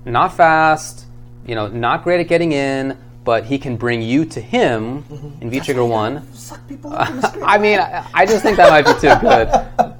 not 0.06 0.34
fast, 0.36 1.06
you 1.46 1.56
know, 1.56 1.68
not 1.68 2.04
great 2.04 2.20
at 2.20 2.28
getting 2.28 2.52
in, 2.52 2.98
but 3.24 3.46
he 3.46 3.58
can 3.58 3.76
bring 3.78 4.02
you 4.02 4.26
to 4.26 4.42
him 4.42 5.04
Mm-hmm. 5.04 5.42
in 5.42 5.50
V 5.50 5.60
Trigger 5.60 5.86
One. 5.86 6.32
Suck 6.34 6.62
people 6.68 6.94
up 6.94 7.10
in 7.14 7.22
the. 7.22 7.42
I 7.46 7.58
mean, 7.58 7.80
I, 7.80 8.06
I 8.14 8.26
just 8.26 8.44
think 8.44 8.58
that 8.58 8.70
might 8.70 8.86
be 8.86 8.94
too 9.02 9.14
good, 9.22 9.48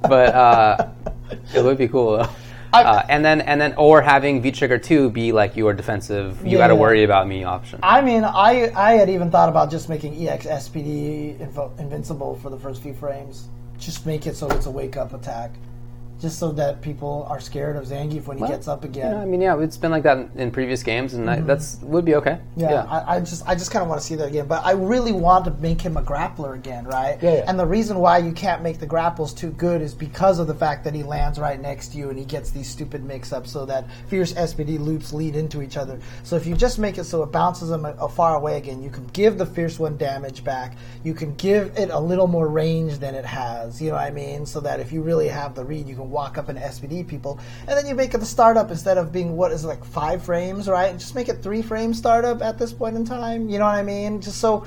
but 0.08 0.34
uh, 0.34 0.88
it 1.54 1.62
would 1.62 1.78
be 1.78 1.88
cool 1.88 2.18
though. 2.18 2.28
Uh, 2.72 3.02
and 3.08 3.24
then, 3.24 3.40
and 3.40 3.60
then, 3.60 3.74
or 3.76 4.02
having 4.02 4.42
V 4.42 4.52
Trigger 4.52 4.78
Two 4.78 5.10
be 5.10 5.32
like 5.32 5.56
your 5.56 5.72
defensive. 5.72 6.44
You 6.46 6.58
got 6.58 6.68
to 6.68 6.74
Yeah. 6.74 6.80
worry 6.80 7.04
about 7.04 7.26
me 7.26 7.44
option. 7.44 7.80
I 7.82 8.00
mean, 8.02 8.24
I 8.24 8.70
I 8.76 8.92
had 8.92 9.08
even 9.08 9.30
thought 9.30 9.48
about 9.48 9.70
just 9.70 9.88
making 9.88 10.14
EX 10.14 10.46
SPD 10.46 11.38
inv- 11.38 11.78
invincible 11.80 12.36
for 12.42 12.50
the 12.50 12.58
first 12.58 12.82
few 12.82 12.94
frames. 12.94 13.48
Just 13.78 14.06
make 14.06 14.26
it 14.26 14.36
so 14.36 14.48
it's 14.48 14.66
a 14.66 14.70
wake 14.70 14.96
up 14.96 15.12
attack, 15.14 15.50
just 16.20 16.38
so 16.38 16.50
that 16.52 16.80
people 16.80 17.26
are 17.28 17.40
scared 17.40 17.76
of 17.76 17.84
Zangief 17.86 18.26
when 18.26 18.38
he 18.38 18.42
Well, 18.42 18.50
gets 18.50 18.68
up 18.68 18.84
again. 18.84 19.12
Yeah, 19.12 19.20
I 19.20 19.24
mean, 19.26 19.40
yeah, 19.40 19.60
it's 19.60 19.76
been 19.76 19.90
like 19.90 20.02
that 20.04 20.16
in, 20.16 20.30
in 20.36 20.50
previous 20.50 20.82
games, 20.82 21.14
and 21.14 21.28
I, 21.28 21.40
that's 21.40 21.78
would 21.82 22.04
be 22.04 22.14
okay. 22.16 22.38
Mm-hmm. 22.56 22.60
Yeah, 22.60 22.84
I, 22.84 23.16
I 23.16 23.20
just 23.20 23.46
I 23.46 23.54
just 23.54 23.70
kind 23.70 23.82
of 23.82 23.88
want 23.88 24.00
to 24.00 24.06
see 24.06 24.14
that 24.14 24.28
again, 24.28 24.46
but 24.46 24.64
I 24.64 24.72
really 24.72 25.12
want 25.12 25.44
to 25.44 25.50
make 25.52 25.80
him 25.80 25.96
a 25.96 26.02
grappler 26.02 26.54
again, 26.54 26.84
right? 26.84 27.18
Yeah, 27.22 27.34
yeah. 27.34 27.44
And 27.46 27.58
the 27.58 27.66
reason 27.66 27.98
why 27.98 28.18
you 28.18 28.32
can't 28.32 28.62
make 28.62 28.78
the 28.78 28.86
grapples 28.86 29.34
too 29.34 29.50
good 29.52 29.82
is 29.82 29.94
because 29.94 30.38
of 30.38 30.46
the 30.46 30.54
fact 30.54 30.84
that 30.84 30.94
he 30.94 31.02
lands 31.02 31.38
right 31.38 31.60
next 31.60 31.88
to 31.88 31.98
you 31.98 32.08
and 32.08 32.18
he 32.18 32.24
gets 32.24 32.50
these 32.50 32.68
stupid 32.68 33.04
mix-ups, 33.04 33.50
so 33.50 33.66
that 33.66 33.84
fierce 34.08 34.32
SPD 34.32 34.78
loops 34.78 35.12
lead 35.12 35.36
into 35.36 35.60
each 35.60 35.76
other. 35.76 35.98
So 36.22 36.36
if 36.36 36.46
you 36.46 36.56
just 36.56 36.78
make 36.78 36.96
it 36.98 37.04
so 37.04 37.22
it 37.22 37.32
bounces 37.32 37.70
him 37.70 37.84
a, 37.84 37.90
a 38.00 38.08
far 38.08 38.36
away 38.36 38.56
again, 38.56 38.82
you 38.82 38.90
can 38.90 39.06
give 39.08 39.36
the 39.36 39.46
fierce 39.46 39.78
one 39.78 39.96
damage 39.98 40.42
back. 40.44 40.76
You 41.04 41.12
can 41.12 41.34
give 41.34 41.76
it 41.76 41.90
a 41.90 42.00
little 42.00 42.26
more 42.26 42.48
range 42.48 42.98
than 42.98 43.14
it 43.14 43.24
has. 43.24 43.82
You 43.82 43.90
know 43.90 43.96
what 43.96 44.04
I 44.04 44.10
mean? 44.10 44.46
So 44.46 44.60
that 44.60 44.80
if 44.80 44.92
you 44.92 45.02
really 45.02 45.28
have 45.28 45.54
the 45.54 45.64
read, 45.64 45.86
you 45.86 45.94
can 45.94 46.05
walk 46.06 46.38
up 46.38 46.48
and 46.48 46.58
SPD 46.58 47.06
people, 47.06 47.38
and 47.60 47.76
then 47.76 47.86
you 47.86 47.94
make 47.94 48.14
it 48.14 48.18
the 48.18 48.26
startup 48.26 48.70
instead 48.70 48.98
of 48.98 49.12
being 49.12 49.36
what 49.36 49.52
is 49.52 49.64
it, 49.64 49.68
like 49.68 49.84
five 49.84 50.24
frames, 50.24 50.68
right? 50.68 50.92
Just 50.98 51.14
make 51.14 51.28
it 51.28 51.42
three 51.42 51.62
frame 51.62 51.92
startup 51.92 52.42
at 52.42 52.58
this 52.58 52.72
point 52.72 52.96
in 52.96 53.04
time. 53.04 53.48
You 53.48 53.58
know 53.58 53.64
what 53.64 53.74
I 53.74 53.82
mean? 53.82 54.20
Just 54.20 54.38
so 54.38 54.64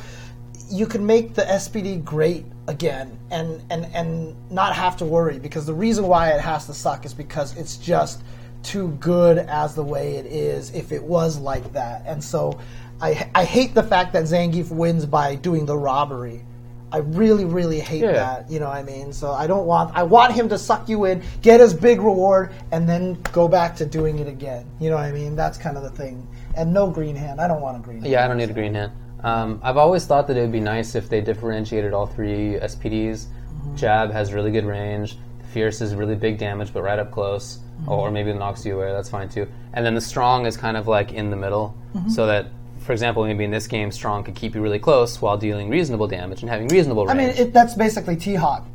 you 0.70 0.86
can 0.86 1.06
make 1.06 1.34
the 1.34 1.42
SPD 1.44 2.04
great 2.04 2.46
again 2.68 3.18
and 3.32 3.64
and 3.72 3.86
and 3.96 4.36
not 4.52 4.76
have 4.76 4.96
to 4.98 5.06
worry 5.06 5.40
because 5.40 5.66
the 5.66 5.74
reason 5.74 6.08
why 6.08 6.30
it 6.30 6.40
has 6.40 6.68
to 6.68 6.74
suck 6.74 7.06
is 7.06 7.14
because 7.14 7.58
it's 7.58 7.78
just 7.78 8.22
too 8.62 8.90
good 9.00 9.40
as 9.40 9.74
the 9.74 9.84
way 9.84 10.16
it 10.16 10.28
is 10.28 10.74
if 10.76 10.92
it 10.92 11.04
was 11.04 11.40
like 11.40 11.74
that. 11.74 12.04
And 12.06 12.24
so 12.24 12.60
I 13.02 13.30
I 13.34 13.44
hate 13.46 13.74
the 13.74 13.84
fact 13.84 14.14
that 14.14 14.24
Zangief 14.26 14.70
wins 14.70 15.06
by 15.06 15.36
doing 15.36 15.66
the 15.66 15.78
robbery. 15.78 16.46
I 16.92 16.98
really, 16.98 17.46
really 17.46 17.80
hate 17.80 18.02
Yeah. 18.02 18.14
that. 18.14 18.52
You 18.52 18.60
know 18.60 18.68
what 18.68 18.78
I 18.78 18.84
mean? 18.84 19.14
So 19.14 19.32
I 19.32 19.48
don't 19.48 19.66
want. 19.66 19.96
I 19.96 20.04
want 20.04 20.34
him 20.34 20.50
to 20.50 20.58
suck 20.58 20.90
you 20.90 21.06
in, 21.06 21.22
get 21.42 21.60
his 21.60 21.74
big 21.74 22.02
reward, 22.02 22.52
and 22.72 22.90
then 22.90 23.18
go 23.32 23.48
back 23.48 23.76
to 23.78 23.86
doing 23.86 24.20
it 24.20 24.28
again. 24.28 24.66
You 24.80 24.90
know 24.90 24.96
what 24.96 25.06
I 25.06 25.12
mean? 25.12 25.36
That's 25.36 25.58
kind 25.58 25.78
of 25.78 25.84
the 25.84 25.92
thing. 25.92 26.28
And 26.56 26.74
no 26.74 26.90
green 26.90 27.16
hand. 27.16 27.40
I 27.40 27.48
don't 27.48 27.62
want 27.62 27.78
a 27.78 27.80
green 27.80 28.00
hand. 28.02 28.12
Yeah, 28.12 28.26
I 28.26 28.28
don't 28.28 28.38
need 28.38 28.50
a 28.50 28.54
green 28.54 28.74
hand. 28.74 28.92
Um, 29.24 29.60
I've 29.64 29.78
always 29.78 30.06
thought 30.06 30.28
that 30.28 30.38
it 30.38 30.42
would 30.42 30.52
be 30.52 30.60
nice 30.62 30.96
if 30.96 31.10
they 31.10 31.22
differentiated 31.22 31.94
all 31.94 32.08
three 32.08 32.58
SPDs. 32.62 33.26
Mm-hmm. 33.26 33.76
Jab 33.76 34.12
has 34.12 34.34
really 34.34 34.52
good 34.52 34.66
range. 34.66 35.18
Fierce 35.54 35.82
is 35.82 35.94
really 35.96 36.16
big 36.16 36.38
damage, 36.38 36.74
but 36.74 36.84
right 36.84 37.00
up 37.00 37.12
close. 37.12 37.58
Mm-hmm. 37.82 37.92
Or 37.92 38.12
maybe 38.12 38.34
knocks 38.34 38.66
you 38.66 38.78
away. 38.78 38.92
That's 38.92 39.10
fine 39.10 39.30
too. 39.30 39.48
And 39.74 39.86
then 39.86 39.94
the 39.96 40.02
strong 40.02 40.46
is 40.46 40.58
kind 40.58 40.76
of 40.78 40.88
like 40.88 41.14
in 41.14 41.30
the 41.30 41.36
middle, 41.36 41.76
mm-hmm. 41.94 42.10
so 42.10 42.26
that, 42.28 42.48
for 42.90 42.94
example, 42.94 43.24
maybe 43.24 43.44
in 43.44 43.52
this 43.52 43.68
game, 43.68 43.92
strong 43.92 44.24
could 44.24 44.34
keep 44.34 44.56
you 44.56 44.62
really 44.62 44.80
close 44.80 45.22
while 45.22 45.38
dealing 45.38 45.70
reasonable 45.70 46.08
damage 46.08 46.42
and 46.42 46.50
having 46.50 46.68
reasonable 46.70 47.06
range. 47.06 47.20
I 47.20 47.24
mean, 47.24 47.30
it, 47.38 47.54
that's 47.54 47.76
basically 47.76 48.16
T 48.16 48.34
Hawk 48.34 48.66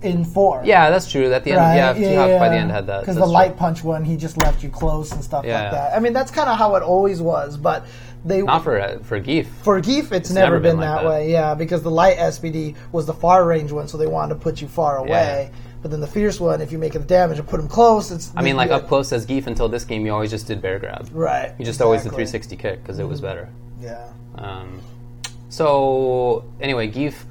in 0.00 0.24
four. 0.24 0.62
yeah, 0.64 0.88
that's 0.88 1.10
true. 1.12 1.30
At 1.30 1.44
the 1.44 1.50
end, 1.50 1.58
Right? 1.60 1.76
yeah, 1.76 1.92
T-Hawk 1.92 2.40
by 2.40 2.48
the 2.48 2.54
end 2.56 2.70
had 2.70 2.86
that. 2.86 3.00
Because 3.00 3.16
the 3.16 3.20
That's 3.20 3.30
light 3.32 3.58
punch 3.58 3.84
one, 3.84 4.02
he 4.02 4.16
just 4.16 4.38
left 4.38 4.62
you 4.62 4.70
close 4.70 5.12
and 5.12 5.22
stuff 5.22 5.44
Yeah. 5.44 5.64
like 5.64 5.72
that. 5.72 5.94
I 5.94 6.00
mean, 6.00 6.14
that's 6.14 6.30
kind 6.30 6.48
of 6.48 6.56
how 6.56 6.74
it 6.76 6.82
always 6.82 7.20
was, 7.20 7.58
but 7.58 7.84
they 8.24 8.40
Not 8.40 8.64
for 8.64 8.80
uh, 8.80 8.98
for 9.00 9.20
Gief. 9.20 9.48
for 9.60 9.78
Gief, 9.78 10.10
it's, 10.10 10.30
never, 10.30 10.52
never 10.54 10.60
been, 10.60 10.76
been 10.78 10.80
like 10.80 10.96
that, 10.96 11.02
that. 11.02 11.10
way. 11.10 11.30
Yeah, 11.30 11.54
because 11.54 11.82
the 11.82 11.90
light 11.90 12.16
SPD 12.16 12.76
was 12.92 13.04
the 13.04 13.12
far 13.12 13.44
range 13.44 13.72
one, 13.72 13.88
so 13.88 13.98
they 13.98 14.06
wanted 14.06 14.32
to 14.36 14.40
put 14.40 14.62
you 14.62 14.68
far 14.68 14.96
away. 14.96 15.50
But 15.82 15.90
then 15.90 16.00
the 16.00 16.06
fierce 16.06 16.38
one, 16.38 16.60
if 16.60 16.72
you 16.72 16.78
make 16.78 16.92
the 16.92 16.98
damage 16.98 17.38
and 17.38 17.48
put 17.48 17.58
him 17.58 17.66
close, 17.68 18.10
it's. 18.10 18.32
I 18.36 18.42
mean, 18.42 18.56
like 18.56 18.68
yeah. 18.68 18.76
up 18.76 18.88
close 18.88 19.12
as 19.12 19.24
Gief 19.26 19.46
until 19.46 19.68
this 19.68 19.84
game, 19.84 20.04
you 20.04 20.12
always 20.12 20.30
just 20.30 20.46
did 20.46 20.60
bear 20.60 20.78
grab. 20.78 21.08
Right. 21.12 21.54
You 21.58 21.64
just 21.64 21.80
always 21.80 22.02
did 22.02 22.10
360 22.10 22.56
kick 22.56 22.82
because 22.82 22.98
it 22.98 23.04
was 23.04 23.20
better. 23.20 23.48
Yeah. 23.80 24.06
Um, 24.34 24.80
so 25.48 26.44
anyway, 26.60 26.88
Gief, 26.88 27.24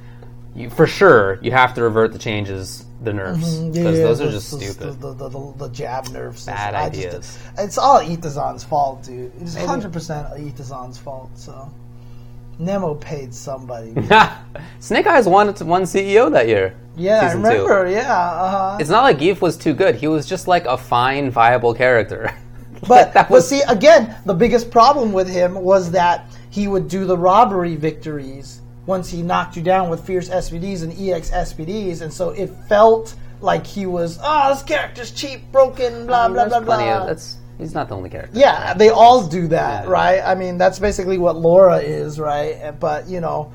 you, 0.55 0.69
for 0.69 0.88
sure 0.88 1.39
you 1.41 1.51
have 1.51 1.73
to 1.76 1.84
revert 1.84 2.11
the 2.11 2.19
changes, 2.19 2.85
the 3.03 3.13
nerfs, 3.13 3.45
Mm-hmm. 3.55 3.71
because 3.71 3.97
those 3.99 4.21
are 4.21 4.26
the- 4.26 4.31
just 4.31 4.51
the, 4.51 4.59
stupid. 4.65 4.99
The, 4.99 5.13
the, 5.13 5.53
the, 5.57 5.69
jab 5.69 6.07
nerfs. 6.09 6.45
Bad 6.45 6.76
I 6.76 6.89
just- 6.89 7.05
ideas. 7.07 7.39
it's 7.57 7.77
all 7.77 7.99
Itazan's 8.01 8.63
fault, 8.63 9.03
dude. 9.03 9.31
It's 9.41 9.55
100% 9.55 10.39
Itazan's 10.39 10.97
fault, 10.97 11.30
so. 11.35 11.71
Nemo 12.60 12.94
paid 12.95 13.34
somebody. 13.34 13.94
Snake 14.80 15.06
Eyez 15.06 15.31
won 15.31 15.48
one 15.48 15.84
CEO 15.84 16.30
that 16.31 16.48
year. 16.49 16.76
Yeah, 16.98 17.22
I 17.22 17.27
season 17.27 17.44
two. 17.44 17.48
remember. 17.48 17.90
Yeah, 17.90 18.14
uh-huh. 18.14 18.77
It's 18.81 18.90
not 18.90 19.03
like 19.03 19.18
Gief 19.18 19.41
was 19.41 19.56
too 19.56 19.73
good. 19.73 19.95
He 19.95 20.07
was 20.07 20.26
just 20.26 20.48
like 20.48 20.65
a 20.65 20.77
fine, 20.77 21.31
viable 21.31 21.73
character. 21.73 22.31
But, 22.88 23.14
that 23.14 23.27
but 23.27 23.41
see, 23.41 23.61
again, 23.68 24.15
the 24.26 24.34
biggest 24.34 24.72
problem 24.72 25.11
with 25.11 25.27
him 25.27 25.53
was 25.53 25.91
that 25.91 26.27
he 26.49 26.69
would 26.69 26.88
do 26.88 27.03
the 27.03 27.18
robbery 27.18 27.76
victories 27.76 28.61
once 28.86 29.10
he 29.10 29.22
knocked 29.22 29.57
you 29.57 29.61
down 29.61 29.90
with 29.90 30.06
fierce 30.07 30.30
SPDs 30.30 30.84
and 30.84 30.94
EX 30.94 31.30
SPDs, 31.30 32.02
and 32.02 32.14
so 32.14 32.30
it 32.30 32.48
felt 32.69 33.15
like 33.41 33.68
he 33.68 33.86
was, 33.86 34.18
oh, 34.23 34.53
this 34.53 34.64
character's 34.64 35.11
cheap, 35.11 35.52
broken, 35.52 36.07
blah, 36.07 36.30
blah, 36.30 36.45
there's 36.45 36.49
blah, 36.52 36.61
plenty 36.61 36.86
blah. 36.86 37.02
of 37.02 37.07
that's. 37.07 37.38
He's 37.60 37.73
not 37.76 37.90
the 37.90 37.95
only 37.95 38.10
character. 38.10 38.40
Yeah, 38.40 38.73
they 38.73 38.90
all 38.90 39.27
do 39.27 39.48
that, 39.49 39.84
Yeah. 39.84 39.91
right? 39.91 40.22
I 40.26 40.34
mean, 40.34 40.57
that's 40.57 40.80
basically 40.80 41.18
what 41.19 41.36
Laura 41.36 41.77
is, 41.77 42.18
right? 42.19 42.73
But 42.80 43.07
you 43.10 43.19
know, 43.19 43.52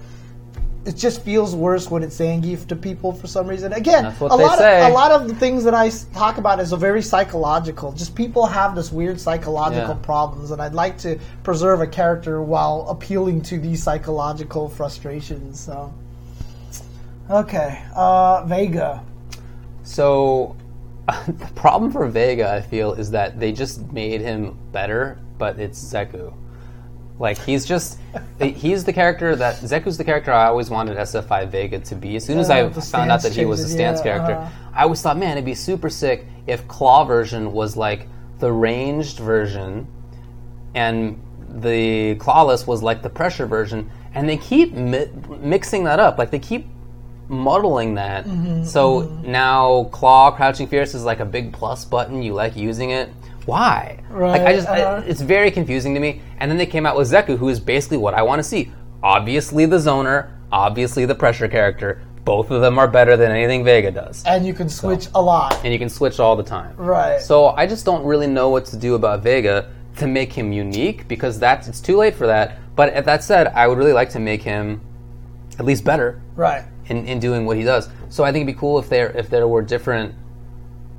it 0.85 0.95
just 0.95 1.23
feels 1.23 1.57
worse 1.57 1.91
when 1.91 2.03
it's 2.03 2.19
Zangief 2.19 2.67
to 2.67 2.77
people 2.77 3.13
for 3.13 3.27
some 3.27 3.47
reason. 3.47 3.73
Again, 3.73 4.05
a 4.21 4.25
lot 4.27 4.59
say. 4.59 4.83
of 4.85 4.91
a 4.91 4.95
lot 4.95 5.11
of 5.11 5.27
the 5.27 5.35
things 5.35 5.65
that 5.65 5.75
I 5.75 5.89
talk 6.13 6.37
about 6.37 6.61
is 6.61 6.73
a 6.73 6.77
very 6.77 7.01
psychological. 7.01 7.93
Just 7.93 8.15
people 8.15 8.45
have 8.45 8.75
this 8.75 8.93
weird 8.93 9.19
psychological 9.19 9.95
Yeah. 9.95 10.03
problems, 10.03 10.51
and 10.51 10.61
I'd 10.61 10.75
like 10.75 10.99
to 10.99 11.19
preserve 11.43 11.81
a 11.81 11.87
character 11.87 12.43
while 12.43 12.87
appealing 12.91 13.41
to 13.43 13.59
these 13.59 13.83
psychological 13.83 14.69
frustrations. 14.69 15.59
So, 15.59 15.91
okay, 17.31 17.79
uh, 17.97 18.45
Vega. 18.45 19.01
So 19.85 20.57
the 21.27 21.51
problem 21.55 21.91
for 21.93 22.07
Vega, 22.07 22.51
I 22.51 22.61
feel, 22.61 22.93
is 22.93 23.11
that 23.11 23.39
they 23.39 23.53
just 23.53 23.93
made 23.93 24.21
him 24.21 24.59
better, 24.73 25.19
but 25.39 25.59
it's 25.59 25.83
Zeku. 25.83 26.35
Like 27.19 27.39
he's 27.39 27.65
just 27.65 27.99
he's 28.41 28.85
the 28.85 28.93
character 28.93 29.37
that 29.37 29.57
Zeku's 29.57 29.99
the 29.99 30.05
character 30.05 30.33
I 30.33 30.47
always 30.47 30.71
wanted 30.71 30.97
SF5 30.97 31.49
Vega 31.49 31.79
to 31.81 31.95
be. 31.95 32.17
As 32.17 32.25
soon 32.25 32.39
as 32.39 32.49
Yeah, 32.49 32.67
I 32.67 32.71
found 32.81 33.11
out 33.11 33.23
that 33.23 33.35
he 33.35 33.45
was 33.45 33.61
a 33.61 33.69
stance 33.69 33.99
yeah, 33.99 34.05
character, 34.05 34.35
uh-huh. 34.35 34.71
I 34.75 34.83
always 34.83 35.01
thought, 35.01 35.17
man, 35.17 35.33
it'd 35.33 35.45
be 35.45 35.55
super 35.55 35.91
sick 35.91 36.27
if 36.47 36.67
Claw 36.67 37.05
version 37.05 37.53
was 37.53 37.77
like 37.77 38.09
the 38.41 38.51
ranged 38.51 39.19
version, 39.19 39.87
and 40.75 41.23
the 41.49 42.17
Clawless 42.17 42.67
was 42.67 42.83
like 42.83 43.03
the 43.03 43.11
pressure 43.11 43.47
version, 43.47 43.91
and 44.15 44.29
they 44.29 44.37
keep 44.37 44.73
mi- 44.73 45.09
mixing 45.41 45.85
that 45.85 46.01
up. 46.01 46.19
Like 46.19 46.31
they 46.31 46.41
keep 46.41 46.67
muddling 47.29 47.95
that. 47.95 48.25
Mm-hmm, 48.27 48.65
so 48.65 49.03
now 49.25 49.85
Claw 49.93 50.31
Crouching 50.31 50.67
Fierce 50.67 50.95
is 50.95 51.05
like 51.05 51.21
a 51.21 51.25
big 51.25 51.53
plus 51.53 51.85
button. 51.85 52.23
You 52.23 52.35
like 52.35 52.57
using 52.57 52.91
it. 52.91 53.11
Why? 53.47 54.03
Right. 54.09 54.33
Like 54.39 54.43
I 54.43 54.53
just, 54.55 54.69
I- 54.69 54.83
uh-huh. 54.83 55.07
it's 55.07 55.21
very 55.21 55.51
confusing 55.51 55.95
to 55.95 56.01
me. 56.01 56.21
And 56.39 56.51
then 56.51 56.59
they 56.59 56.67
came 56.67 56.87
out 56.87 56.97
with 56.97 57.11
Zeku, 57.11 57.37
who 57.37 57.49
is 57.49 57.61
basically 57.61 57.99
what 57.99 58.15
I 58.15 58.23
want 58.23 58.39
to 58.39 58.43
see. 58.45 58.73
Obviously 59.03 59.67
the 59.67 59.77
zoner, 59.77 60.31
obviously 60.51 61.05
the 61.05 61.15
pressure 61.15 61.49
character. 61.49 62.01
Both 62.25 62.51
of 62.51 62.63
them 62.63 62.79
are 62.79 62.89
better 62.89 63.19
than 63.19 63.31
anything 63.33 63.65
Vega 63.65 63.91
does, 63.91 64.25
And 64.25 64.47
you 64.47 64.55
can 64.55 64.71
switch 64.71 65.09
a 65.15 65.21
lot. 65.21 65.61
and 65.63 65.75
you 65.75 65.79
can 65.79 65.91
switch 65.91 66.19
all 66.19 66.37
the 66.37 66.43
time. 66.43 66.75
Right. 66.77 67.21
So 67.21 67.49
I 67.49 67.67
just 67.67 67.85
don't 67.85 68.03
really 68.03 68.27
know 68.27 68.49
what 68.49 68.65
to 68.67 68.79
do 68.79 68.95
about 68.95 69.23
Vega 69.23 69.71
to 69.99 70.07
make 70.07 70.33
him 70.33 70.51
unique 70.51 71.07
because 71.07 71.39
that's 71.39 71.69
it's 71.69 71.81
too 71.83 71.99
late 71.99 72.15
for 72.15 72.27
that. 72.27 72.59
But 72.77 72.95
at 72.95 73.05
that 73.05 73.23
said, 73.23 73.49
I 73.49 73.69
would 73.69 73.77
really 73.77 73.93
like 73.93 74.09
to 74.11 74.19
make 74.21 74.43
him 74.43 74.81
at 75.59 75.65
least 75.67 75.85
better 75.85 76.21
Right. 76.35 76.65
In, 76.87 77.07
in 77.07 77.19
doing 77.21 77.47
what 77.47 77.57
he 77.57 77.63
does. 77.63 77.89
So 78.09 78.25
I 78.25 78.33
think 78.33 78.45
it'd 78.45 78.55
be 78.55 78.61
cool 78.61 78.79
if 78.79 78.89
there 78.89 79.11
if 79.17 79.31
there 79.31 79.47
were 79.49 79.63
different, 79.63 80.15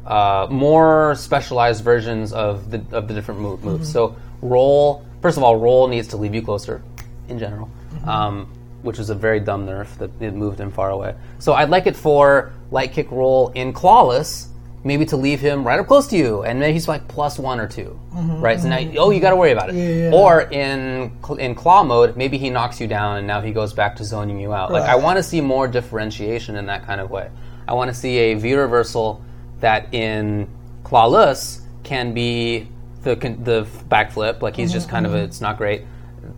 uh, 0.06 0.48
more 0.50 1.16
specialized 1.16 1.84
versions 1.84 2.34
of 2.34 2.72
the 2.72 2.84
of 2.92 3.08
the 3.08 3.14
different 3.14 3.40
move, 3.40 3.64
moves. 3.64 3.92
So 3.92 4.16
roll. 4.42 5.06
First 5.22 5.38
of 5.38 5.44
all, 5.44 5.56
roll 5.58 5.88
needs 5.88 6.08
to 6.10 6.18
leave 6.18 6.36
you 6.36 6.42
closer, 6.42 6.84
in 7.30 7.40
general, 7.40 7.70
um, 8.06 8.48
which 8.84 9.00
was 9.00 9.10
a 9.10 9.16
very 9.16 9.40
dumb 9.40 9.66
nerf 9.66 9.98
that 9.98 10.12
it 10.22 10.34
moved 10.34 10.60
him 10.60 10.72
far 10.72 10.92
away. 10.92 11.16
So 11.40 11.54
I'd 11.54 11.70
like 11.70 11.88
it 11.88 11.96
for 11.96 12.52
light 12.70 12.92
kick 12.94 13.10
roll 13.12 13.50
in 13.56 13.74
clawless. 13.74 14.48
Maybe 14.86 15.06
to 15.08 15.18
leave 15.18 15.42
him 15.42 15.66
right 15.66 15.80
up 15.80 15.88
close 15.88 16.08
to 16.08 16.16
you, 16.16 16.44
and 16.44 16.62
then 16.62 16.72
he's 16.72 16.88
like 16.88 17.08
plus 17.08 17.40
one 17.40 17.60
or 17.60 17.68
2 17.68 17.82
mm-hmm, 18.14 18.40
right? 18.40 18.60
So 18.60 18.70
now, 18.70 18.78
mm-hmm. 18.78 18.98
oh, 19.00 19.10
you 19.10 19.20
got 19.20 19.32
to 19.32 19.36
worry 19.36 19.52
about 19.52 19.70
it. 19.70 19.76
Yeah, 19.76 20.10
yeah. 20.10 20.16
Or 20.16 20.42
in 20.42 21.12
in 21.40 21.56
claw 21.56 21.84
mode, 21.84 22.16
maybe 22.16 22.38
he 22.38 22.52
knocks 22.52 22.80
you 22.80 22.86
down, 22.86 23.18
and 23.18 23.26
now 23.26 23.42
he 23.42 23.52
goes 23.52 23.74
back 23.74 23.96
to 23.98 24.04
zoning 24.04 24.40
you 24.40 24.54
out. 24.54 24.72
Like 24.72 24.84
I 24.84 24.96
want 24.96 25.18
to 25.18 25.24
see 25.24 25.42
more 25.42 25.68
differentiation 25.68 26.56
in 26.56 26.68
that 26.68 26.86
kind 26.86 27.02
of 27.02 27.10
way. 27.10 27.32
I 27.68 27.74
want 27.74 27.90
to 27.90 27.96
see 27.96 28.18
a 28.18 28.36
V 28.36 28.54
reversal 28.54 29.22
that 29.60 29.92
in 29.92 30.48
clawless 30.84 31.62
can 31.84 32.14
be 32.14 32.68
the 33.02 33.16
the 33.16 33.68
backflip. 33.90 34.42
Like 34.42 34.56
he's 34.56 34.72
just 34.72 34.88
mm-hmm, 34.88 34.96
kind 34.96 35.06
of 35.08 35.16
a, 35.16 35.24
it's 35.24 35.42
not 35.42 35.58
great. 35.58 35.82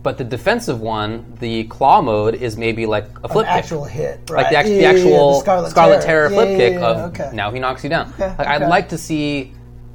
But 0.02 0.16
the 0.16 0.24
defensive 0.24 0.80
one, 0.80 1.34
the 1.40 1.64
claw 1.64 2.00
mode, 2.00 2.34
is 2.36 2.56
maybe 2.56 2.86
like 2.86 3.06
a 3.24 3.28
flip 3.28 3.46
An 3.46 3.54
kick. 3.54 3.64
actual 3.64 3.84
hit, 3.84 4.30
Like 4.30 4.50
the, 4.50 4.56
act- 4.56 4.68
Yeah, 4.68 4.74
the 4.74 4.80
yeah, 4.80 4.90
yeah, 4.92 4.96
actual 4.98 5.32
the 5.34 5.40
Scarlet, 5.40 5.70
Scarlet 5.70 6.02
Terror, 6.02 6.30
Yeah, 6.30 6.36
flip 6.36 6.48
yeah, 6.50 6.56
kick 6.56 6.72
yeah, 6.74 6.86
of 6.86 6.96
okay. 7.10 7.30
now 7.34 7.50
he 7.50 7.58
knocks 7.58 7.82
you 7.82 7.90
down. 7.90 8.12
Okay, 8.14 8.28
like 8.38 8.46
I'd 8.46 8.68
like 8.68 8.88
to 8.90 8.98
see 8.98 9.52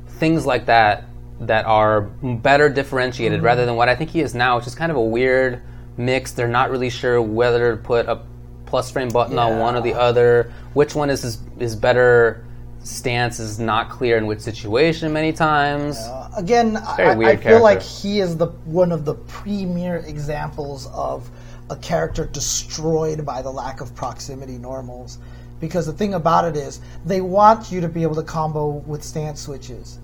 things 0.08 0.46
like 0.46 0.66
that 0.66 1.06
that 1.42 1.66
are 1.66 2.02
better 2.02 2.70
differentiated 2.70 3.38
Mm-hmm. 3.38 3.46
rather 3.46 3.66
than 3.66 3.76
what 3.76 3.88
I 3.90 3.96
think 3.96 4.10
he 4.10 4.20
is 4.22 4.36
now, 4.36 4.58
which 4.58 4.68
is 4.68 4.76
kind 4.76 4.92
of 4.92 4.98
a 4.98 5.02
weird 5.04 5.62
mix. 5.98 6.32
They're 6.32 6.48
not 6.48 6.70
really 6.70 6.90
sure 6.90 7.22
whether 7.22 7.76
to 7.76 7.82
put 7.82 8.08
a 8.08 8.22
plus 8.66 8.92
frame 8.92 9.10
button 9.10 9.40
on 9.40 9.58
one 9.60 9.76
or 9.76 9.82
the 9.82 9.94
other. 9.94 10.52
Which 10.74 10.96
one 10.96 11.10
is 11.10 11.22
his, 11.22 11.40
his 11.60 11.76
better 11.76 12.44
stance 12.84 13.40
is 13.40 13.60
not 13.60 13.90
clear 13.90 14.18
in 14.18 14.26
which 14.28 14.40
situation 14.40 15.12
many 15.14 15.34
times. 15.34 15.98
Uh, 15.98 16.30
Again, 16.38 16.80
very 16.98 17.26
I, 17.26 17.30
I 17.32 17.36
feel 17.38 17.62
like 17.64 17.82
he 17.82 18.20
is 18.20 18.36
the 18.38 18.48
one 18.66 18.92
of 18.92 19.06
the 19.06 19.16
premier 19.16 19.98
examples 19.98 20.88
of 20.88 21.30
a 21.70 21.76
character 21.78 22.26
destroyed 22.26 23.26
by 23.26 23.42
the 23.42 23.52
lack 23.52 23.82
of 23.82 23.96
proximity 23.96 24.58
normals. 24.58 25.18
Because 25.60 25.86
the 25.86 25.94
thing 25.94 26.14
about 26.16 26.44
it 26.46 26.58
is, 26.58 26.82
they 27.06 27.22
want 27.22 27.72
you 27.72 27.80
to 27.82 27.88
be 27.88 28.04
able 28.04 28.16
to 28.16 28.24
combo 28.24 28.68
with 28.86 29.02
stance 29.02 29.40
switches, 29.40 30.00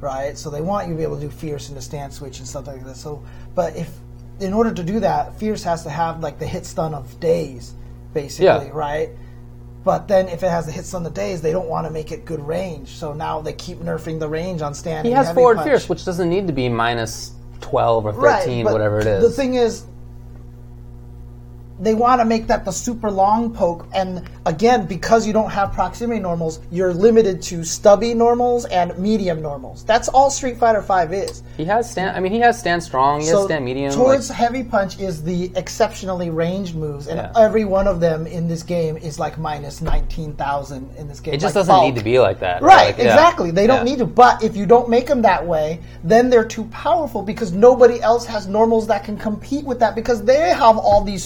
right? 0.00 0.38
So 0.38 0.50
they 0.50 0.60
want 0.60 0.86
you 0.86 0.94
to 0.94 0.98
be 0.98 1.02
able 1.02 1.16
to 1.16 1.22
do 1.22 1.30
fierce 1.30 1.68
into 1.68 1.80
stance 1.82 2.16
switch 2.16 2.38
and 2.38 2.46
stuff 2.46 2.68
like 2.68 2.84
that. 2.84 2.96
So, 2.96 3.24
but 3.56 3.74
if 3.74 3.90
in 4.38 4.52
order 4.54 4.72
to 4.72 4.82
do 4.84 5.00
that, 5.00 5.36
fierce 5.38 5.64
has 5.64 5.82
to 5.82 5.90
have 5.90 6.20
like 6.20 6.38
the 6.38 6.46
hit 6.46 6.64
stun 6.64 6.94
of 6.94 7.18
days, 7.18 7.74
basically, 8.14 8.44
Yeah. 8.66 8.70
right? 8.72 9.10
But 9.82 10.08
then 10.08 10.28
if 10.28 10.42
it 10.42 10.50
has 10.50 10.66
the 10.66 10.72
hit 10.72 10.84
stun 10.84 11.06
of 11.06 11.14
days, 11.14 11.40
they 11.40 11.52
don't 11.52 11.68
want 11.68 11.86
to 11.86 11.92
make 11.92 12.12
it 12.12 12.24
good 12.24 12.46
range. 12.46 12.88
So 12.90 13.14
now 13.14 13.40
they 13.40 13.54
keep 13.54 13.78
nerfing 13.78 14.18
the 14.20 14.28
range 14.28 14.60
on 14.60 14.74
standing. 14.74 15.10
He 15.10 15.16
has 15.16 15.32
forward 15.32 15.56
punch. 15.56 15.68
fierce, 15.68 15.88
which 15.88 16.04
doesn't 16.04 16.28
need 16.28 16.46
to 16.46 16.52
be 16.52 16.68
minus 16.68 17.32
12 17.60 18.06
or 18.06 18.12
13, 18.12 18.66
right, 18.66 18.72
whatever 18.72 19.00
it 19.00 19.06
is. 19.06 19.22
The 19.22 19.30
thing 19.30 19.54
is, 19.54 19.84
they 21.80 21.94
want 21.94 22.20
to 22.20 22.24
make 22.24 22.46
that 22.48 22.64
the 22.64 22.70
super 22.72 23.10
long 23.10 23.52
poke, 23.54 23.86
and 23.94 24.28
again, 24.46 24.86
because 24.86 25.26
you 25.26 25.32
don't 25.32 25.50
have 25.50 25.72
proximity 25.72 26.20
normals, 26.20 26.60
you're 26.70 26.92
limited 26.92 27.40
to 27.42 27.64
stubby 27.64 28.12
normals 28.14 28.66
and 28.66 28.96
medium 28.98 29.40
normals. 29.40 29.82
That's 29.84 30.08
all 30.08 30.30
Street 30.30 30.58
Fighter 30.58 30.82
Five 30.82 31.12
is. 31.12 31.42
he 31.56 31.64
has 31.64 31.90
stand. 31.90 32.16
I 32.16 32.20
mean, 32.20 32.32
he 32.32 32.40
has 32.40 32.58
stand 32.58 32.82
strong. 32.82 33.20
He 33.20 33.26
has 33.28 33.44
stand 33.44 33.64
medium. 33.64 33.92
Towards 33.92 34.28
like- 34.28 34.38
heavy 34.38 34.62
punch 34.62 34.98
is 35.00 35.22
the 35.22 35.50
exceptionally 35.56 36.30
ranged 36.30 36.74
moves, 36.74 37.06
and 37.06 37.18
Yeah. 37.18 37.32
every 37.36 37.64
one 37.64 37.86
of 37.88 38.00
them 38.00 38.26
in 38.26 38.46
this 38.48 38.62
game 38.62 38.96
is 38.96 39.18
like 39.18 39.38
minus 39.38 39.80
nineteen 39.80 40.34
thousand 40.34 40.88
in 40.98 41.08
this 41.08 41.20
game. 41.20 41.34
it 41.34 41.38
just 41.40 41.54
like 41.54 41.60
doesn't 41.62 41.74
bulk. 41.74 41.84
need 41.86 41.96
to 41.98 42.04
be 42.04 42.18
like 42.18 42.40
that. 42.40 42.62
Right, 42.62 42.88
Like, 42.88 42.98
yeah. 42.98 43.04
exactly. 43.14 43.50
They 43.50 43.66
don't 43.66 43.78
Yeah. 43.86 43.92
need 43.92 43.98
to. 44.00 44.06
But 44.06 44.42
if 44.42 44.56
you 44.56 44.66
don't 44.66 44.88
make 44.88 45.06
them 45.06 45.22
that 45.22 45.46
way, 45.46 45.80
then 46.04 46.28
they're 46.30 46.44
too 46.44 46.64
powerful 46.64 47.22
because 47.22 47.52
nobody 47.52 48.00
else 48.02 48.26
has 48.26 48.46
normals 48.46 48.86
that 48.88 49.04
can 49.04 49.16
compete 49.16 49.64
with 49.64 49.78
that 49.80 49.94
because 49.94 50.22
they 50.22 50.50
have 50.50 50.76
all 50.78 51.02
these 51.02 51.22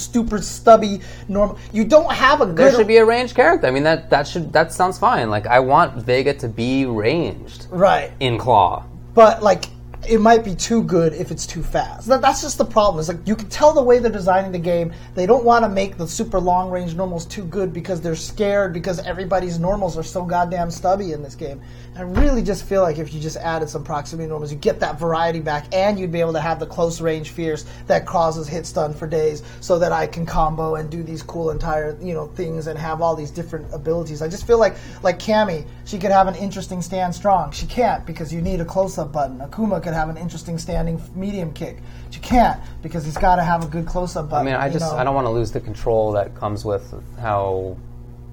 stubby 0.46 1.00
normal. 1.28 1.58
You 1.72 1.84
don't 1.84 2.12
have 2.12 2.40
a 2.40 2.46
good. 2.46 2.56
There 2.56 2.72
should 2.72 2.86
be 2.86 2.98
a 2.98 3.04
ranged 3.04 3.34
character. 3.34 3.66
I 3.66 3.70
mean, 3.70 3.84
that 3.84 4.10
that 4.10 4.26
should 4.26 4.52
that 4.52 4.72
sounds 4.72 4.98
fine. 4.98 5.30
Like 5.30 5.46
I 5.46 5.60
want 5.60 6.02
Vega 6.02 6.34
to 6.34 6.48
be 6.48 6.86
ranged 6.86 7.66
right, 7.70 8.12
in 8.20 8.38
Claw. 8.38 8.84
but 9.14 9.42
like 9.42 9.66
it 10.08 10.20
might 10.20 10.44
be 10.44 10.54
too 10.54 10.82
good 10.82 11.12
if 11.12 11.30
it's 11.30 11.46
too 11.46 11.62
fast. 11.62 12.08
That, 12.08 12.20
that's 12.20 12.42
just 12.42 12.58
the 12.58 12.64
problem. 12.64 13.00
It's 13.00 13.08
like 13.08 13.26
you 13.26 13.36
can 13.36 13.48
tell 13.48 13.72
the 13.72 13.82
way 13.82 13.98
they're 13.98 14.10
designing 14.10 14.52
the 14.52 14.58
game. 14.58 14.92
They 15.14 15.26
don't 15.26 15.44
want 15.44 15.64
to 15.64 15.68
make 15.68 15.96
the 15.96 16.06
super 16.06 16.40
long 16.40 16.70
range 16.70 16.94
normals 16.94 17.26
too 17.26 17.44
good 17.44 17.72
because 17.72 18.00
they're 18.00 18.16
scared 18.16 18.72
because 18.72 18.98
everybody's 19.00 19.58
normals 19.58 19.96
are 19.96 20.02
so 20.02 20.24
goddamn 20.24 20.70
stubby 20.70 21.12
in 21.12 21.22
this 21.22 21.34
game. 21.34 21.60
I 21.96 22.02
really 22.02 22.42
just 22.42 22.64
feel 22.64 22.82
like 22.82 22.98
if 22.98 23.14
you 23.14 23.20
just 23.20 23.36
added 23.36 23.68
some 23.68 23.84
proximity 23.84 24.28
normals, 24.28 24.50
you 24.50 24.58
get 24.58 24.80
that 24.80 24.98
variety 24.98 25.40
back, 25.40 25.72
and 25.72 25.98
you'd 25.98 26.10
be 26.10 26.20
able 26.20 26.32
to 26.32 26.40
have 26.40 26.58
the 26.58 26.66
close 26.66 27.00
range 27.00 27.30
fears 27.30 27.66
that 27.86 28.04
causes 28.04 28.48
hit 28.48 28.66
stun 28.66 28.92
for 28.92 29.06
days, 29.06 29.44
so 29.60 29.78
that 29.78 29.92
I 29.92 30.06
can 30.08 30.26
combo 30.26 30.74
and 30.74 30.90
do 30.90 31.04
these 31.04 31.22
cool 31.22 31.50
entire 31.50 31.96
you 32.02 32.12
know 32.12 32.26
things 32.26 32.66
and 32.66 32.78
have 32.78 33.00
all 33.00 33.14
these 33.14 33.30
different 33.30 33.72
abilities. 33.72 34.22
I 34.22 34.28
just 34.28 34.46
feel 34.46 34.58
like 34.58 34.74
like 35.02 35.20
Cammy, 35.20 35.66
she 35.84 35.98
could 35.98 36.10
have 36.10 36.26
an 36.26 36.34
interesting 36.34 36.82
stand 36.82 37.14
strong. 37.14 37.52
She 37.52 37.66
can't 37.66 38.04
because 38.04 38.32
you 38.32 38.42
need 38.42 38.60
a 38.60 38.64
close 38.64 38.98
up 38.98 39.12
button. 39.12 39.38
Akuma 39.38 39.80
could 39.82 39.93
have 39.94 40.08
an 40.08 40.16
interesting 40.16 40.58
standing 40.58 41.00
medium 41.14 41.52
kick. 41.52 41.78
But 42.06 42.14
you 42.14 42.20
can't 42.20 42.60
because 42.82 43.04
he's 43.04 43.16
got 43.16 43.36
to 43.36 43.42
have 43.42 43.64
a 43.64 43.68
good 43.68 43.86
close 43.86 44.16
up 44.16 44.30
button. 44.30 44.48
I 44.48 44.50
mean, 44.50 44.60
I 44.60 44.68
just 44.68 44.92
know? 44.92 44.98
I 44.98 45.04
don't 45.04 45.14
want 45.14 45.26
to 45.26 45.30
lose 45.30 45.52
the 45.52 45.60
control 45.60 46.12
that 46.12 46.34
comes 46.34 46.64
with 46.64 46.94
how 47.20 47.76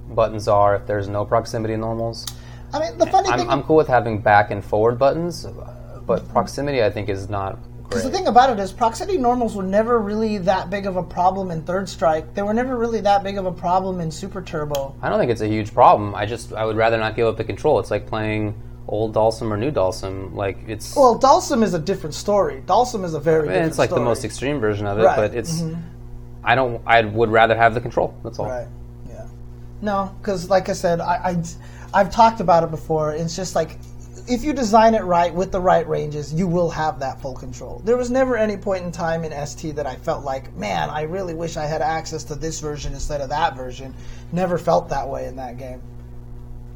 buttons 0.10 0.48
are 0.48 0.76
if 0.76 0.88
there's 0.88 1.08
no 1.08 1.26
proximity 1.26 1.76
normals. 1.76 2.26
I 2.74 2.80
mean, 2.80 2.98
the 2.98 3.06
funny 3.06 3.30
I'm, 3.30 3.40
thing. 3.40 3.50
I'm 3.50 3.64
cool 3.64 3.76
with 3.76 3.88
having 3.88 4.20
back 4.20 4.52
and 4.52 4.64
forward 4.64 4.98
buttons, 4.98 5.46
but 6.06 6.28
proximity 6.30 6.84
I 6.84 6.90
think 6.90 7.10
is 7.10 7.30
not. 7.30 7.58
Because 7.84 8.06
the 8.06 8.12
thing 8.12 8.28
about 8.28 8.50
it 8.50 8.58
is, 8.62 8.72
proximity 8.72 9.18
normals 9.18 9.54
were 9.54 9.64
never 9.64 10.00
really 10.00 10.38
that 10.38 10.70
big 10.70 10.86
of 10.86 10.96
a 10.96 11.04
problem 11.04 11.52
in 11.52 11.62
Third 11.64 11.90
Strike. 11.90 12.34
They 12.34 12.42
were 12.42 12.54
never 12.54 12.78
really 12.78 13.02
that 13.02 13.22
big 13.22 13.38
of 13.38 13.46
a 13.46 13.52
problem 13.52 14.00
in 14.00 14.10
Super 14.10 14.42
Turbo. 14.42 14.96
I 15.02 15.10
don't 15.10 15.20
think 15.20 15.30
it's 15.30 15.42
a 15.42 15.48
huge 15.48 15.74
problem. 15.74 16.16
I 16.16 16.26
just 16.26 16.54
I 16.54 16.64
would 16.64 16.78
rather 16.78 16.98
not 16.98 17.18
give 17.18 17.28
up 17.28 17.36
the 17.36 17.44
control. 17.44 17.80
It's 17.80 17.92
like 17.92 18.08
playing 18.08 18.56
old 18.88 19.14
Dhalsim 19.14 19.52
or 19.52 19.58
new 19.58 19.72
Dhalsim. 19.72 20.34
Like 20.36 20.58
it's 20.68 20.96
Well, 20.96 21.20
Dhalsim 21.20 21.64
is 21.64 21.74
a 21.74 21.80
different 21.80 22.14
story. 22.14 22.64
Dhalsim 22.66 23.04
is 23.04 23.14
a 23.14 23.20
very 23.20 23.40
I 23.40 23.42
mean, 23.42 23.50
different 23.50 23.70
it's 23.70 23.80
like 23.80 23.90
the 23.90 24.00
most 24.00 24.26
extreme 24.26 24.60
version 24.60 24.88
of 24.88 25.00
it, 25.00 25.04
Right, 25.04 25.16
but 25.16 25.36
it's 25.36 25.62
mm-hmm. 25.62 25.82
I 26.44 26.56
don't 26.56 26.82
I 26.86 27.02
would 27.02 27.30
rather 27.30 27.56
have 27.56 27.74
the 27.74 27.82
control. 27.82 28.16
That's 28.24 28.40
all. 28.40 28.50
Right. 28.50 28.68
Yeah. 29.08 29.28
No, 29.82 30.16
because 30.20 30.50
like 30.50 30.70
I 30.70 30.74
said, 30.74 31.00
I, 31.00 31.42
I 31.94 31.98
have 31.98 32.12
talked 32.12 32.40
about 32.40 32.64
it 32.64 32.72
before. 32.72 33.14
It's 33.14 33.36
just 33.36 33.56
like 33.56 33.78
if 34.28 34.44
you 34.44 34.54
design 34.54 34.94
it 34.94 35.04
right 35.04 35.34
with 35.34 35.52
the 35.52 35.60
right 35.60 35.88
ranges, 35.88 36.34
you 36.34 36.48
will 36.48 36.70
have 36.70 37.00
that 37.00 37.22
full 37.22 37.34
control. 37.34 37.82
There 37.84 37.98
was 37.98 38.10
never 38.10 38.38
any 38.38 38.58
point 38.58 38.86
in 38.86 38.92
time 38.92 39.24
in 39.24 39.46
ST 39.46 39.76
that 39.76 39.86
I 39.86 39.96
felt 39.96 40.24
like, 40.24 40.56
man, 40.56 40.90
I 40.90 41.04
really 41.04 41.34
wish 41.34 41.58
I 41.58 41.66
had 41.66 41.82
access 41.82 42.24
to 42.26 42.36
this 42.36 42.60
version 42.60 42.94
instead 42.94 43.22
of 43.22 43.30
that 43.30 43.56
version. 43.56 43.94
Never 44.32 44.58
felt 44.58 44.90
that 44.90 45.08
way 45.08 45.26
in 45.26 45.36
that 45.38 45.58
game. 45.58 45.82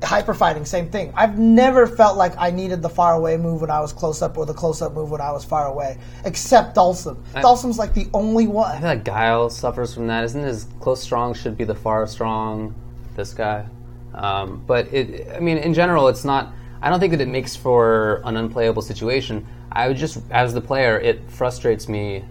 Hyper 0.04 0.34
fighting, 0.34 0.66
same 0.66 0.90
thing. 0.90 1.14
I've 1.16 1.40
never 1.40 1.88
felt 1.88 2.18
like 2.18 2.34
I 2.38 2.52
needed 2.52 2.82
the 2.82 2.90
far 2.90 3.16
away 3.16 3.38
move 3.38 3.62
when 3.62 3.72
I 3.72 3.80
was 3.80 3.94
close 3.94 4.22
up 4.22 4.38
or 4.38 4.46
the 4.46 4.54
close 4.54 4.82
up 4.82 4.94
move 4.94 5.10
when 5.10 5.22
I 5.22 5.32
was 5.32 5.46
far 5.46 5.68
away, 5.68 5.98
except 6.26 6.76
Dhalsim. 6.76 7.16
Dhalsim's 7.34 7.80
like 7.80 7.94
the 7.94 8.08
only 8.14 8.44
I 8.44 8.48
one. 8.48 8.78
feel 8.80 8.88
like 8.90 9.06
Guile 9.06 9.50
suffers 9.50 9.94
from 9.94 10.08
that. 10.08 10.24
Isn't 10.26 10.44
his 10.44 10.68
close 10.82 11.02
strong 11.02 11.34
should 11.34 11.58
be 11.58 11.64
the 11.64 11.76
far 11.76 12.06
strong? 12.08 12.76
This 13.16 13.34
guy, 13.34 13.66
um, 14.14 14.64
but 14.68 14.94
it. 14.94 15.30
I 15.34 15.40
mean, 15.40 15.58
in 15.58 15.74
general, 15.74 16.10
it's 16.10 16.26
not. 16.26 16.54
I 16.82 16.90
don't 16.90 17.00
think 17.00 17.12
that 17.12 17.22
it 17.22 17.30
makes 17.30 17.56
for 17.56 18.22
an 18.26 18.36
unplayable 18.36 18.82
situation. 18.82 19.48
I 19.72 19.88
would 19.88 19.98
just, 19.98 20.22
as 20.30 20.54
the 20.54 20.62
player, 20.62 21.00
it 21.00 21.32
frustrates 21.32 21.88
me 21.88 22.26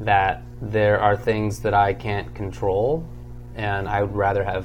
that 0.00 0.42
there 0.62 1.00
are 1.00 1.16
things 1.16 1.60
that 1.60 1.74
I 1.74 1.92
can't 1.92 2.32
control, 2.34 3.04
and 3.56 3.88
I 3.88 4.02
would 4.02 4.14
rather 4.14 4.44
have. 4.44 4.64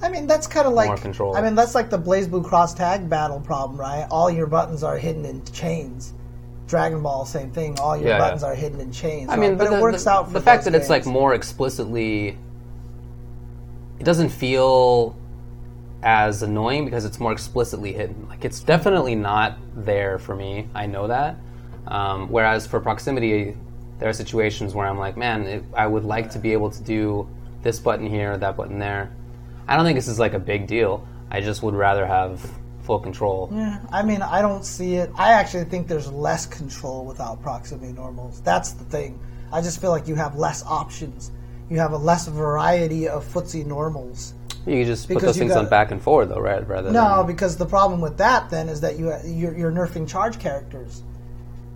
I 0.00 0.08
mean, 0.08 0.26
that's 0.26 0.46
kind 0.46 0.66
of 0.66 0.74
like 0.74 0.88
More 0.88 0.96
control. 0.96 1.36
I 1.36 1.42
mean, 1.42 1.54
that's 1.54 1.74
like 1.74 1.90
the 1.90 1.98
BlazBlue 1.98 2.44
Cross 2.44 2.74
Tag 2.74 3.08
battle 3.08 3.40
problem, 3.40 3.78
right? 3.78 4.06
All 4.10 4.30
your 4.30 4.46
buttons 4.46 4.82
are 4.82 4.96
hidden 4.96 5.24
in 5.24 5.44
chains. 5.46 6.14
Dragon 6.68 7.02
Ball, 7.02 7.24
same 7.24 7.50
thing. 7.50 7.78
All 7.80 7.96
your 7.96 8.08
Yeah, 8.08 8.18
buttons 8.18 8.42
yeah. 8.42 8.48
are 8.48 8.54
hidden 8.54 8.80
in 8.80 8.92
chains. 8.92 9.30
I 9.30 9.36
mean, 9.36 9.56
but, 9.56 9.70
the, 9.70 9.78
it 9.78 9.80
works 9.80 10.04
the, 10.04 10.10
out. 10.10 10.26
For 10.26 10.34
the 10.34 10.40
fact 10.40 10.64
those 10.64 10.72
that 10.72 10.80
it's 10.80 10.90
like 10.90 11.06
more 11.06 11.34
explicitly. 11.34 12.38
It 13.98 14.04
doesn't 14.04 14.28
feel 14.28 15.16
as 16.02 16.42
annoying 16.42 16.84
because 16.84 17.04
it's 17.04 17.18
more 17.18 17.32
explicitly 17.32 17.92
hidden. 17.92 18.28
Like 18.28 18.44
it's 18.44 18.60
definitely 18.60 19.16
not 19.16 19.58
there 19.74 20.18
for 20.18 20.36
me. 20.36 20.68
I 20.74 20.86
know 20.86 21.08
that. 21.08 21.36
Um, 21.88 22.28
whereas 22.28 22.66
for 22.66 22.80
proximity, 22.80 23.56
there 23.98 24.08
are 24.08 24.12
situations 24.12 24.74
where 24.74 24.86
I'm 24.86 24.98
like, 24.98 25.16
man, 25.16 25.42
it, 25.46 25.64
I 25.74 25.86
would 25.86 26.04
like 26.04 26.30
to 26.32 26.38
be 26.38 26.52
able 26.52 26.70
to 26.70 26.82
do 26.82 27.28
this 27.62 27.80
button 27.80 28.06
here, 28.06 28.36
that 28.36 28.56
button 28.56 28.78
there. 28.78 29.10
I 29.68 29.76
don't 29.76 29.84
think 29.84 29.96
this 29.96 30.08
is 30.08 30.18
like 30.18 30.34
a 30.34 30.38
big 30.38 30.66
deal. 30.66 31.06
I 31.30 31.40
just 31.40 31.62
would 31.62 31.74
rather 31.74 32.06
have 32.06 32.40
full 32.82 32.98
control. 32.98 33.50
Yeah, 33.52 33.80
I 33.92 34.02
mean, 34.02 34.22
I 34.22 34.40
don't 34.40 34.64
see 34.64 34.94
it. 34.94 35.10
I 35.14 35.32
actually 35.32 35.64
think 35.64 35.88
there's 35.88 36.10
less 36.10 36.46
control 36.46 37.04
without 37.04 37.42
proximity 37.42 37.92
normals. 37.92 38.40
That's 38.40 38.72
the 38.72 38.84
thing. 38.84 39.20
I 39.52 39.60
just 39.60 39.78
feel 39.80 39.90
like 39.90 40.08
you 40.08 40.14
have 40.14 40.36
less 40.36 40.64
options. 40.64 41.30
you 41.70 41.78
have 41.78 41.92
a 41.92 41.98
less 41.98 42.26
variety 42.28 43.06
of 43.08 43.22
footsie 43.26 43.66
normals. 43.66 44.32
You 44.66 44.76
can 44.78 44.86
just 44.86 45.06
put 45.06 45.20
those 45.20 45.36
things 45.36 45.52
got- 45.52 45.64
on 45.64 45.68
back 45.68 45.90
and 45.90 46.00
forward, 46.00 46.30
though, 46.30 46.40
right? 46.40 46.66
Rather 46.66 46.90
No, 46.90 47.18
than 47.18 47.26
because 47.26 47.58
the 47.58 47.66
problem 47.66 48.00
with 48.00 48.16
that 48.16 48.48
then 48.48 48.70
is 48.70 48.80
that 48.80 48.98
you 48.98 49.12
you're, 49.26 49.54
you're 49.54 49.70
nerfing 49.70 50.08
charge 50.08 50.38
characters. 50.38 51.02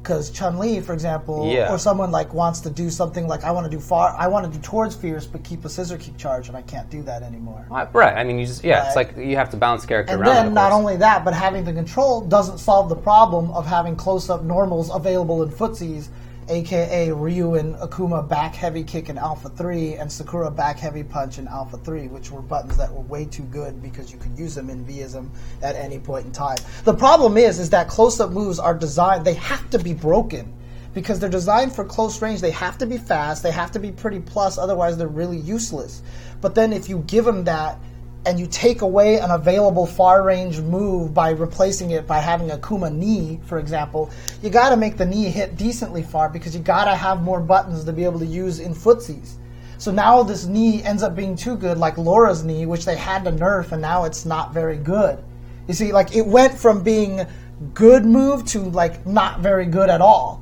Because 0.02 0.30
Chun 0.30 0.58
Li, 0.58 0.80
for 0.80 0.92
example, 0.94 1.46
Yeah. 1.46 1.72
or 1.72 1.78
someone 1.78 2.10
like 2.10 2.34
wants 2.34 2.58
to 2.62 2.70
do 2.70 2.90
something 2.90 3.28
like 3.28 3.44
I 3.44 3.52
want 3.52 3.64
to 3.66 3.70
do 3.70 3.78
far, 3.78 4.14
I 4.18 4.26
want 4.26 4.44
to 4.46 4.50
do 4.50 4.58
towards 4.60 4.96
fierce, 4.96 5.26
but 5.26 5.44
keep 5.44 5.64
a 5.64 5.68
scissor 5.68 5.96
kick 5.96 6.16
charge, 6.16 6.48
and 6.48 6.56
I 6.56 6.62
can't 6.62 6.90
do 6.90 7.02
that 7.04 7.22
anymore. 7.22 7.64
right. 7.70 8.16
I 8.16 8.24
mean, 8.24 8.38
you 8.40 8.46
just 8.46 8.64
yeah, 8.64 8.86
it's 8.88 8.96
like 8.96 9.16
you 9.16 9.36
have 9.36 9.50
to 9.50 9.56
balance 9.56 9.86
character 9.86 10.12
And 10.14 10.20
around. 10.22 10.34
then 10.46 10.54
not 10.54 10.72
only 10.72 10.96
that, 10.96 11.24
but 11.24 11.34
having 11.34 11.64
the 11.64 11.72
control 11.72 12.20
doesn't 12.20 12.58
solve 12.58 12.88
the 12.88 12.96
problem 12.96 13.52
of 13.52 13.64
having 13.64 13.94
close-up 13.94 14.42
normals 14.42 14.90
available 14.92 15.40
in 15.44 15.50
footsies, 15.50 16.08
aka 16.48 17.12
Ryu 17.12 17.54
and 17.54 17.74
Akuma 17.76 18.26
back 18.28 18.54
heavy 18.54 18.84
kick 18.84 19.08
in 19.08 19.18
Alpha 19.18 19.48
3 19.48 19.94
and 19.94 20.10
Sakura 20.10 20.50
back 20.50 20.78
heavy 20.78 21.02
punch 21.02 21.38
in 21.38 21.48
Alpha 21.48 21.78
3, 21.78 22.08
which 22.08 22.30
were 22.30 22.42
buttons 22.42 22.76
that 22.76 22.92
were 22.92 23.02
way 23.02 23.24
too 23.24 23.44
good 23.44 23.82
because 23.82 24.12
you 24.12 24.18
could 24.18 24.36
use 24.38 24.54
them 24.54 24.70
in 24.70 24.84
V-ism 24.84 25.30
at 25.62 25.76
any 25.76 25.98
point 25.98 26.26
in 26.26 26.32
time. 26.32 26.58
The 26.84 26.94
problem 26.94 27.36
is 27.36 27.58
is 27.58 27.70
that 27.70 27.88
close-up 27.88 28.30
moves 28.30 28.58
are 28.58 28.74
designed 28.74 29.24
they 29.24 29.34
have 29.34 29.68
to 29.70 29.78
be 29.78 29.94
broken 29.94 30.52
because 30.94 31.18
they're 31.18 31.30
designed 31.30 31.74
for 31.74 31.84
close 31.84 32.20
range. 32.20 32.40
They 32.40 32.50
have 32.50 32.78
to 32.78 32.86
be 32.86 32.98
fast, 32.98 33.42
they 33.42 33.52
have 33.52 33.70
to 33.72 33.78
be 33.78 33.92
pretty 33.92 34.20
plus 34.20 34.58
otherwise 34.58 34.96
they're 34.98 35.08
really 35.08 35.38
useless. 35.38 36.02
But 36.40 36.54
then 36.54 36.72
if 36.72 36.88
you 36.88 36.98
give 37.06 37.24
them 37.24 37.44
that 37.44 37.78
and 38.24 38.38
you 38.38 38.46
take 38.46 38.82
away 38.82 39.18
an 39.18 39.30
available 39.30 39.86
far 39.86 40.22
range 40.22 40.60
move 40.60 41.12
by 41.12 41.30
replacing 41.30 41.90
it 41.90 42.06
by 42.06 42.18
having 42.18 42.50
a 42.52 42.58
Kuma 42.58 42.90
knee, 42.90 43.40
for 43.44 43.58
example, 43.58 44.10
you 44.42 44.50
got 44.50 44.70
to 44.70 44.76
make 44.76 44.96
the 44.96 45.06
knee 45.06 45.24
hit 45.24 45.56
decently 45.56 46.02
far 46.02 46.28
because 46.28 46.54
you 46.54 46.62
got 46.62 46.84
to 46.84 46.94
have 46.94 47.22
more 47.22 47.40
buttons 47.40 47.84
to 47.84 47.92
be 47.92 48.04
able 48.04 48.20
to 48.20 48.26
use 48.26 48.60
in 48.60 48.74
footsies. 48.74 49.34
So 49.78 49.90
now 49.90 50.22
this 50.22 50.46
knee 50.46 50.82
ends 50.84 51.02
up 51.02 51.16
being 51.16 51.34
too 51.34 51.56
good, 51.56 51.78
like 51.78 51.98
Laura's 51.98 52.44
knee, 52.44 52.66
which 52.66 52.84
they 52.84 52.96
had 52.96 53.24
to 53.24 53.32
nerf, 53.32 53.72
and 53.72 53.82
now 53.82 54.04
it's 54.04 54.24
not 54.24 54.54
very 54.54 54.76
good. 54.76 55.18
You 55.66 55.74
see, 55.74 55.92
like 55.92 56.14
it 56.14 56.24
went 56.24 56.56
from 56.56 56.82
being 56.82 57.26
good 57.74 58.04
move 58.04 58.44
to 58.46 58.60
like 58.60 59.04
not 59.06 59.40
very 59.40 59.66
good 59.66 59.90
at 59.90 60.00
all. 60.00 60.41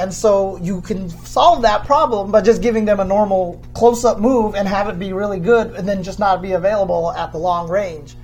And 0.00 0.14
so 0.14 0.56
you 0.62 0.80
can 0.80 1.10
solve 1.10 1.60
that 1.60 1.84
problem 1.84 2.32
by 2.32 2.40
just 2.40 2.62
giving 2.62 2.86
them 2.86 3.00
a 3.00 3.04
normal 3.04 3.62
close 3.74 4.02
up 4.02 4.18
move 4.18 4.54
and 4.54 4.66
have 4.66 4.88
it 4.88 4.98
be 4.98 5.12
really 5.12 5.38
good 5.38 5.74
and 5.74 5.86
then 5.86 6.02
just 6.02 6.18
not 6.18 6.40
be 6.40 6.52
available 6.52 7.12
at 7.12 7.32
the 7.32 7.38
long 7.38 7.68
range. 7.68 8.16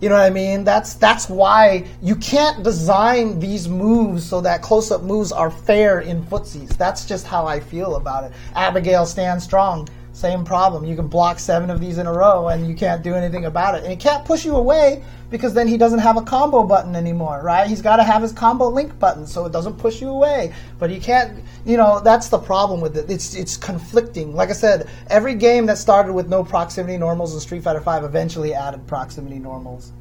You 0.00 0.08
know 0.08 0.14
what 0.14 0.24
I 0.24 0.30
mean? 0.30 0.62
That's 0.62 0.94
that's 0.94 1.28
why 1.28 1.86
you 2.00 2.14
can't 2.14 2.62
design 2.62 3.40
these 3.40 3.66
moves 3.66 4.24
so 4.24 4.40
that 4.42 4.62
close 4.62 4.92
up 4.92 5.02
moves 5.02 5.32
are 5.32 5.50
fair 5.50 6.00
in 6.00 6.22
footsies. 6.26 6.76
That's 6.76 7.06
just 7.06 7.26
how 7.26 7.44
I 7.44 7.58
feel 7.58 7.96
about 7.96 8.22
it. 8.22 8.32
Abigail 8.54 9.04
stand 9.04 9.42
strong. 9.42 9.88
Same 10.16 10.46
problem. 10.46 10.86
You 10.86 10.96
can 10.96 11.08
block 11.08 11.38
seven 11.38 11.68
of 11.68 11.78
these 11.78 11.98
in 11.98 12.06
a 12.06 12.12
row 12.12 12.48
and 12.48 12.66
you 12.66 12.74
can't 12.74 13.02
do 13.02 13.14
anything 13.14 13.44
about 13.44 13.74
it. 13.74 13.82
And 13.82 13.90
he 13.90 13.96
can't 13.98 14.24
push 14.24 14.46
you 14.46 14.56
away 14.56 15.04
because 15.28 15.52
then 15.52 15.68
he 15.68 15.76
doesn't 15.76 15.98
have 15.98 16.16
a 16.16 16.22
combo 16.22 16.62
button 16.62 16.96
anymore, 16.96 17.42
right? 17.44 17.66
He's 17.66 17.82
got 17.82 17.96
to 17.96 18.02
have 18.02 18.22
his 18.22 18.32
combo 18.32 18.70
link 18.70 18.98
button 18.98 19.26
so 19.26 19.44
it 19.44 19.52
doesn't 19.52 19.74
push 19.74 20.00
you 20.00 20.08
away. 20.08 20.54
But 20.78 20.88
he 20.88 21.00
can't, 21.00 21.44
you 21.66 21.76
know, 21.76 22.00
that's 22.00 22.30
the 22.30 22.38
problem 22.38 22.80
with 22.80 22.96
it. 22.96 23.10
It's 23.10 23.34
it's 23.34 23.58
conflicting. 23.58 24.34
Like 24.34 24.48
I 24.48 24.54
said, 24.54 24.88
every 25.08 25.34
game 25.34 25.66
that 25.66 25.76
started 25.76 26.14
with 26.14 26.30
no 26.30 26.42
proximity 26.42 26.96
normals 26.96 27.34
in 27.34 27.40
Street 27.40 27.62
Fighter 27.62 27.80
V 27.80 28.06
eventually 28.06 28.54
added 28.54 28.86
proximity 28.86 29.38
normals 29.38 29.92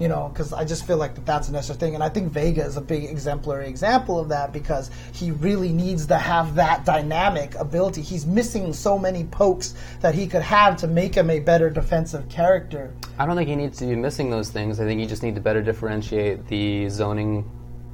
you 0.00 0.08
know, 0.08 0.30
because 0.32 0.52
I 0.54 0.64
just 0.64 0.86
feel 0.86 0.96
like 0.96 1.14
that 1.14 1.26
that's 1.26 1.50
a 1.50 1.52
necessary 1.52 1.78
thing, 1.78 1.94
and 1.94 2.02
I 2.02 2.08
think 2.08 2.32
Vega 2.32 2.64
is 2.64 2.78
a 2.78 2.80
big 2.80 3.04
exemplary 3.04 3.68
example 3.68 4.18
of 4.18 4.30
that 4.30 4.50
because 4.52 4.90
he 5.12 5.30
really 5.30 5.72
needs 5.72 6.06
to 6.06 6.16
have 6.16 6.54
that 6.54 6.86
dynamic 6.86 7.54
ability. 7.56 8.00
He's 8.00 8.24
missing 8.24 8.72
so 8.72 8.98
many 8.98 9.24
pokes 9.24 9.74
that 10.00 10.14
he 10.14 10.26
could 10.26 10.42
have 10.42 10.78
to 10.78 10.88
make 10.88 11.14
him 11.14 11.28
a 11.28 11.38
better 11.38 11.68
defensive 11.68 12.28
character. 12.30 12.94
I 13.18 13.26
don't 13.26 13.36
think 13.36 13.50
he 13.50 13.56
needs 13.56 13.78
to 13.78 13.86
be 13.86 13.94
missing 13.94 14.30
those 14.30 14.50
things. 14.50 14.80
I 14.80 14.84
think 14.84 15.00
you 15.00 15.06
just 15.06 15.22
need 15.22 15.34
to 15.34 15.40
better 15.40 15.62
differentiate 15.62 16.46
the 16.46 16.88
zoning 16.88 17.48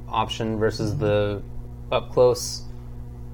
option 0.07 0.57
versus 0.57 0.97
the 0.97 1.43
up 1.91 2.11
close 2.11 2.63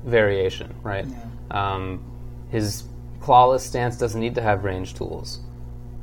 variation, 0.03 0.73
right? 0.81 1.05
Um, 1.51 2.03
his 2.49 2.85
clawless 3.19 3.61
stance 3.61 3.97
doesn't 3.97 4.19
need 4.19 4.33
to 4.35 4.41
have 4.41 4.63
range 4.63 4.95
tools. 4.95 5.41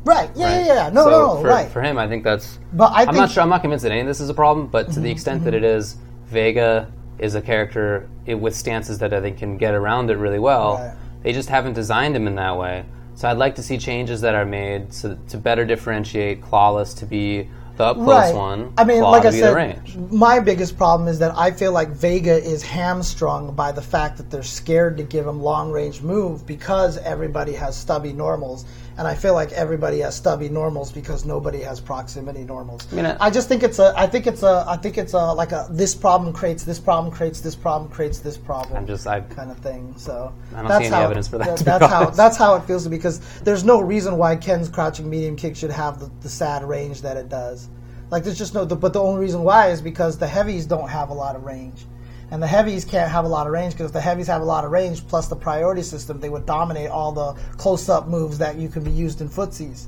Right? 0.05 0.31
Yeah, 0.35 0.45
right? 0.47 0.67
yeah, 0.67 0.75
yeah. 0.75 0.91
No, 0.91 1.05
So 1.05 1.11
no, 1.11 1.35
no. 1.35 1.41
for, 1.43 1.49
right. 1.49 1.71
For 1.71 1.83
him, 1.83 1.99
I 1.99 2.09
think 2.09 2.25
that's. 2.25 2.59
But 2.73 2.93
I 2.93 3.03
I'm 3.03 3.15
not 3.15 3.15
Mm-hmm, 3.15 3.35
sure. 3.35 3.43
I'm 3.43 3.49
not 3.49 3.61
convinced 3.61 3.83
that 3.83 3.93
any 3.93 4.01
of 4.01 4.07
this 4.07 4.21
is 4.21 4.29
a 4.29 4.35
problem. 4.35 4.67
But 4.69 4.93
to 4.93 5.01
the 5.01 5.11
extent 5.11 5.45
that 5.45 5.55
it 5.55 5.65
is, 5.65 5.97
Vega 6.27 6.91
is 7.19 7.35
a 7.35 7.43
character 7.43 8.09
i 8.27 8.35
with 8.35 8.57
stances 8.57 8.99
that 8.99 9.13
I 9.13 9.21
think 9.21 9.39
can 9.39 9.59
get 9.59 9.75
around 9.75 10.11
it 10.11 10.17
really 10.17 10.39
well. 10.39 10.77
Right. 10.77 10.97
They 11.23 11.33
just 11.33 11.51
haven't 11.51 11.75
designed 11.75 12.17
him 12.17 12.27
in 12.27 12.35
that 12.37 12.57
way. 12.57 12.85
So 13.15 13.29
I'd 13.29 13.37
like 13.37 13.55
to 13.57 13.63
see 13.63 13.77
changes 13.77 14.23
that 14.23 14.35
are 14.35 14.47
made 14.47 14.95
so, 14.95 15.19
to 15.29 15.37
better 15.37 15.67
differentiate 15.67 16.41
clawless 16.41 16.97
to 17.01 17.07
be 17.07 17.49
the 17.77 17.85
up 17.85 17.97
close 17.97 18.09
right. 18.09 18.35
one. 18.35 18.73
I 18.79 18.85
mean, 18.85 19.01
claw 19.01 19.11
like 19.11 19.23
to 19.23 19.29
I 19.29 19.33
said, 19.33 19.55
range. 19.55 19.97
my 19.97 20.39
biggest 20.41 20.77
problem 20.77 21.09
is 21.09 21.19
that 21.19 21.37
I 21.37 21.51
feel 21.51 21.73
like 21.73 21.89
Vega 21.89 22.37
is 22.43 22.63
hamstrung 22.63 23.55
by 23.55 23.73
the 23.73 23.83
fact 23.83 24.17
that 24.19 24.31
they're 24.31 24.43
scared 24.43 24.97
to 24.99 25.03
give 25.03 25.27
him 25.27 25.43
long 25.43 25.71
range 25.71 26.03
move 26.03 26.47
because 26.47 26.99
everybody 26.99 27.53
has 27.53 27.77
stubby 27.77 28.13
normals, 28.13 28.65
and 28.99 29.07
I 29.09 29.15
feel 29.15 29.35
like 29.35 29.53
everybody 29.53 30.01
has 30.01 30.17
stubby 30.17 30.49
normals 30.49 30.93
because 30.93 31.25
nobody 31.25 31.61
has 31.61 31.81
proximity 31.81 32.45
normals. 32.45 32.87
I 32.93 32.97
mean, 32.97 33.07
I- 33.07 33.31
just 33.31 33.49
think 33.49 33.63
it's 33.63 33.79
a, 33.79 33.95
I 33.97 34.07
think 34.07 34.27
it's 34.27 34.43
a, 34.43 34.65
I 34.69 34.77
think 34.77 34.99
it's 34.99 35.13
a 35.13 35.33
like 35.33 35.53
a 35.53 35.67
this 35.71 35.95
problem 35.95 36.33
creates 36.33 36.65
this 36.65 36.79
problem 36.79 37.13
creates 37.13 37.41
this 37.41 37.55
problem 37.55 37.91
creates 37.91 38.19
this 38.19 38.37
problem 38.37 38.77
I'm 38.77 38.87
just 38.87 39.07
I 39.07 39.21
kind 39.21 39.51
of 39.51 39.59
thing. 39.59 39.95
So 39.97 40.33
I 40.55 40.61
don't 40.61 40.69
that's 40.69 40.81
see 40.83 40.87
any 40.87 40.95
how, 40.97 41.03
evidence 41.05 41.29
for 41.29 41.39
that, 41.39 41.45
th- 41.45 41.59
to 41.59 41.65
be 41.65 41.71
that's 41.71 41.87
how 41.87 42.11
that's 42.11 42.37
how 42.37 42.55
it 42.57 42.65
feels 42.65 42.85
to 42.85 42.91
me 42.91 42.97
because 42.97 43.21
there's 43.41 43.65
no 43.65 43.81
reason 43.81 44.17
why 44.17 44.37
Ken's 44.37 44.69
crouching 44.69 45.09
medium 45.09 45.37
kick 45.37 45.57
should 45.57 45.71
have 45.71 46.01
the, 46.01 46.11
the 46.21 46.29
sad 46.29 46.63
range 46.65 47.03
that 47.03 47.17
it 47.17 47.29
does. 47.29 47.69
Like 48.11 48.25
there's 48.25 48.39
just 48.39 48.55
no. 48.55 48.67
But 48.67 48.93
the 48.93 49.01
only 49.03 49.21
reason 49.21 49.43
why 49.45 49.69
is 49.71 49.81
because 49.81 50.19
the 50.19 50.27
heavies 50.27 50.67
don't 50.67 50.89
have 50.89 51.11
a 51.11 51.15
lot 51.15 51.37
of 51.37 51.45
range, 51.45 51.87
and 52.31 52.43
the 52.43 52.47
heavies 52.47 52.85
can't 52.85 53.11
have 53.11 53.25
a 53.25 53.29
lot 53.29 53.47
of 53.47 53.53
range 53.53 53.75
because 53.75 53.87
if 53.87 53.93
the 53.93 54.01
heavies 54.01 54.27
have 54.29 54.41
a 54.41 54.45
lot 54.45 54.65
of 54.65 54.71
range 54.71 55.07
plus 55.09 55.29
the 55.29 55.37
priority 55.37 55.83
system, 55.83 56.21
they 56.21 56.29
would 56.29 56.47
dominate 56.47 56.91
all 56.91 57.13
the 57.13 57.33
close-up 57.57 58.09
moves 58.09 58.39
that 58.39 58.57
you 58.57 58.69
can 58.69 58.85
be 58.85 58.91
used 58.91 59.21
in 59.21 59.29
footsies. 59.29 59.87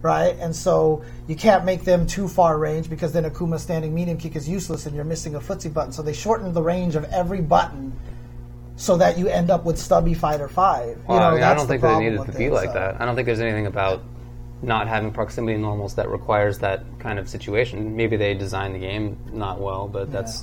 Right, 0.00 0.36
and 0.40 0.54
so 0.54 1.04
you 1.28 1.36
can't 1.36 1.64
make 1.64 1.84
them 1.84 2.08
too 2.08 2.26
far 2.26 2.58
range 2.58 2.90
because 2.90 3.12
then 3.12 3.22
Akuma's 3.22 3.62
standing 3.62 3.94
medium 3.94 4.18
kick 4.18 4.34
is 4.34 4.48
useless 4.48 4.86
and 4.86 4.96
you're 4.96 5.04
missing 5.04 5.36
a 5.36 5.40
footsie 5.40 5.72
button. 5.72 5.92
So 5.92 6.02
they 6.02 6.12
shortened 6.12 6.54
the 6.54 6.62
range 6.62 6.96
of 6.96 7.04
every 7.04 7.40
button 7.40 7.96
so 8.74 8.96
that 8.96 9.16
you 9.16 9.28
end 9.28 9.48
up 9.48 9.64
with 9.64 9.78
stubby 9.78 10.12
fighter 10.12 10.48
five. 10.48 10.96
You 10.96 11.04
Well, 11.06 11.20
know, 11.20 11.26
I, 11.26 11.34
mean, 11.34 11.42
I 11.44 11.54
don't 11.54 11.68
the 11.68 11.74
think 11.74 11.82
they 11.82 11.86
problem 11.86 12.04
needed 12.16 12.32
to 12.32 12.36
be 12.36 12.46
it, 12.46 12.52
like 12.52 12.70
so. 12.70 12.74
that. 12.74 13.00
I 13.00 13.04
don't 13.04 13.14
think 13.14 13.26
there's 13.26 13.38
anything 13.38 13.66
about 13.66 14.02
not 14.60 14.88
having 14.88 15.12
proximity 15.12 15.56
normals 15.56 15.94
that 15.94 16.08
requires 16.08 16.58
that 16.58 16.82
kind 16.98 17.20
of 17.20 17.28
situation. 17.28 17.94
Maybe 17.94 18.16
they 18.16 18.34
designed 18.34 18.74
the 18.74 18.80
game 18.80 19.16
not 19.32 19.60
well, 19.60 19.86
but 19.86 20.10
that's 20.10 20.42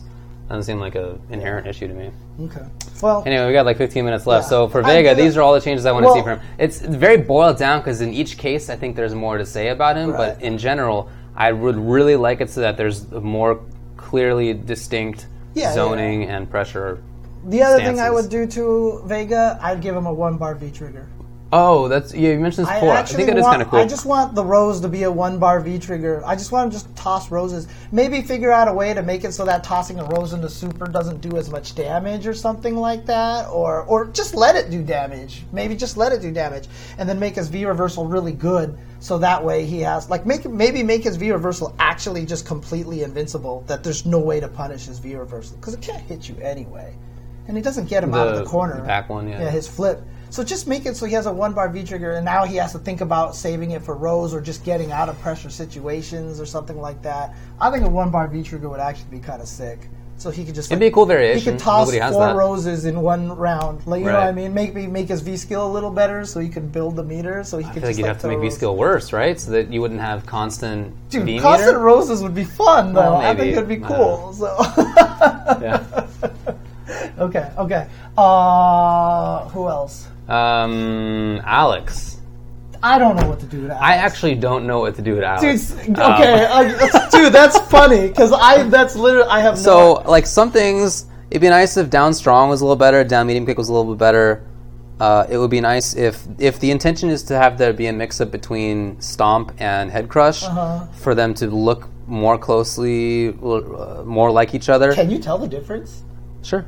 doesn't 0.49 0.63
seem 0.63 0.80
like 0.80 0.95
a 0.95 1.17
inherent 1.30 1.67
issue 1.67 1.88
to 1.88 1.93
me. 1.93 2.09
Okay. 2.41 2.65
Well, 3.01 3.23
Anyway, 3.26 3.45
we 3.47 3.53
got 3.53 3.65
like 3.65 3.77
15 3.77 4.03
minutes 4.03 4.26
left. 4.26 4.45
Yeah. 4.45 4.49
So 4.49 4.67
for 4.67 4.81
Vega, 4.81 5.13
these 5.15 5.38
are 5.38 5.41
all 5.41 5.53
the 5.53 5.61
changes 5.61 5.85
I 5.85 5.91
want 5.91 6.05
Well- 6.05 6.15
to 6.15 6.19
see 6.19 6.23
from 6.23 6.39
him. 6.39 6.47
It's 6.57 6.80
very 6.81 7.17
boiled 7.17 7.57
down 7.57 7.80
because 7.81 8.01
in 8.01 8.13
each 8.13 8.38
case, 8.38 8.69
I 8.69 8.76
think 8.76 8.95
there's 8.95 9.13
more 9.13 9.38
to 9.38 9.45
say 9.45 9.69
about 9.69 9.95
him. 9.95 10.11
But 10.11 10.41
in 10.41 10.57
general, 10.57 11.07
I 11.35 11.51
would 11.51 11.77
really 11.77 12.15
like 12.15 12.41
it 12.41 12.49
so 12.49 12.61
that 12.61 12.77
there's 12.77 13.09
more 13.11 13.59
clearly 13.95 14.53
distinct 14.53 15.27
Yeah, 15.53 15.71
zoning 15.73 16.23
and 16.26 16.49
pressure. 16.49 16.99
the 17.45 17.61
other 17.63 17.77
thing 17.77 17.99
I 17.99 18.09
would 18.09 18.30
do 18.30 18.45
to 18.47 19.01
Vega, 19.05 19.59
I'd 19.61 19.81
give 19.81 19.95
him 19.95 20.07
a 20.07 20.13
one 20.13 20.38
bar 20.38 20.55
V 20.55 20.71
trigger. 20.71 21.07
Oh, 21.51 21.88
that's 21.88 22.13
yeah. 22.13 22.30
You 22.34 22.39
mentioned 22.39 22.67
this 22.67 22.73
before. 22.76 22.91
I, 22.91 22.97
actually 22.97 23.15
think 23.17 23.30
that 23.30 23.38
is 23.38 23.41
want- 23.43 23.53
kind 23.53 23.61
of 23.63 23.69
cool. 23.69 23.80
I 23.80 23.88
just 23.88 24.05
want 24.05 24.35
the 24.35 24.45
rose 24.45 24.81
to 24.81 24.88
be 24.88 25.03
a 25.03 25.11
one 25.11 25.39
bar 25.39 25.59
V 25.59 25.80
trigger. 25.80 26.21
I 26.23 26.35
just 26.35 26.51
want 26.51 26.71
to 26.71 26.76
just 26.77 26.95
toss 26.95 27.31
roses. 27.31 27.67
Maybe 27.91 28.21
figure 28.21 28.51
out 28.51 28.67
a 28.67 28.73
way 28.73 28.93
to 28.93 29.01
make 29.01 29.23
it 29.23 29.31
so 29.34 29.45
that 29.45 29.63
tossing 29.63 29.99
a 29.99 30.05
rose 30.05 30.34
into 30.34 30.47
super 30.47 30.85
doesn't 30.85 31.21
do 31.21 31.38
as 31.38 31.49
much 31.49 31.73
damage 31.73 32.27
or 32.27 32.35
something 32.35 32.76
like 32.76 33.07
that, 33.07 33.47
or 33.49 33.81
or 33.85 34.05
just 34.07 34.35
let 34.35 34.55
it 34.55 34.69
do 34.69 34.84
damage. 34.84 35.43
Maybe 35.51 35.76
just 35.76 35.97
let 35.97 36.11
it 36.11 36.21
do 36.21 36.31
damage, 36.31 36.67
and 36.99 37.09
then 37.09 37.17
make 37.19 37.35
his 37.35 37.47
V 37.49 37.65
reversal 37.65 38.05
really 38.05 38.34
good. 38.34 38.77
So 38.99 39.17
that 39.17 39.43
way 39.43 39.65
he 39.65 39.80
has 39.80 40.07
like 40.07 40.27
make 40.27 40.45
maybe 40.45 40.84
make 40.84 41.03
his 41.03 41.15
V 41.15 41.31
reversal 41.31 41.73
actually 41.80 42.27
just 42.27 42.45
completely 42.45 43.01
invincible. 43.01 43.63
That 43.65 43.84
there's 43.84 44.05
no 44.05 44.19
way 44.19 44.39
to 44.39 44.47
punish 44.47 44.85
his 44.85 44.99
V 44.99 45.15
reversal 45.15 45.57
because 45.57 45.73
it 45.73 45.81
can't 45.81 46.01
hit 46.03 46.30
you 46.30 46.35
anyway, 46.43 46.93
and 47.47 47.57
it 47.57 47.63
doesn't 47.63 47.89
get 47.89 48.03
him 48.03 48.13
out 48.13 48.27
of 48.27 48.35
The- 48.35 48.43
the 48.43 48.49
corner. 48.49 48.76
the 48.76 48.81
back 48.84 49.09
one, 49.09 49.27
yeah. 49.27 49.41
Yeah, 49.41 49.49
his 49.49 49.67
flip. 49.67 50.03
So 50.30 50.43
just 50.43 50.68
make 50.68 50.85
it 50.85 50.95
so 50.95 51.06
he 51.06 51.14
has 51.14 51.26
a 51.26 51.34
one 51.34 51.53
bar 51.53 51.69
V 51.69 51.84
trigger, 51.84 52.14
and 52.14 52.26
now 52.26 52.45
he 52.45 52.56
has 52.57 52.72
to 52.73 52.80
think 52.80 53.01
about 53.01 53.35
saving 53.35 53.72
it 53.72 53.81
for 53.81 53.95
Rose 53.95 54.34
or 54.34 54.41
just 54.41 54.64
getting 54.64 54.91
out 54.91 55.10
of 55.10 55.19
pressure 55.19 55.49
situations 55.49 56.39
or 56.39 56.45
something 56.45 56.80
like 56.80 57.01
that. 57.01 57.34
I 57.60 57.72
think 57.72 57.84
a 57.85 57.89
one 57.89 58.11
bar 58.11 58.27
V 58.27 58.43
trigger 58.43 58.69
would 58.69 58.80
actually 58.80 59.10
be 59.10 59.19
kind 59.19 59.41
of 59.41 59.47
sick. 59.47 59.89
So 60.19 60.30
he 60.30 60.43
could 60.43 60.53
just 60.53 60.69
It'd 60.69 60.76
like, 60.76 60.80
be 60.81 60.88
a 60.88 60.91
cool 60.91 61.07
He 61.07 61.39
could 61.39 61.57
toss 61.57 61.93
has 61.93 62.11
four 62.11 62.27
that. 62.27 62.35
roses 62.35 62.84
in 62.84 62.99
one 62.99 63.31
round. 63.38 63.88
Like 63.88 64.01
you 64.01 64.07
know 64.07 64.15
what 64.15 64.23
I 64.23 64.34
mean? 64.34 64.53
Make 64.53 64.76
me 64.76 64.85
make 64.85 65.07
his 65.07 65.22
V 65.22 65.38
skill 65.38 65.65
a 65.65 65.72
little 65.72 65.91
better 65.91 66.26
so 66.26 66.41
he 66.41 66.49
could 66.49 66.73
build 66.73 66.97
the 66.97 67.03
meter. 67.03 67.41
So 67.45 67.57
he 67.57 67.64
I 67.64 67.69
could 67.69 67.81
feel 67.81 67.89
like 67.89 67.97
you'd 67.97 68.03
like 68.03 68.10
have 68.10 68.22
to 68.23 68.27
make 68.27 68.39
V 68.39 68.43
roses. 68.43 68.57
skill 68.57 68.76
worse, 68.76 69.14
right? 69.14 69.39
So 69.39 69.51
that 69.51 69.72
you 69.72 69.80
wouldn't 69.80 70.01
have 70.01 70.26
constant 70.26 70.93
Dude, 71.10 71.23
V 71.23 71.39
constant 71.39 71.77
roses 71.77 72.22
would 72.22 72.35
be 72.35 72.43
fun 72.43 72.93
though. 72.93 72.99
Well, 72.99 73.15
I 73.15 73.34
think 73.34 73.53
it'd 73.53 73.69
be 73.69 73.81
I 73.81 73.88
cool. 73.88 74.34
So 74.34 74.57
yeah. 75.61 76.07
okay, 77.19 77.51
okay. 77.57 77.88
Uh, 78.18 79.47
who 79.49 79.69
else? 79.69 80.10
Um, 80.30 81.41
Alex. 81.45 82.18
I 82.81 82.97
don't 82.97 83.18
know 83.18 83.27
what 83.27 83.39
to 83.41 83.45
do 83.45 83.61
with 83.64 83.72
Alex. 83.72 83.84
I 83.84 83.95
actually 83.95 84.35
don't 84.35 84.65
know 84.65 84.80
what 84.80 84.95
to 84.95 85.01
do 85.01 85.15
with 85.15 85.23
Alex. 85.23 85.73
s- 85.73 85.89
okay, 85.89 86.45
Um, 86.45 86.76
uh, 86.93 87.10
dude, 87.11 87.34
that's 87.34 87.60
funny 87.69 88.07
because 88.07 88.31
I 88.31 88.64
that's 88.64 88.95
literally 88.95 89.27
I 89.30 89.41
have 89.41 89.56
no 89.56 89.61
so, 89.61 89.93
like, 90.10 90.26
some 90.26 90.49
things, 90.51 91.06
it'd 91.30 91.41
be 91.41 91.49
nice 91.49 91.76
if 91.76 91.89
down 91.89 92.14
strong 92.14 92.47
was 92.49 92.61
a 92.61 92.64
little 92.65 92.77
better, 92.77 93.03
down 93.03 93.27
medium 93.27 93.45
kick 93.45 93.57
was 93.57 93.68
a 93.69 93.73
little 93.73 93.93
bit 93.93 93.99
better. 93.99 94.45
Uh, 94.99 95.26
it 95.30 95.38
would 95.38 95.49
be 95.49 95.61
nice 95.61 95.95
if 95.95 96.26
if 96.39 96.60
the 96.60 96.72
intention 96.72 97.10
is 97.10 97.23
to 97.23 97.35
have 97.38 97.57
there 97.57 97.72
be 97.73 97.88
a 97.88 97.93
mix 97.93 98.19
up 98.22 98.31
between 98.31 98.99
stomp 99.01 99.51
and 99.57 99.89
head 99.91 100.07
crush 100.10 100.43
Uh-huh. 100.43 100.85
for 100.99 101.15
them 101.15 101.34
to 101.35 101.47
look 101.47 101.88
more 102.07 102.38
closely, 102.38 103.30
uh, 103.30 104.03
more 104.06 104.30
like 104.31 104.53
each 104.56 104.68
other. 104.69 104.93
Can 104.93 105.10
you 105.10 105.19
tell 105.19 105.38
the 105.38 105.47
difference? 105.47 106.03
Sure. 106.43 106.65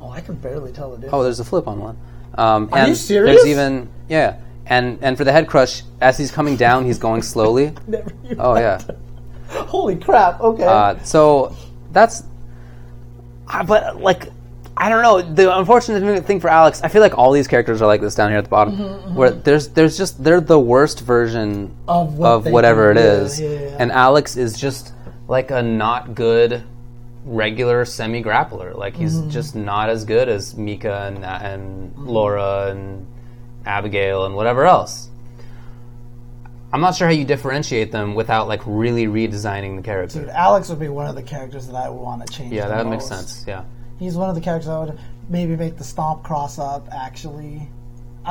Oh, 0.00 0.10
I 0.10 0.20
can 0.20 0.34
barely 0.36 0.72
tell 0.72 0.90
the 0.90 0.96
difference. 0.96 1.14
Oh, 1.14 1.22
there's 1.22 1.40
a 1.40 1.44
flip 1.44 1.66
on 1.68 1.78
one. 1.80 1.96
Um, 2.36 2.68
Are 2.72 2.78
and 2.80 2.88
you 2.88 2.94
serious? 2.94 3.36
There's 3.36 3.46
even 3.48 3.88
yeah, 4.08 4.40
and 4.66 4.98
and 5.02 5.16
for 5.16 5.24
the 5.24 5.32
head 5.32 5.46
crush, 5.48 5.82
as 6.00 6.16
he's 6.18 6.30
coming 6.30 6.56
down, 6.56 6.84
he's 6.84 6.98
going 6.98 7.22
slowly. 7.22 7.74
Never 7.86 8.10
Oh 8.38 8.56
yeah. 8.56 8.80
Holy 9.48 9.96
crap! 9.96 10.40
Okay. 10.40 10.64
Uh, 10.64 10.98
so 11.04 11.54
that's, 11.92 12.22
uh, 13.48 13.62
but 13.64 14.00
like, 14.00 14.28
I 14.78 14.88
don't 14.88 15.02
know. 15.02 15.20
The 15.20 15.54
unfortunate 15.58 16.24
thing 16.24 16.40
for 16.40 16.48
Alex, 16.48 16.80
I 16.82 16.88
feel 16.88 17.02
like 17.02 17.18
all 17.18 17.32
these 17.32 17.46
characters 17.46 17.82
are 17.82 17.86
like 17.86 18.00
this 18.00 18.14
down 18.14 18.30
here 18.30 18.38
at 18.38 18.44
the 18.44 18.50
bottom, 18.50 18.76
Mm-hmm, 18.78 19.14
where 19.14 19.30
there's 19.30 19.68
there's 19.68 19.98
just 19.98 20.24
they're 20.24 20.40
the 20.40 20.58
worst 20.58 21.00
version 21.00 21.76
Of 21.86 22.16
what 22.16 22.44
they 22.44 22.50
whatever 22.50 22.94
can 22.94 23.02
it 23.02 23.06
do, 23.18 23.24
is, 23.24 23.40
yeah, 23.40 23.48
yeah. 23.50 23.76
and 23.78 23.92
Alex 23.92 24.38
is 24.38 24.58
just 24.58 24.94
like 25.28 25.50
a 25.50 25.60
not 25.62 26.14
good 26.14 26.64
regular 27.24 27.84
semi 27.84 28.22
grappler. 28.22 28.76
Like 28.76 28.96
he's 28.96 29.14
Mm-hmm. 29.16 29.30
just 29.30 29.54
not 29.54 29.88
as 29.90 30.04
good 30.04 30.28
as 30.28 30.56
Mika 30.56 31.04
and 31.06 31.24
and 31.24 31.96
Laura 31.96 32.68
and 32.70 33.06
Abigail 33.64 34.24
and 34.26 34.34
whatever 34.34 34.66
else. 34.66 35.08
I'm 36.72 36.80
not 36.80 36.94
sure 36.96 37.06
how 37.06 37.12
you 37.12 37.24
differentiate 37.26 37.92
them 37.92 38.14
without 38.14 38.48
like 38.48 38.62
really 38.64 39.06
redesigning 39.06 39.76
the 39.76 39.82
character. 39.82 40.20
Dude, 40.20 40.30
Alex 40.30 40.70
would 40.70 40.80
be 40.80 40.88
one 40.88 41.06
of 41.06 41.14
the 41.14 41.22
characters 41.22 41.66
that 41.66 41.76
I 41.76 41.88
would 41.90 42.00
want 42.00 42.26
to 42.26 42.32
change. 42.32 42.52
Yeah, 42.52 42.68
that 42.68 42.86
makes 42.86 43.10
most. 43.10 43.28
sense. 43.28 43.44
Yeah. 43.46 43.64
He's 43.98 44.16
one 44.16 44.30
of 44.30 44.34
the 44.34 44.40
characters 44.40 44.68
I 44.70 44.78
would 44.84 44.98
maybe 45.28 45.54
make 45.54 45.76
the 45.76 45.84
stomp 45.84 46.22
cross 46.24 46.58
up. 46.58 46.88
Actually, 46.90 47.68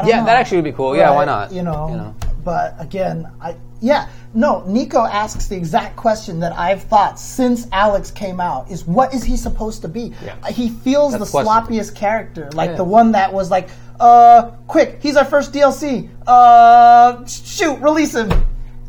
Yeah, 0.05 0.19
know. 0.19 0.26
that 0.26 0.38
actually 0.38 0.57
would 0.57 0.65
be 0.65 0.72
cool. 0.72 0.95
Yeah, 0.95 1.13
why 1.13 1.26
not? 1.26 1.51
You 1.51 1.63
know, 1.63 1.89
You 1.89 1.97
know. 1.97 2.15
but 2.43 2.76
again, 2.80 3.30
I 3.41 3.55
yeah 3.81 4.07
no. 4.34 4.63
Nico 4.65 5.03
asks 5.03 5.47
the 5.47 5.55
exact 5.57 5.95
question 5.97 6.39
that 6.39 6.53
I've 6.57 6.84
thought 6.84 7.19
since 7.19 7.68
Alex 7.72 8.11
came 8.11 8.39
out: 8.39 8.69
is 8.72 8.85
what 8.85 9.13
is 9.13 9.23
he 9.23 9.35
supposed 9.38 9.81
to 9.81 9.88
be? 9.88 10.13
Yeah. 10.23 10.35
He 10.49 10.69
feels 10.69 11.18
That's 11.18 11.31
the 11.31 11.39
sloppiest 11.39 11.95
character, 11.95 12.49
like 12.53 12.72
Yeah. 12.72 12.76
the 12.77 12.84
one 12.85 13.11
that 13.13 13.34
was 13.34 13.51
like, 13.51 13.69
uh, 13.99 14.51
quick, 14.68 14.99
he's 15.01 15.18
our 15.18 15.26
first 15.26 15.51
DLC. 15.53 16.09
Uh, 16.26 17.26
shoot, 17.26 17.76
release 17.81 18.15
him. 18.15 18.31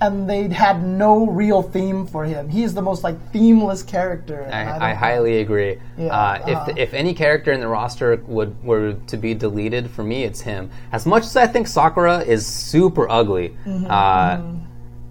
And 0.02 0.28
they'd 0.28 0.50
had 0.52 0.82
no 0.84 1.26
real 1.28 1.62
theme 1.62 2.06
for 2.06 2.24
him. 2.24 2.48
He's 2.48 2.74
the 2.74 2.82
most 2.82 3.04
like 3.04 3.16
themeless 3.32 3.84
character. 3.84 4.40
and 4.42 4.68
I, 4.82 4.90
I 4.90 4.94
highly 4.94 5.38
agree. 5.38 5.78
Yeah, 5.96 6.06
uh, 6.06 6.16
uh-huh. 6.16 6.64
If 6.68 6.76
if 6.76 6.94
any 6.94 7.14
character 7.14 7.52
in 7.52 7.60
the 7.60 7.68
roster 7.68 8.16
would 8.26 8.52
were 8.64 8.94
to 9.06 9.16
be 9.16 9.32
deleted 9.32 9.88
for 9.88 10.02
me, 10.02 10.24
it's 10.24 10.40
him. 10.40 10.70
As 10.90 11.06
much 11.06 11.22
as 11.24 11.36
I 11.36 11.46
think 11.46 11.68
Sakura 11.68 12.18
is 12.18 12.44
super 12.44 13.08
ugly, 13.08 13.56
Mm-hmm, 13.64 13.86
uh, 13.88 14.40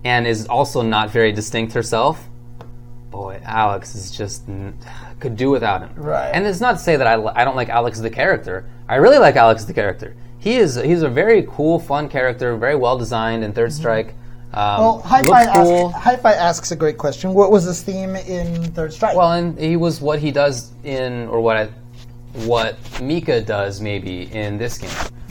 and 0.03 0.27
is 0.27 0.45
also 0.47 0.81
not 0.81 1.09
very 1.09 1.31
distinct 1.31 1.71
herself, 1.73 2.27
boy, 3.11 3.39
Alex 3.45 3.95
is 3.95 4.11
just 4.11 4.49
n- 4.49 4.77
could 5.21 5.37
do 5.37 5.51
without 5.51 5.81
him. 5.81 5.91
Right. 5.95 6.31
And 6.33 6.45
it's 6.45 6.59
not 6.59 6.73
to 6.73 6.79
say 6.79 6.97
that 6.97 7.07
I, 7.07 7.13
I 7.39 7.45
don't 7.45 7.55
like 7.55 7.69
Alex 7.69 7.99
the 7.99 8.09
character. 8.09 8.65
I 8.89 8.95
really 8.95 9.19
like 9.19 9.35
Alex 9.37 9.63
the 9.63 9.73
character. 9.73 10.15
He 10.39 10.55
is 10.57 10.75
he's 10.75 11.03
a 11.03 11.09
very 11.09 11.43
cool, 11.49 11.79
fun 11.79 12.09
character, 12.09 12.57
very 12.57 12.75
well 12.75 12.97
designed 12.97 13.43
in 13.45 13.53
3rd 13.53 13.71
Strike. 13.71 14.15
Um, 14.53 14.61
Mm-hmm. 14.61 14.81
Well, 14.81 15.01
Hi-Fi, 15.01 15.45
cool. 15.63 15.89
asks, 15.91 16.25
asks 16.25 16.71
a 16.71 16.75
great 16.75 16.97
question. 16.97 17.33
What 17.33 17.51
was 17.51 17.63
his 17.63 17.81
theme 17.81 18.15
in 18.15 18.63
Third 18.73 18.91
Strike? 18.93 19.15
Well, 19.15 19.31
and 19.33 19.57
he 19.57 19.77
was 19.77 20.01
what 20.01 20.19
he 20.19 20.31
does 20.31 20.71
in, 20.83 21.27
or 21.29 21.39
what 21.39 21.57
I, 21.57 21.69
what 22.45 22.77
Mika 23.01 23.41
does 23.41 23.79
maybe 23.81 24.31
in 24.33 24.57
this 24.57 24.77
game, 24.77 24.89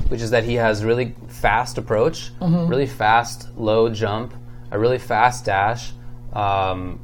which 0.09 0.21
is 0.23 0.31
that 0.31 0.45
he 0.45 0.55
has 0.55 0.85
really 0.85 1.15
fast 1.29 1.79
approach, 1.79 2.31
really 2.41 2.87
fast 2.87 3.49
low 3.57 3.89
jump, 3.91 4.35
a 4.71 4.79
really 4.79 4.99
fast 4.99 5.45
dash, 5.45 5.93
um, 6.33 7.01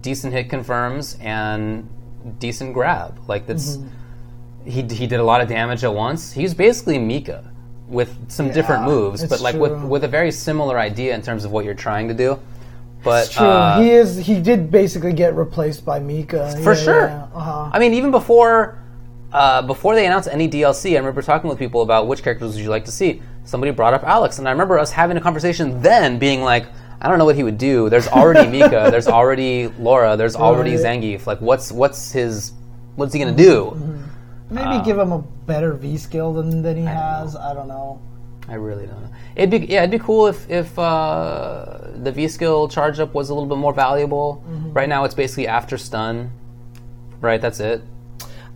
decent 0.00 0.32
hit 0.32 0.48
confirms, 0.50 1.16
and 1.20 1.88
decent 2.38 2.72
grab. 2.74 3.18
Like 3.28 3.46
that's 3.46 3.78
he 4.64 4.82
he 4.82 5.06
did 5.06 5.20
a 5.20 5.24
lot 5.24 5.40
of 5.42 5.48
damage 5.48 5.84
at 5.84 5.92
once. 5.94 6.32
He's 6.32 6.54
basically 6.54 6.98
Mika 6.98 7.50
with 7.88 8.30
some 8.30 8.50
different 8.50 8.84
moves, 8.84 9.24
but 9.26 9.40
like 9.40 9.54
with 9.56 9.72
true. 9.72 9.86
with 9.86 10.04
a 10.04 10.08
very 10.08 10.30
similar 10.30 10.78
idea 10.78 11.14
in 11.14 11.22
terms 11.22 11.44
of 11.44 11.50
what 11.52 11.64
you're 11.64 11.74
trying 11.74 12.08
to 12.08 12.14
do. 12.14 12.38
But 13.02 13.30
True. 13.30 13.46
uh, 13.46 13.82
he 13.82 13.90
is. 13.90 14.16
He 14.16 14.40
did 14.40 14.70
basically 14.70 15.12
get 15.12 15.34
replaced 15.36 15.84
by 15.84 15.98
Mika. 15.98 16.56
for 16.62 16.72
Yeah, 16.72 16.82
sure. 16.82 17.06
yeah, 17.08 17.26
uh-huh. 17.34 17.70
I 17.72 17.78
mean, 17.78 17.92
even 17.92 18.10
before 18.10 18.78
uh, 19.32 19.60
before 19.62 19.94
they 19.94 20.06
announced 20.06 20.28
any 20.32 20.48
DLC, 20.48 20.92
I 20.94 20.96
remember 20.98 21.20
talking 21.20 21.50
with 21.50 21.58
people 21.58 21.82
about 21.82 22.06
which 22.08 22.22
characters 22.22 22.54
would 22.54 22.62
you 22.62 22.70
like 22.70 22.86
to 22.86 22.92
see. 22.92 23.20
Somebody 23.44 23.72
brought 23.72 23.92
up 23.92 24.04
Alex, 24.04 24.38
and 24.38 24.48
I 24.48 24.52
remember 24.52 24.78
us 24.78 24.90
having 24.90 25.18
a 25.18 25.20
conversation 25.20 25.82
then, 25.82 26.18
being 26.18 26.40
like, 26.40 26.64
I 27.02 27.08
don't 27.10 27.18
know 27.18 27.26
what 27.26 27.36
he 27.36 27.42
would 27.42 27.58
do. 27.58 27.90
There's 27.90 28.08
already 28.08 28.48
Mika. 28.58 28.88
There's 28.90 29.06
already 29.08 29.68
Laura. 29.78 30.16
There's 30.16 30.34
already 30.36 30.70
Right. 30.76 30.80
Zangief. 31.02 31.26
Like, 31.26 31.42
what's 31.42 31.70
what's 31.70 32.10
his 32.12 32.52
what's 32.96 33.12
he 33.12 33.18
gonna 33.20 33.36
do? 33.36 33.76
Maybe 34.54 34.76
uh, 34.76 34.82
give 34.82 34.98
him 34.98 35.12
a 35.12 35.18
better 35.18 35.72
V 35.72 35.96
skill 35.98 36.32
than, 36.32 36.62
than 36.62 36.76
he 36.76 36.84
has. 36.84 37.36
I 37.36 37.52
don't 37.54 37.68
know. 37.68 38.00
I 38.48 38.54
really 38.54 38.86
don't 38.86 39.02
know. 39.02 39.10
It'd 39.36 39.50
be 39.50 39.66
yeah, 39.66 39.80
it'd 39.80 39.90
be 39.90 39.98
cool 39.98 40.26
if 40.26 40.48
if 40.50 40.78
uh, 40.78 41.78
the 41.96 42.12
V 42.12 42.28
skill 42.28 42.68
charge 42.68 43.00
up 43.00 43.14
was 43.14 43.30
a 43.30 43.34
little 43.34 43.48
bit 43.48 43.58
more 43.58 43.72
valuable. 43.72 44.44
Right 44.72 44.88
now, 44.88 45.04
it's 45.04 45.14
basically 45.14 45.48
after 45.48 45.78
stun. 45.78 46.30
Right, 47.20 47.40
that's 47.40 47.58
it. 47.60 47.82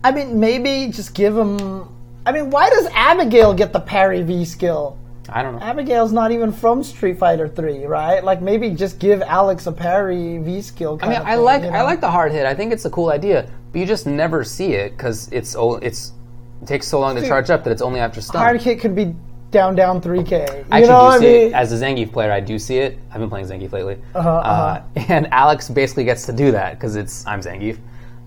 I 0.03 0.11
mean, 0.11 0.39
maybe 0.39 0.91
just 0.91 1.13
give 1.13 1.35
him. 1.35 1.87
I 2.25 2.31
mean, 2.31 2.49
why 2.51 2.69
does 2.69 2.87
Abigail 2.93 3.53
get 3.53 3.73
the 3.73 3.79
parry 3.79 4.21
V 4.21 4.45
skill? 4.45 4.97
I 5.27 5.43
don't 5.43 5.55
know. 5.55 5.61
Abigail's 5.61 6.11
not 6.11 6.31
even 6.31 6.51
from 6.51 6.83
Street 6.83 7.17
Fighter 7.17 7.47
Three, 7.47 7.85
right? 7.85 8.23
Like 8.23 8.41
maybe 8.41 8.69
just 8.71 8.99
give 8.99 9.21
Alex 9.21 9.67
a 9.67 9.71
parry 9.71 10.37
V 10.37 10.61
skill. 10.61 10.99
I 11.01 11.09
mean, 11.09 11.21
I 11.23 11.35
like 11.35 11.63
I 11.63 11.81
like 11.81 12.01
the 12.01 12.11
hard 12.11 12.31
hit. 12.31 12.45
I 12.45 12.53
think 12.53 12.71
it's 12.71 12.85
a 12.85 12.89
cool 12.89 13.09
idea, 13.09 13.49
but 13.71 13.79
you 13.79 13.85
just 13.85 14.05
never 14.07 14.43
see 14.43 14.73
it 14.73 14.91
because 14.97 15.29
it's 15.31 15.55
it's 15.81 16.13
it 16.61 16.67
takes 16.67 16.87
so 16.87 16.99
long 16.99 17.15
to 17.15 17.25
charge 17.27 17.49
up 17.49 17.63
that 17.63 17.71
it's 17.71 17.81
only 17.81 17.99
after 17.99 18.21
stun. 18.21 18.41
hard 18.41 18.61
hit 18.61 18.79
could 18.79 18.95
be 18.95 19.15
down 19.51 19.75
down 19.75 20.01
three 20.01 20.23
K. 20.23 20.41
You 20.41 20.45
actually 20.71 20.81
know 20.81 20.85
do 20.87 20.91
what 20.91 21.15
I 21.15 21.19
mean? 21.19 21.47
it 21.47 21.53
as 21.53 21.71
a 21.71 21.83
Zangief 21.83 22.11
player. 22.11 22.31
I 22.31 22.39
do 22.39 22.59
see 22.59 22.77
it. 22.79 22.99
I've 23.11 23.19
been 23.19 23.29
playing 23.29 23.47
Zangief 23.47 23.71
lately, 23.71 23.97
Uh-huh, 24.13 24.29
Uh, 24.29 24.81
and 25.07 25.27
Alex 25.31 25.69
basically 25.69 26.03
gets 26.03 26.25
to 26.27 26.33
do 26.33 26.51
that 26.51 26.75
because 26.75 26.95
it's 26.95 27.25
I'm 27.25 27.41
Zangief. 27.41 27.77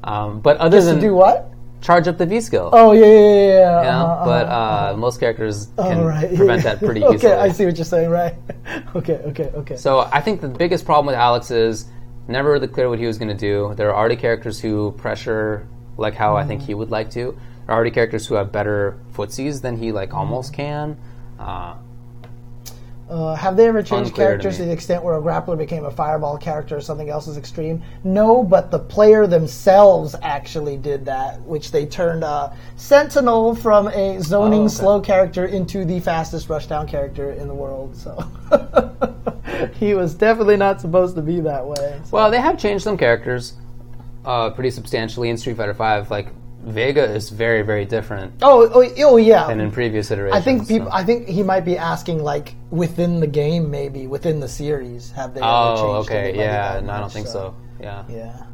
Um, 0.04 0.40
but 0.40 0.56
other 0.56 0.80
to 0.80 0.86
than 0.86 1.00
do 1.00 1.14
what? 1.14 1.50
charge 1.80 2.08
up 2.08 2.16
the 2.18 2.26
V 2.26 2.40
skill, 2.40 2.70
Oh 2.72 2.92
yeah, 2.92 3.04
yeah, 3.04 3.10
yeah. 3.10 3.44
yeah. 3.44 3.78
you 3.80 3.84
know? 3.90 4.06
uh-huh, 4.06 4.24
but 4.24 4.46
uh-huh. 4.46 4.92
uh, 4.94 4.96
most 4.96 5.20
characters 5.20 5.68
can 5.78 5.98
Oh, 6.00 6.04
right. 6.06 6.34
prevent 6.34 6.62
that 6.64 6.78
pretty 6.80 7.04
okay, 7.04 7.14
easily. 7.16 7.32
I 7.34 7.48
see 7.50 7.66
what 7.66 7.76
you're 7.76 7.84
saying. 7.84 8.08
Right. 8.10 8.34
okay, 8.96 9.20
okay, 9.26 9.50
okay. 9.54 9.76
So 9.76 10.08
I 10.12 10.20
think 10.20 10.40
the 10.40 10.48
biggest 10.48 10.84
problem 10.84 11.06
with 11.06 11.14
Alex 11.16 11.50
is 11.52 11.86
never 12.28 12.52
really 12.52 12.68
clear 12.68 12.88
what 12.88 12.98
he 12.98 13.06
was 13.06 13.18
going 13.18 13.28
to 13.28 13.34
do. 13.34 13.74
There 13.74 13.90
are 13.90 13.96
already 13.96 14.16
characters 14.16 14.60
who 14.60 14.92
pressure 14.92 15.66
like 15.96 16.14
how 16.14 16.36
I 16.36 16.44
think 16.44 16.62
he 16.62 16.74
would 16.74 16.90
like 16.90 17.10
to. 17.10 17.36
There 17.66 17.74
are 17.74 17.74
already 17.74 17.90
characters 17.90 18.26
who 18.26 18.34
have 18.34 18.52
better 18.52 18.98
footsies 19.12 19.62
than 19.62 19.76
he 19.76 19.92
like 19.92 20.14
almost 20.14 20.52
can. 20.52 20.96
Uh, 21.38 21.74
Uh, 23.12 23.34
have 23.34 23.58
they 23.58 23.66
ever 23.68 23.82
changed 23.82 24.08
Unclear 24.08 24.28
characters 24.28 24.56
to, 24.56 24.62
me. 24.62 24.68
the 24.68 24.72
extent 24.72 25.04
where 25.04 25.16
a 25.16 25.20
grappler 25.20 25.58
became 25.58 25.84
a 25.84 25.90
fireball 25.90 26.38
character 26.38 26.78
or 26.78 26.80
something 26.80 27.10
else 27.10 27.28
is 27.28 27.36
extreme? 27.36 27.82
No, 28.04 28.42
but 28.42 28.70
the 28.70 28.78
player 28.78 29.26
themselves 29.26 30.16
actually 30.22 30.78
did 30.78 31.04
that, 31.04 31.38
which 31.42 31.72
they 31.72 31.84
turned 31.84 32.24
uh, 32.24 32.50
Sentinel 32.76 33.54
from 33.54 33.88
a 33.88 34.18
zoning 34.22 34.60
Oh, 34.62 34.64
okay. 34.64 34.72
slow 34.74 35.00
character 35.02 35.44
into 35.44 35.84
the 35.84 36.00
fastest 36.00 36.48
rushdown 36.48 36.88
character 36.88 37.32
in 37.32 37.48
the 37.48 37.54
world. 37.54 37.94
So 37.94 38.16
he 39.78 39.92
was 39.92 40.14
definitely 40.14 40.56
not 40.56 40.80
supposed 40.80 41.14
to 41.16 41.22
be 41.22 41.38
that 41.40 41.66
way. 41.66 42.00
So- 42.04 42.16
well, 42.16 42.30
they 42.30 42.40
have 42.40 42.58
changed 42.58 42.82
some 42.82 42.96
characters 42.96 43.52
uh, 44.24 44.48
pretty 44.50 44.70
substantially 44.70 45.28
in 45.28 45.36
Street 45.36 45.58
Fighter 45.58 45.74
V. 45.74 46.08
Like 46.08 46.28
Vega 46.62 47.02
is 47.04 47.28
very 47.30 47.62
very 47.62 47.84
different 47.84 48.32
oh, 48.42 48.70
oh, 48.72 48.88
oh, 48.98 49.16
yeah. 49.16 49.48
than 49.48 49.60
in 49.60 49.72
previous 49.72 50.10
iterations. 50.10 50.40
I 50.40 50.40
think 50.40 50.68
people. 50.68 50.88
so- 50.88 50.96
I 50.96 51.02
think 51.04 51.26
he 51.26 51.42
might 51.42 51.64
be 51.64 51.76
asking 51.76 52.22
like 52.22 52.54
within 52.70 53.20
the 53.20 53.26
game, 53.26 53.70
maybe 53.70 54.06
within 54.06 54.38
the 54.40 54.48
series. 54.48 55.10
Have 55.12 55.34
they? 55.34 55.40
oh, 55.42 55.76
changed 55.76 56.10
okay, 56.10 56.36
yeah. 56.36 56.74
that 56.74 56.84
No, 56.84 56.92
I 56.92 57.00
don't 57.00 57.12
think 57.12 57.26
so. 57.26 57.54
Yeah. 57.80 58.04
Yeah. 58.08 58.44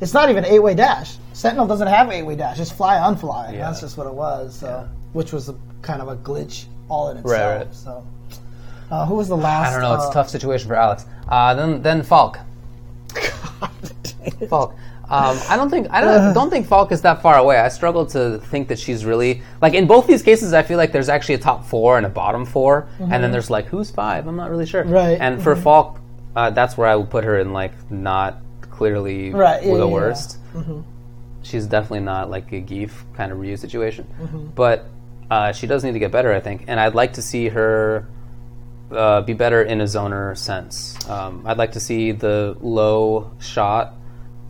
It's 0.00 0.14
not 0.14 0.30
even 0.30 0.44
eight 0.44 0.60
way 0.60 0.74
dash. 0.74 1.16
Sentinel 1.32 1.66
doesn't 1.66 1.88
have 1.88 2.10
eight 2.10 2.22
way 2.22 2.36
dash. 2.36 2.58
It's 2.58 2.72
fly 2.72 2.98
on 2.98 3.16
fly. 3.16 3.52
Yeah. 3.52 3.66
That's 3.66 3.80
just 3.80 3.96
what 3.96 4.06
it 4.06 4.14
was. 4.14 4.58
So, 4.58 4.88
which 5.12 5.32
was 5.32 5.48
a, 5.48 5.56
kind 5.80 6.00
of 6.00 6.08
a 6.08 6.16
glitch 6.16 6.66
all 6.88 7.10
in 7.10 7.18
itself. 7.18 7.66
right. 7.66 7.74
So, 7.74 8.06
uh, 8.90 9.06
who 9.06 9.14
was 9.14 9.28
the 9.28 9.36
last? 9.36 9.68
I 9.68 9.72
don't 9.72 9.82
know. 9.82 9.94
It's 9.94 10.06
uh, 10.06 10.10
a 10.10 10.12
tough 10.12 10.28
situation 10.28 10.68
for 10.68 10.76
Alex. 10.76 11.06
Uh, 11.28 11.54
then 11.54 11.82
then 11.82 12.02
Falk. 12.02 12.38
God. 13.14 13.70
Falk. 14.48 14.76
Um, 15.12 15.38
I 15.48 15.56
don't 15.56 15.68
think 15.70 15.88
I 15.90 16.00
don't, 16.00 16.32
don't 16.38 16.50
think 16.50 16.66
Falk 16.66 16.90
is 16.90 17.02
that 17.02 17.20
far 17.22 17.36
away. 17.36 17.58
I 17.58 17.68
struggle 17.68 18.06
to 18.06 18.38
think 18.38 18.68
that 18.68 18.78
she's 18.78 19.04
really 19.04 19.42
like 19.60 19.74
in 19.74 19.86
both 19.86 20.06
these 20.06 20.22
cases. 20.22 20.52
I 20.54 20.62
feel 20.62 20.78
like 20.78 20.90
there's 20.92 21.08
actually 21.10 21.34
a 21.36 21.38
top 21.38 21.66
four 21.66 21.98
and 21.98 22.06
a 22.06 22.08
bottom 22.08 22.44
4 22.46 22.88
and 22.98 23.22
then 23.22 23.30
there's 23.30 23.50
like 23.50 23.66
who's 23.66 23.90
five. 23.90 24.26
I'm 24.26 24.36
not 24.36 24.50
really 24.50 24.66
sure. 24.66 24.82
Mm-hmm. 24.82 24.92
Right. 24.92 25.18
And 25.20 25.42
for 25.42 25.54
Falk, 25.54 26.00
uh, 26.34 26.50
that's 26.50 26.76
where 26.78 26.88
I 26.88 26.96
would 26.96 27.10
put 27.10 27.24
her 27.24 27.38
in 27.38 27.52
like 27.52 27.72
not 27.90 28.38
clearly 28.62 29.32
Right, 29.32 29.62
yeah, 29.62 29.68
the 29.74 29.78
yeah, 29.78 29.84
yeah. 29.84 29.90
worst. 29.92 30.38
She's 31.42 31.66
definitely 31.66 32.00
not 32.00 32.30
like 32.30 32.50
a 32.52 32.60
Gief 32.60 33.04
kind 33.14 33.32
of 33.32 33.38
Ryu 33.38 33.56
situation, 33.56 34.06
Mm-hmm. 34.20 34.46
but 34.54 34.86
uh, 35.30 35.52
she 35.52 35.66
does 35.66 35.82
need 35.84 35.92
to 35.92 35.98
get 35.98 36.10
better, 36.12 36.32
I 36.32 36.40
think. 36.40 36.64
And 36.68 36.78
I'd 36.78 36.94
like 36.94 37.14
to 37.14 37.22
see 37.22 37.48
her 37.48 38.06
uh, 38.90 39.22
be 39.22 39.32
better 39.32 39.62
in 39.62 39.80
a 39.80 39.84
zoner 39.84 40.36
sense. 40.36 40.96
Um, 41.08 41.42
I'd 41.46 41.56
like 41.58 41.72
to 41.72 41.80
see 41.80 42.12
the 42.12 42.56
low 42.60 43.32
shot, 43.40 43.94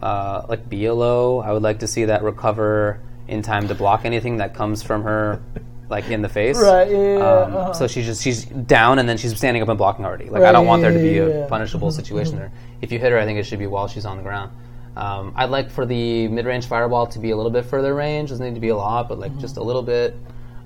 uh, 0.03 0.45
like 0.49 0.69
be 0.69 0.87
a 0.87 0.95
low. 0.95 1.39
I 1.41 1.53
would 1.53 1.63
like 1.63 1.79
to 1.81 1.87
see 1.87 2.07
that 2.07 2.23
recover 2.23 3.01
in 3.29 3.41
time 3.43 3.69
to 3.69 3.75
block 3.75 4.05
anything 4.05 4.39
that 4.39 4.53
comes 4.55 4.83
from 4.83 5.03
her, 5.05 5.41
like 5.89 6.11
in 6.11 6.23
the 6.23 6.29
face. 6.29 6.59
Right, 6.61 6.91
yeah, 6.91 6.97
yeah, 6.99 7.17
Um, 7.17 7.57
uh-huh. 7.57 7.73
So 7.75 7.87
she's 7.87 8.07
just 8.07 8.23
she's 8.23 8.45
down 8.45 8.99
and 8.99 9.09
then 9.09 9.17
she's 9.17 9.37
standing 9.37 9.63
up 9.63 9.69
and 9.69 9.79
blocking 9.79 10.05
already. 10.05 10.29
Like 10.29 10.43
I 10.43 10.53
don't 10.53 10.67
want 10.67 10.83
there 10.83 10.93
to 10.93 10.99
be 10.99 11.11
yeah, 11.11 11.23
a 11.23 11.29
yeah. 11.29 11.35
Mm-hmm, 11.35 11.49
punishable 11.49 11.91
situation 11.93 12.37
there. 12.37 12.53
If 12.81 12.91
you 12.93 12.99
hit 12.99 13.13
her, 13.13 13.19
I 13.19 13.25
think 13.25 13.39
it 13.39 13.45
should 13.45 13.61
be 13.61 13.67
while 13.69 13.89
she's 13.89 14.05
on 14.05 14.17
the 14.17 14.23
ground. 14.23 14.51
Um, 14.97 15.33
I'd 15.37 15.49
like 15.51 15.71
for 15.71 15.87
the 15.87 16.29
mid-range 16.29 16.67
fireball 16.67 17.07
to 17.07 17.19
be 17.19 17.31
a 17.31 17.37
little 17.37 17.51
bit 17.51 17.65
further 17.65 17.95
range. 17.95 18.29
Doesn't 18.31 18.45
need 18.45 18.55
to 18.57 18.61
be 18.61 18.69
a 18.69 18.77
lot, 18.77 19.09
but 19.09 19.19
like 19.19 19.31
Mm-hmm. 19.31 19.41
just 19.41 19.57
a 19.57 19.63
little 19.63 19.83
bit. 19.83 20.15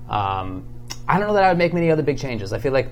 Um, 0.09 0.65
I 1.07 1.17
don't 1.19 1.27
know 1.27 1.33
that 1.35 1.43
I 1.43 1.49
would 1.49 1.57
make 1.57 1.73
many 1.73 1.91
other 1.91 2.03
big 2.03 2.17
changes. 2.17 2.51
I 2.51 2.59
feel 2.59 2.73
like 2.73 2.89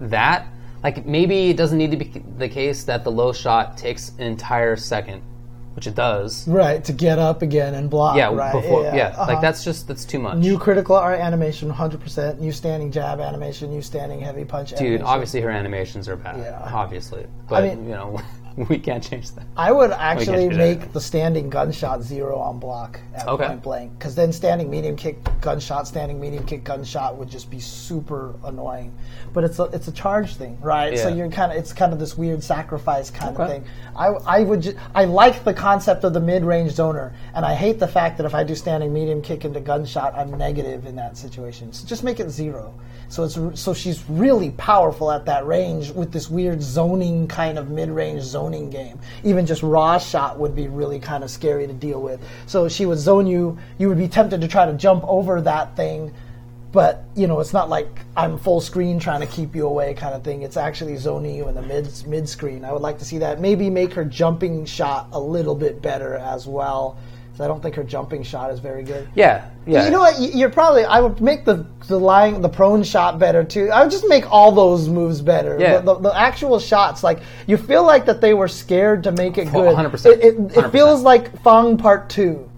that, 0.00 0.46
like 0.82 1.06
maybe 1.06 1.50
it 1.50 1.56
doesn't 1.56 1.78
need 1.78 1.92
to 1.92 1.96
be 1.96 2.22
the 2.36 2.48
case 2.48 2.84
that 2.84 3.04
the 3.04 3.10
low 3.10 3.32
shot 3.32 3.78
takes 3.78 4.10
an 4.18 4.24
entire 4.26 4.76
second, 4.76 5.22
which 5.74 5.86
it 5.86 5.94
does. 5.94 6.46
Right, 6.48 6.84
to 6.84 6.92
get 6.92 7.18
up 7.18 7.42
again 7.42 7.74
and 7.74 7.90
block. 7.90 8.16
Yeah, 8.16 8.32
right, 8.32 8.52
before 8.52 8.84
yeah, 8.84 8.96
yeah, 8.96 9.06
uh-huh. 9.08 9.32
like 9.32 9.40
that's 9.40 9.64
just 9.64 9.88
that's 9.88 10.04
too 10.04 10.18
much. 10.18 10.36
New 10.38 10.58
critical 10.58 10.96
art 10.96 11.20
animation, 11.20 11.70
100%. 11.70 12.38
New 12.38 12.52
standing 12.52 12.90
jab 12.92 13.20
animation, 13.20 13.70
new 13.70 13.82
standing 13.82 14.20
heavy 14.20 14.44
punch 14.44 14.70
Dude, 14.70 14.80
animation. 14.80 15.06
obviously 15.06 15.40
her 15.40 15.50
animations 15.50 16.08
are 16.08 16.16
bad. 16.16 16.38
Yeah. 16.38 16.60
Obviously, 16.72 17.26
but 17.48 17.64
mean- 17.64 17.84
you 17.84 17.90
know 17.90 18.20
we 18.68 18.78
can't 18.78 19.02
change 19.02 19.32
that. 19.32 19.46
I 19.56 19.72
would 19.72 19.90
actually 19.90 20.48
that. 20.48 20.56
make 20.56 20.92
the 20.92 21.00
standing 21.00 21.50
gunshot 21.50 22.02
zero 22.02 22.38
on 22.38 22.58
block 22.60 23.00
at 23.14 23.26
Okay. 23.26 23.46
point 23.48 23.62
blank. 23.62 23.98
Because 23.98 24.14
then 24.14 24.32
standing 24.32 24.70
medium 24.70 24.94
kick 24.96 25.18
gunshot, 25.40 25.88
standing 25.88 26.20
medium 26.20 26.44
kick 26.46 26.62
gunshot 26.62 27.16
would 27.16 27.28
just 27.28 27.50
be 27.50 27.58
super 27.58 28.34
annoying. 28.44 28.94
But 29.32 29.42
it's 29.44 29.58
a 29.58 29.64
it's 29.64 29.88
a 29.88 29.92
charge 29.92 30.36
thing, 30.36 30.56
right? 30.60 30.96
So 30.98 31.08
you're 31.08 31.28
kind 31.30 31.50
of 31.50 31.58
it's 31.58 31.72
kind 31.72 31.92
of 31.92 31.98
this 31.98 32.16
weird 32.16 32.42
sacrifice 32.44 33.10
kind 33.10 33.34
of 33.34 33.40
Okay. 33.40 33.54
thing. 33.54 33.64
I 33.96 34.06
I 34.26 34.40
would 34.42 34.62
ju- 34.62 34.76
I 34.94 35.04
like 35.06 35.42
the 35.42 35.54
concept 35.54 36.04
of 36.04 36.12
the 36.12 36.20
mid 36.20 36.44
range 36.44 36.72
zoner, 36.72 37.12
and 37.34 37.44
I 37.44 37.54
hate 37.54 37.80
the 37.80 37.88
fact 37.88 38.18
that 38.18 38.26
if 38.26 38.34
I 38.34 38.44
do 38.44 38.54
standing 38.54 38.92
medium 38.92 39.20
kick 39.20 39.44
into 39.44 39.60
gunshot, 39.60 40.14
I'm 40.14 40.30
negative 40.38 40.86
in 40.86 40.94
that 40.96 41.16
situation. 41.16 41.72
So 41.72 41.86
just 41.86 42.04
make 42.04 42.20
it 42.20 42.30
zero. 42.30 42.72
So 43.14 43.22
it's 43.22 43.60
so 43.60 43.72
she's 43.72 44.02
really 44.10 44.50
powerful 44.50 45.08
at 45.08 45.24
that 45.26 45.46
range 45.46 45.92
with 45.92 46.10
this 46.10 46.28
weird 46.28 46.60
zoning 46.60 47.28
kind 47.28 47.60
of 47.60 47.70
mid-range 47.70 48.22
zoning 48.22 48.70
game. 48.70 48.98
Even 49.22 49.46
just 49.46 49.62
raw 49.62 49.98
shot 49.98 50.36
would 50.36 50.56
be 50.56 50.66
really 50.66 50.98
kind 50.98 51.22
of 51.22 51.30
scary 51.30 51.68
to 51.68 51.72
deal 51.72 52.02
with. 52.02 52.20
So 52.46 52.68
she 52.68 52.86
would 52.86 52.98
zone 52.98 53.28
you. 53.28 53.56
You 53.78 53.88
would 53.88 53.98
be 53.98 54.08
tempted 54.08 54.40
to 54.40 54.48
try 54.48 54.66
to 54.66 54.72
jump 54.72 55.04
over 55.06 55.40
that 55.42 55.76
thing, 55.76 56.12
but 56.72 57.04
you 57.14 57.28
know 57.28 57.38
it's 57.38 57.52
not 57.52 57.68
like 57.68 58.00
I'm 58.16 58.36
full 58.36 58.60
screen 58.60 58.98
trying 58.98 59.20
to 59.20 59.28
keep 59.28 59.54
you 59.54 59.68
away 59.68 59.94
kind 59.94 60.16
of 60.16 60.24
thing. 60.24 60.42
It's 60.42 60.56
actually 60.56 60.96
zoning 60.96 61.36
you 61.36 61.46
in 61.46 61.54
the 61.54 61.62
mid 61.62 61.88
mid 62.08 62.28
screen. 62.28 62.64
I 62.64 62.72
would 62.72 62.82
like 62.82 62.98
to 62.98 63.04
see 63.04 63.18
that. 63.18 63.40
Maybe 63.40 63.70
make 63.70 63.92
her 63.92 64.04
jumping 64.04 64.64
shot 64.64 65.10
a 65.12 65.20
little 65.20 65.54
bit 65.54 65.80
better 65.80 66.16
as 66.16 66.48
well. 66.48 66.98
'Cause 67.36 67.40
I 67.44 67.48
don't 67.48 67.60
think 67.60 67.74
her 67.74 67.82
jumping 67.82 68.22
shot 68.22 68.52
is 68.52 68.60
very 68.60 68.84
good. 68.84 69.08
Yeah, 69.16 69.46
yeah. 69.66 69.84
You 69.84 69.90
know 69.90 69.98
what? 69.98 70.20
You're 70.20 70.50
probably. 70.50 70.84
I 70.84 71.00
would 71.00 71.20
make 71.20 71.44
the 71.44 71.66
the 71.88 71.98
lying, 71.98 72.40
the 72.40 72.48
prone 72.48 72.84
shot 72.84 73.18
better 73.18 73.42
too. 73.42 73.70
I 73.72 73.82
would 73.82 73.90
just 73.90 74.06
make 74.08 74.30
all 74.30 74.52
those 74.52 74.88
moves 74.88 75.20
better. 75.20 75.56
Yeah. 75.58 75.78
The, 75.80 75.94
the, 75.94 76.10
the 76.10 76.16
actual 76.18 76.60
shots, 76.60 77.02
like 77.02 77.18
you 77.48 77.56
feel 77.56 77.82
like 77.84 78.06
that 78.06 78.20
they 78.20 78.34
were 78.34 78.46
scared 78.46 79.02
to 79.04 79.10
make 79.12 79.36
it 79.36 79.46
good. 79.52 79.74
100%, 79.76 80.06
It, 80.12 80.20
it, 80.20 80.34
it 80.36 80.48
100%. 80.52 80.70
feels 80.72 81.02
like 81.02 81.34
F.A.N.G 81.34 81.82
Part 81.82 82.08
Two. 82.08 82.48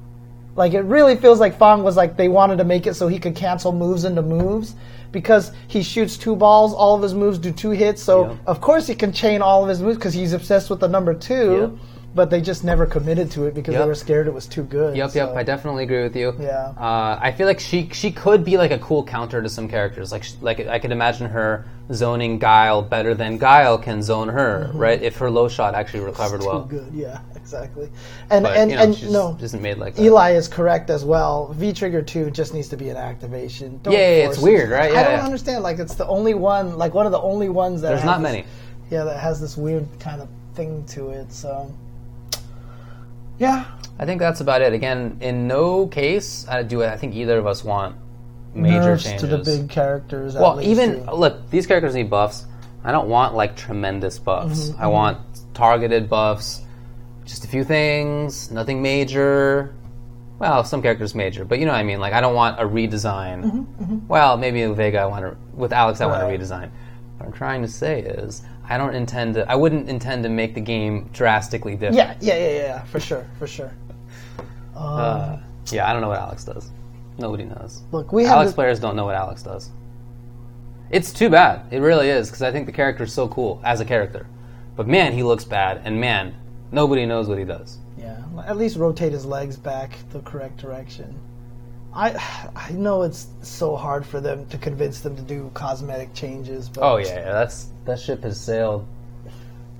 Like 0.57 0.75
it 0.75 0.83
really 0.83 1.17
feels 1.17 1.41
like 1.41 1.55
F.A.N.G 1.55 1.83
was 1.83 1.97
like 1.97 2.19
they 2.19 2.29
wanted 2.29 2.59
to 2.59 2.65
make 2.65 2.87
it 2.87 2.95
so 2.95 3.09
he 3.09 3.19
could 3.19 3.35
cancel 3.35 3.73
moves 3.73 4.05
into 4.05 4.21
moves 4.21 4.75
because 5.11 5.53
he 5.69 5.83
shoots 5.83 6.19
two 6.19 6.37
balls, 6.37 6.75
all 6.75 6.95
of 6.97 7.03
his 7.03 7.15
moves 7.15 7.39
do 7.39 7.51
two 7.51 7.71
hits. 7.71 8.03
So 8.03 8.27
Yep. 8.29 8.37
of 8.47 8.61
course 8.61 8.87
he 8.87 8.95
can 8.95 9.11
chain 9.13 9.41
all 9.41 9.63
of 9.63 9.71
his 9.71 9.81
moves 9.81 9.97
because 9.97 10.13
he's 10.13 10.35
obsessed 10.35 10.69
with 10.69 10.81
the 10.81 10.89
number 10.89 11.15
two. 11.15 11.61
Yep. 11.61 11.71
But 12.17 12.31
they 12.31 12.41
just 12.41 12.65
never 12.65 12.87
committed 12.87 13.31
to 13.33 13.45
it 13.45 13.55
because 13.55 13.75
Yep. 13.75 13.83
they 13.83 13.87
were 13.89 13.95
scared 13.95 14.27
it 14.27 14.33
was 14.35 14.47
too 14.47 14.63
good. 14.63 14.97
Yep, 14.97 15.15
yep. 15.15 15.37
I 15.37 15.43
definitely 15.43 15.85
agree 15.85 16.03
with 16.03 16.17
you. 16.17 16.35
Yeah. 16.41 16.73
Uh, 16.77 17.19
I 17.21 17.31
feel 17.31 17.47
like 17.47 17.61
she 17.61 17.89
she 17.93 18.11
could 18.11 18.43
be 18.43 18.57
like 18.57 18.71
a 18.71 18.79
cool 18.79 19.05
counter 19.05 19.43
to 19.43 19.49
some 19.51 19.69
characters. 19.69 20.11
Like 20.13 20.25
like 20.41 20.67
I 20.67 20.79
could 20.79 20.93
imagine 20.93 21.29
her 21.29 21.67
zoning 21.93 22.39
Guile 22.39 22.81
better 22.83 23.15
than 23.15 23.37
Guile 23.39 23.77
can 23.79 24.03
zone 24.03 24.29
her. 24.29 24.71
Right? 24.73 25.01
If 25.03 25.19
her 25.19 25.31
low 25.31 25.47
shot 25.49 25.75
actually 25.75 26.01
recovered 26.05 26.41
well. 26.41 26.63
Mm-hmm. 26.63 26.77
Good, 26.77 26.91
yeah, 26.95 27.21
exactly. 27.37 27.91
And 28.31 28.45
But 28.45 28.57
and 28.57 28.71
you 28.71 28.77
know, 28.79 28.83
and 28.83 28.95
she's 28.97 29.13
no, 29.13 29.37
isn't 29.41 29.61
made 29.63 29.77
like 29.77 29.95
that. 29.97 30.03
Eli 30.03 30.31
is 30.33 30.49
correct 30.49 30.89
as 30.89 31.05
well. 31.05 31.53
V 31.53 31.73
Trigger 31.75 32.01
Two 32.01 32.31
just 32.31 32.55
needs 32.55 32.69
to 32.69 32.79
be 32.79 32.89
an 32.89 32.97
activation. 32.97 33.79
Don't 33.83 33.93
Yeah, 33.93 33.99
yeah, 34.01 34.29
it's 34.29 34.39
it. 34.39 34.43
weird, 34.43 34.71
right? 34.71 34.91
Yeah, 34.91 35.01
I 35.01 35.03
don't 35.05 35.13
yeah. 35.19 35.25
understand. 35.25 35.63
Like 35.63 35.79
it's 35.79 35.97
the 35.97 36.07
only 36.09 36.33
one, 36.33 36.79
like 36.79 36.95
one 36.95 37.05
of 37.05 37.13
the 37.13 37.21
only 37.21 37.51
ones 37.51 37.83
that 37.83 37.89
There's 37.89 38.01
has 38.01 38.07
not 38.07 38.23
this- 38.23 38.33
many. 38.33 38.45
Yeah, 38.91 39.05
that 39.05 39.19
has 39.19 39.39
this 39.41 39.57
weird 39.59 39.87
kind 40.01 40.23
of 40.23 40.29
thing 40.55 40.85
to 40.87 41.11
it. 41.11 41.31
So, 41.33 41.71
yeah, 43.39 43.65
I 43.99 44.05
think 44.07 44.21
that's 44.21 44.41
about 44.41 44.63
it. 44.63 44.73
Again, 44.73 45.19
in 45.21 45.47
no 45.49 45.87
case 45.87 46.47
uh, 46.49 46.63
do 46.63 46.83
I 46.85 46.97
think 46.97 47.15
either 47.15 47.39
of 47.39 47.47
us 47.47 47.65
want 47.65 47.97
major 48.55 48.81
nerfs 48.81 49.05
changes. 49.05 49.21
to 49.23 49.27
the 49.37 49.39
big 49.39 49.69
characters. 49.69 50.35
at 50.37 50.43
Well, 50.43 50.57
least, 50.57 50.69
even 50.71 51.05
look, 51.07 51.51
these 51.51 51.67
characters 51.67 51.95
need 51.95 52.09
buffs. 52.11 52.47
I 52.85 52.93
don't 52.93 53.09
want 53.09 53.35
like 53.35 53.57
tremendous 53.57 54.19
buffs. 54.19 54.69
Mm-hmm, 54.71 54.83
I 54.83 54.87
want 54.87 55.19
targeted 55.55 56.09
buffs, 56.09 56.63
just 57.25 57.45
a 57.45 57.49
few 57.49 57.65
things, 57.65 58.51
nothing 58.51 58.81
major. 58.83 59.75
Well, 60.39 60.65
some 60.65 60.83
characters 60.83 61.15
major, 61.15 61.45
but 61.47 61.59
you 61.59 61.65
know 61.67 61.73
what 61.73 61.79
I 61.79 61.83
mean. 61.83 61.99
Like 61.99 62.13
I 62.13 62.21
don't 62.21 62.35
want 62.35 62.61
a 62.61 62.65
redesign. 62.65 63.67
Well, 64.07 64.37
maybe 64.37 64.65
Vega, 64.67 64.99
I 65.01 65.07
want 65.07 65.25
to. 65.25 65.37
With 65.55 65.73
Alex, 65.73 66.01
I 66.01 66.07
want 66.07 66.23
Mm-hmm, 66.23 66.35
a 66.35 66.39
redesign. 66.39 66.71
What 67.17 67.27
I'm 67.27 67.33
trying 67.33 67.63
to 67.63 67.69
say 67.69 68.01
is, 68.03 68.43
I 68.69 68.77
don't 68.79 68.95
intend 68.95 69.35
to. 69.35 69.51
I 69.51 69.55
wouldn't 69.55 69.89
intend 69.89 70.23
to 70.25 70.29
make 70.29 70.55
the 70.55 70.61
game 70.61 71.09
drastically 71.13 71.75
different. 71.75 71.97
yeah, 71.97 72.17
yeah, 72.21 72.39
yeah, 72.39 72.57
yeah, 72.57 72.85
for 72.85 73.01
sure, 73.01 73.27
for 73.39 73.47
sure. 73.47 73.73
Uh, 74.75 75.39
yeah, 75.67 75.89
I 75.89 75.93
don't 75.93 76.03
know 76.03 76.09
what 76.09 76.19
Alex 76.19 76.45
does. 76.45 76.71
Nobody 77.19 77.45
knows. 77.45 77.83
Look, 77.93 78.13
we 78.13 78.25
have 78.25 78.33
Alex 78.33 78.53
players 78.53 78.79
don't 78.81 78.97
know 78.97 79.05
what 79.05 79.15
Alex 79.15 79.43
does. 79.43 79.71
It's 80.91 81.13
too 81.13 81.31
bad. 81.31 81.73
It 81.73 81.79
really 81.79 82.09
is 82.09 82.29
because 82.29 82.43
I 82.43 82.53
think 82.53 82.67
the 82.67 82.73
character 82.73 83.05
is 83.05 83.13
so 83.13 83.27
cool 83.29 83.61
as 83.65 83.81
a 83.81 83.85
character. 83.85 84.27
But 84.77 84.87
man, 84.87 85.13
he 85.13 85.23
looks 85.23 85.45
bad, 85.45 85.81
and 85.85 85.99
man, 86.01 86.35
nobody 86.71 87.07
knows 87.07 87.29
what 87.29 87.39
he 87.39 87.45
does. 87.45 87.79
Yeah, 87.97 88.23
at 88.45 88.57
least 88.57 88.77
rotate 88.77 89.13
his 89.13 89.25
legs 89.25 89.57
back 89.57 89.97
the 90.11 90.21
correct 90.21 90.59
direction. 90.59 91.19
I 91.97 92.49
I 92.55 92.71
know 92.73 93.03
it's 93.03 93.27
so 93.43 93.75
hard 93.77 94.05
for 94.05 94.21
them 94.21 94.47
to 94.47 94.59
convince 94.59 95.01
them 95.01 95.17
to 95.17 95.23
do 95.23 95.51
cosmetic 95.55 96.13
changes, 96.15 96.69
but 96.69 96.83
Oh 96.83 96.97
yeah, 96.99 97.07
yeah 97.09 97.33
that's 97.33 97.69
that 97.87 97.99
ship 97.99 98.23
has 98.23 98.39
sailed. 98.41 98.87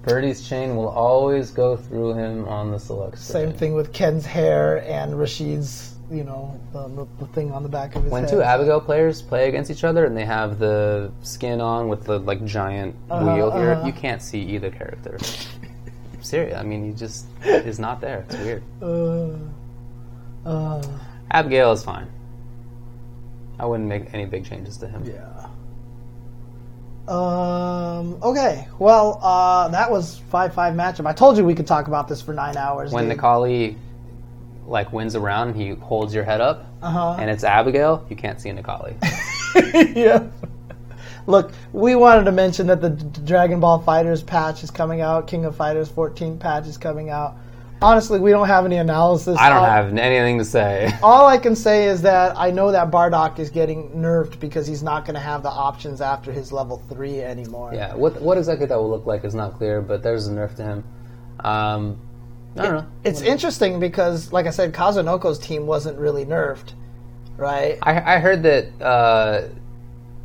Birdie's 0.03 0.49
chain 0.49 0.77
will 0.77 0.89
always 0.89 1.51
go 1.51 1.77
through 1.77 2.15
him 2.15 2.47
on 2.49 2.71
the 2.71 2.79
select. 2.79 3.19
same 3.19 3.53
thing 3.53 3.75
with 3.75 3.93
Ken's 3.93 4.25
hair 4.25 4.79
and 4.87 5.15
Rashid's, 5.19 5.97
you 6.09 6.23
know, 6.23 6.61
the, 6.73 7.07
the 7.19 7.27
thing 7.33 7.51
on 7.51 7.65
the 7.65 7.69
back 7.69 7.97
of 7.97 8.05
his 8.05 8.05
head. 8.05 8.13
When 8.13 8.23
head. 8.23 8.31
two 8.31 8.41
Abigail 8.41 8.81
players 8.81 9.21
play 9.21 9.49
against 9.49 9.69
each 9.69 9.83
other 9.83 10.05
and 10.05 10.17
they 10.17 10.25
have 10.25 10.61
the 10.61 11.11
skin 11.23 11.61
on 11.61 11.89
with 11.89 12.05
the 12.05 12.21
like 12.21 12.45
giant 12.45 12.95
Uh-huh, 13.11 13.35
wheel 13.35 13.51
here, 13.51 13.73
uh-huh. 13.73 13.87
you 13.87 13.93
can't 13.93 14.23
see 14.23 14.41
either 14.43 14.71
character. 14.71 15.19
Serious, 16.23 16.57
I 16.57 16.63
mean, 16.63 16.85
he 16.87 16.93
just 16.97 17.27
is 17.45 17.81
not 17.81 18.01
there. 18.01 18.25
It's 18.29 18.37
weird. 18.39 18.63
Uh, 18.81 19.31
uh, 20.49 20.83
Abigail 21.31 21.73
is 21.73 21.83
fine. 21.85 22.09
I 23.59 23.67
wouldn't 23.67 23.89
make 23.89 24.13
any 24.15 24.27
big 24.27 24.45
changes 24.45 24.77
to 24.79 24.89
him. 24.89 25.05
yeah. 25.05 25.49
Um. 27.09 28.19
Okay. 28.23 28.67
Well, 28.81 29.21
uh, 29.23 29.69
that 29.69 29.91
was 29.91 30.19
five 30.31 30.55
five 30.55 30.75
matchup. 30.75 31.07
I 31.07 31.13
told 31.13 31.37
you 31.37 31.45
we 31.45 31.55
could 31.55 31.67
talk 31.67 31.87
about 31.87 32.09
this 32.09 32.21
for 32.21 32.35
nine 32.35 32.57
hours. 32.57 32.91
When 32.93 33.09
dude. 33.09 33.19
Necalli 33.19 33.77
like 34.67 34.93
wins 34.93 35.15
a 35.15 35.21
round, 35.21 35.55
he 35.55 35.71
holds 35.71 36.13
your 36.13 36.25
head 36.25 36.41
up, 36.41 36.67
Uh-huh. 36.83 37.15
and 37.21 37.31
it's 37.31 37.45
Abigail. 37.45 38.05
You 38.11 38.17
can't 38.17 38.41
see 38.41 38.51
Necalli. 38.51 38.97
yeah. 39.97 40.27
Look, 41.29 41.53
we 41.73 41.95
wanted 41.95 42.25
to 42.25 42.33
mention 42.33 42.67
that 42.69 42.81
the 42.81 42.91
D- 42.91 43.21
Dragon 43.25 43.61
Ball 43.61 43.81
FighterZ 43.81 44.27
patch 44.27 44.65
is 44.65 44.73
coming 44.73 45.01
out. 45.01 45.29
King 45.29 45.45
of 45.45 45.55
Fighters 45.55 45.89
14 45.89 46.39
patch 46.39 46.67
is 46.67 46.77
coming 46.79 47.11
out. 47.11 47.37
Honestly, 47.83 48.19
we 48.19 48.31
don't 48.31 48.47
have 48.47 48.65
any 48.65 48.77
analysis. 48.77 49.37
I 49.39 49.49
don't 49.51 49.59
All- 49.59 49.65
have 49.67 49.97
anything 49.97 50.39
to 50.39 50.45
say. 50.45 50.93
All 51.03 51.27
I 51.27 51.37
can 51.37 51.55
say 51.55 51.87
is 51.87 52.01
that 52.03 52.37
I 52.37 52.51
know 52.51 52.73
that 52.73 52.91
Bardock 52.91 53.39
is 53.39 53.51
getting 53.51 53.91
nerfed 53.91 54.41
because 54.41 54.67
he's 54.67 54.83
not 54.83 55.05
going 55.05 55.15
to 55.15 55.21
have 55.21 55.43
the 55.43 55.51
options 55.51 56.01
after 56.01 56.33
his 56.33 56.53
level 56.53 56.83
three 56.89 57.21
anymore. 57.21 57.73
yeah, 57.75 57.95
what 57.95 58.21
what 58.23 58.39
exactly 58.39 58.67
that 58.67 58.77
will 58.79 58.89
look 58.91 59.05
like 59.07 59.25
is 59.25 59.35
not 59.35 59.55
clear, 59.55 59.83
but 59.83 60.03
there's 60.03 60.27
a 60.27 60.33
nerf 60.33 60.55
to 60.57 60.63
him. 60.63 60.85
Um, 61.41 62.01
I 62.57 62.63
don't 62.63 62.75
know. 62.77 62.87
It's 63.05 63.21
interesting 63.21 63.79
because, 63.79 64.33
like 64.33 64.47
I 64.47 64.51
said, 64.51 64.73
Kazunoko's 64.73 65.39
team 65.39 65.67
wasn't 65.67 65.99
really 65.99 66.25
nerfed, 66.25 66.73
right? 67.37 67.79
I, 67.83 68.15
I 68.15 68.19
heard 68.19 68.43
that 68.45 68.83
uh, 68.83 69.49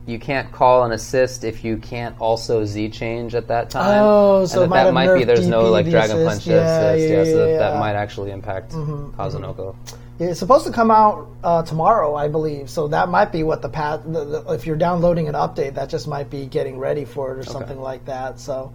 you 0.06 0.18
can't 0.18 0.52
call 0.52 0.84
an 0.84 0.92
assist 0.92 1.44
if 1.44 1.64
you 1.64 1.78
can't 1.78 2.20
also 2.20 2.66
Z 2.66 2.90
change 2.90 3.36
at 3.36 3.48
that 3.50 3.70
time. 3.70 4.02
Oh, 4.02 4.46
so 4.46 4.64
and 4.64 4.72
that, 4.72 4.86
that 4.86 4.94
might 4.94 5.14
be 5.14 5.24
there's 5.24 5.48
no 5.48 5.70
like 5.70 5.90
Dragon 5.90 6.18
assist. 6.18 6.48
Punch 6.48 6.48
Yeah, 6.48 6.92
assist. 6.92 7.10
yeah, 7.10 7.18
Yeah, 7.18 7.24
so 7.24 7.38
that, 7.38 7.52
yeah, 7.52 7.58
that 7.60 7.80
might 7.80 7.94
actually 7.94 8.32
impact 8.32 8.72
Kazunoko. 8.72 9.76
It's 10.20 10.40
supposed 10.40 10.68
to 10.68 10.72
come 10.72 10.92
out 10.92 11.28
uh, 11.44 11.64
tomorrow, 11.64 12.14
I 12.14 12.28
believe. 12.28 12.70
So 12.70 12.88
that 12.90 13.10
might 13.10 13.32
be 13.32 13.44
what 13.44 13.62
the 13.62 13.70
path. 13.70 14.02
The, 14.06 14.26
the, 14.26 14.54
if 14.54 14.68
you're 14.68 14.76
downloading 14.76 15.28
an 15.28 15.34
update, 15.34 15.76
that 15.76 15.90
just 15.90 16.08
might 16.08 16.30
be 16.30 16.46
getting 16.46 16.78
ready 16.78 17.06
for 17.06 17.34
it 17.34 17.40
or 17.40 17.44
something 17.44 17.80
like 17.80 18.06
that. 18.06 18.40
So, 18.40 18.72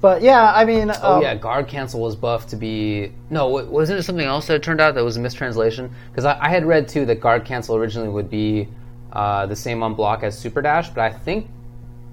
but 0.00 0.22
yeah, 0.22 0.52
I 0.52 0.64
mean, 0.64 0.92
Oh 1.02 1.16
um, 1.16 1.22
yeah, 1.22 1.34
guard 1.34 1.66
cancel 1.66 2.00
was 2.00 2.14
buffed 2.14 2.50
to 2.50 2.56
be 2.56 3.12
no. 3.30 3.48
Wasn't 3.48 3.98
it 3.98 4.02
something 4.02 4.26
else 4.26 4.46
that 4.48 4.62
turned 4.62 4.80
out 4.80 4.94
that 4.94 5.04
was 5.04 5.16
a 5.16 5.20
mistranslation? 5.20 5.90
Because 6.10 6.24
I, 6.24 6.38
I 6.40 6.48
had 6.48 6.64
read 6.64 6.88
too 6.88 7.06
that 7.06 7.20
guard 7.20 7.44
cancel 7.44 7.76
originally 7.76 8.08
would 8.08 8.30
be 8.30 8.68
uh, 9.14 9.46
the 9.46 9.56
same 9.56 9.82
on 9.82 9.94
block 9.94 10.22
as 10.22 10.36
super 10.38 10.60
dash, 10.60 10.88
but 10.90 11.00
I 11.00 11.10
think 11.12 11.48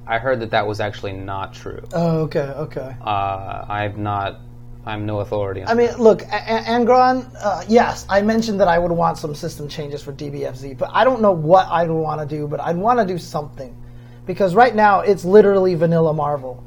I 0.08 0.20
heard 0.20 0.40
that 0.42 0.52
that 0.52 0.68
was 0.68 0.80
actually 0.80 1.14
not 1.14 1.54
true. 1.54 1.82
Oh, 1.94 2.22
okay, 2.22 2.40
okay. 2.40 2.96
Uh, 3.02 3.66
I'm 3.68 4.04
not. 4.04 4.40
I'm 4.86 5.06
no 5.06 5.20
authority. 5.20 5.62
On 5.62 5.68
I 5.70 5.74
mean, 5.76 5.96
look, 5.98 6.24
A- 6.24 6.26
A- 6.26 6.64
Angron. 6.64 7.32
Uh, 7.40 7.64
yes, 7.68 8.06
I 8.10 8.22
mentioned 8.22 8.60
that 8.62 8.68
I 8.68 8.80
would 8.80 8.92
want 8.92 9.18
some 9.18 9.36
system 9.36 9.68
changes 9.68 10.02
for 10.02 10.12
DBFZ, 10.12 10.78
but 10.78 10.90
I 10.92 11.04
don't 11.04 11.22
know 11.22 11.32
what 11.32 11.68
I 11.70 11.84
would 11.84 11.94
want 12.02 12.20
to 12.28 12.36
do. 12.36 12.48
But 12.48 12.62
I'd 12.62 12.78
want 12.78 13.00
to 13.00 13.06
do 13.06 13.18
something 13.20 13.76
because 14.26 14.56
right 14.56 14.74
now 14.76 15.02
it's 15.02 15.24
literally 15.24 15.76
vanilla 15.76 16.14
Marvel, 16.14 16.64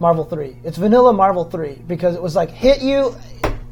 Marvel 0.00 0.24
Three. 0.24 0.56
It's 0.64 0.76
vanilla 0.76 1.12
Marvel 1.12 1.44
Three 1.44 1.76
because 1.86 2.14
it 2.14 2.22
was 2.22 2.36
like 2.36 2.50
hit 2.50 2.82
you, 2.82 3.16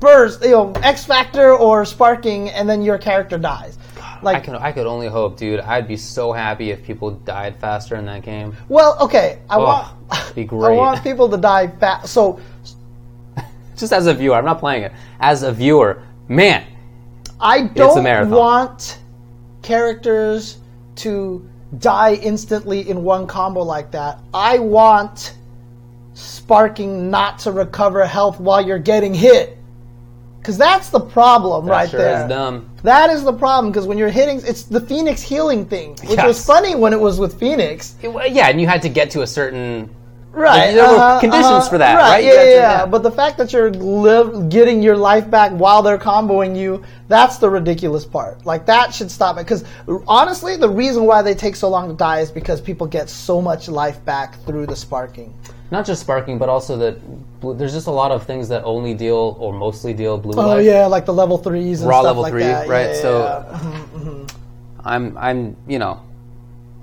burst, 0.01 0.43
you 0.43 0.51
know, 0.51 0.73
X 0.83 1.05
Factor 1.05 1.53
or 1.53 1.85
sparking, 1.85 2.49
and 2.51 2.69
then 2.69 2.83
your 2.83 2.97
character 2.99 3.37
dies. 3.37 3.78
I 4.21 4.25
Like, 4.25 4.45
could. 4.45 4.55
I 4.55 4.73
could 4.73 4.87
only 4.87 5.09
hope, 5.09 5.37
dude. 5.37 5.61
I'd 5.61 5.89
be 5.89 5.97
so 5.97 6.33
happy 6.33 6.71
if 6.71 6.85
people 6.85 7.11
died 7.11 7.59
faster 7.61 7.97
in 7.97 8.07
that 8.07 8.23
game. 8.23 8.55
well, 8.69 8.97
okay, 9.01 9.41
I 9.49 9.57
oh, 9.57 9.65
want, 9.65 10.35
be 10.35 10.45
great. 10.45 10.71
I 10.73 10.77
want 10.77 11.03
people 11.03 11.29
to 11.29 11.37
die 11.37 11.69
fast. 11.69 12.13
So 12.13 12.41
Just 13.79 13.93
as 13.93 14.07
a 14.07 14.15
viewer, 14.15 14.35
I'm 14.35 14.45
not 14.45 14.59
playing 14.59 14.83
it. 14.83 14.93
As 15.21 15.43
a 15.45 15.53
viewer, 15.53 16.03
man, 16.27 16.67
I 17.41 17.63
don't 17.63 18.31
want 18.31 18.99
characters 19.63 20.59
to 20.97 21.49
die 21.79 22.15
instantly 22.15 22.89
in 22.89 23.05
one 23.05 23.27
combo 23.27 23.63
like 23.63 23.93
that. 23.93 24.19
I 24.35 24.59
want 24.59 25.37
sparking 26.15 27.11
not 27.11 27.39
to 27.41 27.53
recover 27.53 28.05
health 28.05 28.41
while 28.41 28.67
you're 28.67 28.79
getting 28.79 29.15
hit. 29.15 29.57
Cause 30.43 30.59
that's 30.59 30.89
the 30.91 31.01
problem 31.01 31.67
that 31.67 31.71
right 31.71 31.91
sure 31.91 32.01
there. 32.01 32.23
is 32.23 32.29
dumb. 32.29 32.68
That 32.83 33.11
is 33.11 33.25
the 33.25 33.33
problem 33.33 33.73
because 33.73 33.87
when 33.87 33.99
you're 33.99 34.09
hitting, 34.11 34.41
it's 34.45 34.63
the 34.63 34.81
Phoenix 34.81 35.21
healing 35.21 35.67
thing, 35.67 35.97
which 36.07 36.23
was 36.23 36.45
funny 36.45 36.75
when 36.75 36.93
it 36.93 37.01
was 37.01 37.19
with 37.19 37.39
Phoenix. 37.39 37.97
It- 38.03 38.09
well, 38.13 38.27
yeah, 38.27 38.49
and 38.49 38.61
you 38.61 38.67
had 38.67 38.83
to 38.83 38.89
get 38.89 39.11
to 39.13 39.23
a 39.23 39.27
certain 39.27 39.91
Right. 40.39 40.73
There 40.73 40.89
were 40.89 40.97
uh-huh, 40.97 41.21
conditions 41.21 41.47
uh-huh, 41.47 41.69
for 41.69 41.79
that, 41.79 41.95
right? 41.97 42.23
You 42.25 42.33
Yeah, 42.33 42.43
yeah, 42.43 42.51
yeah. 42.51 42.79
yeah. 42.79 42.87
But 42.87 43.03
the 43.03 43.11
fact 43.11 43.39
that 43.39 43.53
you're 43.53 43.71
live, 43.73 44.49
getting 44.49 44.83
your 44.83 44.97
life 44.97 45.29
back 45.31 45.53
while 45.53 45.83
they're 45.83 45.99
comboing 45.99 46.57
you, 46.57 46.83
that's 47.09 47.39
the 47.39 47.51
ridiculous 47.51 48.05
part. 48.05 48.47
Like, 48.47 48.65
that 48.67 48.95
should 48.95 49.11
stop 49.11 49.37
it. 49.37 49.45
Because 49.45 49.65
honestly, 50.07 50.57
the 50.57 50.69
reason 50.69 51.05
why 51.05 51.23
they 51.23 51.35
take 51.35 51.57
so 51.57 51.69
long 51.69 51.89
to 51.89 51.95
die 51.95 52.21
is 52.21 52.31
because 52.31 52.61
people 52.61 52.87
get 52.87 53.11
so 53.11 53.43
much 53.43 53.69
life 53.69 54.03
back 54.05 54.39
through 54.45 54.67
the 54.67 54.77
sparking. 54.77 55.35
not 55.71 55.85
just 55.85 56.01
sparking, 56.01 56.39
but 56.39 56.49
also 56.49 56.77
that 56.79 56.97
there's 57.59 57.75
just 57.75 57.89
a 57.89 57.91
lot 57.91 58.11
of 58.11 58.25
things 58.25 58.49
that 58.49 58.65
only 58.65 58.95
deal 58.95 59.37
or 59.39 59.53
mostly 59.53 59.93
deal 59.93 60.17
blue 60.19 60.33
Oh, 60.41 60.47
life. 60.47 60.65
yeah, 60.65 60.87
like 60.87 61.05
the 61.05 61.13
level 61.13 61.37
threes 61.39 61.81
and 61.83 61.89
Raw 61.91 62.01
stuff 62.01 62.17
level 62.17 62.23
like 62.23 62.33
three, 62.33 62.43
that. 62.45 62.69
right? 62.69 62.91
Yeah, 62.95 63.03
so 63.03 63.11
yeah, 63.21 63.61
yeah. 64.05 64.27
I'm 64.85 65.17
I'm 65.19 65.57
you 65.67 65.79
know 65.79 66.01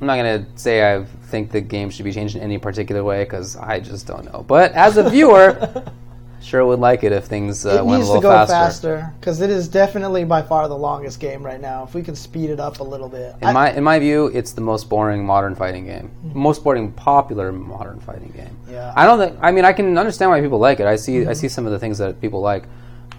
I'm 0.02 0.08
not 0.08 0.18
gonna 0.18 0.46
say 0.56 0.84
I 0.84 1.06
think 1.26 1.52
the 1.52 1.62
game 1.62 1.90
should 1.90 2.06
be 2.06 2.12
changed 2.14 2.36
in 2.36 2.42
any 2.42 2.58
particular 2.58 3.04
way 3.04 3.24
because 3.24 3.56
I 3.58 3.80
just 3.80 4.08
don't 4.08 4.26
know. 4.32 4.44
But 4.48 4.72
as 4.74 4.98
a 4.98 5.10
viewer, 5.10 5.84
sure 6.42 6.64
would 6.66 6.80
like 6.80 7.04
it 7.04 7.12
if 7.12 7.26
things 7.26 7.66
uh, 7.66 7.70
it 7.70 7.86
went 7.86 7.88
a 7.88 7.98
needs 7.98 8.08
little 8.10 8.22
to 8.22 8.28
go 8.28 8.46
faster. 8.46 9.12
because 9.20 9.42
it 9.42 9.50
is 9.50 9.68
definitely 9.68 10.24
by 10.24 10.42
far 10.44 10.68
the 10.68 10.78
longest 10.78 11.20
game 11.20 11.44
right 11.44 11.60
now. 11.60 11.84
If 11.84 11.96
we 11.96 12.04
can 12.04 12.16
speed 12.16 12.50
it 12.52 12.60
up 12.60 12.80
a 12.80 12.84
little 12.84 13.10
bit, 13.10 13.36
In 13.42 13.54
my 13.54 13.72
in 13.74 13.84
my 13.84 13.98
view, 14.00 14.28
it's 14.28 14.52
the 14.54 14.62
most 14.62 14.88
boring 14.90 15.26
modern 15.26 15.56
fighting 15.56 15.86
game. 15.86 16.12
Most 16.34 16.64
boring 16.64 16.92
popular 16.92 17.52
modern 17.52 18.00
fighting 18.00 18.32
game. 18.36 18.56
Mm-hmm. 18.66 18.74
Yeah. 18.74 18.94
I 18.96 19.06
don't 19.06 19.18
think. 19.20 19.38
I 19.42 19.52
mean, 19.52 19.66
I 19.66 19.74
can 19.74 19.98
understand 19.98 20.30
why 20.32 20.40
people 20.42 20.60
like 20.60 20.80
it. 20.80 20.86
I 20.86 20.96
see. 20.98 21.18
I 21.18 21.22
Mm-hmm. 21.22 21.34
see 21.34 21.48
some 21.50 21.66
of 21.66 21.72
the 21.72 21.80
things 21.80 21.98
that 21.98 22.22
people 22.22 22.42
like, 22.42 22.64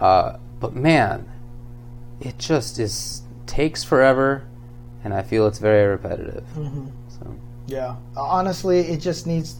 uh, 0.01 0.37
but 0.61 0.75
man, 0.77 1.29
it 2.21 2.39
just 2.39 2.79
is 2.79 3.23
takes 3.47 3.83
forever, 3.85 4.45
and 5.05 5.13
I 5.15 5.23
feel 5.23 5.47
it's 5.47 5.59
very 5.59 5.87
repetitive. 5.89 6.45
Mm-hmm. 6.57 6.87
Yeah, 7.67 7.97
honestly, 8.17 8.81
it 8.81 8.99
just 8.99 9.27
needs. 9.27 9.57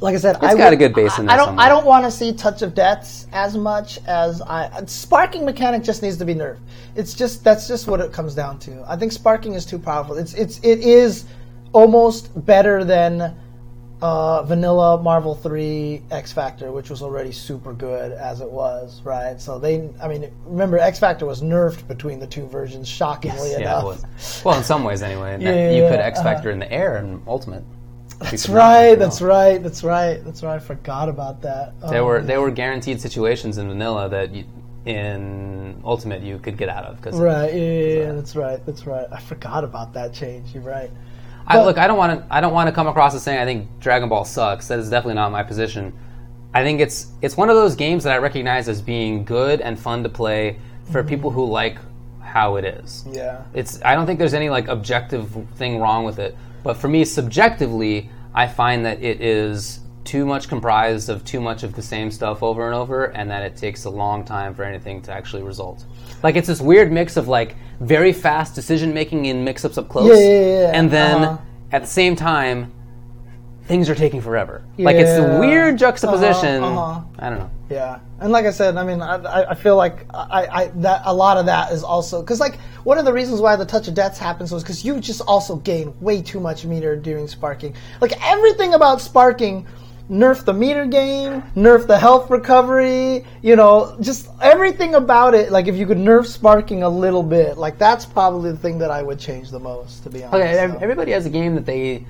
Like 0.00 0.14
I 0.14 0.18
said, 0.18 0.36
It's 0.36 0.44
I 0.44 0.54
got 0.54 0.66
would- 0.66 0.74
a 0.74 0.76
good 0.76 0.94
base 0.94 1.18
in 1.18 1.28
I- 1.28 1.34
I 1.34 1.36
don't. 1.36 1.58
I 1.58 1.68
don't 1.68 1.84
want 1.86 2.04
to 2.04 2.10
see 2.10 2.32
touch 2.32 2.62
of 2.62 2.74
deaths 2.74 3.26
as 3.32 3.56
much 3.56 3.98
as 4.06 4.40
I. 4.42 4.70
Sparking 4.86 5.44
mechanic 5.44 5.82
just 5.82 6.02
needs 6.02 6.16
to 6.18 6.24
be 6.24 6.34
nerfed. 6.34 6.58
It's 6.94 7.14
just 7.14 7.42
that's 7.42 7.66
just 7.66 7.88
what 7.88 8.00
it 8.00 8.12
comes 8.12 8.34
down 8.34 8.58
to. 8.60 8.84
I 8.86 8.96
think 8.96 9.10
sparking 9.12 9.54
is 9.54 9.66
too 9.66 9.78
powerful. 9.78 10.16
It's 10.16 10.34
it's 10.34 10.58
it 10.62 10.80
is 10.80 11.24
almost 11.72 12.30
better 12.46 12.84
than 12.84 13.34
uh, 14.00 14.42
vanilla 14.44 15.02
Marvel 15.02 15.34
Three 15.34 16.02
X 16.10 16.32
Factor, 16.32 16.70
which 16.72 16.90
was 16.90 17.02
already 17.02 17.32
super 17.32 17.72
good 17.72 18.12
as 18.12 18.40
it 18.40 18.50
was, 18.50 19.02
right? 19.02 19.40
So 19.40 19.58
they, 19.58 19.88
I 20.02 20.08
mean, 20.08 20.30
remember 20.46 20.78
X 20.78 20.98
Factor 20.98 21.26
was 21.26 21.42
nerfed 21.42 21.86
between 21.88 22.20
the 22.20 22.26
two 22.26 22.46
versions, 22.46 22.88
shockingly 22.88 23.52
yeah, 23.52 23.80
enough. 23.80 24.44
Well, 24.44 24.56
in 24.56 24.64
some 24.64 24.84
ways, 24.84 25.02
anyway. 25.02 25.38
Yeah, 25.40 25.70
you 25.70 25.88
could 25.88 26.00
X 26.00 26.20
uh-huh. 26.20 26.34
Factor 26.34 26.50
in 26.50 26.58
the 26.58 26.70
air 26.70 26.96
and 26.96 27.22
Ultimate. 27.26 27.64
That's 28.20 28.48
right. 28.48 28.96
That's 28.96 29.20
right. 29.20 29.62
That's 29.62 29.84
right. 29.84 30.24
That's 30.24 30.42
right. 30.42 30.56
I 30.56 30.58
forgot 30.58 31.08
about 31.08 31.42
that. 31.42 31.80
There 31.80 32.02
Oh, 32.02 32.06
were 32.06 32.20
there 32.20 32.40
were 32.40 32.50
guaranteed 32.50 33.00
situations 33.00 33.58
in 33.58 33.68
vanilla 33.68 34.08
that 34.08 34.34
you, 34.34 34.44
in 34.86 35.80
Ultimate 35.84 36.22
you 36.22 36.38
could 36.38 36.56
get 36.56 36.68
out 36.68 36.84
of 36.84 36.96
because 36.96 37.18
Right. 37.18 37.52
Yeah, 37.54 37.60
yeah, 37.60 37.98
yeah. 37.98 38.12
That's 38.12 38.34
right. 38.34 38.64
That's 38.66 38.86
right. 38.86 39.06
I 39.12 39.20
forgot 39.20 39.62
about 39.64 39.92
that 39.94 40.12
change. 40.12 40.52
You're 40.52 40.62
right. 40.62 40.90
I, 41.48 41.64
look, 41.64 41.78
I 41.78 41.86
don't 41.86 41.96
want 41.96 42.20
to. 42.20 42.34
I 42.34 42.40
don't 42.40 42.52
want 42.52 42.68
to 42.68 42.72
come 42.72 42.86
across 42.86 43.14
as 43.14 43.22
saying 43.22 43.38
I 43.38 43.44
think 43.44 43.80
Dragon 43.80 44.08
Ball 44.08 44.24
sucks. 44.24 44.68
That 44.68 44.78
is 44.78 44.90
definitely 44.90 45.14
not 45.14 45.32
my 45.32 45.42
position. 45.42 45.92
I 46.54 46.62
think 46.62 46.80
it's 46.80 47.08
it's 47.22 47.36
one 47.36 47.48
of 47.50 47.56
those 47.56 47.74
games 47.74 48.04
that 48.04 48.12
I 48.12 48.18
recognize 48.18 48.68
as 48.68 48.82
being 48.82 49.24
good 49.24 49.60
and 49.60 49.78
fun 49.78 50.02
to 50.02 50.08
play 50.08 50.58
for 50.84 51.00
mm-hmm. 51.00 51.08
people 51.08 51.30
who 51.30 51.44
like 51.44 51.78
how 52.20 52.56
it 52.56 52.64
is. 52.64 53.04
Yeah. 53.10 53.42
It's. 53.54 53.82
I 53.82 53.94
don't 53.94 54.06
think 54.06 54.18
there's 54.18 54.34
any 54.34 54.50
like 54.50 54.68
objective 54.68 55.30
thing 55.54 55.78
wrong 55.78 56.04
with 56.04 56.18
it. 56.18 56.36
But 56.62 56.76
for 56.76 56.88
me, 56.88 57.04
subjectively, 57.04 58.10
I 58.34 58.46
find 58.46 58.84
that 58.84 59.02
it 59.02 59.20
is 59.20 59.80
too 60.08 60.24
much 60.24 60.48
comprised 60.48 61.10
of 61.10 61.22
too 61.24 61.40
much 61.40 61.62
of 61.62 61.74
the 61.74 61.82
same 61.82 62.10
stuff 62.10 62.42
over 62.42 62.64
and 62.66 62.74
over, 62.74 63.04
and 63.18 63.30
that 63.30 63.42
it 63.42 63.56
takes 63.56 63.84
a 63.84 63.90
long 63.90 64.24
time 64.24 64.54
for 64.54 64.62
anything 64.64 65.02
to 65.02 65.12
actually 65.12 65.42
result. 65.42 65.84
Like 66.22 66.34
it's 66.34 66.48
this 66.48 66.62
weird 66.62 66.90
mix 66.90 67.16
of 67.18 67.28
like 67.28 67.56
very 67.80 68.12
fast 68.14 68.54
decision 68.54 68.94
making 68.94 69.26
in 69.26 69.44
mix-ups 69.44 69.76
up 69.76 69.88
close, 69.90 70.08
Yeah, 70.08 70.14
yeah, 70.24 70.60
yeah. 70.62 70.70
and 70.78 70.90
then 70.90 71.22
Uh-huh. 71.24 71.38
at 71.72 71.82
the 71.82 71.88
same 71.88 72.16
time, 72.16 72.72
things 73.66 73.90
are 73.90 73.94
taking 73.94 74.22
forever. 74.22 74.62
Like 74.78 74.96
it's 74.96 75.18
a 75.18 75.38
weird 75.40 75.76
juxtaposition. 75.76 76.64
Uh-huh, 76.64 76.80
uh-huh. 76.80 77.00
I 77.18 77.28
don't 77.28 77.38
know. 77.40 77.50
Yeah, 77.68 77.98
and 78.18 78.32
like 78.32 78.46
I 78.46 78.50
said, 78.50 78.78
I 78.78 78.84
mean, 78.84 79.02
I, 79.02 79.16
I- 79.16 79.50
I 79.50 79.54
feel 79.54 79.76
like 79.76 80.06
I, 80.14 80.46
I 80.60 80.66
that 80.76 81.02
a 81.04 81.12
lot 81.12 81.36
of 81.36 81.44
that 81.46 81.70
is 81.70 81.84
also 81.84 82.22
because 82.22 82.40
like 82.40 82.56
one 82.84 82.96
of 82.96 83.04
the 83.04 83.12
reasons 83.12 83.42
why 83.42 83.56
the 83.56 83.66
touch 83.66 83.88
of 83.88 83.94
deaths 83.94 84.18
happens 84.18 84.50
was 84.50 84.62
because 84.62 84.86
you 84.86 84.98
just 85.00 85.20
also 85.20 85.56
gain 85.56 85.92
way 86.00 86.22
too 86.22 86.40
much 86.40 86.64
meter 86.64 86.96
during 86.96 87.28
sparking. 87.28 87.74
Like 88.00 88.14
everything 88.24 88.72
about 88.72 89.02
sparking, 89.02 89.66
nerf 90.10 90.44
the 90.44 90.52
meter 90.54 90.86
game, 90.86 91.42
nerf 91.54 91.86
the 91.86 91.98
health 91.98 92.30
recovery. 92.30 93.24
You 93.42 93.56
know, 93.56 93.96
just 94.00 94.28
everything 94.40 94.94
about 94.94 95.34
it. 95.34 95.50
Like 95.52 95.66
if 95.66 95.76
you 95.76 95.86
could 95.86 95.98
nerf 95.98 96.26
sparking 96.26 96.82
a 96.82 96.88
little 96.88 97.22
bit, 97.22 97.58
like 97.58 97.78
that's 97.78 98.06
probably 98.06 98.52
the 98.52 98.58
thing 98.58 98.78
that 98.78 98.90
I 98.90 99.02
would 99.02 99.18
change 99.18 99.50
the 99.50 99.60
most, 99.60 100.02
to 100.04 100.10
be 100.10 100.24
honest. 100.24 100.34
Okay, 100.34 100.54
so. 100.54 100.78
everybody 100.80 101.12
has 101.12 101.26
a 101.26 101.30
game 101.30 101.54
that 101.54 101.66
they 101.66 102.06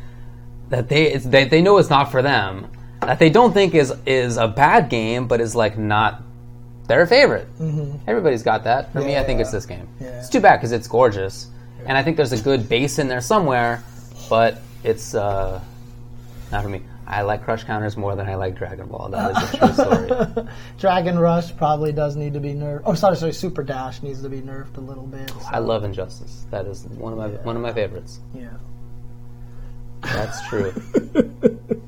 that 0.70 0.88
they 0.88 1.12
it's, 1.12 1.24
they 1.24 1.44
they 1.44 1.62
know 1.62 1.78
is 1.78 1.90
not 1.90 2.10
for 2.10 2.22
them. 2.22 2.70
That 3.00 3.18
they 3.18 3.30
don't 3.30 3.52
think 3.52 3.74
is 3.74 3.92
is 4.06 4.36
a 4.36 4.48
bad 4.48 4.88
game, 4.90 5.26
but 5.26 5.40
is 5.40 5.54
like 5.54 5.78
not 5.78 6.22
their 6.86 7.06
favorite. 7.06 7.46
Mm-hmm. 7.58 7.98
Everybody's 8.06 8.42
got 8.42 8.64
that. 8.64 8.92
For 8.92 9.00
me, 9.00 9.16
I 9.16 9.22
think 9.24 9.38
Yeah. 9.38 9.42
it's 9.42 9.52
this 9.52 9.66
game. 9.66 9.88
Yeah. 10.00 10.18
It's 10.18 10.28
too 10.28 10.40
bad 10.40 10.56
because 10.56 10.72
it's 10.72 10.88
gorgeous, 10.88 11.48
and 11.86 11.96
I 11.98 12.02
think 12.02 12.16
there's 12.16 12.32
a 12.32 12.40
good 12.40 12.68
base 12.68 12.98
in 12.98 13.08
there 13.08 13.20
somewhere, 13.20 13.82
but 14.30 14.60
it's 14.84 15.14
uh, 15.14 15.60
not 16.50 16.62
for 16.62 16.68
me. 16.68 16.82
I 17.10 17.22
like 17.22 17.42
Crush 17.42 17.64
Counters 17.64 17.96
more 17.96 18.14
than 18.16 18.28
I 18.28 18.34
like 18.34 18.54
Dragon 18.54 18.86
Ball. 18.86 19.08
That 19.08 19.30
is 19.42 19.54
a 19.54 19.56
true 19.56 19.72
story. 20.34 20.48
Dragon 20.78 21.18
Rush 21.18 21.56
probably 21.56 21.90
does 21.90 22.16
need 22.16 22.34
to 22.34 22.40
be 22.40 22.52
nerfed. 22.52 22.82
Oh, 22.84 22.92
sorry, 22.92 23.16
sorry. 23.16 23.32
Super 23.32 23.62
Dash 23.62 24.02
needs 24.02 24.20
to 24.22 24.28
be 24.28 24.42
nerfed 24.42 24.76
a 24.76 24.80
little 24.80 25.06
bit. 25.06 25.30
so- 25.30 25.36
I 25.50 25.58
love 25.58 25.84
Injustice. 25.84 26.44
That 26.50 26.66
is 26.66 26.84
one 26.84 27.14
of 27.14 27.18
my 27.18 27.28
one 27.44 27.56
of 27.56 27.62
my 27.62 27.72
favorites. 27.72 28.20
yeah. 28.34 28.50
That's 30.02 30.46
true. 30.48 30.72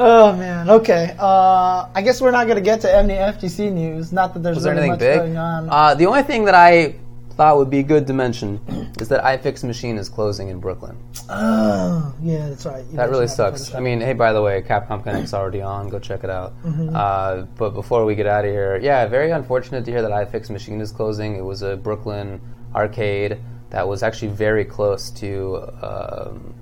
Oh 0.00 0.32
man. 0.36 0.70
Okay. 0.70 1.16
Uh, 1.18 1.88
I 1.92 2.02
guess 2.02 2.20
we're 2.20 2.30
not 2.30 2.46
gonna 2.46 2.60
get 2.60 2.80
to 2.82 2.94
any 2.96 3.14
FTC 3.14 3.72
news. 3.72 4.12
Not 4.12 4.32
that 4.34 4.44
there's 4.44 4.54
Was 4.58 4.62
there 4.64 4.74
really 4.74 4.90
anything 4.90 4.92
much 4.92 4.98
big? 5.00 5.18
going 5.18 5.36
on. 5.36 5.68
Uh, 5.68 5.94
the 5.96 6.06
only 6.06 6.22
thing 6.22 6.44
that 6.44 6.54
I 6.54 6.94
thought 7.38 7.56
would 7.56 7.70
be 7.70 7.84
good 7.84 8.04
to 8.08 8.12
mention 8.12 8.60
is 9.00 9.08
that 9.08 9.22
iFix 9.22 9.62
Machine 9.62 9.96
is 9.96 10.08
closing 10.08 10.48
in 10.48 10.58
Brooklyn. 10.58 10.98
oh, 11.30 12.12
yeah, 12.20 12.48
that's 12.48 12.66
right. 12.66 12.84
You 12.86 12.96
That 12.96 13.10
really 13.10 13.28
sucks. 13.28 13.72
I 13.76 13.78
mean, 13.78 14.00
hey, 14.00 14.12
by 14.12 14.32
the 14.32 14.42
way, 14.42 14.60
Capcom 14.60 15.04
Connect's 15.04 15.32
already 15.32 15.62
on. 15.62 15.88
Go 15.88 16.00
check 16.00 16.24
it 16.24 16.30
out. 16.30 16.60
Mm-hmm. 16.64 16.96
Uh, 16.96 17.42
but 17.56 17.70
before 17.70 18.04
we 18.04 18.16
get 18.16 18.26
out 18.26 18.44
of 18.44 18.50
here, 18.50 18.80
yeah, 18.82 19.06
very 19.06 19.30
unfortunate 19.30 19.84
to 19.84 19.90
hear 19.92 20.02
that 20.02 20.10
iFix 20.10 20.50
Machine 20.50 20.80
is 20.80 20.90
closing. 20.90 21.36
It 21.36 21.44
was 21.44 21.62
a 21.62 21.76
Brooklyn 21.76 22.40
arcade 22.74 23.38
that 23.70 23.86
was 23.86 24.02
actually 24.02 24.32
very 24.32 24.64
close 24.64 25.08
to 25.10 25.58
um, 25.80 26.54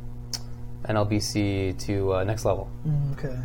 NLBC 0.85 1.79
to 1.87 2.17
uh, 2.17 2.25
Next 2.25 2.45
Level. 2.45 2.71
show. 2.85 3.13
Okay. 3.13 3.39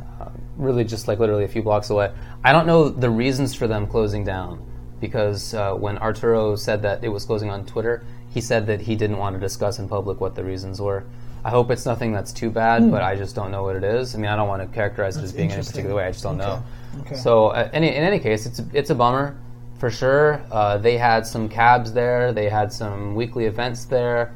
Really, 0.58 0.84
just 0.84 1.08
like 1.08 1.20
literally 1.20 1.46
a 1.46 1.48
few 1.48 1.64
blocks 1.64 1.92
away. 1.92 2.12
I 2.44 2.52
don't 2.52 2.68
know 2.68 2.90
the 2.90 3.10
reasons 3.10 3.56
for 3.56 3.68
them 3.68 3.88
closing 3.88 4.26
down 4.26 4.68
because 5.02 5.54
uh, 5.54 5.74
when 5.74 5.98
Arturo 5.98 6.56
said 6.56 6.82
that 6.84 7.04
it 7.04 7.10
was 7.10 7.26
closing 7.26 7.50
on 7.50 7.66
Twitter, 7.66 8.06
he 8.30 8.40
said 8.40 8.68
that 8.68 8.82
he 8.82 8.96
didn't 8.96 9.18
want 9.18 9.36
to 9.36 9.40
discuss 9.40 9.80
in 9.80 9.90
public 9.90 10.22
what 10.22 10.36
the 10.36 10.44
reasons 10.44 10.80
were. 10.80 11.04
I 11.44 11.50
hope 11.50 11.72
it's 11.72 11.88
nothing 11.88 12.14
that's 12.14 12.32
too 12.32 12.52
bad, 12.52 12.90
but 12.92 13.02
I 13.02 13.16
just 13.16 13.36
don't 13.36 13.50
know 13.50 13.64
what 13.64 13.76
it 13.76 13.84
is. 13.84 14.14
I 14.14 14.20
mean, 14.20 14.30
I 14.30 14.36
don't 14.36 14.48
want 14.48 14.62
to 14.62 14.74
characterize 14.74 15.18
it 15.18 15.24
as 15.24 15.34
being 15.34 15.50
in 15.50 15.60
a 15.60 15.64
particular 15.64 15.96
way. 15.96 16.06
I 16.06 16.12
just 16.12 16.24
don't 16.24 16.38
know. 16.38 16.64
Okay. 17.02 17.16
So, 17.16 17.48
uh, 17.48 17.68
any, 17.74 17.88
in 17.88 18.04
any 18.04 18.20
case, 18.20 18.46
it's 18.46 18.62
it's 18.74 18.92
a 18.92 18.96
bummer 18.96 19.36
for 19.80 19.90
sure. 19.90 20.40
Uh, 20.52 20.78
they 20.78 20.98
had 20.98 21.26
some 21.26 21.50
cabs 21.50 21.92
there. 21.92 22.32
They 22.32 22.48
had 22.48 22.72
some 22.72 23.16
weekly 23.16 23.46
events 23.46 23.86
there. 23.86 24.36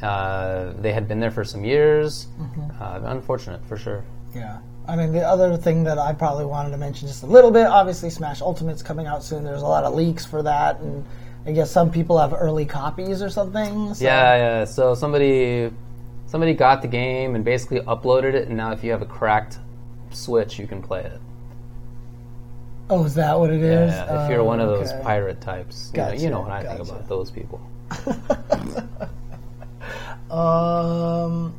Uh, 0.00 0.72
they 0.80 0.92
had 0.92 1.06
been 1.06 1.20
there 1.20 1.30
for 1.30 1.44
some 1.44 1.62
years. 1.64 2.28
Mm-hmm. 2.40 2.82
Uh, 2.82 3.10
unfortunate 3.10 3.62
for 3.66 3.76
sure. 3.76 4.02
Yeah. 4.34 4.58
I 4.88 4.96
mean, 4.96 5.12
the 5.12 5.26
other 5.26 5.56
thing 5.56 5.84
that 5.84 5.98
I 5.98 6.12
probably 6.12 6.44
wanted 6.44 6.70
to 6.70 6.76
mention 6.76 7.08
just 7.08 7.22
a 7.22 7.26
little 7.26 7.50
bit, 7.50 7.66
obviously, 7.66 8.10
Smash 8.10 8.40
Ultimate's 8.40 8.82
coming 8.82 9.06
out 9.06 9.24
soon. 9.24 9.42
There's 9.44 9.62
a 9.62 9.66
lot 9.66 9.84
of 9.84 9.94
leaks 9.94 10.24
for 10.24 10.42
that, 10.42 10.78
and 10.80 11.04
I 11.44 11.52
guess 11.52 11.70
some 11.70 11.90
people 11.90 12.18
have 12.18 12.32
early 12.32 12.64
copies 12.66 13.20
or 13.22 13.30
something. 13.30 13.94
So. 13.94 14.04
Yeah, 14.04 14.36
yeah. 14.36 14.64
So 14.64 14.94
somebody 14.94 15.70
somebody 16.26 16.54
got 16.54 16.82
the 16.82 16.88
game 16.88 17.34
and 17.34 17.44
basically 17.44 17.80
uploaded 17.80 18.34
it, 18.34 18.48
and 18.48 18.56
now 18.56 18.72
if 18.72 18.84
you 18.84 18.90
have 18.92 19.02
a 19.02 19.06
cracked 19.06 19.58
Switch, 20.10 20.58
you 20.58 20.66
can 20.66 20.80
play 20.82 21.02
it. 21.02 21.20
Oh, 22.88 23.04
is 23.04 23.14
that 23.16 23.38
what 23.38 23.50
it 23.50 23.62
is? 23.62 23.90
Yeah, 23.90 24.24
if 24.24 24.30
you're 24.30 24.44
one 24.44 24.60
of 24.60 24.68
those 24.68 24.92
Oh, 24.92 24.94
okay. 24.94 25.02
pirate 25.04 25.40
types, 25.40 25.90
you 25.92 26.00
know- 26.00 26.12
you, 26.12 26.30
know, 26.30 26.40
what 26.42 26.52
I 26.52 26.62
think 26.62 26.88
about 26.88 27.08
those 27.08 27.30
people. 27.30 27.60
Um, 30.30 31.54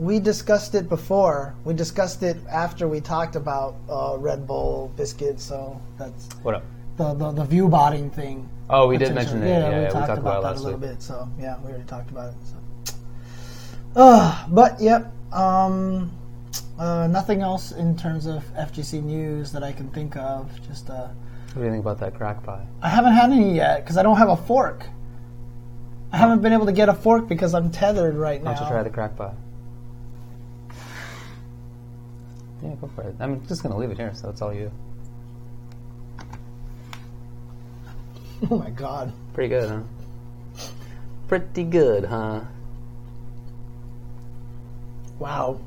we 0.00 0.18
discussed 0.18 0.74
it 0.74 0.88
before. 0.88 1.54
We 1.64 1.74
discussed 1.74 2.22
it 2.22 2.38
after 2.50 2.88
we 2.88 3.02
talked 3.02 3.36
about 3.36 3.76
uh, 3.88 4.16
Red 4.18 4.46
Bull 4.46 4.90
biscuits. 4.96 5.44
So 5.44 5.78
that's 5.98 6.26
What 6.42 6.54
up? 6.54 6.64
the 6.96 7.12
the, 7.12 7.32
the 7.32 7.44
view 7.44 7.68
botting 7.68 8.10
thing. 8.10 8.48
Oh, 8.70 8.86
we 8.88 8.96
did 8.96 9.14
mention 9.14 9.42
it. 9.42 9.48
Yeah, 9.48 9.58
Yeah, 9.58 9.76
we, 9.76 9.82
yeah, 9.84 9.88
talked 9.90 10.18
about, 10.18 10.42
that 10.42 10.48
last 10.48 10.60
a 10.60 10.62
little 10.62 10.78
week. 10.80 10.90
bit. 10.90 11.02
So 11.02 11.28
yeah, 11.38 11.58
we 11.62 11.68
already 11.68 11.84
talked 11.84 12.10
about 12.10 12.30
it. 12.30 12.34
So. 12.44 12.94
Uh, 13.94 14.46
but 14.48 14.80
yep. 14.80 15.12
Um, 15.32 16.10
uh, 16.78 17.06
nothing 17.06 17.42
else 17.42 17.72
in 17.72 17.94
terms 17.94 18.24
of 18.24 18.42
FGC 18.54 19.02
news 19.02 19.52
that 19.52 19.62
I 19.62 19.70
can 19.70 19.90
think 19.90 20.16
of. 20.16 20.48
Just 20.66 20.88
uh, 20.88 21.08
What 21.52 21.56
do 21.56 21.64
you 21.64 21.70
think 21.70 21.84
about 21.84 22.00
that 22.00 22.14
crack 22.14 22.42
pie? 22.42 22.66
I 22.80 22.88
haven't 22.88 23.12
had 23.12 23.30
any 23.30 23.54
yet 23.54 23.84
because 23.84 23.98
I 23.98 24.02
don't 24.02 24.16
have 24.16 24.30
a 24.30 24.36
fork. 24.36 24.86
I 26.10 26.16
haven't 26.16 26.40
been 26.40 26.54
able 26.54 26.66
to 26.66 26.72
get 26.72 26.88
a 26.88 26.94
fork 26.94 27.28
because 27.28 27.54
I'm 27.54 27.70
tethered 27.70 28.14
right 28.14 28.42
now. 28.42 28.52
Why 28.52 28.56
don't 28.56 28.66
you 28.66 28.72
try 28.72 28.82
the 28.82 28.90
crack 28.90 29.14
pie? 29.14 29.34
Yeah, 32.62 32.74
go 32.80 32.90
for 32.94 33.02
it. 33.02 33.14
I'm 33.20 33.46
just 33.46 33.62
gonna 33.62 33.76
leave 33.76 33.90
it 33.90 33.96
here, 33.96 34.12
so 34.14 34.28
it's 34.28 34.42
all 34.42 34.52
you. 34.52 34.70
Oh 38.50 38.56
my 38.56 38.70
god. 38.70 39.12
Pretty 39.34 39.50
good, 39.50 39.68
huh? 39.68 39.82
Pretty 41.28 41.62
good, 41.62 42.06
huh? 42.06 42.40
Wow. 45.18 45.60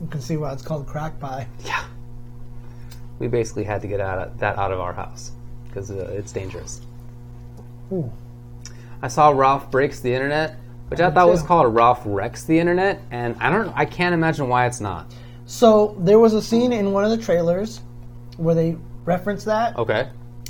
You 0.00 0.06
can 0.06 0.20
see 0.20 0.36
why 0.36 0.52
it's 0.52 0.62
called 0.62 0.86
crack 0.86 1.18
pie. 1.18 1.48
Yeah. 1.64 1.84
We 3.18 3.26
basically 3.26 3.64
had 3.64 3.82
to 3.82 3.88
get 3.88 4.00
out 4.00 4.18
of, 4.18 4.38
that 4.38 4.56
out 4.56 4.70
of 4.70 4.78
our 4.78 4.92
house 4.92 5.32
because 5.66 5.90
uh, 5.90 6.14
it's 6.16 6.30
dangerous. 6.30 6.80
Ooh. 7.92 8.12
I 9.02 9.08
saw 9.08 9.30
Ralph 9.30 9.70
breaks 9.70 10.00
the 10.00 10.14
internet, 10.14 10.56
which 10.88 11.00
I, 11.00 11.08
did 11.08 11.14
thought 11.14 11.28
was 11.28 11.42
called 11.42 11.74
Ralph 11.74 12.02
wrecks 12.04 12.44
the 12.44 12.58
internet, 12.58 13.00
and 13.10 13.36
I 13.40 13.50
don't, 13.50 13.72
I 13.76 13.84
can't 13.84 14.14
imagine 14.14 14.48
why 14.48 14.66
it's 14.66 14.80
not. 14.80 15.12
So 15.46 15.96
there 16.00 16.18
was 16.18 16.34
a 16.34 16.42
scene 16.42 16.72
in 16.72 16.92
one 16.92 17.04
of 17.04 17.10
the 17.10 17.18
trailers 17.18 17.80
where 18.36 18.54
they 18.54 18.76
referenced 19.04 19.46
that. 19.46 19.76
Okay, 19.76 20.08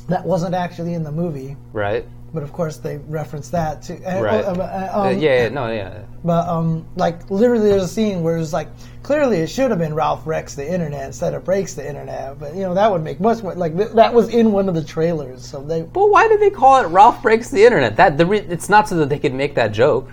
That 0.09 0.25
wasn't 0.25 0.55
actually 0.55 0.95
in 0.95 1.03
the 1.05 1.13
movie, 1.13 1.57
right, 1.73 2.07
but 2.33 2.43
of 2.43 2.53
course 2.53 2.79
they 2.79 2.97
referenced 3.07 3.53
that 3.53 3.83
too. 3.83 4.01
Uh, 4.07 4.21
right. 4.23 4.45
uh, 4.45 4.53
uh, 4.53 4.91
Uh, 4.95 5.01
um, 5.09 5.19
yeah, 5.19 5.43
yeah, 5.43 5.49
no, 5.51 5.71
yeah. 5.71 6.03
But 6.25 6.49
um, 6.49 6.87
like 6.97 7.31
literally, 7.31 7.69
there's 7.69 7.83
a 7.83 7.89
scene 7.89 8.23
where 8.23 8.39
it's 8.39 8.55
like 8.55 8.69
clearly 9.03 9.39
it 9.39 9.51
should 9.51 9.71
have 9.71 9.79
been 9.79 9.95
Ralph 9.95 10.27
wrecks 10.27 10.55
the 10.55 10.67
internet 10.67 11.05
instead 11.05 11.35
of 11.35 11.45
breaks 11.45 11.75
the 11.75 11.87
internet. 11.87 12.39
But 12.39 12.55
you 12.55 12.63
know 12.63 12.75
that 12.75 12.91
would 12.91 13.03
make 13.05 13.21
much 13.21 13.43
more 13.43 13.55
like 13.55 13.77
th- 13.77 13.91
that 13.93 14.15
was 14.15 14.31
in 14.31 14.51
one 14.51 14.69
of 14.69 14.75
the 14.75 14.83
trailers. 14.83 15.45
So 15.47 15.63
they 15.63 15.83
But 15.83 16.11
why 16.11 16.27
did 16.27 16.41
they 16.41 16.51
call 16.51 16.83
it 16.83 16.87
Ralph 16.89 17.23
breaks 17.23 17.51
the 17.51 17.63
internet? 17.65 17.97
That 17.97 18.17
the 18.17 18.25
re- 18.25 18.39
it's 18.49 18.71
not 18.71 18.89
so 18.89 18.97
that 18.97 19.11
they 19.11 19.19
could 19.19 19.35
make 19.35 19.55
that 19.57 19.73
joke. 19.73 20.11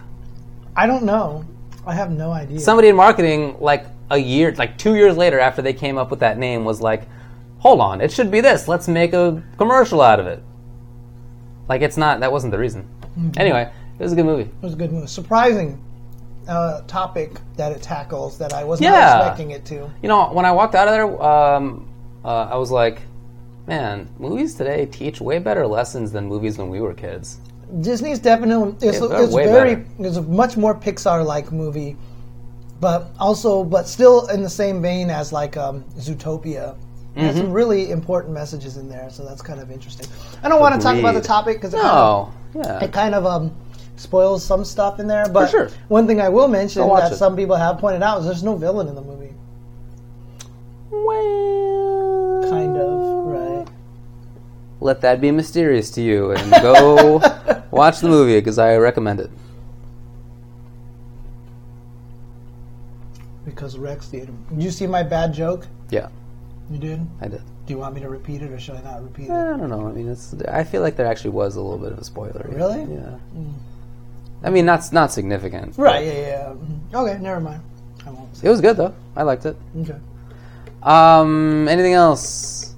I 0.76 0.88
don't 0.88 1.04
know. 1.04 1.46
I 1.86 1.94
have 1.96 2.12
no 2.12 2.32
idea. 2.32 2.60
Somebody 2.60 2.90
in 2.90 2.96
marketing, 2.96 3.58
like 3.60 3.86
a 4.10 4.18
year, 4.18 4.54
like 4.58 4.78
two 4.78 4.96
years 4.96 5.18
later, 5.18 5.40
after 5.40 5.62
they 5.62 5.74
came 5.74 5.98
up 5.98 6.12
with 6.12 6.20
that 6.20 6.38
name, 6.38 6.66
was 6.66 6.82
like, 6.82 7.08
"Hold 7.60 7.80
on, 7.80 8.02
it 8.02 8.12
should 8.12 8.30
be 8.32 8.42
this. 8.42 8.68
Let's 8.68 8.88
make 8.88 9.14
a 9.14 9.42
commercial 9.58 10.02
out 10.02 10.20
of 10.20 10.28
it." 10.28 10.44
Like 11.70 11.82
it's 11.82 11.98
not. 11.98 12.20
That 12.20 12.32
wasn't 12.32 12.52
the 12.52 12.60
reason. 12.60 12.88
Anyway, 13.38 13.72
it 14.00 14.04
was 14.04 14.14
a 14.14 14.16
good 14.16 14.26
movie. 14.26 14.44
It 14.44 14.62
was 14.62 14.74
a 14.74 14.76
good 14.76 14.92
movie. 14.92 15.08
Surprising 15.08 15.80
uh, 16.48 16.82
topic 16.88 17.32
that 17.56 17.72
it 17.72 17.82
tackles 17.82 18.38
that 18.38 18.54
I 18.54 18.64
was 18.64 18.82
Yeah. 18.82 18.92
not 18.92 19.20
expecting 19.22 19.52
it 19.52 19.66
to. 19.66 19.90
You 20.02 20.10
know, 20.10 20.28
when 20.34 20.46
I 20.46 20.52
walked 20.52 20.76
out 20.76 20.88
of 20.88 20.94
there, 20.94 21.24
um, 21.24 21.88
uh, 22.26 22.50
I 22.52 22.58
was 22.58 22.70
like, 22.72 23.02
"Man, 23.68 24.10
movies 24.20 24.56
today 24.56 24.86
teach 24.86 25.22
way 25.22 25.40
better 25.40 25.66
lessons 25.66 26.12
than 26.12 26.28
movies 26.28 26.58
when 26.58 26.70
we 26.70 26.82
were 26.82 26.94
kids." 26.94 27.38
Disney's 27.82 28.20
definitely 28.20 28.76
it's, 28.88 29.00
it's 29.00 29.34
very 29.34 29.76
better. 29.76 29.88
it's 30.00 30.18
a 30.18 30.22
much 30.22 30.58
more 30.58 30.76
Pixar-like 30.76 31.52
movie, 31.52 31.96
but 32.80 33.12
also 33.20 33.64
but 33.64 33.88
still 33.88 34.28
in 34.28 34.42
the 34.42 34.50
same 34.50 34.82
vein 34.82 35.10
as 35.10 35.32
like 35.32 35.58
um, 35.58 35.84
Zootopia. 35.98 36.76
Mm-hmm. 37.16 37.38
some 37.38 37.52
really 37.52 37.92
important 37.92 38.34
messages 38.34 38.78
in 38.78 38.90
there, 38.90 39.08
so 39.12 39.24
that's 39.24 39.44
kind 39.44 39.60
of 39.60 39.70
interesting. 39.70 40.08
I 40.42 40.50
don't 40.50 40.60
want 40.60 40.74
to 40.74 40.82
talk 40.82 40.98
about 40.98 41.14
the 41.14 41.22
topic 41.22 41.58
because 41.58 41.76
it 41.76 41.80
kind 41.80 41.96
of, 41.96 42.34
yeah, 42.56 42.84
it 42.84 42.92
kind 42.92 43.14
of 43.14 43.28
um, 43.28 43.56
spoils 43.98 44.44
some 44.44 44.66
stuff 44.66 45.00
in 45.00 45.06
there. 45.06 45.30
But 45.30 45.52
sure. 45.52 45.70
one 45.90 46.08
thing 46.08 46.20
I 46.20 46.30
will 46.30 46.48
mention 46.48 46.88
that 46.88 47.12
it. 47.12 47.16
some 47.16 47.36
people 47.36 47.56
have 47.56 47.78
pointed 47.78 48.02
out 48.02 48.20
is 48.20 48.26
there's 48.26 48.44
no 48.44 48.56
villain 48.56 48.88
in 48.88 48.96
the 48.96 49.02
movie. 49.04 49.34
well, 50.90 52.50
Kind 52.50 52.78
of 52.78 53.26
right. 53.26 53.68
Let 54.80 55.02
that 55.02 55.22
be 55.22 55.30
mysterious 55.30 55.92
to 55.92 56.02
you, 56.02 56.32
and 56.32 56.52
go 56.52 57.22
watch 57.72 58.00
the 58.00 58.10
movie 58.10 58.40
because 58.40 58.58
I 58.58 58.76
recommend 58.78 59.20
it. 59.20 59.30
Because 63.46 63.78
Rex 63.78 64.08
did. 64.08 64.30
Did 64.50 64.64
you 64.64 64.72
see 64.72 64.88
my 64.88 65.04
bad 65.04 65.34
joke? 65.34 65.68
Yeah, 65.90 66.08
You 66.70 66.78
did. 66.80 67.06
I 67.22 67.28
did. 67.28 67.42
Do 67.66 67.74
you 67.74 67.78
want 67.80 67.96
me 67.96 68.02
to 68.02 68.10
repeat 68.10 68.42
it 68.42 68.52
or 68.52 68.60
should 68.60 68.76
I 68.76 68.82
not 68.82 69.04
repeat 69.04 69.30
Eh, 69.30 69.34
it? 69.34 69.54
I 69.54 69.58
don't 69.58 69.70
know. 69.70 69.88
I 69.88 69.92
mean, 69.92 70.10
it's. 70.10 70.34
I 70.48 70.64
feel 70.64 70.82
like 70.82 70.96
there 70.96 71.06
actually 71.08 71.32
was 71.32 71.56
a 71.56 71.62
little 71.62 71.78
bit 71.78 71.92
of 71.94 71.98
a 72.00 72.04
spoiler. 72.04 72.46
Really? 72.50 72.84
Yeah. 72.94 73.16
I 74.44 74.50
mean, 74.50 74.66
that's 74.66 74.92
not 74.92 75.12
significant. 75.12 75.78
Right. 75.78 76.06
Yeah. 76.06 76.54
Yeah. 76.92 77.00
Okay. 77.02 77.18
Never 77.20 77.40
mind. 77.40 77.62
I 78.06 78.10
won't. 78.12 78.36
Say. 78.36 78.48
It 78.48 78.52
was 78.52 78.60
good 78.62 78.76
though. 78.78 78.94
I 79.16 79.24
liked 79.24 79.46
it. 79.46 79.56
Okay. 79.80 79.96
Um, 80.82 81.68
anything 81.70 81.94
else? 81.94 82.76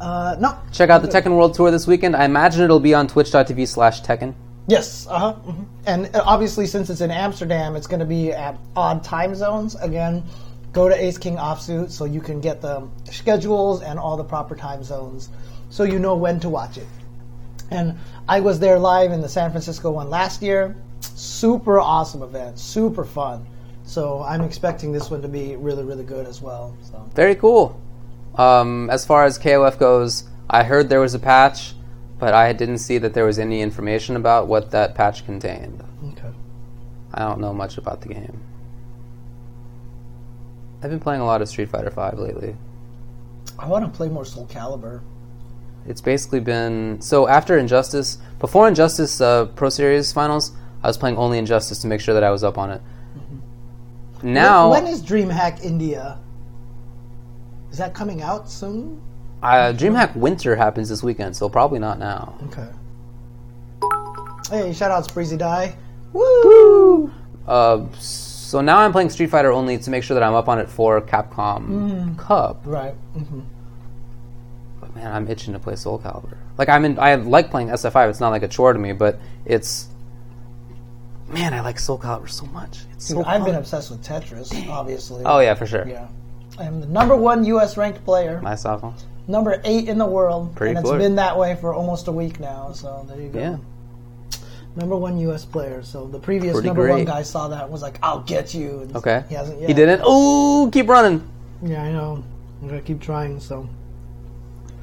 Uh, 0.00 0.36
no. 0.40 0.56
Check 0.72 0.88
out 0.88 1.02
the 1.02 1.08
Tekken 1.08 1.36
World 1.36 1.52
Tour 1.54 1.70
this 1.70 1.86
weekend. 1.86 2.16
I 2.16 2.24
imagine 2.24 2.62
it'll 2.62 2.80
be 2.80 2.94
on 2.94 3.06
twitch.tv 3.06 3.68
slash 3.68 4.00
Tekken. 4.02 4.32
Yes. 4.70 5.08
Uh 5.10 5.18
huh. 5.18 5.32
hmm 5.32 5.64
And 5.84 6.14
uh, 6.14 6.22
obviously, 6.24 6.66
since 6.66 6.90
it's 6.90 7.00
in 7.00 7.10
Amsterdam, 7.10 7.74
it's 7.74 7.88
going 7.88 7.98
to 7.98 8.06
be 8.06 8.32
at 8.32 8.56
odd 8.76 9.02
time 9.02 9.34
zones. 9.34 9.74
Again, 9.74 10.22
go 10.72 10.88
to 10.88 10.94
Ace 10.94 11.18
King 11.18 11.36
Offsuit 11.36 11.90
so 11.90 12.04
you 12.04 12.20
can 12.20 12.40
get 12.40 12.60
the 12.60 12.86
schedules 13.10 13.82
and 13.82 13.98
all 13.98 14.16
the 14.16 14.22
proper 14.24 14.54
time 14.54 14.84
zones, 14.84 15.28
so 15.70 15.82
you 15.82 15.98
know 15.98 16.14
when 16.14 16.38
to 16.40 16.48
watch 16.48 16.78
it. 16.78 16.86
And 17.72 17.98
I 18.28 18.38
was 18.38 18.60
there 18.60 18.78
live 18.78 19.10
in 19.10 19.20
the 19.20 19.28
San 19.28 19.50
Francisco 19.50 19.90
one 19.90 20.08
last 20.08 20.40
year. 20.40 20.76
Super 21.00 21.80
awesome 21.80 22.22
event. 22.22 22.56
Super 22.58 23.04
fun. 23.04 23.44
So 23.82 24.22
I'm 24.22 24.42
expecting 24.42 24.92
this 24.92 25.10
one 25.10 25.20
to 25.22 25.28
be 25.28 25.56
really, 25.56 25.82
really 25.82 26.04
good 26.04 26.28
as 26.28 26.40
well. 26.40 26.76
So 26.82 27.10
Very 27.14 27.34
cool. 27.34 27.80
Um, 28.36 28.88
as 28.90 29.04
far 29.04 29.24
as 29.24 29.36
KOF 29.36 29.80
goes, 29.80 30.28
I 30.48 30.62
heard 30.62 30.88
there 30.88 31.00
was 31.00 31.14
a 31.14 31.18
patch, 31.18 31.74
but 32.20 32.34
I 32.34 32.52
didn't 32.52 32.78
see 32.78 32.98
that 32.98 33.14
there 33.14 33.24
was 33.24 33.38
any 33.38 33.62
information 33.62 34.14
about 34.14 34.46
what 34.46 34.70
that 34.70 34.94
patch 34.94 35.24
contained. 35.24 35.82
okay. 36.12 36.30
I 37.14 37.20
don't 37.20 37.40
know 37.40 37.52
much 37.52 37.78
about 37.78 38.02
the 38.02 38.08
game. 38.08 38.40
I've 40.82 40.90
been 40.90 41.00
playing 41.00 41.22
a 41.22 41.26
lot 41.26 41.42
of 41.42 41.48
Street 41.48 41.70
Fighter 41.70 41.90
Five 41.90 42.18
lately. 42.18 42.54
I 43.58 43.66
want 43.66 43.90
to 43.90 43.90
play 43.90 44.08
more 44.08 44.24
Soul 44.24 44.46
Calibur. 44.46 45.00
It's 45.86 46.00
basically 46.00 46.40
been 46.40 47.00
so 47.00 47.26
after 47.26 47.58
Injustice, 47.58 48.18
before 48.38 48.68
Injustice 48.68 49.20
uh, 49.20 49.46
Pro 49.46 49.70
Series 49.70 50.12
finals, 50.12 50.52
I 50.82 50.86
was 50.86 50.98
playing 50.98 51.16
only 51.16 51.38
Injustice 51.38 51.78
to 51.80 51.86
make 51.86 52.00
sure 52.00 52.14
that 52.14 52.22
I 52.22 52.30
was 52.30 52.44
up 52.44 52.58
on 52.58 52.70
it. 52.70 52.82
Now, 54.22 54.70
when 54.70 54.86
is 54.86 55.02
DreamHack 55.02 55.64
India? 55.64 56.18
Is 57.70 57.78
that 57.78 57.94
coming 57.94 58.20
out 58.20 58.50
soon? 58.50 59.00
Uh, 59.42 59.72
DreamHack 59.72 60.16
Winter 60.16 60.56
happens 60.56 60.88
this 60.88 61.02
weekend, 61.02 61.36
so 61.36 61.48
probably 61.48 61.78
not 61.78 61.98
now. 61.98 62.38
Okay. 62.48 62.68
Hey, 64.50 64.72
shout 64.72 64.90
out 64.90 65.06
Spreezy 65.08 65.38
Die. 65.38 65.76
Woo! 66.12 67.12
Uh, 67.46 67.86
so 67.98 68.60
now 68.60 68.78
I'm 68.78 68.92
playing 68.92 69.10
Street 69.10 69.30
Fighter 69.30 69.52
only 69.52 69.78
to 69.78 69.90
make 69.90 70.02
sure 70.02 70.14
that 70.14 70.22
I'm 70.22 70.34
up 70.34 70.48
on 70.48 70.58
it 70.58 70.68
for 70.68 71.00
Capcom 71.00 72.18
Cup. 72.18 72.60
Right. 72.64 72.94
hmm 73.14 73.40
But 74.80 74.94
man, 74.96 75.12
I'm 75.12 75.28
itching 75.28 75.52
to 75.52 75.58
play 75.60 75.76
Soul 75.76 75.98
Calibur. 76.00 76.36
Like 76.58 76.68
I'm 76.68 76.84
in, 76.84 76.98
I 76.98 77.14
like 77.14 77.50
playing 77.50 77.68
SF5. 77.68 78.10
It's 78.10 78.20
not 78.20 78.30
like 78.30 78.42
a 78.42 78.48
chore 78.48 78.72
to 78.72 78.78
me, 78.78 78.92
but 78.92 79.20
it's 79.44 79.86
man, 81.28 81.54
I 81.54 81.60
like 81.60 81.78
Soul 81.78 81.98
Calibur 81.98 82.28
so 82.28 82.44
much. 82.46 82.80
It's 82.94 83.06
so 83.06 83.24
I've 83.24 83.44
been 83.44 83.54
obsessed 83.54 83.90
with 83.90 84.02
Tetris, 84.04 84.68
obviously. 84.68 85.22
Oh 85.24 85.38
yeah, 85.38 85.54
for 85.54 85.66
sure. 85.66 85.86
Yeah. 85.88 86.08
I 86.58 86.64
am 86.64 86.80
the 86.80 86.86
number 86.88 87.14
one 87.16 87.44
U.S. 87.44 87.76
ranked 87.76 88.04
player, 88.04 88.40
Nice 88.42 88.64
softball. 88.64 88.94
Number 89.30 89.60
eight 89.64 89.88
in 89.88 89.98
the 89.98 90.06
world, 90.06 90.54
Pretty 90.56 90.70
and 90.70 90.78
it's 90.80 90.88
cool. 90.90 90.98
been 90.98 91.14
that 91.16 91.38
way 91.38 91.56
for 91.56 91.72
almost 91.72 92.08
a 92.08 92.12
week 92.12 92.40
now. 92.40 92.72
So 92.72 93.04
there 93.08 93.20
you 93.20 93.28
go. 93.30 93.38
Yeah. 93.38 93.56
Number 94.76 94.96
one 94.96 95.18
U.S. 95.20 95.44
player. 95.44 95.82
So 95.82 96.06
the 96.06 96.18
previous 96.20 96.52
Pretty 96.54 96.68
number 96.68 96.86
one 96.88 96.98
great. 96.98 97.06
guy 97.06 97.22
saw 97.22 97.48
that 97.48 97.64
and 97.64 97.72
was 97.72 97.82
like, 97.82 97.98
"I'll 98.02 98.20
get 98.20 98.54
you." 98.54 98.80
And 98.82 98.96
Okay. 98.96 99.24
He 99.28 99.34
hasn't 99.34 99.60
yet. 99.60 99.68
He 99.68 99.74
didn't. 99.74 100.02
Oh, 100.04 100.70
keep 100.72 100.88
running. 100.88 101.28
Yeah, 101.62 101.82
I 101.82 101.90
know. 101.92 102.22
I'm 102.62 102.68
gonna 102.68 102.80
keep 102.80 103.00
trying. 103.00 103.40
So. 103.40 103.68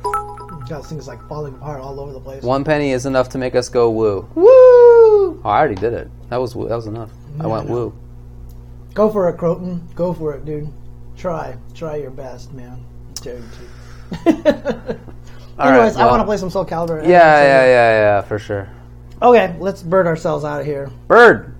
God, 0.04 0.82
this 0.84 0.90
thing's 0.90 1.08
like 1.08 1.26
falling 1.30 1.54
apart 1.56 1.80
all 1.80 2.00
over 2.00 2.12
the 2.12 2.20
place. 2.20 2.44
One 2.44 2.64
penny 2.66 2.92
is 2.92 3.06
enough 3.06 3.30
to 3.30 3.38
make 3.38 3.56
us 3.56 3.70
go 3.70 3.90
woo. 3.90 4.28
Woo! 4.36 4.46
Oh, 4.46 5.42
I 5.46 5.60
already 5.60 5.76
did 5.76 5.94
it. 5.94 6.10
That 6.30 6.38
was 6.42 6.56
woo. 6.56 6.68
That 6.68 6.76
was 6.76 6.88
enough. 6.88 7.10
I 7.40 7.48
went 7.48 7.66
I 7.66 7.68
know. 7.68 7.74
woo. 7.74 7.94
Go 8.94 9.10
for 9.10 9.30
it, 9.30 9.38
Croton. 9.38 9.88
Go 9.96 10.12
for 10.14 10.34
it, 10.34 10.44
dude. 10.44 10.68
Try. 11.16 11.56
Try 11.74 11.96
your 11.98 12.12
best, 12.12 12.52
man. 12.54 12.84
I 13.10 13.24
dare 13.24 13.36
you 13.36 13.42
to. 13.42 13.48
Anyways, 15.60 15.96
right, 15.96 15.98
I 15.98 16.06
want 16.06 16.20
to 16.22 16.26
play 16.26 16.38
some 16.38 16.50
Soul 16.50 16.66
Calibur. 16.66 17.02
Yeah, 17.02 17.08
yeah, 17.10 17.66
yeah, 17.66 17.66
yeah, 17.66 18.22
for 18.22 18.38
sure. 18.38 18.70
Okay, 19.22 19.56
let's 19.60 19.82
bird 19.82 20.06
ourselves 20.06 20.46
out 20.46 20.60
of 20.60 20.66
here. 20.68 20.92
Bird. 21.08 21.56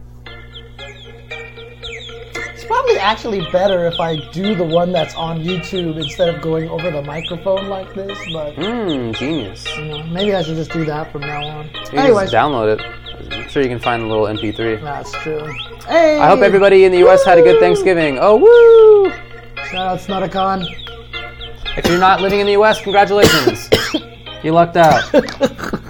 It's 2.54 2.66
probably 2.66 2.98
actually 3.00 3.42
better 3.52 3.88
if 3.88 4.00
I 4.00 4.18
do 4.32 4.54
the 4.54 4.64
one 4.64 4.92
that's 4.92 5.16
on 5.16 5.40
YouTube 5.40 5.98
instead 6.00 6.34
of 6.34 6.42
going 6.42 6.70
over 6.70 6.92
the 6.92 7.02
microphone 7.02 7.68
like 7.70 7.94
this, 7.96 8.18
but 8.32 8.56
Mmm, 8.56 9.16
genius. 9.16 9.66
You 9.76 9.84
you 9.84 9.90
know, 9.90 10.04
maybe 10.04 10.36
I 10.36 10.44
should 10.44 10.56
just 10.58 10.72
do 10.72 10.86
that 10.86 11.12
from 11.12 11.22
now 11.22 11.44
on. 11.46 11.70
can 11.70 11.98
Anyways, 11.98 12.30
just 12.32 12.34
download 12.36 12.78
it. 12.80 13.34
I'm 13.34 13.50
sure 13.50 13.64
you 13.64 13.70
can 13.70 13.80
find 13.80 14.04
the 14.04 14.08
little 14.08 14.26
MP3. 14.26 14.82
that's 14.82 15.12
true. 15.24 15.52
Hey! 15.88 16.20
I 16.20 16.28
hope 16.28 16.42
everybody 16.42 16.84
in 16.86 16.92
the 16.92 17.00
U.S. 17.00 17.24
had 17.26 17.40
a 17.40 17.42
good 17.42 17.60
Thanksgiving. 17.60 18.20
Oh, 18.22 18.36
woo! 18.36 19.12
Shout 19.72 19.88
out 19.88 20.00
Snutacon. 20.00 20.68
If 21.78 21.88
you're 21.88 22.00
not 22.00 22.22
living 22.22 22.40
in 22.40 22.48
the 22.48 22.54
U.S., 22.54 22.82
congratulations. 22.82 23.70
you 24.44 24.52
lucked 24.52 24.78
out. 24.78 25.04